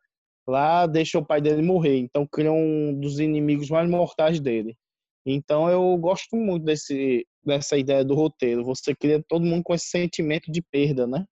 lá 0.46 0.86
deixa 0.86 1.18
o 1.18 1.24
pai 1.24 1.40
dele 1.40 1.62
morrer. 1.62 1.98
Então 1.98 2.26
cria 2.26 2.52
um 2.52 2.98
dos 2.98 3.18
inimigos 3.20 3.70
mais 3.70 3.88
mortais 3.88 4.40
dele. 4.40 4.76
Então 5.24 5.68
eu 5.68 5.96
gosto 5.96 6.36
muito 6.36 6.64
desse, 6.64 7.26
dessa 7.44 7.76
ideia 7.76 8.04
do 8.04 8.14
roteiro. 8.14 8.64
Você 8.64 8.94
cria 8.94 9.22
todo 9.28 9.44
mundo 9.44 9.62
com 9.64 9.74
esse 9.74 9.86
sentimento 9.86 10.50
de 10.50 10.62
perda, 10.62 11.06
né? 11.06 11.24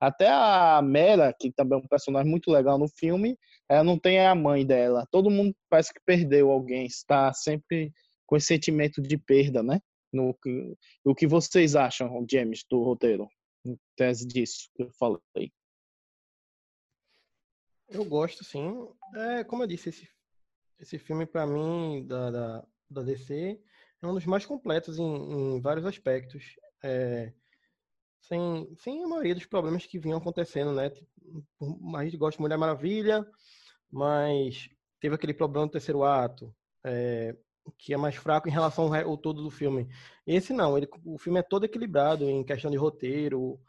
Até 0.00 0.28
a 0.28 0.80
Mera, 0.82 1.32
que 1.38 1.52
também 1.52 1.78
é 1.78 1.82
um 1.82 1.86
personagem 1.86 2.28
muito 2.28 2.50
legal 2.50 2.76
no 2.76 2.88
filme, 2.88 3.36
ela 3.68 3.84
não 3.84 3.96
tem 3.96 4.18
a 4.24 4.34
mãe 4.34 4.66
dela. 4.66 5.06
Todo 5.12 5.30
mundo 5.30 5.54
parece 5.70 5.92
que 5.94 6.00
perdeu 6.04 6.50
alguém, 6.50 6.86
está 6.86 7.32
sempre 7.32 7.92
com 8.32 8.36
esse 8.38 8.46
sentimento 8.46 9.02
de 9.02 9.18
perda, 9.18 9.62
né? 9.62 9.78
No, 10.10 10.32
que- 10.32 10.74
o 11.04 11.14
que 11.14 11.26
vocês 11.26 11.76
acham, 11.76 12.24
James, 12.26 12.64
do 12.64 12.82
roteiro? 12.82 13.28
Em 13.62 13.78
tese 13.94 14.26
disso 14.26 14.70
que 14.74 14.84
eu 14.84 14.90
falei. 14.98 15.52
Eu 17.90 18.06
gosto, 18.06 18.42
sim. 18.42 18.88
É, 19.14 19.44
como 19.44 19.64
eu 19.64 19.66
disse, 19.66 19.90
esse, 19.90 20.08
esse 20.80 20.98
filme, 20.98 21.26
para 21.26 21.46
mim, 21.46 22.06
da, 22.06 22.30
da, 22.30 22.66
da 22.88 23.02
DC, 23.02 23.60
é 24.00 24.06
um 24.06 24.14
dos 24.14 24.24
mais 24.24 24.46
completos 24.46 24.98
em, 24.98 25.56
em 25.56 25.60
vários 25.60 25.84
aspectos. 25.84 26.56
É, 26.82 27.34
sem, 28.18 28.74
sem 28.78 29.04
a 29.04 29.08
maioria 29.08 29.34
dos 29.34 29.44
problemas 29.44 29.84
que 29.84 29.98
vinham 29.98 30.16
acontecendo, 30.16 30.72
né? 30.72 30.88
Tipo, 30.88 31.06
mais 31.82 32.10
que 32.10 32.16
goste 32.16 32.38
de 32.38 32.42
Mulher 32.42 32.56
Maravilha, 32.56 33.30
mas 33.90 34.70
teve 35.00 35.16
aquele 35.16 35.34
problema 35.34 35.66
no 35.66 35.72
terceiro 35.72 36.02
ato, 36.02 36.56
é, 36.82 37.36
que 37.78 37.94
é 37.94 37.96
mais 37.96 38.16
fraco 38.16 38.48
em 38.48 38.52
relação 38.52 38.92
ao, 38.94 39.16
todo 39.16 39.42
do 39.42 39.50
filme. 39.50 39.88
Esse 40.26 40.52
não, 40.52 40.76
ele, 40.76 40.88
o 41.04 41.18
filme 41.18 41.38
é 41.40 41.42
todo 41.42 41.64
equilibrado 41.64 42.28
em 42.28 42.44
questão 42.44 42.70
de 42.70 42.76
roteiro, 42.76 43.60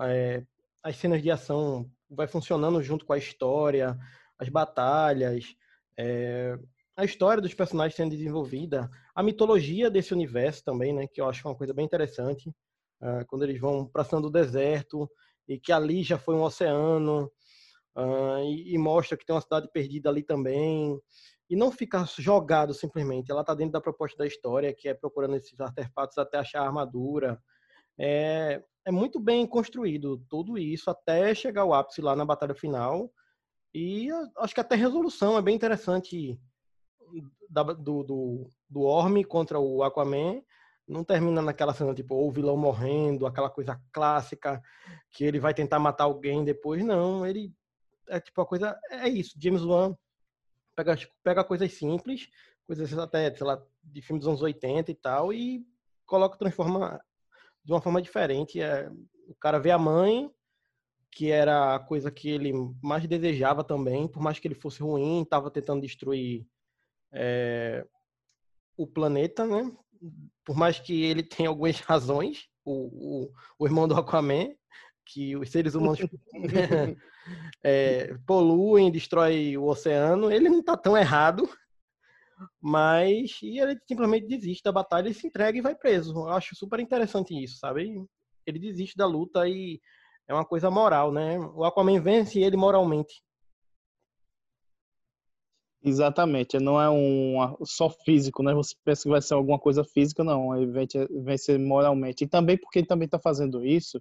é, 0.00 0.44
as 0.82 0.96
cenas 0.96 1.22
de 1.22 1.30
ação 1.30 1.90
vai 2.10 2.26
funcionando 2.26 2.82
junto 2.82 3.04
com 3.06 3.12
a 3.12 3.18
história, 3.18 3.98
as 4.38 4.48
batalhas, 4.48 5.54
é, 5.96 6.58
a 6.96 7.04
história 7.04 7.42
dos 7.42 7.54
personagens 7.54 7.96
sendo 7.96 8.10
desenvolvida, 8.10 8.90
a 9.14 9.22
mitologia 9.22 9.90
desse 9.90 10.12
universo 10.12 10.64
também, 10.64 10.92
né, 10.92 11.06
que 11.06 11.20
eu 11.20 11.28
acho 11.28 11.46
uma 11.46 11.54
coisa 11.54 11.72
bem 11.72 11.84
interessante, 11.84 12.52
ah, 13.00 13.24
quando 13.26 13.44
eles 13.44 13.60
vão 13.60 13.86
para 13.86 14.04
São 14.04 14.20
do 14.20 14.30
Deserto 14.30 15.10
e 15.48 15.58
que 15.58 15.72
ali 15.72 16.02
já 16.02 16.18
foi 16.18 16.34
um 16.34 16.42
oceano 16.42 17.30
ah, 17.96 18.40
e, 18.44 18.74
e 18.74 18.78
mostra 18.78 19.16
que 19.16 19.24
tem 19.24 19.34
uma 19.34 19.42
cidade 19.42 19.68
perdida 19.72 20.08
ali 20.08 20.22
também 20.22 21.00
e 21.52 21.56
não 21.56 21.70
fica 21.70 22.02
jogado 22.18 22.72
simplesmente, 22.72 23.30
ela 23.30 23.42
está 23.42 23.54
dentro 23.54 23.72
da 23.72 23.80
proposta 23.80 24.16
da 24.16 24.26
história, 24.26 24.72
que 24.72 24.88
é 24.88 24.94
procurando 24.94 25.36
esses 25.36 25.60
artefatos 25.60 26.16
até 26.16 26.38
achar 26.38 26.62
a 26.62 26.66
armadura. 26.66 27.38
É, 27.98 28.62
é 28.86 28.90
muito 28.90 29.20
bem 29.20 29.46
construído 29.46 30.16
tudo 30.30 30.56
isso 30.56 30.88
até 30.88 31.34
chegar 31.34 31.60
ao 31.60 31.74
ápice 31.74 32.00
lá 32.00 32.16
na 32.16 32.24
batalha 32.24 32.54
final. 32.54 33.12
E 33.74 34.08
acho 34.38 34.54
que 34.54 34.62
até 34.62 34.76
a 34.76 34.78
resolução 34.78 35.36
é 35.36 35.42
bem 35.42 35.54
interessante 35.54 36.40
da- 37.50 37.62
do, 37.64 38.02
do, 38.02 38.50
do 38.66 38.80
Orme 38.80 39.22
contra 39.22 39.60
o 39.60 39.82
Aquaman. 39.82 40.40
Não 40.88 41.04
termina 41.04 41.42
naquela 41.42 41.74
cena, 41.74 41.94
tipo, 41.94 42.14
o 42.14 42.30
vilão 42.32 42.56
morrendo, 42.56 43.26
aquela 43.26 43.50
coisa 43.50 43.78
clássica, 43.92 44.58
que 45.10 45.22
ele 45.22 45.38
vai 45.38 45.52
tentar 45.52 45.78
matar 45.78 46.04
alguém 46.04 46.46
depois. 46.46 46.82
Não, 46.82 47.26
ele 47.26 47.52
é 48.08 48.18
tipo 48.18 48.40
a 48.40 48.46
coisa. 48.46 48.74
É 48.90 49.06
isso. 49.06 49.34
James 49.38 49.62
Wan 49.62 49.94
pega, 50.74 50.96
pega 51.22 51.44
coisas 51.44 51.72
simples, 51.72 52.28
coisas 52.66 52.96
até, 52.98 53.34
sei 53.34 53.46
lá, 53.46 53.62
de 53.82 54.02
filmes 54.02 54.24
dos 54.24 54.28
anos 54.28 54.42
80 54.42 54.90
e 54.90 54.94
tal, 54.94 55.32
e 55.32 55.66
coloca, 56.06 56.38
transforma 56.38 57.00
de 57.64 57.72
uma 57.72 57.80
forma 57.80 58.02
diferente. 58.02 58.60
É, 58.60 58.90
o 59.26 59.34
cara 59.34 59.58
vê 59.58 59.70
a 59.70 59.78
mãe, 59.78 60.30
que 61.10 61.30
era 61.30 61.74
a 61.74 61.78
coisa 61.78 62.10
que 62.10 62.28
ele 62.28 62.52
mais 62.82 63.06
desejava 63.06 63.62
também, 63.62 64.08
por 64.08 64.22
mais 64.22 64.38
que 64.38 64.48
ele 64.48 64.54
fosse 64.54 64.82
ruim, 64.82 65.22
estava 65.22 65.50
tentando 65.50 65.82
destruir 65.82 66.46
é, 67.12 67.86
o 68.76 68.86
planeta, 68.86 69.46
né? 69.46 69.70
Por 70.44 70.56
mais 70.56 70.78
que 70.78 71.04
ele 71.04 71.22
tenha 71.22 71.48
algumas 71.48 71.80
razões, 71.80 72.48
o, 72.64 73.24
o, 73.26 73.32
o 73.58 73.66
irmão 73.66 73.86
do 73.86 73.94
Aquaman, 73.94 74.54
que 75.04 75.36
os 75.36 75.50
seres 75.50 75.74
humanos 75.74 76.00
é, 77.62 78.14
poluem, 78.26 78.90
destrói 78.90 79.56
o 79.56 79.64
oceano, 79.64 80.30
ele 80.30 80.48
não 80.48 80.60
está 80.60 80.76
tão 80.76 80.96
errado, 80.96 81.48
mas 82.60 83.38
e 83.42 83.58
ele 83.58 83.78
simplesmente 83.86 84.26
desiste 84.26 84.62
da 84.62 84.72
batalha 84.72 85.08
e 85.08 85.14
se 85.14 85.26
entrega 85.26 85.58
e 85.58 85.62
vai 85.62 85.74
preso. 85.74 86.12
Eu 86.12 86.28
acho 86.28 86.56
super 86.56 86.80
interessante 86.80 87.34
isso, 87.34 87.58
sabe? 87.58 88.04
Ele 88.46 88.58
desiste 88.58 88.96
da 88.96 89.06
luta 89.06 89.46
e 89.48 89.80
é 90.28 90.34
uma 90.34 90.44
coisa 90.44 90.70
moral, 90.70 91.12
né? 91.12 91.38
O 91.38 91.64
Aquaman 91.64 92.00
vence 92.00 92.40
ele 92.40 92.56
moralmente. 92.56 93.22
Exatamente, 95.84 96.60
não 96.60 96.80
é 96.80 96.88
um 96.88 97.56
só 97.64 97.90
físico, 97.90 98.40
né? 98.42 98.54
Você 98.54 98.74
pensa 98.84 99.02
que 99.02 99.08
vai 99.08 99.20
ser 99.20 99.34
alguma 99.34 99.58
coisa 99.58 99.82
física, 99.82 100.22
não, 100.22 100.56
ele 100.56 100.70
vence, 100.70 101.08
vence 101.10 101.58
moralmente. 101.58 102.22
E 102.22 102.28
também 102.28 102.56
porque 102.56 102.78
ele 102.78 102.86
também 102.86 103.06
está 103.06 103.18
fazendo 103.18 103.64
isso, 103.64 104.00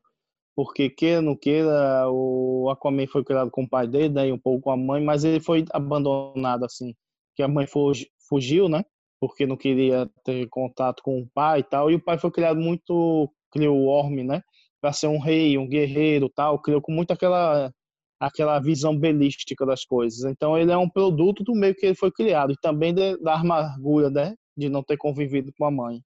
porque 0.56 0.90
queira 0.90 1.22
não 1.22 1.36
queira, 1.36 2.10
o 2.10 2.70
Aquaman 2.70 3.08
foi 3.08 3.24
criado 3.24 3.50
com 3.52 3.64
o 3.64 3.70
pai 3.70 3.88
dele, 3.88 4.14
né, 4.14 4.28
e 4.28 4.32
um 4.32 4.38
pouco 4.40 4.62
com 4.62 4.72
a 4.72 4.78
mãe, 4.78 5.04
mas 5.04 5.24
ele 5.24 5.40
foi 5.40 5.66
abandonado 5.72 6.66
assim, 6.66 6.94
que 7.36 7.44
a 7.44 7.48
mãe 7.48 7.66
fugi- 7.68 8.10
fugiu, 8.30 8.68
né? 8.70 8.84
porque 9.20 9.46
não 9.46 9.56
queria 9.56 10.10
ter 10.26 10.48
contato 10.50 11.04
com 11.04 11.20
o 11.22 11.28
pai 11.34 11.60
e 11.60 11.64
tal. 11.64 11.92
E 11.92 11.96
o 11.96 12.04
pai 12.04 12.18
foi 12.18 12.32
criado 12.32 12.60
muito, 12.60 13.32
criou 13.52 13.78
o 13.78 13.86
Orme, 13.86 14.24
né? 14.24 14.42
Para 14.82 14.92
ser 14.94 15.08
um 15.08 15.20
rei, 15.20 15.58
um 15.60 15.68
guerreiro 15.70 16.28
tal. 16.28 16.60
Criou 16.60 16.82
com 16.82 16.92
muito 16.92 17.12
aquela, 17.12 17.72
aquela 18.20 18.60
visão 18.60 18.98
belística 18.98 19.64
das 19.64 19.86
coisas. 19.86 20.24
Então 20.32 20.58
ele 20.58 20.72
é 20.72 20.78
um 20.78 20.90
produto 20.90 21.44
do 21.44 21.54
meio 21.54 21.76
que 21.76 21.86
ele 21.86 21.96
foi 21.96 22.12
criado. 22.12 22.52
E 22.54 22.56
também 22.62 22.94
de, 22.96 23.16
da 23.22 23.36
amargura, 23.40 24.10
né? 24.10 24.36
De 24.58 24.70
não 24.70 24.82
ter 24.84 24.98
convivido 24.98 25.54
com 25.56 25.66
a 25.66 25.72
mãe. 25.72 26.02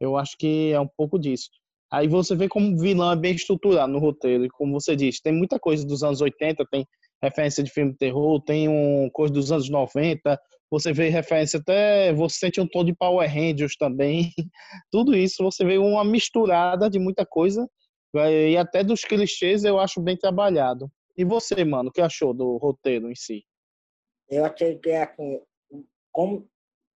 Eu 0.00 0.16
acho 0.16 0.36
que 0.38 0.72
é 0.72 0.80
um 0.80 0.88
pouco 0.88 1.18
disso. 1.18 1.50
Aí 1.92 2.08
você 2.08 2.34
vê 2.34 2.48
como 2.48 2.72
o 2.72 2.78
vilão 2.78 3.12
é 3.12 3.16
bem 3.16 3.34
estruturado 3.34 3.92
no 3.92 3.98
roteiro. 3.98 4.46
E 4.46 4.48
como 4.48 4.80
você 4.80 4.96
disse, 4.96 5.20
tem 5.22 5.32
muita 5.32 5.58
coisa 5.58 5.86
dos 5.86 6.02
anos 6.02 6.22
80, 6.22 6.64
tem 6.70 6.86
referência 7.22 7.62
de 7.62 7.70
filme 7.70 7.92
de 7.92 7.98
terror, 7.98 8.42
tem 8.42 8.66
um 8.66 9.10
coisa 9.12 9.32
dos 9.32 9.52
anos 9.52 9.68
90, 9.68 10.40
você 10.70 10.90
vê 10.90 11.10
referência 11.10 11.60
até, 11.60 12.14
você 12.14 12.38
sente 12.38 12.60
um 12.60 12.66
tom 12.66 12.82
de 12.82 12.94
Power 12.94 13.30
Rangers 13.30 13.76
também. 13.76 14.32
Tudo 14.90 15.14
isso 15.14 15.44
você 15.44 15.66
vê 15.66 15.76
uma 15.76 16.02
misturada 16.02 16.88
de 16.88 16.98
muita 16.98 17.26
coisa 17.26 17.68
e 18.14 18.56
até 18.56 18.82
dos 18.82 19.04
clichês 19.04 19.62
eu 19.62 19.78
acho 19.78 20.00
bem 20.00 20.16
trabalhado. 20.16 20.90
E 21.16 21.24
você, 21.24 21.62
mano, 21.62 21.90
o 21.90 21.92
que 21.92 22.00
achou 22.00 22.32
do 22.32 22.56
roteiro 22.56 23.10
em 23.10 23.14
si? 23.14 23.44
Eu 24.30 24.46
achei 24.46 24.78
que 24.78 24.88
é 24.88 25.02
assim, 25.02 25.42
como 26.10 26.48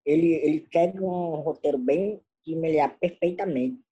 ele 0.07 0.33
ele 0.37 0.67
segue 0.73 1.01
um 1.01 1.41
roteiro 1.41 1.77
bem 1.77 2.19
que 2.43 2.57
me 2.57 2.77
perfeitamente 3.01 3.86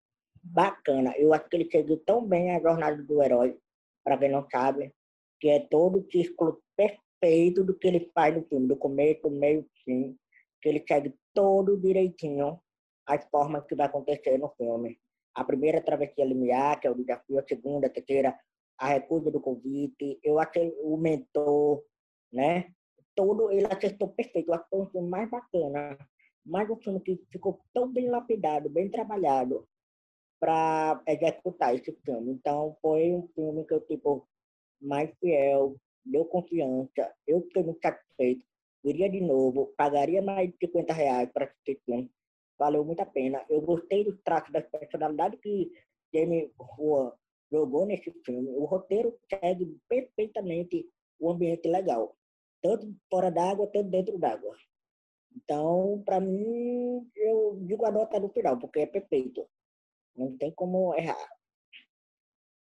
bacana. 0.44 1.14
Eu 1.16 1.32
acho 1.32 1.48
que 1.48 1.56
ele 1.56 1.70
seguiu 1.70 1.96
tão 1.98 2.26
bem 2.26 2.54
a 2.54 2.60
jornada 2.60 3.02
do 3.02 3.22
herói, 3.22 3.58
para 4.04 4.18
quem 4.18 4.30
não 4.30 4.46
sabe, 4.50 4.94
que 5.40 5.48
é 5.48 5.60
todo 5.60 6.00
o 6.00 6.10
círculo 6.10 6.62
perfeito 6.76 7.64
do 7.64 7.74
que 7.74 7.88
ele 7.88 8.10
faz 8.14 8.34
no 8.34 8.44
filme, 8.44 8.68
do 8.68 8.76
começo, 8.76 9.30
meio, 9.30 9.66
fim, 9.84 10.16
que 10.60 10.68
ele 10.68 10.84
segue 10.86 11.14
todo 11.32 11.80
direitinho 11.80 12.60
as 13.06 13.24
formas 13.30 13.64
que 13.66 13.74
vai 13.74 13.86
acontecer 13.86 14.38
no 14.38 14.50
filme. 14.56 14.98
A 15.34 15.44
primeira 15.44 15.80
travessia 15.80 16.24
limiar, 16.24 16.78
que 16.78 16.86
é 16.86 16.90
o 16.90 16.94
desafio, 16.94 17.38
a 17.38 17.46
segunda, 17.46 17.86
a 17.86 17.90
terceira, 17.90 18.38
a 18.78 18.88
recusa 18.88 19.30
do 19.30 19.40
convite, 19.40 20.18
eu 20.22 20.38
achei 20.38 20.74
o 20.80 20.96
mentor, 20.96 21.82
né? 22.32 22.72
Todo, 23.14 23.50
ele 23.50 23.66
acertou 23.66 24.08
perfeito. 24.08 24.48
Eu 24.48 24.54
acho 24.54 24.64
que 24.64 24.70
foi 24.70 24.80
um 24.80 24.90
filme 24.90 25.08
mais 25.08 25.30
bacana, 25.30 25.98
mais 26.44 26.68
um 26.70 26.76
filme 26.76 27.00
que 27.00 27.20
ficou 27.30 27.60
tão 27.72 27.92
bem 27.92 28.08
lapidado, 28.08 28.68
bem 28.68 28.88
trabalhado 28.88 29.66
para 30.40 31.02
executar 31.06 31.74
esse 31.74 31.92
filme. 32.04 32.32
Então, 32.32 32.76
foi 32.82 33.12
um 33.12 33.26
filme 33.34 33.64
que 33.64 33.74
eu, 33.74 33.80
tipo, 33.80 34.26
mais 34.80 35.10
fiel, 35.18 35.76
deu 36.04 36.24
confiança, 36.26 37.12
eu 37.26 37.40
fiquei 37.42 37.62
muito 37.62 37.80
satisfeito, 37.80 38.44
iria 38.84 39.08
de 39.08 39.20
novo, 39.20 39.72
pagaria 39.76 40.20
mais 40.20 40.50
de 40.50 40.56
50 40.60 40.92
reais 40.92 41.30
para 41.32 41.46
assistir 41.46 41.80
filme, 41.86 42.10
valeu 42.58 42.84
muito 42.84 43.00
a 43.00 43.06
pena. 43.06 43.44
Eu 43.48 43.60
gostei 43.62 44.04
do 44.04 44.16
traço 44.18 44.52
da 44.52 44.60
personalidade 44.60 45.38
que 45.38 45.72
Jamie 46.12 46.52
Rua 46.58 47.16
jogou 47.50 47.86
nesse 47.86 48.10
filme. 48.24 48.50
O 48.50 48.64
roteiro 48.64 49.18
segue 49.28 49.78
perfeitamente 49.88 50.86
o 51.18 51.30
ambiente 51.30 51.68
legal, 51.68 52.16
tanto 52.62 52.94
fora 53.10 53.30
d'água, 53.30 53.66
tanto 53.68 53.90
dentro 53.90 54.18
d'água. 54.18 54.54
Então, 55.36 56.02
para 56.04 56.20
mim, 56.20 57.10
eu 57.16 57.58
digo 57.62 57.84
a 57.84 57.90
nota 57.90 58.20
no 58.20 58.28
final, 58.28 58.58
porque 58.58 58.80
é 58.80 58.86
perfeito. 58.86 59.48
Não 60.16 60.36
tem 60.36 60.52
como 60.52 60.94
errar. 60.94 61.28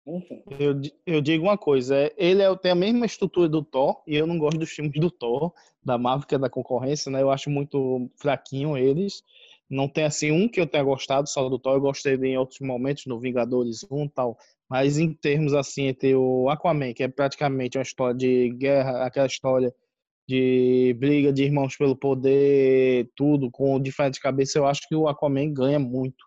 Eu, 0.07 0.80
eu 1.07 1.20
digo 1.22 1.45
uma 1.45 1.57
coisa, 1.57 1.97
é, 1.97 2.12
ele 2.18 2.42
é, 2.42 2.57
tem 2.57 2.72
a 2.72 2.74
mesma 2.74 3.07
estrutura 3.07 3.49
do 3.49 3.62
Thor, 3.64 4.03
e 4.07 4.14
eu 4.14 4.26
não 4.26 4.38
gosto 4.38 4.59
dos 4.59 4.70
filmes 4.70 5.01
do 5.01 5.11
Thor, 5.11 5.51
da 5.82 5.97
Marvel, 5.97 6.26
que 6.26 6.34
é 6.34 6.38
da 6.38 6.51
concorrência, 6.51 7.11
né? 7.11 7.22
Eu 7.22 7.30
acho 7.30 7.49
muito 7.49 8.11
fraquinho 8.16 8.76
eles. 8.76 9.22
Não 9.68 9.88
tem 9.88 10.05
assim 10.05 10.30
um 10.30 10.47
que 10.47 10.61
eu 10.61 10.66
tenha 10.66 10.84
gostado 10.84 11.28
só 11.28 11.49
do 11.49 11.59
Thor, 11.59 11.74
eu 11.76 11.80
gostei 11.80 12.16
em 12.16 12.36
outros 12.36 12.61
momentos, 12.61 13.07
no 13.07 13.18
Vingadores 13.18 13.82
1 13.90 14.05
e 14.05 14.09
tal. 14.11 14.38
Mas 14.68 14.99
em 14.99 15.12
termos 15.14 15.55
assim, 15.55 15.86
entre 15.86 16.14
o 16.14 16.51
Aquaman, 16.51 16.92
que 16.92 17.03
é 17.03 17.09
praticamente 17.09 17.78
uma 17.78 17.82
história 17.82 18.14
de 18.14 18.51
guerra, 18.51 19.07
aquela 19.07 19.26
história 19.26 19.74
de 20.28 20.95
briga 20.99 21.32
de 21.32 21.45
irmãos 21.45 21.76
pelo 21.76 21.97
poder, 21.97 23.11
tudo, 23.16 23.51
com 23.51 23.80
diferentes 23.80 24.20
cabeças, 24.20 24.55
eu 24.55 24.66
acho 24.66 24.86
que 24.88 24.95
o 24.95 25.09
Aquaman 25.09 25.53
ganha 25.53 25.78
muito 25.78 26.24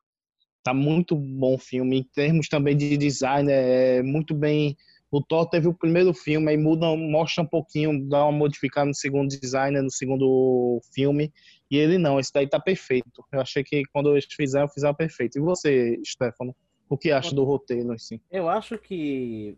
Tá 0.68 0.74
muito 0.74 1.16
bom 1.16 1.56
o 1.56 1.58
filme. 1.58 2.00
Em 2.00 2.04
termos 2.04 2.50
também 2.50 2.76
de 2.76 2.98
design, 2.98 3.50
é 3.50 4.04
muito 4.04 4.36
bem. 4.36 4.76
O 5.10 5.22
Thor 5.22 5.48
teve 5.50 5.66
o 5.66 5.74
primeiro 5.74 6.14
filme, 6.14 6.50
aí 6.50 6.58
muda, 6.58 6.94
mostra 6.98 7.42
um 7.42 7.48
pouquinho, 7.48 8.06
dá 8.10 8.26
uma 8.26 8.34
modificada 8.34 8.86
no 8.86 8.94
segundo 8.94 9.30
design, 9.30 9.80
no 9.80 9.90
segundo 9.90 10.82
filme. 10.94 11.32
E 11.72 11.78
ele 11.78 11.98
não, 11.98 12.20
esse 12.20 12.34
daí 12.34 12.50
tá 12.50 12.60
perfeito. 12.60 13.24
Eu 13.32 13.40
achei 13.40 13.64
que 13.64 13.82
quando 13.94 14.12
eles 14.12 14.26
fizeram, 14.30 14.68
fizeram 14.68 14.94
perfeito. 14.94 15.38
E 15.38 15.42
você, 15.42 16.02
Stefano, 16.06 16.54
o 16.90 16.98
que 16.98 17.12
acha 17.12 17.34
do 17.34 17.46
roteiro 17.46 17.94
assim? 17.94 18.20
Eu 18.30 18.50
acho 18.50 18.78
que 18.78 19.58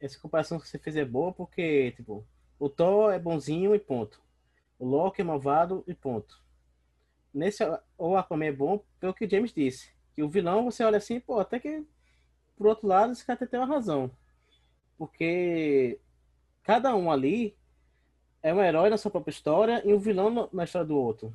essa 0.00 0.18
comparação 0.18 0.58
que 0.58 0.68
você 0.68 0.80
fez 0.80 0.96
é 0.96 1.04
boa 1.04 1.32
porque, 1.32 1.92
tipo, 1.92 2.26
o 2.58 2.68
Thor 2.68 3.12
é 3.12 3.20
bonzinho 3.20 3.72
e 3.72 3.78
ponto. 3.78 4.20
O 4.80 4.84
Loki 4.84 5.20
é 5.20 5.24
malvado 5.24 5.84
e 5.86 5.94
ponto. 5.94 6.42
Nesse, 7.32 7.62
o 7.96 8.16
Aquaman 8.16 8.46
é 8.46 8.52
bom 8.52 8.82
pelo 8.98 9.14
que 9.14 9.24
o 9.24 9.30
James 9.30 9.52
disse. 9.54 9.99
Que 10.14 10.22
o 10.22 10.28
vilão, 10.28 10.64
você 10.64 10.84
olha 10.84 10.98
assim, 10.98 11.20
pô, 11.20 11.40
até 11.40 11.58
que 11.58 11.84
por 12.60 12.66
outro 12.66 12.86
lado, 12.86 13.12
esse 13.12 13.24
cara 13.24 13.46
tem 13.46 13.58
uma 13.58 13.64
razão. 13.64 14.10
Porque 14.98 15.98
cada 16.62 16.94
um 16.94 17.10
ali 17.10 17.56
é 18.42 18.52
um 18.52 18.62
herói 18.62 18.90
na 18.90 18.98
sua 18.98 19.10
própria 19.10 19.32
história 19.32 19.80
e 19.82 19.94
um 19.94 19.98
vilão 19.98 20.50
na 20.52 20.64
história 20.64 20.86
do 20.86 20.94
outro. 20.94 21.32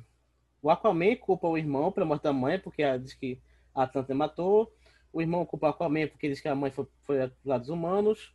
O 0.62 0.70
Aquaman 0.70 1.16
culpa 1.16 1.48
o 1.48 1.58
irmão 1.58 1.90
pela 1.90 2.06
morte 2.06 2.22
da 2.22 2.32
mãe, 2.32 2.60
porque 2.60 2.96
diz 3.00 3.12
que 3.12 3.42
a 3.74 3.82
Atlanta 3.82 4.14
matou. 4.14 4.72
O 5.12 5.20
irmão 5.20 5.44
culpa 5.44 5.66
o 5.66 5.70
Aquaman 5.70 6.06
porque 6.06 6.28
diz 6.28 6.40
que 6.40 6.46
a 6.46 6.54
mãe 6.54 6.70
foi, 6.70 6.86
foi 7.02 7.32
lá 7.44 7.58
dos 7.58 7.70
humanos. 7.70 8.32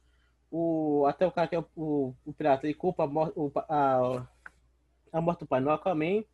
O, 0.51 1.05
até 1.07 1.25
o 1.25 1.31
cara 1.31 1.47
que 1.47 1.55
é 1.55 1.59
o, 1.59 1.65
o, 1.77 2.15
o 2.25 2.33
pirata, 2.33 2.67
ele 2.67 2.73
culpa 2.73 3.05
a, 3.05 3.73
a, 3.73 4.27
a 5.13 5.21
morte 5.21 5.39
do 5.39 5.47
pai 5.47 5.61
no 5.61 5.71
Aquaman. 5.71 6.25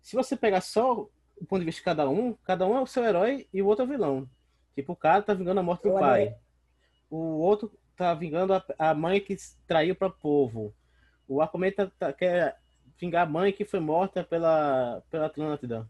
Se 0.00 0.14
você 0.14 0.36
pegar 0.36 0.60
só 0.60 1.08
o 1.40 1.44
ponto 1.44 1.60
de 1.60 1.66
vista 1.66 1.80
de 1.80 1.84
cada 1.84 2.08
um, 2.08 2.32
cada 2.44 2.66
um 2.66 2.76
é 2.76 2.80
o 2.80 2.86
seu 2.86 3.04
herói 3.04 3.46
e 3.52 3.62
o 3.62 3.66
outro 3.66 3.84
é 3.84 3.86
o 3.86 3.90
vilão. 3.90 4.28
Tipo, 4.74 4.92
o 4.92 4.96
cara 4.96 5.22
tá 5.22 5.34
vingando 5.34 5.60
a 5.60 5.62
morte 5.62 5.82
do 5.82 5.94
pai. 5.94 6.36
O 7.10 7.16
outro 7.16 7.72
tá 7.96 8.12
vingando 8.14 8.54
a, 8.54 8.64
a 8.78 8.94
mãe 8.94 9.20
que 9.20 9.36
traiu 9.66 9.94
para 9.94 10.08
o 10.08 10.12
povo. 10.12 10.74
O 11.28 11.40
Aquaman 11.40 11.70
tá, 11.70 11.90
tá, 11.98 12.12
quer 12.12 12.58
vingar 12.98 13.26
a 13.26 13.30
mãe 13.30 13.52
que 13.52 13.64
foi 13.64 13.80
morta 13.80 14.22
pela, 14.24 15.02
pela 15.10 15.26
Atlântida. 15.26 15.88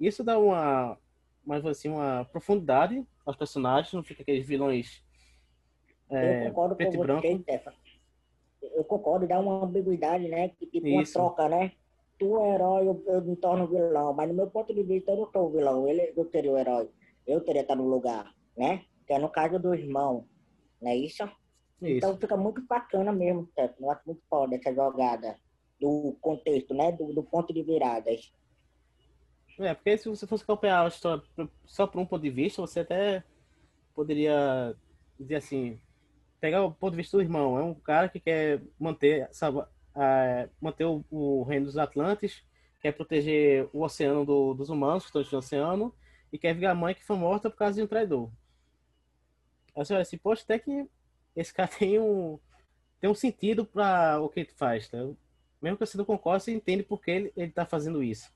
Isso 0.00 0.24
dá 0.24 0.38
uma, 0.38 0.98
mais 1.44 1.64
assim, 1.64 1.88
uma 1.88 2.24
profundidade 2.24 3.06
aos 3.24 3.36
personagens, 3.36 3.92
não 3.92 4.02
fica 4.02 4.22
aqueles 4.22 4.46
vilões 4.46 5.04
é, 6.10 6.42
eu 6.42 6.48
concordo 6.48 6.76
preto 6.76 6.96
com 6.96 7.02
e 7.02 7.06
branco. 7.06 7.44
Eu 8.62 8.84
concordo, 8.84 9.26
dá 9.26 9.38
uma 9.38 9.64
ambiguidade, 9.64 10.28
né? 10.28 10.48
Tipo 10.48 10.86
uma 10.86 11.04
troca, 11.04 11.48
né? 11.48 11.72
Tu 12.18 12.38
é 12.40 12.54
herói, 12.54 12.88
eu, 12.88 13.02
eu 13.06 13.22
me 13.22 13.36
torno 13.36 13.66
vilão. 13.66 14.12
Mas 14.12 14.28
no 14.28 14.34
meu 14.34 14.48
ponto 14.48 14.74
de 14.74 14.82
vista, 14.82 15.12
eu 15.12 15.16
não 15.16 15.30
sou 15.30 15.46
o 15.46 15.50
vilão. 15.50 15.88
Ele, 15.88 16.12
eu 16.16 16.24
teria 16.24 16.52
o 16.52 16.58
herói. 16.58 16.88
Eu 17.26 17.40
teria 17.40 17.62
estar 17.62 17.76
no 17.76 17.88
lugar, 17.88 18.34
né? 18.56 18.84
Que 19.06 19.14
é 19.14 19.18
no 19.18 19.28
caso 19.28 19.58
do 19.58 19.74
irmão, 19.74 20.26
não 20.80 20.90
é 20.90 20.96
isso? 20.96 21.24
isso. 21.80 21.96
Então 21.96 22.16
fica 22.16 22.36
muito 22.36 22.64
bacana 22.66 23.12
mesmo, 23.12 23.48
certo? 23.54 23.82
Eu 23.82 23.90
acho 23.90 24.02
muito 24.06 24.22
foda 24.28 24.56
essa 24.56 24.74
jogada 24.74 25.36
do 25.80 26.16
contexto, 26.20 26.74
né? 26.74 26.92
Do, 26.92 27.12
do 27.12 27.22
ponto 27.22 27.52
de 27.52 27.62
viradas. 27.62 28.32
É, 29.58 29.72
porque 29.72 29.96
se 29.96 30.08
você 30.08 30.26
fosse 30.26 30.42
acompanhar 30.42 30.84
a 30.84 30.88
história 30.88 31.22
só 31.64 31.86
por 31.86 32.00
um 32.00 32.06
ponto 32.06 32.22
de 32.22 32.30
vista, 32.30 32.60
você 32.60 32.80
até 32.80 33.22
poderia 33.94 34.74
dizer 35.18 35.36
assim, 35.36 35.80
pegar 36.40 36.62
o 36.64 36.72
ponto 36.72 36.90
de 36.92 36.96
vista 36.98 37.16
do 37.16 37.22
irmão. 37.22 37.58
É 37.58 37.62
um 37.62 37.74
cara 37.74 38.08
que 38.08 38.18
quer 38.18 38.62
manter, 38.78 39.28
é, 39.96 40.48
manter 40.60 40.84
o, 40.84 41.04
o, 41.10 41.42
reino 41.44 41.66
dos 41.66 41.78
Atlantes, 41.78 42.42
quer 42.80 42.92
proteger 42.92 43.68
o 43.72 43.82
oceano 43.82 44.24
do, 44.24 44.54
dos 44.54 44.68
humanos 44.68 45.04
que 45.04 45.18
estão 45.18 45.32
no 45.32 45.38
oceano, 45.38 45.94
e 46.32 46.38
quer 46.38 46.54
vingar 46.54 46.72
a 46.72 46.74
mãe 46.74 46.94
que 46.94 47.04
foi 47.04 47.16
morta 47.16 47.48
por 47.48 47.56
causa 47.56 47.76
de 47.76 47.82
um 47.82 47.86
traidor. 47.86 48.28
Aí 49.76 49.84
você 49.84 49.94
olha 49.94 50.02
assim, 50.02 50.18
poxa, 50.18 50.42
até 50.42 50.58
que 50.58 50.88
esse 51.36 51.52
cara 51.52 51.68
tem 51.78 51.98
um, 52.00 52.38
tem 53.00 53.08
um 53.08 53.14
sentido 53.14 53.64
para 53.64 54.20
o 54.20 54.28
que 54.28 54.40
ele 54.40 54.50
faz, 54.56 54.88
tá? 54.88 54.98
Mesmo 55.62 55.78
que 55.78 55.86
você 55.86 55.96
não 55.96 56.04
concorde, 56.04 56.44
você 56.44 56.52
entende 56.52 56.82
por 56.82 57.00
que 57.00 57.10
ele, 57.10 57.32
ele 57.36 57.50
tá 57.50 57.64
fazendo 57.64 58.02
isso. 58.02 58.32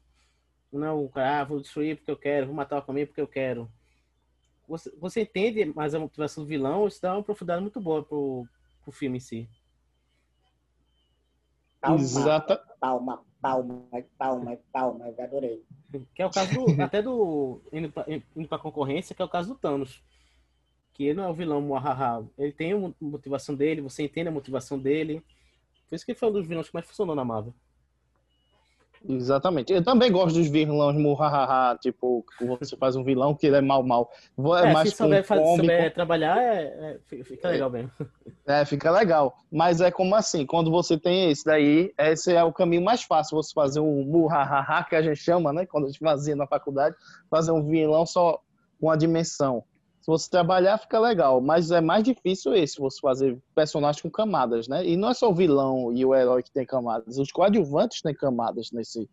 Não 0.72 1.04
é 1.04 1.08
cara, 1.08 1.40
ah, 1.40 1.44
vou 1.44 1.60
destruir 1.60 1.96
porque 1.96 2.10
eu 2.10 2.16
quero, 2.16 2.46
vou 2.46 2.54
matar 2.54 2.78
o 2.78 2.82
caminho 2.82 3.06
porque 3.06 3.20
eu 3.20 3.26
quero. 3.26 3.70
Você, 4.68 4.94
você 4.98 5.22
entende 5.22 5.64
mais 5.64 5.94
a 5.94 5.98
motivação 5.98 6.44
do 6.44 6.48
vilão, 6.48 6.86
isso 6.86 7.00
dá 7.00 7.14
uma 7.14 7.22
profundidade 7.22 7.62
muito 7.62 7.80
boa 7.80 8.02
pro, 8.04 8.46
pro 8.82 8.92
filme 8.92 9.16
em 9.16 9.20
si. 9.20 9.48
Palma, 11.80 12.00
Exata. 12.00 12.60
palma, 12.80 13.24
palma, 13.40 13.88
palma, 14.18 14.58
palma, 14.72 15.06
adorei. 15.06 15.64
Que 16.14 16.22
é 16.22 16.26
o 16.26 16.30
caso 16.30 16.52
do, 16.54 16.66
até 16.82 17.00
do 17.00 17.62
indo 17.72 17.90
pra, 17.90 18.04
indo 18.08 18.48
pra 18.48 18.58
concorrência, 18.58 19.14
que 19.14 19.22
é 19.22 19.24
o 19.24 19.28
caso 19.28 19.54
do 19.54 19.58
Thanos. 19.58 20.02
Que 20.92 21.04
ele 21.04 21.14
não 21.14 21.24
é 21.24 21.28
o 21.28 21.34
vilão 21.34 21.60
Muahaha. 21.60 22.26
Ele 22.36 22.52
tem 22.52 22.72
a 22.72 22.92
motivação 23.00 23.54
dele, 23.54 23.80
você 23.80 24.02
entende 24.02 24.28
a 24.28 24.32
motivação 24.32 24.78
dele. 24.78 25.22
Por 25.88 25.94
isso 25.94 26.04
que 26.04 26.12
ele 26.12 26.18
foi 26.18 26.28
um 26.28 26.32
dos 26.32 26.46
vilões 26.46 26.68
que 26.68 26.74
mais 26.74 26.86
funcionou 26.86 27.14
na 27.14 27.24
Marvel. 27.24 27.54
Exatamente. 29.06 29.72
Eu 29.72 29.82
também 29.82 30.10
gosto 30.10 30.36
dos 30.36 30.48
vilões 30.48 30.96
murrahaha, 30.96 31.76
tipo, 31.78 32.24
você 32.40 32.76
faz 32.76 32.96
um 32.96 33.04
vilão 33.04 33.34
que 33.34 33.46
ele 33.46 33.56
é 33.56 33.60
mal 33.60 33.82
mal. 33.82 34.10
É, 34.38 34.68
É, 34.68 34.72
mais 34.72 34.90
se 34.90 34.96
souber, 34.96 35.22
com 35.22 35.28
fazer, 35.28 35.56
souber 35.56 35.94
trabalhar, 35.94 36.38
é, 36.38 36.98
é, 37.10 37.22
fica 37.24 37.48
legal 37.48 37.70
mesmo. 37.70 37.90
É, 38.46 38.64
fica 38.64 38.90
legal. 38.90 39.36
Mas 39.50 39.80
é 39.80 39.90
como 39.90 40.14
assim, 40.14 40.46
quando 40.46 40.70
você 40.70 40.98
tem 40.98 41.30
esse 41.30 41.44
daí, 41.44 41.92
esse 41.98 42.34
é 42.34 42.42
o 42.42 42.52
caminho 42.52 42.82
mais 42.82 43.02
fácil, 43.02 43.36
você 43.36 43.52
fazer 43.52 43.80
um 43.80 44.04
murrahaha, 44.04 44.84
que 44.84 44.96
a 44.96 45.02
gente 45.02 45.20
chama, 45.20 45.52
né? 45.52 45.66
Quando 45.66 45.84
a 45.84 45.88
gente 45.88 45.98
fazia 45.98 46.34
na 46.34 46.46
faculdade, 46.46 46.96
fazer 47.30 47.52
um 47.52 47.62
vilão 47.62 48.06
só 48.06 48.40
com 48.80 48.90
a 48.90 48.96
dimensão. 48.96 49.64
Você 50.08 50.30
trabalhar, 50.30 50.78
fica 50.78 50.98
legal. 50.98 51.38
Mas 51.38 51.70
é 51.70 51.82
mais 51.82 52.02
difícil 52.02 52.54
esse, 52.54 52.80
você 52.80 52.98
fazer 52.98 53.38
personagens 53.54 54.00
com 54.00 54.10
camadas, 54.10 54.66
né? 54.66 54.82
E 54.86 54.96
não 54.96 55.10
é 55.10 55.14
só 55.14 55.28
o 55.28 55.34
vilão 55.34 55.92
e 55.92 56.02
o 56.02 56.14
herói 56.14 56.42
que 56.42 56.50
tem 56.50 56.64
camadas. 56.64 57.18
Os 57.18 57.30
coadjuvantes 57.30 58.00
têm 58.00 58.14
camadas 58.14 58.72
nesse, 58.72 59.06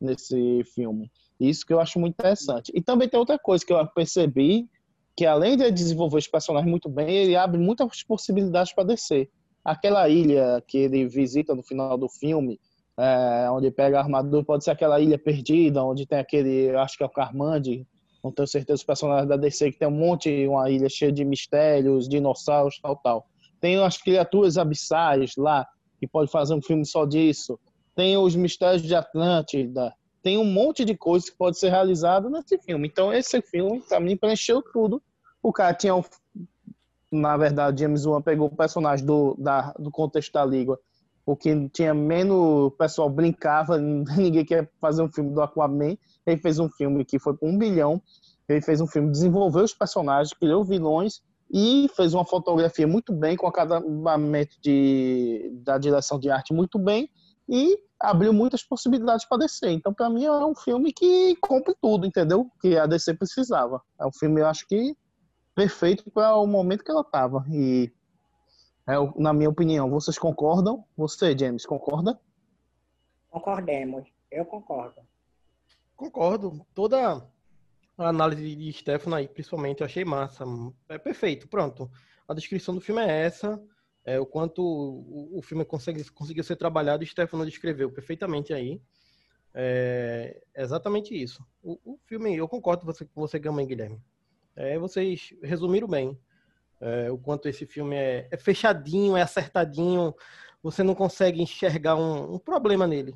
nesse 0.00 0.62
filme. 0.72 1.10
Isso 1.40 1.66
que 1.66 1.72
eu 1.72 1.80
acho 1.80 1.98
muito 1.98 2.14
interessante. 2.14 2.70
E 2.72 2.80
também 2.80 3.08
tem 3.08 3.18
outra 3.18 3.36
coisa 3.36 3.66
que 3.66 3.72
eu 3.72 3.84
percebi, 3.88 4.68
que 5.16 5.26
além 5.26 5.56
de 5.56 5.68
desenvolver 5.68 6.18
os 6.18 6.28
personagens 6.28 6.70
muito 6.70 6.88
bem, 6.88 7.10
ele 7.10 7.34
abre 7.34 7.58
muitas 7.58 8.04
possibilidades 8.04 8.72
para 8.72 8.84
descer. 8.84 9.28
Aquela 9.64 10.08
ilha 10.08 10.62
que 10.64 10.78
ele 10.78 11.08
visita 11.08 11.56
no 11.56 11.62
final 11.64 11.98
do 11.98 12.08
filme, 12.08 12.60
é, 12.96 13.50
onde 13.50 13.68
pega 13.72 13.98
a 13.98 14.02
armadura, 14.02 14.44
pode 14.44 14.62
ser 14.62 14.70
aquela 14.70 15.00
ilha 15.00 15.18
perdida, 15.18 15.82
onde 15.82 16.06
tem 16.06 16.20
aquele, 16.20 16.70
acho 16.76 16.96
que 16.96 17.02
é 17.02 17.06
o 17.06 17.10
Carmande, 17.10 17.84
não 18.26 18.32
tenho 18.32 18.48
certeza, 18.48 18.76
os 18.76 18.84
personagens 18.84 19.28
da 19.28 19.36
DC, 19.36 19.72
que 19.72 19.78
tem 19.78 19.88
um 19.88 19.92
monte, 19.92 20.46
uma 20.46 20.68
ilha 20.70 20.88
cheia 20.88 21.12
de 21.12 21.24
mistérios, 21.24 22.08
dinossauros, 22.08 22.78
tal, 22.80 22.96
tal. 22.96 23.26
Tem 23.60 23.82
as 23.82 23.96
criaturas 23.96 24.58
abissais 24.58 25.34
lá, 25.36 25.66
que 25.98 26.06
pode 26.06 26.30
fazer 26.30 26.54
um 26.54 26.62
filme 26.62 26.84
só 26.84 27.04
disso. 27.06 27.58
Tem 27.94 28.16
os 28.16 28.34
mistérios 28.34 28.82
de 28.82 28.94
Atlântida. 28.94 29.94
Tem 30.22 30.36
um 30.36 30.44
monte 30.44 30.84
de 30.84 30.96
coisas 30.96 31.30
que 31.30 31.36
pode 31.36 31.58
ser 31.58 31.70
realizado 31.70 32.28
nesse 32.28 32.58
filme. 32.58 32.88
Então, 32.88 33.12
esse 33.12 33.40
filme, 33.42 33.80
pra 33.80 34.00
mim, 34.00 34.16
preencheu 34.16 34.60
tudo. 34.60 35.00
O 35.40 35.52
cara 35.52 35.72
tinha, 35.72 35.94
um, 35.94 36.02
na 37.12 37.36
verdade, 37.36 37.80
James 37.80 38.04
Wan 38.04 38.20
pegou 38.20 38.48
o 38.48 38.56
personagem 38.56 39.06
do, 39.06 39.36
da, 39.38 39.72
do 39.78 39.90
contexto 39.90 40.32
da 40.32 40.44
Liga, 40.44 40.76
o 41.24 41.36
que 41.36 41.68
tinha 41.68 41.94
menos, 41.94 42.36
o 42.36 42.70
pessoal 42.72 43.08
brincava, 43.08 43.78
ninguém 43.78 44.44
quer 44.44 44.68
fazer 44.80 45.02
um 45.02 45.10
filme 45.10 45.32
do 45.32 45.40
Aquaman. 45.40 45.96
Ele 46.26 46.40
fez 46.40 46.58
um 46.58 46.68
filme 46.68 47.04
que 47.04 47.18
foi 47.18 47.36
por 47.36 47.48
um 47.48 47.56
bilhão. 47.56 48.02
Ele 48.48 48.60
fez 48.60 48.80
um 48.80 48.86
filme, 48.86 49.10
desenvolveu 49.10 49.64
os 49.64 49.74
personagens, 49.74 50.32
criou 50.32 50.64
vilões 50.64 51.22
e 51.50 51.88
fez 51.94 52.14
uma 52.14 52.24
fotografia 52.24 52.86
muito 52.86 53.12
bem, 53.12 53.36
com 53.36 53.46
acabamento 53.46 54.56
de, 54.60 55.50
da 55.64 55.78
direção 55.78 56.18
de 56.18 56.30
arte 56.30 56.52
muito 56.52 56.78
bem 56.78 57.08
e 57.48 57.78
abriu 57.98 58.32
muitas 58.32 58.62
possibilidades 58.62 59.24
para 59.24 59.38
DC. 59.38 59.70
Então, 59.70 59.94
para 59.94 60.10
mim, 60.10 60.24
é 60.24 60.32
um 60.32 60.54
filme 60.54 60.92
que 60.92 61.36
cumpre 61.36 61.74
tudo, 61.80 62.06
entendeu? 62.06 62.50
Que 62.60 62.76
a 62.76 62.86
DC 62.86 63.14
precisava. 63.14 63.80
É 63.98 64.06
um 64.06 64.12
filme, 64.12 64.40
eu 64.40 64.46
acho 64.46 64.66
que 64.66 64.96
perfeito 65.54 66.10
para 66.10 66.36
o 66.36 66.46
momento 66.46 66.84
que 66.84 66.90
ela 66.90 67.00
estava. 67.00 67.44
E, 67.48 67.90
é, 68.86 68.94
na 69.16 69.32
minha 69.32 69.48
opinião, 69.48 69.88
vocês 69.88 70.18
concordam? 70.18 70.84
Você, 70.96 71.36
James, 71.36 71.64
concorda? 71.64 72.18
Concordemos. 73.30 74.04
Eu 74.30 74.44
concordo. 74.44 75.00
Concordo. 75.96 76.64
Toda 76.74 77.26
a 77.96 78.08
análise 78.08 78.54
de 78.54 78.72
Stefano 78.72 79.16
aí, 79.16 79.26
principalmente, 79.26 79.80
eu 79.80 79.86
achei 79.86 80.04
massa. 80.04 80.44
É 80.88 80.98
perfeito, 80.98 81.48
pronto. 81.48 81.90
A 82.28 82.34
descrição 82.34 82.74
do 82.74 82.80
filme 82.80 83.00
é 83.02 83.22
essa. 83.22 83.60
É, 84.04 84.20
o 84.20 84.26
quanto 84.26 84.62
o, 84.62 85.40
filme 85.42 85.64
consegue, 85.64 86.08
conseguiu 86.10 86.44
ser 86.44 86.54
trabalhado, 86.54 87.04
Stefano 87.04 87.44
descreveu 87.44 87.90
perfeitamente 87.90 88.52
aí. 88.52 88.80
É 89.52 90.42
exatamente 90.54 91.14
isso. 91.20 91.44
O, 91.62 91.78
o 91.84 91.98
filme, 92.04 92.36
eu 92.36 92.46
concordo 92.46 92.84
com 92.84 92.92
você, 92.92 93.04
com 93.06 93.20
você 93.20 93.38
Gama 93.38 93.62
e 93.62 93.66
Guilherme. 93.66 94.00
É, 94.54 94.78
vocês 94.78 95.34
resumiram 95.42 95.88
bem 95.88 96.16
é, 96.80 97.10
o 97.10 97.18
quanto 97.18 97.48
esse 97.48 97.66
filme 97.66 97.96
é, 97.96 98.28
é 98.30 98.36
fechadinho, 98.36 99.16
é 99.16 99.22
acertadinho. 99.22 100.14
Você 100.62 100.82
não 100.82 100.94
consegue 100.94 101.42
enxergar 101.42 101.96
um, 101.96 102.34
um 102.34 102.38
problema 102.38 102.86
nele. 102.86 103.14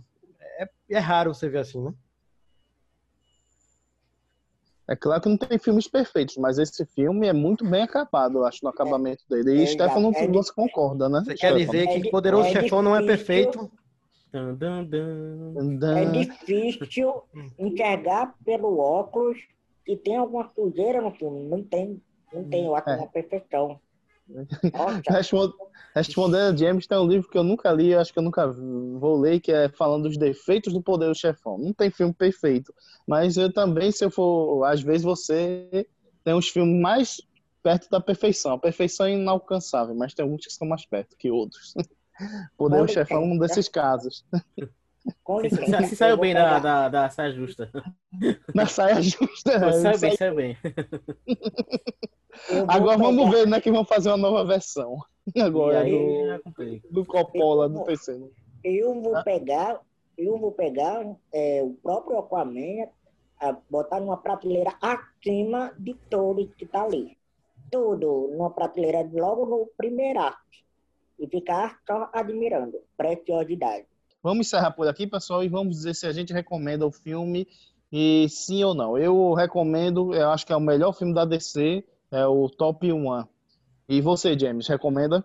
É, 0.59 0.69
é 0.91 0.99
raro 0.99 1.35
você 1.35 1.49
ver 1.49 1.59
assim, 1.59 1.83
né? 1.83 1.95
É 4.91 4.97
claro 4.97 5.23
que 5.23 5.29
não 5.29 5.37
tem 5.37 5.57
filmes 5.57 5.87
perfeitos, 5.87 6.37
mas 6.37 6.59
esse 6.59 6.85
filme 6.85 7.29
é 7.29 7.33
muito 7.33 7.65
bem 7.65 7.83
acabado, 7.83 8.39
eu 8.39 8.45
acho, 8.45 8.59
no 8.65 8.71
acabamento 8.71 9.23
dele. 9.31 9.59
E 9.59 9.63
É, 9.63 9.67
Stefano, 9.67 10.11
é 10.13 10.27
você 10.27 10.53
concorda, 10.53 11.09
né? 11.09 11.23
Você 11.25 11.35
quer 11.37 11.57
dizer 11.57 11.85
É 11.85 11.87
que 11.87 12.01
di- 12.01 12.11
Poderoso 12.11 12.49
é 12.49 12.51
Chefão 12.51 12.83
não 12.83 12.97
é 12.97 13.01
perfeito? 13.07 13.71
Dun, 14.33 14.85
dun, 14.85 15.79
dun. 15.79 15.97
É 15.97 16.05
difícil 16.07 17.23
enxergar 17.57 18.35
pelo 18.45 18.79
óculos 18.79 19.39
que 19.87 19.97
tem 19.97 20.17
alguma 20.17 20.51
sujeira 20.55 21.01
no 21.01 21.13
filme. 21.13 21.49
Não 21.49 21.63
tem. 21.63 22.03
Não 22.33 22.45
tem, 22.45 22.67
eu 22.67 22.75
acho 22.75 22.91
É. 22.91 22.97
uma 22.97 23.07
perfeição. 23.07 23.81
Nossa, 24.73 25.03
Respond- 25.11 25.53
Respondendo 25.95 26.55
a 26.55 26.57
James, 26.57 26.87
tem 26.87 26.99
um 26.99 27.07
livro 27.07 27.29
que 27.29 27.37
eu 27.37 27.43
nunca 27.43 27.73
li, 27.73 27.95
acho 27.95 28.13
que 28.13 28.19
eu 28.19 28.23
nunca 28.23 28.47
vou 28.47 29.19
ler, 29.19 29.41
que 29.41 29.51
é 29.51 29.69
falando 29.69 30.05
dos 30.05 30.17
defeitos 30.17 30.73
do 30.73 30.81
Poder 30.83 31.09
do 31.09 31.19
Chefão. 31.19 31.59
Não 31.59 31.73
tem 31.73 31.91
filme 31.91 32.15
perfeito, 32.15 32.73
mas 33.07 33.37
eu 33.37 33.53
também, 33.53 33.91
se 33.91 34.05
eu 34.05 34.11
for, 34.11 34.65
às 34.65 34.81
vezes 34.81 35.03
você 35.03 35.87
tem 36.25 36.35
uns 36.35 36.49
filmes 36.49 36.81
mais 36.81 37.21
perto 37.63 37.89
da 37.91 38.01
perfeição. 38.01 38.53
A 38.53 38.59
perfeição 38.59 39.07
é 39.07 39.13
inalcançável, 39.15 39.95
mas 39.95 40.15
tem 40.15 40.23
alguns 40.23 40.47
que 40.47 40.53
são 40.53 40.69
mais 40.69 40.87
perto 40.87 41.17
que 41.17 41.31
outros. 41.31 41.75
Poder 42.57 42.83
do 42.83 42.89
Chefão 42.89 43.23
é 43.23 43.25
um 43.25 43.29
cara. 43.31 43.41
desses 43.41 43.69
casos. 43.69 44.25
com 45.25 45.39
Se, 45.39 45.43
licença, 45.49 45.83
se- 45.83 45.89
se 45.89 45.97
saiu 45.97 46.17
bem 46.17 46.35
da, 46.35 46.59
da, 46.59 46.89
da 46.89 47.11
saia 47.11 47.33
justa. 47.33 47.71
Na 48.55 48.67
saia 48.67 49.01
justa. 49.03 49.61
Pô, 49.61 49.73
saiu 49.73 49.99
bem, 50.01 50.17
saiu 50.17 50.35
bem. 50.35 50.57
Agora 52.69 52.97
vamos 52.97 53.25
pegar- 53.25 53.31
ver, 53.37 53.47
né, 53.49 53.61
que 53.61 53.71
vão 53.71 53.85
fazer 53.85 54.09
uma 54.11 54.17
nova 54.17 54.45
versão. 54.45 54.99
Agora, 55.39 55.81
aí 55.81 56.41
do, 56.91 57.03
do 57.03 57.05
Coppola, 57.05 57.69
do 57.69 57.85
terceiro. 57.85 58.33
Eu 58.65 59.01
vou 59.01 59.23
pegar, 59.23 59.81
eu 60.17 60.39
vou 60.39 60.53
pegar 60.53 61.05
é, 61.33 61.63
o 61.63 61.75
próprio 61.83 62.19
Aquaman, 62.19 62.89
a, 63.41 63.57
botar 63.71 64.01
numa 64.01 64.17
prateleira 64.17 64.75
acima 64.81 65.73
de 65.79 65.95
todos 66.09 66.53
que 66.55 66.67
tá 66.67 66.83
ali. 66.85 67.17
Tudo 67.71 68.29
numa 68.33 68.51
prateleira 68.51 69.09
logo 69.13 69.47
no 69.47 69.67
primeiro 69.77 70.21
ato. 70.21 70.39
E 71.19 71.27
ficar 71.27 71.79
só 71.87 72.09
admirando. 72.13 72.79
Preciosidade. 72.97 73.87
Vamos 74.23 74.47
encerrar 74.47 74.73
por 74.73 74.87
aqui, 74.87 75.07
pessoal, 75.07 75.43
e 75.43 75.49
vamos 75.49 75.77
dizer 75.77 75.95
se 75.95 76.07
a 76.07 76.13
gente 76.13 76.33
recomenda 76.33 76.87
o 76.87 76.93
filme 76.93 77.49
e 77.91 78.29
sim 78.29 78.63
ou 78.63 78.75
não. 78.75 78.99
Eu 78.99 79.33
recomendo, 79.35 80.15
eu 80.15 80.31
acho 80.31 80.47
que 80.47 80.53
é 80.53 80.57
o 80.57 80.61
melhor 80.61 80.93
filme 80.93 81.15
da 81.15 81.25
DC, 81.25 81.85
é 82.11 82.27
o 82.27 82.49
Top 82.49 82.93
1. 82.93 83.25
E 83.89 84.01
você, 84.01 84.39
James, 84.39 84.69
recomenda? 84.69 85.25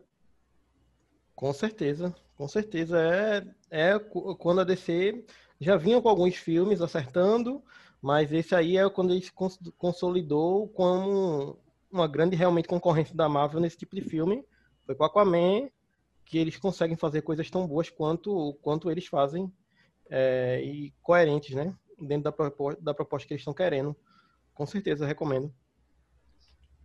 Com 1.36 1.52
certeza, 1.54 2.16
com 2.38 2.48
certeza. 2.48 2.98
É, 3.00 3.46
é 3.70 4.00
quando 4.40 4.62
a 4.62 4.64
DC 4.64 5.26
já 5.60 5.76
vinha 5.76 6.02
com 6.02 6.08
alguns 6.08 6.36
filmes 6.36 6.82
acertando, 6.82 7.62
mas 8.02 8.32
esse 8.32 8.56
aí 8.56 8.78
é 8.78 8.90
quando 8.90 9.12
ele 9.12 9.22
se 9.22 9.32
cons- 9.34 9.60
consolidou 9.78 10.70
como 10.70 11.58
uma 11.92 12.08
grande 12.08 12.36
realmente 12.36 12.68
concorrência 12.68 13.16
da 13.16 13.28
Marvel 13.28 13.60
nesse 13.60 13.78
tipo 13.78 13.96
de 13.96 14.02
filme. 14.02 14.44
Foi 14.86 14.96
com 14.96 15.04
Aquaman 15.04 15.70
que 16.26 16.38
eles 16.38 16.58
conseguem 16.58 16.98
fazer 16.98 17.22
coisas 17.22 17.50
tão 17.50 17.68
boas 17.68 17.90
quanto, 17.90 18.58
quanto 18.62 18.90
eles 18.90 19.06
fazem 19.06 19.52
é, 20.10 20.62
e 20.64 20.92
coerentes, 21.02 21.56
né? 21.56 21.74
Dentro 22.00 22.24
da 22.24 22.32
proposta, 22.32 22.82
da 22.82 22.94
proposta 22.94 23.28
que 23.28 23.34
eles 23.34 23.42
estão 23.42 23.54
querendo. 23.54 23.96
Com 24.54 24.66
certeza, 24.66 25.06
recomendo. 25.06 25.54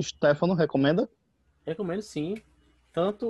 Stefano, 0.01 0.55
recomenda? 0.55 1.09
Recomendo 1.67 2.03
sim. 2.03 2.37
Tanto, 2.93 3.27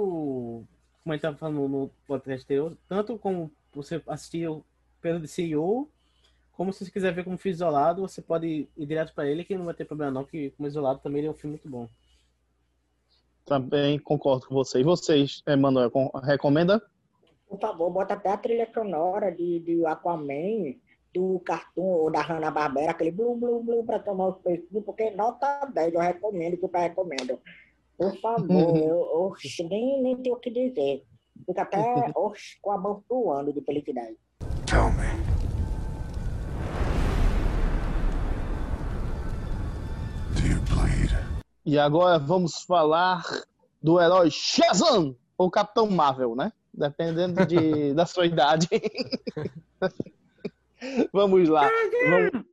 como 1.02 1.12
a 1.12 1.12
gente 1.12 1.18
estava 1.18 1.36
falando 1.36 1.68
no 1.68 1.90
podcast 2.06 2.44
anterior, 2.44 2.76
tanto 2.88 3.18
como 3.18 3.52
você 3.72 4.02
assistir 4.06 4.48
pelo 5.00 5.26
CEO, 5.26 5.90
como 6.52 6.72
se 6.72 6.84
você 6.84 6.90
quiser 6.90 7.14
ver 7.14 7.24
como 7.24 7.38
filme 7.38 7.54
isolado, 7.54 8.02
você 8.02 8.20
pode 8.20 8.68
ir 8.76 8.86
direto 8.86 9.14
para 9.14 9.28
ele, 9.28 9.44
que 9.44 9.56
não 9.56 9.64
vai 9.64 9.74
ter 9.74 9.84
problema 9.84 10.12
não, 10.12 10.24
que 10.24 10.50
como 10.50 10.68
isolado 10.68 11.00
também 11.00 11.20
ele 11.20 11.28
é 11.28 11.30
um 11.30 11.34
filme 11.34 11.56
muito 11.56 11.68
bom. 11.68 11.88
Também 13.54 13.98
concordo 13.98 14.46
com 14.46 14.54
você. 14.54 14.78
E 14.78 14.84
vocês, 14.84 15.42
Emanuel, 15.44 15.90
com- 15.90 16.08
recomenda? 16.22 16.80
Por 17.48 17.58
favor, 17.58 17.90
bota 17.90 18.14
até 18.14 18.28
a 18.30 18.36
trilha 18.36 18.70
sonora 18.72 19.32
de, 19.32 19.58
de 19.58 19.84
Aquaman, 19.84 20.76
do 21.12 21.40
cartoon 21.40 21.82
ou 21.82 22.12
da 22.12 22.20
Hanna-Barbera, 22.22 22.92
aquele 22.92 23.10
blum, 23.10 23.36
blum, 23.36 23.64
blum, 23.64 23.84
para 23.84 23.98
tomar 23.98 24.28
os 24.28 24.38
peixes, 24.40 24.68
porque 24.86 25.10
nota 25.10 25.68
10, 25.74 25.94
eu 25.94 26.00
recomendo, 26.00 26.60
super 26.60 26.78
recomendo. 26.78 27.40
Por 27.98 28.14
favor, 28.20 28.46
eu, 28.78 29.00
oxe, 29.26 29.64
nem, 29.64 30.00
nem 30.00 30.16
tenho 30.22 30.36
o 30.36 30.38
que 30.38 30.48
dizer. 30.48 31.04
Fica 31.44 31.62
até 31.62 31.82
oxe, 32.14 32.56
com 32.62 32.70
a 32.70 32.78
mão 32.78 33.02
suando 33.08 33.52
de 33.52 33.60
felicidade. 33.62 34.16
Tell 34.64 34.92
me. 34.92 35.29
E 41.70 41.78
agora 41.78 42.18
vamos 42.18 42.64
falar 42.64 43.22
do 43.80 44.00
herói 44.00 44.28
Shazam, 44.28 45.14
ou 45.38 45.48
Capitão 45.48 45.88
Marvel, 45.88 46.34
né? 46.34 46.52
Dependendo 46.74 47.46
de, 47.46 47.94
da 47.94 48.04
sua 48.06 48.26
idade. 48.26 48.66
Vamos 51.12 51.48
lá. 51.48 51.70
Vamos... 52.10 52.44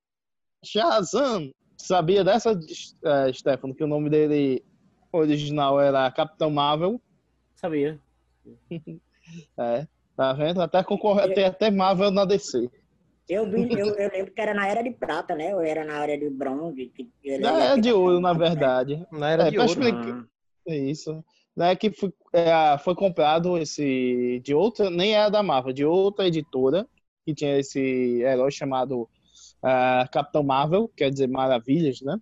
Shazam. 0.63 1.51
Sabia 1.75 2.23
dessa, 2.23 2.51
uh, 2.51 3.33
Stefano, 3.33 3.73
que 3.73 3.83
o 3.83 3.87
nome 3.87 4.07
dele 4.07 4.63
original 5.11 5.81
era 5.81 6.11
Capitão 6.11 6.51
Marvel? 6.51 7.01
Sabia. 7.55 7.99
é, 9.57 9.87
tá 10.15 10.31
vendo? 10.33 10.61
Até 10.61 10.83
concorre... 10.83 11.33
tem 11.33 11.45
até 11.45 11.71
Marvel 11.71 12.11
na 12.11 12.23
DC. 12.23 12.69
Eu, 13.29 13.49
vi, 13.49 13.67
eu, 13.71 13.93
eu, 13.95 14.11
lembro 14.11 14.31
que 14.33 14.41
era 14.41 14.53
na 14.53 14.67
era 14.67 14.81
de 14.81 14.91
prata, 14.91 15.35
né? 15.35 15.53
Ou 15.53 15.61
era 15.61 15.83
na 15.83 16.03
era 16.03 16.17
de 16.17 16.29
bronze? 16.29 16.91
Que 16.95 17.37
na 17.39 17.63
era 17.63 17.81
de 17.81 17.91
ouro, 17.91 18.21
na 18.21 18.33
verdade. 18.33 19.05
Na 19.11 19.29
era 19.31 19.47
é, 19.47 19.51
de 19.51 19.59
ouro. 19.59 19.69
Explicar... 19.69 20.25
Ah. 20.67 20.73
Isso. 20.73 21.23
Né, 21.55 21.75
que 21.75 21.89
foi, 21.89 22.13
é, 22.33 22.77
foi 22.77 22.93
comprado 22.93 23.57
esse 23.57 24.39
de 24.43 24.53
outra, 24.53 24.91
nem 24.91 25.15
era 25.15 25.27
da 25.27 25.41
Marvel, 25.41 25.73
de 25.73 25.83
outra 25.83 26.27
editora, 26.27 26.87
que 27.25 27.33
tinha 27.33 27.57
esse 27.57 28.21
herói 28.21 28.51
chamado 28.51 29.01
uh, 29.01 30.11
Capitão 30.11 30.43
Marvel, 30.43 30.87
quer 30.95 31.09
dizer 31.09 31.27
Maravilhas, 31.27 32.01
né? 32.01 32.17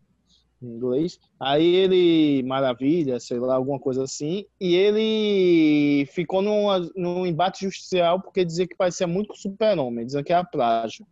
Em 0.61 0.67
inglês. 0.67 1.19
Aí 1.39 1.65
ele, 1.75 2.43
Maravilha, 2.43 3.19
sei 3.19 3.39
lá, 3.39 3.55
alguma 3.55 3.79
coisa 3.79 4.03
assim, 4.03 4.45
e 4.59 4.73
ele 4.73 6.05
ficou 6.07 6.41
num, 6.41 7.25
embate 7.25 7.65
judicial 7.65 8.21
porque 8.21 8.45
dizia 8.45 8.67
que 8.67 8.75
parecia 8.75 9.05
muito 9.05 9.27
com 9.27 9.33
o 9.33 9.37
Super-Homem, 9.37 10.05
dizia 10.05 10.23
que 10.23 10.33
era 10.33 10.43
plágio. 10.43 11.05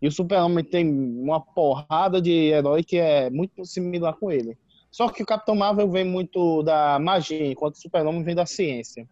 E 0.00 0.06
o 0.06 0.12
Super-Homem 0.12 0.64
tem 0.64 0.86
uma 0.86 1.40
porrada 1.40 2.20
de 2.20 2.30
herói 2.30 2.84
que 2.84 2.98
é 2.98 3.30
muito 3.30 3.64
similar 3.64 4.14
com 4.14 4.30
ele. 4.30 4.56
Só 4.90 5.08
que 5.08 5.22
o 5.22 5.26
Capitão 5.26 5.56
Marvel 5.56 5.90
vem 5.90 6.04
muito 6.04 6.62
da 6.62 6.98
magia, 6.98 7.46
enquanto 7.46 7.74
o 7.74 7.80
Super-Homem 7.80 8.22
vem 8.22 8.34
da 8.34 8.46
ciência. 8.46 9.08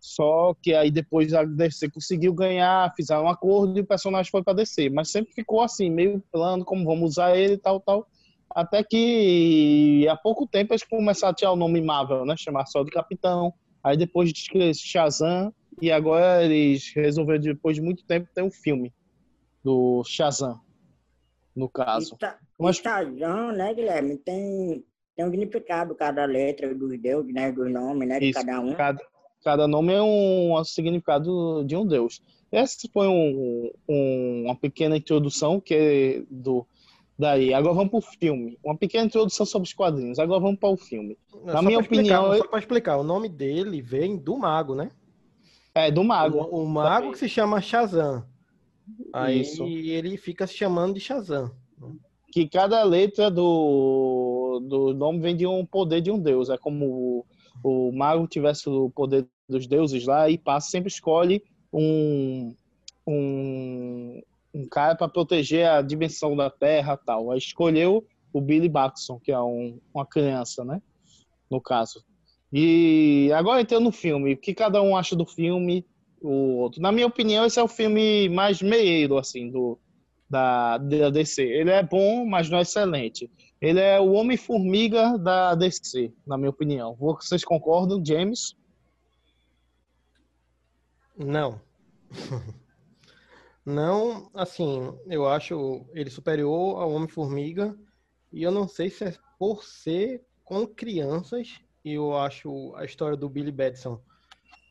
Só 0.00 0.54
que 0.62 0.74
aí 0.74 0.90
depois 0.90 1.34
a 1.34 1.44
DC 1.44 1.90
conseguiu 1.90 2.32
ganhar, 2.32 2.92
fizeram 2.94 3.24
um 3.24 3.28
acordo 3.28 3.78
e 3.78 3.82
o 3.82 3.86
personagem 3.86 4.30
foi 4.30 4.42
para 4.42 4.54
DC. 4.54 4.90
Mas 4.90 5.10
sempre 5.10 5.32
ficou 5.32 5.60
assim, 5.60 5.90
meio 5.90 6.22
plano, 6.30 6.64
como 6.64 6.84
vamos 6.84 7.12
usar 7.12 7.36
ele 7.36 7.56
tal, 7.56 7.80
tal. 7.80 8.06
Até 8.50 8.82
que 8.82 10.06
há 10.08 10.16
pouco 10.16 10.46
tempo 10.46 10.72
eles 10.72 10.82
começaram 10.82 11.32
a 11.32 11.34
tirar 11.34 11.52
o 11.52 11.56
nome 11.56 11.80
Marvel, 11.80 12.24
né? 12.24 12.34
Chamar 12.36 12.66
só 12.66 12.82
de 12.82 12.90
Capitão. 12.90 13.52
Aí 13.82 13.96
depois 13.96 14.32
de 14.32 14.74
Shazam. 14.74 15.52
E 15.80 15.92
agora 15.92 16.44
eles 16.44 16.92
resolveram, 16.94 17.40
depois 17.40 17.76
de 17.76 17.82
muito 17.82 18.04
tempo, 18.04 18.28
ter 18.34 18.42
um 18.42 18.50
filme 18.50 18.92
do 19.62 20.02
Shazam, 20.04 20.60
no 21.54 21.68
caso. 21.68 22.16
Tá, 22.18 22.36
Mas... 22.58 22.78
Shazam, 22.78 23.52
né, 23.52 23.72
Guilherme? 23.74 24.16
Tem 24.16 24.84
tem 25.18 25.26
um 25.26 25.30
significado 25.32 25.96
cada 25.96 26.24
letra 26.24 26.72
dos 26.72 26.96
deuses, 26.96 27.34
né? 27.34 27.50
Dos 27.50 27.68
nomes, 27.68 28.08
né? 28.08 28.20
De 28.20 28.26
Isso, 28.26 28.38
cada 28.38 28.60
um. 28.60 28.72
Cada, 28.74 29.00
cada 29.42 29.66
nome 29.66 29.92
é 29.92 30.00
um, 30.00 30.62
significado 30.64 31.64
de 31.64 31.74
um 31.74 31.84
deus. 31.84 32.22
Essa 32.52 32.88
foi 32.92 33.08
um, 33.08 33.68
um, 33.88 34.42
uma 34.44 34.54
pequena 34.54 34.96
introdução 34.96 35.60
que 35.60 35.74
é 35.74 36.22
do 36.30 36.64
daí. 37.18 37.52
Agora 37.52 37.74
vamos 37.74 37.90
para 37.90 37.98
o 37.98 38.02
filme. 38.02 38.58
Uma 38.62 38.76
pequena 38.76 39.06
introdução 39.06 39.44
sobre 39.44 39.66
os 39.66 39.74
quadrinhos. 39.74 40.18
Agora 40.18 40.40
vamos 40.40 40.58
para 40.58 40.68
o 40.68 40.76
filme. 40.76 41.18
Na 41.44 41.54
só 41.54 41.62
minha 41.62 41.78
opinião, 41.78 42.26
explicar, 42.26 42.44
só 42.44 42.50
para 42.50 42.58
explicar, 42.60 42.96
o 42.98 43.02
nome 43.02 43.28
dele 43.28 43.82
vem 43.82 44.16
do 44.16 44.36
mago, 44.36 44.74
né? 44.74 44.90
É 45.74 45.90
do 45.90 46.04
mago. 46.04 46.38
O, 46.38 46.62
o 46.62 46.68
mago 46.68 47.12
que 47.12 47.18
se 47.18 47.28
chama 47.28 47.60
Shazam. 47.60 48.24
Aí 49.12 49.40
Isso. 49.40 49.64
ele 49.64 50.16
fica 50.16 50.46
se 50.46 50.54
chamando 50.54 50.94
de 50.94 51.00
Shazam. 51.00 51.50
Que 52.32 52.48
cada 52.48 52.82
letra 52.84 53.30
do 53.30 54.60
do, 54.60 54.92
nome 54.92 55.20
vem 55.20 55.36
de 55.36 55.46
um 55.46 55.64
poder 55.64 56.00
de 56.00 56.10
um 56.10 56.18
deus. 56.18 56.50
É 56.50 56.56
como 56.58 57.24
o, 57.62 57.88
o 57.88 57.92
mago 57.92 58.26
tivesse 58.26 58.68
o 58.68 58.90
poder 58.90 59.26
dos 59.48 59.66
deuses 59.66 60.04
lá 60.04 60.28
e 60.28 60.36
passa 60.36 60.70
sempre 60.70 60.88
escolhe 60.88 61.42
um 61.72 62.54
cara 64.68 64.94
para 64.94 65.08
proteger 65.08 65.66
a 65.66 65.82
dimensão 65.82 66.36
da 66.36 66.50
Terra 66.50 66.96
tal. 66.96 67.30
Aí 67.30 67.38
escolheu 67.38 68.06
o 68.32 68.40
Billy 68.40 68.68
Batson, 68.68 69.18
que 69.18 69.32
é 69.32 69.40
um, 69.40 69.80
uma 69.92 70.06
criança, 70.06 70.64
né? 70.64 70.80
No 71.50 71.60
caso. 71.60 72.04
E 72.52 73.30
agora 73.34 73.60
entrando 73.60 73.84
no 73.84 73.92
filme, 73.92 74.32
o 74.32 74.36
que 74.36 74.54
cada 74.54 74.80
um 74.82 74.96
acha 74.96 75.14
do 75.14 75.26
filme, 75.26 75.84
o 76.20 76.56
outro. 76.58 76.80
Na 76.80 76.90
minha 76.90 77.06
opinião, 77.06 77.44
esse 77.44 77.58
é 77.58 77.62
o 77.62 77.68
filme 77.68 78.28
mais 78.28 78.62
meio 78.62 79.18
assim, 79.18 79.50
do, 79.50 79.78
da, 80.28 80.78
da 80.78 81.10
DC. 81.10 81.42
Ele 81.42 81.70
é 81.70 81.82
bom, 81.82 82.24
mas 82.24 82.48
não 82.48 82.58
é 82.58 82.62
excelente. 82.62 83.30
Ele 83.60 83.80
é 83.80 84.00
o 84.00 84.12
Homem-Formiga 84.12 85.18
da 85.18 85.54
DC, 85.54 86.12
na 86.26 86.38
minha 86.38 86.50
opinião. 86.50 86.94
Vocês 86.98 87.44
concordam, 87.44 88.02
James? 88.04 88.54
Não. 91.16 91.60
não, 93.68 94.30
assim, 94.32 94.98
eu 95.06 95.28
acho 95.28 95.86
ele 95.92 96.08
superior 96.08 96.80
ao 96.80 96.90
Homem-Formiga. 96.90 97.78
E 98.32 98.42
eu 98.42 98.50
não 98.50 98.66
sei 98.66 98.88
se 98.88 99.04
é 99.04 99.14
por 99.38 99.62
ser 99.62 100.24
com 100.42 100.66
crianças. 100.66 101.60
E 101.84 101.92
eu 101.92 102.16
acho 102.16 102.74
a 102.76 102.84
história 102.86 103.16
do 103.16 103.28
Billy 103.28 103.52
Batson, 103.52 104.00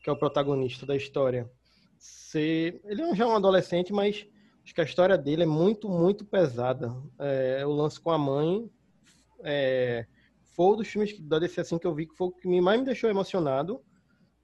que 0.02 0.10
é 0.10 0.12
o 0.12 0.18
protagonista 0.18 0.84
da 0.84 0.96
história, 0.96 1.48
ser. 1.96 2.80
Ele 2.84 3.02
é 3.02 3.14
já 3.14 3.26
um 3.26 3.36
adolescente, 3.36 3.92
mas 3.92 4.26
acho 4.64 4.74
que 4.74 4.80
a 4.80 4.84
história 4.84 5.16
dele 5.16 5.44
é 5.44 5.46
muito, 5.46 5.88
muito 5.88 6.24
pesada. 6.24 6.92
É, 7.20 7.64
o 7.64 7.70
lance 7.70 8.00
com 8.00 8.10
a 8.10 8.18
mãe 8.18 8.68
é, 9.44 10.06
foi 10.56 10.66
um 10.66 10.76
dos 10.76 10.88
filmes 10.88 11.18
da 11.20 11.38
DC 11.38 11.60
assim 11.60 11.78
que 11.78 11.86
eu 11.86 11.94
vi 11.94 12.06
que 12.06 12.16
foi 12.16 12.26
o 12.26 12.32
que 12.32 12.60
mais 12.60 12.80
me 12.80 12.84
deixou 12.84 13.08
emocionado 13.08 13.80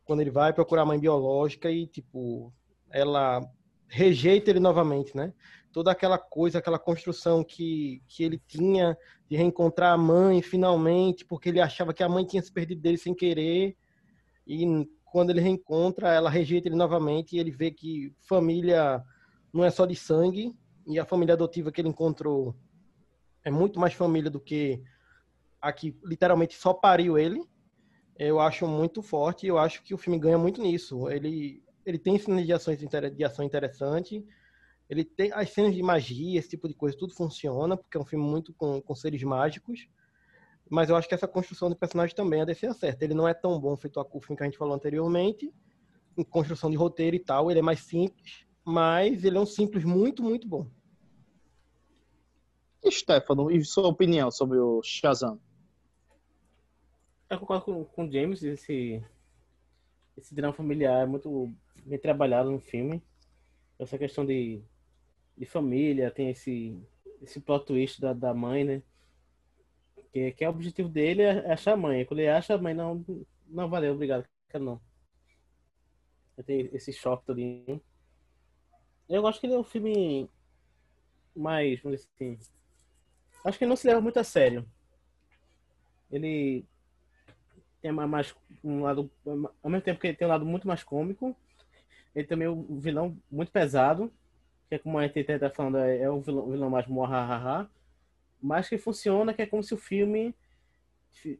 quando 0.05 0.20
ele 0.20 0.31
vai 0.31 0.52
procurar 0.52 0.82
a 0.82 0.86
mãe 0.86 0.98
biológica 1.01 1.68
e 1.70 1.89
tipo 1.89 2.52
ela 2.89 3.43
rejeita 3.89 4.51
ele 4.51 4.61
novamente, 4.61 5.16
né? 5.16 5.32
Toda 5.73 5.90
aquela 5.90 6.19
coisa, 6.19 6.59
aquela 6.59 6.78
construção 6.78 7.43
que, 7.43 8.02
que 8.06 8.23
ele 8.23 8.40
tinha 8.47 8.97
de 9.28 9.36
reencontrar 9.36 9.93
a 9.93 9.98
mãe 9.98 10.40
finalmente, 10.40 11.24
porque 11.24 11.48
ele 11.48 11.61
achava 11.61 11.93
que 11.93 12.02
a 12.02 12.09
mãe 12.09 12.24
tinha 12.24 12.43
se 12.43 12.52
perdido 12.52 12.81
dele 12.81 12.97
sem 12.97 13.15
querer. 13.15 13.77
E 14.47 14.86
quando 15.05 15.31
ele 15.31 15.40
reencontra, 15.40 16.12
ela 16.12 16.31
rejeita 16.31 16.69
ele 16.69 16.77
novamente 16.77 17.35
e 17.35 17.39
ele 17.39 17.51
vê 17.51 17.70
que 17.70 18.15
família 18.20 19.02
não 19.52 19.65
é 19.65 19.70
só 19.70 19.86
de 19.86 19.97
sangue 19.97 20.55
e 20.86 20.98
a 20.98 21.05
família 21.05 21.35
adotiva 21.35 21.73
que 21.73 21.81
ele 21.81 21.89
encontrou 21.89 22.55
é 23.44 23.51
muito 23.51 23.81
mais 23.81 23.94
família 23.94 24.31
do 24.31 24.40
que 24.40 24.82
a 25.61 25.73
que 25.73 25.97
literalmente 26.05 26.55
só 26.55 26.74
pariu 26.74 27.19
ele. 27.19 27.43
Eu 28.19 28.39
acho 28.39 28.66
muito 28.66 29.02
forte 29.02 29.47
e 29.47 29.48
eu 29.48 29.59
acho 29.59 29.82
que 29.82 29.94
o 29.94 29.98
filme 29.98 30.19
ganha 30.19 30.39
muito 30.39 30.61
nisso. 30.61 31.09
Ele, 31.11 31.64
ele 31.85 31.98
tem 31.98 32.19
cenas 32.19 32.47
de, 32.47 32.52
ações, 32.52 32.78
de 32.78 33.24
ação 33.24 33.44
interessante, 33.44 34.24
ele 34.89 35.05
tem 35.05 35.32
as 35.32 35.51
cenas 35.51 35.74
de 35.74 35.82
magia, 35.82 36.39
esse 36.39 36.51
tipo 36.51 36.69
de 36.69 36.74
coisa, 36.74 36.97
tudo 36.97 37.15
funciona, 37.15 37.77
porque 37.77 37.97
é 37.97 38.01
um 38.01 38.05
filme 38.05 38.24
muito 38.24 38.52
com, 38.52 38.81
com 38.81 38.94
seres 38.94 39.23
mágicos. 39.23 39.89
Mas 40.69 40.89
eu 40.89 40.97
acho 40.97 41.09
que 41.09 41.15
essa 41.15 41.28
construção 41.28 41.69
de 41.69 41.77
personagem 41.77 42.15
também 42.15 42.40
a 42.40 42.44
DC 42.44 42.66
acerta. 42.66 43.05
Ele 43.05 43.15
não 43.15 43.28
é 43.28 43.35
tão 43.35 43.59
bom 43.61 43.77
feito 43.77 44.01
a 44.01 44.05
filme 44.05 44.36
que 44.36 44.43
a 44.43 44.47
gente 44.47 44.59
falou 44.59 44.74
anteriormente, 44.74 45.52
em 46.16 46.24
construção 46.24 46.70
de 46.70 46.77
roteiro 46.77 47.16
e 47.16 47.20
tal, 47.20 47.51
ele 47.51 47.61
é 47.61 47.62
mais 47.62 47.81
simples, 47.81 48.47
mas 48.65 49.24
ele 49.24 49.36
é 49.36 49.40
um 49.40 49.47
simples 49.47 49.85
muito, 49.85 50.23
muito 50.23 50.47
bom. 50.47 50.66
E 52.82 52.90
Stefano, 52.90 53.51
e 53.51 53.65
sua 53.65 53.89
opinião 53.89 54.31
sobre 54.31 54.59
o 54.59 54.82
Shazam? 54.82 55.40
Eu 57.28 57.39
concordo 57.40 57.65
com, 57.65 57.85
com 57.85 58.06
o 58.06 58.12
James, 58.12 58.43
esse, 58.43 59.02
esse 60.16 60.35
drama 60.35 60.52
familiar 60.52 61.02
é 61.02 61.06
muito 61.06 61.52
bem 61.85 61.98
trabalhado 61.98 62.51
no 62.51 62.61
filme. 62.61 63.02
Essa 63.78 63.98
questão 63.98 64.24
de, 64.24 64.62
de 65.36 65.44
família, 65.44 66.11
tem 66.11 66.31
esse, 66.31 66.81
esse 67.23 67.40
plot 67.40 67.66
twist 67.66 68.01
da, 68.01 68.12
da 68.12 68.32
mãe, 68.32 68.65
né? 68.65 68.82
Que, 70.12 70.32
que 70.32 70.44
é 70.44 70.48
o 70.48 70.52
objetivo 70.52 70.89
dele 70.89 71.23
é 71.23 71.52
achar 71.52 71.73
a 71.73 71.77
mãe. 71.77 72.05
Quando 72.05 72.20
ele 72.20 72.28
acha 72.28 72.55
a 72.55 72.59
mãe, 72.59 72.74
não, 72.74 73.05
não 73.47 73.69
valeu, 73.69 73.94
obrigado, 73.94 74.27
quero 74.48 74.65
não. 74.65 74.81
Tem 76.47 76.69
esse 76.73 76.93
choque 76.93 77.24
todinho. 77.27 77.81
Eu 79.09 79.23
gosto 79.23 79.40
que 79.40 79.47
ele 79.47 79.55
é 79.55 79.59
um 79.59 79.65
filme 79.65 80.28
mais, 81.35 81.81
vamos 81.81 82.01
dizer 82.01 82.09
assim, 82.15 82.39
Acho 83.44 83.59
que 83.59 83.65
ele 83.65 83.69
não 83.69 83.77
se 83.77 83.86
leva 83.86 84.01
muito 84.01 84.19
a 84.19 84.24
sério. 84.24 84.66
Ele 86.11 86.65
tem 87.82 87.93
mais 87.93 88.35
um 88.62 88.81
lado, 88.81 89.11
ao 89.62 89.70
mesmo 89.70 89.85
tempo 89.85 90.01
que 90.01 90.06
ele 90.06 90.16
tem 90.16 90.27
um 90.27 90.31
lado 90.31 90.47
muito 90.47 90.66
mais 90.66 90.82
cômico, 90.82 91.36
ele 92.15 92.27
também 92.27 92.47
é 92.47 92.51
um 92.51 92.78
vilão 92.78 93.16
muito 93.31 93.51
pesado, 93.51 94.12
que 94.69 94.77
é 94.77 94.78
como 94.78 94.99
a 94.99 95.07
gente 95.07 95.19
está 95.19 95.51
falando, 95.51 95.78
é, 95.78 95.99
é 96.03 96.11
o 96.11 96.20
vilão, 96.20 96.51
vilão 96.51 96.70
mais 96.70 96.86
morra, 96.86 97.70
mas 98.41 98.69
que 98.69 98.78
funciona, 98.78 99.35
que 99.35 99.43
é 99.43 99.47
como 99.47 99.62
se 99.62 99.74
o 99.74 99.78
filme 99.78 100.35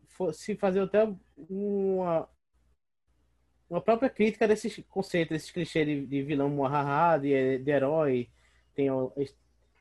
fosse 0.09 0.57
fazer 0.57 0.81
até 0.81 1.13
uma 1.37 2.29
uma 3.69 3.81
própria 3.81 4.11
crítica 4.11 4.47
desses 4.47 4.79
conceitos, 4.89 5.31
desses 5.31 5.51
clichês 5.51 5.87
de, 5.87 6.07
de 6.07 6.23
vilão 6.23 6.49
morra, 6.49 7.19
de, 7.19 7.59
de 7.59 7.71
herói, 7.71 8.29
tem 8.75 8.89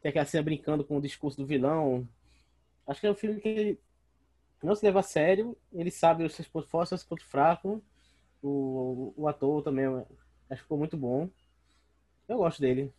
tem 0.02 0.10
aquela 0.10 0.26
cena 0.26 0.44
brincando 0.44 0.84
com 0.84 0.98
o 0.98 1.02
discurso 1.02 1.38
do 1.38 1.46
vilão. 1.46 2.08
Acho 2.86 3.00
que 3.00 3.08
é 3.08 3.12
um 3.12 3.16
filme 3.16 3.40
que 3.40 3.80
não 4.62 4.76
se 4.76 4.86
leva 4.86 5.00
a 5.00 5.04
sério, 5.04 5.56
ele 5.72 5.92
sabe 5.92 6.24
os 6.26 6.34
seus 6.34 6.48
pontos 6.48 6.70
fortes, 6.70 6.92
os 6.92 7.00
seus 7.02 7.10
pontos 7.10 7.26
fracos. 7.26 7.82
O, 8.42 9.14
o 9.16 9.28
ator 9.30 9.64
também 9.64 9.86
acho 10.54 10.62
que 10.62 10.66
ficou 10.66 10.78
muito 10.78 10.96
bom. 10.96 11.30
Eu 12.28 12.38
gosto 12.38 12.62
dele. 12.62 12.94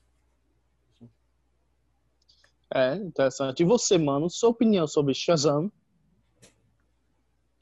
É, 2.75 2.97
interessante. 2.97 3.63
E 3.63 3.67
você, 3.67 3.97
mano, 3.97 4.29
sua 4.29 4.51
opinião 4.51 4.87
sobre 4.87 5.15
Shazam? 5.15 5.71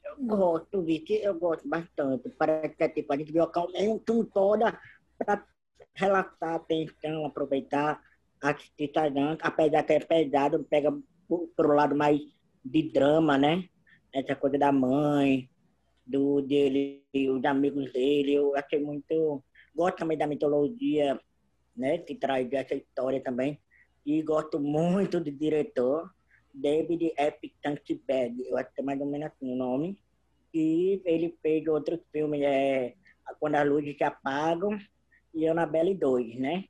Eu 0.03 0.17
gosto, 0.25 0.81
Vicky, 0.81 1.15
eu 1.15 1.37
gosto 1.37 1.67
bastante. 1.67 2.29
Parece 2.29 2.75
que 2.75 2.83
é 2.83 2.89
tipo, 2.89 3.13
a 3.13 3.17
gente 3.17 3.31
viu 3.31 3.43
a 3.43 3.51
um 3.81 4.25
toda 4.25 4.79
para 5.17 5.45
relaxar 5.93 6.53
a 6.53 6.55
atenção, 6.55 7.25
aproveitar, 7.25 8.01
assistir 8.41 8.91
Shazam, 8.93 9.37
apesar 9.41 9.83
que 9.83 9.93
é 9.93 9.99
pesado, 9.99 10.63
pega 10.63 10.91
pro 11.55 11.75
lado 11.75 11.95
mais 11.95 12.19
de 12.65 12.91
drama, 12.91 13.37
né? 13.37 13.69
Essa 14.11 14.35
coisa 14.35 14.57
da 14.57 14.71
mãe, 14.71 15.49
do 16.05 16.41
dele, 16.41 17.03
os 17.13 17.43
amigos 17.45 17.91
dele, 17.93 18.33
eu 18.33 18.55
achei 18.55 18.79
muito. 18.79 19.43
Gosto 19.75 19.97
também 19.97 20.17
da 20.17 20.27
mitologia, 20.27 21.19
né? 21.75 21.97
Que 21.97 22.15
traz 22.15 22.51
essa 22.51 22.75
história 22.75 23.21
também. 23.21 23.59
E 24.05 24.21
gosto 24.21 24.59
muito 24.59 25.19
do 25.19 25.31
diretor, 25.31 26.11
David 26.53 27.13
F. 27.17 27.53
Tankbed, 27.61 28.43
eu 28.45 28.57
acho 28.57 28.73
que 28.73 28.81
é 28.81 28.83
mais 28.83 28.99
ou 28.99 29.07
menos 29.07 29.27
assim 29.27 29.51
o 29.51 29.55
nome. 29.55 29.97
E 30.53 31.01
ele 31.05 31.37
fez 31.41 31.65
outros 31.67 31.99
filmes, 32.11 32.41
é, 32.43 32.93
Quando 33.39 33.55
as 33.55 33.67
Luzes 33.67 33.97
Se 33.97 34.03
Apagam 34.03 34.77
e 35.33 35.47
Annabelle 35.47 35.95
2, 35.95 36.35
né? 36.35 36.65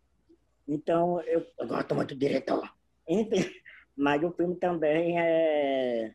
Então, 0.67 1.19
eu, 1.21 1.45
eu 1.59 1.67
gosto 1.67 1.93
muito 1.93 2.15
do 2.15 2.19
diretor. 2.19 2.71
Enfim, 3.07 3.51
mas 3.95 4.23
o 4.23 4.31
filme 4.31 4.55
também 4.55 5.19
é 5.19 6.13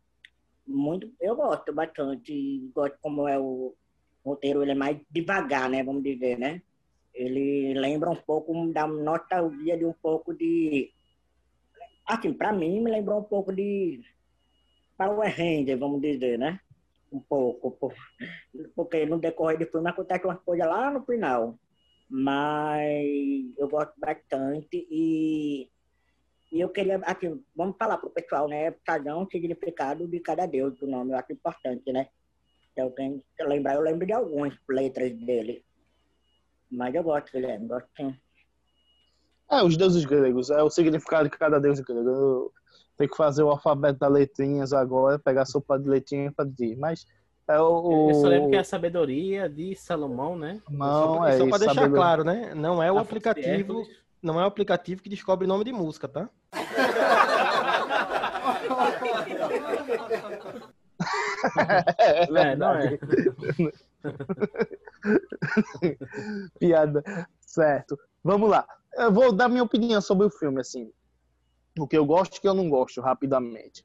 muito. 0.66 1.12
Eu 1.20 1.36
gosto 1.36 1.72
bastante. 1.72 2.70
Gosto 2.74 2.96
como 3.02 3.28
é 3.28 3.38
o 3.38 3.74
roteiro, 4.24 4.62
ele 4.62 4.72
é 4.72 4.74
mais 4.74 4.98
devagar, 5.10 5.68
né? 5.68 5.82
Vamos 5.82 6.02
dizer, 6.02 6.38
né? 6.38 6.62
Ele 7.18 7.74
lembra 7.74 8.10
um 8.10 8.16
pouco 8.16 8.72
da 8.72 8.86
nostalgia 8.86 9.76
de 9.76 9.84
um 9.84 9.92
pouco 9.92 10.32
de. 10.32 10.92
Assim, 12.06 12.32
para 12.32 12.52
mim, 12.52 12.80
me 12.80 12.90
lembrou 12.90 13.18
um 13.18 13.24
pouco 13.24 13.52
de 13.52 14.00
Power 14.96 15.28
Ranger, 15.28 15.76
vamos 15.76 16.00
dizer, 16.00 16.38
né? 16.38 16.60
Um 17.12 17.18
pouco. 17.18 17.92
Porque 18.76 19.04
no 19.04 19.18
decorrer 19.18 19.58
do 19.58 19.66
filme 19.66 19.90
acontece 19.90 20.24
umas 20.24 20.40
coisas 20.40 20.66
lá 20.66 20.92
no 20.92 21.04
final. 21.04 21.58
Mas 22.08 23.04
eu 23.58 23.68
gosto 23.68 23.94
bastante 23.98 24.86
e 24.88 25.68
e 26.50 26.60
eu 26.60 26.70
queria, 26.70 26.98
assim, 27.04 27.44
vamos 27.54 27.76
falar 27.76 27.98
para 27.98 28.08
o 28.08 28.12
pessoal, 28.12 28.48
né? 28.48 28.70
Cada 28.84 29.16
um 29.18 29.28
significado 29.28 30.08
de 30.08 30.18
cada 30.20 30.46
deus 30.46 30.78
do 30.78 30.86
nome, 30.86 31.12
eu 31.12 31.18
acho 31.18 31.32
importante, 31.32 31.92
né? 31.92 32.08
Eu 32.74 32.90
tenho 32.92 33.22
que 33.36 33.44
lembrar, 33.44 33.74
eu 33.74 33.82
lembro 33.82 34.06
de 34.06 34.14
algumas 34.14 34.56
letras 34.68 35.12
dele. 35.12 35.62
Mas 36.70 36.94
eu 36.94 37.02
gosto, 37.02 37.32
Guilherme, 37.32 37.66
gosto 37.66 37.88
sim. 37.96 38.14
É, 39.50 39.62
os 39.62 39.76
deuses 39.76 40.04
gregos, 40.04 40.50
é 40.50 40.62
o 40.62 40.68
significado 40.68 41.30
de 41.30 41.36
cada 41.38 41.58
deus 41.58 41.80
grego. 41.80 42.08
Eu 42.08 42.52
tenho 42.96 43.10
que 43.10 43.16
fazer 43.16 43.42
o 43.42 43.48
alfabeto 43.48 43.98
das 43.98 44.12
letrinhas 44.12 44.72
agora, 44.74 45.18
pegar 45.18 45.42
a 45.42 45.46
sopa 45.46 45.78
de 45.78 45.88
letrinha 45.88 46.30
para 46.30 46.44
dizer. 46.44 46.76
Mas 46.76 47.06
é 47.48 47.58
o. 47.58 48.10
Eu 48.10 48.14
só 48.14 48.28
lembro 48.28 48.50
que 48.50 48.56
é 48.56 48.60
a 48.60 48.64
sabedoria 48.64 49.48
de 49.48 49.74
Salomão, 49.74 50.36
né? 50.36 50.60
Não, 50.68 51.16
só, 51.16 51.26
é 51.26 51.38
só 51.38 51.46
para 51.48 51.58
deixar 51.58 51.74
sabedoria. 51.74 51.96
claro, 51.96 52.24
né? 52.24 52.52
Não 52.54 52.82
é 52.82 52.92
o 52.92 52.98
A 52.98 53.00
aplicativo, 53.00 53.86
não 54.22 54.38
é 54.38 54.44
o 54.44 54.46
aplicativo 54.46 55.02
que 55.02 55.08
descobre 55.08 55.46
nome 55.46 55.64
de 55.64 55.72
música, 55.72 56.06
tá? 56.06 56.28
É, 62.36 62.56
não 62.56 62.74
é. 62.74 62.98
Piada. 66.58 67.02
Certo. 67.40 67.98
Vamos 68.22 68.50
lá. 68.50 68.66
Eu 68.94 69.12
vou 69.12 69.32
dar 69.32 69.48
minha 69.48 69.62
opinião 69.62 70.00
sobre 70.00 70.26
o 70.26 70.30
filme, 70.30 70.60
assim. 70.60 70.90
O 71.78 71.86
que 71.86 71.96
eu 71.96 72.04
gosto 72.04 72.36
e 72.36 72.38
o 72.38 72.40
que 72.40 72.48
eu 72.48 72.54
não 72.54 72.68
gosto, 72.68 73.00
rapidamente. 73.00 73.84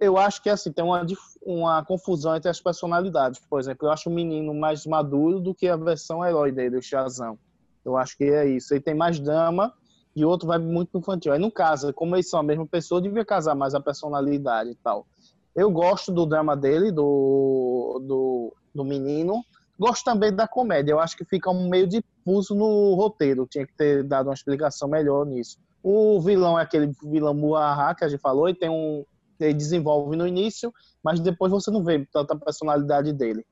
Eu 0.00 0.18
acho 0.18 0.42
que, 0.42 0.50
assim, 0.50 0.72
tem 0.72 0.84
uma, 0.84 1.06
uma 1.42 1.84
confusão 1.84 2.34
entre 2.34 2.50
as 2.50 2.60
personalidades. 2.60 3.40
Por 3.48 3.60
exemplo, 3.60 3.86
eu 3.86 3.92
acho 3.92 4.10
o 4.10 4.12
menino 4.12 4.52
mais 4.52 4.84
maduro 4.86 5.38
do 5.40 5.54
que 5.54 5.68
a 5.68 5.76
versão 5.76 6.24
herói 6.24 6.50
dele, 6.50 6.78
o 6.78 6.82
Shazam. 6.82 7.38
Eu 7.84 7.96
acho 7.96 8.16
que 8.16 8.24
é 8.24 8.48
isso. 8.48 8.74
Ele 8.74 8.80
tem 8.80 8.94
mais 8.94 9.20
drama 9.20 9.72
e 10.16 10.24
o 10.24 10.28
outro 10.28 10.48
vai 10.48 10.58
muito 10.58 10.98
infantil. 10.98 11.32
Aí, 11.32 11.38
no 11.38 11.52
caso, 11.52 11.92
como 11.92 12.16
eles 12.16 12.28
são 12.28 12.40
a 12.40 12.42
mesma 12.42 12.66
pessoa, 12.66 13.00
devia 13.00 13.24
casar 13.24 13.54
mais 13.54 13.74
a 13.74 13.80
personalidade 13.80 14.70
e 14.70 14.74
tal. 14.74 15.06
Eu 15.54 15.70
gosto 15.70 16.10
do 16.10 16.26
drama 16.26 16.56
dele, 16.56 16.90
do, 16.90 18.02
do, 18.04 18.56
do 18.74 18.84
menino. 18.84 19.44
Gosto 19.78 20.04
também 20.04 20.34
da 20.34 20.48
comédia. 20.48 20.92
Eu 20.92 21.00
acho 21.00 21.16
que 21.16 21.24
fica 21.24 21.50
um 21.50 21.68
meio 21.68 21.86
difuso 21.86 22.54
no 22.54 22.94
roteiro. 22.94 23.46
Tinha 23.46 23.66
que 23.66 23.74
ter 23.74 24.02
dado 24.02 24.28
uma 24.28 24.34
explicação 24.34 24.88
melhor 24.88 25.26
nisso. 25.26 25.58
O 25.82 26.20
vilão 26.20 26.58
é 26.58 26.62
aquele 26.62 26.92
vilão 27.04 27.34
Muaha 27.34 27.94
que 27.94 28.04
a 28.04 28.08
gente 28.08 28.20
falou, 28.20 28.48
e 28.48 28.54
tem 28.54 28.68
um. 28.68 29.04
Ele 29.38 29.52
desenvolve 29.52 30.16
no 30.16 30.26
início, 30.26 30.72
mas 31.04 31.20
depois 31.20 31.52
você 31.52 31.70
não 31.70 31.84
vê 31.84 32.06
tanta 32.10 32.34
personalidade 32.34 33.12
dele. 33.12 33.44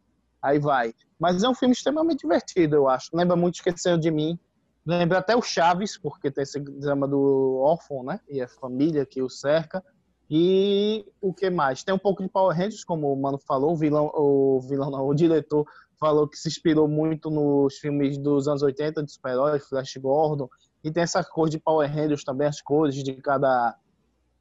Aí 0.43 0.59
vai. 0.59 0.95
Mas 1.19 1.43
é 1.43 1.49
um 1.49 1.55
filme 1.55 1.75
extremamente 1.75 2.21
divertido, 2.21 2.75
eu 2.75 2.89
acho. 2.89 3.11
Lembra 3.15 3.37
muito 3.37 3.57
Esquecendo 3.57 4.01
de 4.01 4.11
Mim. 4.11 4.39
Lembra 4.87 5.19
até 5.19 5.37
o 5.37 5.43
Chaves, 5.43 5.97
porque 5.97 6.31
tem 6.31 6.43
esse 6.43 6.59
drama 6.59 7.07
do 7.07 7.61
órfão, 7.63 8.03
né? 8.03 8.19
E 8.29 8.41
a 8.41 8.49
família 8.49 9.07
que 9.07 9.23
o 9.23 9.29
cerca. 9.29 9.83
E 10.29 11.07
o 11.21 11.33
que 11.33 11.49
mais? 11.51 11.85
Tem 11.85 11.95
um 11.95 11.99
pouco 11.99 12.23
de 12.23 12.29
Power 12.29 12.57
Rangers, 12.57 12.85
como 12.85 13.13
o 13.13 13.21
Mano 13.21 13.39
falou, 13.39 13.73
o 13.73 13.77
vilão, 13.77 14.11
o 14.15 14.61
vilão 14.61 14.91
não, 14.91 15.07
o 15.07 15.15
diretor 15.15 15.67
falou 15.99 16.29
que 16.29 16.37
se 16.37 16.49
inspirou 16.49 16.89
muito 16.89 17.31
nos 17.31 17.77
filmes 17.79 18.19
dos 18.19 18.49
anos 18.49 18.63
80 18.63 19.03
de 19.03 19.13
super-heróis, 19.13 19.67
Flash 19.69 19.97
Gordon, 19.97 20.49
e 20.83 20.91
tem 20.91 21.03
essa 21.03 21.25
cor 21.25 21.49
de 21.49 21.59
Power 21.59 21.91
Rangers 21.91 22.25
também, 22.25 22.47
as 22.47 22.61
cores 22.61 22.95
de 22.95 23.15
cada 23.15 23.77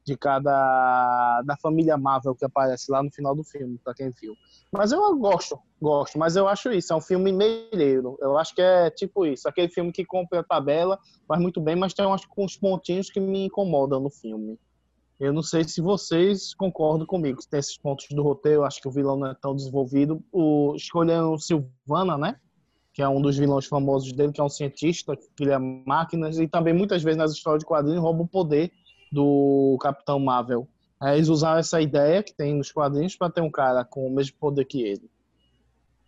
de 0.06 0.18
cada 0.18 1.40
da 1.42 1.56
família 1.56 1.96
Marvel 1.96 2.34
que 2.34 2.44
aparece 2.44 2.92
lá 2.92 3.02
no 3.02 3.10
final 3.10 3.34
do 3.34 3.42
filme, 3.42 3.80
para 3.82 3.94
quem 3.94 4.10
viu. 4.10 4.34
Mas 4.70 4.92
eu 4.92 5.16
gosto, 5.16 5.58
gosto, 5.80 6.18
mas 6.18 6.36
eu 6.36 6.46
acho 6.46 6.70
isso, 6.72 6.92
é 6.92 6.96
um 6.96 7.00
filme 7.00 7.32
meio 7.32 8.18
Eu 8.20 8.36
acho 8.36 8.54
que 8.54 8.60
é 8.60 8.90
tipo 8.90 9.24
isso, 9.24 9.48
aquele 9.48 9.70
filme 9.70 9.90
que 9.90 10.04
compra 10.04 10.40
a 10.40 10.44
tabela, 10.44 10.98
faz 11.26 11.40
muito 11.40 11.60
bem, 11.60 11.74
mas 11.74 11.94
tem 11.94 12.04
uns 12.06 12.56
pontinhos 12.56 13.10
que 13.10 13.18
me 13.18 13.46
incomodam 13.46 13.98
no 13.98 14.10
filme. 14.10 14.58
Eu 15.18 15.32
não 15.32 15.42
sei 15.42 15.64
se 15.64 15.80
vocês 15.80 16.54
concordam 16.54 17.06
comigo. 17.06 17.40
Tem 17.48 17.60
esses 17.60 17.76
pontos 17.76 18.06
do 18.10 18.22
roteiro, 18.22 18.64
acho 18.64 18.80
que 18.80 18.88
o 18.88 18.90
vilão 18.90 19.16
não 19.16 19.28
é 19.28 19.34
tão 19.34 19.54
desenvolvido. 19.54 20.22
O 20.32 20.74
escolheram 20.74 21.38
Silvana, 21.38 22.18
né? 22.18 22.40
Que 22.92 23.02
é 23.02 23.08
um 23.08 23.20
dos 23.20 23.36
vilões 23.36 23.66
famosos 23.66 24.12
dele, 24.12 24.32
que 24.32 24.40
é 24.40 24.44
um 24.44 24.48
cientista, 24.48 25.16
que 25.16 25.28
cria 25.36 25.58
máquinas 25.58 26.38
e 26.38 26.48
também 26.48 26.74
muitas 26.74 27.02
vezes 27.02 27.18
nas 27.18 27.32
histórias 27.32 27.60
de 27.60 27.66
quadrinhos 27.66 28.02
rouba 28.02 28.22
o 28.22 28.28
poder 28.28 28.72
do 29.10 29.78
Capitão 29.80 30.18
Marvel. 30.18 30.68
Aí 31.00 31.16
eles 31.16 31.28
usaram 31.28 31.58
essa 31.58 31.80
ideia 31.80 32.22
que 32.22 32.34
tem 32.34 32.54
nos 32.54 32.72
quadrinhos 32.72 33.16
para 33.16 33.30
ter 33.30 33.40
um 33.40 33.50
cara 33.50 33.84
com 33.84 34.06
o 34.06 34.14
mesmo 34.14 34.36
poder 34.38 34.64
que 34.64 34.82
ele. 34.82 35.10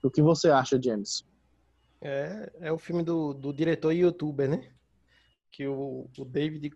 O 0.03 0.11
que 0.11 0.23
você 0.23 0.51
acha, 0.51 0.81
James? 0.81 1.25
É, 2.01 2.53
é 2.61 2.73
o 2.73 2.79
filme 2.79 3.03
do, 3.03 3.33
do 3.33 3.53
diretor 3.53 3.93
e 3.93 3.99
youtuber, 3.99 4.49
né? 4.49 4.71
Que 5.51 5.67
o, 5.67 6.09
o 6.17 6.25
David 6.25 6.71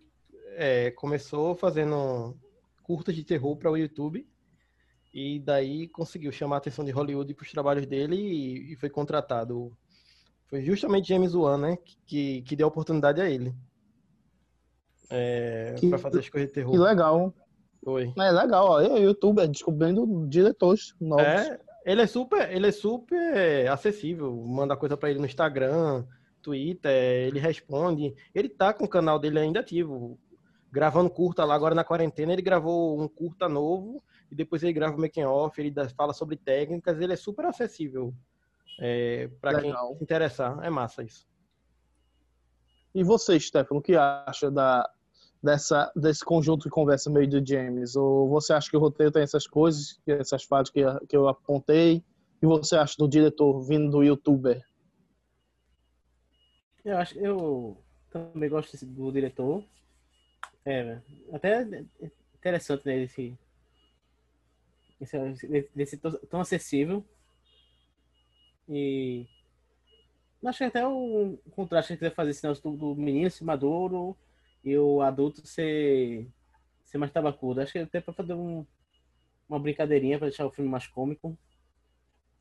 é, 0.51 0.91
começou 0.91 1.55
fazendo 1.55 2.35
curtas 2.83 3.15
de 3.15 3.23
terror 3.23 3.55
para 3.55 3.71
o 3.71 3.77
YouTube 3.77 4.27
e 5.13 5.39
daí 5.39 5.87
conseguiu 5.87 6.31
chamar 6.31 6.55
a 6.55 6.57
atenção 6.59 6.85
de 6.85 6.91
Hollywood 6.91 7.33
para 7.33 7.43
os 7.43 7.51
trabalhos 7.51 7.85
dele 7.85 8.15
e, 8.15 8.73
e 8.73 8.75
foi 8.75 8.89
contratado. 8.89 9.75
Foi 10.47 10.61
justamente 10.61 11.09
James 11.09 11.33
Wan, 11.33 11.57
né? 11.57 11.77
Que, 12.05 12.41
que 12.41 12.55
deu 12.55 12.67
a 12.67 12.69
oportunidade 12.69 13.21
a 13.21 13.29
ele. 13.29 13.53
É, 15.09 15.75
para 15.89 15.97
fazer 15.97 16.19
as 16.19 16.29
coisas 16.29 16.49
de 16.49 16.55
terror. 16.55 16.71
Que 16.71 16.77
legal. 16.77 17.33
Foi. 17.83 18.13
É 18.17 18.31
legal, 18.31 18.67
ó. 18.67 18.81
Eu, 18.81 18.97
youtuber, 18.97 19.47
descobrindo 19.47 20.27
diretores 20.27 20.93
novos. 20.99 21.25
É, 21.25 21.59
ele 21.85 22.01
é 22.01 22.07
super, 22.07 22.51
ele 22.51 22.67
é 22.67 22.71
super 22.71 23.67
acessível. 23.69 24.33
Manda 24.45 24.77
coisa 24.77 24.95
pra 24.95 25.09
ele 25.09 25.19
no 25.19 25.25
Instagram, 25.25 26.05
Twitter, 26.41 26.91
ele 27.27 27.39
responde. 27.39 28.13
Ele 28.33 28.47
tá 28.47 28.73
com 28.73 28.85
o 28.85 28.89
canal 28.89 29.19
dele 29.19 29.39
ainda 29.39 29.59
ativo, 29.59 30.19
gravando 30.71 31.09
curta 31.09 31.43
lá 31.43 31.53
agora 31.53 31.75
na 31.75 31.83
quarentena. 31.83 32.33
Ele 32.33 32.41
gravou 32.41 33.01
um 33.01 33.07
curta 33.07 33.49
novo 33.49 34.01
e 34.31 34.35
depois 34.35 34.63
ele 34.63 34.73
grava 34.73 34.95
o 34.95 34.99
making 34.99 35.23
off. 35.23 35.59
Ele 35.59 35.73
fala 35.95 36.13
sobre 36.13 36.37
técnicas. 36.37 36.99
Ele 36.99 37.13
é 37.13 37.17
super 37.17 37.45
acessível. 37.45 38.13
É, 38.79 39.29
para 39.39 39.61
quem 39.61 39.71
se 39.71 40.03
interessar, 40.03 40.63
é 40.63 40.69
massa 40.69 41.03
isso. 41.03 41.27
E 42.93 43.03
você, 43.03 43.39
Stefano, 43.39 43.79
o 43.79 43.83
que 43.83 43.95
acha 43.95 44.49
da, 44.51 44.89
dessa, 45.41 45.91
desse 45.95 46.25
conjunto 46.25 46.63
de 46.63 46.69
conversa 46.69 47.09
meio 47.09 47.29
do 47.29 47.45
James? 47.45 47.95
Ou 47.95 48.27
você 48.29 48.53
acha 48.53 48.69
que 48.69 48.75
o 48.77 48.79
roteiro 48.79 49.11
tem 49.11 49.23
essas 49.23 49.47
coisas, 49.47 49.99
essas 50.05 50.43
fatos 50.43 50.71
que, 50.71 50.81
que 51.07 51.15
eu 51.15 51.27
apontei? 51.27 52.03
E 52.41 52.45
você 52.45 52.75
acha 52.75 52.95
do 52.97 53.07
diretor 53.07 53.61
vindo 53.61 53.89
do 53.89 54.03
youtuber? 54.03 54.61
Eu 56.83 56.97
acho, 56.97 57.17
eu 57.19 57.77
também 58.09 58.49
gosto 58.49 58.71
desse- 58.71 58.85
do 58.85 59.11
diretor. 59.11 59.63
É, 60.65 60.99
até 61.33 61.63
interessante 62.35 62.85
né, 62.85 63.03
esse, 63.03 63.37
esse, 64.99 65.69
desse 65.75 65.97
tão 65.97 66.39
acessível. 66.39 67.05
E 68.69 69.27
acho 70.45 70.59
que 70.59 70.63
até 70.63 70.87
o 70.87 71.37
contraste 71.51 71.93
que 71.93 71.99
quiser 71.99 72.15
fazer 72.15 72.31
esse 72.31 72.43
negócio 72.43 72.71
do, 72.71 72.95
menino 72.95 73.29
ser 73.29 73.43
maduro 73.43 74.17
e 74.63 74.77
o 74.77 75.01
adulto 75.01 75.45
ser 75.45 76.27
ser 76.85 76.97
mais 76.97 77.11
tabacudo. 77.11 77.61
Acho 77.61 77.73
que 77.73 77.79
até 77.79 78.01
pra 78.01 78.13
fazer 78.13 78.33
um, 78.33 78.65
uma 79.47 79.59
brincadeirinha 79.59 80.17
pra 80.17 80.27
deixar 80.27 80.45
o 80.45 80.51
filme 80.51 80.69
mais 80.69 80.87
cômico. 80.87 81.37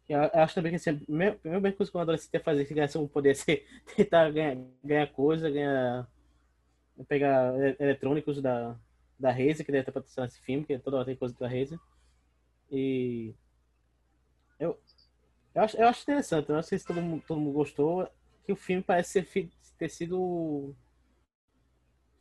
Eu 0.09 0.23
acho 0.35 0.57
também 0.57 0.73
que 0.73 0.77
assim, 0.77 0.91
a 0.91 0.95
primeira 1.37 1.73
coisa 1.73 1.91
que 1.91 1.97
um 1.97 2.01
adolescente 2.01 2.35
ia 2.35 2.41
fazer 2.41 2.67
se 2.67 2.75
ganhasse 2.75 2.99
um 2.99 3.07
poder 3.07 3.35
ser 3.37 3.65
tentar 3.95 4.31
ganhar, 4.31 4.57
ganhar 4.85 5.07
coisa, 5.13 5.49
ganhar. 5.49 6.09
Pegar 7.09 7.55
ele- 7.59 7.77
eletrônicos 7.81 8.41
da, 8.43 8.77
da 9.19 9.31
Razer, 9.31 9.65
que 9.65 9.73
deve 9.73 9.85
ter 9.85 9.93
patrocinado 9.93 10.33
esse 10.33 10.41
filme, 10.41 10.65
que 10.65 10.79
toda 10.79 10.97
hora 10.99 11.07
tem 11.07 11.17
coisa 11.17 11.35
da 11.39 11.49
Razer. 11.49 11.79
E. 12.71 13.35
Eu, 14.59 14.79
eu, 15.55 15.63
acho, 15.63 15.77
eu 15.77 15.89
acho 15.89 16.03
interessante, 16.03 16.49
eu 16.51 16.57
não 16.57 16.63
sei 16.63 16.79
se 16.79 16.87
todo 16.87 17.03
mundo, 17.03 17.25
todo 17.27 17.41
mundo 17.41 17.55
gostou, 17.55 18.09
que 18.45 18.53
o 18.53 18.57
filme 18.57 18.83
parece 18.83 19.13
ser, 19.13 19.25
fi- 19.25 19.51
ter 19.79 19.89
sido 19.91 20.75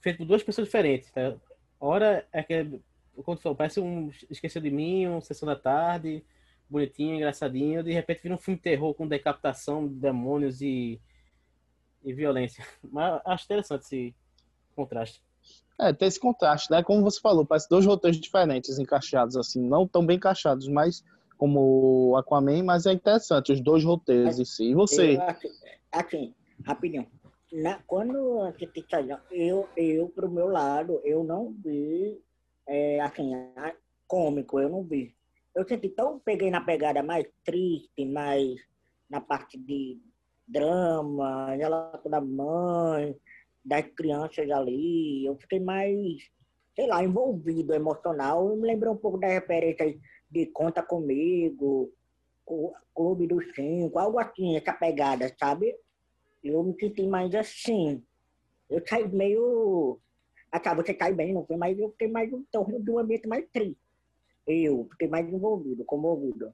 feito 0.01 0.17
por 0.17 0.25
duas 0.25 0.43
pessoas 0.43 0.67
diferentes, 0.67 1.11
tá? 1.11 1.35
Ora 1.79 2.27
é 2.31 2.43
que, 2.43 2.79
como 3.23 3.37
tu 3.37 3.41
falou, 3.41 3.55
parece 3.55 3.79
um 3.79 4.09
Esqueceu 4.29 4.61
de 4.61 4.69
Mim, 4.71 5.07
um 5.07 5.21
Sessão 5.21 5.47
da 5.47 5.55
Tarde, 5.55 6.23
bonitinho, 6.69 7.15
engraçadinho, 7.15 7.83
de 7.83 7.91
repente 7.91 8.21
vira 8.23 8.35
um 8.35 8.37
filme 8.37 8.57
de 8.57 8.63
terror 8.63 8.93
com 8.93 9.07
decapitação, 9.07 9.87
demônios 9.87 10.61
e, 10.61 10.99
e 12.03 12.13
violência. 12.13 12.65
Mas 12.83 13.21
acho 13.25 13.45
interessante 13.45 13.81
esse 13.83 14.15
contraste. 14.79 15.21
É, 15.79 15.93
tem 15.93 16.07
esse 16.07 16.19
contraste, 16.19 16.69
né? 16.71 16.83
Como 16.83 17.01
você 17.01 17.19
falou, 17.21 17.45
parece 17.45 17.69
dois 17.69 17.85
roteiros 17.85 18.19
diferentes 18.19 18.77
encaixados, 18.79 19.37
assim, 19.37 19.61
não 19.61 19.87
tão 19.87 20.05
bem 20.05 20.17
encaixados, 20.17 20.67
mas 20.67 21.03
como 21.37 22.11
o 22.11 22.17
Aquaman, 22.17 22.63
mas 22.63 22.85
é 22.85 22.91
interessante, 22.91 23.51
os 23.53 23.61
dois 23.61 23.83
roteiros 23.83 24.39
em 24.39 24.45
si. 24.45 24.65
E 24.71 24.75
você? 24.75 25.15
Eu, 25.15 25.21
assim, 25.21 25.49
assim, 25.91 26.35
rapidinho. 26.65 27.07
Na, 27.51 27.79
quando 27.87 28.41
a 28.41 28.51
gente 28.51 28.85
saiu, 28.89 29.17
eu, 29.31 29.67
eu, 29.75 30.09
pro 30.09 30.29
meu 30.29 30.47
lado, 30.47 30.99
eu 31.03 31.23
não 31.23 31.53
vi, 31.63 32.21
é, 32.67 32.99
assim, 32.99 33.33
a- 33.55 33.73
cômico, 34.07 34.59
eu 34.59 34.69
não 34.69 34.83
vi. 34.83 35.15
Eu 35.55 35.67
senti 35.67 35.89
tão, 35.89 36.19
peguei 36.19 36.51
na 36.51 36.61
pegada 36.61 37.01
mais 37.01 37.25
triste, 37.45 38.05
mais 38.05 38.59
na 39.09 39.21
parte 39.21 39.57
de 39.57 39.97
drama, 40.47 41.55
ela 41.59 41.99
da 42.05 42.19
mãe, 42.19 43.15
das 43.69 43.85
crianças 43.95 44.49
ali, 44.49 45.25
eu 45.25 45.37
fiquei 45.37 45.59
mais, 45.59 45.95
sei 46.75 46.87
lá, 46.87 47.03
envolvido 47.03 47.73
emocional. 47.73 48.49
Eu 48.49 48.57
me 48.57 48.67
lembrei 48.67 48.91
um 48.91 48.97
pouco 48.97 49.19
da 49.19 49.27
referência 49.27 49.85
aí 49.85 49.99
de 50.29 50.47
Conta 50.47 50.81
Comigo, 50.81 51.93
Clube 52.95 53.27
dos 53.27 53.45
Cinco, 53.53 53.99
algo 53.99 54.17
assim, 54.17 54.57
essa 54.57 54.73
pegada, 54.73 55.33
sabe? 55.39 55.75
Eu 56.43 56.63
me 56.63 56.75
senti 56.79 57.05
mais 57.07 57.33
assim. 57.35 58.03
Eu 58.67 58.81
saí 58.87 59.07
meio. 59.07 59.99
Tá, 60.63 60.73
você 60.73 60.95
cai 60.95 61.13
bem, 61.13 61.31
não 61.31 61.45
foi, 61.45 61.57
mas 61.57 61.77
eu 61.77 61.91
fiquei 61.91 62.07
mais 62.07 62.31
em 62.33 62.43
torno 62.51 62.81
de 62.81 62.89
um 62.89 62.97
ambiente 62.97 63.27
mais 63.27 63.47
triste. 63.53 63.77
Eu 64.47 64.87
fiquei 64.91 65.07
mais 65.07 65.31
envolvido, 65.31 65.85
comovido. 65.85 66.51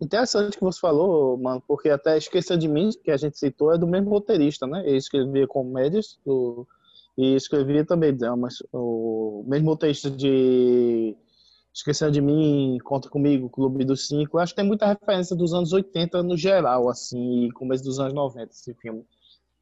Interessante 0.00 0.58
que 0.58 0.64
você 0.64 0.78
falou, 0.78 1.38
mano, 1.38 1.62
porque 1.66 1.88
até 1.88 2.18
Esqueça 2.18 2.56
de 2.56 2.68
Mim, 2.68 2.90
que 3.02 3.10
a 3.10 3.16
gente 3.16 3.38
citou, 3.38 3.72
é 3.72 3.78
do 3.78 3.86
mesmo 3.86 4.10
roteirista, 4.10 4.66
né? 4.66 4.82
Ele 4.86 4.98
escrevia 4.98 5.46
comédias 5.46 6.18
do... 6.24 6.66
e 7.16 7.34
escrevia 7.34 7.84
também 7.84 8.14
dramas. 8.14 8.62
O 8.70 9.42
mesmo 9.46 9.70
roteirista 9.70 10.10
de 10.10 11.16
Esqueça 11.72 12.10
de 12.10 12.20
Mim, 12.20 12.76
Conta 12.84 13.08
Comigo, 13.08 13.48
Clube 13.48 13.86
dos 13.86 14.06
Cinco. 14.06 14.36
Eu 14.36 14.42
acho 14.42 14.52
que 14.52 14.60
tem 14.60 14.66
muita 14.66 14.86
referência 14.86 15.34
dos 15.34 15.54
anos 15.54 15.72
80 15.72 16.22
no 16.22 16.36
geral, 16.36 16.90
assim, 16.90 17.46
e 17.46 17.52
começo 17.52 17.82
dos 17.82 17.98
anos 17.98 18.12
90, 18.12 18.50
esse 18.52 18.74
filme. 18.74 19.02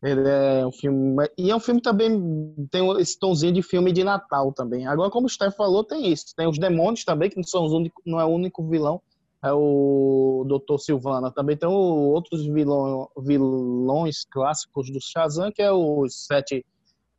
Ele 0.02 0.28
é 0.28 0.66
um 0.66 0.72
filme. 0.72 1.30
E 1.38 1.50
é 1.50 1.56
um 1.56 1.60
filme 1.60 1.80
também. 1.80 2.66
Tem 2.72 3.00
esse 3.00 3.18
tomzinho 3.18 3.52
de 3.52 3.62
filme 3.62 3.92
de 3.92 4.02
Natal 4.02 4.52
também. 4.52 4.84
Agora, 4.86 5.10
como 5.10 5.26
o 5.26 5.30
Steph 5.30 5.56
falou, 5.56 5.84
tem 5.84 6.12
isso. 6.12 6.34
Tem 6.36 6.48
os 6.48 6.58
demônios 6.58 7.04
também, 7.04 7.30
que 7.30 7.36
não, 7.36 7.44
são 7.44 7.64
os 7.64 7.72
únicos, 7.72 8.02
não 8.04 8.20
é 8.20 8.24
o 8.24 8.28
único 8.28 8.68
vilão 8.68 9.00
é 9.44 9.52
o 9.52 10.44
Dr. 10.48 10.78
Silvana. 10.78 11.30
Também 11.30 11.56
tem 11.56 11.68
outros 11.68 12.46
vilão, 12.46 13.10
vilões 13.18 14.24
clássicos 14.24 14.90
do 14.90 14.98
Shazam, 15.00 15.52
que 15.52 15.60
é 15.60 15.70
os 15.70 16.26
sete 16.26 16.64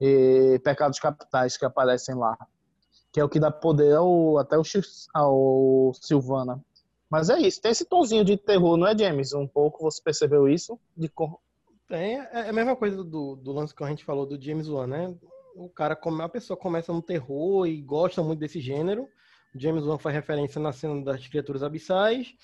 eh, 0.01 0.59
pecados 0.63 0.99
capitais 0.99 1.55
que 1.55 1.65
aparecem 1.65 2.15
lá. 2.15 2.35
Que 3.13 3.19
é 3.19 3.23
o 3.23 3.29
que 3.29 3.39
dá 3.39 3.51
poder 3.51 3.95
ao, 3.95 4.37
até 4.39 4.57
o, 4.57 4.63
ao 5.13 5.91
Silvana. 5.93 6.59
Mas 7.09 7.29
é 7.29 7.39
isso, 7.39 7.61
tem 7.61 7.71
esse 7.71 7.85
tomzinho 7.85 8.25
de 8.25 8.35
terror, 8.35 8.75
não 8.75 8.87
é, 8.87 8.97
James? 8.97 9.31
Um 9.33 9.47
pouco, 9.47 9.83
você 9.83 10.01
percebeu 10.01 10.49
isso? 10.49 10.77
De 10.97 11.07
cor- 11.07 11.37
É, 11.91 12.13
é 12.13 12.49
a 12.49 12.53
mesma 12.53 12.75
coisa 12.75 13.03
do, 13.03 13.35
do 13.35 13.51
lance 13.51 13.73
que 13.73 13.83
a 13.83 13.87
gente 13.87 14.03
falou 14.03 14.25
do 14.25 14.41
James 14.41 14.67
Wan, 14.67 14.87
né? 14.87 15.15
O 15.55 15.69
cara, 15.69 15.97
a 16.21 16.29
pessoa 16.29 16.57
começa 16.57 16.91
no 16.91 17.01
terror 17.01 17.67
e 17.67 17.79
gosta 17.81 18.21
muito 18.23 18.39
desse 18.39 18.59
gênero. 18.59 19.07
James 19.55 19.83
Wan 19.83 19.97
faz 19.97 20.13
referência 20.13 20.59
na 20.59 20.73
cena 20.73 21.03
das 21.03 21.25
criaturas 21.27 21.63
abissais. 21.63 22.35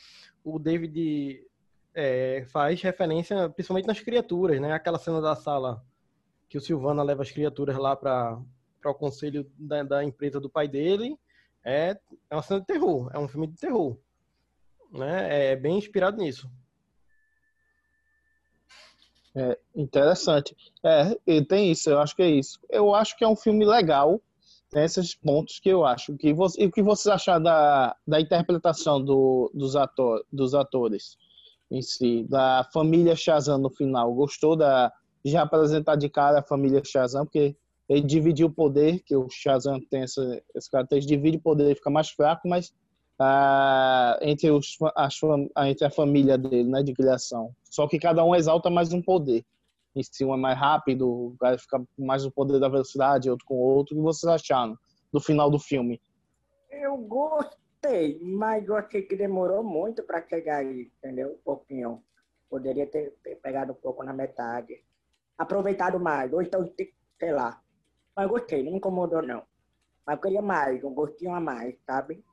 O 0.43 0.57
David 0.57 1.45
é, 1.93 2.45
faz 2.47 2.81
referência 2.81 3.49
principalmente 3.49 3.87
nas 3.87 3.99
criaturas, 3.99 4.59
né? 4.61 4.71
Aquela 4.71 4.97
cena 4.97 5.21
da 5.21 5.35
sala 5.35 5.83
que 6.47 6.57
o 6.57 6.61
Silvana 6.61 7.03
leva 7.03 7.21
as 7.21 7.31
criaturas 7.31 7.77
lá 7.77 7.95
para 7.95 8.39
o 8.85 8.93
conselho 8.93 9.49
da, 9.57 9.83
da 9.83 10.03
empresa 10.03 10.39
do 10.39 10.49
pai 10.49 10.67
dele. 10.67 11.17
É, 11.63 11.97
é 12.29 12.35
uma 12.35 12.41
cena 12.41 12.61
de 12.61 12.65
terror, 12.65 13.11
é 13.13 13.19
um 13.19 13.27
filme 13.27 13.47
de 13.47 13.57
terror. 13.57 13.97
Né? 14.91 15.51
É 15.51 15.55
bem 15.55 15.77
inspirado 15.77 16.17
nisso. 16.17 16.49
É, 19.35 19.57
interessante. 19.75 20.55
É, 20.83 21.41
tem 21.43 21.71
isso, 21.71 21.89
eu 21.89 21.99
acho 21.99 22.15
que 22.15 22.21
é 22.21 22.29
isso. 22.29 22.59
Eu 22.69 22.93
acho 22.93 23.17
que 23.17 23.23
é 23.23 23.27
um 23.27 23.35
filme 23.35 23.65
legal, 23.65 24.21
esses 24.73 25.15
pontos 25.15 25.59
que 25.59 25.69
eu 25.69 25.85
acho. 25.85 26.15
Que 26.17 26.33
você, 26.33 26.63
e 26.63 26.65
o 26.67 26.71
que 26.71 26.81
vocês 26.81 27.13
acharam 27.13 27.43
da, 27.43 27.95
da 28.07 28.21
interpretação 28.21 29.03
do, 29.03 29.51
dos, 29.53 29.75
ator, 29.75 30.25
dos 30.31 30.53
atores 30.53 31.17
em 31.69 31.81
si, 31.81 32.25
da 32.29 32.67
família 32.73 33.15
Shazam 33.15 33.57
no 33.57 33.69
final? 33.69 34.13
Gostou 34.13 34.55
da, 34.55 34.91
de 35.23 35.35
apresentar 35.35 35.95
de 35.95 36.09
cara 36.09 36.39
a 36.39 36.43
família 36.43 36.81
Shazam? 36.83 37.25
Porque 37.25 37.55
ele 37.89 38.01
dividiu 38.01 38.47
o 38.47 38.53
poder, 38.53 39.01
que 39.01 39.15
o 39.15 39.27
Shazam 39.29 39.79
tem 39.89 40.03
essa, 40.03 40.41
esse 40.55 40.71
característica, 40.71 41.15
divide 41.15 41.37
o 41.37 41.41
poder, 41.41 41.65
ele 41.65 41.75
fica 41.75 41.89
mais 41.89 42.09
fraco, 42.09 42.47
mas 42.47 42.73
ah, 43.19 44.17
entre, 44.21 44.49
os, 44.49 44.77
entre 45.67 45.85
a 45.85 45.89
família 45.91 46.37
dele, 46.37 46.69
né, 46.69 46.81
de 46.81 46.93
criação. 46.93 47.51
Só 47.69 47.87
que 47.87 47.99
cada 47.99 48.23
um 48.23 48.33
exalta 48.33 48.69
mais 48.69 48.93
um 48.93 49.01
poder. 49.01 49.45
E 49.95 50.03
se 50.03 50.23
um 50.23 50.33
é 50.33 50.37
mais 50.37 50.57
rápido, 50.57 51.35
vai 51.39 51.57
ficar 51.57 51.79
com 51.79 52.05
mais 52.05 52.25
o 52.25 52.31
poder 52.31 52.59
da 52.59 52.69
velocidade, 52.69 53.29
outro 53.29 53.45
com 53.45 53.55
outro. 53.55 53.95
O 53.95 53.97
que 53.97 54.03
vocês 54.03 54.31
acharam 54.31 54.77
do 55.11 55.19
final 55.19 55.49
do 55.49 55.59
filme? 55.59 56.01
Eu 56.69 56.97
gostei, 56.97 58.19
mas 58.21 58.67
eu 58.67 58.75
achei 58.75 59.01
que 59.01 59.15
demorou 59.15 59.63
muito 59.63 60.03
para 60.03 60.25
chegar 60.27 60.57
aí, 60.57 60.91
entendeu? 60.97 61.33
Um 61.33 61.43
pouquinho. 61.43 62.03
Poderia 62.49 62.87
ter, 62.87 63.17
pegado 63.41 63.73
um 63.73 63.75
pouco 63.75 64.03
na 64.03 64.13
metade. 64.13 64.81
Aproveitado 65.37 65.99
mais, 65.99 66.31
ou 66.31 66.41
então, 66.41 66.69
sei 67.19 67.31
lá. 67.33 67.61
Mas 68.15 68.29
gostei, 68.29 68.63
não 68.63 68.71
me 68.71 68.77
incomodou 68.77 69.21
não. 69.21 69.43
Mas 70.05 70.15
eu 70.15 70.21
queria 70.21 70.41
mais, 70.41 70.83
um 70.83 70.93
gostinho 70.93 71.33
a 71.33 71.39
mais, 71.39 71.75
sabe? 71.85 72.23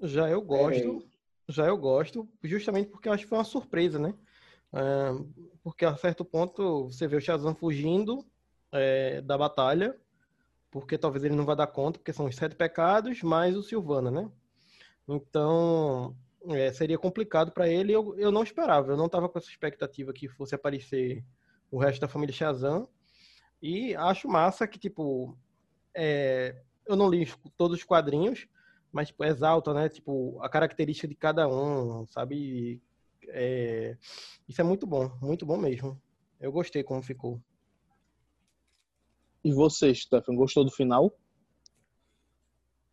Já 0.00 0.28
eu 0.28 0.40
gosto, 0.40 0.78
Esperei. 0.78 1.08
já 1.48 1.66
eu 1.66 1.76
gosto, 1.76 2.28
justamente 2.42 2.90
porque 2.90 3.08
eu 3.08 3.12
acho 3.12 3.24
que 3.24 3.28
foi 3.28 3.38
uma 3.38 3.44
surpresa, 3.44 3.98
né? 3.98 4.14
É, 4.72 4.80
porque 5.62 5.84
a 5.84 5.96
certo 5.96 6.24
ponto 6.24 6.84
você 6.86 7.06
vê 7.08 7.16
o 7.16 7.20
Shazam 7.20 7.54
fugindo 7.54 8.24
é, 8.72 9.20
da 9.20 9.36
batalha, 9.36 9.96
porque 10.70 10.98
talvez 10.98 11.24
ele 11.24 11.36
não 11.36 11.46
vá 11.46 11.54
dar 11.54 11.68
conta, 11.68 11.98
porque 11.98 12.12
são 12.12 12.26
os 12.26 12.36
sete 12.36 12.56
pecados, 12.56 13.22
mais 13.22 13.56
o 13.56 13.62
Silvana, 13.62 14.10
né? 14.10 14.30
Então 15.08 16.16
é, 16.48 16.72
seria 16.72 16.98
complicado 16.98 17.52
para 17.52 17.68
ele. 17.68 17.92
Eu, 17.92 18.18
eu 18.18 18.32
não 18.32 18.42
esperava, 18.42 18.92
eu 18.92 18.96
não 18.96 19.06
estava 19.06 19.28
com 19.28 19.38
essa 19.38 19.48
expectativa 19.50 20.12
que 20.12 20.28
fosse 20.28 20.54
aparecer 20.54 21.24
o 21.70 21.78
resto 21.78 22.00
da 22.00 22.08
família 22.08 22.34
Shazam. 22.34 22.88
E 23.62 23.94
acho 23.96 24.28
massa 24.28 24.66
que, 24.66 24.78
tipo, 24.78 25.36
é, 25.94 26.62
eu 26.86 26.96
não 26.96 27.08
li 27.10 27.24
os- 27.24 27.38
todos 27.56 27.78
os 27.78 27.84
quadrinhos, 27.84 28.48
mas 28.92 29.08
tipo, 29.08 29.24
exalta, 29.24 29.74
né? 29.74 29.88
Tipo, 29.88 30.40
a 30.42 30.48
característica 30.48 31.08
de 31.08 31.14
cada 31.14 31.48
um, 31.48 32.06
sabe? 32.06 32.82
É, 33.32 33.96
Isso 34.48 34.60
é 34.60 34.64
muito 34.64 34.86
bom, 34.86 35.10
muito 35.22 35.46
bom 35.46 35.56
mesmo. 35.56 36.00
Eu 36.40 36.52
gostei 36.52 36.82
como 36.82 37.02
ficou. 37.02 37.40
E 39.44 39.52
você, 39.52 39.94
Stefan, 39.94 40.34
gostou 40.34 40.64
do 40.64 40.70
final? 40.70 41.14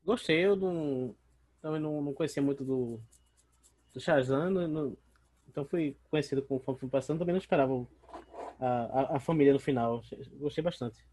Gostei, 0.03 0.45
eu 0.45 0.55
não, 0.55 1.15
também 1.61 1.81
não, 1.81 2.01
não 2.01 2.13
conhecia 2.13 2.41
muito 2.41 2.63
do, 2.63 2.99
do 3.93 3.99
Shazam, 3.99 4.51
não- 4.51 4.97
então 5.49 5.65
fui 5.65 5.97
conhecido 6.09 6.43
conforme 6.43 6.77
o 6.77 6.79
filme 6.79 6.91
passando, 6.91 7.19
também 7.19 7.33
não 7.33 7.39
esperava 7.39 7.73
a, 8.59 9.13
a, 9.13 9.17
a 9.17 9.21
família 9.21 9.53
no 9.53 9.59
final. 9.59 10.03
Gostei 10.39 10.63
bastante. 10.63 11.05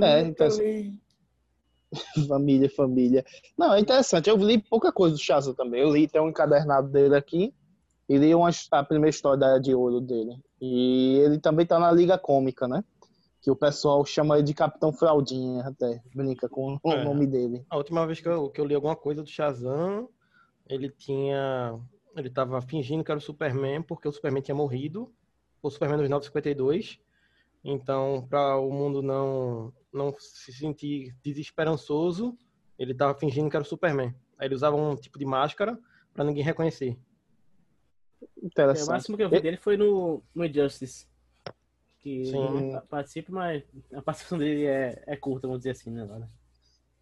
É, 0.00 0.20
então, 0.20 0.48
família, 2.28 2.68
família. 2.70 3.24
Não, 3.56 3.74
é 3.74 3.80
interessante. 3.80 4.28
Eu 4.28 4.36
li 4.36 4.58
pouca 4.58 4.92
coisa 4.92 5.14
do 5.14 5.20
Shazam 5.20 5.54
também. 5.54 5.82
Eu 5.82 5.92
li, 5.92 6.08
tem 6.08 6.20
um 6.20 6.28
encadernado 6.28 6.88
dele 6.88 7.14
aqui. 7.16 7.54
E 8.08 8.16
li 8.18 8.34
uma, 8.34 8.50
a 8.70 8.84
primeira 8.84 9.10
história 9.10 9.38
da 9.38 9.58
de 9.58 9.74
Ouro 9.74 10.00
dele. 10.00 10.36
E 10.60 11.18
ele 11.24 11.38
também 11.38 11.66
tá 11.66 11.78
na 11.78 11.90
Liga 11.90 12.16
Cômica, 12.16 12.68
né? 12.68 12.84
Que 13.42 13.50
o 13.50 13.56
pessoal 13.56 14.04
chama 14.04 14.36
ele 14.36 14.44
de 14.44 14.54
Capitão 14.54 14.92
Fraldinha, 14.92 15.62
até 15.64 16.00
brinca 16.14 16.48
com 16.48 16.78
o 16.82 16.92
É. 16.92 17.04
nome 17.04 17.26
dele. 17.26 17.64
A 17.68 17.76
última 17.76 18.06
vez 18.06 18.20
que 18.20 18.28
eu, 18.28 18.48
que 18.48 18.60
eu 18.60 18.64
li 18.64 18.74
alguma 18.74 18.94
coisa 18.96 19.22
do 19.22 19.28
Shazam, 19.28 20.08
ele 20.68 20.88
tinha. 20.90 21.78
Ele 22.16 22.30
tava 22.30 22.60
fingindo 22.62 23.04
que 23.04 23.10
era 23.10 23.18
o 23.18 23.22
Superman, 23.22 23.82
porque 23.82 24.08
o 24.08 24.12
Superman 24.12 24.42
tinha 24.42 24.54
morrido. 24.54 25.12
O 25.62 25.68
Superman 25.70 25.98
dos 25.98 26.08
952. 26.08 26.98
Então, 27.64 28.24
para 28.30 28.56
o 28.56 28.70
mundo 28.72 29.02
não, 29.02 29.72
não 29.96 30.14
se 30.18 30.52
sentir 30.52 31.16
desesperançoso, 31.22 32.36
ele 32.78 32.94
tava 32.94 33.18
fingindo 33.18 33.48
que 33.48 33.56
era 33.56 33.64
o 33.64 33.68
Superman. 33.68 34.14
Aí 34.38 34.46
ele 34.46 34.54
usava 34.54 34.76
um 34.76 34.94
tipo 34.96 35.18
de 35.18 35.24
máscara 35.24 35.78
para 36.12 36.24
ninguém 36.24 36.44
reconhecer. 36.44 36.98
É, 38.22 38.26
o 38.42 38.46
Interessante. 38.46 38.88
máximo 38.88 39.16
que 39.16 39.22
eu 39.22 39.30
vi 39.30 39.40
dele 39.40 39.56
foi 39.56 39.76
no, 39.76 40.22
no 40.34 40.44
Injustice. 40.44 41.06
Que 41.98 42.30
participa, 42.88 43.32
mas 43.32 43.64
a 43.92 44.00
participação 44.00 44.38
dele 44.38 44.66
é, 44.66 45.02
é 45.06 45.16
curta, 45.16 45.48
vamos 45.48 45.60
dizer 45.60 45.70
assim, 45.70 45.90
né? 45.90 46.02
Agora. 46.02 46.28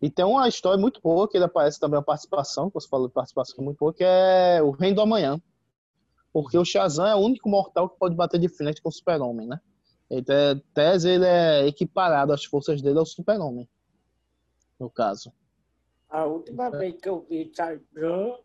E 0.00 0.10
tem 0.10 0.24
uma 0.24 0.48
história 0.48 0.80
muito 0.80 1.00
boa 1.00 1.28
que 1.28 1.36
ele 1.36 1.44
aparece 1.44 1.78
também, 1.78 1.98
uma 1.98 2.04
participação, 2.04 2.68
que 2.68 2.74
você 2.74 2.88
falou 2.88 3.08
de 3.08 3.14
participação 3.14 3.64
muito 3.64 3.78
boa, 3.78 3.92
que 3.92 4.04
é 4.04 4.62
o 4.62 4.70
Reino 4.70 4.96
do 4.96 5.02
Amanhã. 5.02 5.40
Porque 6.32 6.58
o 6.58 6.64
Shazam 6.64 7.06
é 7.06 7.14
o 7.14 7.18
único 7.18 7.48
mortal 7.48 7.88
que 7.88 7.98
pode 7.98 8.14
bater 8.16 8.40
de 8.40 8.48
frente 8.48 8.82
com 8.82 8.88
o 8.88 8.92
Super-Homem, 8.92 9.46
né? 9.46 9.60
Então, 10.10 10.52
em 10.52 10.58
tese, 10.74 11.08
ele 11.10 11.26
é 11.26 11.66
equiparado 11.66 12.32
às 12.32 12.44
forças 12.44 12.80
dele 12.82 12.98
ao 12.98 13.06
Super-Homem. 13.06 13.68
No 14.78 14.90
caso. 14.90 15.32
A 16.08 16.24
última 16.26 16.70
vez 16.70 16.94
que 17.00 17.08
eu 17.08 17.26
vi 17.28 17.50
Shazam 17.54 18.38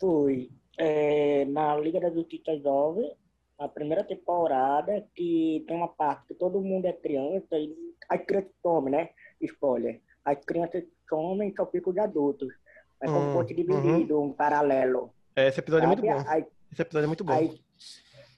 foi 0.00 0.50
é, 0.78 1.44
na 1.46 1.76
Liga 1.76 2.00
da 2.00 2.10
Justiça 2.10 2.56
Jovem, 2.60 3.12
a 3.58 3.68
primeira 3.68 4.04
temporada, 4.04 5.04
que 5.14 5.64
tem 5.66 5.76
uma 5.76 5.88
parte 5.88 6.28
que 6.28 6.34
todo 6.34 6.60
mundo 6.60 6.86
é 6.86 6.92
criança 6.92 7.58
e 7.58 7.74
as 8.08 8.24
crianças 8.24 8.52
somem, 8.62 8.92
né? 8.92 9.10
Spoiler. 9.40 10.00
As 10.24 10.42
crianças 10.44 10.84
somem 11.08 11.50
e 11.50 11.54
só 11.56 11.66
ficam 11.66 11.92
de 11.92 12.00
adultos. 12.00 12.52
É 13.00 13.08
como 13.08 13.26
Hum, 13.26 13.30
se 13.30 13.32
fosse 13.32 13.54
dividido, 13.54 14.20
um 14.20 14.32
paralelo. 14.32 15.12
É, 15.36 15.48
Esse 15.48 15.60
episódio 15.60 15.84
é 15.84 15.86
muito 15.88 16.02
sabe? 16.04 16.22
bom. 16.24 16.24
Aí, 16.26 16.46
Esse 16.72 16.82
episódio 16.82 17.04
é 17.04 17.08
muito 17.08 17.24
bom. 17.24 17.32
aí, 17.32 17.60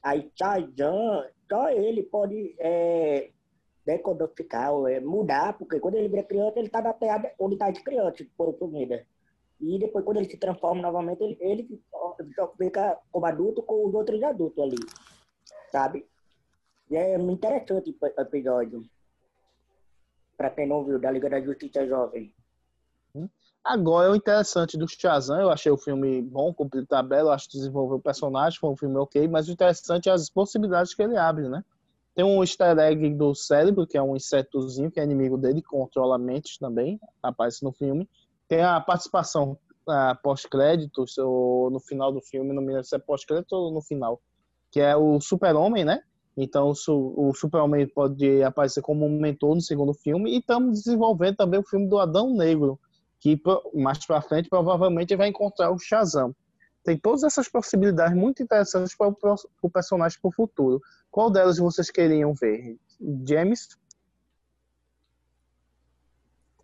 aí 0.03 0.31
Shazam, 0.35 1.25
só 1.51 1.69
ele 1.69 2.05
pode 2.05 2.55
é, 2.61 3.31
decodificar, 3.85 4.71
é, 4.89 5.01
mudar, 5.01 5.59
porque 5.59 5.81
quando 5.81 5.97
ele 5.97 6.09
vira 6.09 6.23
criança, 6.23 6.59
ele 6.61 6.69
tá 6.69 6.81
na 6.81 6.93
terra 6.93 7.33
onde 7.39 7.57
tá 7.57 7.71
de 7.71 7.83
criança, 7.83 8.25
por 8.37 8.53
comida. 8.55 9.05
E 9.61 9.79
depois, 9.79 10.05
quando 10.05 10.19
ele 10.19 10.31
se 10.31 10.39
transforma 10.39 10.81
novamente, 10.81 11.23
ele, 11.23 11.37
ele 11.41 11.83
só, 12.35 12.55
fica 12.57 12.99
como 13.11 13.27
adulto 13.27 13.63
com 13.63 13.87
os 13.87 13.95
outros 13.95 14.23
adultos 14.23 14.63
ali, 14.63 14.79
sabe? 15.71 16.07
E 16.89 16.97
é 16.97 17.19
muito 17.19 17.39
interessante 17.39 17.95
o 18.01 18.21
episódio. 18.21 18.83
Pra 20.37 20.51
quem 20.51 20.67
não 20.67 20.85
viu, 20.85 20.99
da 20.99 21.11
Liga 21.11 21.29
da 21.29 21.41
Justiça 21.41 21.87
Jovem. 21.87 22.33
Agora, 23.63 24.11
o 24.11 24.17
interessante 24.17 24.79
do 24.79 24.89
Shazam, 24.89 25.39
eu 25.39 25.51
achei 25.51 25.71
o 25.71 25.77
filme 25.77 26.23
bom, 26.23 26.53
cumpriu 26.53 26.87
tabela, 26.87 27.35
acho 27.35 27.47
que 27.49 27.59
desenvolveu 27.59 27.99
o 27.99 28.03
personagem, 28.03 28.59
foi 28.59 28.71
um 28.71 28.77
filme 28.77 28.97
ok, 28.97 29.29
mas 29.29 29.49
o 29.49 29.53
interessante 29.53 30.09
é 30.09 30.13
as 30.13 30.31
possibilidades 30.31 30.95
que 30.95 31.03
ele 31.03 31.17
abre, 31.17 31.49
né? 31.49 31.63
Tem 32.15 32.25
um 32.25 32.43
easter 32.43 32.79
egg 32.79 33.11
do 33.11 33.35
cérebro, 33.35 33.87
que 33.87 33.99
é 33.99 34.03
um 34.03 34.17
insetozinho, 34.17 34.91
que 34.91 34.99
é 34.99 35.05
inimigo 35.05 35.37
dele, 35.37 35.63
controla 35.63 36.19
mentes 36.19 36.57
também, 36.59 36.99
aparece 37.23 37.63
no 37.63 37.71
filme. 37.71 38.09
Tem 38.49 38.63
a 38.63 38.81
participação 38.81 39.59
ah, 39.87 40.19
pós-créditos, 40.23 41.19
ou 41.19 41.71
no 41.71 41.81
final 41.81 42.11
do 42.11 42.21
filme, 42.21 42.55
não 42.55 42.63
me 42.63 42.69
lembro 42.69 42.85
se 42.85 42.97
é 42.97 42.99
pós-crédito 42.99 43.53
ou 43.53 43.71
no 43.71 43.83
final, 43.83 44.21
que 44.71 44.81
é 44.81 44.97
o 44.97 45.21
Super-Homem, 45.21 45.85
né? 45.85 46.03
Então, 46.37 46.73
o 46.87 47.35
Super-Homem 47.35 47.87
pode 47.89 48.43
aparecer 48.43 48.81
como 48.81 49.05
um 49.05 49.21
mentor 49.21 49.55
no 49.55 49.61
segundo 49.61 49.93
filme, 49.93 50.31
e 50.31 50.39
estamos 50.39 50.83
desenvolvendo 50.83 51.37
também 51.37 51.61
o 51.61 51.65
filme 51.65 51.87
do 51.87 51.99
Adão 51.99 52.35
Negro, 52.35 52.81
que 53.21 53.41
mais 53.75 54.05
pra 54.05 54.23
frente 54.23 54.49
provavelmente 54.49 55.15
vai 55.15 55.29
encontrar 55.29 55.71
o 55.71 55.79
Shazam. 55.79 56.35
Tem 56.83 56.99
todas 56.99 57.23
essas 57.23 57.49
possibilidades 57.49 58.17
muito 58.17 58.43
interessantes 58.43 58.97
para 58.97 59.09
o 59.09 59.37
o 59.63 59.71
personagem 59.71 60.19
para 60.21 60.29
o 60.29 60.33
futuro. 60.33 60.81
Qual 61.11 61.31
delas 61.31 61.59
vocês 61.59 61.91
queriam 61.91 62.33
ver? 62.35 62.79
James? 63.29 63.69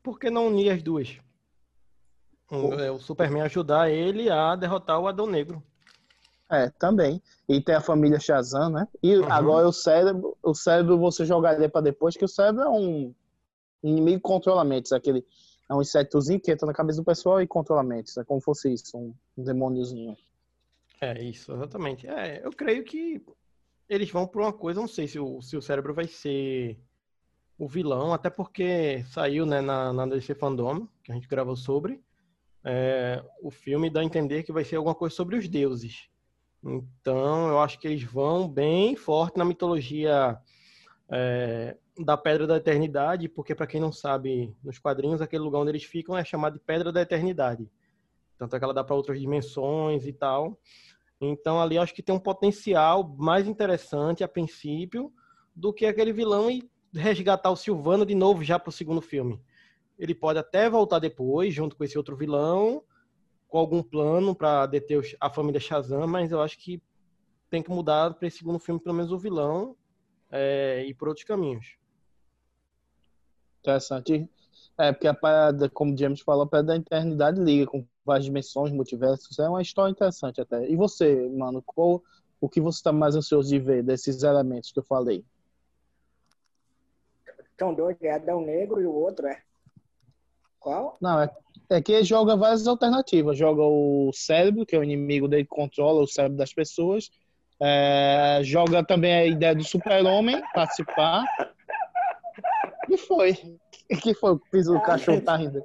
Por 0.02 0.18
que 0.18 0.30
não 0.30 0.46
unir 0.46 0.70
as 0.70 0.82
duas? 0.82 1.18
Um, 2.50 2.72
é, 2.74 2.90
o 2.90 2.98
Superman 2.98 3.42
ajudar 3.42 3.90
ele 3.90 4.30
a 4.30 4.54
derrotar 4.54 5.00
o 5.00 5.08
Adão 5.08 5.26
Negro. 5.26 5.62
É, 6.48 6.70
também. 6.78 7.20
E 7.48 7.60
tem 7.60 7.74
a 7.74 7.80
família 7.80 8.20
Shazam, 8.20 8.70
né? 8.70 8.88
E 9.02 9.16
Uhum. 9.16 9.30
agora 9.30 9.68
o 9.68 9.72
cérebro, 9.72 10.38
o 10.42 10.54
cérebro 10.54 10.96
você 10.96 11.26
jogaria 11.26 11.68
para 11.68 11.80
depois, 11.80 12.16
que 12.16 12.24
o 12.24 12.28
cérebro 12.28 12.62
é 12.62 12.68
um 12.68 13.12
inimigo 13.82 14.18
que 14.18 14.22
controla 14.22 14.64
mentes, 14.64 14.92
aquele 14.92 15.26
é 15.68 15.74
um 15.74 15.80
insetozinho 15.80 16.40
que 16.40 16.51
entra 16.51 16.66
na 16.66 16.72
cabeça 16.72 17.01
do 17.01 17.05
pessoal 17.05 17.40
e 17.40 17.47
controla 17.47 17.82
mentes, 17.82 18.16
é 18.16 18.24
como 18.24 18.40
fosse 18.40 18.72
isso, 18.72 18.97
um, 18.97 19.14
um 19.36 19.44
demôniozinho. 19.44 20.16
É 21.01 21.22
isso, 21.22 21.52
exatamente. 21.52 22.06
É, 22.06 22.44
eu 22.44 22.51
creio 22.51 22.84
que 22.84 23.22
eles 23.88 24.10
vão 24.10 24.26
por 24.26 24.43
uma 24.43 24.52
coisa, 24.52 24.80
não 24.80 24.88
sei 24.88 25.06
se 25.06 25.18
o, 25.18 25.40
se 25.43 25.56
o 25.56 25.62
cérebro 25.62 25.94
vai 25.94 26.06
ser 26.06 26.78
o 27.59 27.66
vilão, 27.68 28.12
até 28.12 28.28
porque 28.28 29.05
saiu 29.10 29.47
né, 29.47 29.60
na, 29.60 29.93
na 29.93 30.06
DC 30.06 30.34
Fandom, 30.34 30.86
que 31.02 31.12
a 31.12 31.14
gente 31.14 31.28
gravou 31.28 31.56
sobre, 31.56 32.02
é, 32.64 33.22
o 33.43 33.51
filme 33.51 33.88
dá 33.88 34.01
a 34.01 34.05
entender 34.05 34.43
que 34.43 34.52
vai 34.52 34.64
ser 34.64 34.76
alguma 34.76 34.94
coisa 34.94 35.14
sobre 35.14 35.36
os 35.36 35.48
deuses. 35.48 36.09
Então, 36.64 37.48
eu 37.48 37.60
acho 37.60 37.78
que 37.78 37.86
eles 37.86 38.02
vão 38.02 38.48
bem 38.48 38.97
forte 38.97 39.38
na 39.38 39.44
mitologia 39.44 40.36
é, 41.09 41.76
da 41.98 42.16
Pedra 42.16 42.47
da 42.47 42.56
Eternidade, 42.56 43.28
porque, 43.28 43.55
para 43.55 43.66
quem 43.66 43.81
não 43.81 43.93
sabe, 43.93 44.55
nos 44.62 44.78
quadrinhos, 44.78 45.23
aquele 45.23 45.43
lugar 45.43 45.60
onde 45.60 45.70
eles 45.70 45.85
ficam 45.85 46.16
é 46.16 46.24
chamado 46.24 46.55
de 46.55 46.60
Pedra 46.60 46.93
da 46.93 47.01
Eternidade. 47.01 47.68
Tanto 48.39 48.55
é 48.55 48.59
que 48.59 48.64
ela 48.64 48.74
dá 48.74 48.85
para 48.85 48.94
outras 48.94 49.18
dimensões 49.18 50.06
e 50.06 50.12
tal. 50.12 50.59
Então, 51.20 51.60
ali 51.60 51.78
acho 51.78 51.94
que 51.94 52.02
tem 52.02 52.14
um 52.14 52.20
potencial 52.20 53.09
mais 53.16 53.48
interessante, 53.48 54.23
a 54.23 54.28
princípio, 54.28 55.12
do 55.55 55.73
que 55.73 55.86
aquele 55.86 56.12
vilão 56.12 56.51
e 56.51 56.68
resgatar 56.93 57.51
o 57.51 57.56
Silvano 57.56 58.05
de 58.05 58.14
novo 58.14 58.44
já 58.44 58.59
para 58.59 58.68
o 58.68 58.73
segundo 58.73 59.01
filme. 59.01 59.40
Ele 59.98 60.14
pode 60.14 60.39
até 60.39 60.68
voltar 60.68 60.98
depois, 60.98 61.55
junto 61.55 61.74
com 61.74 61.85
esse 61.85 61.97
outro 61.97 62.14
vilão, 62.14 62.82
com 63.48 63.59
algum 63.59 63.82
plano 63.82 64.35
para 64.35 64.66
deter 64.66 65.16
a 65.18 65.31
família 65.31 65.60
Shazam, 65.60 66.06
mas 66.06 66.31
eu 66.31 66.43
acho 66.43 66.59
que 66.59 66.82
tem 67.48 67.62
que 67.62 67.70
mudar 67.70 68.12
para 68.14 68.28
esse 68.28 68.39
segundo 68.39 68.59
filme, 68.59 68.81
pelo 68.81 68.94
menos 68.94 69.12
o 69.12 69.18
vilão, 69.18 69.74
é, 70.31 70.85
e 70.86 70.93
por 70.93 71.09
outros 71.09 71.24
caminhos. 71.24 71.78
Interessante. 73.66 74.30
É, 74.78 74.93
porque 74.93 75.09
a 75.09 75.14
parada, 75.14 75.68
como 75.68 75.93
o 75.93 75.98
James 75.98 76.20
falou, 76.20 76.44
a 76.44 76.47
parada 76.47 76.68
da 76.68 76.76
eternidade 76.76 77.40
liga 77.40 77.66
com 77.66 77.84
várias 78.05 78.24
dimensões, 78.24 78.70
multiversos. 78.70 79.36
É 79.38 79.48
uma 79.48 79.60
história 79.60 79.90
interessante 79.90 80.40
até. 80.40 80.68
E 80.70 80.76
você, 80.76 81.28
mano, 81.30 81.60
qual, 81.66 82.01
o 82.40 82.48
que 82.48 82.60
você 82.60 82.78
está 82.78 82.93
mais 82.93 83.16
ansioso 83.16 83.48
de 83.48 83.59
ver 83.59 83.82
desses 83.82 84.22
elementos 84.22 84.70
que 84.70 84.78
eu 84.78 84.84
falei? 84.84 85.24
São 87.59 87.74
dois, 87.74 87.97
é 88.02 88.12
Adão 88.12 88.43
Negro 88.43 88.80
e 88.80 88.86
o 88.86 88.94
outro 88.94 89.26
é. 89.26 89.43
Qual? 90.60 90.97
Não, 91.01 91.20
é, 91.20 91.30
é 91.70 91.82
que 91.82 92.05
joga 92.05 92.36
várias 92.36 92.66
alternativas. 92.66 93.36
Joga 93.36 93.62
o 93.62 94.12
cérebro, 94.12 94.64
que 94.64 94.76
é 94.76 94.78
o 94.78 94.84
inimigo 94.84 95.26
dele, 95.26 95.47
controla 95.47 96.02
o 96.02 96.06
cérebro 96.06 96.36
das 96.38 96.52
pessoas. 96.52 97.10
É, 97.60 98.40
joga 98.44 98.84
também 98.84 99.12
a 99.12 99.26
ideia 99.26 99.55
do 99.55 99.64
super-homem 99.64 100.40
participar. 100.52 101.24
E 102.88 102.96
foi. 102.96 103.34
que 104.02 104.14
foi? 104.14 104.32
O 104.32 104.40
piso 104.50 104.72
do 104.74 104.80
cachorro 104.80 105.20
tá 105.20 105.36
rindo. 105.36 105.62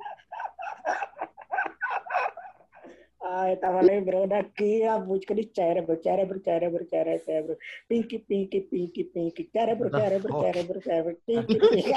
Ah, 3.23 3.49
eu 3.49 3.57
tava 3.57 3.81
lembrando 3.81 4.33
aqui 4.33 4.83
a 4.83 4.99
música 4.99 5.33
de 5.33 5.49
cérebro, 5.55 5.97
cérebro, 6.01 6.41
cérebro, 6.43 6.85
cérebro, 6.85 7.23
cérebro, 7.23 7.57
pink, 7.87 8.19
pink, 8.19 8.61
pink, 8.61 9.03
pink, 9.05 9.49
cérebro, 9.51 9.89
cérebro, 9.89 10.39
cérebro, 10.41 10.81
cérebro, 10.81 11.17
pink, 11.25 11.47
pink. 11.59 11.93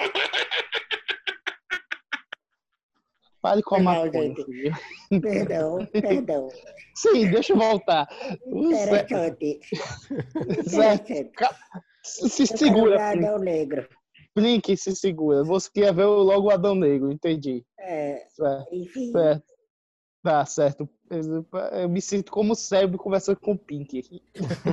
Pare 3.45 3.63
com 3.63 3.75
a 3.75 3.79
maconha. 3.81 4.35
Perdão, 5.21 5.87
perdão. 5.93 6.49
Sim, 6.95 7.31
deixa 7.31 7.53
eu 7.53 7.59
voltar. 7.59 8.07
O 8.47 8.73
Interessante. 8.73 9.61
Zé, 10.67 10.95
Interessante. 10.95 11.31
se, 12.03 12.29
se 12.31 12.47
segura, 12.47 12.97
ver 13.13 13.89
Negro. 14.35 14.51
Blink, 14.51 14.77
se 14.77 14.95
segura. 14.95 15.45
Você 15.45 15.71
quer 15.73 15.95
ver 15.95 16.05
logo 16.05 16.49
o 16.49 16.51
Adão 16.51 16.75
Negro, 16.75 17.11
entendi. 17.11 17.65
É, 17.79 18.27
Certo. 18.31 18.75
enfim, 18.75 19.13
certo. 19.13 19.55
Tá 20.23 20.45
certo. 20.47 20.89
Eu 21.73 21.89
me 21.89 22.01
sinto 22.01 22.33
como 22.33 22.55
cérebro 22.55 22.97
conversando 22.97 23.39
com 23.39 23.53
o 23.53 23.59
Pink 23.59 23.99
aqui. 23.99 24.23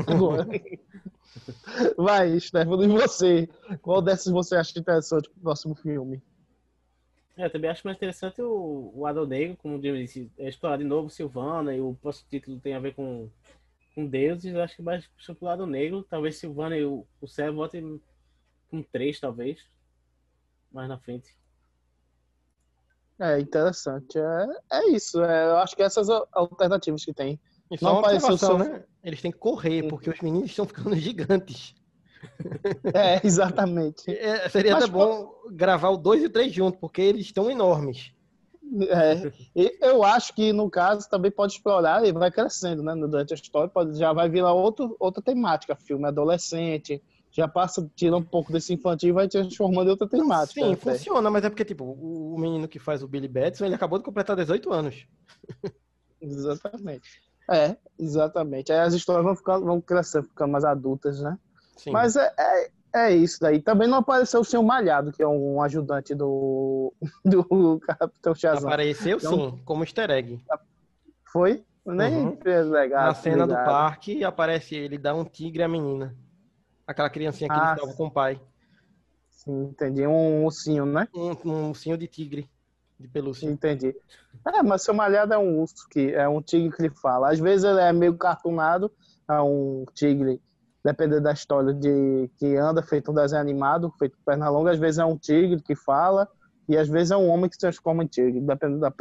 Agora. 0.08 0.48
Vai, 1.98 2.40
Stefano, 2.40 2.84
e 2.84 2.88
você? 2.88 3.50
Qual 3.82 4.02
dessas 4.02 4.32
você 4.32 4.56
acha 4.56 4.80
interessante 4.80 5.30
pro 5.30 5.42
próximo 5.42 5.76
filme? 5.76 6.22
É, 7.38 7.46
eu 7.46 7.50
também 7.50 7.70
acho 7.70 7.86
mais 7.86 7.98
interessante 7.98 8.42
o, 8.42 8.92
o 8.96 9.06
Adão 9.06 9.26
Negro, 9.26 9.58
como 9.58 9.76
eu 9.76 9.96
disse, 9.98 10.32
é 10.38 10.48
explorar 10.48 10.78
de 10.78 10.84
novo 10.84 11.10
Silvana, 11.10 11.76
e 11.76 11.82
o 11.82 11.98
próximo 12.02 12.28
título 12.30 12.60
tem 12.60 12.74
a 12.74 12.80
ver 12.80 12.94
com, 12.94 13.30
com 13.96 14.06
deuses, 14.06 14.54
eu 14.54 14.62
acho 14.62 14.76
que 14.76 14.82
mais 14.82 15.08
puxa 15.08 15.34
pro 15.34 15.46
lado 15.46 15.66
negro, 15.66 16.06
talvez 16.10 16.38
Silvana 16.38 16.78
e 16.78 16.86
o, 16.86 17.06
o 17.22 17.28
céu 17.28 17.54
voltem 17.54 18.02
um 18.72 18.84
3, 18.84 19.20
talvez. 19.20 19.60
Mais 20.72 20.88
na 20.88 20.98
frente. 20.98 21.36
É 23.20 23.40
interessante. 23.40 24.18
É, 24.18 24.48
é 24.80 24.88
isso. 24.90 25.22
É, 25.24 25.46
eu 25.50 25.58
acho 25.58 25.76
que 25.76 25.84
essas 25.84 26.10
al- 26.10 26.28
alternativas 26.32 27.06
que 27.06 27.14
tem. 27.14 27.40
E 27.70 27.78
só 27.78 27.94
Não 27.94 28.00
observação, 28.00 28.38
seu- 28.38 28.58
né? 28.58 28.84
Eles 29.04 29.22
têm 29.22 29.32
que 29.32 29.38
correr, 29.38 29.88
porque 29.88 30.10
os 30.10 30.20
meninos 30.22 30.50
estão 30.50 30.66
ficando 30.66 30.96
gigantes. 30.98 31.76
É, 32.94 33.26
exatamente. 33.26 34.10
É, 34.10 34.48
seria 34.50 34.74
Mas, 34.74 34.84
até 34.84 34.92
bom 34.92 35.32
gravar 35.52 35.90
o 35.90 35.98
2 35.98 36.24
e 36.24 36.26
o 36.26 36.30
3 36.30 36.52
junto, 36.54 36.78
porque 36.80 37.02
eles 37.02 37.26
estão 37.26 37.50
enormes. 37.50 38.14
É, 38.90 39.32
e 39.56 39.78
eu 39.82 40.04
acho 40.04 40.34
que 40.34 40.54
no 40.54 40.70
caso 40.70 41.10
também 41.10 41.30
pode 41.30 41.54
explorar 41.54 42.06
e 42.06 42.12
vai 42.12 42.32
crescendo, 42.32 42.82
né? 42.82 42.96
Durante 42.96 43.34
a 43.34 43.36
história, 43.36 43.70
pode, 43.70 43.98
já 43.98 44.14
vai 44.14 44.30
virar 44.30 44.54
outro, 44.54 44.96
outra 45.00 45.22
temática, 45.22 45.76
filme 45.76 46.08
adolescente, 46.08 47.04
já 47.32 47.48
passa, 47.48 47.90
tira 47.96 48.16
um 48.18 48.22
pouco 48.24 48.52
desse 48.52 48.74
infantil 48.74 49.10
e 49.10 49.14
vai 49.14 49.28
transformando 49.28 49.88
em 49.88 49.92
outra 49.92 50.08
temática. 50.08 50.62
Sim, 50.62 50.74
até. 50.74 50.76
funciona, 50.94 51.30
mas 51.30 51.44
é 51.46 51.50
porque, 51.50 51.64
tipo, 51.66 51.86
o 51.86 52.38
menino 52.38 52.68
que 52.68 52.78
faz 52.78 53.02
o 53.02 53.08
Billy 53.08 53.28
Batson, 53.28 53.66
ele 53.66 53.76
acabou 53.76 53.98
de 53.98 54.04
completar 54.06 54.36
18 54.36 54.72
anos. 54.72 55.08
Exatamente. 56.22 57.22
É, 57.50 57.76
exatamente. 58.00 58.72
Aí 58.72 58.80
as 58.80 58.94
histórias 58.94 59.26
vão, 59.26 59.36
ficar, 59.36 59.58
vão 59.58 59.82
crescendo, 59.82 60.26
ficando 60.28 60.52
mais 60.52 60.64
adultas, 60.64 61.20
né? 61.22 61.38
Sim. 61.76 61.92
Mas 61.92 62.16
é, 62.16 62.32
é, 62.40 62.70
é 63.08 63.12
isso 63.16 63.40
daí. 63.42 63.60
Também 63.60 63.88
não 63.88 63.98
apareceu 63.98 64.40
o 64.40 64.46
Senhor 64.46 64.64
Malhado, 64.64 65.12
que 65.12 65.22
é 65.24 65.28
um 65.28 65.62
ajudante 65.62 66.14
do, 66.14 66.94
do 67.26 67.80
Capitão 67.80 68.36
Shazam. 68.36 68.70
Apareceu 68.70 69.18
Então- 69.18 69.52
sim, 69.52 69.62
como 69.66 69.84
easter 69.84 70.10
egg. 70.12 70.40
Foi? 71.32 71.64
Nem 71.86 72.28
Uhum. 72.28 72.38
fez 72.38 72.68
legal. 72.68 73.08
Na 73.08 73.14
cena 73.16 73.48
do 73.48 73.56
parque 73.56 74.24
aparece 74.24 74.76
ele, 74.76 74.98
dá 75.00 75.16
um 75.16 75.26
tigre 75.26 75.64
à 75.64 75.68
menina. 75.68 76.16
Aquela 76.86 77.10
criancinha 77.10 77.50
que 77.50 77.56
Ah, 77.56 77.64
ele 77.64 77.74
estava 77.74 77.94
com 77.94 78.08
o 78.08 78.12
pai. 78.12 78.40
Sim, 79.30 79.64
entendi. 79.64 80.06
Um 80.06 80.46
ursinho, 80.46 80.86
né? 80.86 81.08
Um, 81.16 81.36
um 81.46 81.70
ursinho 81.70 81.98
de 81.98 82.08
tigre, 82.08 82.48
de 83.00 83.08
pelúcia. 83.08 83.50
Entendi. 83.50 83.96
É, 84.46 84.62
mas 84.62 84.84
seu 84.84 84.94
malhado 84.94 85.34
é 85.34 85.38
um 85.38 85.60
urso, 85.60 85.88
que 85.90 86.14
é 86.14 86.28
um 86.28 86.42
tigre 86.42 86.76
que 86.76 86.82
ele 86.84 86.94
fala. 86.94 87.32
Às 87.32 87.40
vezes 87.40 87.64
ele 87.64 87.80
é 87.80 87.92
meio 87.92 88.16
cartunado, 88.16 88.92
é 89.30 89.42
um 89.42 89.86
tigre, 89.94 90.40
dependendo 90.84 91.22
da 91.22 91.32
história, 91.32 91.74
de 91.74 92.30
que 92.38 92.56
anda 92.56 92.84
feito 92.84 93.12
um 93.12 93.16
desenho 93.16 93.42
animado, 93.42 93.92
feito 93.98 94.16
com 94.18 94.24
perna 94.24 94.50
longa. 94.50 94.72
Às 94.72 94.80
vezes 94.80 95.00
é 95.00 95.06
um 95.06 95.18
tigre 95.18 95.60
que 95.62 95.76
fala, 95.76 96.28
e 96.70 96.78
às 96.78 96.88
vezes 96.88 97.12
é 97.12 97.18
um 97.18 97.30
homem 97.30 97.50
que 97.50 97.56
se 97.56 97.62
transforma 97.62 98.04
em 98.04 98.08
tigre, 98.08 98.40
dependendo 98.40 98.80
da, 98.80 98.94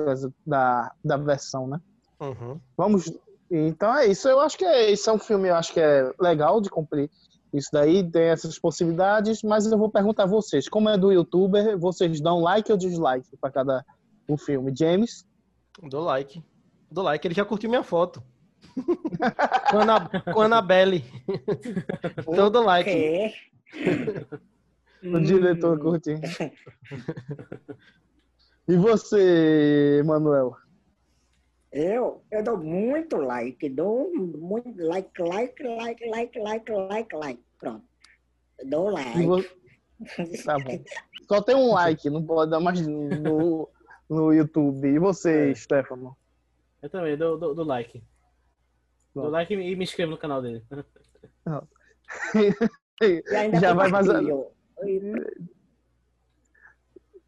da, 0.47 0.93
da 1.05 1.17
versão, 1.19 1.67
né? 1.67 1.81
Uhum. 2.19 2.59
Vamos. 2.77 3.13
Então 3.51 3.95
é 3.95 4.07
isso. 4.07 4.27
Eu 4.29 4.41
acho 4.41 4.57
que 4.57 4.65
é, 4.65 4.91
esse 4.91 5.09
é 5.09 5.13
um 5.13 5.19
filme, 5.19 5.49
eu 5.49 5.55
acho 5.55 5.73
que 5.73 5.81
é 5.81 6.11
legal 6.19 6.61
de 6.61 6.71
cumprir 6.71 7.11
isso 7.53 7.69
daí, 7.73 8.09
tem 8.09 8.25
essas 8.25 8.59
possibilidades, 8.59 9.43
mas 9.43 9.67
eu 9.67 9.79
vou 9.79 9.91
perguntar 9.91 10.25
a 10.25 10.27
vocês, 10.27 10.69
como 10.69 10.89
é 10.89 10.97
do 10.97 11.13
youtuber, 11.13 11.79
vocês 11.79 12.21
dão 12.21 12.41
like 12.41 12.71
ou 12.71 12.79
dislike 12.79 13.37
para 13.41 13.51
cada 13.51 13.85
um 14.29 14.37
filme? 14.37 14.73
James? 14.77 15.27
Dou 15.83 16.05
like. 16.05 16.43
Dou 16.91 17.05
like, 17.05 17.27
ele 17.27 17.35
já 17.35 17.45
curtiu 17.45 17.69
minha 17.69 17.83
foto. 17.83 18.23
com, 19.71 19.79
a 19.79 19.83
Ana, 19.83 20.09
com 20.33 20.41
a 20.41 20.45
Anabelle. 20.45 21.05
então 22.19 22.45
eu 22.45 22.51
dou 22.51 22.65
like. 22.65 23.35
O 25.03 25.21
diretor 25.21 25.79
curtiu. 25.79 26.21
E 28.69 28.77
você, 28.77 30.01
Manuel? 30.07 30.55
Eu, 31.73 32.23
eu 32.33 32.43
dou 32.43 32.57
muito 32.59 33.17
like, 33.17 33.69
dou 33.69 34.11
muito 34.17 34.83
like, 34.85 35.23
like, 35.23 35.63
like, 35.63 36.09
like, 36.09 36.39
like, 36.41 36.73
like, 36.73 37.17
like. 37.17 37.43
Pronto. 37.59 37.85
Eu 38.59 38.69
dou 38.69 38.91
like. 38.91 39.25
vo- 39.27 39.45
Tá 40.45 40.59
bom. 40.59 40.83
Só 41.29 41.41
tem 41.43 41.55
um 41.55 41.73
like, 41.73 42.09
não 42.11 42.25
pode 42.25 42.51
dar 42.51 42.59
mais 42.59 42.85
no, 42.87 43.69
no 44.09 44.33
YouTube. 44.33 44.89
E 44.89 44.99
você, 44.99 45.55
Stefano? 45.55 46.17
Eu 46.83 46.89
também 46.91 47.17
dou, 47.17 47.39
dou, 47.39 47.55
dou 47.55 47.65
like. 47.65 48.03
Dou 49.15 49.25
Bom. 49.25 49.31
like 49.31 49.53
e 49.53 49.77
me 49.77 49.85
inscrevo 49.85 50.11
no 50.13 50.19
canal 50.19 50.41
dele. 50.43 50.65
E 53.03 53.23
ainda 53.37 53.61
Já 53.61 53.75
vai 53.75 53.89
mais, 53.89 54.09
a- 54.09 54.15
compartilho. 54.21 54.47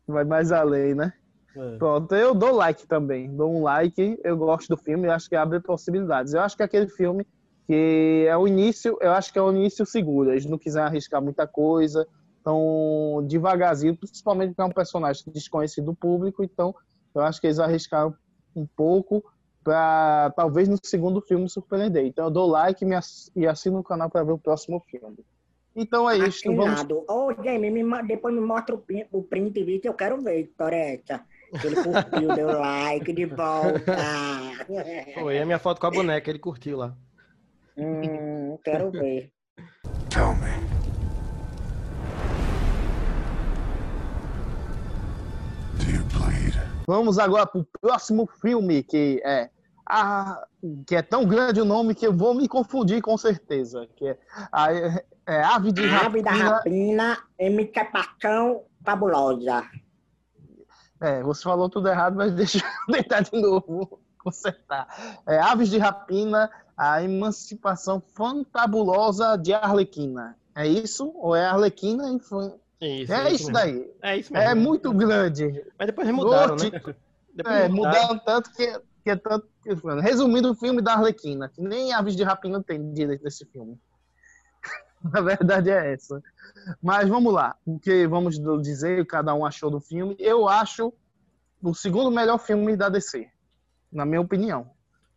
vai 0.06 0.24
mais 0.24 0.50
além, 0.52 0.94
né? 0.94 1.12
É. 1.56 1.76
Pronto, 1.78 2.14
eu 2.14 2.34
dou 2.34 2.52
like 2.52 2.86
também. 2.86 3.34
Dou 3.34 3.52
um 3.54 3.62
like, 3.62 4.18
eu 4.24 4.36
gosto 4.36 4.68
do 4.68 4.76
filme, 4.76 5.06
eu 5.06 5.12
acho 5.12 5.28
que 5.28 5.36
abre 5.36 5.60
possibilidades. 5.60 6.32
Eu 6.32 6.40
acho 6.40 6.56
que 6.56 6.62
é 6.62 6.66
aquele 6.66 6.88
filme 6.88 7.26
que 7.66 8.26
é 8.28 8.36
o 8.36 8.46
início, 8.48 8.98
eu 9.00 9.12
acho 9.12 9.32
que 9.32 9.38
é 9.38 9.42
o 9.42 9.52
início 9.52 9.86
seguro. 9.86 10.30
Eles 10.30 10.46
não 10.46 10.58
quiseram 10.58 10.86
arriscar 10.86 11.22
muita 11.22 11.46
coisa, 11.46 12.06
então 12.40 13.24
devagarzinho, 13.28 13.96
principalmente 13.96 14.50
porque 14.50 14.62
é 14.62 14.64
um 14.64 14.70
personagem 14.70 15.22
desconhecido 15.28 15.86
do 15.86 15.94
público, 15.94 16.42
então 16.42 16.74
eu 17.14 17.22
acho 17.22 17.40
que 17.40 17.46
eles 17.46 17.58
arriscaram 17.58 18.14
um 18.54 18.66
pouco 18.76 19.22
para 19.62 20.32
talvez 20.36 20.68
no 20.68 20.76
segundo 20.82 21.20
filme 21.22 21.48
surpreender. 21.48 22.04
Então 22.04 22.24
eu 22.24 22.30
dou 22.30 22.48
like 22.48 22.84
e 22.84 22.88
me 22.88 22.96
ass- 22.96 23.30
e 23.36 23.46
assino 23.46 23.78
o 23.78 23.84
canal 23.84 24.10
para 24.10 24.24
ver 24.24 24.32
o 24.32 24.38
próximo 24.38 24.80
filme. 24.90 25.18
Então 25.74 26.08
é 26.10 26.18
isso, 26.18 26.42
vamos 26.54 26.80
Assinado. 26.80 27.04
Ô, 27.08 27.32
Jamie, 27.42 27.70
me 27.70 28.02
depois 28.02 28.34
me 28.34 28.40
mostra 28.40 28.74
o 28.74 28.78
print, 28.78 29.06
o 29.12 29.22
print 29.22 29.62
vídeo, 29.62 29.88
eu 29.88 29.94
quero 29.94 30.20
ver, 30.20 30.40
história 30.40 30.76
essa. 30.76 31.24
Ele 31.52 31.76
curtiu, 31.76 32.34
deu 32.34 32.58
like 32.58 33.12
de 33.12 33.26
volta. 33.26 33.96
Foi 35.20 35.38
a 35.38 35.44
minha 35.44 35.58
foto 35.58 35.80
com 35.80 35.86
a 35.86 35.90
boneca, 35.90 36.30
ele 36.30 36.38
curtiu 36.38 36.78
lá. 36.78 36.96
Hum, 37.76 38.56
quero 38.64 38.90
ver. 38.90 39.30
Tell 40.08 40.34
me. 40.36 40.66
Do 45.78 45.90
you 45.90 46.04
bleed? 46.04 46.58
Vamos 46.86 47.18
agora 47.18 47.46
para 47.46 47.60
o 47.60 47.66
próximo 47.80 48.26
filme, 48.40 48.82
que 48.82 49.20
é 49.24 49.50
a, 49.86 50.46
que 50.86 50.96
é 50.96 51.02
tão 51.02 51.26
grande 51.26 51.60
o 51.60 51.66
nome 51.66 51.94
que 51.94 52.06
eu 52.06 52.14
vou 52.14 52.34
me 52.34 52.48
confundir 52.48 53.02
com 53.02 53.16
certeza. 53.18 53.86
Que 53.94 54.08
é, 54.08 54.18
a, 54.50 54.72
é 55.26 55.42
Ave 55.42 55.70
de 55.70 55.84
Ave 55.84 56.22
da 56.22 56.30
Rapina. 56.30 56.50
rapina, 56.56 57.18
imitação 57.38 58.62
fabulosa. 58.82 59.64
É, 61.02 61.22
você 61.22 61.42
falou 61.42 61.68
tudo 61.68 61.88
errado, 61.88 62.14
mas 62.16 62.32
deixa 62.34 62.58
eu 62.58 62.94
tentar 62.94 63.20
de 63.20 63.40
novo 63.40 64.00
consertar. 64.18 64.86
É 65.26 65.38
Aves 65.40 65.68
de 65.68 65.78
Rapina, 65.78 66.50
a 66.76 67.02
emancipação 67.02 68.00
fantabulosa 68.14 69.36
de 69.36 69.52
Arlequina. 69.52 70.36
É 70.54 70.66
isso? 70.66 71.10
Ou 71.16 71.34
é 71.34 71.44
Arlequina? 71.46 72.08
Infan- 72.08 72.54
Isso, 72.80 73.12
É 73.12 73.32
isso 73.32 73.50
mesmo. 73.50 73.52
daí. 73.52 73.90
É 74.02 74.16
isso 74.16 74.32
mesmo. 74.32 74.48
É 74.48 74.54
muito 74.54 74.92
grande. 74.92 75.64
Mas 75.78 75.86
depois 75.86 76.08
mudaram, 76.10 76.56
né? 76.56 76.70
Depois 77.34 77.56
É, 77.56 77.64
eles 77.64 77.74
mudaram 77.74 78.18
tanto 78.18 78.52
que, 78.52 78.66
que 79.02 79.10
é 79.10 79.16
tanto. 79.16 79.48
que- 79.62 79.72
Resumindo, 80.02 80.50
o 80.50 80.54
filme 80.54 80.82
da 80.82 80.92
Arlequina, 80.92 81.48
que 81.48 81.62
nem 81.62 81.92
Aves 81.94 82.14
de 82.14 82.22
Rapina 82.22 82.62
tem 82.62 82.92
direito 82.92 83.22
desse 83.24 83.46
filme. 83.46 83.80
Na 85.02 85.20
verdade 85.22 85.70
é 85.70 85.94
essa. 85.94 86.22
Mas 86.82 87.08
vamos 87.08 87.32
lá, 87.32 87.56
o 87.64 87.78
que 87.78 88.06
vamos 88.06 88.38
dizer, 88.62 89.00
o 89.00 89.04
que 89.04 89.10
cada 89.10 89.34
um 89.34 89.44
achou 89.44 89.70
do 89.70 89.80
filme. 89.80 90.16
Eu 90.18 90.48
acho 90.48 90.92
o 91.62 91.74
segundo 91.74 92.10
melhor 92.10 92.38
filme 92.38 92.76
da 92.76 92.88
DC, 92.88 93.26
na 93.92 94.04
minha 94.04 94.20
opinião. 94.20 94.70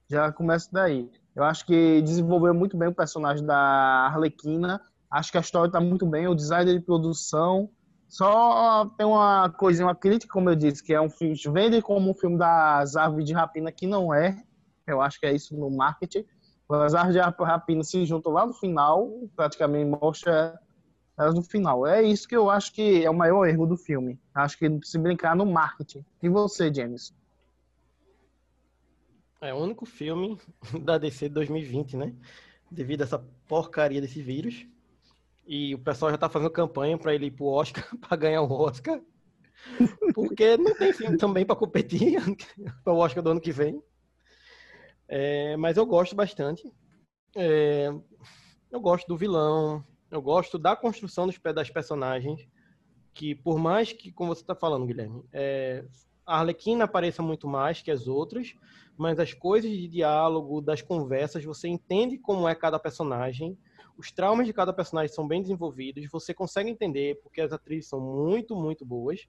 Já 0.07 0.31
começa 0.31 0.69
daí. 0.71 1.09
Eu 1.35 1.43
acho 1.43 1.65
que 1.65 2.01
desenvolveu 2.01 2.53
muito 2.53 2.77
bem 2.77 2.89
o 2.89 2.93
personagem 2.93 3.45
da 3.45 3.57
Arlequina. 3.57 4.79
Acho 5.09 5.31
que 5.31 5.37
a 5.37 5.41
história 5.41 5.67
está 5.67 5.79
muito 5.79 6.05
bem, 6.05 6.27
o 6.27 6.35
design 6.35 6.71
de 6.71 6.79
produção. 6.79 7.69
Só 8.07 8.85
tem 8.97 9.05
uma 9.05 9.49
coisinha, 9.49 9.87
uma 9.87 9.95
crítica, 9.95 10.31
como 10.31 10.49
eu 10.49 10.55
disse, 10.55 10.83
que 10.83 10.93
é 10.93 11.01
um 11.01 11.09
filme, 11.09 11.35
vende 11.51 11.81
como 11.81 12.11
um 12.11 12.13
filme 12.13 12.37
das 12.37 12.95
Aves 12.95 13.25
de 13.25 13.33
Rapina, 13.33 13.71
que 13.71 13.87
não 13.87 14.13
é. 14.13 14.41
Eu 14.85 15.01
acho 15.01 15.19
que 15.19 15.25
é 15.25 15.33
isso 15.33 15.55
no 15.57 15.69
marketing. 15.69 16.23
As 16.69 16.93
Aves 16.93 17.13
de 17.13 17.19
Rapina 17.19 17.83
se 17.83 18.05
juntam 18.05 18.31
lá 18.31 18.45
no 18.45 18.53
final, 18.53 19.09
praticamente 19.35 19.89
mostra 19.99 20.59
elas 21.17 21.35
no 21.35 21.43
final. 21.43 21.87
É 21.87 22.01
isso 22.01 22.27
que 22.27 22.35
eu 22.35 22.49
acho 22.49 22.73
que 22.73 23.03
é 23.03 23.09
o 23.09 23.13
maior 23.13 23.45
erro 23.45 23.65
do 23.65 23.77
filme. 23.77 24.19
Acho 24.33 24.57
que 24.57 24.79
se 24.83 24.97
brincar 24.97 25.35
no 25.35 25.45
marketing. 25.45 26.05
E 26.21 26.29
você, 26.29 26.73
James? 26.73 27.13
É 29.41 29.53
o 29.53 29.57
único 29.57 29.85
filme 29.85 30.37
da 30.83 30.97
DC 30.97 31.29
de 31.29 31.35
2020, 31.35 31.97
né? 31.97 32.15
Devido 32.69 33.01
a 33.01 33.03
essa 33.05 33.19
porcaria 33.47 34.01
desse 34.01 34.21
vírus. 34.21 34.67
E 35.47 35.75
o 35.75 35.79
pessoal 35.79 36.11
já 36.11 36.17
tá 36.17 36.27
fazendo 36.27 36.49
campanha 36.49 36.97
para 36.97 37.13
ele 37.13 37.27
ir 37.27 37.31
pro 37.31 37.45
Oscar, 37.45 37.85
para 38.01 38.17
ganhar 38.17 38.41
o 38.41 38.51
Oscar. 38.51 38.99
Porque 40.13 40.57
não 40.57 40.75
tem 40.75 40.91
filme 40.91 41.17
também 41.17 41.45
para 41.45 41.55
competir 41.55 42.17
para 42.83 42.93
o 42.93 42.97
Oscar 42.97 43.23
do 43.23 43.31
ano 43.31 43.41
que 43.41 43.51
vem. 43.51 43.81
É, 45.07 45.55
mas 45.57 45.77
eu 45.77 45.85
gosto 45.85 46.15
bastante. 46.15 46.71
É, 47.35 47.93
eu 48.71 48.79
gosto 48.79 49.07
do 49.07 49.17
vilão, 49.17 49.85
eu 50.11 50.21
gosto 50.21 50.57
da 50.57 50.75
construção 50.75 51.27
dos, 51.27 51.39
das 51.53 51.69
personagens. 51.69 52.47
Que 53.13 53.33
por 53.33 53.57
mais 53.57 53.93
que, 53.93 54.11
como 54.11 54.35
você 54.35 54.41
está 54.41 54.53
falando, 54.53 54.85
Guilherme, 54.85 55.23
é, 55.31 55.85
a 56.25 56.39
Arlequina 56.39 56.83
apareça 56.83 57.21
muito 57.21 57.47
mais 57.47 57.81
que 57.81 57.89
as 57.89 58.07
outras, 58.07 58.53
mas 58.97 59.19
as 59.19 59.33
coisas 59.33 59.71
de 59.71 59.87
diálogo, 59.87 60.61
das 60.61 60.81
conversas, 60.81 61.43
você 61.43 61.67
entende 61.67 62.17
como 62.17 62.47
é 62.47 62.55
cada 62.55 62.79
personagem. 62.79 63.57
Os 63.97 64.11
traumas 64.11 64.45
de 64.45 64.53
cada 64.53 64.73
personagem 64.73 65.13
são 65.13 65.27
bem 65.27 65.41
desenvolvidos, 65.41 66.09
você 66.11 66.33
consegue 66.33 66.69
entender 66.69 67.19
porque 67.21 67.39
as 67.39 67.53
atrizes 67.53 67.89
são 67.89 67.99
muito, 67.99 68.55
muito 68.55 68.85
boas. 68.85 69.25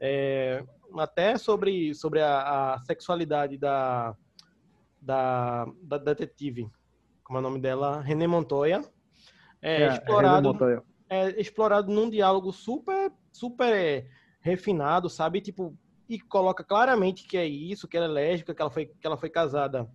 É, 0.00 0.64
até 0.98 1.38
sobre, 1.38 1.94
sobre 1.94 2.20
a, 2.20 2.74
a 2.74 2.80
sexualidade 2.80 3.56
da, 3.56 4.16
da, 5.00 5.66
da, 5.82 5.98
detetive, 5.98 6.68
como 7.22 7.38
é 7.38 7.40
o 7.40 7.42
nome 7.42 7.60
dela, 7.60 8.00
René 8.00 8.26
Montoya, 8.26 8.82
é, 9.64 9.82
é 9.82 9.88
explorado, 9.88 10.48
Montoya. 10.48 10.82
é 11.08 11.40
explorado 11.40 11.90
num 11.90 12.10
diálogo 12.10 12.52
super, 12.52 13.10
super 13.32 14.06
refinado, 14.40 15.08
sabe? 15.08 15.40
Tipo, 15.40 15.74
e 16.06 16.20
coloca 16.20 16.62
claramente 16.62 17.26
que 17.26 17.38
é 17.38 17.46
isso, 17.46 17.88
que 17.88 17.96
ela 17.96 18.06
é 18.06 18.10
lésbica, 18.10 18.54
que 18.54 18.60
ela 18.60 18.70
foi, 18.70 18.86
que 18.86 19.06
ela 19.06 19.16
foi 19.16 19.30
casada 19.30 19.90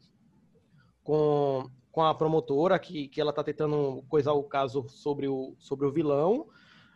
com, 1.04 1.70
com 1.92 2.02
a 2.02 2.16
promotora, 2.16 2.80
que, 2.80 3.08
que 3.08 3.22
ela 3.22 3.32
tá 3.32 3.44
tentando 3.44 4.04
coisar 4.10 4.34
o 4.34 4.44
caso 4.44 4.88
sobre 4.90 5.28
o, 5.28 5.56
sobre 5.60 5.86
o 5.86 5.92
vilão. 5.92 6.48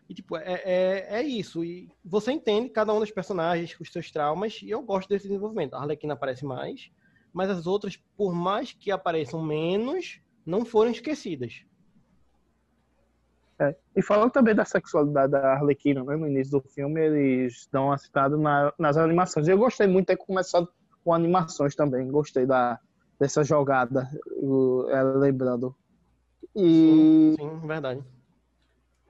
E, 0.09 0.15
tipo, 0.15 0.35
é, 0.35 0.61
é, 0.65 1.07
é 1.19 1.21
isso. 1.21 1.63
E 1.63 1.89
você 2.03 2.31
entende 2.31 2.69
cada 2.69 2.91
um 2.91 2.99
dos 2.99 3.11
personagens, 3.11 3.79
os 3.79 3.91
seus 3.91 4.09
traumas, 4.09 4.59
e 4.63 4.69
eu 4.71 4.81
gosto 4.81 5.09
desse 5.09 5.27
desenvolvimento. 5.27 5.75
A 5.75 5.81
Arlequina 5.81 6.15
aparece 6.15 6.43
mais, 6.43 6.89
mas 7.31 7.51
as 7.51 7.67
outras, 7.67 7.97
por 8.17 8.33
mais 8.33 8.73
que 8.73 8.89
apareçam 8.89 9.43
menos, 9.43 10.19
não 10.43 10.65
foram 10.65 10.89
esquecidas. 10.89 11.63
É. 13.63 13.75
E 13.95 14.01
falando 14.01 14.31
também 14.31 14.53
da 14.53 14.65
sexualidade 14.65 15.31
da 15.31 15.53
Arlequina, 15.53 16.03
né, 16.03 16.15
no 16.15 16.27
início 16.27 16.59
do 16.59 16.67
filme, 16.69 16.99
eles 16.99 17.67
dão 17.71 17.85
uma 17.85 17.97
citada 17.97 18.35
na, 18.35 18.73
nas 18.77 18.97
animações. 18.97 19.47
Eu 19.47 19.57
gostei 19.57 19.87
muito 19.87 20.07
de 20.07 20.17
ter 20.17 20.17
começado 20.17 20.67
com 21.03 21.13
animações 21.13 21.75
também. 21.75 22.09
Gostei 22.09 22.45
da, 22.45 22.79
dessa 23.19 23.43
jogada, 23.43 24.09
ela 24.89 25.17
lembrando. 25.17 25.75
E... 26.55 27.35
Sim, 27.37 27.59
sim, 27.59 27.67
verdade. 27.67 28.03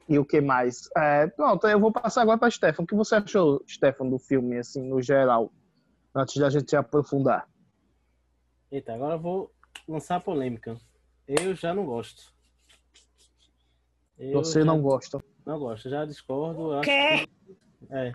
E 0.07 0.19
o 0.19 0.25
que 0.25 0.41
mais? 0.41 0.89
É, 0.97 1.27
pronto, 1.27 1.65
eu 1.67 1.79
vou 1.79 1.91
passar 1.91 2.21
agora 2.21 2.37
para 2.37 2.51
Stefan. 2.51 2.83
O 2.83 2.87
que 2.87 2.95
você 2.95 3.15
achou, 3.15 3.63
Stefan, 3.67 4.07
do 4.07 4.19
filme, 4.19 4.57
assim, 4.57 4.87
no 4.87 5.01
geral? 5.01 5.51
Antes 6.13 6.35
da 6.35 6.49
gente 6.49 6.69
se 6.69 6.75
aprofundar. 6.75 7.47
Eita, 8.69 8.93
agora 8.93 9.15
eu 9.15 9.19
vou 9.19 9.51
lançar 9.87 10.17
a 10.17 10.19
polêmica. 10.19 10.77
Eu 11.27 11.55
já 11.55 11.73
não 11.73 11.85
gosto. 11.85 12.32
Eu 14.17 14.43
Você 14.43 14.59
já... 14.59 14.65
não 14.65 14.81
gosta? 14.81 15.23
Não 15.45 15.59
gosto, 15.59 15.89
já 15.89 16.05
discordo. 16.05 16.81
Que? 16.81 17.27
É. 17.89 18.13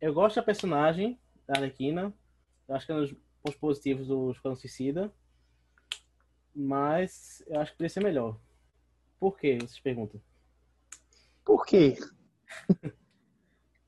Eu 0.00 0.14
gosto 0.14 0.36
da 0.36 0.42
personagem 0.42 1.18
da 1.46 1.54
Arlequina. 1.54 2.12
Eu 2.68 2.74
acho 2.74 2.86
que 2.86 2.92
é 2.92 2.94
um 2.94 3.00
dos 3.00 3.12
pontos 3.42 3.60
positivos 3.60 4.06
do 4.06 4.30
Esquadrão 4.30 4.56
Suicida. 4.56 5.12
Mas 6.54 7.42
eu 7.46 7.60
acho 7.60 7.72
que 7.72 7.78
poderia 7.78 7.92
ser 7.92 8.02
melhor. 8.02 8.38
Por 9.18 9.36
quê? 9.36 9.58
Vocês 9.60 9.80
perguntam. 9.80 10.20
Por 11.44 11.66
quê? 11.66 11.96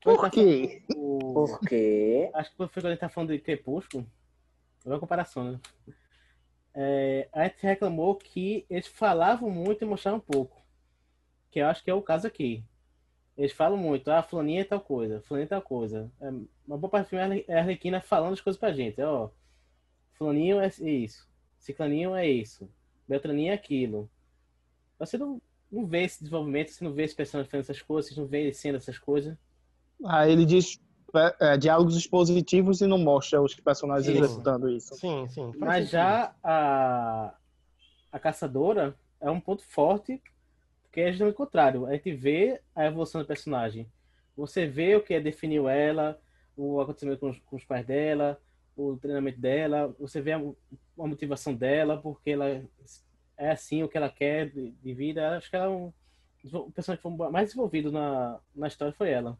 Por 0.01 0.29
quê? 0.29 0.83
Por 0.93 1.59
quê? 1.61 2.29
Acho 2.33 2.51
que 2.51 2.57
foi 2.57 2.67
quando 2.67 2.85
a 2.87 2.89
gente 2.89 2.99
tá 2.99 3.09
falando 3.09 3.29
de 3.29 3.39
Crepúsculo. 3.39 4.05
É 4.85 4.89
uma 4.89 4.99
comparação, 4.99 5.53
né? 5.53 5.59
É, 6.73 7.27
a 7.31 7.43
gente 7.43 7.61
reclamou 7.61 8.15
que 8.15 8.65
eles 8.69 8.87
falavam 8.87 9.49
muito 9.49 9.83
e 9.83 9.87
mostravam 9.87 10.19
pouco. 10.19 10.61
Que 11.51 11.59
eu 11.59 11.67
acho 11.67 11.83
que 11.83 11.89
é 11.89 11.93
o 11.93 12.01
caso 12.01 12.25
aqui. 12.27 12.63
Eles 13.37 13.51
falam 13.51 13.77
muito, 13.77 14.09
ah, 14.09 14.21
fulaninha 14.21 14.61
é 14.61 14.65
tal 14.65 14.79
coisa, 14.79 15.21
fulaninha 15.21 15.45
é 15.45 15.49
tal 15.49 15.61
coisa. 15.61 16.11
É, 16.21 16.29
uma 16.67 16.77
boa 16.77 16.89
parte 16.89 17.07
do 17.07 17.09
filme 17.09 17.45
é 17.47 17.55
a 17.55 17.59
Arlequina 17.59 18.01
falando 18.01 18.33
as 18.33 18.41
coisas 18.41 18.59
pra 18.59 18.73
gente. 18.73 19.01
É, 19.01 19.05
ó, 19.05 19.29
fulaninho 20.13 20.59
é 20.59 20.67
isso, 20.67 21.27
ciclaninho 21.57 22.15
é 22.15 22.27
isso, 22.27 22.69
beltraninho 23.07 23.51
é 23.51 23.55
aquilo. 23.55 24.09
Você 24.99 25.17
não, 25.17 25.41
não 25.71 25.85
vê 25.85 26.03
esse 26.03 26.19
desenvolvimento, 26.19 26.69
você 26.69 26.83
não 26.83 26.93
vê 26.93 27.03
esse 27.03 27.15
personagem 27.15 27.49
fazendo 27.49 27.63
essas 27.63 27.81
coisas, 27.81 28.13
você 28.13 28.19
não 28.21 28.27
vê 28.27 28.41
ele 28.41 28.53
sendo 28.53 28.77
essas 28.77 28.99
coisas. 28.99 29.35
Ah, 30.05 30.29
ele 30.29 30.45
diz 30.45 30.79
é, 31.39 31.57
diálogos 31.57 31.95
expositivos 31.95 32.81
e 32.81 32.87
não 32.87 32.97
mostra 32.97 33.41
os 33.41 33.55
personagens 33.55 34.15
sim. 34.15 34.23
executando 34.23 34.69
isso. 34.69 34.95
Sim, 34.95 35.27
sim. 35.29 35.51
Mas 35.57 35.89
já 35.89 36.33
a, 36.43 37.33
a 38.11 38.19
caçadora 38.19 38.95
é 39.21 39.29
um 39.29 39.39
ponto 39.39 39.63
forte, 39.63 40.21
porque 40.83 41.01
é 41.01 41.11
justamente 41.11 41.33
o 41.33 41.37
contrário. 41.37 41.85
A 41.85 41.93
gente 41.93 42.13
vê 42.13 42.61
a 42.75 42.85
evolução 42.85 43.21
do 43.21 43.27
personagem. 43.27 43.87
Você 44.35 44.65
vê 44.65 44.95
o 44.95 45.01
que 45.01 45.13
é 45.13 45.19
definiu 45.19 45.69
ela, 45.69 46.19
o 46.57 46.81
acontecimento 46.81 47.19
com 47.19 47.29
os, 47.29 47.39
com 47.39 47.55
os 47.55 47.63
pais 47.63 47.85
dela, 47.85 48.39
o 48.75 48.97
treinamento 48.97 49.39
dela, 49.39 49.95
você 49.99 50.19
vê 50.19 50.33
a, 50.33 50.37
a, 50.37 51.07
motivação 51.07 51.53
dela, 51.53 51.97
porque 51.97 52.31
ela 52.31 52.63
é 53.37 53.51
assim 53.51 53.83
o 53.83 53.87
que 53.87 53.97
ela 53.97 54.09
quer 54.09 54.49
de, 54.49 54.71
de 54.71 54.93
vida. 54.93 55.37
Acho 55.37 55.49
que 55.49 55.55
ela 55.55 55.65
é 55.65 55.69
um, 55.69 55.93
o 56.51 56.71
personagem 56.71 57.01
que 57.01 57.17
foi 57.17 57.31
mais 57.31 57.47
desenvolvido 57.49 57.91
na, 57.91 58.39
na 58.55 58.67
história 58.67 58.93
foi 58.93 59.11
ela. 59.11 59.37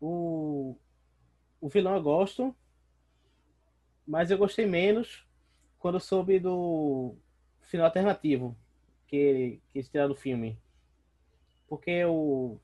O, 0.00 0.76
o 1.60 1.68
vilão 1.68 1.94
eu 1.94 2.02
gosto, 2.02 2.54
mas 4.06 4.30
eu 4.30 4.38
gostei 4.38 4.66
menos 4.66 5.26
quando 5.78 6.00
soube 6.00 6.38
do 6.38 7.14
final 7.60 7.86
alternativo 7.86 8.56
que, 9.06 9.60
que 9.72 9.78
eles 9.78 9.88
tiraram 9.88 10.10
do 10.10 10.16
filme. 10.16 10.58
Porque 11.68 12.04
o, 12.04 12.58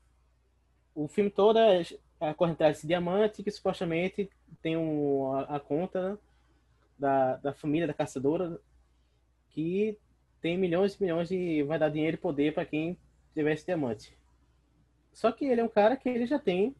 o 0.95 1.07
filme 1.07 1.29
todo 1.29 1.59
é 1.59 1.83
a 2.19 2.33
correntagem 2.33 2.73
desse 2.73 2.87
diamante 2.87 3.43
que 3.43 3.51
supostamente 3.51 4.29
tem 4.61 4.77
um, 4.77 5.33
a, 5.33 5.57
a 5.57 5.59
conta 5.59 6.19
da, 6.97 7.37
da 7.37 7.53
família 7.53 7.87
da 7.87 7.93
caçadora 7.93 8.59
que 9.49 9.97
tem 10.41 10.57
milhões 10.57 10.95
e 10.95 11.01
milhões 11.01 11.29
de 11.29 11.63
vai 11.63 11.77
dar 11.77 11.89
dinheiro 11.89 12.15
e 12.15 12.19
poder 12.19 12.53
para 12.53 12.65
quem 12.65 12.97
tiver 13.33 13.53
esse 13.53 13.65
diamante. 13.65 14.17
Só 15.11 15.31
que 15.31 15.45
ele 15.45 15.61
é 15.61 15.63
um 15.63 15.69
cara 15.69 15.95
que 15.95 16.09
ele 16.09 16.25
já 16.25 16.39
tem 16.39 16.75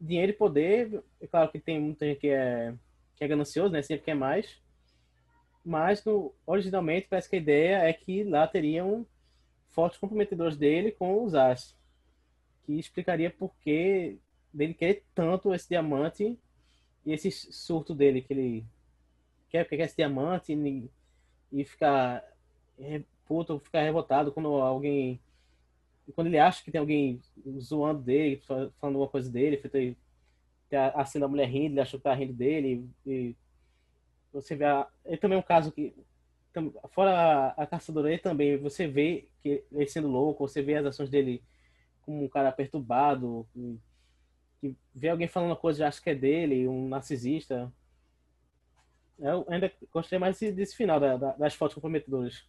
dinheiro 0.00 0.32
e 0.32 0.34
poder, 0.34 1.02
é 1.20 1.26
claro 1.26 1.50
que 1.50 1.58
tem 1.58 1.80
muita 1.80 2.06
gente 2.06 2.20
que 2.20 2.28
é, 2.28 2.74
que 3.16 3.24
é 3.24 3.28
ganancioso, 3.28 3.72
né? 3.72 3.82
Sempre 3.82 4.06
quer 4.06 4.14
mais. 4.14 4.60
Mas, 5.64 6.04
no, 6.04 6.34
originalmente, 6.46 7.06
parece 7.08 7.28
que 7.28 7.36
a 7.36 7.38
ideia 7.38 7.76
é 7.88 7.92
que 7.92 8.24
lá 8.24 8.46
teriam 8.46 9.06
fortes 9.68 9.98
comprometedores 9.98 10.56
dele 10.56 10.90
com 10.92 11.22
os 11.22 11.34
As. 11.34 11.76
Que 12.64 12.78
explicaria 12.78 13.30
por 13.30 13.54
que 13.60 14.18
dele 14.52 14.74
querer 14.74 15.04
tanto 15.14 15.52
esse 15.52 15.68
diamante 15.68 16.38
e 17.04 17.12
esse 17.12 17.30
surto 17.30 17.94
dele, 17.94 18.22
que 18.22 18.32
ele 18.32 18.64
quer, 19.48 19.68
quer 19.68 19.80
esse 19.80 19.96
diamante 19.96 20.52
e, 20.52 20.90
e 21.52 21.64
ficar 21.64 22.24
puto, 23.26 23.58
ficar 23.58 23.82
revoltado 23.82 24.32
quando 24.32 24.48
alguém 24.48 25.20
quando 26.12 26.28
ele 26.28 26.38
acha 26.38 26.62
que 26.62 26.70
tem 26.70 26.80
alguém 26.80 27.20
zoando 27.58 28.02
dele, 28.02 28.40
falando 28.46 28.72
alguma 28.82 29.08
coisa 29.08 29.30
dele, 29.30 29.56
tem 29.56 29.96
a, 30.72 31.00
a 31.00 31.04
cena 31.04 31.26
da 31.26 31.28
mulher 31.30 31.48
rindo, 31.48 31.74
ele 31.74 31.80
acha 31.80 31.96
que 31.96 32.02
tá 32.02 32.14
rindo 32.14 32.32
dele, 32.32 32.88
e 33.06 33.34
você 34.32 34.54
vê 34.54 34.64
a, 34.64 34.86
ele 35.04 35.16
também 35.16 35.36
é 35.36 35.40
um 35.40 35.44
caso 35.44 35.72
que 35.72 35.94
fora 36.90 37.12
a, 37.12 37.62
a 37.62 37.66
caçadora 37.66 38.18
também 38.18 38.56
você 38.56 38.86
vê 38.86 39.28
que 39.42 39.64
ele 39.70 39.86
sendo 39.86 40.08
louco 40.08 40.46
você 40.48 40.60
vê 40.60 40.74
as 40.74 40.86
ações 40.86 41.08
dele 41.08 41.42
como 42.02 42.24
um 42.24 42.28
cara 42.28 42.50
perturbado 42.50 43.46
que 44.60 44.76
vê 44.94 45.08
alguém 45.08 45.28
falando 45.28 45.50
uma 45.50 45.56
coisa 45.56 45.80
já 45.80 45.88
acha 45.88 46.02
que 46.02 46.10
é 46.10 46.14
dele 46.14 46.68
um 46.68 46.88
narcisista. 46.88 47.72
Eu 49.18 49.44
ainda 49.48 49.72
gostei 49.92 50.18
mais 50.18 50.38
desse, 50.38 50.52
desse 50.52 50.76
final 50.76 50.98
da, 51.00 51.16
da, 51.16 51.32
das 51.32 51.54
fotos 51.54 51.74
comprometedoras 51.74 52.46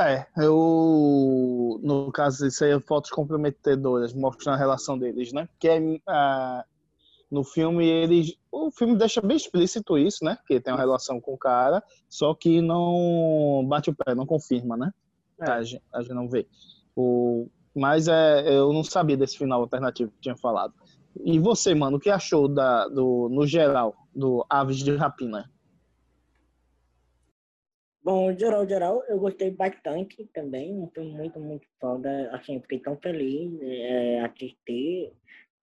é, 0.00 0.26
eu. 0.36 1.80
No 1.82 2.12
caso, 2.12 2.46
isso 2.46 2.64
aí 2.64 2.70
é 2.70 2.80
fotos 2.80 3.10
comprometedoras, 3.10 4.12
mostrando 4.12 4.54
a 4.54 4.58
relação 4.58 4.98
deles, 4.98 5.32
né? 5.32 5.48
Que 5.58 5.68
é. 5.68 5.80
Uh, 5.80 6.64
no 7.30 7.44
filme, 7.44 7.86
eles. 7.86 8.34
O 8.50 8.70
filme 8.70 8.96
deixa 8.96 9.20
bem 9.20 9.36
explícito 9.36 9.98
isso, 9.98 10.24
né? 10.24 10.38
Que 10.46 10.60
tem 10.60 10.72
uma 10.72 10.80
relação 10.80 11.20
com 11.20 11.34
o 11.34 11.38
cara, 11.38 11.82
só 12.08 12.34
que 12.34 12.60
não 12.62 13.64
bate 13.68 13.90
o 13.90 13.94
pé, 13.94 14.14
não 14.14 14.24
confirma, 14.24 14.76
né? 14.76 14.92
É. 15.40 15.50
A, 15.50 15.62
gente, 15.62 15.82
a 15.92 16.00
gente 16.00 16.14
não 16.14 16.28
vê. 16.28 16.46
O, 16.96 17.48
mas 17.74 18.08
é, 18.08 18.56
eu 18.56 18.72
não 18.72 18.82
sabia 18.82 19.16
desse 19.16 19.36
final 19.36 19.60
alternativo 19.60 20.10
que 20.12 20.20
tinha 20.20 20.36
falado. 20.36 20.74
E 21.24 21.38
você, 21.38 21.74
mano, 21.74 21.96
o 21.96 22.00
que 22.00 22.10
achou 22.10 22.48
da, 22.48 22.88
do, 22.88 23.28
no 23.30 23.46
geral 23.46 23.94
do 24.14 24.44
Aves 24.48 24.78
de 24.78 24.94
Rapina? 24.94 25.50
Bom, 28.10 28.34
geral, 28.34 28.66
geral, 28.66 29.04
eu 29.06 29.18
gostei 29.18 29.50
bastante 29.50 30.24
também, 30.32 30.72
um 30.72 30.90
muito, 31.12 31.38
muito 31.38 31.68
foda, 31.78 32.34
assim, 32.34 32.58
fiquei 32.62 32.78
tão 32.78 32.96
feliz 32.96 33.52
é, 33.60 34.20
assistir, 34.20 35.12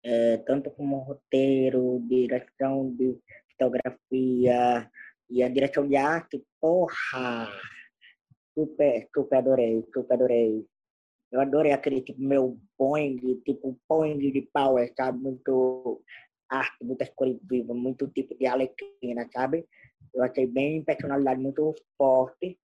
é, 0.03 0.37
tanto 0.45 0.69
como 0.69 0.99
roteiro, 0.99 2.05
direção 2.07 2.93
de 2.95 3.17
fotografia 3.49 4.87
e 5.27 5.41
a 5.41 5.49
direção 5.49 5.87
de 5.87 5.95
arte, 5.95 6.39
porra, 6.61 7.49
super, 8.53 9.09
super 9.11 9.37
adorei, 9.37 9.83
super 9.91 10.13
adorei. 10.13 10.63
Eu 11.31 11.41
adorei 11.41 11.71
aquele 11.71 12.01
tipo 12.01 12.21
meu 12.21 12.59
Boeing, 12.77 13.41
tipo 13.43 13.75
Boeing 13.89 14.19
de 14.19 14.47
Power, 14.53 14.93
sabe, 14.95 15.17
muito 15.17 15.99
arte, 16.47 16.83
muitas 16.83 17.09
cores 17.09 17.39
vivas, 17.49 17.75
muito 17.75 18.07
tipo 18.09 18.37
de 18.37 18.45
alecrim, 18.45 19.15
sabe? 19.33 19.65
Eu 20.13 20.23
achei 20.23 20.45
bem 20.45 20.83
personalidade 20.83 21.41
muito 21.41 21.73
forte. 21.97 22.57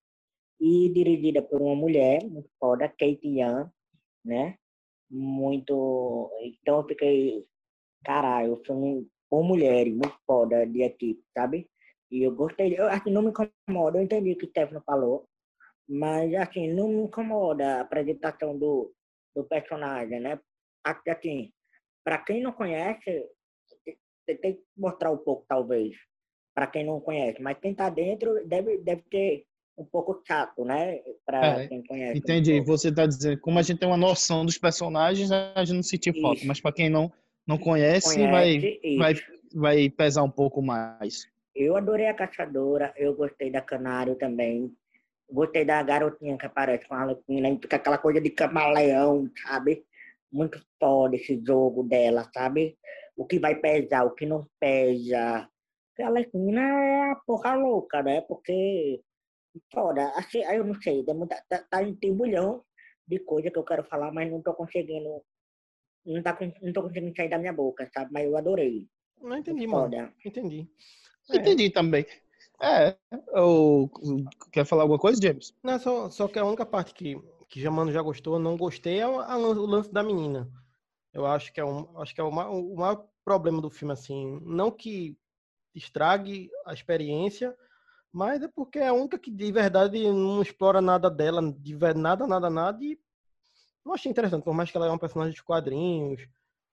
E 0.59 0.89
dirigida 0.89 1.41
por 1.41 1.61
uma 1.61 1.76
mulher 1.76 2.23
muito 2.23 2.49
foda, 2.59 2.88
Kate 2.88 3.19
Young, 3.23 3.68
né? 4.23 4.57
Muito. 5.09 6.31
Então 6.41 6.77
eu 6.77 6.88
fiquei. 6.88 7.45
Caralho, 8.03 8.53
o 8.53 8.63
filme 8.63 9.07
com 9.30 9.43
mulheres, 9.43 9.93
muito 9.93 10.18
foda 10.26 10.65
de 10.65 10.84
equipe, 10.84 11.23
sabe? 11.35 11.69
E 12.11 12.23
eu 12.23 12.35
gostei. 12.35 12.77
Eu 12.77 12.88
acho 12.88 13.03
que 13.05 13.09
não 13.09 13.22
me 13.22 13.30
incomoda, 13.30 13.97
eu 13.97 14.03
entendi 14.03 14.34
o 14.34 14.38
que 14.38 14.45
o 14.45 14.49
Stefano 14.49 14.84
falou. 14.85 15.27
Mas, 15.88 16.34
assim, 16.35 16.72
não 16.72 16.89
me 16.89 17.03
incomoda 17.03 17.77
a 17.77 17.81
apresentação 17.81 18.57
do, 18.57 18.93
do 19.35 19.43
personagem, 19.43 20.19
né? 20.19 20.39
Assim, 20.84 21.51
para 22.03 22.18
quem 22.18 22.41
não 22.41 22.51
conhece, 22.51 23.26
tem 24.26 24.38
que 24.55 24.63
mostrar 24.76 25.11
um 25.11 25.18
pouco, 25.18 25.45
talvez, 25.47 25.95
para 26.53 26.68
quem 26.68 26.86
não 26.86 26.99
conhece. 26.99 27.41
Mas 27.41 27.57
quem 27.60 27.73
tá 27.73 27.90
dentro 27.90 28.45
deve, 28.48 28.78
deve 28.80 29.02
ter 29.10 29.45
um 29.78 29.86
pouco 29.86 30.22
chato, 30.28 30.64
né? 30.64 30.99
Para 31.26 31.64
É, 31.64 31.68
quem 31.68 31.84
conhece. 31.84 32.14
um 32.14 32.18
Entendi. 32.18 32.52
pouco. 32.57 32.68
Você 32.68 32.90
está 32.90 33.06
dizendo, 33.06 33.40
como 33.40 33.57
a 33.57 33.61
gente 33.61 33.80
tem 33.80 33.88
uma 33.88 33.98
noção 33.98 34.45
dos 34.45 34.57
personagens, 34.57 35.32
a 35.32 35.64
gente 35.64 35.76
não 35.76 35.84
sentiu 35.84 36.14
falta. 36.22 36.40
Isso. 36.40 36.48
Mas 36.48 36.60
para 36.61 36.72
quem 36.73 36.90
não, 36.90 37.11
não 37.48 37.57
conhece, 37.57 38.15
Conhece, 38.15 38.32
vai, 38.32 38.49
isso. 38.56 38.98
vai, 38.98 39.14
vai 39.53 39.90
pesar 39.90 40.23
um 40.23 40.30
pouco 40.32 40.61
mais. 40.61 41.26
Eu 41.56 41.76
adorei 41.76 42.07
a 42.07 42.14
caçadora, 42.14 42.94
eu 42.95 43.14
gostei 43.15 43.49
da 43.52 43.61
Canário 43.61 44.15
também. 44.15 44.72
Gostei 45.30 45.64
da 45.64 45.82
garotinha 45.82 46.38
que 46.38 46.45
aparece 46.45 46.86
com 46.88 46.94
a 46.94 46.99
Arlequina, 47.02 47.49
e 47.49 47.57
fica 47.57 47.78
aquela 47.78 47.98
coisa 47.98 48.19
de 48.19 48.30
camaleão, 48.30 49.30
sabe? 49.48 49.84
Muito 50.32 50.61
foda 50.80 51.15
esse 51.15 51.41
jogo 51.45 51.84
dela, 51.84 52.30
sabe? 52.34 52.78
O 53.15 53.26
que 53.26 53.40
vai 53.40 53.56
pesar, 53.56 54.06
o 54.06 54.11
que 54.11 54.26
não 54.26 54.45
pesa. 54.60 55.48
Porque 55.91 56.03
a 56.03 56.07
Arlequina 56.07 56.61
é 56.61 57.11
a 57.11 57.15
porra 57.15 57.53
louca, 57.55 58.01
né? 58.01 58.22
Porque, 58.22 59.01
foda, 59.72 60.09
assim, 60.15 60.43
aí 60.45 60.57
eu 60.57 60.63
não 60.63 60.81
sei, 60.81 61.03
tem, 61.03 61.13
muita, 61.13 61.43
tá, 61.49 61.59
tá, 61.69 61.80
tem 61.99 62.11
um 62.11 62.15
bulhão 62.15 62.63
de 63.05 63.19
coisa 63.19 63.51
que 63.51 63.59
eu 63.59 63.63
quero 63.63 63.84
falar, 63.84 64.11
mas 64.11 64.31
não 64.31 64.41
tô 64.41 64.53
conseguindo, 64.53 65.22
não, 66.05 66.23
tá, 66.23 66.38
não 66.61 66.72
tô 66.72 66.84
conseguindo 66.84 67.13
sair 67.15 67.30
da 67.30 67.38
minha 67.38 67.51
boca, 67.51 67.89
sabe? 67.93 68.09
Mas 68.13 68.26
eu 68.26 68.38
adorei. 68.38 68.88
Não 69.22 69.38
entendi, 69.38 69.68
mano. 69.68 69.84
Foda. 69.84 70.13
Entendi. 70.26 70.68
É. 71.30 71.35
Entendi 71.35 71.69
também. 71.69 72.05
É, 72.61 72.95
eu, 73.34 73.89
quer 74.51 74.65
falar 74.65 74.84
alguma 74.84 74.99
coisa, 74.99 75.22
James? 75.22 75.53
Não, 75.61 75.77
só, 75.77 76.09
só 76.09 76.27
que 76.27 76.39
a 76.39 76.45
única 76.45 76.65
parte 76.65 76.93
que, 76.93 77.19
que 77.49 77.59
Jamano 77.59 77.91
já 77.91 78.01
gostou, 78.01 78.39
não 78.39 78.55
gostei, 78.55 78.99
é 78.99 79.07
o, 79.07 79.19
a 79.19 79.38
o 79.38 79.65
lance 79.65 79.91
da 79.91 80.03
menina. 80.03 80.49
Eu 81.13 81.26
acho 81.26 81.51
que 81.51 81.59
é, 81.59 81.65
um, 81.65 81.99
acho 81.99 82.15
que 82.15 82.22
é 82.22 82.23
o, 82.23 82.30
o 82.30 82.76
maior 82.77 83.07
problema 83.26 83.61
do 83.61 83.69
filme, 83.69 83.93
assim. 83.93 84.39
Não 84.45 84.72
que 84.72 85.18
estrague 85.73 86.49
a 86.65 86.73
experiência, 86.73 87.56
mas 88.11 88.41
é 88.43 88.48
porque 88.48 88.80
é 88.80 88.88
a 88.88 88.93
única 88.93 89.18
que 89.18 89.31
de 89.31 89.52
verdade 89.52 90.03
não 90.11 90.41
explora 90.41 90.81
nada 90.81 91.10
dela, 91.10 91.41
de 91.41 91.76
ver- 91.76 91.95
nada, 91.95 92.27
nada, 92.27 92.49
nada, 92.49 92.84
e 92.84 92.99
não 93.85 93.93
achei 93.93 94.11
interessante, 94.11 94.43
por 94.43 94.53
mais 94.53 94.69
que 94.69 94.77
ela 94.77 94.88
é 94.88 94.89
uma 94.89 94.99
personagem 94.99 95.34
de 95.34 95.43
quadrinhos. 95.43 96.27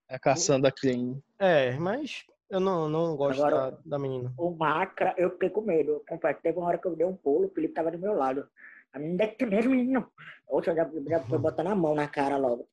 É 0.08 0.18
Cassandra 0.18 0.72
Klein. 0.72 1.22
É, 1.38 1.72
mas 1.78 2.24
eu 2.50 2.58
não, 2.60 2.88
não 2.88 3.14
gosto 3.16 3.44
Agora- 3.44 3.72
da, 3.72 3.78
da 3.84 3.98
menina. 3.98 4.32
O 4.38 4.50
Macra, 4.50 5.14
eu 5.18 5.30
fiquei 5.32 5.50
com 5.50 5.60
medo. 5.60 5.92
Eu 5.92 6.04
confesso, 6.08 6.40
teve 6.42 6.58
uma 6.58 6.66
hora 6.66 6.78
que 6.78 6.86
eu 6.86 6.96
dei 6.96 7.06
um 7.06 7.14
pulo, 7.14 7.46
o 7.46 7.50
Felipe 7.50 7.74
tava 7.74 7.90
do 7.90 7.98
meu 7.98 8.14
lado. 8.14 8.48
A 8.92 8.98
menina 8.98 9.26
ter 9.28 9.46
mesmo, 9.46 9.70
menino. 9.72 10.10
Ou 10.46 10.62
seja, 10.64 10.76
já, 10.76 10.90
já 11.08 11.20
foi 11.24 11.38
botando 11.38 11.66
a 11.66 11.74
mão 11.74 11.94
na 11.94 12.08
cara 12.08 12.38
logo. 12.38 12.66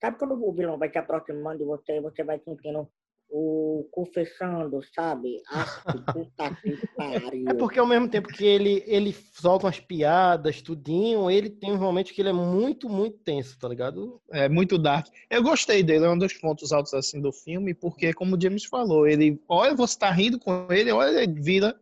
Sabe 0.00 0.18
quando 0.18 0.32
o 0.42 0.52
vilão 0.52 0.78
vai 0.78 0.90
se 0.90 0.96
aproximando 0.98 1.58
de 1.58 1.64
você, 1.64 2.00
você 2.00 2.24
vai 2.24 2.38
sentindo 2.40 2.88
o 3.34 3.88
cu 3.90 4.04
fechando, 4.04 4.80
sabe? 4.94 5.40
É 7.48 7.54
porque 7.54 7.78
ao 7.78 7.86
mesmo 7.86 8.06
tempo 8.08 8.28
que 8.28 8.44
ele, 8.44 8.84
ele 8.86 9.16
solta 9.32 9.66
umas 9.66 9.80
piadas, 9.80 10.60
tudinho, 10.60 11.30
ele 11.30 11.48
tem 11.48 11.72
uns 11.72 11.80
momentos 11.80 12.12
que 12.12 12.20
ele 12.20 12.28
é 12.28 12.32
muito, 12.32 12.90
muito 12.90 13.18
tenso, 13.20 13.58
tá 13.58 13.66
ligado? 13.66 14.20
É 14.30 14.50
muito 14.50 14.76
dark. 14.76 15.06
Eu 15.30 15.42
gostei 15.42 15.82
dele, 15.82 16.04
é 16.04 16.10
um 16.10 16.18
dos 16.18 16.34
pontos 16.34 16.72
altos 16.72 16.92
assim 16.92 17.22
do 17.22 17.32
filme, 17.32 17.72
porque 17.72 18.12
como 18.12 18.36
o 18.36 18.40
James 18.40 18.66
falou, 18.66 19.06
ele 19.06 19.40
olha 19.48 19.74
você 19.74 19.98
tá 19.98 20.10
rindo 20.10 20.38
com 20.38 20.66
ele, 20.70 20.92
olha 20.92 21.22
ele 21.22 21.40
vira 21.40 21.74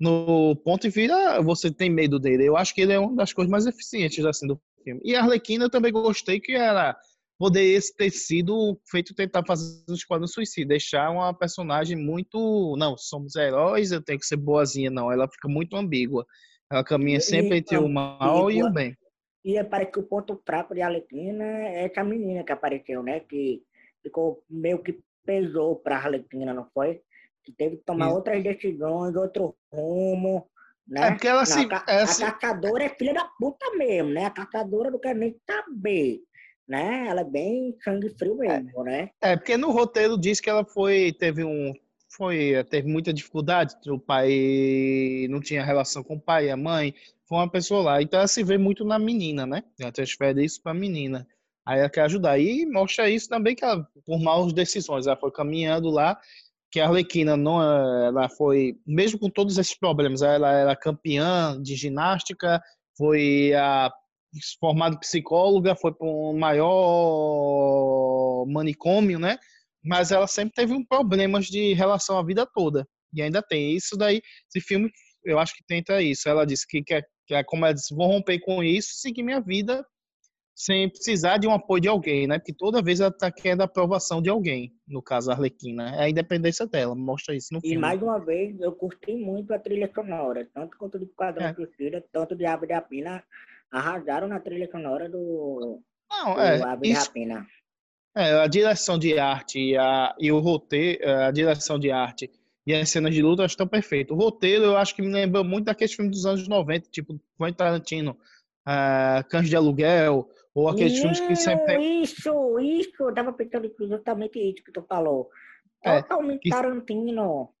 no 0.00 0.56
ponto 0.56 0.86
e 0.86 0.90
vira, 0.90 1.40
você 1.40 1.70
tem 1.70 1.88
medo 1.88 2.18
dele. 2.18 2.44
Eu 2.44 2.56
acho 2.56 2.74
que 2.74 2.80
ele 2.80 2.92
é 2.92 2.98
uma 2.98 3.14
das 3.14 3.32
coisas 3.32 3.50
mais 3.50 3.66
eficientes 3.66 4.24
assim 4.24 4.48
do 4.48 4.60
filme. 4.82 5.00
E 5.04 5.14
a 5.14 5.22
Arlequina 5.22 5.66
eu 5.66 5.70
também 5.70 5.92
gostei 5.92 6.40
que 6.40 6.52
era 6.52 6.96
poderia 7.38 7.78
ter 7.96 8.10
sido 8.10 8.78
feito 8.90 9.14
tentar 9.14 9.44
fazer 9.46 9.84
o 9.88 9.94
Esquadrão 9.94 10.26
Suicida, 10.26 10.68
deixar 10.70 11.10
uma 11.10 11.32
personagem 11.32 11.96
muito, 11.96 12.74
não, 12.76 12.96
somos 12.98 13.36
heróis, 13.36 13.92
eu 13.92 14.02
tenho 14.02 14.18
que 14.18 14.26
ser 14.26 14.36
boazinha, 14.36 14.90
não, 14.90 15.10
ela 15.12 15.28
fica 15.28 15.48
muito 15.48 15.76
ambígua. 15.76 16.26
Ela 16.70 16.84
caminha 16.84 17.18
E- 17.18 17.22
sempre 17.22 17.58
entre 17.58 17.78
o 17.78 17.88
mal 17.88 18.50
e 18.50 18.54
o 18.60 18.66
ambígua. 18.66 18.70
bem. 18.70 18.96
E 19.44 19.56
é, 19.56 19.64
parece 19.64 19.92
que 19.92 20.00
o 20.00 20.02
ponto 20.02 20.38
fraco 20.44 20.74
de 20.74 20.82
Arlequina 20.82 21.44
é 21.44 21.84
essa 21.84 22.02
menina 22.04 22.42
que 22.44 22.52
apareceu, 22.52 23.02
né? 23.02 23.20
Que 23.20 23.62
ficou 24.02 24.42
meio 24.50 24.82
que 24.82 24.98
pesou 25.24 25.76
pra 25.76 25.96
Arlequina, 25.96 26.52
não 26.52 26.68
foi? 26.74 27.00
Que 27.44 27.52
teve 27.52 27.76
que 27.76 27.84
tomar 27.84 28.08
Isso. 28.08 28.16
outras 28.16 28.42
decisões, 28.42 29.14
outro 29.16 29.56
rumo, 29.72 30.46
né? 30.86 31.06
É 31.06 31.10
porque 31.12 31.28
ela 31.28 31.38
Não, 31.40 31.46
se- 31.46 31.68
a, 31.72 31.84
ela 31.88 32.02
a 32.02 32.06
se- 32.06 32.20
caçadora 32.24 32.84
é 32.84 32.88
filha 32.90 33.14
da 33.14 33.24
puta 33.38 33.70
mesmo, 33.76 34.10
né? 34.10 34.26
A 34.26 34.30
caçadora 34.30 34.90
não 34.90 34.98
quer 34.98 35.14
nem 35.14 35.34
saber, 35.48 36.20
né? 36.68 37.06
Ela 37.08 37.22
é 37.22 37.24
bem 37.24 37.74
sangue 37.82 38.10
frio 38.10 38.36
mesmo, 38.36 38.84
né? 38.84 39.10
É, 39.20 39.36
porque 39.36 39.56
no 39.56 39.70
roteiro 39.70 40.18
diz 40.18 40.40
que 40.40 40.50
ela 40.50 40.64
foi, 40.64 41.12
teve 41.12 41.42
um, 41.42 41.72
foi, 42.10 42.64
teve 42.68 42.88
muita 42.88 43.12
dificuldade, 43.12 43.74
o 43.88 43.98
pai 43.98 45.26
não 45.30 45.40
tinha 45.40 45.64
relação 45.64 46.02
com 46.02 46.16
o 46.16 46.20
pai 46.20 46.46
e 46.46 46.50
a 46.50 46.56
mãe, 46.56 46.94
foi 47.26 47.38
uma 47.38 47.50
pessoa 47.50 47.82
lá, 47.82 48.02
então 48.02 48.18
ela 48.18 48.28
se 48.28 48.42
vê 48.42 48.58
muito 48.58 48.84
na 48.84 48.98
menina, 48.98 49.46
né? 49.46 49.62
Ela 49.78 49.92
transfere 49.92 50.44
isso 50.44 50.62
pra 50.62 50.74
menina. 50.74 51.26
Aí 51.64 51.80
ela 51.80 51.90
quer 51.90 52.02
ajudar. 52.02 52.38
E 52.38 52.64
mostra 52.64 53.10
isso 53.10 53.28
também 53.28 53.54
que 53.54 53.62
ela, 53.62 53.86
por 54.06 54.18
maus 54.18 54.54
decisões, 54.54 55.06
ela 55.06 55.16
foi 55.16 55.30
caminhando 55.30 55.90
lá, 55.90 56.18
que 56.70 56.80
a 56.80 56.86
Arlequina 56.86 57.36
não, 57.36 57.62
é, 57.62 58.06
ela 58.08 58.28
foi, 58.30 58.78
mesmo 58.86 59.18
com 59.18 59.28
todos 59.28 59.58
esses 59.58 59.78
problemas, 59.78 60.22
ela 60.22 60.50
era 60.50 60.76
campeã 60.76 61.60
de 61.60 61.74
ginástica, 61.74 62.62
foi 62.96 63.52
a 63.54 63.92
formada 64.60 64.98
psicóloga, 64.98 65.74
foi 65.76 65.92
para 65.94 66.06
um 66.06 66.36
maior 67.18 68.44
manicômio, 68.46 69.18
né? 69.18 69.38
Mas 69.82 70.10
ela 70.10 70.26
sempre 70.26 70.52
teve 70.54 70.72
um 70.72 70.84
problemas 70.84 71.46
de 71.46 71.72
relação 71.74 72.18
a 72.18 72.24
vida 72.24 72.46
toda. 72.54 72.86
E 73.12 73.22
ainda 73.22 73.42
tem. 73.42 73.74
Isso 73.74 73.96
daí, 73.96 74.20
esse 74.54 74.66
filme, 74.66 74.90
eu 75.24 75.38
acho 75.38 75.54
que 75.54 75.64
tenta 75.66 76.02
isso. 76.02 76.28
Ela 76.28 76.44
disse 76.44 76.66
que 76.68 76.82
quer, 76.82 77.04
que 77.26 77.34
é 77.34 77.42
como 77.44 77.64
ela 77.64 77.74
disse, 77.74 77.94
vou 77.94 78.06
romper 78.06 78.38
com 78.40 78.62
isso 78.62 78.88
e 78.90 79.00
seguir 79.00 79.22
minha 79.22 79.40
vida 79.40 79.84
sem 80.54 80.88
precisar 80.90 81.38
de 81.38 81.46
um 81.46 81.52
apoio 81.52 81.80
de 81.80 81.86
alguém, 81.88 82.26
né? 82.26 82.36
Porque 82.36 82.52
toda 82.52 82.82
vez 82.82 82.98
ela 82.98 83.12
tá 83.12 83.30
querendo 83.30 83.60
a 83.60 83.64
aprovação 83.64 84.20
de 84.20 84.28
alguém, 84.28 84.72
no 84.88 85.00
caso 85.00 85.30
a 85.30 85.34
Arlequina. 85.34 85.94
É 85.94 86.02
a 86.02 86.10
independência 86.10 86.66
dela, 86.66 86.96
mostra 86.96 87.36
isso 87.36 87.50
no 87.52 87.60
E 87.60 87.68
filme. 87.68 87.78
mais 87.78 88.02
uma 88.02 88.18
vez, 88.18 88.60
eu 88.60 88.72
curti 88.72 89.14
muito 89.14 89.54
a 89.54 89.58
trilha 89.60 89.88
sonora, 89.94 90.50
tanto 90.52 90.76
quanto 90.76 90.98
do 90.98 91.06
Quadrão 91.06 91.46
É. 91.46 91.54
Suicida, 91.54 92.04
tanto 92.12 92.34
de 92.34 92.44
Ave 92.44 92.66
de 92.66 92.72
Rapina, 92.72 93.22
arrasaram 93.70 94.28
na 94.28 94.40
trilha 94.40 94.68
sonora 94.70 95.08
do, 95.08 95.80
Não, 96.10 96.34
do 96.34 96.40
é, 96.40 96.62
Ave 96.62 96.88
isso, 96.90 97.06
Rapina. 97.06 97.46
É, 98.16 98.32
a 98.40 98.46
direção 98.46 98.98
de 98.98 99.18
arte 99.18 99.58
e, 99.60 99.76
a, 99.76 100.14
e 100.18 100.32
o 100.32 100.38
roteiro, 100.38 101.08
a 101.08 101.30
direção 101.30 101.78
de 101.78 101.90
arte 101.90 102.30
e 102.66 102.74
as 102.74 102.90
cenas 102.90 103.14
de 103.14 103.22
luta 103.22 103.44
estão 103.44 103.66
perfeitas. 103.66 104.16
O 104.16 104.20
roteiro 104.20 104.64
eu 104.64 104.76
acho 104.76 104.94
que 104.94 105.02
me 105.02 105.08
lembra 105.08 105.42
muito 105.44 105.66
daqueles 105.66 105.94
filmes 105.94 106.12
dos 106.16 106.26
anos 106.26 106.46
90, 106.48 106.88
tipo 106.90 107.18
Quentin 107.38 107.54
Tarantino, 107.54 108.18
uh, 108.66 109.26
Cães 109.28 109.48
de 109.48 109.56
Aluguel, 109.56 110.28
ou 110.54 110.68
aqueles 110.68 110.98
filmes 110.98 111.20
que 111.20 111.36
sempre. 111.36 111.78
Isso, 112.02 112.58
isso, 112.58 112.90
eu 113.00 113.14
tava 113.14 113.32
pensando 113.32 113.72
exatamente 113.80 114.38
isso 114.38 114.64
que 114.64 114.72
tu 114.72 114.82
falou. 114.82 115.30
É, 115.82 116.02
Totalmente 116.02 116.40
que- 116.40 116.50
Tarantino. 116.50 117.54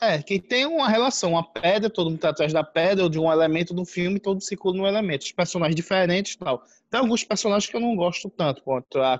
É, 0.00 0.22
que 0.22 0.40
tem 0.40 0.66
uma 0.66 0.88
relação, 0.88 1.32
uma 1.32 1.42
pedra, 1.42 1.90
todo 1.90 2.10
mundo 2.10 2.20
tá 2.20 2.30
atrás 2.30 2.52
da 2.52 2.62
pedra, 2.62 3.04
ou 3.04 3.10
de 3.10 3.18
um 3.18 3.30
elemento 3.30 3.74
do 3.74 3.84
filme, 3.84 4.20
todo 4.20 4.40
circula 4.40 4.76
no 4.76 4.86
elemento. 4.86 5.22
Os 5.22 5.32
personagens 5.32 5.74
diferentes 5.74 6.34
e 6.34 6.38
tal. 6.38 6.62
Tem 6.90 7.00
alguns 7.00 7.24
personagens 7.24 7.68
que 7.68 7.76
eu 7.76 7.80
não 7.80 7.96
gosto 7.96 8.30
tanto, 8.30 8.62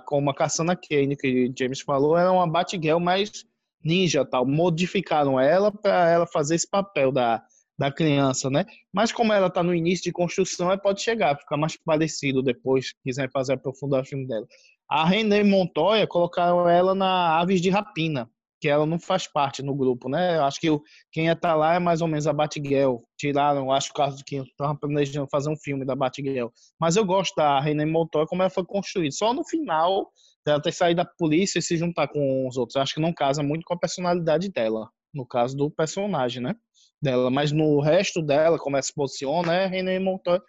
como 0.05 0.29
a 0.29 0.33
Cassandra 0.33 0.75
Kane, 0.75 1.15
que 1.15 1.51
James 1.57 1.81
falou, 1.81 2.17
era 2.17 2.31
uma 2.31 2.47
Batgirl 2.47 2.99
mais 2.99 3.45
ninja 3.83 4.25
tal. 4.25 4.45
Modificaram 4.45 5.39
ela 5.39 5.71
para 5.71 6.09
ela 6.09 6.27
fazer 6.27 6.55
esse 6.55 6.69
papel 6.69 7.11
da, 7.11 7.43
da 7.77 7.91
criança, 7.91 8.49
né? 8.49 8.65
Mas 8.93 9.11
como 9.11 9.33
ela 9.33 9.49
tá 9.49 9.61
no 9.61 9.75
início 9.75 10.05
de 10.05 10.11
construção, 10.11 10.67
ela 10.67 10.77
pode 10.77 11.01
chegar, 11.01 11.37
ficar 11.37 11.57
mais 11.57 11.77
parecido 11.77 12.41
depois, 12.41 12.87
se 12.87 12.93
quiser 13.03 13.29
fazer 13.31 13.53
aprofundar 13.53 14.01
o 14.01 14.05
filme 14.05 14.25
dela. 14.27 14.47
A 14.89 15.05
René 15.05 15.43
Montoya 15.43 16.07
colocaram 16.07 16.69
ela 16.69 16.95
na 16.95 17.39
Aves 17.39 17.59
de 17.59 17.69
Rapina, 17.69 18.29
que 18.59 18.69
ela 18.69 18.85
não 18.85 18.99
faz 18.99 19.27
parte 19.27 19.61
no 19.61 19.75
grupo, 19.75 20.09
né? 20.09 20.37
Eu 20.37 20.45
acho 20.45 20.59
que 20.59 20.69
o, 20.69 20.81
quem 21.11 21.25
ia 21.25 21.33
estar 21.33 21.55
lá 21.55 21.75
é 21.75 21.79
mais 21.79 22.01
ou 22.01 22.07
menos 22.07 22.27
a 22.27 22.33
Batgirl. 22.33 22.97
Tiraram, 23.17 23.71
acho 23.71 23.91
o 23.91 23.93
caso 23.93 24.23
que 24.25 24.37
estavam 24.37 24.75
planejando 24.75 25.27
fazer 25.29 25.49
um 25.49 25.57
filme 25.57 25.85
da 25.85 25.95
Batgirl. 25.95 26.47
Mas 26.79 26.95
eu 26.95 27.05
gosto 27.05 27.35
da 27.35 27.59
René 27.59 27.85
Montoya, 27.85 28.25
como 28.25 28.41
ela 28.41 28.49
foi 28.49 28.65
construída. 28.65 29.11
Só 29.11 29.33
no 29.33 29.43
final, 29.45 30.09
dela 30.45 30.61
ter 30.61 30.71
saído 30.71 31.03
da 31.03 31.09
polícia 31.17 31.59
e 31.59 31.61
se 31.61 31.75
juntar 31.75 32.07
com 32.07 32.47
os 32.47 32.55
outros. 32.57 32.75
Eu 32.75 32.81
acho 32.81 32.93
que 32.93 33.01
não 33.01 33.13
casa 33.13 33.41
muito 33.41 33.63
com 33.65 33.73
a 33.73 33.79
personalidade 33.79 34.51
dela. 34.51 34.89
no 35.13 35.25
caso 35.25 35.55
do 35.55 35.71
personagem, 35.71 36.43
né? 36.43 36.53
Dela, 37.01 37.29
mas 37.29 37.51
no 37.51 37.79
resto 37.81 38.21
dela, 38.21 38.57
como 38.57 38.75
ela 38.75 38.83
se 38.83 38.93
posiciona, 38.93 39.53
é 39.53 39.65
René 39.65 39.99
Montoya 39.99 40.41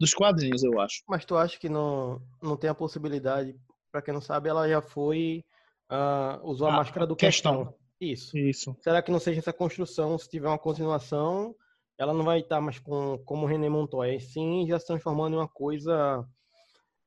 dos 0.00 0.14
quadrinhos, 0.14 0.62
eu 0.64 0.80
acho. 0.80 1.02
Mas 1.08 1.24
tu 1.24 1.36
acha 1.36 1.58
que 1.58 1.68
não, 1.68 2.20
não 2.42 2.56
tem 2.56 2.70
a 2.70 2.74
possibilidade, 2.74 3.54
pra 3.92 4.02
quem 4.02 4.14
não 4.14 4.20
sabe, 4.20 4.48
ela 4.48 4.68
já 4.68 4.80
foi. 4.80 5.44
Ah, 5.88 6.40
usou 6.42 6.68
a 6.68 6.72
Ah, 6.72 6.76
máscara 6.76 7.06
do 7.06 7.16
questão. 7.16 7.66
questão. 7.66 7.78
Isso. 8.00 8.38
Isso. 8.38 8.76
Será 8.80 9.02
que 9.02 9.10
não 9.10 9.18
seja 9.18 9.40
essa 9.40 9.52
construção, 9.52 10.16
se 10.18 10.28
tiver 10.28 10.46
uma 10.48 10.58
continuação, 10.58 11.54
ela 11.98 12.14
não 12.14 12.24
vai 12.24 12.40
estar 12.40 12.60
mais 12.60 12.78
com, 12.78 13.18
como 13.24 13.46
René 13.46 13.68
Montoya, 13.68 14.18
sim 14.20 14.66
já 14.68 14.78
se 14.78 14.86
transformando 14.86 15.34
em 15.34 15.38
uma 15.38 15.48
coisa. 15.48 16.24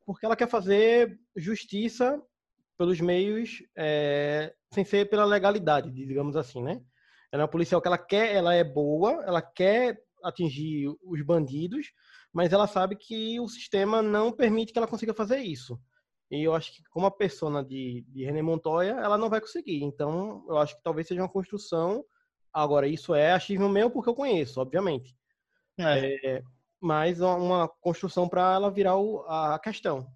Porque 0.06 0.26
ela 0.26 0.36
quer 0.36 0.50
fazer 0.50 1.18
justiça 1.36 2.22
pelos 2.78 3.00
meios, 3.00 3.64
é, 3.78 4.54
sem 4.74 4.84
ser 4.84 5.10
pela 5.10 5.24
legalidade, 5.24 5.92
digamos 5.92 6.36
assim, 6.36 6.62
né? 6.62 6.82
Ela 7.32 7.44
é 7.44 7.46
uma 7.46 7.52
policial 7.52 7.82
que 7.82 7.88
ela 7.88 7.98
quer, 7.98 8.36
ela 8.36 8.54
é 8.54 8.64
boa, 8.64 9.24
ela 9.24 9.42
quer 9.42 9.98
atingir 10.24 10.90
os 11.04 11.22
bandidos, 11.22 11.88
mas 12.34 12.52
ela 12.52 12.68
sabe 12.68 12.96
que 12.96 13.40
o 13.40 13.48
sistema 13.48 14.02
não 14.02 14.32
permite 14.32 14.74
que 14.74 14.80
ela 14.80 14.88
consiga 14.88 15.14
fazer 15.14 15.38
isso. 15.38 15.80
E 16.32 16.44
eu 16.44 16.56
acho 16.56 16.74
que 16.74 16.82
como 16.90 17.06
a 17.06 17.12
persona 17.12 17.62
de, 17.64 18.06
de 18.08 18.24
René 18.24 18.42
Montoya, 18.42 18.94
ela 19.04 19.18
não 19.18 19.30
vai 19.30 19.42
conseguir. 19.42 19.84
Então, 19.84 20.46
eu 20.48 20.58
acho 20.58 20.78
que 20.78 20.82
talvez 20.84 21.06
seja 21.08 21.22
uma 21.22 21.28
construção. 21.30 22.06
Agora, 22.54 22.88
isso 22.88 23.14
é 23.14 23.34
achismo 23.34 23.68
meu 23.68 23.90
porque 23.90 24.10
eu 24.10 24.16
conheço, 24.16 24.62
obviamente. 24.62 25.14
É, 25.78 26.42
Mas 26.80 27.20
uma- 27.22 27.36
uma 27.36 27.68
construção 27.68 28.28
para 28.28 28.54
ela 28.56 28.72
virar 28.72 28.96
o- 28.98 29.24
a 29.28 29.60
questão. 29.60 30.08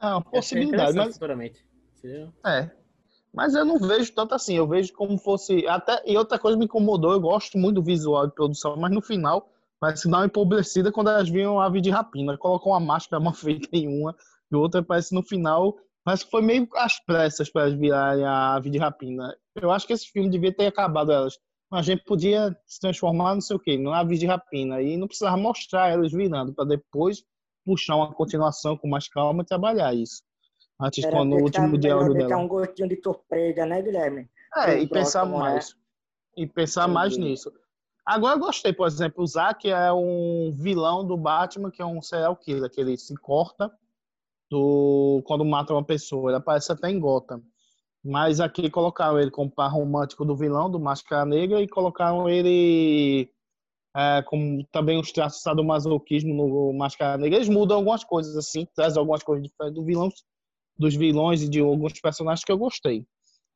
é 0.00 0.06
uma 0.06 0.20
é 0.20 0.30
possibilidade, 0.30 0.96
mas 0.96 1.14
futuramente. 1.14 1.64
Seria- 1.94 2.32
É. 2.44 2.70
Mas 3.32 3.54
eu 3.54 3.64
não 3.64 3.78
vejo 3.78 4.12
tanto 4.14 4.34
assim, 4.34 4.56
eu 4.56 4.66
vejo 4.66 4.92
como 4.94 5.18
fosse. 5.18 5.66
Até, 5.68 6.02
e 6.06 6.16
outra 6.16 6.38
coisa 6.38 6.56
me 6.58 6.64
incomodou, 6.64 7.12
eu 7.12 7.20
gosto 7.20 7.56
muito 7.58 7.76
do 7.76 7.82
visual 7.82 8.26
de 8.26 8.34
produção, 8.34 8.76
mas 8.76 8.90
no 8.90 9.00
final 9.02 9.50
parece 9.78 10.10
dar 10.10 10.18
uma 10.18 10.26
empobrecida 10.26 10.90
quando 10.90 11.10
elas 11.10 11.28
viram 11.28 11.60
a 11.60 11.66
ave 11.66 11.80
de 11.80 11.90
rapina. 11.90 12.36
Colocou 12.38 12.72
uma 12.72 12.80
máscara 12.80 13.22
mal 13.22 13.32
feita 13.68 13.68
em 13.76 13.86
uma 13.86 14.16
e 14.50 14.56
outra, 14.56 14.82
parece 14.82 15.14
no 15.14 15.22
final. 15.22 15.76
Que 16.08 16.30
foi 16.30 16.40
meio 16.40 16.68
às 16.76 17.00
pressas 17.04 17.50
para 17.50 17.62
elas 17.62 17.74
virarem 17.74 18.24
a 18.24 18.54
ave 18.54 18.70
de 18.70 18.78
rapina. 18.78 19.36
Eu 19.56 19.72
acho 19.72 19.86
que 19.86 19.92
esse 19.92 20.08
filme 20.08 20.30
devia 20.30 20.54
ter 20.54 20.66
acabado 20.66 21.10
elas. 21.10 21.36
A 21.72 21.82
gente 21.82 22.04
podia 22.04 22.56
se 22.64 22.78
transformar, 22.78 23.34
não 23.34 23.40
sei 23.40 23.56
o 23.56 23.58
quê, 23.58 23.76
numa 23.76 23.98
ave 23.98 24.16
de 24.16 24.24
rapina. 24.24 24.80
E 24.80 24.96
não 24.96 25.08
precisava 25.08 25.36
mostrar 25.36 25.90
elas 25.90 26.12
virando, 26.12 26.54
para 26.54 26.64
depois 26.64 27.24
puxar 27.64 27.96
uma 27.96 28.14
continuação 28.14 28.76
com 28.76 28.88
mais 28.88 29.08
calma 29.08 29.42
e 29.42 29.46
trabalhar 29.46 29.92
isso. 29.94 30.22
Antes, 30.80 31.02
Era 31.02 31.16
quando 31.16 31.32
o 31.32 31.42
último 31.42 31.76
diálogo 31.76 32.14
dela. 32.14 32.36
um 32.36 32.46
gostinho 32.46 32.88
de 32.88 33.00
surpresa, 33.02 33.66
né, 33.66 33.82
Guilherme? 33.82 34.30
É, 34.56 34.62
pro 34.62 34.78
e 34.78 34.88
pensar 34.88 35.20
próximo, 35.20 35.42
né? 35.42 35.50
mais. 35.50 35.74
E 36.36 36.46
pensar 36.46 36.86
mais 36.86 37.16
nisso. 37.16 37.52
Agora 38.06 38.36
eu 38.36 38.40
gostei, 38.40 38.72
por 38.72 38.86
exemplo, 38.86 39.24
o 39.24 39.26
Zack 39.26 39.68
é 39.68 39.92
um 39.92 40.52
vilão 40.54 41.04
do 41.04 41.16
Batman, 41.16 41.72
que 41.72 41.82
é 41.82 41.84
um 41.84 42.00
serial 42.00 42.36
killer, 42.36 42.70
que 42.70 42.80
ele 42.80 42.96
se 42.96 43.12
corta 43.16 43.72
do 44.50 45.22
quando 45.26 45.44
mata 45.44 45.72
uma 45.72 45.84
pessoa. 45.84 46.30
Ele 46.30 46.38
aparece 46.38 46.72
até 46.72 46.90
em 46.90 46.98
Gotham. 46.98 47.42
Mas 48.04 48.40
aqui 48.40 48.70
colocaram 48.70 49.18
ele 49.18 49.30
como 49.30 49.50
par 49.50 49.72
romântico 49.72 50.24
do 50.24 50.36
vilão, 50.36 50.70
do 50.70 50.78
Máscara 50.78 51.24
Negra, 51.24 51.60
e 51.60 51.68
colocaram 51.68 52.28
ele 52.28 53.28
é, 53.96 54.22
como 54.22 54.62
também 54.70 54.98
os 55.00 55.10
traços 55.10 55.42
sadomasoquismo 55.42 56.34
no 56.34 56.72
Máscara 56.74 57.16
Negra. 57.16 57.38
Eles 57.38 57.48
mudam 57.48 57.78
algumas 57.78 58.04
coisas 58.04 58.36
assim, 58.36 58.66
trazem 58.76 59.00
algumas 59.00 59.22
coisas 59.22 59.42
diferentes 59.42 59.74
do 59.74 59.84
vilão, 59.84 60.08
dos 60.78 60.94
vilões 60.94 61.42
e 61.42 61.48
de 61.48 61.60
alguns 61.60 61.98
personagens 62.00 62.44
que 62.44 62.52
eu 62.52 62.58
gostei. 62.58 63.04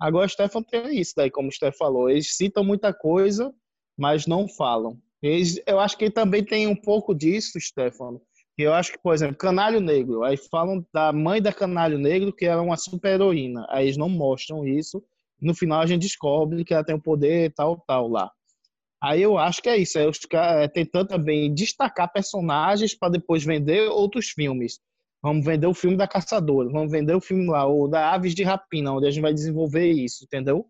Agora, 0.00 0.26
Stefan 0.26 0.62
tem 0.62 0.98
isso 0.98 1.12
daí, 1.14 1.30
como 1.30 1.48
o 1.48 1.52
Stefan 1.52 1.76
falou. 1.76 2.08
Eles 2.08 2.34
citam 2.34 2.64
muita 2.64 2.92
coisa, 2.92 3.52
mas 3.98 4.26
não 4.26 4.48
falam. 4.48 4.98
Eles, 5.22 5.60
eu 5.66 5.78
acho 5.78 5.98
que 5.98 6.10
também 6.10 6.42
tem 6.42 6.66
um 6.66 6.76
pouco 6.76 7.14
disso, 7.14 7.60
Stefano. 7.60 8.20
Eu 8.62 8.74
acho 8.74 8.92
que, 8.92 8.98
por 8.98 9.14
exemplo, 9.14 9.36
Canário 9.36 9.80
Negro. 9.80 10.22
Aí 10.22 10.36
falam 10.36 10.84
da 10.92 11.12
mãe 11.12 11.40
da 11.40 11.52
Canário 11.52 11.98
Negro, 11.98 12.32
que 12.32 12.44
era 12.44 12.60
uma 12.60 12.76
super-heroína. 12.76 13.66
Aí 13.68 13.86
eles 13.86 13.96
não 13.96 14.08
mostram 14.08 14.66
isso. 14.66 15.02
No 15.40 15.54
final 15.54 15.80
a 15.80 15.86
gente 15.86 16.02
descobre 16.02 16.64
que 16.64 16.74
ela 16.74 16.84
tem 16.84 16.94
o 16.94 17.00
poder 17.00 17.52
tal, 17.54 17.82
tal 17.86 18.08
lá. 18.08 18.30
Aí 19.02 19.22
eu 19.22 19.38
acho 19.38 19.62
que 19.62 19.68
é 19.68 19.76
isso. 19.78 19.98
É 19.98 20.06
os 20.06 20.18
é, 20.32 20.68
tentando 20.68 21.08
também 21.08 21.52
destacar 21.54 22.12
personagens 22.12 22.94
para 22.94 23.12
depois 23.12 23.44
vender 23.44 23.88
outros 23.88 24.28
filmes. 24.28 24.78
Vamos 25.22 25.44
vender 25.44 25.66
o 25.66 25.74
filme 25.74 25.96
da 25.96 26.08
Caçadora, 26.08 26.70
vamos 26.70 26.90
vender 26.90 27.14
o 27.14 27.20
filme 27.20 27.46
lá, 27.46 27.66
ou 27.66 27.86
da 27.86 28.14
Aves 28.14 28.34
de 28.34 28.42
Rapina, 28.42 28.92
onde 28.92 29.06
a 29.06 29.10
gente 29.10 29.20
vai 29.20 29.34
desenvolver 29.34 29.90
isso, 29.90 30.24
entendeu? 30.24 30.66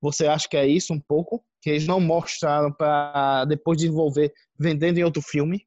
Você 0.00 0.26
acha 0.26 0.48
que 0.48 0.56
é 0.56 0.66
isso 0.66 0.94
um 0.94 1.00
pouco? 1.00 1.44
Que 1.60 1.70
eles 1.70 1.86
não 1.86 2.00
mostraram 2.00 2.72
para 2.72 3.44
depois 3.44 3.76
desenvolver, 3.76 4.32
vendendo 4.58 4.98
em 4.98 5.04
outro 5.04 5.20
filme? 5.20 5.66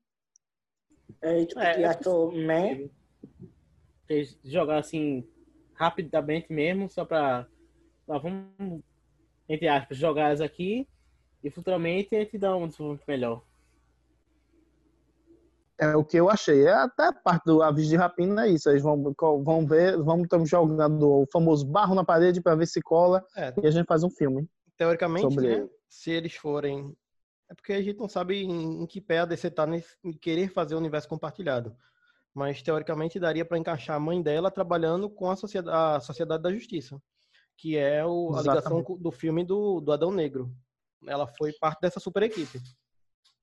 É 1.22 1.46
que 1.46 1.60
É, 1.60 1.84
eu 1.84 1.90
achou, 1.90 2.32
né? 2.32 2.90
Eles 4.08 4.38
jogar 4.44 4.78
assim, 4.78 5.28
rapidamente 5.74 6.52
mesmo, 6.52 6.90
só 6.90 7.06
pra. 7.06 7.48
Ah, 8.08 8.18
vamos, 8.20 8.82
entre 9.50 9.68
aspas, 9.68 9.98
jogar 9.98 10.32
as 10.32 10.42
aqui 10.42 10.88
e 11.44 11.50
futuramente 11.50 12.16
a 12.16 12.20
gente 12.20 12.38
dá 12.38 12.56
um 12.56 12.68
desenvolvimento 12.68 13.08
melhor. 13.08 13.44
É 15.78 15.96
o 15.96 16.06
que 16.06 16.18
eu 16.18 16.30
achei. 16.30 16.66
É 16.66 16.74
até 16.74 17.08
a 17.08 17.14
parte 17.14 17.44
do 17.46 17.62
Aves 17.62 17.88
de 17.88 17.96
Rapina 17.96 18.46
é 18.46 18.50
isso. 18.52 18.70
Eles 18.70 18.82
vão, 18.82 19.14
vão 19.44 19.66
ver, 19.68 19.98
vamos 19.98 20.24
estamos 20.24 20.50
jogando 20.50 21.22
o 21.22 21.28
famoso 21.32 21.66
barro 21.66 21.94
na 21.94 22.04
parede 22.06 22.42
para 22.42 22.56
ver 22.56 22.66
se 22.66 22.82
cola 22.82 23.26
É, 23.36 23.54
e 23.62 23.68
a 23.68 23.72
gente 23.72 23.86
faz 23.86 24.04
um 24.04 24.10
filme. 24.10 24.48
teoricamente, 24.78 25.34
Sobre 25.34 25.60
né, 25.60 25.70
se 25.90 26.12
eles 26.12 26.34
forem. 26.36 26.96
É 27.50 27.54
porque 27.54 27.74
a 27.74 27.82
gente 27.82 27.98
não 27.98 28.10
sabe 28.10 28.44
em, 28.44 28.84
em 28.84 28.86
que 28.86 29.00
pé 29.00 29.20
a 29.20 29.26
DC 29.26 29.52
tá 29.52 29.66
nesse, 29.66 29.96
em 30.04 30.14
querer 30.14 30.50
fazer 30.52 30.76
o 30.76 30.80
universo 30.80 31.08
compartilhado. 31.08 31.76
Mas 32.34 32.62
teoricamente 32.62 33.20
daria 33.20 33.46
para 33.46 33.58
encaixar 33.58 33.96
a 33.96 34.00
mãe 34.00 34.22
dela 34.22 34.52
trabalhando 34.52 35.10
com 35.10 35.30
a 35.30 35.36
sociedade, 35.36 35.78
a 35.78 36.00
sociedade 36.00 36.44
da 36.44 36.52
Justiça, 36.52 37.02
que 37.58 37.78
é 37.78 38.06
o, 38.06 38.36
a 38.36 38.42
ligação 38.42 38.84
do 38.84 39.12
filme 39.12 39.44
do, 39.44 39.80
do 39.80 39.92
Adão 39.92 40.12
Negro. 40.12 40.52
Ela 41.08 41.28
foi 41.28 41.54
parte 41.54 41.80
dessa 41.82 42.00
super 42.00 42.24
equipe. 42.24 42.60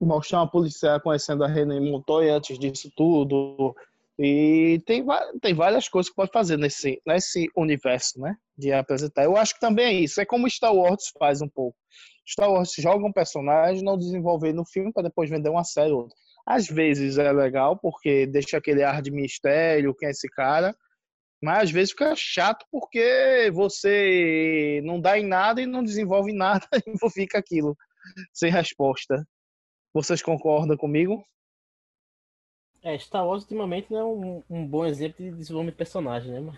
mostrar 0.01 0.41
uma 0.41 0.51
policial 0.51 1.01
conhecendo 1.01 1.45
a 1.45 1.49
René 1.49 1.81
Montoya 1.81 2.37
antes 2.37 2.59
disso 2.59 2.91
tudo. 2.97 3.74
E 4.19 4.83
tem, 4.85 5.05
tem 5.41 5.55
várias 5.55 5.89
coisas 5.89 6.11
que 6.11 6.16
pode 6.16 6.31
fazer 6.33 6.59
nesse, 6.59 7.01
nesse 7.07 7.49
universo, 7.57 8.20
né? 8.20 8.37
De 8.59 8.73
apresentar. 8.73 9.24
Eu 9.24 9.37
acho 9.37 9.55
que 9.55 9.61
também 9.61 9.87
é 9.87 9.93
isso. 9.93 10.20
É 10.20 10.27
como 10.27 10.51
Star 10.51 10.74
Wars 10.74 11.11
faz 11.19 11.41
um 11.41 11.49
pouco. 11.49 11.77
Star 12.27 12.51
Wars 12.51 12.73
joga 12.78 13.05
um 13.05 13.12
personagem, 13.12 13.82
não 13.82 13.99
desenvolver 13.99 14.53
no 14.53 14.65
filme 14.65 14.93
para 14.93 15.05
depois 15.05 15.28
vender 15.28 15.49
uma 15.49 15.65
série 15.65 15.93
ou 15.93 16.03
outra. 16.03 16.16
Às 16.47 16.66
vezes 16.66 17.19
é 17.19 17.32
legal, 17.32 17.78
porque 17.78 18.27
deixa 18.27 18.57
aquele 18.57 18.82
ar 18.82 19.01
de 19.01 19.11
mistério, 19.11 19.94
quem 19.94 20.09
é 20.09 20.11
esse 20.11 20.28
cara. 20.28 20.74
Mas 21.43 21.65
às 21.65 21.70
vezes 21.70 21.90
fica 21.90 22.15
chato 22.16 22.65
porque 22.70 23.51
você 23.53 24.81
não 24.85 25.01
dá 25.01 25.19
em 25.19 25.27
nada 25.27 25.61
e 25.61 25.66
não 25.66 25.82
desenvolve 25.82 26.32
nada 26.35 26.66
e 26.86 27.11
fica 27.11 27.39
aquilo, 27.39 27.77
sem 28.32 28.51
resposta. 28.51 29.27
Vocês 29.93 30.23
concordam 30.23 30.77
comigo? 30.77 31.23
É, 32.85 32.99
Star 32.99 33.25
Wars 33.25 33.43
ultimamente 33.45 33.93
não 33.93 33.99
é 33.99 34.05
um, 34.05 34.43
um 34.51 34.67
bom 34.67 34.85
exemplo 34.85 35.25
de 35.25 35.31
desenvolvimento 35.31 35.75
de 35.75 35.79
personagem, 35.79 36.41
né? 36.41 36.53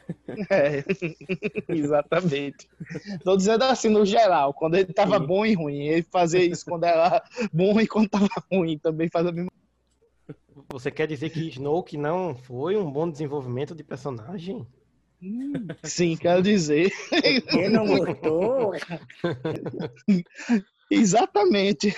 É, 0.49 0.83
exatamente. 1.69 2.67
Tô 3.23 3.37
dizendo 3.37 3.63
assim 3.65 3.91
no 3.91 4.07
geral, 4.07 4.55
quando 4.55 4.77
ele 4.77 4.91
tava 4.93 5.21
Sim. 5.21 5.27
bom 5.27 5.45
e 5.45 5.53
ruim. 5.53 5.87
Ele 5.87 6.03
fazia 6.03 6.43
isso 6.43 6.65
quando 6.65 6.85
era 6.85 7.23
bom 7.53 7.79
e 7.79 7.87
quando 7.87 8.09
tava 8.09 8.29
ruim. 8.51 8.79
Também 8.79 9.11
faz 9.11 9.27
a 9.27 9.33
mesma 9.33 9.51
Você 10.73 10.91
quer 10.91 11.07
dizer 11.07 11.29
que 11.29 11.47
Snoke 11.49 11.99
não 11.99 12.35
foi 12.35 12.75
um 12.79 12.91
bom 12.91 13.11
desenvolvimento 13.11 13.75
de 13.75 13.85
personagem? 13.85 14.67
Sim, 15.83 16.17
quero 16.17 16.43
dizer. 16.43 16.91
Quem 17.51 17.69
não 17.69 17.87
gostou, 17.87 18.73
Exatamente. 20.91 21.95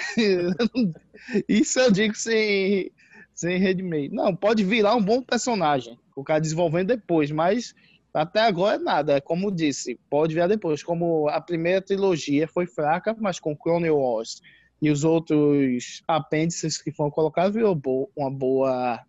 Isso 1.48 1.80
eu 1.80 1.90
digo 1.90 2.14
sem, 2.14 2.90
sem 3.36 3.58
redimir. 3.58 4.10
Não, 4.10 4.34
pode 4.34 4.64
virar 4.64 4.96
um 4.96 5.02
bom 5.02 5.22
personagem. 5.22 5.98
O 6.16 6.24
cara 6.24 6.40
desenvolvendo 6.40 6.88
depois, 6.88 7.30
mas 7.30 7.74
até 8.12 8.40
agora 8.40 8.76
é 8.76 8.78
nada. 8.78 9.12
É 9.18 9.20
como 9.20 9.52
disse, 9.52 10.00
pode 10.08 10.34
virar 10.34 10.46
depois. 10.46 10.82
Como 10.82 11.28
a 11.28 11.40
primeira 11.40 11.82
trilogia 11.82 12.48
foi 12.48 12.66
fraca, 12.66 13.14
mas 13.20 13.38
com 13.38 13.54
Clone 13.54 13.90
Wars 13.90 14.40
e 14.80 14.90
os 14.90 15.04
outros 15.04 16.02
apêndices 16.08 16.80
que 16.80 16.90
foram 16.90 17.10
colocados, 17.10 17.54
virou 17.54 17.78
uma 18.16 18.30
boa 18.30 19.04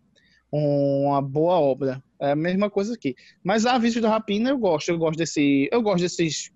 uma 0.52 1.22
boa 1.22 1.60
obra. 1.60 2.04
É 2.20 2.32
a 2.32 2.36
mesma 2.36 2.70
coisa 2.70 2.94
aqui. 2.94 3.16
Mas 3.44 3.66
a 3.66 3.76
Aviso 3.76 4.02
da 4.02 4.10
Rapina 4.10 4.50
eu 4.50 4.58
gosto. 4.58 4.90
Eu 4.90 4.98
gosto 4.98 5.18
desse. 5.18 5.70
Eu 5.72 5.82
gosto 5.82 6.02
desses 6.02 6.52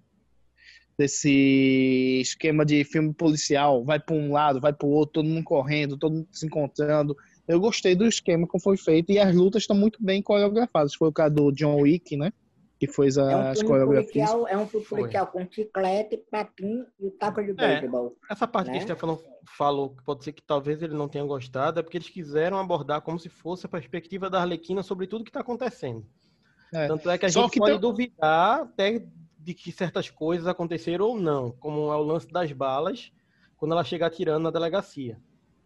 desse 0.98 2.20
esquema 2.22 2.64
de 2.64 2.84
filme 2.84 3.12
policial, 3.14 3.84
vai 3.84 4.00
para 4.00 4.14
um 4.14 4.32
lado, 4.32 4.62
vai 4.62 4.72
para 4.72 4.86
o 4.86 4.92
outro, 4.92 5.14
todo 5.14 5.28
mundo 5.28 5.44
correndo, 5.44 5.98
todo 5.98 6.14
mundo 6.14 6.28
se 6.32 6.46
encontrando. 6.46 7.16
Eu 7.52 7.60
gostei 7.60 7.96
do 7.96 8.06
esquema 8.06 8.48
como 8.48 8.62
foi 8.62 8.78
feito 8.78 9.12
e 9.12 9.20
as 9.20 9.36
lutas 9.36 9.64
estão 9.64 9.76
muito 9.76 10.04
bem 10.04 10.22
coreografadas. 10.22 10.94
Foi 10.96 11.08
o 11.10 11.12
caso 11.14 11.36
do 11.36 11.52
John 11.52 11.82
Wick, 11.82 12.16
né? 12.18 12.32
que 12.80 12.88
fez 12.88 13.16
É 13.16 13.22
um 13.24 13.42
as 13.50 13.62
coreografias. 13.62 14.32
policial, 14.32 14.48
é 14.48 14.58
um 14.58 14.66
filme 14.66 14.84
Foi. 14.88 15.00
policial 15.02 15.28
com 15.28 15.48
chiclete, 15.52 16.18
patim 16.32 16.84
e 17.00 17.06
o 17.10 17.12
taco 17.12 17.44
de 17.44 17.52
É. 17.52 17.54
beisebol. 17.54 18.16
Essa 18.28 18.48
parte 18.48 18.68
né? 18.72 18.74
que 18.74 18.80
o 18.80 18.82
Stefano 18.82 19.20
falou, 19.56 19.92
que 19.96 20.04
pode 20.04 20.24
ser 20.24 20.32
que 20.32 20.42
talvez 20.42 20.82
ele 20.82 20.96
não 20.96 21.08
tenha 21.08 21.24
gostado, 21.24 21.80
é 21.80 21.84
porque 21.84 21.98
eles 22.00 22.10
quiseram 22.10 22.58
abordar 22.58 23.02
como 23.02 23.20
se 23.20 23.30
fosse 23.30 23.68
a 23.68 23.70
perspectiva 23.70 24.32
da 24.32 24.42
Arlequina 24.42 24.82
sobre 24.82 25.06
tudo 25.06 25.24
que 25.24 25.30
está 25.30 25.42
acontecendo. 25.42 26.04
É. 26.74 26.88
Tanto 26.88 27.08
é 27.08 27.20
que 27.20 27.26
a 27.28 27.30
Só 27.30 27.44
gente 27.44 27.52
que 27.52 27.60
pode 27.60 27.74
tem- 27.74 27.80
duvidar 27.82 28.62
até 28.62 29.06
de 29.38 29.54
que 29.54 29.72
certas 29.72 30.10
coisas 30.10 30.48
aconteceram 30.48 31.06
ou 31.06 31.20
não, 31.20 31.52
como 31.60 31.92
é 31.92 31.96
o 31.96 32.02
lance 32.02 32.28
das 32.30 32.52
balas, 32.52 33.12
quando 33.58 33.74
ela 33.74 33.84
chega 33.84 34.08
atirando 34.08 34.42
na 34.42 34.50
delegacia. 34.50 35.20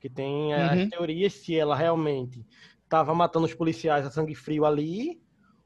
Que 0.06 0.10
tem 0.12 0.54
Uhum. 0.54 0.62
as 0.62 0.88
teorias 0.88 1.34
se 1.34 1.56
ela 1.56 1.76
realmente 1.76 2.46
estava 2.84 3.12
matando 3.16 3.48
os 3.48 3.56
policiais 3.56 4.06
a 4.06 4.12
sangue 4.12 4.36
frio 4.36 4.64
ali, 4.64 5.20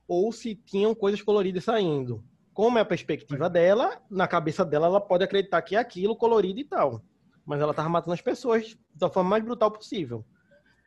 ou 0.07 0.31
se 0.31 0.55
tinham 0.55 0.95
coisas 0.95 1.21
coloridas 1.21 1.65
saindo. 1.65 2.23
Como 2.53 2.77
é 2.77 2.81
a 2.81 2.85
perspectiva 2.85 3.49
dela, 3.49 4.01
na 4.09 4.29
cabeça 4.29 4.63
dela 4.63 4.87
ela 4.87 5.01
pode 5.01 5.25
acreditar 5.25 5.61
que 5.61 5.75
é 5.75 5.79
aquilo 5.79 6.15
colorido 6.15 6.57
e 6.57 6.63
tal. 6.63 7.03
Mas 7.45 7.59
ela 7.59 7.73
tava 7.73 7.89
matando 7.89 8.13
as 8.13 8.21
pessoas 8.21 8.77
da 8.95 9.09
forma 9.09 9.31
mais 9.31 9.43
brutal 9.43 9.69
possível. 9.71 10.23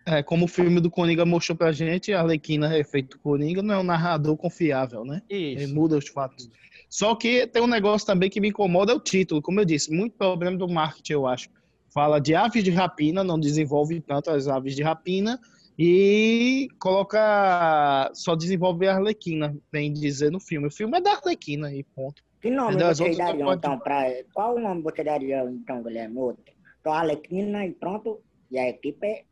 É, 0.06 0.22
como 0.22 0.46
o 0.46 0.48
filme 0.48 0.80
do 0.80 0.90
Coringa 0.90 1.26
mostrou 1.26 1.54
pra 1.54 1.72
gente, 1.72 2.10
a 2.10 2.20
Arlequina, 2.20 2.78
efeito 2.78 3.18
Coringa, 3.18 3.62
não 3.62 3.74
é 3.74 3.78
um 3.78 3.82
narrador 3.82 4.34
confiável, 4.34 5.04
né? 5.04 5.20
Ele 5.28 5.64
Isso. 5.64 5.74
muda 5.74 5.98
os 5.98 6.08
fatos. 6.08 6.48
Só 6.88 7.14
que 7.14 7.46
tem 7.46 7.60
um 7.60 7.66
negócio 7.66 8.06
também 8.06 8.30
que 8.30 8.40
me 8.40 8.48
incomoda, 8.48 8.92
é 8.92 8.94
o 8.94 9.00
título. 9.00 9.42
Como 9.42 9.60
eu 9.60 9.64
disse, 9.66 9.92
muito 9.92 10.16
problema 10.16 10.56
do 10.56 10.66
marketing, 10.66 11.12
eu 11.12 11.26
acho. 11.26 11.50
Fala 11.92 12.20
de 12.20 12.34
aves 12.34 12.64
de 12.64 12.70
rapina, 12.70 13.22
não 13.22 13.38
desenvolve 13.38 14.00
tanto 14.00 14.30
as 14.30 14.48
aves 14.48 14.74
de 14.74 14.82
rapina, 14.82 15.38
e 15.78 16.68
coloca. 16.78 18.10
Só 18.14 18.34
desenvolve 18.34 18.86
a 18.86 18.94
Arlequina, 18.94 19.56
bem 19.70 19.92
dizer 19.92 20.30
no 20.30 20.40
filme. 20.40 20.68
O 20.68 20.70
filme 20.70 20.98
é 20.98 21.00
da 21.00 21.12
Arlequina, 21.12 21.72
e 21.72 21.82
ponto. 21.82 22.22
Que 22.40 22.50
nome 22.50 22.74
outras 22.74 22.98
dariam, 23.16 23.46
pode- 23.46 23.58
então, 23.58 23.78
pra... 23.78 24.04
Qual 24.34 24.56
o 24.56 24.60
nome 24.60 24.82
você 24.82 25.04
daria, 25.04 25.44
então, 25.44 25.82
Guilherme? 25.82 26.18
Outro. 26.18 26.52
Então, 26.80 26.92
Alequina 26.92 27.64
e 27.64 27.72
pronto. 27.72 28.20
E 28.50 28.58
a 28.58 28.68
equipe 28.68 29.06
é... 29.06 29.22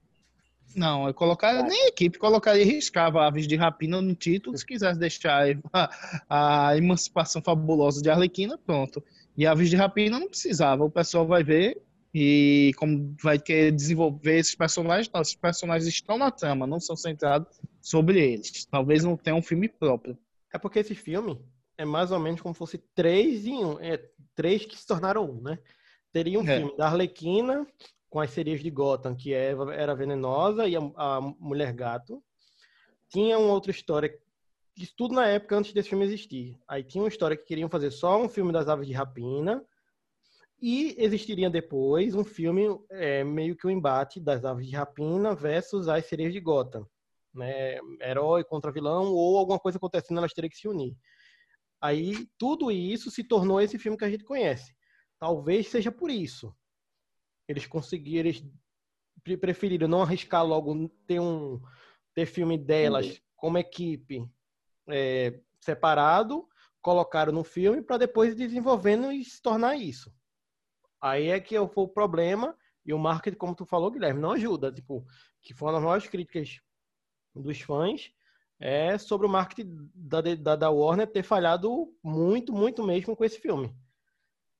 Não, 0.76 1.08
eu 1.08 1.12
colocaria 1.12 1.62
nem 1.64 1.86
a 1.86 1.88
equipe, 1.88 2.16
colocaria 2.18 2.62
e 2.62 2.64
riscava 2.64 3.26
aves 3.26 3.48
de 3.48 3.56
rapina 3.56 4.00
no 4.00 4.14
título, 4.14 4.56
se 4.56 4.64
quisesse 4.64 5.00
deixar 5.00 5.44
a, 5.72 5.90
a 6.28 6.76
emancipação 6.76 7.42
fabulosa 7.42 8.00
de 8.00 8.08
Arlequina, 8.08 8.56
pronto. 8.56 9.02
E 9.36 9.44
aves 9.44 9.68
de 9.68 9.74
rapina 9.74 10.20
não 10.20 10.28
precisava, 10.28 10.84
o 10.84 10.90
pessoal 10.90 11.26
vai 11.26 11.42
ver 11.42 11.82
e 12.12 12.72
como 12.76 13.14
vai 13.22 13.38
querer 13.38 13.70
desenvolver 13.72 14.38
esses 14.38 14.54
personagens, 14.54 15.10
não, 15.12 15.20
esses 15.20 15.34
personagens 15.36 15.86
estão 15.86 16.18
na 16.18 16.30
trama, 16.30 16.66
não 16.66 16.80
são 16.80 16.96
centrados 16.96 17.60
sobre 17.80 18.20
eles. 18.20 18.64
Talvez 18.66 19.04
não 19.04 19.16
tenha 19.16 19.36
um 19.36 19.42
filme 19.42 19.68
próprio. 19.68 20.18
É 20.52 20.58
porque 20.58 20.80
esse 20.80 20.94
filme 20.94 21.40
é 21.78 21.84
mais 21.84 22.10
ou 22.10 22.18
menos 22.18 22.40
como 22.40 22.54
se 22.54 22.58
fosse 22.58 22.78
três 22.94 23.46
em 23.46 23.64
um. 23.64 23.78
É, 23.80 24.04
três 24.34 24.64
que 24.66 24.76
se 24.76 24.86
tornaram 24.86 25.30
um, 25.30 25.40
né? 25.40 25.58
Teria 26.12 26.40
um 26.40 26.48
É. 26.48 26.58
filme 26.58 26.76
da 26.76 26.86
Arlequina 26.86 27.66
com 28.08 28.18
as 28.18 28.30
sereias 28.30 28.60
de 28.60 28.70
Gotham, 28.70 29.14
que 29.14 29.32
é- 29.32 29.54
era 29.76 29.94
venenosa, 29.94 30.66
e 30.66 30.74
a, 30.76 30.80
a 30.96 31.20
Mulher 31.38 31.72
Gato. 31.72 32.20
Tinha 33.08 33.38
uma 33.38 33.52
outra 33.52 33.70
história, 33.70 34.12
isso 34.76 34.92
tudo 34.96 35.14
na 35.14 35.26
época 35.28 35.56
antes 35.56 35.72
desse 35.72 35.88
filme 35.88 36.04
existir. 36.04 36.58
Aí 36.66 36.82
tinha 36.82 37.02
uma 37.02 37.08
história 37.08 37.36
que 37.36 37.44
queriam 37.44 37.68
fazer 37.68 37.90
só 37.92 38.20
um 38.20 38.28
filme 38.28 38.52
das 38.52 38.68
aves 38.68 38.86
de 38.88 38.92
rapina, 38.92 39.64
e 40.60 40.94
existiria 40.98 41.48
depois 41.48 42.14
um 42.14 42.24
filme 42.24 42.66
é, 42.90 43.24
meio 43.24 43.56
que 43.56 43.66
o 43.66 43.70
embate 43.70 44.20
das 44.20 44.44
aves 44.44 44.66
de 44.66 44.76
rapina 44.76 45.34
versus 45.34 45.88
as 45.88 46.04
sereias 46.06 46.32
de 46.32 46.40
Gotham. 46.40 46.86
Né? 47.32 47.78
Herói 48.02 48.44
contra 48.44 48.72
vilão, 48.72 49.12
ou 49.12 49.38
alguma 49.38 49.58
coisa 49.58 49.78
acontecendo, 49.78 50.18
elas 50.18 50.32
teriam 50.32 50.50
que 50.50 50.56
se 50.56 50.68
unir. 50.68 50.96
Aí 51.80 52.28
tudo 52.36 52.70
isso 52.70 53.10
se 53.10 53.24
tornou 53.24 53.60
esse 53.60 53.78
filme 53.78 53.96
que 53.96 54.04
a 54.04 54.10
gente 54.10 54.24
conhece. 54.24 54.74
Talvez 55.18 55.68
seja 55.68 55.90
por 55.90 56.10
isso. 56.10 56.54
Eles 57.48 57.66
conseguiram, 57.66 58.28
eles 58.28 58.44
pre- 59.24 59.36
preferiram 59.36 59.88
não 59.88 60.02
arriscar 60.02 60.44
logo 60.44 60.88
ter 61.06 61.20
um 61.20 61.60
ter 62.14 62.26
filme 62.26 62.58
delas 62.58 63.22
como 63.36 63.56
equipe 63.56 64.28
é, 64.88 65.40
separado, 65.60 66.46
colocaram 66.82 67.32
no 67.32 67.44
filme 67.44 67.80
para 67.80 67.98
depois 67.98 68.32
ir 68.32 68.36
desenvolvendo 68.36 69.12
e 69.12 69.24
se 69.24 69.40
tornar 69.40 69.76
isso. 69.76 70.12
Aí 71.00 71.28
é 71.28 71.40
que 71.40 71.54
foi 71.68 71.84
o 71.84 71.88
problema 71.88 72.56
e 72.84 72.92
o 72.92 72.98
marketing, 72.98 73.36
como 73.36 73.54
tu 73.54 73.64
falou, 73.64 73.90
Guilherme, 73.90 74.20
não 74.20 74.32
ajuda. 74.32 74.72
Tipo, 74.72 75.06
que 75.40 75.54
foi 75.54 75.68
uma 75.68 75.74
das 75.74 75.82
maiores 75.82 76.08
críticas 76.08 76.60
dos 77.34 77.60
fãs 77.60 78.12
é 78.58 78.98
sobre 78.98 79.26
o 79.26 79.30
marketing 79.30 79.90
da, 79.94 80.20
da, 80.20 80.56
da 80.56 80.70
Warner 80.70 81.06
ter 81.06 81.22
falhado 81.22 81.94
muito, 82.02 82.52
muito 82.52 82.84
mesmo 82.84 83.16
com 83.16 83.24
esse 83.24 83.40
filme. 83.40 83.74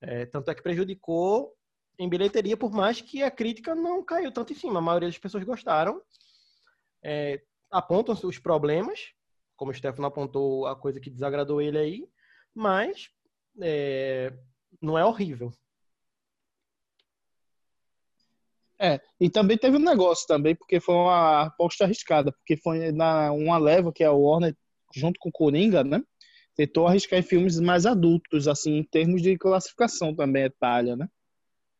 É, 0.00 0.24
tanto 0.24 0.50
é 0.50 0.54
que 0.54 0.62
prejudicou 0.62 1.54
em 1.98 2.08
bilheteria, 2.08 2.56
por 2.56 2.72
mais 2.72 3.02
que 3.02 3.22
a 3.22 3.30
crítica 3.30 3.74
não 3.74 4.02
caiu 4.02 4.32
tanto 4.32 4.54
em 4.54 4.56
cima. 4.56 4.78
A 4.78 4.82
maioria 4.82 5.08
das 5.08 5.18
pessoas 5.18 5.44
gostaram. 5.44 6.00
É, 7.02 7.42
apontam 7.70 8.14
os 8.14 8.38
problemas, 8.38 9.12
como 9.54 9.70
o 9.70 9.74
Stefano 9.74 10.06
apontou 10.06 10.66
a 10.66 10.74
coisa 10.74 10.98
que 10.98 11.10
desagradou 11.10 11.60
ele 11.60 11.78
aí, 11.78 12.08
mas 12.54 13.10
é, 13.60 14.32
não 14.80 14.98
é 14.98 15.04
horrível. 15.04 15.52
É, 18.80 18.98
e 19.20 19.28
também 19.28 19.58
teve 19.58 19.76
um 19.76 19.80
negócio 19.80 20.26
também, 20.26 20.54
porque 20.54 20.80
foi 20.80 20.94
uma 20.94 21.42
aposta 21.42 21.84
arriscada, 21.84 22.32
porque 22.32 22.56
foi 22.56 22.90
na 22.92 23.30
uma 23.30 23.58
leva 23.58 23.92
que 23.92 24.02
é 24.02 24.06
a 24.06 24.12
Warner, 24.12 24.56
junto 24.94 25.20
com 25.20 25.30
Coringa, 25.30 25.84
né? 25.84 26.02
Tentou 26.56 26.86
arriscar 26.86 27.18
em 27.18 27.22
filmes 27.22 27.60
mais 27.60 27.84
adultos, 27.84 28.48
assim, 28.48 28.78
em 28.78 28.84
termos 28.84 29.20
de 29.20 29.36
classificação 29.36 30.14
também, 30.14 30.44
etária, 30.44 30.96
né? 30.96 31.06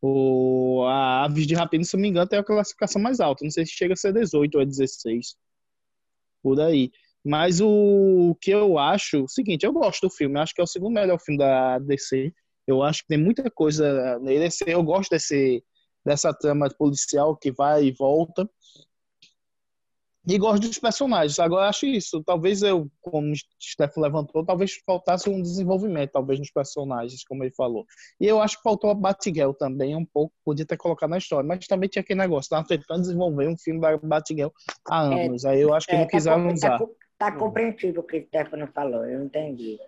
O, 0.03 0.85
a 0.87 1.25
Aves 1.25 1.47
de 1.47 1.55
Rapina, 1.55 1.85
se 1.85 1.95
não 1.95 2.03
me 2.03 2.09
engano, 2.09 2.29
tem 2.29 2.39
a 2.39 2.45
classificação 2.45 3.01
mais 3.01 3.19
alta. 3.19 3.45
Não 3.45 3.51
sei 3.51 3.65
se 3.65 3.73
chega 3.73 3.95
a 3.95 3.97
ser 3.97 4.13
18 4.13 4.55
ou 4.57 4.63
é 4.63 4.67
16. 4.67 5.37
Por 6.43 6.61
aí. 6.61 6.91
Mas 7.25 7.61
o 7.61 8.35
que 8.41 8.51
eu 8.51 8.79
acho, 8.79 9.25
o 9.25 9.29
seguinte, 9.29 9.65
eu 9.65 9.73
gosto 9.73 10.09
do 10.09 10.11
filme, 10.11 10.39
acho 10.39 10.55
que 10.55 10.61
é 10.61 10.65
o 10.65 10.67
segundo 10.67 10.95
melhor 10.95 11.19
filme 11.21 11.39
da 11.39 11.79
DC. 11.79 12.33
Eu 12.67 12.83
acho 12.83 13.03
que 13.03 13.09
tem 13.09 13.19
muita 13.19 13.51
coisa 13.51 14.19
nele. 14.21 14.49
Eu 14.67 14.83
gosto 14.83 15.11
desse, 15.11 15.63
dessa 16.05 16.33
trama 16.33 16.69
policial 16.77 17.37
que 17.37 17.53
vai 17.53 17.85
e 17.85 17.93
volta. 17.93 18.49
E 20.29 20.37
gosto 20.39 20.61
dos 20.69 20.79
personagens. 20.79 21.39
Agora, 21.39 21.69
acho 21.69 21.87
isso. 21.87 22.23
Talvez 22.23 22.63
eu, 22.63 22.91
como 23.01 23.33
o 23.33 23.37
Stefano 23.61 24.07
levantou, 24.07 24.45
talvez 24.45 24.79
faltasse 24.85 25.31
um 25.31 25.41
desenvolvimento, 25.41 26.13
talvez, 26.13 26.39
nos 26.39 26.51
personagens, 26.51 27.25
como 27.25 27.43
ele 27.43 27.55
falou. 27.55 27.87
E 28.21 28.27
eu 28.27 28.41
acho 28.41 28.59
que 28.59 28.63
faltou 28.63 28.91
a 28.91 28.95
Batgirl 28.95 29.53
também, 29.53 29.97
um 29.97 30.05
pouco, 30.05 30.35
podia 30.45 30.67
ter 30.67 30.77
colocado 30.77 31.11
na 31.11 31.19
história. 31.19 31.47
Mas 31.47 31.67
também 31.67 31.89
tinha 31.89 32.03
aquele 32.03 32.21
negócio, 32.21 32.43
estava 32.47 32.67
tentando 32.67 33.01
desenvolver 33.01 33.49
um 33.49 33.57
filme 33.57 33.81
da 33.81 33.97
Batgirl 33.97 34.51
há 34.89 35.05
É, 35.07 35.25
anos. 35.27 35.45
Aí 35.47 35.61
eu 35.63 35.73
acho 35.73 35.87
que 35.87 35.95
É, 35.95 36.01
não 36.01 36.07
quiseram 36.07 36.49
tá, 36.49 36.53
usar. 36.53 36.79
Tá, 36.79 36.87
tá 37.19 37.33
compreensível 37.33 38.03
o 38.03 38.05
que 38.05 38.19
o 38.19 38.27
Stefano 38.27 38.69
falou, 38.69 39.07
eu 39.07 39.25
entendi. 39.25 39.79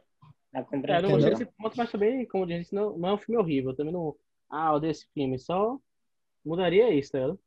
Tá 0.51 0.59
É, 0.59 0.61
eu 0.61 0.63
não 0.63 0.65
compreensível. 0.65 1.11
gostei 1.11 1.31
desse 1.31 1.45
ponto, 1.59 1.77
mas 1.77 1.93
também, 1.93 2.27
como 2.27 2.45
eu 2.45 2.49
disse, 2.59 2.75
não, 2.75 2.97
não 2.97 3.09
é 3.11 3.15
um 3.15 3.19
filme 3.19 3.41
horrível. 3.41 3.71
Eu 3.73 3.77
também 3.77 3.93
não. 3.93 4.17
Ah, 4.51 4.75
odeio 4.75 4.91
esse 4.91 5.07
filme. 5.13 5.39
Só 5.39 5.79
mudaria 6.45 6.93
isso, 6.95 7.13
tá 7.13 7.19
ligado? 7.19 7.41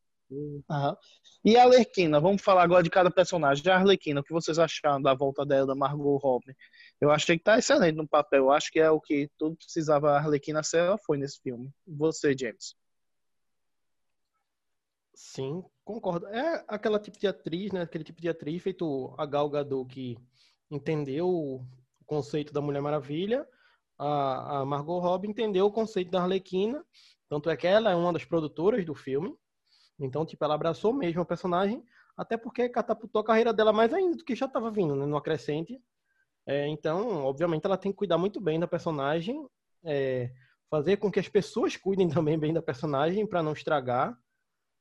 Aham. 0.70 0.98
E 1.44 1.56
a 1.56 1.64
Arlequina, 1.64 2.20
vamos 2.20 2.42
falar 2.42 2.64
agora 2.64 2.82
de 2.82 2.90
cada 2.90 3.12
personagem. 3.12 3.64
A 3.72 3.76
Arlequina, 3.76 4.22
o 4.22 4.24
que 4.24 4.34
vocês 4.34 4.58
acharam 4.58 5.02
da 5.02 5.14
volta 5.14 5.46
dela, 5.46 5.68
da 5.68 5.76
Margot 5.76 6.18
Robbie? 6.18 6.56
Eu 7.00 7.12
achei 7.12 7.38
que 7.38 7.44
tá 7.44 7.58
excelente 7.60 7.96
no 7.96 8.08
papel. 8.08 8.46
Eu 8.46 8.52
acho 8.52 8.72
que 8.72 8.80
é 8.80 8.90
o 8.90 9.00
que 9.00 9.30
tudo 9.38 9.56
precisava 9.56 10.12
a 10.12 10.18
Arlequina 10.18 10.64
ser, 10.64 10.80
ela 10.80 10.98
foi 10.98 11.18
nesse 11.18 11.40
filme. 11.42 11.72
Você, 11.88 12.36
James. 12.38 12.76
Sim, 15.14 15.64
concordo. 15.84 16.28
É 16.28 16.66
aquela 16.68 17.00
tipo 17.00 17.20
de 17.20 17.28
atriz, 17.28 17.72
né? 17.72 17.82
Aquele 17.82 18.04
tipo 18.04 18.22
de 18.22 18.28
atriz 18.28 18.62
feito 18.62 19.14
a 19.18 19.26
Gal 19.26 19.50
Gadot 19.50 19.88
que 19.88 20.18
entendeu 20.70 21.30
o 21.30 21.66
conceito 22.06 22.52
da 22.52 22.62
Mulher 22.62 22.82
Maravilha. 22.82 23.48
A, 23.98 24.60
a 24.60 24.66
Margot 24.66 25.00
Robbie 25.00 25.30
entendeu 25.30 25.68
o 25.68 25.72
conceito 25.72 26.12
da 26.12 26.22
Arlequina. 26.22 26.84
Tanto 27.30 27.50
é 27.50 27.58
que 27.58 27.68
ela 27.68 27.92
é 27.92 27.96
uma 27.96 28.14
das 28.14 28.26
produtoras 28.26 28.86
do 28.86 28.96
filme. 28.96 29.36
Então, 30.00 30.26
tipo, 30.26 30.44
ela 30.46 30.56
abraçou 30.56 30.94
mesmo 30.94 31.22
a 31.22 31.26
personagem, 31.26 31.84
até 32.18 32.38
porque 32.38 32.70
catapultou 32.70 33.22
a 33.22 33.26
carreira 33.26 33.54
dela 33.54 33.74
mais 33.74 33.94
ainda 33.94 34.18
do 34.18 34.24
que 34.26 34.36
já 34.36 34.46
estava 34.46 34.72
vindo, 34.72 34.96
né? 34.96 35.06
No 35.06 35.18
acrescente. 35.18 35.82
É, 36.48 36.68
então, 36.68 37.26
obviamente, 37.26 37.66
ela 37.66 37.78
tem 37.78 37.92
que 37.92 37.98
cuidar 37.98 38.18
muito 38.18 38.40
bem 38.42 38.60
da 38.60 38.68
personagem, 38.68 39.48
é, 39.84 40.32
fazer 40.70 40.98
com 40.98 41.12
que 41.12 41.20
as 41.20 41.28
pessoas 41.30 41.78
cuidem 41.78 42.10
também 42.10 42.38
bem 42.40 42.54
da 42.54 42.62
personagem 42.62 43.26
para 43.28 43.44
não 43.44 43.54
estragar 43.54 44.18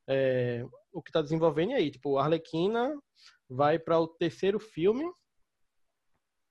é, 0.08 0.64
o 0.92 1.02
que 1.02 1.10
está 1.10 1.22
desenvolvendo 1.22 1.72
e 1.72 1.74
aí. 1.74 1.90
Tipo, 1.90 2.18
a 2.18 2.24
Arlequina 2.24 2.94
vai 3.48 3.78
para 3.78 3.98
o 4.00 4.08
terceiro 4.08 4.58
filme 4.60 5.04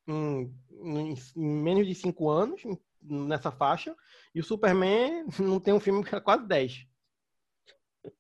em, 0.07 0.53
em- 0.72 1.14
em 1.36 1.61
menos 1.64 1.88
de 1.88 1.95
cinco 1.95 2.30
anos, 2.30 2.61
nessa 3.04 3.52
faixa, 3.52 3.96
e 4.34 4.40
o 4.40 4.44
Superman 4.44 5.26
não 5.40 5.60
tem 5.60 5.74
um 5.74 5.80
filme 5.80 6.04
há 6.12 6.22
quase 6.22 6.46
10. 6.48 6.88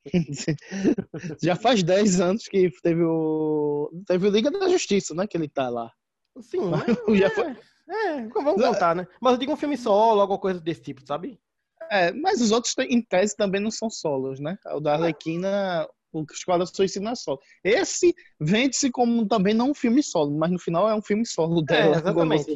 Já 1.41 1.55
faz 1.55 1.83
10 1.83 2.21
anos 2.21 2.47
que 2.47 2.69
teve 2.81 3.03
o. 3.03 3.91
Teve 4.07 4.27
o 4.27 4.31
Liga 4.31 4.49
da 4.49 4.69
Justiça, 4.69 5.13
né? 5.13 5.27
Que 5.27 5.37
ele 5.37 5.49
tá 5.49 5.69
lá. 5.69 5.91
Sim, 6.41 6.61
mas 6.71 6.85
Já 7.17 7.27
é, 7.27 7.29
foi- 7.29 7.57
É, 7.89 8.27
vamos 8.27 8.61
contar, 8.63 8.95
né? 8.95 9.07
Mas 9.21 9.33
eu 9.33 9.39
digo 9.39 9.51
um 9.51 9.57
filme 9.57 9.77
solo, 9.77 10.21
alguma 10.21 10.39
coisa 10.39 10.59
desse 10.59 10.81
tipo, 10.81 11.05
sabe? 11.05 11.39
É, 11.91 12.11
mas 12.13 12.41
os 12.41 12.51
outros, 12.51 12.73
em 12.79 13.01
tese, 13.01 13.35
também 13.35 13.59
não 13.61 13.69
são 13.69 13.89
solos, 13.89 14.39
né? 14.39 14.57
O 14.67 14.79
da 14.79 14.93
Arlequina, 14.93 15.87
o 16.13 16.23
Esquadrão 16.31 16.65
Suicida 16.65 17.03
não 17.03 17.11
é 17.11 17.15
solo. 17.15 17.39
Esse 17.63 18.15
vende-se 18.39 18.89
como 18.89 19.27
também 19.27 19.53
não 19.53 19.71
um 19.71 19.75
filme 19.75 20.01
solo, 20.01 20.31
mas 20.37 20.49
no 20.49 20.59
final 20.59 20.89
é 20.89 20.95
um 20.95 21.01
filme 21.01 21.25
solo 21.25 21.61
dela. 21.61 21.95
É, 21.95 21.99
exatamente. 21.99 22.55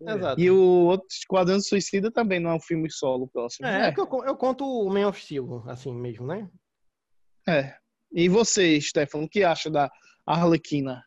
Exato. 0.00 0.40
E 0.40 0.50
o 0.50 0.86
outro 0.86 1.06
Esquadrão 1.10 1.60
Suicida 1.60 2.10
também 2.10 2.38
não 2.38 2.50
é 2.50 2.54
um 2.54 2.60
filme 2.60 2.90
solo 2.90 3.28
próximo. 3.28 3.66
É, 3.66 3.88
é 3.88 3.92
que 3.92 4.00
eu, 4.00 4.08
eu 4.24 4.36
conto 4.36 4.64
o 4.64 4.88
Man 4.88 5.08
of 5.08 5.20
Steel, 5.20 5.64
assim 5.68 5.92
mesmo, 5.92 6.26
né? 6.26 6.48
É. 7.48 7.76
E 8.12 8.28
você, 8.28 8.80
Stefano, 8.80 9.24
o 9.24 9.28
que 9.28 9.42
acha 9.42 9.70
da 9.70 9.90
Arlequina? 10.24 11.04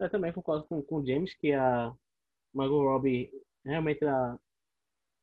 Eu 0.00 0.10
também 0.10 0.32
concordo 0.32 0.64
com, 0.66 0.82
com 0.82 0.96
o 0.96 1.06
James 1.06 1.34
que 1.34 1.52
a 1.52 1.92
Margot 2.52 2.82
Robbie 2.82 3.30
realmente 3.64 4.04
ela 4.04 4.38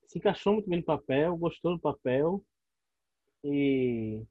se 0.07 0.18
encaixou 0.18 0.53
muito 0.53 0.69
bem 0.69 0.80
no 0.80 0.86
papel, 0.86 1.36
gostou 1.38 1.76
do 1.76 1.82
papel. 1.82 2.44
E 3.44 4.23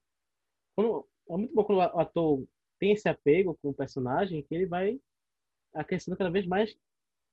quando, 0.74 1.06
é 1.30 1.36
muito 1.36 1.54
bom 1.54 1.64
quando 1.64 1.78
o 1.78 2.00
ator 2.00 2.44
tem 2.78 2.92
esse 2.92 3.08
apego 3.08 3.58
com 3.60 3.70
o 3.70 3.74
personagem, 3.74 4.42
que 4.42 4.54
ele 4.54 4.66
vai 4.66 5.00
acrescentando 5.74 6.18
cada 6.18 6.30
vez 6.30 6.46
mais 6.46 6.76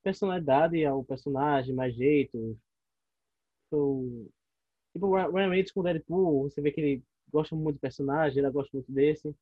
personalidade 0.03 0.84
ao 0.86 1.03
personagem, 1.03 1.73
mais 1.73 1.95
jeito. 1.95 2.57
So, 3.69 4.30
tipo, 4.94 5.07
o 5.07 5.15
Ryan 5.15 5.49
Reynolds 5.49 5.72
com 5.72 5.80
o 5.80 5.84
Deadpool, 5.84 6.49
você 6.49 6.61
vê 6.61 6.72
que 6.72 6.82
ele 6.82 7.03
gosta 7.32 7.56
muito 7.56 7.78
do 7.78 7.82
personagem, 7.82 8.40
ela 8.40 8.52
gosta 8.52 8.69
muito 8.73 8.91
desse. 8.91 9.34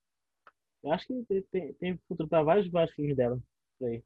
Eu 0.84 0.92
acho 0.92 1.08
que 1.08 1.44
tem, 1.52 1.74
tem 1.74 1.98
futuro 2.08 2.30
para 2.30 2.44
vários, 2.44 2.70
vários 2.70 2.94
filmes 2.96 3.16
dela. 3.16 3.42
Por 3.78 3.90
aí. 3.90 4.04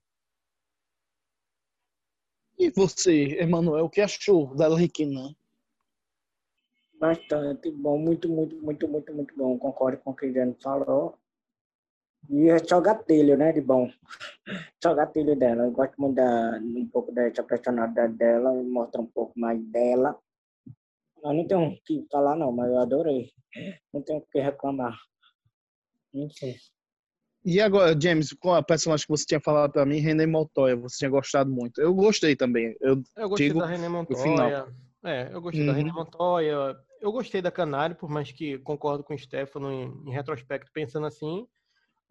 E 2.57 2.69
você, 2.69 3.37
Emanuel, 3.39 3.85
o 3.85 3.89
que 3.89 4.01
achou 4.01 4.55
da 4.55 4.67
Arlequina? 4.67 5.35
Bastante 6.99 7.69
bom, 7.71 7.97
muito, 7.97 8.29
muito, 8.29 8.55
muito, 8.55 8.87
muito, 8.87 9.13
muito 9.13 9.35
bom. 9.35 9.57
Concordo 9.59 9.97
com 9.97 10.11
o 10.11 10.15
que 10.15 10.27
o 10.27 10.33
Jane 10.33 10.55
falou. 10.61 11.17
E 12.29 12.49
é 12.49 12.57
só 12.59 12.79
gatilho, 12.79 13.37
né, 13.37 13.51
de 13.51 13.61
bom. 13.61 13.91
Só 14.81 14.93
gatilho 14.93 15.35
dela. 15.37 15.63
Eu 15.63 15.71
gosto 15.71 15.93
muito 15.99 16.15
da, 16.15 16.59
um 16.61 16.87
pouco 16.87 17.11
dessa 17.11 17.43
personalidade 17.43 18.13
dela, 18.13 18.51
mostra 18.63 19.01
um 19.01 19.05
pouco 19.07 19.37
mais 19.39 19.61
dela. 19.65 20.17
Eu 21.23 21.33
não 21.33 21.47
tenho 21.47 21.67
o 21.69 21.81
que 21.83 22.05
falar, 22.11 22.35
não, 22.35 22.51
mas 22.51 22.69
eu 22.69 22.79
adorei. 22.79 23.31
Não 23.93 24.01
tenho 24.01 24.19
o 24.19 24.25
que 24.31 24.39
reclamar. 24.39 24.97
Não 26.13 26.29
sei. 26.29 26.55
E 27.45 27.59
agora, 27.59 27.99
James, 27.99 28.31
qual 28.33 28.55
a 28.55 28.63
personagem 28.63 29.05
que 29.05 29.11
você 29.11 29.25
tinha 29.25 29.39
falado 29.39 29.71
pra 29.71 29.85
mim, 29.85 29.99
René 29.99 30.25
Montoya, 30.25 30.75
você 30.77 30.97
tinha 30.99 31.09
gostado 31.09 31.51
muito. 31.51 31.81
Eu 31.81 31.93
gostei 31.93 32.35
também. 32.35 32.75
Eu, 32.79 33.01
Eu 33.17 33.27
gostei 33.29 33.49
digo 33.49 33.59
da 33.59 33.65
René 33.67 33.89
Montoya. 33.89 34.17
final. 34.23 34.49
É, 35.03 35.29
eu 35.33 35.41
gostei 35.41 35.65
da 35.65 35.71
Uhum. 35.73 35.77
René 35.77 35.91
Montoya. 35.91 36.77
Eu 37.01 37.11
gostei 37.11 37.41
da 37.41 37.51
Canário, 37.51 37.97
por 37.97 38.09
mais 38.09 38.31
que 38.31 38.57
concordo 38.59 39.03
com 39.03 39.13
o 39.13 39.17
Stefano 39.19 39.69
em, 39.71 39.91
em 40.07 40.11
retrospecto, 40.11 40.71
pensando 40.73 41.05
assim. 41.05 41.45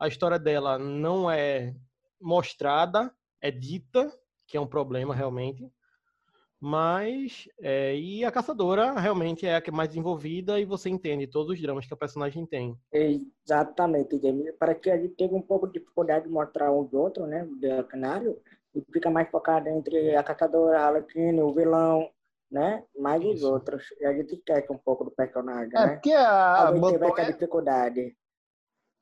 A 0.03 0.09
história 0.09 0.37
dela 0.37 0.81
não 0.81 1.31
é 1.31 1.77
mostrada, 2.21 3.15
é 3.41 3.53
dita, 3.53 4.13
que 4.49 4.57
é 4.57 4.61
um 4.61 4.67
problema 4.67 5.15
realmente. 5.15 5.71
Mas, 6.61 7.49
é, 7.61 7.97
e 7.97 8.25
a 8.25 8.33
caçadora 8.33 8.99
realmente 8.99 9.47
é 9.47 9.55
a 9.55 9.61
que 9.61 9.71
é 9.71 9.73
mais 9.73 9.89
desenvolvida 9.91 10.59
e 10.59 10.65
você 10.65 10.89
entende 10.91 11.29
todos 11.29 11.53
os 11.53 11.63
dramas 11.63 11.87
que 11.87 11.95
a 11.95 11.97
personagem 11.97 12.45
tem. 12.45 12.77
Exatamente, 12.93 14.21
Jamie. 14.21 14.53
Para 14.55 14.75
que 14.75 14.91
a 14.91 14.97
gente 14.97 15.15
teve 15.15 15.37
um 15.37 15.41
pouco 15.43 15.69
de 15.69 15.79
dificuldade 15.79 16.25
de 16.27 16.33
mostrar 16.33 16.73
os 16.73 16.93
outros, 16.93 17.29
né, 17.29 17.45
do 17.45 17.85
canário, 17.85 18.37
e 18.75 18.83
fica 18.93 19.09
mais 19.09 19.31
focado 19.31 19.69
entre 19.69 20.17
a 20.17 20.23
caçadora, 20.25 20.81
a 20.81 20.87
Arlequina, 20.87 21.45
o 21.45 21.55
vilão, 21.55 22.11
né, 22.51 22.83
mais 22.99 23.25
os 23.25 23.45
outros. 23.45 23.85
E 24.01 24.05
a 24.05 24.13
gente 24.13 24.35
esquece 24.35 24.73
um 24.73 24.79
pouco 24.79 25.05
do 25.05 25.13
personagem, 25.13 25.71
É, 25.77 25.87
né? 25.87 25.93
porque 25.95 26.13
a 26.13 26.55
Talvez 26.57 26.83
teve 26.87 26.97
essa 26.97 27.07
Montoya, 27.09 27.33
dificuldade. 27.33 28.17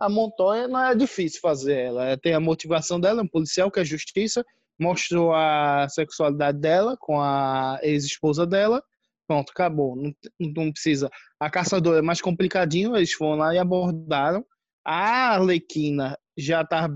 A 0.00 0.08
Montoya 0.08 0.66
não 0.66 0.82
é 0.82 0.94
difícil 0.94 1.40
fazer 1.40 1.78
ela. 1.78 2.06
Ela 2.06 2.16
Tem 2.16 2.32
a 2.32 2.40
motivação 2.40 2.98
dela, 2.98 3.22
um 3.22 3.28
policial 3.28 3.70
que 3.70 3.78
é 3.78 3.84
justiça, 3.84 4.44
mostrou 4.78 5.34
a 5.34 5.86
sexualidade 5.90 6.58
dela 6.58 6.96
com 6.98 7.20
a 7.20 7.78
ex-esposa 7.82 8.46
dela. 8.46 8.82
Pronto, 9.28 9.50
acabou. 9.50 9.94
Não, 9.94 10.12
não 10.40 10.72
precisa. 10.72 11.10
A 11.38 11.50
caçadora 11.50 11.98
é 11.98 12.02
mais 12.02 12.20
complicadinho, 12.20 12.96
eles 12.96 13.12
foram 13.12 13.36
lá 13.36 13.54
e 13.54 13.58
abordaram. 13.58 14.44
A 14.84 15.34
Arlequina 15.34 16.18
já 16.36 16.62
está 16.62 16.88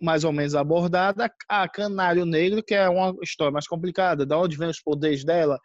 mais 0.00 0.24
ou 0.24 0.32
menos 0.32 0.56
abordada. 0.56 1.32
A 1.48 1.68
Canário 1.68 2.26
Negro, 2.26 2.62
que 2.62 2.74
é 2.74 2.88
uma 2.88 3.14
história 3.22 3.52
mais 3.52 3.68
complicada. 3.68 4.26
Da 4.26 4.36
onde 4.36 4.56
vem 4.56 4.68
os 4.68 4.80
poderes 4.82 5.24
dela? 5.24 5.58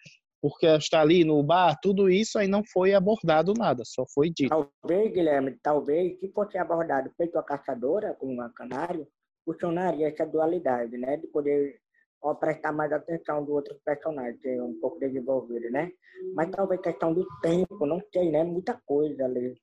Porque 0.48 0.68
está 0.68 1.02
ali 1.02 1.24
no 1.24 1.42
bar, 1.42 1.76
tudo 1.82 2.08
isso 2.08 2.38
aí 2.38 2.48
não 2.48 2.64
foi 2.64 2.94
abordado 2.94 3.52
nada, 3.58 3.82
só 3.84 4.06
foi 4.06 4.30
dito. 4.30 4.50
Talvez, 4.50 5.12
Guilherme, 5.12 5.58
talvez, 5.60 6.20
se 6.20 6.32
fosse 6.32 6.56
abordado 6.56 7.10
feito 7.18 7.36
a 7.40 7.42
caçadora 7.42 8.14
com 8.14 8.40
a 8.40 8.50
canário, 8.52 9.08
funcionaria 9.44 10.08
essa 10.08 10.24
dualidade, 10.24 11.00
né? 11.00 11.18
De 11.18 11.26
poder 11.26 11.80
ó, 12.22 12.36
prestar 12.36 12.72
mais 12.72 12.94
atenção 12.94 13.44
do 13.44 13.54
outro 13.54 13.76
personagem, 13.84 14.38
que 14.38 14.48
é 14.50 14.62
um 14.62 14.80
pouco 14.80 15.00
desenvolvido, 15.00 15.68
né? 15.72 15.92
Mas 16.36 16.52
talvez 16.52 16.80
questão 16.80 17.12
do 17.12 17.26
tempo, 17.42 17.84
não 17.88 18.00
sei, 18.14 18.30
né? 18.30 18.44
Muita 18.44 18.80
coisa 18.86 19.26
ali. 19.26 19.56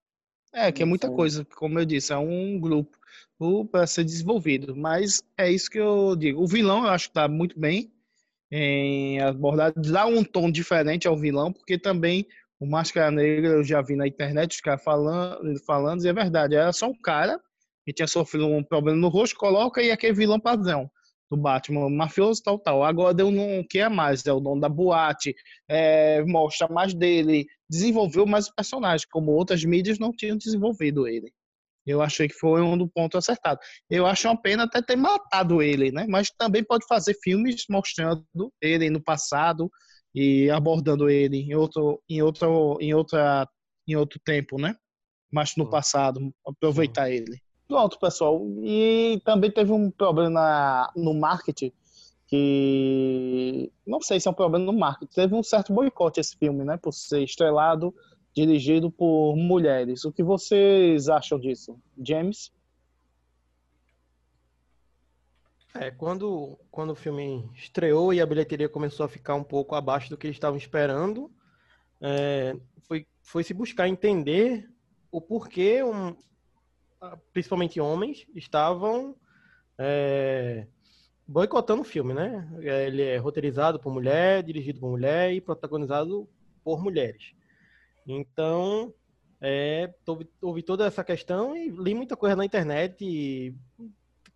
É, 0.53 0.73
que 0.73 0.83
é 0.83 0.85
muita 0.85 1.09
coisa, 1.09 1.47
como 1.57 1.79
eu 1.79 1.85
disse, 1.85 2.13
é 2.13 2.17
um 2.17 2.59
grupo 2.59 2.99
para 3.71 3.87
ser 3.87 4.03
desenvolvido. 4.03 4.75
Mas 4.75 5.23
é 5.39 5.49
isso 5.49 5.71
que 5.71 5.79
eu 5.79 6.17
digo. 6.17 6.43
O 6.43 6.47
vilão 6.49 6.83
eu 6.83 6.91
acho 6.91 7.05
que 7.05 7.11
está 7.11 7.29
muito 7.29 7.57
bem 7.57 7.92
em 8.53 9.19
abordar, 9.19 9.73
dá 9.75 10.05
um 10.05 10.23
tom 10.23 10.51
diferente 10.51 11.09
ao 11.09 11.17
vilão, 11.17 11.51
porque 11.51 11.79
também 11.79 12.27
o 12.61 12.67
Máscara 12.67 13.11
Negra 13.11 13.55
eu 13.55 13.65
já 13.65 13.81
vi 13.81 13.97
na 13.97 14.07
internet 14.07 14.53
os 14.53 14.61
caras 14.61 14.85
falando, 14.85 15.59
falando, 15.65 16.05
e 16.05 16.09
é 16.09 16.13
verdade, 16.13 16.55
era 16.55 16.71
só 16.73 16.87
um 16.89 17.01
cara 17.01 17.41
que 17.85 17.95
tinha 17.95 18.07
sofrido 18.07 18.47
um 18.47 18.63
problema 18.63 18.99
no 18.99 19.09
rosto, 19.09 19.37
coloca 19.37 19.83
e 19.83 19.91
aquele 19.91 20.13
vilão 20.13 20.39
padrão 20.39 20.91
do 21.31 21.37
Batman, 21.37 21.89
mafioso 21.89 22.43
tal, 22.45 22.59
tal. 22.59 22.85
Agora 22.85 23.15
deu 23.15 23.29
um 23.29 23.65
que 23.67 23.79
é 23.79 23.89
mais, 23.89 24.25
é 24.27 24.33
o 24.33 24.39
dono 24.39 24.61
da 24.61 24.69
boate, 24.69 25.35
é, 25.67 26.23
mostra 26.25 26.69
mais 26.69 26.93
dele, 26.93 27.47
desenvolveu 27.71 28.27
mais 28.27 28.49
o 28.49 28.55
personagem, 28.55 29.07
como 29.11 29.33
outras 29.33 29.65
mídias 29.65 29.99
não 29.99 30.13
tinham 30.13 30.37
desenvolvido 30.37 31.09
ele. 31.09 31.33
Eu 31.87 32.01
achei 32.01 32.29
que 32.29 32.35
foi 32.35 32.63
um 32.63 32.79
do 32.79 32.89
ponto 32.89 33.19
acertado. 33.19 33.59
Eu 33.91 34.07
acho 34.07 34.29
uma 34.29 34.41
pena 34.41 34.65
até 34.65 34.81
ter 34.81 34.97
matado 34.97 35.61
ele, 35.61 35.91
né? 35.91 36.07
Mas 36.09 36.31
também 36.39 36.65
pode 36.65 36.87
fazer 36.87 37.15
filmes 37.23 37.65
mostrando 37.69 38.25
ele 38.61 38.89
no 38.89 39.03
passado 39.03 39.71
e 40.15 40.51
abordando 40.51 41.09
ele 41.09 41.39
em 41.39 41.55
outro, 41.55 42.01
em 42.09 42.23
outro, 42.23 42.79
em 42.81 42.95
outra, 42.95 43.49
em 43.87 43.97
outro 43.97 44.21
tempo, 44.25 44.61
né? 44.61 44.75
Mas 45.33 45.57
no 45.57 45.69
passado, 45.69 46.33
aproveitar 46.47 47.11
ele. 47.11 47.41
Pronto, 47.67 47.99
pessoal. 47.99 48.41
E 48.63 49.21
também 49.25 49.51
teve 49.51 49.73
um 49.73 49.91
problema 49.91 50.93
no 50.95 51.15
marketing 51.15 51.73
que 52.33 53.71
não 53.87 54.01
sei 54.01 54.19
se 54.19 54.27
é 54.27 54.31
um 54.31 54.35
problema 54.35 54.65
no 54.65 54.73
marketing. 54.73 55.13
Teve 55.13 55.35
um 55.35 55.43
certo 55.43 55.71
boicote 55.71 56.19
esse 56.19 56.35
filme, 56.37 56.65
né? 56.65 56.79
Por 56.79 56.93
ser 56.93 57.23
estrelado, 57.23 57.95
dirigido 58.35 58.91
por 58.91 59.37
mulheres. 59.37 60.05
O 60.05 60.13
que 60.13 60.23
vocês 60.23 61.09
acham 61.09 61.39
disso, 61.39 61.79
James? 62.03 62.53
É, 65.75 65.91
quando, 65.91 66.59
quando 66.71 66.91
o 66.91 66.95
filme 66.95 67.51
estreou 67.55 68.13
e 68.13 68.21
a 68.21 68.27
bilheteria 68.27 68.69
começou 68.69 69.07
a 69.07 69.09
ficar 69.09 69.35
um 69.35 69.45
pouco 69.45 69.75
abaixo 69.75 70.11
do 70.11 70.19
que 70.19 70.27
eles 70.27 70.37
estavam 70.37 70.57
esperando, 70.59 71.31
é, 72.01 72.55
foi, 72.83 73.07
foi 73.23 73.43
se 73.43 73.55
buscar 73.55 73.89
entender 73.89 74.69
o 75.11 75.21
porquê, 75.21 75.83
um, 75.83 76.15
principalmente 77.33 77.81
homens, 77.81 78.27
estavam 78.35 79.17
é, 79.79 80.67
boicotando 81.27 81.83
o 81.83 81.87
filme, 81.87 82.13
né? 82.13 82.47
Ele 82.61 83.03
é 83.03 83.17
roteirizado 83.17 83.81
por 83.81 83.93
mulher, 83.93 84.43
dirigido 84.43 84.81
por 84.81 84.91
mulher 84.91 85.33
e 85.33 85.41
protagonizado 85.41 86.29
por 86.63 86.83
mulheres. 86.83 87.33
Então, 88.07 88.93
é, 89.41 89.93
houve 90.41 90.63
toda 90.63 90.87
essa 90.87 91.05
questão 91.05 91.57
e 91.57 91.69
li 91.69 91.95
muita 91.95 92.17
coisa 92.17 92.37
na 92.37 92.45
internet 92.45 93.05
e 93.05 93.55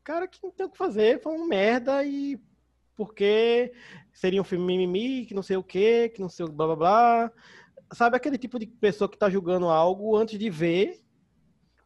cara 0.06 0.28
que 0.28 0.38
não 0.42 0.52
tem 0.52 0.66
o 0.66 0.70
que 0.70 0.78
fazer, 0.78 1.20
foi 1.20 1.34
uma 1.34 1.46
merda 1.48 2.04
e 2.04 2.40
porque 2.94 3.72
seria 4.12 4.40
um 4.40 4.44
filme 4.44 4.64
mimimi, 4.64 5.26
que 5.26 5.34
não 5.34 5.42
sei 5.42 5.56
o 5.56 5.64
que, 5.64 6.08
que 6.10 6.20
não 6.20 6.28
sei 6.28 6.46
o 6.46 6.52
blá 6.52 6.66
blá 6.66 6.76
blá. 6.76 7.32
Sabe 7.92 8.16
aquele 8.16 8.38
tipo 8.38 8.58
de 8.58 8.66
pessoa 8.66 9.08
que 9.10 9.18
tá 9.18 9.28
julgando 9.28 9.66
algo 9.68 10.16
antes 10.16 10.38
de 10.38 10.48
ver, 10.48 11.04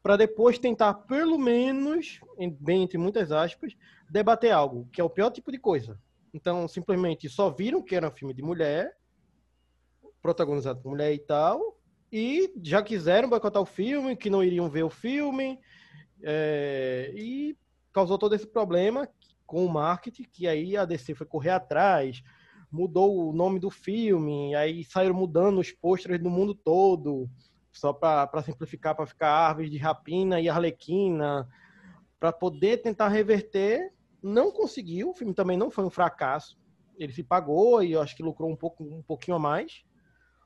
para 0.03 0.17
depois 0.17 0.59
tentar, 0.59 0.95
pelo 0.95 1.39
menos, 1.39 2.21
em- 2.39 2.51
bem 2.51 2.83
entre 2.83 2.99
muitas 2.99 3.33
aspas, 3.33 3.75
debater 4.11 4.53
algo, 4.53 4.89
que 4.93 5.01
é 5.01 5.05
o 5.05 5.11
pior 5.11 5.31
tipo 5.31 5.51
de 5.51 5.59
coisa. 5.59 5.99
Então, 6.33 6.69
simplesmente 6.69 7.29
só 7.29 7.51
viram 7.51 7.83
que 7.83 7.97
era 7.97 8.09
um 8.09 8.13
filme 8.13 8.33
de 8.35 8.43
mulher, 8.43 8.97
protagonizado 10.23 10.81
por 10.81 10.91
mulher 10.91 11.13
e 11.13 11.19
tal, 11.19 11.79
e 12.13 12.53
já 12.63 12.83
quiseram 12.83 13.29
boicotar 13.29 13.63
o 13.63 13.67
filme, 13.67 14.17
que 14.17 14.31
não 14.31 14.43
iriam 14.43 14.69
ver 14.69 14.83
o 14.83 14.91
filme, 14.91 15.59
é, 16.23 17.13
e 17.15 17.57
causou 17.93 18.19
todo 18.19 18.35
esse 18.35 18.47
problema 18.47 19.09
com 19.47 19.65
o 19.65 19.69
marketing, 19.69 20.25
que 20.31 20.47
aí 20.47 20.77
a 20.77 20.85
DC 20.85 21.15
foi 21.15 21.27
correr 21.27 21.51
atrás, 21.51 22.23
mudou 22.71 23.29
o 23.29 23.33
nome 23.33 23.59
do 23.59 23.71
filme, 23.71 24.55
aí 24.55 24.85
saíram 24.85 25.15
mudando 25.15 25.59
os 25.59 25.73
pôsteres 25.73 26.23
do 26.23 26.31
mundo 26.31 26.55
todo, 26.55 27.29
só 27.73 27.93
para 27.93 28.43
simplificar, 28.43 28.95
para 28.95 29.07
ficar 29.07 29.31
Árvores 29.31 29.71
de 29.71 29.79
Rapina 29.79 30.41
e 30.41 30.49
Arlequina, 30.49 31.49
para 32.19 32.33
poder 32.33 32.79
tentar 32.79 33.09
reverter. 33.09 33.93
Não 34.23 34.53
conseguiu, 34.53 35.11
o 35.11 35.15
filme 35.15 35.35
também 35.35 35.57
não 35.57 35.71
foi 35.71 35.85
um 35.85 35.91
fracasso. 35.91 36.59
Ele 36.97 37.13
se 37.13 37.23
pagou 37.23 37.83
e 37.83 37.93
eu 37.93 38.03
acho 38.03 38.15
que 38.15 38.23
lucrou 38.23 38.51
um, 38.51 38.57
pouco, 38.57 38.85
um 38.85 39.03
pouquinho 39.03 39.37
a 39.37 39.41
mais. 39.41 39.85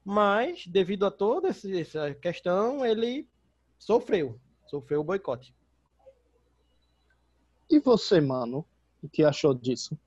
Mas, 0.05 0.67
devido 0.67 1.07
a 1.07 1.11
toda 1.11 1.49
essa 1.49 2.15
questão, 2.15 2.85
ele 2.85 3.27
sofreu. 3.79 4.39
Sofreu 4.67 5.01
o 5.01 5.05
boicote. 5.05 5.55
E 7.71 7.81
você, 7.81 8.21
mano? 8.21 8.67
O 9.03 9.09
que 9.09 9.25
achou 9.25 9.55
disso? 9.55 9.99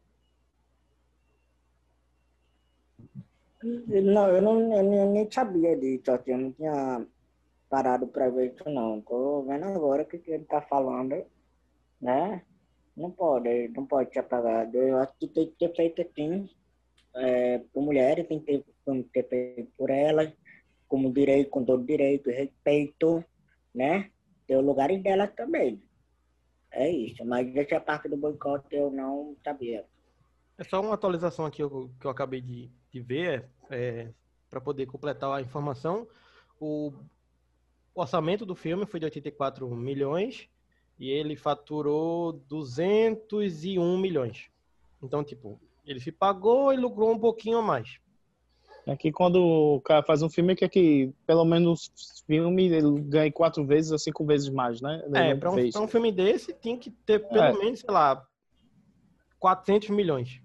Não, 3.63 4.29
eu 4.29 4.41
não 4.41 4.73
eu 4.73 5.11
nem, 5.11 5.29
sabia 5.31 5.75
disso, 5.75 6.11
assim, 6.11 6.31
eu 6.31 6.37
não 6.37 6.51
tinha 6.51 7.07
parado 7.69 8.07
para 8.07 8.29
ver 8.29 8.53
isso 8.53 8.69
não. 8.69 9.01
Tô 9.01 9.41
vendo 9.43 9.65
agora 9.65 10.03
o 10.03 10.05
que, 10.05 10.19
que 10.19 10.31
ele 10.31 10.45
tá 10.45 10.61
falando, 10.61 11.25
né? 11.99 12.43
Não 12.95 13.11
pode, 13.11 13.67
não 13.69 13.85
pode 13.85 14.13
ser 14.13 14.19
apagado. 14.19 14.77
Eu 14.77 14.97
acho 14.97 15.13
que 15.19 15.27
tem 15.27 15.47
que 15.47 15.55
ter 15.57 15.75
feito 15.75 16.01
assim, 16.01 16.49
é, 17.17 17.59
por 17.73 17.83
mulheres, 17.83 18.27
tem 18.27 18.39
que 18.39 18.63
ter, 19.13 19.27
feito 19.27 19.71
por 19.77 19.89
elas, 19.89 20.31
como 20.87 21.11
direito, 21.11 21.49
com 21.49 21.65
todo 21.65 21.83
direito, 21.83 22.29
respeito, 22.29 23.23
né? 23.73 24.11
Ter 24.47 24.55
o 24.55 24.61
lugar 24.61 24.89
delas 24.99 25.33
também. 25.35 25.81
É 26.71 26.89
isso, 26.89 27.25
mas 27.25 27.55
essa 27.55 27.79
parte 27.79 28.07
do 28.07 28.17
boicote 28.17 28.75
eu 28.75 28.91
não 28.91 29.35
sabia. 29.43 29.85
É 30.57 30.63
só 30.63 30.81
uma 30.81 30.93
atualização 30.93 31.45
aqui 31.45 31.57
que 31.57 31.63
eu, 31.63 31.91
que 31.99 32.07
eu 32.07 32.11
acabei 32.11 32.41
de, 32.41 32.69
de 32.91 32.99
ver, 32.99 33.45
é, 33.69 34.09
para 34.49 34.61
poder 34.61 34.85
completar 34.85 35.31
a 35.31 35.41
informação. 35.41 36.07
O 36.59 36.91
orçamento 37.93 38.45
do 38.45 38.55
filme 38.55 38.85
foi 38.85 38.99
de 38.99 39.05
84 39.05 39.69
milhões 39.75 40.49
e 40.99 41.09
ele 41.09 41.35
faturou 41.35 42.33
201 42.33 43.97
milhões. 43.97 44.49
Então, 45.01 45.23
tipo, 45.23 45.59
ele 45.87 45.99
se 45.99 46.11
pagou 46.11 46.73
e 46.73 46.77
lucrou 46.77 47.11
um 47.11 47.19
pouquinho 47.19 47.57
a 47.57 47.61
mais. 47.61 47.99
É 48.85 48.95
que 48.95 49.11
quando 49.11 49.41
o 49.41 49.81
cara 49.81 50.01
faz 50.01 50.21
um 50.21 50.29
filme, 50.29 50.55
quer 50.55 50.69
que 50.69 51.11
pelo 51.25 51.43
menos 51.43 51.91
filme 52.25 52.67
ele 52.67 53.01
ganhe 53.01 53.31
quatro 53.31 53.65
vezes 53.65 53.91
ou 53.91 53.99
cinco 53.99 54.25
vezes 54.25 54.49
mais, 54.49 54.81
né? 54.81 55.03
É, 55.13 55.35
para 55.35 55.51
um, 55.51 55.69
pra 55.69 55.81
um 55.81 55.87
filme 55.87 56.11
desse, 56.11 56.53
tem 56.53 56.77
que 56.77 56.89
ter 56.89 57.19
pelo 57.27 57.43
é. 57.43 57.53
menos, 57.53 57.81
sei 57.81 57.91
lá, 57.91 58.25
400 59.39 59.89
milhões. 59.89 60.41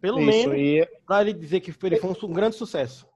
Pelo 0.00 0.18
Isso, 0.20 0.48
menos, 0.48 0.56
e... 0.58 0.88
para 1.06 1.22
ele 1.22 1.38
dizer 1.38 1.60
que 1.60 1.72
ele 1.84 1.96
foi 1.96 2.10
um 2.22 2.32
grande 2.32 2.56
sucesso. 2.56 3.06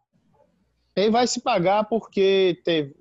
Ele 0.94 1.10
vai 1.10 1.26
se 1.26 1.40
pagar 1.40 1.84
porque 1.84 2.60
teve 2.64 2.94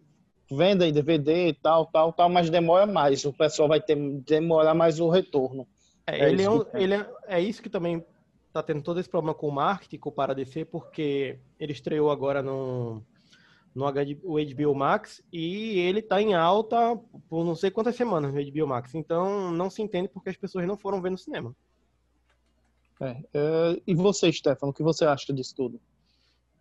venda 0.50 0.88
em 0.88 0.94
DVD 0.94 1.50
e 1.50 1.54
tal, 1.54 1.86
tal, 1.88 2.14
tal, 2.14 2.30
mas 2.30 2.50
demora 2.50 2.86
mais. 2.86 3.26
O 3.26 3.34
pessoal 3.34 3.68
vai 3.68 3.82
ter 3.82 3.96
demorar 4.22 4.74
mais 4.74 5.00
o 5.00 5.10
retorno. 5.10 5.68
É, 6.08 6.20
é 6.20 6.30
ele, 6.30 6.44
é, 6.44 6.50
um, 6.50 6.66
ele 6.74 6.94
é, 6.94 7.10
é 7.28 7.42
isso 7.42 7.62
que 7.62 7.70
também 7.70 8.04
tá 8.56 8.64
tendo 8.64 8.82
todo 8.82 9.02
esse 9.02 9.10
problema 9.10 9.36
com 9.36 9.50
o 9.50 9.52
marketing, 9.52 9.98
com 9.98 10.08
o 10.08 10.14
Paradc, 10.14 10.64
porque 10.66 11.38
ele 11.60 11.74
estreou 11.74 12.10
agora 12.10 12.42
no, 12.42 13.04
no 13.74 13.92
HBO 13.92 14.74
Max 14.74 15.22
e 15.30 15.78
ele 15.80 16.02
tá 16.02 16.22
em 16.22 16.34
alta 16.34 16.96
por 17.28 17.44
não 17.44 17.54
sei 17.54 17.70
quantas 17.70 17.98
semanas 17.98 18.34
no 18.34 18.42
HBO 18.42 18.66
Max. 18.66 18.96
Então 18.96 19.52
não 19.52 19.70
se 19.70 19.82
entende 19.82 20.08
porque 20.08 20.30
as 20.30 20.38
pessoas 20.38 20.66
não 20.66 20.78
foram 20.78 21.02
ver 21.02 21.10
no 21.12 21.18
cinema. 21.18 21.54
É, 23.02 23.18
é, 23.34 23.82
e 23.86 23.94
você, 23.94 24.32
Stefano, 24.32 24.72
o 24.72 24.74
que 24.74 24.82
você 24.82 25.04
acha 25.04 25.34
disso 25.34 25.54
tudo? 25.54 25.82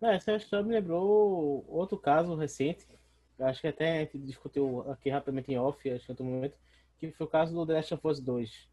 É, 0.01 0.15
essa 0.15 0.35
história 0.35 0.65
me 0.65 0.73
lembrou 0.73 1.63
outro 1.69 1.97
caso 1.97 2.35
recente, 2.35 2.85
acho 3.39 3.61
que 3.61 3.67
até 3.67 3.99
a 3.99 3.99
gente 4.01 4.17
discutiu 4.17 4.81
aqui 4.91 5.09
rapidamente 5.09 5.49
em 5.49 5.57
off, 5.57 5.89
acho 5.89 6.05
que 6.05 6.11
em 6.11 6.13
outro 6.13 6.25
momento, 6.25 6.57
que 6.99 7.09
foi 7.11 7.25
o 7.25 7.29
caso 7.29 7.53
do 7.53 7.65
The 7.65 7.73
Last 7.73 7.93
of 7.93 8.05
Us 8.05 8.19
2. 8.19 8.67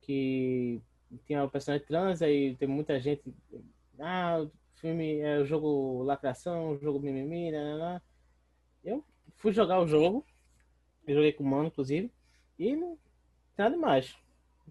Que 0.00 0.82
tinha 1.26 1.44
o 1.44 1.50
personagem 1.50 1.86
trans, 1.86 2.22
aí 2.22 2.56
tem 2.56 2.68
muita 2.68 2.98
gente. 3.00 3.22
Ah, 3.98 4.40
o 4.42 4.50
filme 4.80 5.18
é 5.20 5.38
o 5.38 5.46
jogo 5.46 6.02
lacração, 6.02 6.72
o 6.72 6.78
jogo 6.78 7.00
mimimi, 7.00 7.50
né, 7.50 7.64
né, 7.64 7.78
né. 7.78 8.02
Eu 8.84 9.04
fui 9.36 9.52
jogar 9.52 9.80
o 9.80 9.86
jogo, 9.86 10.24
eu 11.06 11.14
joguei 11.14 11.32
com 11.32 11.44
o 11.44 11.46
mano, 11.46 11.68
inclusive, 11.68 12.12
e 12.58 12.76
não 12.76 12.98
nada 13.56 13.74
demais. 13.74 14.16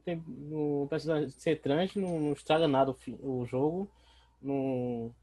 Tem, 0.03 0.23
o 0.51 0.87
personagem 0.89 1.29
ser 1.29 1.61
trans 1.61 1.95
não, 1.95 2.19
não 2.19 2.33
estraga 2.33 2.67
nada 2.67 2.91
o, 2.91 3.41
o 3.41 3.45
jogo. 3.45 3.89
Não... 4.41 5.13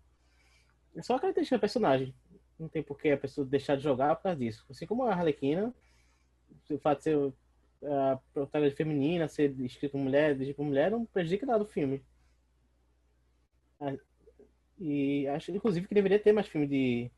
É 0.96 1.02
só 1.02 1.16
a 1.16 1.20
característica 1.20 1.56
do 1.56 1.60
personagem. 1.60 2.14
Não 2.58 2.68
tem 2.68 2.82
por 2.82 2.98
que 2.98 3.10
a 3.10 3.16
pessoa 3.16 3.46
deixar 3.46 3.76
de 3.76 3.82
jogar 3.82 4.16
por 4.16 4.24
causa 4.24 4.38
disso. 4.38 4.64
Assim 4.70 4.86
como 4.86 5.04
a 5.04 5.12
Harlequina, 5.12 5.74
o 6.70 6.78
fato 6.78 6.98
de 6.98 7.04
ser 7.04 7.32
a 7.84 8.18
protagonista 8.32 8.76
feminina, 8.76 9.28
ser 9.28 9.58
escrito 9.60 9.98
mulher, 9.98 10.34
dirigido 10.34 10.56
por 10.56 10.64
mulher, 10.64 10.90
não 10.90 11.04
prejudica 11.04 11.46
nada 11.46 11.64
o 11.64 11.66
filme. 11.66 12.02
E 14.78 15.26
acho, 15.28 15.50
inclusive, 15.52 15.86
que 15.86 15.94
deveria 15.94 16.18
ter 16.18 16.32
mais 16.32 16.46
filme 16.46 16.66
de, 16.66 17.10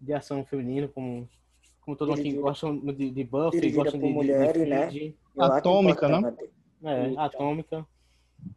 de 0.00 0.12
ação 0.12 0.44
feminino, 0.44 0.88
como, 0.88 1.28
como 1.80 1.96
todo 1.96 2.08
mundo 2.08 2.20
aqui 2.20 2.32
gosta 2.32 2.70
de, 2.72 3.10
de 3.10 3.24
Buffy, 3.24 3.72
gosta 3.72 3.98
de, 3.98 4.04
mulheres, 4.04 4.92
de, 4.92 4.98
de, 4.98 5.08
né? 5.08 5.44
Atômica, 5.44 6.08
né? 6.08 6.34
É, 6.84 7.08
então, 7.08 7.22
Atômica. 7.22 7.86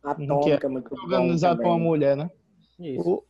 Atômica, 0.04 0.66
é 0.66 0.70
muito 0.70 0.94
organizado 0.94 1.62
por 1.62 1.68
uma 1.68 1.80
mulher, 1.80 2.18
né? 2.18 2.30
Isso. 2.80 3.10
O, 3.10 3.26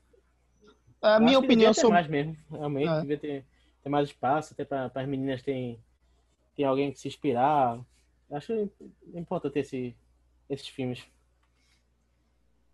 a 1.01 1.19
minha 1.19 1.37
opinião 1.37 1.73
sobre. 1.73 1.91
mais 1.91 2.07
mesmo, 2.07 2.35
realmente, 2.49 2.89
é. 2.89 3.01
devia 3.01 3.17
ter, 3.17 3.45
ter 3.83 3.89
mais 3.89 4.09
espaço, 4.09 4.53
até 4.53 4.65
para 4.65 4.91
as 4.93 5.07
meninas 5.07 5.43
terem, 5.43 5.79
ter 6.55 6.63
alguém 6.63 6.91
que 6.91 6.99
se 6.99 7.07
inspirar. 7.07 7.79
Acho 8.31 8.69
importante 9.13 9.59
esse, 9.59 9.95
esses 10.49 10.67
filmes. 10.67 11.03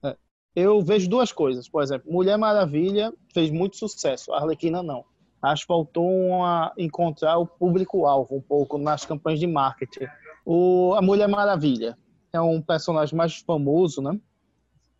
É. 0.03 0.15
Eu 0.55 0.81
vejo 0.81 1.09
duas 1.09 1.31
coisas. 1.31 1.67
Por 1.67 1.83
exemplo, 1.83 2.11
Mulher 2.11 2.37
Maravilha 2.37 3.13
fez 3.33 3.51
muito 3.51 3.77
sucesso, 3.77 4.33
Arlequina 4.33 4.81
não. 4.81 5.05
Acho 5.41 5.63
que 5.63 5.67
faltou 5.67 6.07
uma, 6.07 6.71
encontrar 6.77 7.37
o 7.37 7.47
público-alvo 7.47 8.35
um 8.35 8.41
pouco 8.41 8.77
nas 8.77 9.05
campanhas 9.05 9.39
de 9.39 9.47
marketing. 9.47 10.05
O, 10.45 10.93
a 10.95 11.01
Mulher 11.01 11.27
Maravilha 11.27 11.97
é 12.31 12.39
um 12.39 12.61
personagem 12.61 13.15
mais 13.15 13.37
famoso, 13.37 14.01
né? 14.01 14.19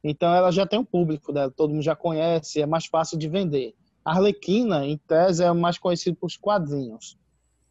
Então 0.04 0.34
ela 0.34 0.52
já 0.52 0.66
tem 0.66 0.80
um 0.80 0.86
público 0.86 1.32
dela, 1.32 1.52
todo 1.52 1.72
mundo 1.72 1.84
já 1.84 1.96
conhece, 1.96 2.60
é 2.60 2.66
mais 2.66 2.88
fácil 2.88 3.20
de 3.20 3.30
vender. 3.30 3.76
A 4.04 4.12
Arlequina, 4.12 4.86
em 4.86 4.98
tese, 4.98 5.44
é 5.44 5.54
mais 5.54 5.78
conhecido 5.78 6.18
por 6.18 6.30
quadrinhos. 6.40 7.18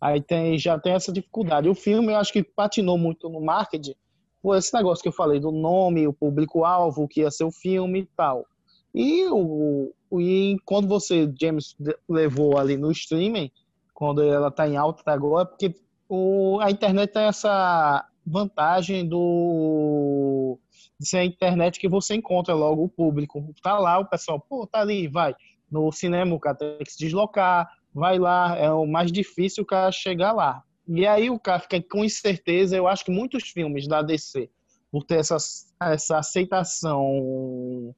Aí 0.00 0.20
tem, 0.22 0.58
já 0.58 0.78
tem 0.78 0.94
essa 0.94 1.12
dificuldade. 1.12 1.68
O 1.68 1.74
filme, 1.74 2.12
eu 2.12 2.16
acho 2.16 2.32
que 2.32 2.42
patinou 2.42 2.96
muito 2.96 3.28
no 3.28 3.40
marketing 3.40 3.94
por 4.42 4.56
esse 4.56 4.72
negócio 4.74 5.02
que 5.02 5.08
eu 5.08 5.12
falei 5.12 5.38
do 5.38 5.50
nome, 5.50 6.06
o 6.06 6.12
público-alvo, 6.12 7.06
que 7.06 7.20
ia 7.20 7.30
ser 7.30 7.44
o 7.44 7.52
filme 7.52 8.00
e 8.00 8.06
tal. 8.16 8.46
E, 8.94 9.26
o, 9.30 9.92
e 10.18 10.56
quando 10.64 10.88
você, 10.88 11.30
James, 11.40 11.76
levou 12.08 12.58
ali 12.58 12.76
no 12.76 12.90
streaming, 12.90 13.50
quando 13.92 14.22
ela 14.22 14.48
está 14.48 14.66
em 14.66 14.76
alta 14.76 15.02
agora, 15.12 15.44
porque 15.44 15.74
o, 16.08 16.58
a 16.60 16.70
internet 16.70 17.12
tem 17.12 17.24
essa 17.24 18.04
vantagem 18.26 19.06
do 19.06 20.58
de 20.98 21.08
ser 21.08 21.18
a 21.18 21.24
internet 21.24 21.78
que 21.78 21.88
você 21.88 22.14
encontra 22.14 22.54
logo 22.54 22.84
o 22.84 22.88
público. 22.88 23.42
Tá 23.62 23.78
lá, 23.78 23.98
o 23.98 24.06
pessoal, 24.06 24.40
pô, 24.40 24.66
tá 24.66 24.80
ali, 24.80 25.08
vai. 25.08 25.34
No 25.70 25.90
cinema 25.92 26.34
o 26.34 26.40
cara 26.40 26.56
tem 26.56 26.78
que 26.78 26.92
se 26.92 26.98
deslocar, 26.98 27.70
vai 27.94 28.18
lá, 28.18 28.56
é 28.56 28.70
o 28.70 28.86
mais 28.86 29.10
difícil 29.10 29.62
o 29.62 29.66
cara 29.66 29.90
chegar 29.92 30.32
lá. 30.32 30.62
E 30.88 31.06
aí 31.06 31.30
o 31.30 31.38
cara 31.38 31.60
fica 31.60 31.80
com 31.82 32.04
incerteza, 32.04 32.76
eu 32.76 32.88
acho 32.88 33.04
que 33.04 33.10
muitos 33.10 33.44
filmes 33.44 33.86
da 33.86 34.02
DC, 34.02 34.50
por 34.90 35.04
ter 35.04 35.20
essa, 35.20 35.36
essa 35.80 36.18
aceitação 36.18 37.94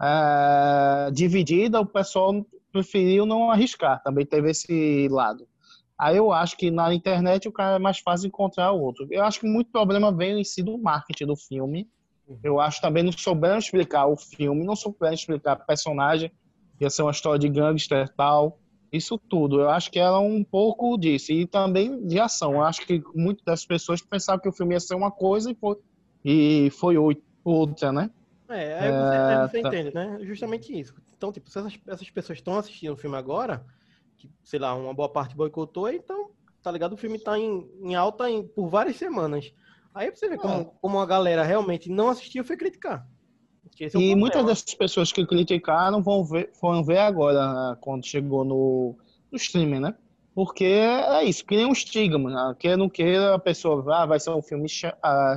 é, 0.00 1.10
dividida, 1.12 1.80
o 1.80 1.86
pessoal 1.86 2.46
preferiu 2.70 3.26
não 3.26 3.50
arriscar, 3.50 4.02
também 4.02 4.24
teve 4.24 4.50
esse 4.50 5.08
lado. 5.08 5.46
Aí 5.98 6.16
eu 6.18 6.30
acho 6.30 6.56
que 6.56 6.70
na 6.70 6.92
internet 6.92 7.48
o 7.48 7.52
cara 7.52 7.76
é 7.76 7.78
mais 7.78 7.98
fácil 7.98 8.28
encontrar 8.28 8.70
o 8.72 8.80
outro. 8.80 9.08
Eu 9.10 9.24
acho 9.24 9.40
que 9.40 9.46
muito 9.46 9.70
problema 9.70 10.14
vem 10.14 10.38
em 10.38 10.44
si 10.44 10.62
do 10.62 10.76
marketing 10.76 11.26
do 11.26 11.36
filme. 11.36 11.88
Eu 12.42 12.60
acho 12.60 12.80
também 12.82 13.02
não 13.02 13.12
souberam 13.12 13.58
explicar 13.58 14.06
o 14.06 14.16
filme, 14.16 14.64
não 14.64 14.76
souberam 14.76 15.14
explicar 15.14 15.56
personagem, 15.64 16.30
ia 16.78 16.90
ser 16.90 17.02
uma 17.02 17.12
história 17.12 17.38
de 17.38 17.48
gangster 17.48 18.12
tal 18.14 18.58
isso 18.92 19.18
tudo. 19.18 19.60
Eu 19.60 19.70
acho 19.70 19.90
que 19.90 19.98
era 19.98 20.18
um 20.18 20.42
pouco 20.44 20.96
disso. 20.96 21.32
E 21.32 21.46
também 21.46 22.06
de 22.06 22.18
ação. 22.18 22.54
Eu 22.54 22.62
acho 22.62 22.86
que 22.86 23.02
muitas 23.14 23.44
das 23.44 23.64
pessoas 23.64 24.00
pensavam 24.00 24.40
que 24.40 24.48
o 24.48 24.52
filme 24.52 24.74
ia 24.74 24.80
ser 24.80 24.94
uma 24.94 25.10
coisa 25.10 25.50
e 25.50 25.54
foi, 25.54 25.76
e 26.24 26.70
foi 26.70 26.96
outra, 27.44 27.92
né? 27.92 28.10
É, 28.48 28.78
aí 28.78 28.92
você, 28.92 29.16
é, 29.16 29.18
aí 29.18 29.48
você 29.48 29.60
tá. 29.60 29.68
entende, 29.68 29.94
né? 29.94 30.18
Justamente 30.22 30.78
isso. 30.78 30.94
Então, 31.16 31.32
tipo, 31.32 31.50
se 31.50 31.58
essas, 31.58 31.78
essas 31.86 32.10
pessoas 32.10 32.38
estão 32.38 32.58
assistindo 32.58 32.92
o 32.92 32.96
filme 32.96 33.16
agora, 33.16 33.64
que, 34.18 34.30
sei 34.44 34.58
lá, 34.58 34.74
uma 34.74 34.94
boa 34.94 35.08
parte 35.08 35.34
boicotou, 35.34 35.90
então, 35.90 36.30
tá 36.62 36.70
ligado? 36.70 36.92
O 36.92 36.96
filme 36.96 37.18
tá 37.18 37.38
em, 37.38 37.68
em 37.80 37.94
alta 37.94 38.30
em, 38.30 38.46
por 38.46 38.68
várias 38.68 38.96
semanas. 38.96 39.52
Aí 39.94 40.10
você 40.10 40.28
vê 40.28 40.36
como, 40.36 40.66
como 40.80 41.00
a 41.00 41.06
galera 41.06 41.42
realmente 41.42 41.88
não 41.88 42.08
assistiu 42.08 42.44
foi 42.44 42.56
criticar. 42.56 43.06
Esse 43.74 43.84
é 43.84 43.86
E 43.86 43.90
problema. 43.90 44.16
muitas 44.16 44.46
dessas 44.46 44.74
pessoas 44.74 45.12
que 45.12 45.26
criticaram 45.26 46.02
vão 46.02 46.24
ver, 46.24 46.50
foram 46.54 46.84
ver 46.84 46.98
agora, 46.98 47.52
né, 47.70 47.76
quando 47.80 48.06
chegou 48.06 48.44
no, 48.44 48.96
no 49.30 49.36
streaming, 49.36 49.80
né? 49.80 49.94
Porque 50.34 50.64
é 50.64 51.24
isso, 51.24 51.44
cria 51.44 51.66
um 51.66 51.72
estigma. 51.72 52.30
Né? 52.30 52.56
Queira 52.58 52.76
ou 52.76 52.80
não 52.80 52.88
queira, 52.90 53.34
a 53.34 53.38
pessoa 53.38 53.80
vai, 53.80 54.06
vai 54.06 54.20
ser 54.20 54.30
um 54.30 54.42
filme 54.42 54.66
ah, 55.02 55.36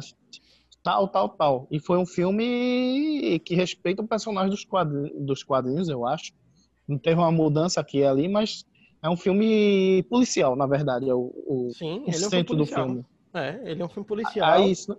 tal, 0.84 1.08
tal, 1.08 1.30
tal. 1.30 1.68
E 1.72 1.80
foi 1.80 1.98
um 1.98 2.06
filme 2.06 3.40
que 3.46 3.56
respeita 3.56 4.02
o 4.02 4.08
personagem 4.08 4.50
dos 4.50 4.66
quadrinhos, 4.66 5.12
dos 5.26 5.44
quadrinhos, 5.44 5.88
eu 5.88 6.06
acho. 6.06 6.34
Não 6.88 6.98
teve 6.98 7.16
uma 7.20 7.32
mudança 7.32 7.80
aqui 7.80 8.00
e 8.00 8.06
ali, 8.06 8.28
mas 8.28 8.66
é 9.02 9.10
um 9.10 9.16
filme 9.16 10.04
policial, 10.10 10.56
na 10.56 10.68
verdade, 10.68 11.10
é 11.10 11.14
o, 11.14 11.32
o, 11.48 11.70
Sim, 11.74 12.04
o 12.06 12.10
ele 12.10 12.16
é 12.24 12.28
um 12.28 12.30
filme 12.30 12.30
centro 12.30 12.56
do 12.56 12.66
filme. 12.66 13.06
É, 13.34 13.62
ele 13.64 13.82
é 13.82 13.86
um 13.86 13.90
filme 13.90 14.08
policial. 14.08 14.52
Aí, 14.52 14.72
isso, 14.72 14.98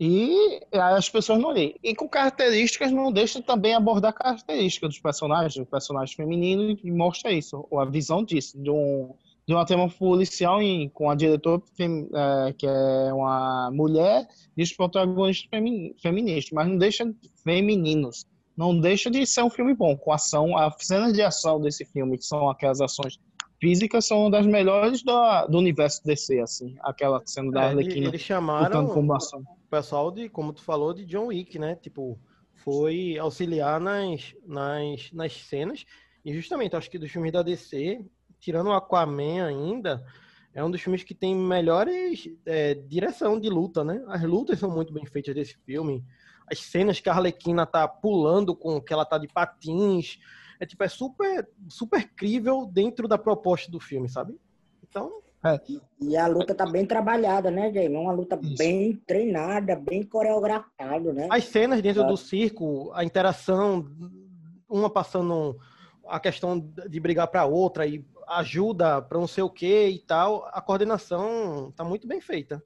e 0.00 0.60
as 0.72 1.08
pessoas 1.08 1.40
não 1.40 1.50
leem. 1.50 1.74
E 1.82 1.94
com 1.94 2.08
características, 2.08 2.92
não 2.92 3.10
deixa 3.12 3.42
também 3.42 3.74
abordar 3.74 4.12
características 4.12 4.90
dos 4.90 5.00
personagens, 5.00 5.54
dos 5.56 5.68
personagens 5.68 6.14
femininos, 6.14 6.78
e 6.82 6.90
mostra 6.90 7.32
isso, 7.32 7.66
ou 7.70 7.80
a 7.80 7.84
visão 7.84 8.22
disso, 8.22 8.60
de 8.62 8.70
um, 8.70 9.14
de 9.46 9.54
uma 9.54 9.64
tema 9.66 9.88
policial 9.88 10.62
em, 10.62 10.88
com 10.90 11.10
a 11.10 11.14
diretora 11.14 11.62
é, 11.78 12.52
que 12.52 12.66
é 12.66 13.12
uma 13.12 13.70
mulher 13.72 14.26
e 14.56 14.62
os 14.62 14.72
protagonistas 14.72 15.48
femi- 15.50 15.94
feministas, 16.00 16.52
mas 16.52 16.68
não 16.68 16.76
deixa 16.78 17.04
femininos. 17.42 18.26
Não 18.56 18.78
deixa 18.78 19.08
de 19.10 19.24
ser 19.24 19.42
um 19.42 19.50
filme 19.50 19.72
bom, 19.72 19.96
com 19.96 20.12
ação. 20.12 20.56
As 20.56 20.74
cenas 20.80 21.12
de 21.12 21.22
ação 21.22 21.60
desse 21.60 21.84
filme, 21.84 22.18
que 22.18 22.24
são 22.24 22.50
aquelas 22.50 22.80
ações 22.80 23.16
físicas, 23.60 24.04
são 24.06 24.22
uma 24.22 24.30
das 24.30 24.46
melhores 24.46 25.02
da- 25.04 25.46
do 25.46 25.58
universo 25.58 26.02
DC, 26.04 26.40
assim. 26.40 26.76
Aquela 26.82 27.22
cena 27.24 27.52
da 27.52 27.62
É, 27.62 27.68
Arlequina 27.68 28.08
eles 28.08 28.20
chamaram 28.20 28.64
pessoal 29.68 30.10
de, 30.10 30.28
como 30.28 30.52
tu 30.52 30.62
falou, 30.62 30.92
de 30.92 31.04
John 31.04 31.26
Wick, 31.26 31.58
né? 31.58 31.76
Tipo, 31.76 32.18
foi 32.54 33.16
auxiliar 33.18 33.80
nas, 33.80 34.34
nas, 34.46 35.12
nas 35.12 35.32
cenas. 35.32 35.84
E 36.24 36.32
justamente, 36.34 36.76
acho 36.76 36.90
que 36.90 36.98
dos 36.98 37.10
filmes 37.10 37.32
da 37.32 37.42
DC, 37.42 38.04
tirando 38.40 38.68
o 38.68 38.72
Aquaman 38.72 39.46
ainda, 39.46 40.04
é 40.52 40.64
um 40.64 40.70
dos 40.70 40.80
filmes 40.80 41.04
que 41.04 41.14
tem 41.14 41.34
melhores 41.34 42.28
é, 42.44 42.74
direção 42.74 43.38
de 43.38 43.48
luta, 43.48 43.84
né? 43.84 44.02
As 44.08 44.22
lutas 44.22 44.58
são 44.58 44.70
muito 44.70 44.92
bem 44.92 45.06
feitas 45.06 45.34
desse 45.34 45.56
filme. 45.64 46.04
As 46.50 46.58
cenas 46.60 47.00
que 47.00 47.08
a 47.08 47.12
Arlequina 47.12 47.66
tá 47.66 47.86
pulando 47.86 48.56
com 48.56 48.80
que 48.80 48.92
ela 48.92 49.04
tá 49.04 49.18
de 49.18 49.28
patins. 49.28 50.18
É 50.58 50.66
tipo, 50.66 50.82
é 50.82 50.88
super, 50.88 51.48
super 51.68 52.08
crível 52.14 52.66
dentro 52.66 53.06
da 53.06 53.16
proposta 53.16 53.70
do 53.70 53.78
filme, 53.78 54.08
sabe? 54.08 54.34
Então, 54.82 55.22
E 56.00 56.16
a 56.16 56.26
luta 56.26 56.54
tá 56.54 56.66
bem 56.66 56.84
trabalhada, 56.84 57.50
né, 57.50 57.72
Jaime? 57.72 57.96
Uma 57.96 58.12
luta 58.12 58.38
Isso. 58.42 58.56
bem 58.56 58.96
treinada, 59.06 59.76
bem 59.76 60.02
coreografada, 60.02 61.12
né? 61.12 61.28
As 61.30 61.44
cenas 61.44 61.80
dentro 61.80 62.02
Tá. 62.02 62.08
do 62.08 62.16
circo, 62.16 62.90
a 62.92 63.04
interação, 63.04 63.86
uma 64.68 64.90
passando 64.90 65.56
a 66.06 66.18
questão 66.18 66.58
de 66.58 67.00
brigar 67.00 67.28
para 67.28 67.44
outra 67.44 67.86
e 67.86 68.04
ajuda 68.26 69.00
para 69.00 69.18
não 69.18 69.26
sei 69.26 69.42
o 69.44 69.50
que 69.50 69.88
e 69.88 69.98
tal, 70.00 70.44
a 70.52 70.60
coordenação 70.60 71.72
tá 71.76 71.84
muito 71.84 72.06
bem 72.06 72.20
feita. 72.20 72.62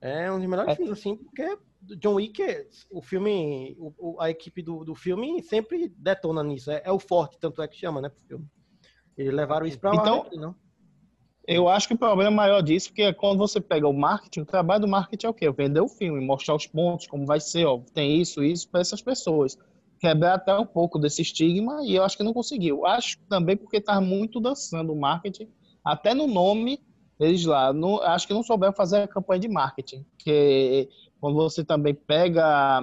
É 0.00 0.30
um 0.30 0.38
dos 0.38 0.48
melhores 0.48 0.72
É. 0.72 0.76
filmes, 0.76 0.92
assim, 0.98 1.16
porque 1.16 1.58
John 1.98 2.14
Wick, 2.14 2.42
é- 2.42 2.66
o 2.90 3.02
filme, 3.02 3.76
o- 3.98 4.20
a 4.20 4.30
equipe 4.30 4.62
do, 4.62 4.84
do 4.84 4.94
filme 4.94 5.42
sempre 5.42 5.88
detona 5.98 6.42
nisso. 6.42 6.70
É, 6.70 6.80
é 6.84 6.92
o 6.92 6.98
forte, 6.98 7.38
tanto 7.38 7.60
é 7.60 7.68
que 7.68 7.76
chama, 7.76 8.00
né, 8.00 8.08
pro 8.08 8.20
filme. 8.22 8.46
Eles 9.16 9.32
levaram 9.34 9.66
isso 9.66 9.78
pra 9.78 9.92
lá, 9.92 10.00
Então- 10.00 10.24
né, 10.24 10.30
não? 10.36 10.54
Eu 11.46 11.68
acho 11.68 11.88
que 11.88 11.94
o 11.94 11.98
problema 11.98 12.30
maior 12.30 12.62
disso 12.62 12.90
é 12.90 12.94
que 12.94 13.12
quando 13.14 13.38
você 13.38 13.60
pega 13.60 13.86
o 13.86 13.92
marketing, 13.92 14.40
o 14.40 14.46
trabalho 14.46 14.82
do 14.82 14.88
marketing 14.88 15.26
é 15.26 15.28
o 15.28 15.34
quê? 15.34 15.50
Vender 15.50 15.80
o 15.80 15.88
filme, 15.88 16.24
mostrar 16.24 16.54
os 16.54 16.66
pontos, 16.66 17.06
como 17.06 17.26
vai 17.26 17.38
ser, 17.38 17.66
ó, 17.66 17.80
tem 17.92 18.20
isso, 18.20 18.42
isso 18.42 18.68
para 18.68 18.80
essas 18.80 19.02
pessoas. 19.02 19.58
Quebrar 20.00 20.34
até 20.34 20.56
um 20.56 20.66
pouco 20.66 20.98
desse 20.98 21.22
estigma 21.22 21.80
e 21.84 21.94
eu 21.94 22.02
acho 22.02 22.16
que 22.16 22.22
não 22.22 22.32
conseguiu. 22.32 22.86
Acho 22.86 23.18
também 23.28 23.56
porque 23.56 23.80
tá 23.80 24.00
muito 24.00 24.40
dançando 24.40 24.92
o 24.92 24.98
marketing, 24.98 25.48
até 25.84 26.14
no 26.14 26.26
nome 26.26 26.80
eles 27.20 27.44
lá, 27.44 27.72
acho 28.04 28.26
que 28.26 28.34
não 28.34 28.42
souberam 28.42 28.72
fazer 28.72 29.02
a 29.02 29.08
campanha 29.08 29.40
de 29.40 29.48
marketing, 29.48 30.04
que 30.18 30.88
quando 31.20 31.36
você 31.36 31.64
também 31.64 31.94
pega 31.94 32.82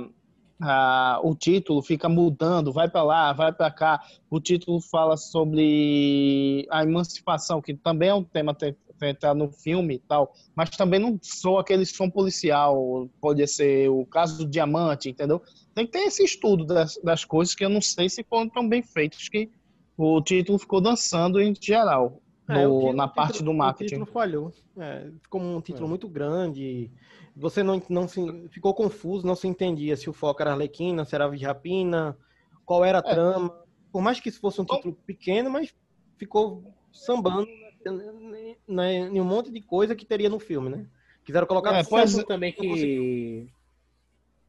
ah, 0.62 1.20
o 1.24 1.36
título, 1.36 1.82
fica 1.82 2.08
mudando, 2.08 2.72
vai 2.72 2.90
para 2.90 3.04
lá, 3.04 3.34
vai 3.34 3.52
para 3.52 3.72
cá, 3.72 4.02
o 4.30 4.40
título 4.40 4.80
fala 4.80 5.18
sobre 5.18 6.68
a 6.70 6.84
emancipação, 6.84 7.62
que 7.62 7.74
também 7.74 8.10
é 8.10 8.14
um 8.14 8.24
tema 8.24 8.54
te- 8.54 8.76
tratado 9.00 9.40
no 9.40 9.52
filme 9.52 9.96
e 9.96 10.00
tal, 10.00 10.32
mas 10.56 10.70
também 10.70 11.00
não 11.00 11.18
sou 11.22 11.58
aquele 11.58 11.86
som 11.86 12.08
policial, 12.10 13.10
pode 13.20 13.46
ser 13.48 13.90
o 13.90 14.06
caso 14.06 14.46
do 14.46 14.50
diamante, 14.50 15.10
entendeu? 15.10 15.42
Tem 15.74 15.86
que 15.86 15.92
ter 15.92 16.04
esse 16.04 16.24
estudo 16.24 16.66
das, 16.66 16.98
das 17.04 17.26
coisas 17.26 17.56
que 17.56 17.66
eu 17.66 17.70
não 17.70 17.82
sei 17.82 18.08
se 18.10 18.24
foram 18.24 18.48
tão 18.48 18.68
bem 18.70 18.84
feitos 18.84 19.28
que 19.28 19.50
o 19.98 20.22
título 20.22 20.60
ficou 20.60 20.80
dançando 20.80 21.42
em 21.42 21.54
geral, 21.60 22.21
É, 22.50 22.64
no- 22.64 22.70
o 22.76 22.80
título- 22.80 22.94
na 22.94 23.08
parte 23.08 23.34
título- 23.34 23.52
do 23.52 23.58
marketing. 23.58 23.86
O 23.86 24.00
título 24.00 24.06
falhou. 24.06 24.54
É, 24.78 25.10
ficou 25.22 25.42
um 25.42 25.62
título 25.62 25.86
É. 25.86 25.90
muito 25.90 26.08
grande. 26.08 26.92
Você 27.36 27.64
não, 27.64 27.82
não 27.90 28.08
se, 28.08 28.22
ficou 28.50 28.74
confuso, 28.74 29.26
não 29.26 29.36
se 29.36 29.48
entendia 29.48 29.96
se 29.96 30.10
o 30.10 30.14
foco 30.14 30.42
era 30.42 30.52
Arlequina, 30.52 31.06
se 31.06 31.16
era 31.16 31.26
Aves 31.26 31.40
de 31.40 31.46
Rapina, 31.46 32.18
qual 32.66 32.84
era 32.84 32.98
a 33.00 33.10
É. 33.10 33.14
trama. 33.14 33.58
Por 33.92 34.02
mais 34.02 34.20
que 34.20 34.30
isso 34.30 34.40
fosse 34.42 34.60
um 34.62 34.66
título 34.66 34.94
pequeno, 35.06 35.50
mas 35.50 35.74
ficou 36.18 36.64
sambando 36.92 37.48
né, 37.86 38.56
né, 38.68 38.94
em 39.08 39.20
um 39.20 39.24
monte 39.26 39.50
de 39.52 39.60
coisa 39.62 39.96
que 39.96 40.06
teria 40.06 40.30
no 40.30 40.40
filme, 40.40 40.70
né? 40.70 40.86
Quiseram 41.24 41.48
colocar 41.48 41.74
É, 41.74 41.84
pois. 41.84 42.16
Acho 42.16 42.26
também 42.28 42.52
que 42.54 43.48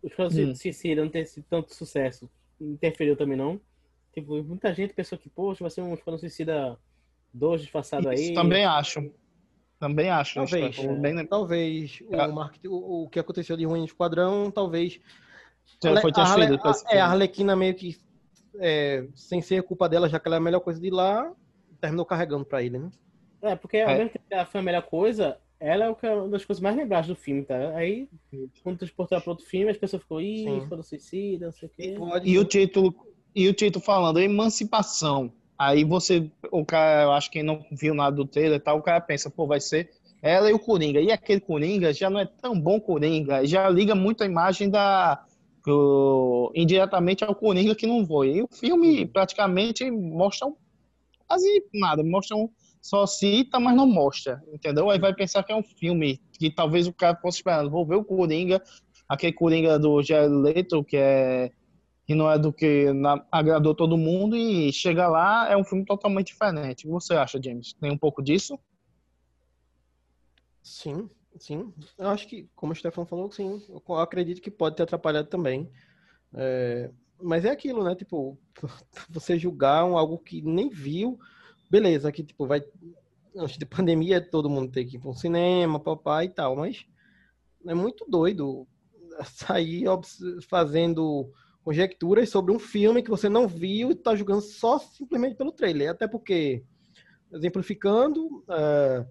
o 0.03 0.07
Esquadrão 0.07 0.51
Hum. 0.51 0.55
Suicida 0.55 1.03
não 1.03 1.11
ter 1.11 1.25
sido 1.27 1.45
tanto 1.49 1.75
sucesso 1.75 2.29
interferiu 2.61 3.17
também, 3.17 3.37
não. 3.37 3.61
Tipo, 4.13 4.43
muita 4.43 4.73
gente 4.75 4.93
pensou 4.93 5.17
que, 5.19 5.29
poxa, 5.29 5.63
vai 5.65 5.71
ser 5.71 5.81
um 5.83 5.95
Esquadrão 5.95 6.19
Suicida 6.19 6.79
2 7.33 7.61
disfarçado 7.63 8.13
Isso 8.13 8.29
aí. 8.31 8.35
também 8.35 8.65
acho. 8.65 9.11
Também 9.79 10.11
acho. 10.11 10.35
Talvez, 10.37 10.75
Stefano, 10.77 11.01
bem- 11.01 11.27
talvez 11.27 11.99
o, 12.09 12.33
marketing, 12.33 12.69
o, 12.69 13.03
o 13.05 13.09
que 13.09 13.19
aconteceu 13.19 13.57
de 13.57 13.65
ruim 13.65 13.81
no 13.81 13.87
Esquadrão, 13.87 14.51
talvez 14.51 15.01
Já 15.83 16.01
foi 16.01 16.13
a, 16.15 16.21
Arle- 16.21 16.47
transferido 16.47 16.71
esse 16.71 16.85
a- 16.87 16.97
é, 16.97 17.01
a. 17.01 17.07
Arlequina 17.07 17.57
meio 17.57 17.75
que, 17.75 17.97
é, 18.61 19.07
sem 19.15 19.43
ser 19.43 19.63
culpa 19.65 19.89
dela, 19.89 20.09
já 20.09 20.21
que 20.21 20.29
ela 20.29 20.37
é 20.37 20.39
a 20.39 20.41
melhor 20.43 20.61
coisa 20.61 20.81
de 20.81 20.91
lá, 20.91 21.33
terminou 21.81 22.07
carregando 22.07 22.45
pra 22.45 22.63
ele, 22.63 22.79
né? 22.79 22.91
É, 23.43 23.57
porque 23.57 23.79
ao 23.79 23.91
É. 23.91 23.99
mesmo 23.99 24.11
tempo 24.11 24.25
que 24.29 24.35
ela 24.35 24.47
foi 24.47 24.61
a 24.61 24.63
melhor 24.65 24.83
coisa, 24.83 25.37
ela 25.59 25.85
é 25.87 26.07
é 26.07 26.15
uma 26.15 26.29
das 26.29 26.45
coisas 26.45 26.63
mais 26.63 26.77
lembradas 26.77 27.09
do 27.09 27.17
filme, 27.17 27.43
tá? 27.45 27.75
Aí, 27.77 28.09
quando 28.63 28.79
transportou 28.79 29.17
ela 29.17 29.23
pra 29.23 29.33
outro 29.33 29.47
filme, 29.47 29.69
as 29.71 29.79
pessoas 29.79 30.03
ficam, 30.03 30.21
ih. 30.21 30.45
Esquadrão 30.59 30.83
Suicida, 30.85 31.47
não 31.47 31.53
sei 31.53 31.69
o 31.69 31.73
quê. 31.73 31.95
Pode 31.99 32.29
E 32.31 32.39
o 32.39 32.45
título, 32.45 32.95
e 33.35 33.49
o 33.49 33.53
título 33.55 33.85
falando 33.85 34.21
emancipação. 34.21 35.33
Aí 35.59 35.85
você, 35.85 36.31
o 36.51 36.65
cara, 36.65 37.03
eu 37.05 37.13
acho 37.13 37.31
que 37.31 37.43
não 37.43 37.65
viu 37.71 37.95
nada 37.95 38.17
do 38.17 38.27
trailer 38.27 38.57
e 38.57 38.61
tal, 38.61 38.79
o 38.79 38.83
cara 38.83 39.01
pensa, 39.01 39.31
pô, 39.31 39.47
vai 39.47 39.61
ser 39.61 39.91
ela 40.21 40.51
e 40.51 40.55
o 40.55 40.59
Coringa. 40.59 41.01
E 41.01 41.11
aquele 41.13 41.41
Coringa 41.41 41.93
já 41.93 42.09
não 42.11 42.21
é 42.21 42.27
tão 42.27 42.59
bom 42.59 42.81
Coringa, 42.81 43.45
já 43.47 43.69
liga 43.69 43.95
muito 43.95 44.23
a 44.23 44.27
imagem 44.27 44.71
da 44.71 45.25
o- 45.67 46.51
indiretamente 46.55 47.23
ao 47.25 47.35
Coringa 47.35 47.75
que 47.75 47.87
não 47.87 48.05
foi. 48.07 48.37
E 48.37 48.43
o 48.43 48.49
filme 48.51 49.07
praticamente 49.07 49.89
mostra 49.91 50.49
quase 51.27 51.65
nada, 51.75 52.03
mostra 52.03 52.37
um 52.37 52.49
só 52.81 53.07
cita, 53.07 53.61
mas 53.61 53.77
não 53.77 53.87
mostra, 53.87 54.43
entendeu? 54.53 54.91
Aí 54.91 54.99
vai 54.99 55.15
pensar 55.15 55.43
que 55.45 55.53
é 55.53 55.57
um 55.57 55.63
filme 55.63 56.21
que 56.33 56.51
talvez 56.51 56.87
o 56.89 56.93
cara 56.93 57.17
fosse 57.17 57.39
esperando, 57.39 57.71
vou 57.71 57.87
ver 57.87 57.95
o 57.95 58.05
Coringa, 58.05 58.61
aquele 59.09 59.33
Coringa 59.33 59.79
do 59.79 60.03
Jared 60.03 60.35
Leto, 60.35 60.83
que 60.83 60.97
é 60.97 61.51
que 62.07 62.15
não 62.15 62.31
é 62.31 62.39
do 62.39 62.53
que 62.53 62.93
na- 62.93 63.25
agradou 63.31 63.75
todo 63.75 63.97
mundo 63.97 64.37
e 64.37 64.73
chega 64.73 65.07
lá 65.09 65.49
é 65.51 65.57
um 65.57 65.65
filme 65.65 65.85
totalmente 65.85 66.29
diferente. 66.29 66.85
O 66.85 66.89
que 66.89 66.93
você 66.93 67.15
acha, 67.15 67.41
James? 67.43 67.73
Tem 67.75 67.91
um 67.93 67.99
pouco 67.99 68.23
disso? 68.23 68.59
Sim, 70.63 71.09
sim. 71.39 71.73
Eu 71.99 72.09
acho 72.09 72.27
que, 72.27 72.49
como 72.55 72.73
o 72.73 72.77
Stefano 72.77 73.07
falou, 73.07 73.31
sim. 73.31 73.61
Eu 73.69 73.97
acredito 73.97 74.41
que 74.41 74.51
pode 74.51 74.77
ter 74.77 74.83
atrapalhado 74.85 75.29
também. 75.29 75.71
É, 76.35 76.91
mas 77.21 77.45
é 77.45 77.51
aquilo, 77.51 77.85
né? 77.85 77.95
Tipo, 77.95 78.39
você 79.09 79.39
julgar 79.39 79.85
um, 79.85 79.97
algo 79.97 80.19
que 80.19 80.43
nem 80.43 80.69
viu, 80.69 81.19
beleza, 81.71 82.11
que 82.13 82.23
tipo, 82.23 82.47
vai. 82.47 82.63
Antes 83.35 83.57
de 83.57 83.65
pandemia, 83.65 84.21
todo 84.21 84.51
mundo 84.51 84.71
tem 84.71 84.87
que 84.87 84.97
ir 84.97 84.99
para 84.99 85.09
um 85.11 85.15
cinema, 85.15 85.81
papai 85.81 86.27
e 86.27 86.29
tal, 86.29 86.55
mas 86.55 86.85
é 87.67 87.75
muito 87.75 88.05
doido 88.07 88.67
sair 89.25 89.85
fazendo 90.49 91.33
conjecturas 91.65 92.29
sobre 92.29 92.53
um 92.53 92.59
filme 92.59 93.03
que 93.03 93.11
você 93.11 93.29
não 93.29 93.47
viu 93.47 93.91
e 93.91 93.95
tá 93.95 94.15
julgando 94.17 94.41
só 94.43 94.79
simplesmente 94.79 95.37
pelo 95.37 95.53
trailer. 95.53 95.91
Até 95.91 96.09
porque, 96.09 96.65
exemplificando, 97.33 98.45
é, 98.51 99.07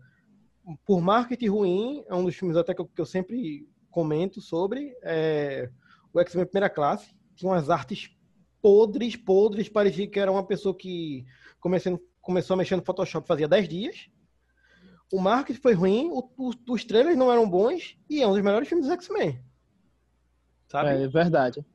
por 0.86 1.02
marketing 1.02 1.48
ruim, 1.48 2.04
é 2.08 2.16
um 2.16 2.24
dos 2.26 2.36
filmes 2.36 2.58
até 2.58 2.74
que 2.74 2.82
eu, 2.82 2.86
que 2.86 3.02
eu 3.02 3.06
sempre 3.06 3.68
comento 3.90 4.42
sobre, 4.42 4.96
é 5.04 5.70
o 6.14 6.20
X-Men 6.20 6.46
Primeira 6.46 6.70
Classe. 6.70 7.14
Tinha 7.36 7.52
umas 7.52 7.70
artes 7.70 8.10
podres, 8.62 9.16
podres, 9.16 9.68
parecia 9.70 10.08
que 10.08 10.20
era 10.20 10.32
uma 10.32 10.46
pessoa 10.46 10.76
que 10.76 11.26
começando, 11.60 12.00
começou 12.22 12.54
a 12.54 12.58
mexer 12.58 12.76
no 12.76 12.84
Photoshop 12.86 13.28
fazia 13.28 13.48
10 13.48 13.68
dias. 13.68 14.10
o 15.14 15.20
marketing 15.20 15.60
foi 15.60 15.74
ruim, 15.74 16.10
o- 16.10 16.30
o- 16.38 16.54
os 16.74 16.86
trailers 16.86 17.18
não 17.18 17.30
eram 17.30 17.50
bons 17.50 17.98
e 18.10 18.22
é 18.22 18.28
um 18.28 18.32
dos 18.32 18.42
melhores 18.42 18.70
filmes 18.70 18.88
dos 18.88 18.94
X-Men. 18.96 19.44
Sabe? 20.72 20.90
É 21.04 21.08
verdade. 21.08 21.66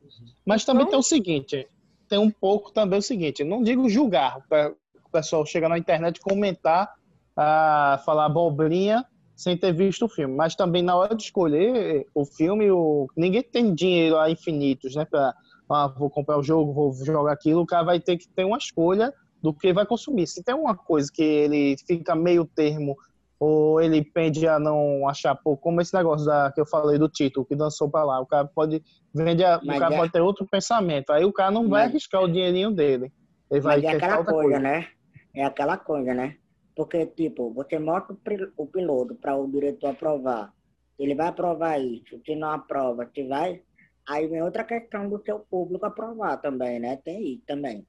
Mas 0.44 0.64
também 0.64 0.82
Então- 0.82 0.92
tem 0.92 1.00
o 1.00 1.02
seguinte, 1.02 1.68
tem 2.08 2.18
um 2.18 2.30
pouco 2.30 2.72
também 2.72 2.98
o 2.98 3.02
seguinte, 3.02 3.44
não 3.44 3.62
digo 3.62 3.88
julgar, 3.88 4.38
o 5.04 5.10
pessoal 5.10 5.44
chegar 5.44 5.68
na 5.68 5.76
internet 5.78 6.20
comentar, 6.20 6.94
ah, 7.36 8.00
falar 8.06 8.24
abobrinha 8.26 9.04
sem 9.34 9.54
ter 9.56 9.72
visto 9.72 10.06
o 10.06 10.08
filme, 10.08 10.34
mas 10.34 10.54
também 10.54 10.82
na 10.82 10.96
hora 10.96 11.14
de 11.14 11.22
escolher 11.24 12.06
o 12.14 12.24
filme, 12.24 12.70
o... 12.70 13.06
ninguém 13.14 13.42
tem 13.42 13.74
dinheiro 13.74 14.16
a 14.18 14.30
infinitos, 14.30 14.94
né, 14.94 15.04
pra, 15.04 15.34
ah, 15.68 15.88
vou 15.88 16.08
comprar 16.08 16.38
o 16.38 16.42
jogo, 16.42 16.72
vou 16.72 16.94
jogar 17.04 17.32
aquilo, 17.32 17.60
o 17.60 17.66
cara 17.66 17.82
vai 17.84 18.00
ter 18.00 18.16
que 18.16 18.26
ter 18.28 18.44
uma 18.44 18.56
escolha 18.56 19.12
do 19.42 19.52
que 19.52 19.74
vai 19.74 19.84
consumir. 19.84 20.26
Se 20.26 20.42
tem 20.42 20.54
uma 20.54 20.74
coisa 20.74 21.10
que 21.12 21.22
ele 21.22 21.76
fica 21.86 22.14
meio 22.14 22.46
termo 22.46 22.96
ou 23.38 23.80
ele 23.80 24.02
pende 24.04 24.46
a 24.48 24.58
não 24.58 25.08
achar 25.08 25.34
pouco, 25.34 25.62
como 25.62 25.80
esse 25.80 25.92
negócio 25.94 26.26
da, 26.26 26.50
que 26.52 26.60
eu 26.60 26.66
falei 26.66 26.98
do 26.98 27.08
título, 27.08 27.44
que 27.44 27.54
dançou 27.54 27.90
pra 27.90 28.02
lá, 28.04 28.20
o 28.20 28.26
cara 28.26 28.46
pode 28.46 28.82
vende 29.14 29.44
a- 29.44 29.58
o 29.62 29.66
cara 29.78 29.94
é- 29.94 29.98
pode 29.98 30.12
ter 30.12 30.20
outro 30.20 30.46
pensamento, 30.50 31.10
aí 31.10 31.24
o 31.24 31.32
cara 31.32 31.50
não 31.50 31.68
vai 31.68 31.82
Mas- 31.82 31.90
arriscar 31.92 32.22
o 32.22 32.28
dinheirinho 32.28 32.70
dele. 32.70 33.12
Ele 33.50 33.60
vai 33.60 33.76
Mas 33.80 33.84
é 33.84 33.96
aquela 33.96 34.16
coisa, 34.24 34.32
coisa. 34.32 34.58
né? 34.58 34.88
É 35.34 35.44
aquela 35.44 35.76
coisa, 35.76 36.14
né? 36.14 36.36
Porque, 36.74 37.06
tipo, 37.06 37.52
você 37.52 37.78
mostra 37.78 38.14
o 38.56 38.66
piloto 38.66 39.14
para 39.14 39.36
o 39.36 39.46
diretor 39.50 39.90
aprovar. 39.90 40.52
Ele 40.98 41.14
vai 41.14 41.28
aprovar 41.28 41.78
isso. 41.80 42.20
Se 42.24 42.34
não 42.34 42.50
aprova, 42.50 43.08
se 43.14 43.22
vai. 43.26 43.62
Aí 44.08 44.26
vem 44.26 44.42
outra 44.42 44.64
questão 44.64 45.08
do 45.08 45.22
seu 45.24 45.38
público 45.40 45.84
aprovar 45.86 46.36
também, 46.38 46.78
né? 46.78 46.96
Tem 47.04 47.34
isso 47.34 47.42
também. 47.46 47.86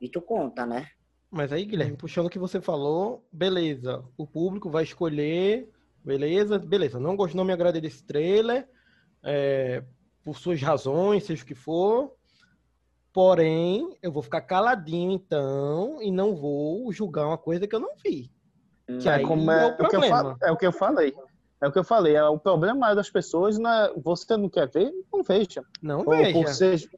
Isso 0.00 0.20
conta, 0.22 0.64
né? 0.66 0.86
Mas 1.32 1.50
aí, 1.50 1.64
Guilherme, 1.64 1.96
puxando 1.96 2.26
o 2.26 2.30
que 2.30 2.38
você 2.38 2.60
falou, 2.60 3.26
beleza. 3.32 4.04
O 4.18 4.26
público 4.26 4.68
vai 4.68 4.84
escolher, 4.84 5.66
beleza, 6.04 6.58
beleza. 6.58 7.00
Não 7.00 7.16
gosto, 7.16 7.34
não 7.34 7.44
me 7.44 7.54
agradei 7.54 7.80
desse 7.80 8.04
trailer, 8.04 8.68
é, 9.22 9.82
por 10.22 10.36
suas 10.36 10.60
razões, 10.60 11.24
seja 11.24 11.42
o 11.42 11.46
que 11.46 11.54
for. 11.54 12.12
Porém, 13.14 13.96
eu 14.02 14.12
vou 14.12 14.22
ficar 14.22 14.42
caladinho 14.42 15.12
então 15.12 16.02
e 16.02 16.10
não 16.10 16.36
vou 16.36 16.92
julgar 16.92 17.26
uma 17.26 17.38
coisa 17.38 17.66
que 17.66 17.74
eu 17.74 17.80
não 17.80 17.96
vi. 17.96 18.30
Que 19.00 19.08
É, 19.08 19.20
como 19.20 19.50
é 19.50 19.68
é, 19.68 19.70
o 19.70 19.86
o 19.86 19.88
que 19.88 19.96
eu 19.96 20.02
é 20.04 20.52
o 20.52 20.56
que 20.58 20.66
eu 20.66 20.72
falei. 20.72 21.14
É 21.62 21.66
o 21.68 21.72
que 21.72 21.78
eu 21.78 21.84
falei. 21.84 22.14
É, 22.14 22.24
o 22.24 22.38
problema 22.38 22.94
das 22.94 23.08
pessoas, 23.08 23.58
né? 23.58 23.90
Você 24.04 24.36
não 24.36 24.50
quer 24.50 24.68
ver, 24.68 24.92
não 25.10 25.22
veja. 25.22 25.64
Não 25.80 26.00
Ou 26.00 26.10
veja. 26.10 26.32
por 26.32 26.48
ser, 26.48 26.90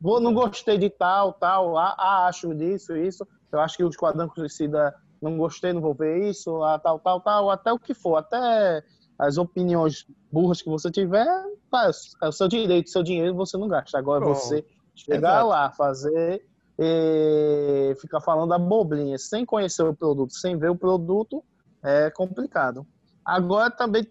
vou, 0.00 0.18
não 0.18 0.32
gostei 0.32 0.78
de 0.78 0.88
tal, 0.88 1.34
tal, 1.34 1.76
ah, 1.76 1.94
ah, 1.98 2.26
acho 2.26 2.54
disso, 2.54 2.96
isso. 2.96 3.26
Eu 3.52 3.60
acho 3.60 3.76
que 3.76 3.84
o 3.84 3.88
Esquadrão 3.88 4.30
Suicida 4.34 4.94
não 5.20 5.36
gostei, 5.36 5.72
não 5.72 5.80
vou 5.80 5.94
ver 5.94 6.28
isso, 6.28 6.58
tal, 6.82 6.98
tal, 6.98 7.20
tal, 7.20 7.50
até 7.50 7.72
o 7.72 7.78
que 7.78 7.94
for, 7.94 8.16
até 8.16 8.82
as 9.18 9.38
opiniões 9.38 10.06
burras 10.32 10.60
que 10.60 10.68
você 10.68 10.90
tiver, 10.90 11.26
tá, 11.70 11.90
é 12.22 12.28
o 12.28 12.32
seu 12.32 12.48
direito, 12.48 12.90
seu 12.90 13.02
dinheiro 13.02 13.34
você 13.34 13.56
não 13.56 13.68
gasta. 13.68 13.98
Agora 13.98 14.24
Pronto. 14.24 14.38
você 14.38 14.64
chegar 14.94 15.44
lá, 15.44 15.70
fazer 15.70 16.44
e 16.78 17.94
ficar 18.00 18.20
falando 18.20 18.52
abobrinha, 18.52 19.16
sem 19.18 19.44
conhecer 19.44 19.82
o 19.82 19.94
produto, 19.94 20.32
sem 20.32 20.58
ver 20.58 20.70
o 20.70 20.76
produto, 20.76 21.44
é 21.82 22.10
complicado. 22.10 22.86
Agora 23.24 23.70
também 23.70 24.08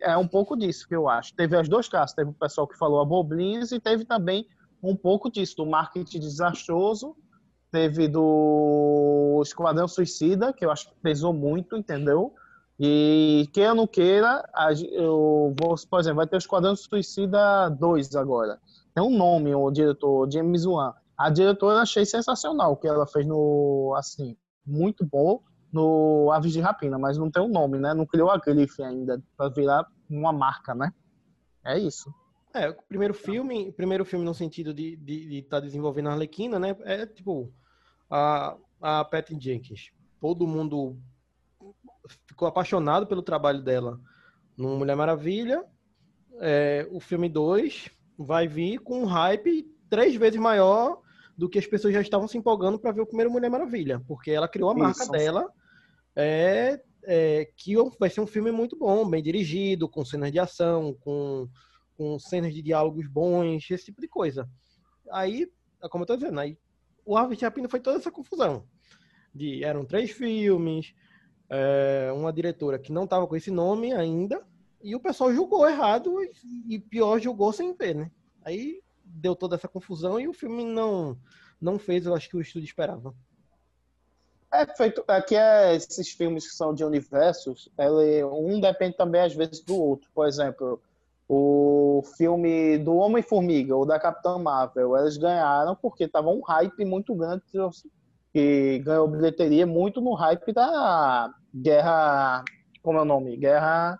é 0.00 0.16
um 0.16 0.26
pouco 0.26 0.56
disso 0.56 0.88
que 0.88 0.96
eu 0.96 1.08
acho. 1.08 1.34
Teve 1.34 1.56
as 1.56 1.68
duas 1.68 1.88
casos, 1.88 2.14
teve 2.14 2.30
o 2.30 2.34
pessoal 2.34 2.66
que 2.66 2.76
falou 2.76 3.00
abobrinhas 3.00 3.70
e 3.70 3.78
teve 3.78 4.04
também 4.04 4.48
um 4.82 4.96
pouco 4.96 5.30
disso, 5.30 5.56
do 5.56 5.66
marketing 5.66 6.18
desastroso, 6.18 7.14
teve 7.70 8.08
do 8.08 9.40
Esquadrão 9.42 9.88
Suicida, 9.88 10.52
que 10.52 10.64
eu 10.64 10.70
acho 10.70 10.88
que 10.88 10.94
pesou 11.02 11.32
muito, 11.32 11.76
entendeu? 11.76 12.34
E 12.78 13.48
queira 13.52 13.70
ou 13.70 13.76
não 13.76 13.86
queira, 13.86 14.42
eu 14.92 15.54
vou, 15.60 15.74
por 15.88 16.00
exemplo, 16.00 16.16
vai 16.16 16.26
ter 16.26 16.36
o 16.36 16.38
Esquadrão 16.38 16.74
Suicida 16.74 17.68
2 17.68 18.14
agora. 18.16 18.58
Tem 18.94 19.04
um 19.04 19.16
nome, 19.16 19.54
o 19.54 19.70
diretor, 19.70 20.30
James 20.32 20.64
Wan. 20.64 20.94
A 21.16 21.28
diretora 21.28 21.76
eu 21.76 21.82
achei 21.82 22.06
sensacional 22.06 22.72
o 22.72 22.76
que 22.76 22.88
ela 22.88 23.06
fez 23.06 23.26
no, 23.26 23.94
assim, 23.96 24.36
muito 24.66 25.04
bom 25.04 25.42
no 25.72 26.30
Aves 26.32 26.52
de 26.52 26.60
Rapina, 26.60 26.98
mas 26.98 27.18
não 27.18 27.30
tem 27.30 27.42
um 27.42 27.48
nome, 27.48 27.78
né? 27.78 27.94
Não 27.94 28.06
criou 28.06 28.30
a 28.30 28.38
grife 28.38 28.82
ainda 28.82 29.22
para 29.36 29.50
virar 29.50 29.86
uma 30.08 30.32
marca, 30.32 30.74
né? 30.74 30.92
É 31.64 31.78
isso. 31.78 32.12
É, 32.52 32.68
o 32.68 32.82
primeiro 32.88 33.14
filme, 33.14 33.68
o 33.68 33.72
primeiro 33.72 34.04
filme 34.04 34.24
no 34.24 34.34
sentido 34.34 34.74
de 34.74 34.94
estar 34.94 35.04
de, 35.04 35.38
estar 35.38 35.60
desenvolvendo 35.60 36.08
a 36.08 36.12
Arlequina, 36.12 36.58
né? 36.58 36.76
É 36.80 37.06
tipo 37.06 37.52
a, 38.10 38.56
a 38.80 39.04
Patty 39.04 39.36
Jenkins. 39.38 39.92
Todo 40.20 40.46
mundo 40.46 40.98
ficou 42.26 42.48
apaixonado 42.48 43.06
pelo 43.06 43.22
trabalho 43.22 43.62
dela 43.62 44.00
no 44.56 44.76
Mulher 44.76 44.96
Maravilha. 44.96 45.64
É, 46.40 46.88
o 46.90 47.00
filme 47.00 47.28
2 47.28 47.90
vai 48.18 48.48
vir 48.48 48.78
com 48.78 49.02
um 49.02 49.06
hype 49.06 49.70
três 49.88 50.14
vezes 50.16 50.40
maior 50.40 51.00
do 51.36 51.48
que 51.48 51.58
as 51.58 51.66
pessoas 51.66 51.94
já 51.94 52.00
estavam 52.00 52.28
se 52.28 52.36
empolgando 52.36 52.78
para 52.78 52.92
ver 52.92 53.00
o 53.00 53.06
primeiro 53.06 53.30
Mulher 53.30 53.48
Maravilha, 53.48 54.02
porque 54.06 54.30
ela 54.30 54.48
criou 54.48 54.70
a 54.70 54.74
marca 54.74 55.02
Isso. 55.02 55.12
dela, 55.12 55.50
é, 56.14 56.80
é, 57.04 57.48
que 57.56 57.74
vai 57.98 58.10
ser 58.10 58.20
um 58.20 58.26
filme 58.26 58.50
muito 58.50 58.76
bom, 58.76 59.08
bem 59.08 59.22
dirigido, 59.22 59.88
com 59.88 60.04
cenas 60.04 60.30
de 60.30 60.38
ação, 60.38 60.94
com, 61.00 61.48
com 62.00 62.18
cenas 62.18 62.54
de 62.54 62.62
diálogos 62.62 63.06
bons, 63.06 63.70
esse 63.70 63.84
tipo 63.84 64.00
de 64.00 64.08
coisa. 64.08 64.48
Aí, 65.10 65.46
como 65.90 66.04
eu 66.04 66.06
tô 66.06 66.16
dizendo, 66.16 66.40
aí 66.40 66.56
o 67.04 67.26
de 67.26 67.44
Rapina 67.44 67.68
foi 67.68 67.78
toda 67.78 67.98
essa 67.98 68.10
confusão. 68.10 68.64
De, 69.34 69.62
eram 69.62 69.84
três 69.84 70.10
filmes, 70.10 70.94
é, 71.50 72.10
uma 72.14 72.32
diretora 72.32 72.78
que 72.78 72.90
não 72.90 73.04
estava 73.04 73.26
com 73.26 73.36
esse 73.36 73.50
nome 73.50 73.92
ainda, 73.92 74.42
e 74.82 74.96
o 74.96 75.00
pessoal 75.00 75.30
julgou 75.30 75.68
errado 75.68 76.24
e, 76.24 76.76
e 76.76 76.78
pior, 76.78 77.20
julgou 77.20 77.52
sem 77.52 77.74
ver, 77.74 77.94
né? 77.94 78.10
Aí 78.42 78.80
deu 79.04 79.36
toda 79.36 79.56
essa 79.56 79.68
confusão 79.68 80.18
e 80.18 80.26
o 80.26 80.32
filme 80.32 80.64
não, 80.64 81.18
não 81.60 81.78
fez, 81.78 82.06
eu 82.06 82.14
acho 82.14 82.30
que 82.30 82.36
o 82.38 82.40
estúdio 82.40 82.64
esperava. 82.64 83.14
É 84.50 84.66
feito. 84.74 85.04
Aqui 85.06 85.36
é 85.36 85.76
esses 85.76 86.08
filmes 86.08 86.48
que 86.48 86.54
são 86.54 86.74
de 86.74 86.82
universos, 86.82 87.68
ele, 87.76 88.24
um 88.24 88.58
depende 88.58 88.96
também 88.96 89.20
às 89.20 89.34
vezes 89.34 89.60
do 89.60 89.76
outro. 89.76 90.10
Por 90.14 90.26
exemplo, 90.26 90.80
o 91.32 92.02
filme 92.16 92.76
do 92.78 92.96
Homem-Formiga 92.96 93.76
ou 93.76 93.86
da 93.86 94.00
Capitã 94.00 94.36
Marvel, 94.36 94.96
eles 94.96 95.16
ganharam 95.16 95.76
porque 95.76 96.08
tava 96.08 96.28
um 96.28 96.40
hype 96.40 96.84
muito 96.84 97.14
grande 97.14 97.44
que 98.32 98.80
ganhou 98.80 99.06
bilheteria 99.06 99.64
muito 99.64 100.00
no 100.00 100.14
hype 100.14 100.52
da 100.52 101.32
Guerra, 101.54 102.44
como 102.82 102.98
é 102.98 103.02
o 103.02 103.04
nome? 103.04 103.36
Guerra 103.36 103.96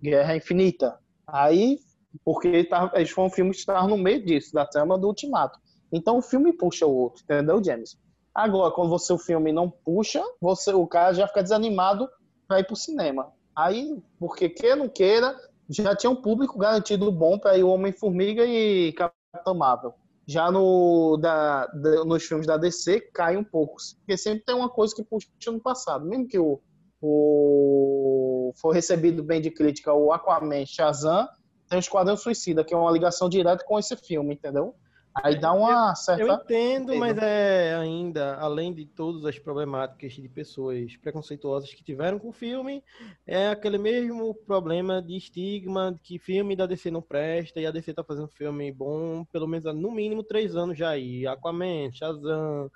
Guerra 0.00 0.36
Infinita. 0.36 0.98
Aí, 1.26 1.80
porque 2.24 2.64
tava, 2.64 2.92
eles 2.96 3.10
foram 3.10 3.28
filmes 3.28 3.56
que 3.56 3.60
estavam 3.60 3.90
no 3.90 3.98
meio 3.98 4.24
disso, 4.24 4.54
da 4.54 4.64
trama 4.64 4.96
do 4.96 5.08
Ultimato. 5.08 5.58
Então 5.92 6.16
o 6.16 6.22
filme 6.22 6.50
puxa 6.50 6.86
o 6.86 6.96
outro, 6.96 7.22
entendeu, 7.24 7.62
James? 7.62 7.98
Agora, 8.34 8.72
quando 8.72 8.88
você 8.88 9.12
o 9.12 9.18
filme 9.18 9.52
não 9.52 9.68
puxa, 9.68 10.22
você 10.40 10.72
o 10.72 10.86
cara 10.86 11.12
já 11.12 11.28
fica 11.28 11.42
desanimado 11.42 12.08
para 12.48 12.60
ir 12.60 12.64
pro 12.64 12.74
cinema. 12.74 13.30
Aí, 13.54 14.02
porque 14.18 14.48
queira 14.48 14.76
ou 14.76 14.84
não 14.84 14.88
queira, 14.88 15.36
já 15.68 15.94
tinha 15.96 16.10
um 16.10 16.16
público 16.16 16.58
garantido 16.58 17.10
bom 17.10 17.38
para 17.38 17.56
o 17.64 17.68
Homem-Formiga 17.70 18.44
e 18.44 18.92
Capitão 18.92 19.54
Marvel. 19.54 19.94
Já 20.26 20.50
no, 20.50 21.16
da, 21.18 21.66
da- 21.66 22.04
nos 22.04 22.24
filmes 22.24 22.46
da 22.46 22.56
DC, 22.56 23.00
cai 23.12 23.36
um 23.36 23.44
pouco. 23.44 23.76
Porque 23.98 24.16
sempre 24.16 24.44
tem 24.44 24.54
uma 24.54 24.68
coisa 24.68 24.94
que 24.94 25.04
puxa 25.04 25.28
no 25.46 25.60
passado. 25.60 26.04
Mesmo 26.04 26.26
que 26.26 26.38
o, 26.38 26.60
o 27.00 28.52
for 28.60 28.72
recebido 28.72 29.22
bem 29.22 29.40
de 29.40 29.50
crítica 29.50 29.92
o 29.92 30.12
Aquaman 30.12 30.64
Shazam, 30.66 31.28
tem 31.68 31.78
o 31.78 31.80
Esquadrão 31.80 32.16
Suicida, 32.16 32.64
que 32.64 32.74
é 32.74 32.76
uma 32.76 32.90
ligação 32.90 33.28
direta 33.28 33.64
com 33.64 33.78
esse 33.78 33.96
filme, 33.96 34.34
entendeu? 34.34 34.74
Aí 35.22 35.38
dá 35.38 35.52
uma 35.52 35.94
certa. 35.94 36.22
Eu 36.22 36.34
entendo, 36.34 36.94
mas 36.96 37.16
é 37.16 37.74
ainda, 37.74 38.36
além 38.36 38.74
de 38.74 38.84
todas 38.84 39.24
as 39.24 39.38
problemáticas 39.38 40.12
de 40.12 40.28
pessoas 40.28 40.94
preconceituosas 40.96 41.72
que 41.72 41.82
tiveram 41.82 42.18
com 42.18 42.28
o 42.28 42.32
filme, 42.32 42.84
é 43.26 43.48
aquele 43.48 43.78
mesmo 43.78 44.34
problema 44.34 45.00
de 45.00 45.16
estigma 45.16 45.98
que 46.02 46.18
filme 46.18 46.54
da 46.54 46.66
DC 46.66 46.90
não 46.90 47.00
presta 47.00 47.60
e 47.60 47.66
a 47.66 47.70
DC 47.70 47.94
tá 47.94 48.04
fazendo 48.04 48.28
filme 48.28 48.70
bom, 48.70 49.24
pelo 49.32 49.46
menos 49.46 49.64
no 49.74 49.90
mínimo 49.90 50.22
três 50.22 50.54
anos 50.54 50.76
já 50.76 50.90
aí. 50.90 51.26
Aquaman, 51.26 51.90
Shazam, 51.92 52.70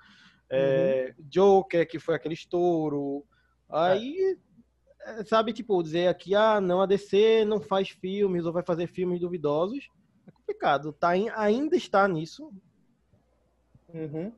é, 0.49 1.13
Joker, 1.19 1.87
que 1.87 1.99
foi 1.99 2.15
aquele 2.15 2.33
estouro. 2.33 3.23
Aí, 3.69 4.37
é, 5.05 5.23
sabe, 5.23 5.53
tipo, 5.53 5.81
dizer 5.83 6.07
aqui, 6.07 6.33
ah, 6.33 6.59
não, 6.59 6.81
a 6.81 6.87
DC 6.87 7.45
não 7.45 7.61
faz 7.61 7.89
filmes 7.89 8.45
ou 8.45 8.51
vai 8.51 8.63
fazer 8.63 8.87
filmes 8.87 9.19
duvidosos. 9.19 9.87
Complicado, 10.45 10.91
tá, 10.93 11.09
ainda 11.09 11.75
está 11.75 12.07
nisso. 12.07 12.51
Uhum. 13.93 14.31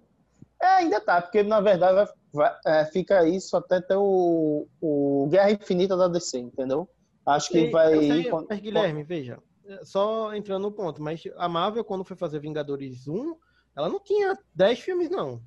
É, 0.62 0.66
ainda 0.68 1.00
tá, 1.02 1.22
porque 1.22 1.44
na 1.44 1.60
verdade 1.60 1.94
vai- 1.96 2.08
vai- 2.34 2.60
é, 2.66 2.86
fica 2.86 3.28
isso 3.28 3.56
até 3.58 3.82
ter 3.82 3.96
o, 3.98 4.68
o 4.82 5.28
Guerra 5.30 5.52
Infinita 5.52 5.96
da 5.98 6.08
DC, 6.08 6.40
entendeu? 6.40 6.88
Acho 7.26 7.50
que 7.50 7.62
Sei, 7.62 7.72
vai. 7.72 8.00
sei, 8.00 8.24
quando- 8.30 8.48
mas 8.50 8.60
Guilherme, 8.60 9.04
veja, 9.04 9.40
é, 9.66 9.84
só 9.86 10.34
entrando 10.34 10.64
no 10.64 10.72
ponto, 10.72 11.02
mas 11.02 11.22
a 11.38 11.48
Marvel, 11.50 11.84
quando 11.84 12.04
foi 12.06 12.16
fazer 12.18 12.40
Vingadores 12.40 13.08
1, 13.08 13.36
ela 13.76 13.90
não 13.90 14.00
tinha 14.00 14.38
10 14.54 14.80
filmes, 14.80 15.10
não. 15.10 15.42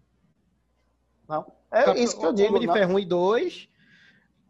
Não. 1.28 1.52
É 1.70 1.84
Cap- 1.84 2.00
isso 2.00 2.18
que 2.18 2.24
eu 2.24 2.32
digo. 2.32 2.48
Homem 2.50 2.60
de 2.60 2.66
não- 2.66 2.74
Ferro 2.74 2.94
1 2.94 2.98
e 3.00 3.04
2, 3.04 3.68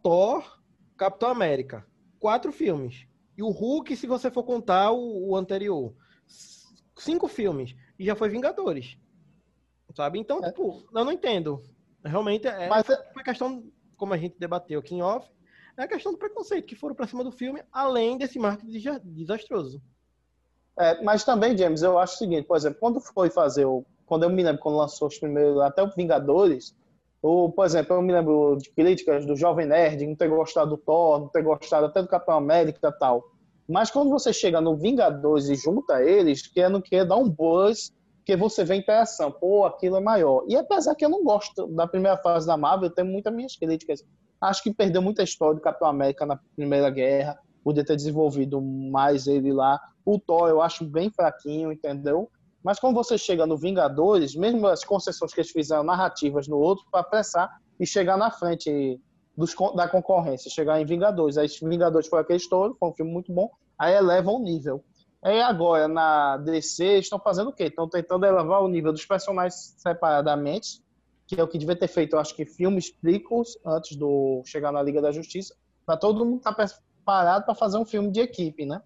Thor, 0.03 0.59
Capitão 0.95 1.29
América. 1.29 1.85
Quatro 2.19 2.51
filmes. 2.51 3.07
E 3.37 3.43
o 3.43 3.49
Hulk, 3.49 3.95
se 3.95 4.07
você 4.07 4.31
for 4.31 4.43
contar 4.43 4.91
o, 4.91 5.29
o 5.29 5.35
anterior. 5.35 5.93
Cinco 6.97 7.27
filmes. 7.27 7.75
E 7.99 8.05
já 8.05 8.15
foi 8.15 8.29
Vingadores. 8.29 8.97
Sabe? 9.95 10.19
Então, 10.19 10.41
tipo, 10.41 10.83
eu 10.93 11.05
não 11.05 11.11
entendo. 11.11 11.61
Realmente 12.03 12.47
é 12.47 12.67
Mas 12.67 12.89
é- 12.89 13.11
uma 13.13 13.23
questão, 13.23 13.63
como 13.95 14.13
a 14.13 14.17
gente 14.17 14.35
debateu 14.39 14.79
aqui 14.79 14.95
em 14.95 15.01
off, 15.01 15.29
é 15.77 15.83
a 15.83 15.87
questão 15.87 16.11
do 16.11 16.17
preconceito 16.17 16.65
que 16.65 16.75
foram 16.75 16.95
pra 16.95 17.07
cima 17.07 17.23
do 17.23 17.31
filme, 17.31 17.63
além 17.71 18.17
desse 18.17 18.39
marketing 18.39 18.71
desa- 18.71 19.01
desastroso. 19.03 19.81
É, 20.79 21.01
mas 21.03 21.23
também, 21.23 21.57
James, 21.57 21.81
eu 21.81 21.97
acho 21.97 22.15
o 22.15 22.17
seguinte, 22.17 22.47
por 22.47 22.57
exemplo, 22.57 22.79
quando 22.79 22.99
foi 22.99 23.29
fazer 23.29 23.65
o. 23.65 23.83
Quando 24.05 24.23
eu 24.23 24.29
me 24.29 24.41
lembro, 24.43 24.61
quando 24.61 24.77
lançou 24.77 25.07
os 25.07 25.17
primeiros, 25.19 25.59
até 25.61 25.83
o 25.83 25.89
Vingadores, 25.89 26.75
ou, 27.27 27.51
por 27.51 27.65
exemplo, 27.65 27.95
eu 27.95 28.01
me 28.01 28.13
lembro 28.13 28.57
de 28.57 28.69
críticas 28.69 29.25
do 29.25 29.35
Jovem 29.35 29.65
Nerd, 29.65 30.05
não 30.05 30.15
ter 30.15 30.29
gostado 30.29 30.71
do 30.71 30.77
Thor, 30.77 31.19
não 31.19 31.27
ter 31.27 31.43
gostado 31.43 31.85
até 31.85 32.01
do 32.01 32.07
Capitão 32.07 32.35
América 32.35 32.87
e 32.87 32.99
tal. 32.99 33.23
Mas 33.67 33.91
quando 33.91 34.09
você 34.09 34.31
chega 34.31 34.61
no 34.61 34.77
Vingadores 34.77 35.49
e 35.49 35.55
junta 35.55 36.01
eles, 36.01 36.47
quer 36.47 36.69
não 36.69 36.79
quer 36.79 37.05
dar 37.05 37.17
um 37.17 37.29
buzz, 37.29 37.91
que 38.25 38.35
você 38.35 38.63
vê 38.63 38.75
interação, 38.75 39.31
pô, 39.31 39.65
aquilo 39.65 39.97
é 39.97 39.99
maior. 39.99 40.43
E 40.47 40.55
apesar 40.55 40.95
que 40.95 41.03
eu 41.03 41.09
não 41.09 41.23
gosto 41.23 41.67
da 41.67 41.85
primeira 41.85 42.17
fase 42.17 42.47
da 42.47 42.57
Marvel, 42.57 42.89
eu 42.89 42.93
tenho 42.93 43.07
muitas 43.07 43.33
minhas 43.33 43.55
críticas. 43.55 44.03
Acho 44.39 44.63
que 44.63 44.73
perdeu 44.73 45.01
muita 45.01 45.23
história 45.23 45.55
do 45.55 45.61
Capitão 45.61 45.87
América 45.87 46.25
na 46.25 46.39
Primeira 46.55 46.89
Guerra, 46.89 47.37
podia 47.63 47.83
ter 47.83 47.95
desenvolvido 47.95 48.61
mais 48.61 49.27
ele 49.27 49.51
lá. 49.51 49.79
O 50.05 50.19
Thor 50.19 50.47
eu 50.47 50.61
acho 50.61 50.85
bem 50.85 51.09
fraquinho, 51.09 51.71
entendeu? 51.71 52.29
Mas 52.67 52.81
quando 52.81 52.95
você 52.95 53.17
chega 53.17 53.45
no 53.45 53.55
Vingadores, 53.55 54.35
mesmo 54.35 54.67
as 54.67 54.83
concessões 54.83 55.33
que 55.33 55.39
eles 55.39 55.51
fizeram 55.51 55.85
narrativas 55.85 56.49
no 56.49 56.57
outro, 56.57 56.85
para 56.91 56.99
apressar 56.99 57.61
e 57.79 57.87
chegar 57.87 58.17
na 58.17 58.29
frente 58.29 58.99
dos, 59.37 59.55
da 59.73 59.87
concorrência, 59.87 60.51
chegar 60.51 60.81
em 60.81 60.85
Vingadores. 60.85 61.37
Aí 61.37 61.47
Vingadores 61.63 62.09
foi 62.09 62.19
aquele 62.19 62.39
estouro, 62.39 62.75
foi 62.77 62.89
um 62.89 62.93
filme 62.93 63.09
muito 63.09 63.31
bom, 63.31 63.49
aí 63.79 63.95
eleva 63.95 64.29
o 64.31 64.39
nível. 64.39 64.83
Aí 65.23 65.39
agora, 65.39 65.87
na 65.87 66.35
DC, 66.35 66.97
estão 66.97 67.17
fazendo 67.17 67.51
o 67.51 67.53
quê? 67.53 67.67
Estão 67.67 67.87
tentando 67.87 68.25
elevar 68.25 68.61
o 68.61 68.67
nível 68.67 68.91
dos 68.91 69.05
personagens 69.05 69.73
separadamente, 69.77 70.83
que 71.25 71.39
é 71.39 71.43
o 71.45 71.47
que 71.47 71.57
devia 71.57 71.73
ter 71.73 71.87
feito, 71.87 72.17
eu 72.17 72.19
acho 72.19 72.35
que 72.35 72.45
filmes 72.45 72.91
prequels 72.91 73.57
antes 73.65 73.95
do 73.95 74.43
chegar 74.45 74.73
na 74.73 74.83
Liga 74.83 75.01
da 75.01 75.13
Justiça, 75.13 75.55
para 75.85 75.95
todo 75.95 76.25
mundo 76.25 76.39
estar 76.39 76.51
preparado 76.51 77.45
para 77.45 77.55
fazer 77.55 77.77
um 77.77 77.85
filme 77.85 78.11
de 78.11 78.19
equipe, 78.19 78.65
né? 78.65 78.81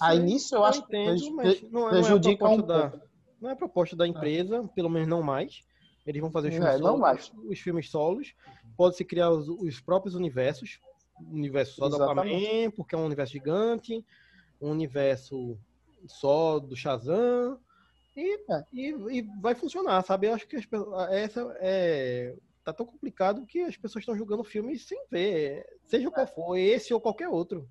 Aí 0.00 0.18
nisso 0.18 0.54
eu 0.54 0.60
eu 0.60 0.64
acho 0.64 0.86
que 0.86 0.96
entendo, 0.96 1.34
mas 1.34 1.62
não, 1.62 1.68
é- 1.68 1.72
não 1.72 1.86
é 1.86 1.90
prejudica 1.90 2.44
um 2.44 2.56
proposta 2.56 2.62
da, 2.66 2.90
pouco. 2.90 3.06
não 3.40 3.50
é 3.50 3.54
proposta 3.54 3.96
da 3.96 4.06
empresa, 4.06 4.68
pelo 4.74 4.88
menos 4.88 5.08
não 5.08 5.22
mais. 5.22 5.62
Eles 6.06 6.20
vão 6.20 6.30
fazer 6.30 6.48
os 6.48 6.54
É, 6.54 6.58
filmes, 6.58 6.74
não 6.80 6.86
solos, 6.86 7.00
mais. 7.00 7.32
os 7.44 7.58
filmes 7.60 7.90
solos. 7.90 8.34
Pode-se 8.76 9.04
criar 9.04 9.30
os, 9.30 9.48
os 9.48 9.80
próprios 9.80 10.14
universos. 10.14 10.80
O 11.20 11.34
universo 11.34 11.74
só 11.74 11.88
do 11.88 11.96
Exatamente. 11.96 12.46
Aquaman, 12.46 12.70
porque 12.70 12.94
é 12.94 12.98
um 12.98 13.04
universo 13.04 13.32
gigante. 13.32 14.04
Um 14.60 14.70
universo 14.70 15.58
só 16.06 16.58
do 16.58 16.74
Shazam. 16.76 17.58
E, 18.16 18.34
É. 18.50 18.64
e, 18.72 18.88
e 19.18 19.22
vai 19.40 19.54
funcionar, 19.54 20.02
sabe? 20.04 20.26
Eu 20.28 20.34
acho 20.34 20.46
que 20.46 20.56
as 20.56 20.66
essa 21.10 21.56
é. 21.60 22.34
Tá 22.64 22.72
tão 22.72 22.84
complicado 22.84 23.46
que 23.46 23.60
as 23.60 23.76
pessoas 23.76 24.02
estão 24.02 24.16
julgando 24.16 24.42
o 24.42 24.44
filme 24.44 24.78
sem 24.78 25.02
ver. 25.10 25.64
Seja 25.86 26.10
qual 26.10 26.26
for, 26.26 26.56
esse 26.56 26.92
ou 26.92 27.00
qualquer 27.00 27.28
outro. 27.28 27.68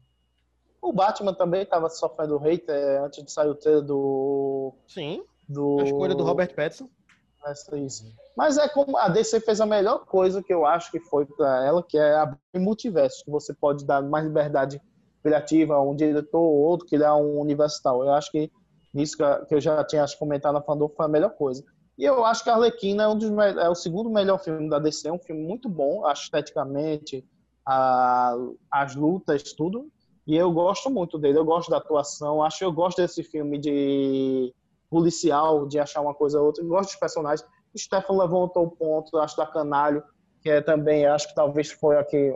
O 0.82 0.94
Batman 0.94 1.34
também 1.34 1.64
estava 1.64 1.90
sofrendo 1.90 2.38
hate 2.38 2.66
é, 2.70 3.00
antes 3.00 3.24
de 3.24 3.32
sair 3.32 3.50
o 3.50 3.56
trailer 3.56 3.82
do. 3.84 4.74
Sim. 4.88 5.24
do... 5.48 5.78
A 5.80 5.84
escolha 5.84 6.16
do 6.16 6.24
Robert 6.24 6.54
Pattinson. 6.56 6.90
Mas 8.36 8.58
é 8.58 8.68
como 8.68 8.98
a 8.98 9.08
DC 9.10 9.40
fez 9.42 9.60
a 9.62 9.66
melhor 9.66 10.06
coisa 10.06 10.44
que 10.44 10.54
eu 10.54 10.66
acho 10.66 10.92
que 10.92 11.00
foi 11.00 11.26
para 11.26 11.66
ela, 11.66 11.84
que 11.84 11.98
é 11.98 12.16
abrir 12.16 12.40
multiverso, 12.60 13.24
que 13.24 13.32
você 13.32 13.54
pode 13.54 13.86
dar 13.86 14.02
mais 14.02 14.26
liberdade 14.26 14.82
criativa 15.24 15.76
a 15.76 15.82
um 15.82 15.96
diretor 15.96 16.40
ou 16.42 16.56
outro, 16.56 16.88
criar 16.88 17.16
um 17.16 17.40
universo 17.40 17.82
tal. 17.82 18.04
Eu 18.04 18.12
acho 18.14 18.32
que 18.32 18.52
isso 18.94 19.16
que 19.18 19.56
eu- 19.56 19.62
já 19.62 19.84
tinha 19.84 20.04
acho, 20.04 20.18
comentado 20.18 20.54
na 20.54 20.62
Fandom 20.62 20.90
foi 20.90 21.06
a 21.06 21.10
melhor 21.10 21.32
coisa. 21.32 21.64
E 21.98 22.04
eu 22.04 22.24
acho 22.26 22.44
que 22.44 22.50
a 22.50 22.54
Arlequina 22.54 23.04
é, 23.04 23.08
um 23.08 23.18
dos, 23.18 23.30
é 23.58 23.70
o 23.70 23.76
segundo 23.76 24.10
melhor 24.10 24.38
filme 24.40 24.70
da 24.70 24.78
DC, 24.80 25.08
é 25.08 25.12
um 25.14 25.20
filme 25.20 25.42
muito 25.44 25.68
bom, 25.68 26.04
esteticamente, 26.12 27.26
a- 27.66 28.36
as 28.72 28.96
lutas, 28.96 29.44
tudo. 29.54 29.88
E 30.28 30.36
eu 30.36 30.52
gosto 30.52 30.90
muito 30.90 31.18
dele, 31.18 31.38
eu 31.38 31.46
gosto 31.46 31.70
da 31.70 31.78
atuação, 31.78 32.44
acho 32.44 32.62
eu 32.62 32.72
gosto 32.72 32.98
desse 32.98 33.24
filme 33.24 33.58
de 33.58 34.54
policial, 34.90 35.66
de 35.66 35.80
achar 35.80 36.02
uma 36.02 36.14
coisa 36.14 36.40
ou 36.40 36.48
outra. 36.48 36.62
Eu 36.62 36.68
gosto 36.68 36.90
dos 36.90 37.00
personagens. 37.00 37.48
O 37.74 37.80
Stefan 37.80 38.18
levantou 38.18 38.66
o 38.66 38.72
ponto, 38.72 39.18
acho, 39.18 39.38
da 39.38 39.46
Canalho, 39.46 40.04
que 40.42 40.50
é 40.50 40.62
também, 40.62 41.06
acho 41.06 41.30
que 41.30 41.36
talvez 41.36 41.72
foi 41.72 41.98
aqui 41.98 42.36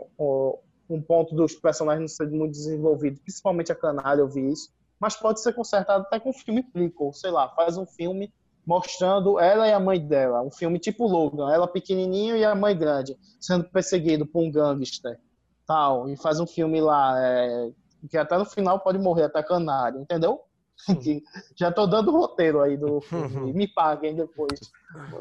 um 0.88 1.02
ponto 1.02 1.34
dos 1.34 1.54
personagens 1.54 2.00
não 2.00 2.08
serem 2.08 2.38
muito 2.38 2.52
desenvolvidos, 2.52 3.20
principalmente 3.20 3.70
a 3.70 3.74
Canalho, 3.74 4.20
eu 4.20 4.28
vi 4.28 4.50
isso. 4.50 4.70
Mas 4.98 5.16
pode 5.16 5.40
ser 5.40 5.52
consertado 5.52 6.04
até 6.06 6.18
com 6.18 6.30
um 6.30 6.34
filme 6.34 6.62
prequel, 6.62 7.12
sei 7.12 7.30
lá, 7.30 7.48
faz 7.50 7.76
um 7.76 7.86
filme 7.86 8.32
mostrando 8.64 9.38
ela 9.38 9.66
e 9.66 9.72
a 9.72 9.80
mãe 9.80 9.98
dela, 9.98 10.40
um 10.40 10.50
filme 10.50 10.78
tipo 10.78 11.06
Logan, 11.06 11.52
ela 11.52 11.66
pequenininho 11.66 12.36
e 12.36 12.44
a 12.44 12.54
mãe 12.54 12.76
grande, 12.76 13.18
sendo 13.40 13.64
perseguido 13.64 14.24
por 14.24 14.40
um 14.40 14.50
gangster, 14.50 15.18
tal, 15.66 16.08
e 16.08 16.16
faz 16.16 16.38
um 16.38 16.46
filme 16.46 16.80
lá, 16.80 17.20
é, 17.20 17.70
que 18.08 18.16
até 18.16 18.36
no 18.36 18.44
final 18.44 18.80
pode 18.80 18.98
morrer 18.98 19.24
até 19.24 19.42
Canário, 19.42 20.00
entendeu? 20.00 20.42
Já 21.56 21.70
tô 21.70 21.86
dando 21.86 22.12
o 22.12 22.18
roteiro 22.18 22.60
aí 22.60 22.76
do 22.76 23.00
filme, 23.00 23.52
me 23.54 23.68
paguem 23.68 24.14
depois, 24.14 24.60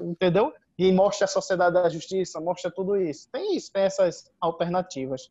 entendeu? 0.02 0.54
E 0.78 0.92
mostra 0.92 1.26
a 1.26 1.28
Sociedade 1.28 1.76
da 1.76 1.90
Justiça, 1.90 2.40
mostra 2.40 2.72
tudo 2.72 2.98
isso. 2.98 3.30
Tem 3.32 3.56
isso, 3.56 3.72
tem 3.72 3.84
essas 3.84 4.32
alternativas 4.40 5.30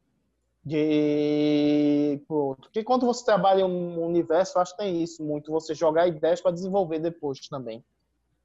de 0.65 2.23
pronto. 2.29 2.63
Porque 2.63 2.85
quando 2.85 3.07
você 3.07 3.25
trabalha 3.25 3.67
um 3.67 4.05
universo, 4.05 4.57
eu 4.59 4.63
acho 4.63 4.77
que 4.77 4.83
tem 4.83 5.03
isso 5.03 5.25
muito, 5.25 5.51
você 5.51 5.75
jogar 5.75 6.07
ideias 6.07 6.41
para 6.41 6.53
desenvolver 6.53 6.99
depois 6.99 7.41
também. 7.49 7.83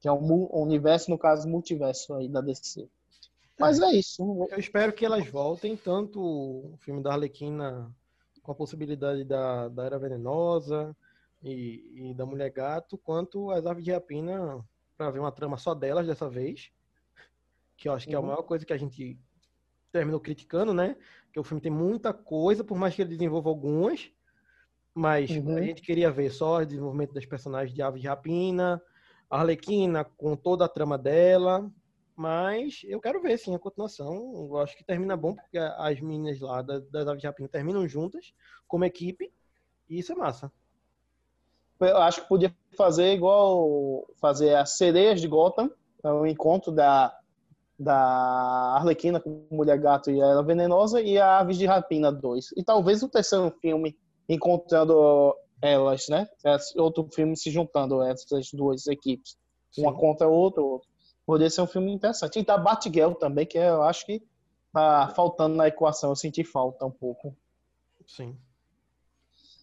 Que 0.00 0.08
é 0.08 0.12
um 0.12 0.48
universo, 0.52 1.10
no 1.10 1.18
caso, 1.18 1.48
multiverso 1.48 2.14
aí 2.14 2.28
da 2.28 2.40
DC. 2.40 2.88
Mas 3.58 3.80
é 3.80 3.92
isso. 3.92 4.46
Eu 4.50 4.58
espero 4.58 4.92
que 4.92 5.04
elas 5.04 5.26
voltem, 5.28 5.76
tanto 5.76 6.20
o 6.20 6.76
filme 6.80 7.02
da 7.02 7.12
Arlequina 7.12 7.90
com 8.46 8.52
a 8.52 8.54
possibilidade 8.54 9.24
da, 9.24 9.68
da 9.68 9.84
Era 9.84 9.98
Venenosa 9.98 10.96
e, 11.42 12.10
e 12.10 12.14
da 12.14 12.24
Mulher 12.24 12.50
Gato, 12.50 12.96
quanto 12.96 13.50
as 13.50 13.66
Aves 13.66 13.84
de 13.84 13.90
Rapina 13.92 14.64
para 14.96 15.10
ver 15.10 15.18
uma 15.18 15.32
trama 15.32 15.58
só 15.58 15.74
delas 15.74 16.06
dessa 16.06 16.30
vez. 16.30 16.70
Que 17.76 17.88
eu 17.88 17.92
acho 17.92 18.08
que 18.08 18.14
é 18.14 18.18
a 18.18 18.22
Uhum. 18.22 18.28
maior 18.28 18.42
coisa 18.42 18.64
que 18.64 18.72
a 18.72 18.78
gente 18.78 19.18
terminou 19.92 20.20
criticando, 20.20 20.72
né? 20.72 20.96
Que 21.32 21.40
o 21.40 21.44
filme 21.44 21.60
tem 21.60 21.72
muita 21.72 22.14
coisa, 22.14 22.62
por 22.64 22.78
mais 22.78 22.94
que 22.94 23.02
ele 23.02 23.10
desenvolva 23.16 23.48
algumas, 23.50 24.10
mas 24.94 25.30
Uhum. 25.30 25.58
a 25.58 25.62
gente 25.62 25.82
queria 25.82 26.10
ver 26.10 26.30
só 26.30 26.58
o 26.58 26.64
desenvolvimento 26.64 27.12
das 27.12 27.26
personagens 27.26 27.74
de 27.74 27.82
Aves 27.82 28.00
de 28.00 28.08
Rapina, 28.08 28.80
a 29.28 29.40
Arlequina 29.40 30.04
com 30.04 30.36
toda 30.36 30.64
a 30.64 30.68
trama 30.68 30.96
dela, 30.96 31.70
mas 32.16 32.80
eu 32.84 33.00
quero 33.00 33.20
ver 33.20 33.38
sim 33.38 33.54
a 33.54 33.58
continuação. 33.58 34.48
Eu 34.50 34.58
acho 34.58 34.76
que 34.76 34.84
termina 34.84 35.16
bom 35.16 35.34
porque 35.34 35.58
as 35.58 36.00
meninas 36.00 36.40
lá 36.40 36.62
da- 36.62 36.78
das 36.78 37.06
Aves 37.06 37.20
de 37.20 37.26
Rapina 37.26 37.48
terminam 37.48 37.86
juntas 37.86 38.32
como 38.66 38.84
equipe 38.84 39.30
e 39.88 39.98
isso 39.98 40.12
é 40.12 40.14
massa. 40.16 40.50
Eu 41.78 41.98
acho 41.98 42.22
que 42.22 42.28
podia 42.28 42.54
fazer 42.76 43.12
igual 43.12 44.06
fazer 44.20 44.54
as 44.54 44.76
sereias 44.78 45.20
de 45.20 45.28
Gotham, 45.28 45.70
é 46.02 46.10
o 46.10 46.24
encontro 46.26 46.72
da, 46.72 47.14
da 47.78 47.94
Arlequina 48.76 49.20
com 49.20 49.46
Mulher 49.50 49.78
Gato 49.78 50.10
e 50.10 50.18
ela 50.18 50.42
Venenosa 50.42 51.02
e 51.02 51.18
a 51.18 51.38
Aves 51.38 51.58
de 51.58 51.66
Rapina 51.66 52.10
2. 52.10 52.52
E 52.56 52.64
talvez 52.64 53.02
o 53.02 53.08
terceiro 53.10 53.50
filme 53.60 53.94
encontrando 54.28 55.34
elas, 55.60 56.06
né? 56.08 56.26
Esse 56.44 56.78
Outro 56.80 57.06
filme 57.12 57.36
se 57.36 57.50
juntando 57.50 58.02
essas 58.02 58.50
duas 58.52 58.86
equipes. 58.86 59.36
Uma 59.76 59.92
Sim. 59.92 59.98
contra 59.98 60.26
a 60.26 60.30
outra, 60.30 60.62
outra. 60.62 60.88
Poderia 61.26 61.50
ser 61.50 61.60
um 61.60 61.66
filme 61.66 61.92
interessante. 61.92 62.38
E 62.38 62.44
da 62.44 62.56
Batgirl 62.56 63.12
também, 63.12 63.44
que 63.44 63.58
eu 63.58 63.82
acho 63.82 64.06
que 64.06 64.22
tá 64.72 65.08
faltando 65.08 65.56
na 65.56 65.66
equação. 65.66 66.10
Eu 66.10 66.16
senti 66.16 66.44
falta 66.44 66.86
um 66.86 66.90
pouco. 66.90 67.36
Sim. 68.06 68.38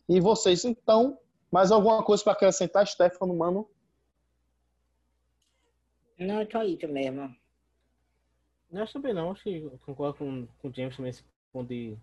E 0.08 0.20
vocês, 0.20 0.66
então, 0.66 1.18
mais 1.50 1.72
alguma 1.72 2.04
coisa 2.04 2.22
para 2.22 2.34
acrescentar, 2.34 2.86
Stefano, 2.86 3.34
mano? 3.34 3.70
Não, 6.20 6.42
é 6.42 6.46
só 6.46 6.64
isso 6.64 6.88
mesmo. 6.88 7.34
Eu 8.72 8.84
acho 8.84 8.94
também 8.94 9.14
não, 9.14 9.32
acho 9.32 9.44
que 9.44 9.58
eu 9.58 9.80
concordo 9.86 10.18
com, 10.18 10.48
com 10.60 10.68
o 10.68 10.74
James 10.74 10.96
também 10.96 11.12
nesse 11.12 11.24
ponto 11.52 11.70
de. 11.70 11.98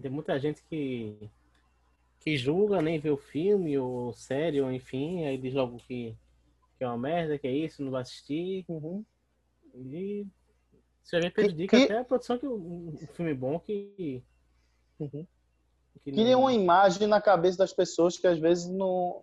Tem 0.00 0.10
muita 0.10 0.38
gente 0.40 0.62
que. 0.64 1.30
que 2.20 2.36
julga, 2.36 2.80
nem 2.80 2.98
vê 2.98 3.10
o 3.10 3.16
filme 3.16 3.78
ou 3.78 4.12
série, 4.12 4.60
ou 4.60 4.72
enfim, 4.72 5.24
aí 5.24 5.36
diz 5.36 5.54
logo 5.54 5.76
que, 5.78 6.16
que 6.82 6.84
é 6.84 6.88
uma 6.88 6.98
merda, 6.98 7.38
que 7.38 7.46
é 7.46 7.52
isso, 7.52 7.80
não 7.80 7.92
vai 7.92 8.02
assistir. 8.02 8.66
E 9.72 10.26
isso 11.04 11.20
já 11.20 11.30
prejudica 11.30 11.78
E- 11.78 11.84
até 11.84 11.98
a 11.98 12.04
produção 12.04 12.36
que 12.36 12.46
um, 12.46 12.88
um 13.00 13.06
filme 13.12 13.32
bom 13.32 13.58
que. 13.60 14.20
Uhum. 14.98 15.24
que 16.02 16.10
Cria 16.10 16.36
uma 16.36 16.52
imagem 16.52 17.06
na 17.06 17.20
cabeça 17.20 17.58
das 17.58 17.72
pessoas 17.72 18.18
que 18.18 18.26
às 18.26 18.38
vezes 18.38 18.68
não. 18.68 19.22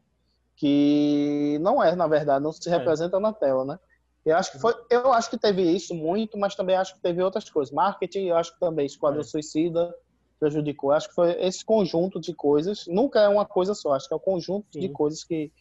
que 0.56 1.58
não 1.62 1.84
é, 1.84 1.96
na 1.96 2.08
verdade, 2.08 2.44
não 2.44 2.52
se 2.54 2.68
É. 2.70 2.78
representa 2.78 3.20
na 3.20 3.34
tela, 3.34 3.66
né? 3.66 3.80
Eu 4.26 4.36
acho 4.38 4.52
que 4.54 4.60
foi, 4.60 4.74
eu 4.90 5.12
acho 5.14 5.30
que 5.30 5.38
teve 5.38 5.62
isso 5.64 5.94
muito, 5.96 6.38
mas 6.38 6.56
também 6.56 6.76
acho 6.78 6.94
que 6.96 7.02
teve 7.02 7.22
outras 7.22 7.50
coisas. 7.50 7.74
Marketing, 7.74 8.28
eu 8.28 8.38
acho 8.38 8.54
que 8.54 8.60
também 8.60 8.86
Esquadrão 8.86 9.22
É. 9.22 9.24
Suicida 9.24 9.94
prejudicou. 10.40 10.92
Eu 10.92 10.96
acho 10.98 11.10
que 11.10 11.16
foi 11.16 11.32
esse 11.42 11.64
conjunto 11.66 12.20
de 12.22 12.34
coisas. 12.34 12.86
Nunca 12.88 13.20
é 13.20 13.28
uma 13.30 13.46
coisa 13.46 13.74
só, 13.74 13.94
acho 13.94 14.08
que 14.08 14.14
é 14.14 14.18
o 14.18 14.20
conjunto 14.20 14.66
de 14.72 14.88
Sim. 14.88 14.94
coisas 14.94 15.24
que 15.26 15.52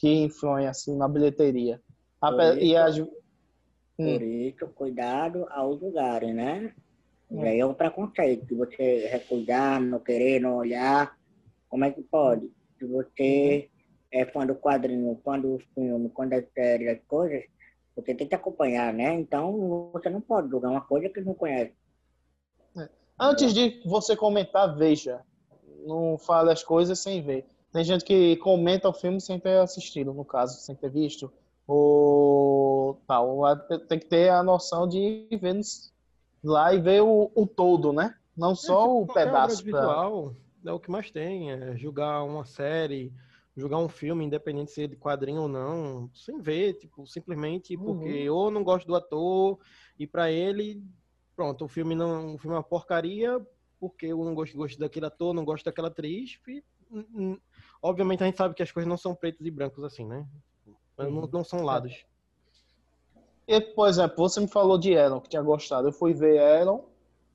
que 0.00 0.08
influem 0.08 0.66
assim 0.66 0.96
na 0.96 1.06
bilheteria. 1.06 1.80
Foi 2.20 2.58
E 2.62 2.76
as, 2.76 2.98
Hum. 4.00 4.18
Por 4.18 4.22
isso, 4.22 4.66
cuidado 4.68 5.46
aos 5.50 5.78
lugares, 5.78 6.34
né? 6.34 6.72
Hum. 7.30 7.44
E 7.44 7.48
aí 7.48 7.60
é 7.60 7.66
um 7.66 7.74
preconceito, 7.74 8.46
de 8.46 8.54
você 8.54 9.06
recusar, 9.08 9.78
não 9.78 10.00
querer, 10.00 10.40
não 10.40 10.56
olhar. 10.56 11.14
Como 11.68 11.84
é 11.84 11.90
que 11.90 12.02
pode? 12.02 12.50
Se 12.78 12.86
você 12.86 13.68
é 14.10 14.24
fã 14.24 14.46
do 14.46 14.54
quadrinho, 14.54 15.20
fã 15.22 15.38
do 15.38 15.60
filme, 15.74 16.10
fã 16.16 16.26
da 16.26 16.42
série, 16.54 16.86
das 16.86 17.04
coisas, 17.06 17.44
você 17.94 18.14
tem 18.14 18.26
que 18.26 18.34
acompanhar, 18.34 18.92
né? 18.94 19.12
Então, 19.12 19.90
você 19.92 20.08
não 20.08 20.22
pode 20.22 20.48
julgar 20.48 20.70
uma 20.70 20.80
coisa 20.80 21.10
que 21.10 21.20
não 21.20 21.34
conhece. 21.34 21.74
Antes 23.18 23.52
de 23.52 23.82
você 23.84 24.16
comentar, 24.16 24.74
veja. 24.74 25.20
Não 25.84 26.16
fale 26.16 26.50
as 26.50 26.62
coisas 26.62 26.98
sem 26.98 27.22
ver. 27.22 27.44
Tem 27.72 27.84
gente 27.84 28.04
que 28.04 28.36
comenta 28.36 28.88
o 28.88 28.92
filme 28.92 29.20
sem 29.20 29.38
ter 29.38 29.58
assistido, 29.58 30.12
no 30.12 30.24
caso, 30.24 30.60
sem 30.60 30.74
ter 30.74 30.90
visto. 30.90 31.32
Ou 31.66 33.00
tal. 33.06 33.40
Tem 33.88 33.98
que 33.98 34.06
ter 34.06 34.30
a 34.30 34.42
noção 34.42 34.88
de 34.88 35.28
ver 35.40 35.60
lá 36.42 36.74
e 36.74 36.80
ver 36.80 37.02
o, 37.02 37.30
o 37.34 37.46
todo, 37.46 37.92
né? 37.92 38.14
Não 38.36 38.54
só 38.54 38.88
o 38.96 39.06
Qualquer 39.06 39.28
obra 39.28 39.34
pedaço. 39.34 39.62
pra- 39.64 39.80
visual 39.82 40.34
é 40.66 40.72
o 40.72 40.80
que 40.80 40.90
mais 40.90 41.10
tem, 41.10 41.52
é 41.52 41.76
julgar 41.76 42.22
uma 42.24 42.44
série, 42.44 43.12
julgar 43.56 43.78
um 43.78 43.88
filme, 43.88 44.24
independente 44.24 44.72
se 44.72 44.82
é 44.82 44.86
de 44.86 44.96
quadrinho 44.96 45.42
ou 45.42 45.48
não, 45.48 46.10
sem 46.14 46.38
ver, 46.40 46.74
tipo, 46.74 47.06
simplesmente 47.06 47.76
porque 47.76 48.28
ou 48.28 48.50
não 48.50 48.62
gosto 48.64 48.86
do 48.86 48.94
ator 48.94 49.58
e 49.98 50.06
pra 50.06 50.30
ele, 50.30 50.82
pronto, 51.36 51.64
o 51.64 51.68
filme 51.68 51.94
não, 51.94 52.34
o 52.34 52.38
filme 52.38 52.54
é 52.54 52.58
uma 52.58 52.64
porcaria 52.64 53.40
porque 53.78 54.06
eu 54.06 54.22
não 54.24 54.34
gosto, 54.34 54.56
gosto 54.56 54.78
daquele 54.78 55.06
ator, 55.06 55.32
não 55.32 55.44
gosto 55.44 55.64
daquela 55.64 55.88
atriz. 55.88 56.38
E, 56.46 56.62
obviamente 57.82 58.22
a 58.22 58.26
gente 58.26 58.36
sabe 58.38 58.54
que 58.54 58.62
as 58.62 58.70
coisas 58.72 58.88
não 58.88 58.96
são 58.96 59.14
pretos 59.14 59.46
e 59.46 59.50
brancos 59.50 59.82
assim, 59.84 60.04
né? 60.04 60.26
Não, 60.98 61.28
não 61.32 61.44
são 61.44 61.62
lados. 61.62 62.04
E, 63.46 63.60
por 63.60 63.88
exemplo, 63.88 64.16
você 64.16 64.40
me 64.40 64.48
falou 64.48 64.78
de 64.78 64.96
Aaron, 64.96 65.20
que 65.20 65.28
tinha 65.28 65.42
gostado. 65.42 65.88
Eu 65.88 65.92
fui 65.92 66.12
ver 66.14 66.38
Aaron. 66.38 66.84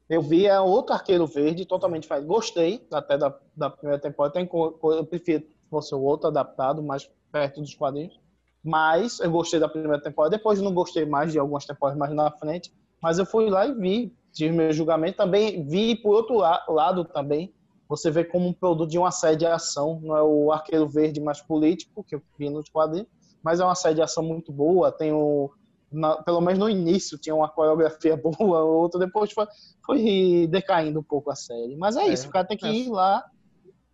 Eu 0.07 0.21
vi 0.21 0.45
é 0.45 0.59
outro 0.59 0.93
arqueiro 0.93 1.25
verde, 1.25 1.65
totalmente 1.65 2.03
diferente. 2.03 2.27
Gostei 2.27 2.87
até 2.93 3.17
da, 3.17 3.37
da 3.55 3.69
primeira 3.71 3.99
temporada. 3.99 4.33
Tem, 4.33 4.47
eu 4.53 5.05
prefiro 5.05 5.41
que 5.41 5.55
fosse 5.69 5.93
o 5.95 6.01
outro 6.01 6.27
adaptado, 6.27 6.81
mais 6.83 7.09
perto 7.31 7.59
dos 7.59 7.73
quadrinhos. 7.73 8.19
Mas 8.63 9.19
eu 9.19 9.31
gostei 9.31 9.59
da 9.59 9.67
primeira 9.67 10.01
temporada. 10.01 10.37
Depois 10.37 10.61
não 10.61 10.73
gostei 10.73 11.05
mais 11.05 11.31
de 11.31 11.39
algumas 11.39 11.65
temporadas 11.65 11.97
mais 11.97 12.13
na 12.13 12.29
frente. 12.31 12.71
Mas 13.01 13.17
eu 13.17 13.25
fui 13.25 13.49
lá 13.49 13.65
e 13.65 13.73
vi. 13.73 14.15
Tive 14.31 14.55
meu 14.55 14.71
julgamento. 14.71 15.17
Também 15.17 15.65
vi 15.67 15.95
por 15.95 16.15
outro 16.15 16.35
la- 16.37 16.63
lado 16.69 17.03
também. 17.05 17.53
Você 17.87 18.09
vê 18.09 18.23
como 18.23 18.47
um 18.47 18.53
produto 18.53 18.89
de 18.89 18.97
uma 18.97 19.11
série 19.11 19.37
de 19.37 19.45
ação. 19.45 19.99
Não 20.01 20.15
é 20.17 20.23
o 20.23 20.51
arqueiro 20.51 20.87
verde 20.87 21.19
mais 21.21 21.41
político, 21.41 22.03
que 22.03 22.15
eu 22.15 22.21
vi 22.37 22.49
nos 22.49 22.69
quadrinhos. 22.69 23.07
Mas 23.43 23.59
é 23.59 23.63
uma 23.65 23.75
série 23.75 23.95
de 23.95 24.01
ação 24.01 24.23
muito 24.23 24.51
boa. 24.51 24.91
Tem 24.91 25.11
o 25.13 25.51
na- 25.91 26.21
pelo 26.23 26.41
menos 26.41 26.59
no 26.59 26.69
início 26.69 27.17
tinha 27.17 27.33
uma 27.35 27.47
coreografia 27.47 28.17
boa, 28.17 28.63
outra 28.63 28.99
depois 28.99 29.31
foi, 29.31 29.45
foi 29.85 30.47
decaindo 30.49 30.99
um 30.99 31.03
pouco 31.03 31.29
a 31.31 31.35
série. 31.35 31.75
Mas 31.77 31.95
é, 31.95 32.07
É, 32.07 32.13
isso, 32.13 32.27
o 32.27 32.31
cara 32.31 32.45
tem 32.45 32.57
que 32.57 32.65
é. 32.65 32.73
ir 32.73 32.89
lá 32.89 33.23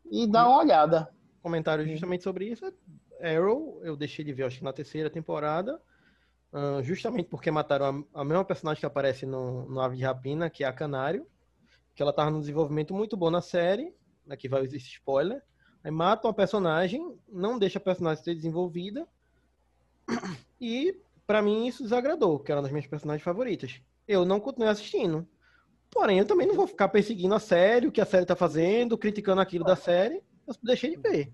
e 0.10 0.26
dar 0.26 0.48
uma 0.48 0.60
olhada. 0.60 1.10
comentário 1.44 1.86
justamente 1.88 2.24
sobre 2.24 2.46
isso. 2.46 2.66
Arrow, 3.22 3.80
eu 3.84 3.96
deixei 3.96 4.24
de 4.26 4.34
ver, 4.34 4.44
acho 4.46 4.58
que 4.58 4.64
na 4.64 4.74
terceira 4.74 5.10
temporada, 5.10 5.80
ah, 6.54 6.80
justamente 6.82 7.28
porque 7.30 7.52
mataram 7.52 8.06
a, 8.14 8.22
a 8.22 8.26
mesma 8.26 8.46
personagem 8.46 8.80
que 8.80 8.86
aparece 8.86 9.26
no, 9.26 9.70
no 9.70 9.80
Ave 9.80 9.98
de 9.98 10.04
Rapina, 10.04 10.50
que 10.50 10.64
é 10.64 10.68
a 10.68 10.74
Canário, 10.74 11.28
que 11.94 12.02
ela 12.02 12.14
tava 12.14 12.32
num 12.32 12.40
desenvolvimento 12.40 12.94
muito 12.94 13.18
bom 13.18 13.30
na 13.30 13.42
série, 13.42 13.94
aqui 14.30 14.48
vai 14.48 14.64
esse 14.64 14.78
spoiler, 14.78 15.42
aí 15.84 15.92
matam 15.92 16.30
a 16.30 16.34
personagem, 16.34 17.18
não 17.28 17.58
deixa 17.58 17.80
a 17.80 17.82
personagem 17.82 18.24
ser 18.24 18.36
desenvolvida, 18.36 19.08
e 20.60 20.98
pra 21.26 21.42
mim 21.42 21.68
isso 21.68 21.84
desagradou, 21.84 22.40
que 22.40 22.52
era 22.52 22.60
uma 22.60 22.64
das 22.64 22.72
minhas 22.72 22.88
personagens 22.88 23.24
favoritas. 23.24 23.82
Eu 24.08 24.26
não 24.26 24.40
continuei 24.40 24.70
assistindo. 24.70 25.28
Porém, 25.90 26.20
eu 26.20 26.26
também 26.26 26.48
não 26.48 26.56
vou 26.56 26.68
ficar 26.68 26.88
perseguindo 26.88 27.36
a 27.36 27.40
série, 27.40 27.88
o 27.88 27.92
que 27.92 28.02
a 28.02 28.06
série 28.06 28.26
tá 28.26 28.36
fazendo, 28.36 28.98
criticando 28.98 29.42
aquilo 29.42 29.66
da 29.66 29.76
série. 29.76 30.24
Eu 30.48 30.56
deixei 30.64 30.92
de 30.92 30.98
ver. 30.98 31.34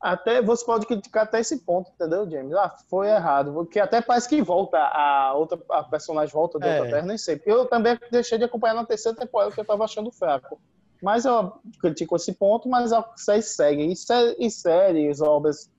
Até 0.00 0.42
você 0.42 0.64
pode 0.64 0.86
criticar 0.86 1.24
até 1.24 1.40
esse 1.40 1.64
ponto, 1.64 1.90
entendeu, 1.90 2.30
James? 2.30 2.52
Ah, 2.54 2.74
foi 2.88 3.08
errado. 3.08 3.52
Porque 3.54 3.80
até 3.80 4.00
parece 4.02 4.28
que 4.28 4.42
volta 4.42 4.78
a 4.78 5.32
outra 5.34 5.58
a 5.70 5.82
personagem 5.84 6.32
volta 6.32 6.58
outra 6.58 6.70
É. 6.70 6.90
terra, 6.90 7.06
nem 7.06 7.16
sei. 7.18 7.40
Eu 7.46 7.66
também 7.66 7.98
deixei 8.10 8.36
de 8.38 8.44
acompanhar 8.44 8.74
na 8.74 8.84
terceira 8.84 9.16
temporada, 9.16 9.50
porque 9.50 9.60
eu 9.62 9.64
tava 9.66 9.84
achando 9.84 10.12
fraco. 10.12 10.60
Mas 11.02 11.24
eu 11.24 11.52
critico 11.80 12.14
esse 12.16 12.32
ponto, 12.34 12.68
mas 12.68 12.92
a 12.92 13.08
série 13.16 13.42
segue. 13.42 13.84
E, 13.90 13.96
sé- 13.96 14.36
e 14.38 14.50
séries, 14.50 15.20
obras 15.20 15.70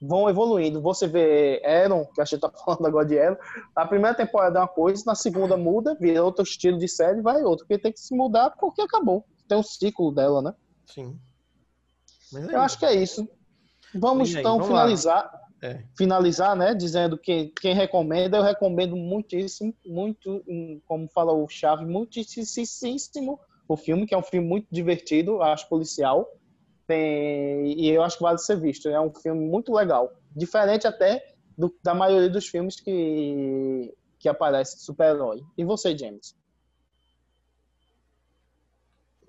vão 0.00 0.28
evoluindo. 0.30 0.80
Você 0.80 1.08
vê 1.08 1.60
Aaron, 1.64 2.04
que 2.14 2.20
a 2.20 2.24
gente 2.24 2.40
tá 2.40 2.50
falando 2.64 2.86
agora 2.86 3.06
de 3.06 3.18
Aaron, 3.18 3.36
a 3.74 3.86
primeira 3.86 4.16
temporada 4.16 4.58
é 4.60 4.62
uma 4.62 4.68
coisa, 4.68 5.02
na 5.04 5.14
segunda 5.16 5.56
muda, 5.56 5.96
vira 6.00 6.22
outro 6.24 6.44
estilo 6.44 6.78
de 6.78 6.86
série, 6.88 7.20
vai 7.20 7.42
outro. 7.42 7.66
Porque 7.66 7.82
tem 7.82 7.92
que 7.92 8.00
se 8.00 8.14
mudar 8.16 8.50
porque 8.50 8.80
acabou. 8.82 9.24
Tem 9.48 9.58
um 9.58 9.62
ciclo 9.64 10.12
dela, 10.12 10.40
né? 10.42 10.54
Sim. 10.86 11.18
É 12.34 12.54
Eu 12.54 12.60
acho 12.60 12.78
que 12.78 12.84
é 12.86 12.94
isso. 12.94 13.28
Vamos 13.94 14.34
aí, 14.34 14.40
então 14.40 14.52
vamos 14.58 14.68
finalizar. 14.68 15.48
É. 15.60 15.82
Finalizar, 15.96 16.54
né? 16.56 16.74
Dizendo 16.74 17.18
que 17.18 17.52
quem 17.60 17.74
recomenda, 17.74 18.36
eu 18.36 18.42
recomendo 18.42 18.94
muitíssimo, 18.96 19.74
muito, 19.84 20.42
como 20.86 21.08
fala 21.08 21.32
o 21.32 21.48
Chave, 21.48 21.84
muitíssimo 21.84 23.40
o 23.66 23.76
filme, 23.76 24.06
que 24.06 24.14
é 24.14 24.18
um 24.18 24.22
filme 24.22 24.46
muito 24.46 24.66
divertido, 24.70 25.42
acho 25.42 25.68
policial. 25.68 26.26
Tem, 26.86 27.78
e 27.78 27.88
eu 27.90 28.02
acho 28.02 28.16
que 28.16 28.22
vale 28.22 28.38
ser 28.38 28.58
visto. 28.58 28.88
É 28.88 28.98
um 29.00 29.12
filme 29.12 29.44
muito 29.46 29.74
legal. 29.74 30.10
Diferente 30.34 30.86
até 30.86 31.34
do- 31.56 31.74
da 31.82 31.92
maioria 31.94 32.30
dos 32.30 32.46
filmes 32.46 32.80
que, 32.80 33.92
que 34.18 34.28
aparece 34.28 34.78
super-herói. 34.78 35.42
E 35.56 35.64
você, 35.64 35.96
James? 35.96 36.34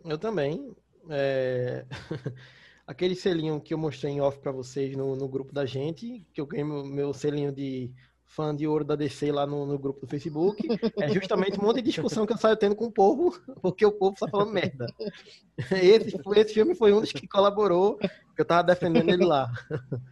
Eu 0.05 0.17
também. 0.17 0.73
É, 1.09 1.85
Aquele 2.89 3.13
selinho 3.13 3.61
que 3.61 3.71
eu 3.71 3.77
mostrei 3.77 4.13
em 4.13 4.19
off 4.19 4.39
pra 4.39 4.51
vocês 4.51 4.97
no, 4.97 5.15
no 5.15 5.27
grupo 5.27 5.53
da 5.53 5.63
gente, 5.63 6.25
que 6.33 6.41
eu 6.41 6.47
ganhei 6.47 6.65
meu, 6.65 6.83
meu 6.83 7.13
selinho 7.13 7.51
de 7.51 7.93
fã 8.25 8.55
de 8.55 8.65
ouro 8.65 8.83
da 8.83 8.95
DC 8.95 9.31
lá 9.31 9.45
no, 9.45 9.63
no 9.63 9.77
grupo 9.77 10.01
do 10.01 10.07
Facebook, 10.07 10.67
é 10.97 11.07
justamente 11.09 11.59
um 11.59 11.61
monte 11.61 11.83
de 11.83 11.91
discussão 11.91 12.25
que 12.25 12.33
eu 12.33 12.37
saio 12.39 12.57
tendo 12.57 12.75
com 12.75 12.85
o 12.85 12.91
povo, 12.91 13.39
porque 13.61 13.85
o 13.85 13.91
povo 13.91 14.15
está 14.15 14.27
falando 14.27 14.51
merda. 14.51 14.87
Esse, 15.71 16.17
esse 16.35 16.53
filme 16.55 16.73
foi 16.73 16.91
um 16.91 16.99
dos 16.99 17.11
que 17.11 17.27
colaborou, 17.27 17.99
que 17.99 18.41
eu 18.41 18.45
tava 18.45 18.63
defendendo 18.63 19.09
ele 19.09 19.23
lá. 19.23 19.47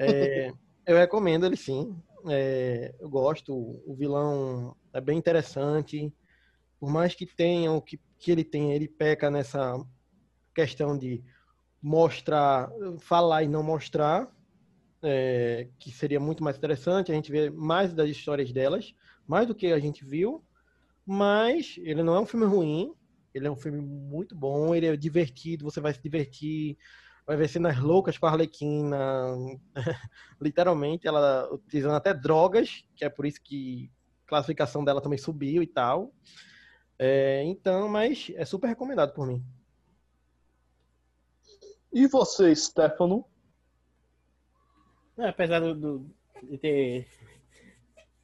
É, 0.00 0.52
eu 0.86 0.96
recomendo 0.96 1.44
ele 1.44 1.56
sim. 1.56 1.92
É, 2.28 2.94
eu 3.00 3.10
gosto. 3.10 3.52
O 3.52 3.96
vilão 3.96 4.76
é 4.92 5.00
bem 5.00 5.18
interessante. 5.18 6.14
Por 6.78 6.88
mais 6.88 7.16
que 7.16 7.26
tenha 7.26 7.72
o 7.72 7.82
que, 7.82 8.00
que 8.16 8.30
ele 8.30 8.44
tenha, 8.44 8.76
ele 8.76 8.86
peca 8.86 9.28
nessa 9.28 9.76
questão 10.54 10.96
de 10.96 11.20
mostrar, 11.82 12.70
falar 13.00 13.42
e 13.42 13.48
não 13.48 13.62
mostrar, 13.62 14.28
é, 15.02 15.68
que 15.78 15.90
seria 15.90 16.18
muito 16.18 16.42
mais 16.42 16.56
interessante 16.56 17.12
a 17.12 17.14
gente 17.14 17.30
ver 17.30 17.50
mais 17.52 17.92
das 17.92 18.08
histórias 18.08 18.52
delas, 18.52 18.94
mais 19.26 19.46
do 19.46 19.54
que 19.54 19.72
a 19.72 19.78
gente 19.78 20.04
viu. 20.04 20.44
Mas 21.06 21.76
ele 21.78 22.02
não 22.02 22.14
é 22.14 22.20
um 22.20 22.26
filme 22.26 22.44
ruim. 22.44 22.92
Ele 23.32 23.46
é 23.46 23.50
um 23.50 23.56
filme 23.56 23.80
muito 23.80 24.34
bom. 24.34 24.74
Ele 24.74 24.86
é 24.86 24.96
divertido. 24.96 25.64
Você 25.64 25.80
vai 25.80 25.94
se 25.94 26.02
divertir 26.02 26.76
vai 27.28 27.36
ver 27.36 27.46
cenas 27.46 27.78
loucas 27.78 28.16
com 28.16 28.24
a 28.24 28.30
Arlequina, 28.30 29.36
literalmente, 30.40 31.06
ela 31.06 31.46
utilizando 31.52 31.94
até 31.94 32.14
drogas, 32.14 32.86
que 32.96 33.04
é 33.04 33.10
por 33.10 33.26
isso 33.26 33.38
que 33.42 33.90
a 34.24 34.30
classificação 34.30 34.82
dela 34.82 35.02
também 35.02 35.18
subiu 35.18 35.62
e 35.62 35.66
tal. 35.66 36.10
É, 36.98 37.42
então, 37.44 37.86
mas 37.86 38.32
é 38.34 38.46
super 38.46 38.66
recomendado 38.66 39.12
por 39.12 39.26
mim. 39.26 39.44
E 41.92 42.06
você, 42.06 42.56
Stefano? 42.56 43.26
É, 45.16 45.28
apesar 45.28 45.60
do, 45.60 45.74
do- 45.74 46.10
de 46.42 46.58
ter, 46.58 47.06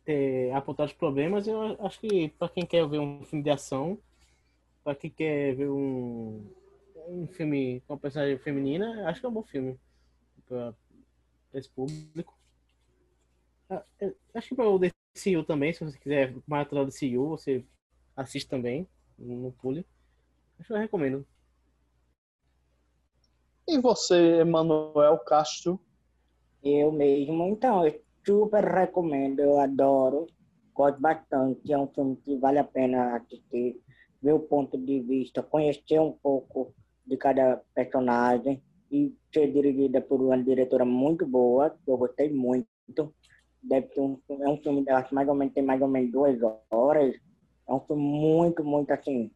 ter 0.04 0.52
apontado 0.52 0.88
os 0.90 0.96
problemas, 0.96 1.46
eu 1.46 1.60
acho 1.84 2.00
que 2.00 2.28
para 2.30 2.48
quem 2.48 2.66
quer 2.66 2.86
ver 2.88 2.98
um 2.98 3.24
filme 3.24 3.42
de 3.42 3.50
ação, 3.50 3.98
para 4.84 4.96
quem 4.96 5.10
quer 5.10 5.54
ver 5.56 5.70
um, 5.70 6.46
um 7.08 7.26
filme 7.28 7.82
com 7.88 7.98
personagem 7.98 8.38
feminina, 8.38 9.08
acho 9.08 9.20
que 9.20 9.26
é 9.26 9.28
um 9.28 9.34
bom 9.34 9.44
filme 9.44 9.78
para 10.48 10.74
esse 11.54 11.70
público. 11.70 12.34
Ah, 13.68 13.84
Acho 14.34 14.48
que 14.48 14.54
para 14.54 14.68
o 14.68 14.78
DCU 14.78 15.44
também, 15.44 15.72
se 15.72 15.84
você 15.84 15.98
quiser 15.98 16.34
maratona 16.46 16.82
do 16.84 16.90
DCU, 16.90 17.28
você 17.30 17.64
assiste 18.16 18.48
também, 18.48 18.86
no 19.18 19.52
pule. 19.52 19.86
Acho 20.58 20.68
que 20.68 20.74
eu 20.74 20.78
recomendo. 20.78 21.26
E 23.66 23.78
você, 23.78 24.40
Emanuel 24.40 25.18
Castro? 25.20 25.80
Eu 26.62 26.92
mesmo, 26.92 27.44
então, 27.44 27.82
super 28.26 28.62
recomendo, 28.62 29.40
eu 29.40 29.58
adoro, 29.58 30.26
gosto 30.74 31.00
bastante, 31.00 31.72
é 31.72 31.78
um 31.78 31.86
filme 31.88 32.16
que 32.16 32.36
vale 32.36 32.58
a 32.58 32.64
pena 32.64 33.16
assistir, 33.16 33.80
ver 34.22 34.32
o 34.32 34.40
ponto 34.40 34.76
de 34.76 35.00
vista, 35.00 35.42
conhecer 35.42 35.98
um 35.98 36.12
pouco 36.12 36.74
de 37.06 37.16
cada 37.16 37.62
personagem 37.74 38.62
e 38.90 39.14
ser 39.32 39.50
dirigida 39.50 40.00
por 40.00 40.20
uma 40.20 40.42
diretora 40.42 40.84
muito 40.84 41.26
boa, 41.26 41.70
que 41.70 41.90
eu 41.90 41.96
gostei 41.96 42.30
muito. 42.30 42.66
Deve 43.62 43.88
um, 43.98 44.18
é 44.28 44.48
um 44.48 44.58
filme, 44.58 44.84
eu 44.86 44.96
acho 44.96 45.14
mais 45.14 45.26
ou 45.26 45.34
menos, 45.34 45.54
tem 45.54 45.64
mais 45.64 45.80
ou 45.80 45.88
menos 45.88 46.12
duas 46.12 46.38
horas. 46.70 47.16
É 47.66 47.72
um 47.72 47.80
filme 47.80 48.02
muito, 48.02 48.62
muito 48.62 48.90
assim, 48.90 49.30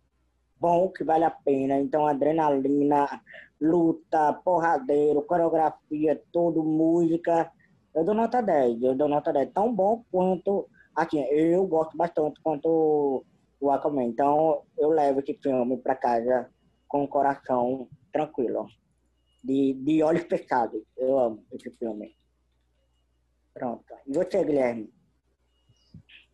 bom, 0.60 0.88
que 0.90 1.04
vale 1.04 1.24
a 1.24 1.30
pena. 1.30 1.78
Então, 1.78 2.06
adrenalina, 2.06 3.22
luta, 3.60 4.32
porradeiro, 4.44 5.22
coreografia, 5.22 6.22
tudo, 6.32 6.62
música. 6.62 7.50
Eu 7.94 8.04
dou 8.04 8.14
nota 8.14 8.42
10, 8.42 8.82
eu 8.82 8.94
dou 8.94 9.08
nota 9.08 9.32
10. 9.32 9.52
Tão 9.52 9.74
bom 9.74 10.04
quanto, 10.10 10.68
assim, 10.94 11.20
eu 11.30 11.66
gosto 11.66 11.96
bastante 11.96 12.40
quanto 12.42 13.24
o 13.60 13.70
Aquaman. 13.70 14.04
Então, 14.04 14.62
eu 14.76 14.90
levo 14.90 15.20
esse 15.20 15.34
filme 15.34 15.76
para 15.78 15.94
casa 15.94 16.50
com 16.86 17.04
o 17.04 17.08
coração 17.08 17.88
tranquilo. 18.12 18.66
De, 19.42 19.72
de 19.74 20.02
olhos 20.02 20.24
fechados. 20.24 20.82
Eu 20.96 21.18
amo 21.18 21.44
esse 21.52 21.70
filme. 21.70 22.16
Pronto. 23.54 23.94
E 24.06 24.12
você, 24.12 24.44
Guilherme? 24.44 24.92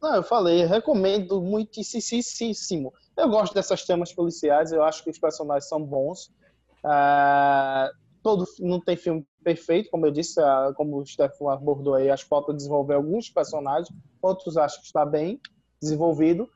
Não, 0.04 0.16
eu 0.16 0.22
falei, 0.22 0.66
recomendo 0.66 1.40
muitíssimo. 1.40 2.92
Eu 3.16 3.26
gosto 3.30 3.54
dessas 3.54 3.86
temas 3.86 4.12
policiais, 4.12 4.70
eu 4.70 4.84
acho 4.84 5.02
que 5.02 5.08
os 5.08 5.18
personagens 5.18 5.66
são 5.66 5.82
bons. 5.82 6.30
Ah, 6.84 7.90
todo 8.22 8.44
não 8.60 8.78
tem 8.78 8.98
filme 8.98 9.26
perfeito, 9.42 9.88
como 9.90 10.04
eu 10.04 10.10
disse, 10.10 10.38
ah, 10.42 10.74
como 10.76 10.98
o 10.98 11.06
Stefan 11.06 11.54
abordou 11.54 11.94
aí, 11.94 12.14
que 12.14 12.24
falta 12.26 12.52
desenvolver 12.52 12.96
alguns 12.96 13.30
personagens, 13.30 13.88
outros 14.20 14.58
acho 14.58 14.80
que 14.80 14.84
está 14.84 15.06
bem 15.06 15.40
desenvolvido, 15.80 16.50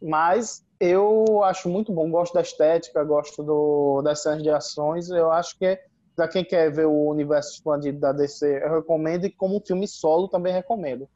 mas 0.00 0.64
eu 0.78 1.42
acho 1.42 1.68
muito 1.68 1.92
bom, 1.92 2.08
gosto 2.08 2.34
da 2.34 2.40
estética, 2.40 3.02
gosto 3.02 3.42
do, 3.42 4.00
das 4.02 4.22
cenas 4.22 4.44
de 4.44 4.50
ações, 4.50 5.10
eu 5.10 5.32
acho 5.32 5.58
que 5.58 5.76
para 6.14 6.28
quem 6.28 6.44
quer 6.44 6.70
ver 6.70 6.86
o 6.86 7.08
universo 7.08 7.54
expandido 7.54 7.98
da 7.98 8.12
DC, 8.12 8.62
eu 8.62 8.76
recomendo, 8.76 9.26
e 9.26 9.30
como 9.32 9.60
filme 9.66 9.88
solo 9.88 10.28
também 10.28 10.52
recomendo. 10.52 11.08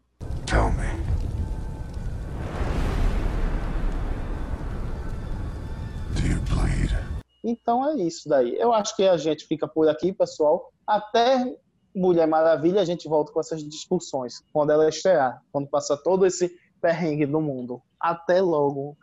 Então 7.43 7.89
é 7.91 7.97
isso 7.97 8.29
daí. 8.29 8.55
Eu 8.57 8.73
acho 8.73 8.95
que 8.95 9.03
a 9.05 9.17
gente 9.17 9.47
fica 9.47 9.67
por 9.67 9.89
aqui, 9.89 10.13
pessoal. 10.13 10.73
Até 10.87 11.57
Mulher 11.95 12.27
Maravilha 12.27 12.81
a 12.81 12.85
gente 12.85 13.09
volta 13.09 13.33
com 13.33 13.41
essas 13.41 13.63
discussões 13.63 14.45
quando 14.53 14.71
ela 14.71 14.89
estrear, 14.89 15.43
quando 15.51 15.69
passar 15.69 15.97
todo 15.97 16.27
esse 16.27 16.51
perrengue 16.81 17.27
do 17.27 17.41
mundo. 17.41 17.83
Até 17.99 18.41
logo. 18.41 18.97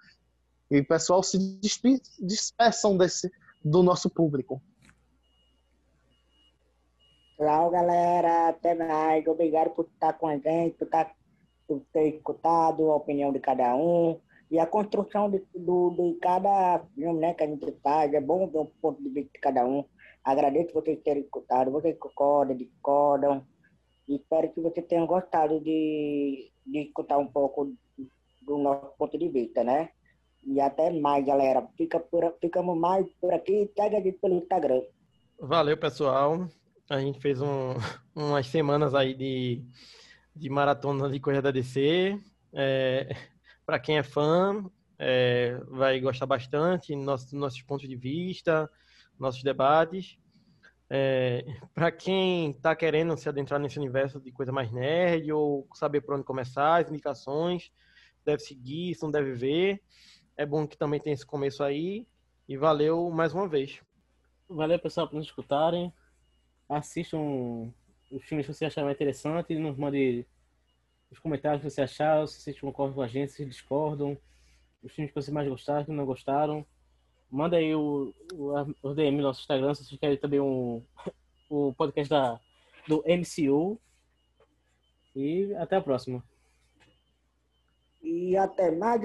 E 0.69 0.81
pessoal 0.81 1.23
se 1.23 1.37
dispersam 2.19 2.97
desse 2.97 3.31
do 3.63 3.83
nosso 3.83 4.09
público. 4.09 4.61
Tchau, 7.37 7.69
galera. 7.69 8.49
Até 8.49 8.73
mais. 8.73 9.25
Obrigado 9.27 9.69
por 9.71 9.85
estar 9.85 10.13
com 10.13 10.27
a 10.27 10.37
gente, 10.37 10.75
por, 10.75 10.85
estar, 10.85 11.15
por 11.67 11.81
ter 11.93 12.15
escutado 12.15 12.91
a 12.91 12.95
opinião 12.95 13.31
de 13.31 13.39
cada 13.39 13.75
um. 13.75 14.19
E 14.49 14.59
a 14.59 14.65
construção 14.65 15.29
de, 15.29 15.43
do, 15.55 15.91
de 15.91 16.17
cada 16.19 16.79
filme 16.95 17.19
né, 17.19 17.33
que 17.33 17.43
a 17.43 17.47
gente 17.47 17.71
faz. 17.83 18.13
É 18.13 18.21
bom 18.21 18.47
ver 18.47 18.59
o 18.59 18.65
ponto 18.81 19.01
de 19.01 19.09
vista 19.09 19.31
de 19.33 19.39
cada 19.39 19.65
um. 19.65 19.83
Agradeço 20.23 20.73
vocês 20.73 20.99
terem 21.03 21.23
escutado. 21.23 21.71
Vocês 21.71 21.97
concordam, 21.97 22.55
discordam. 22.55 23.45
Espero 24.07 24.49
que 24.51 24.61
vocês 24.61 24.85
tenham 24.87 25.05
gostado 25.05 25.59
de, 25.59 26.49
de 26.65 26.79
escutar 26.79 27.17
um 27.17 27.27
pouco 27.27 27.73
do 28.41 28.57
nosso 28.57 28.93
ponto 28.97 29.17
de 29.17 29.27
vista, 29.27 29.63
né? 29.63 29.89
E 30.45 30.61
até 30.61 30.89
mais, 30.91 31.25
galera. 31.25 31.67
Fica 31.77 31.99
por, 31.99 32.33
ficamos 32.39 32.77
mais 32.77 33.05
por 33.19 33.33
aqui. 33.33 33.69
Segue 33.75 33.97
a 33.97 34.01
gente 34.01 34.17
pelo 34.19 34.35
Instagram. 34.35 34.81
Valeu, 35.39 35.77
pessoal. 35.77 36.47
A 36.89 36.99
gente 37.01 37.19
fez 37.19 37.41
um, 37.41 37.73
umas 38.15 38.47
semanas 38.47 38.95
aí 38.95 39.13
de, 39.13 39.61
de 40.33 40.49
maratona 40.49 41.09
de 41.09 41.19
corrida 41.19 41.51
DC. 41.51 42.17
É, 42.53 43.09
Para 43.67 43.79
quem 43.79 43.97
é 43.97 44.03
fã, 44.03 44.63
é, 44.97 45.59
vai 45.67 45.99
gostar 45.99 46.25
bastante 46.25 46.95
nossos, 46.95 47.33
nossos 47.33 47.61
pontos 47.61 47.85
de 47.85 47.97
vista, 47.97 48.71
nossos 49.19 49.43
debates. 49.43 50.17
É, 50.89 51.43
Para 51.73 51.91
quem 51.91 52.51
está 52.51 52.73
querendo 52.73 53.17
se 53.17 53.27
adentrar 53.27 53.59
nesse 53.59 53.77
universo 53.77 54.21
de 54.21 54.31
coisa 54.31 54.53
mais 54.53 54.71
nerd 54.71 55.29
ou 55.33 55.67
saber 55.73 55.99
por 55.99 56.15
onde 56.15 56.23
começar, 56.23 56.77
as 56.77 56.89
indicações, 56.89 57.69
deve 58.25 58.41
seguir, 58.41 58.95
se 58.95 59.03
não 59.03 59.11
deve 59.11 59.33
ver. 59.33 59.83
É 60.37 60.45
bom 60.45 60.65
que 60.65 60.77
também 60.77 61.01
tem 61.01 61.11
esse 61.11 61.25
começo 61.25 61.61
aí. 61.61 62.07
E 62.47 62.55
valeu 62.55 63.09
mais 63.09 63.33
uma 63.33 63.49
vez. 63.49 63.81
Valeu, 64.47 64.79
pessoal, 64.79 65.09
por 65.09 65.17
nos 65.17 65.25
escutarem. 65.25 65.91
Assistam 66.69 67.19
os 68.09 68.23
filmes 68.23 68.45
que 68.45 68.53
você 68.53 68.63
achar 68.63 68.85
mais 68.85 68.95
interessante. 68.95 69.59
Nos 69.59 69.75
mande 69.75 70.25
os 71.11 71.19
comentários 71.19 71.61
que 71.61 71.69
você 71.69 71.81
achar, 71.81 72.27
se 72.27 72.41
vocês 72.41 72.59
concordam 72.59 72.95
com 72.95 73.01
a 73.01 73.07
gente, 73.07 73.31
se 73.31 73.45
discordam. 73.45 74.17
Os 74.83 74.93
filmes 74.93 75.11
que 75.11 75.19
vocês 75.19 75.33
mais 75.33 75.47
gostaram, 75.47 75.85
que 75.85 75.91
não 75.91 76.05
gostaram. 76.05 76.65
Manda 77.29 77.57
aí 77.57 77.75
o, 77.75 78.13
o, 78.33 78.53
o 78.81 78.93
DM 78.93 79.17
no 79.17 79.23
nosso 79.23 79.41
Instagram, 79.41 79.73
se 79.73 79.85
vocês 79.85 79.99
querem 79.99 80.17
também 80.17 80.39
um, 80.39 80.83
o 81.49 81.73
podcast 81.73 82.09
da, 82.09 82.39
do 82.87 83.03
MCU. 83.05 83.79
E 85.15 85.53
até 85.55 85.77
a 85.77 85.81
próxima. 85.81 86.23
E 88.01 88.37
até 88.37 88.71
mais, 88.71 89.01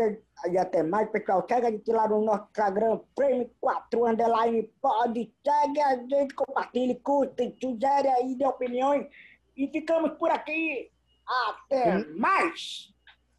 e 0.51 0.59
até 0.59 0.83
mais, 0.83 1.11
pessoal. 1.11 1.45
Segue 1.49 1.67
a 1.67 1.71
gente 1.71 1.91
lá 1.91 2.07
no 2.07 2.23
nosso 2.23 2.45
Instagram, 2.51 3.01
Frame 3.17 3.51
4 3.61 4.07
Underline 4.07 4.63
Pod. 4.81 5.33
Segue 5.45 5.81
a 5.81 5.97
gente, 5.97 6.35
compartilhe, 6.35 6.95
curte, 6.97 7.57
sugere 7.61 8.09
aí, 8.09 8.37
dê 8.37 8.47
opiniões. 8.47 9.09
E 9.57 9.67
ficamos 9.69 10.13
por 10.19 10.31
aqui. 10.31 10.92
Até 11.33 11.97
Hum. 11.97 12.05
mais! 12.19 12.89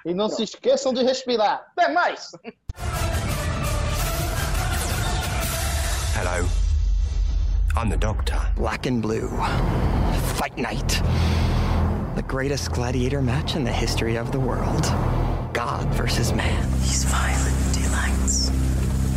E 0.06 0.14
não 0.14 0.28
se 0.30 0.44
esqueçam 0.44 0.94
de 0.94 1.04
respirar. 1.04 1.66
Até 1.78 1.90
mais! 1.94 2.32
Hello. 6.16 6.48
I'm 7.76 7.90
the 7.90 7.98
Doctor. 7.98 8.40
Black 8.56 8.86
and 8.88 9.02
Blue. 9.02 9.28
Fight 10.36 10.58
Night. 10.58 11.02
The 12.16 12.22
greatest 12.24 12.72
gladiator 12.72 13.22
match 13.22 13.56
in 13.56 13.64
the 13.64 13.72
history 13.72 14.18
of 14.18 14.32
the 14.32 14.40
world. 14.40 14.84
God 15.54 15.86
versus 15.96 16.32
man. 16.34 16.64
These 16.82 17.06
violent 17.06 17.74
delights 17.74 18.50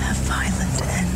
have 0.01 0.17
violent 0.27 0.83
ends. 0.83 1.16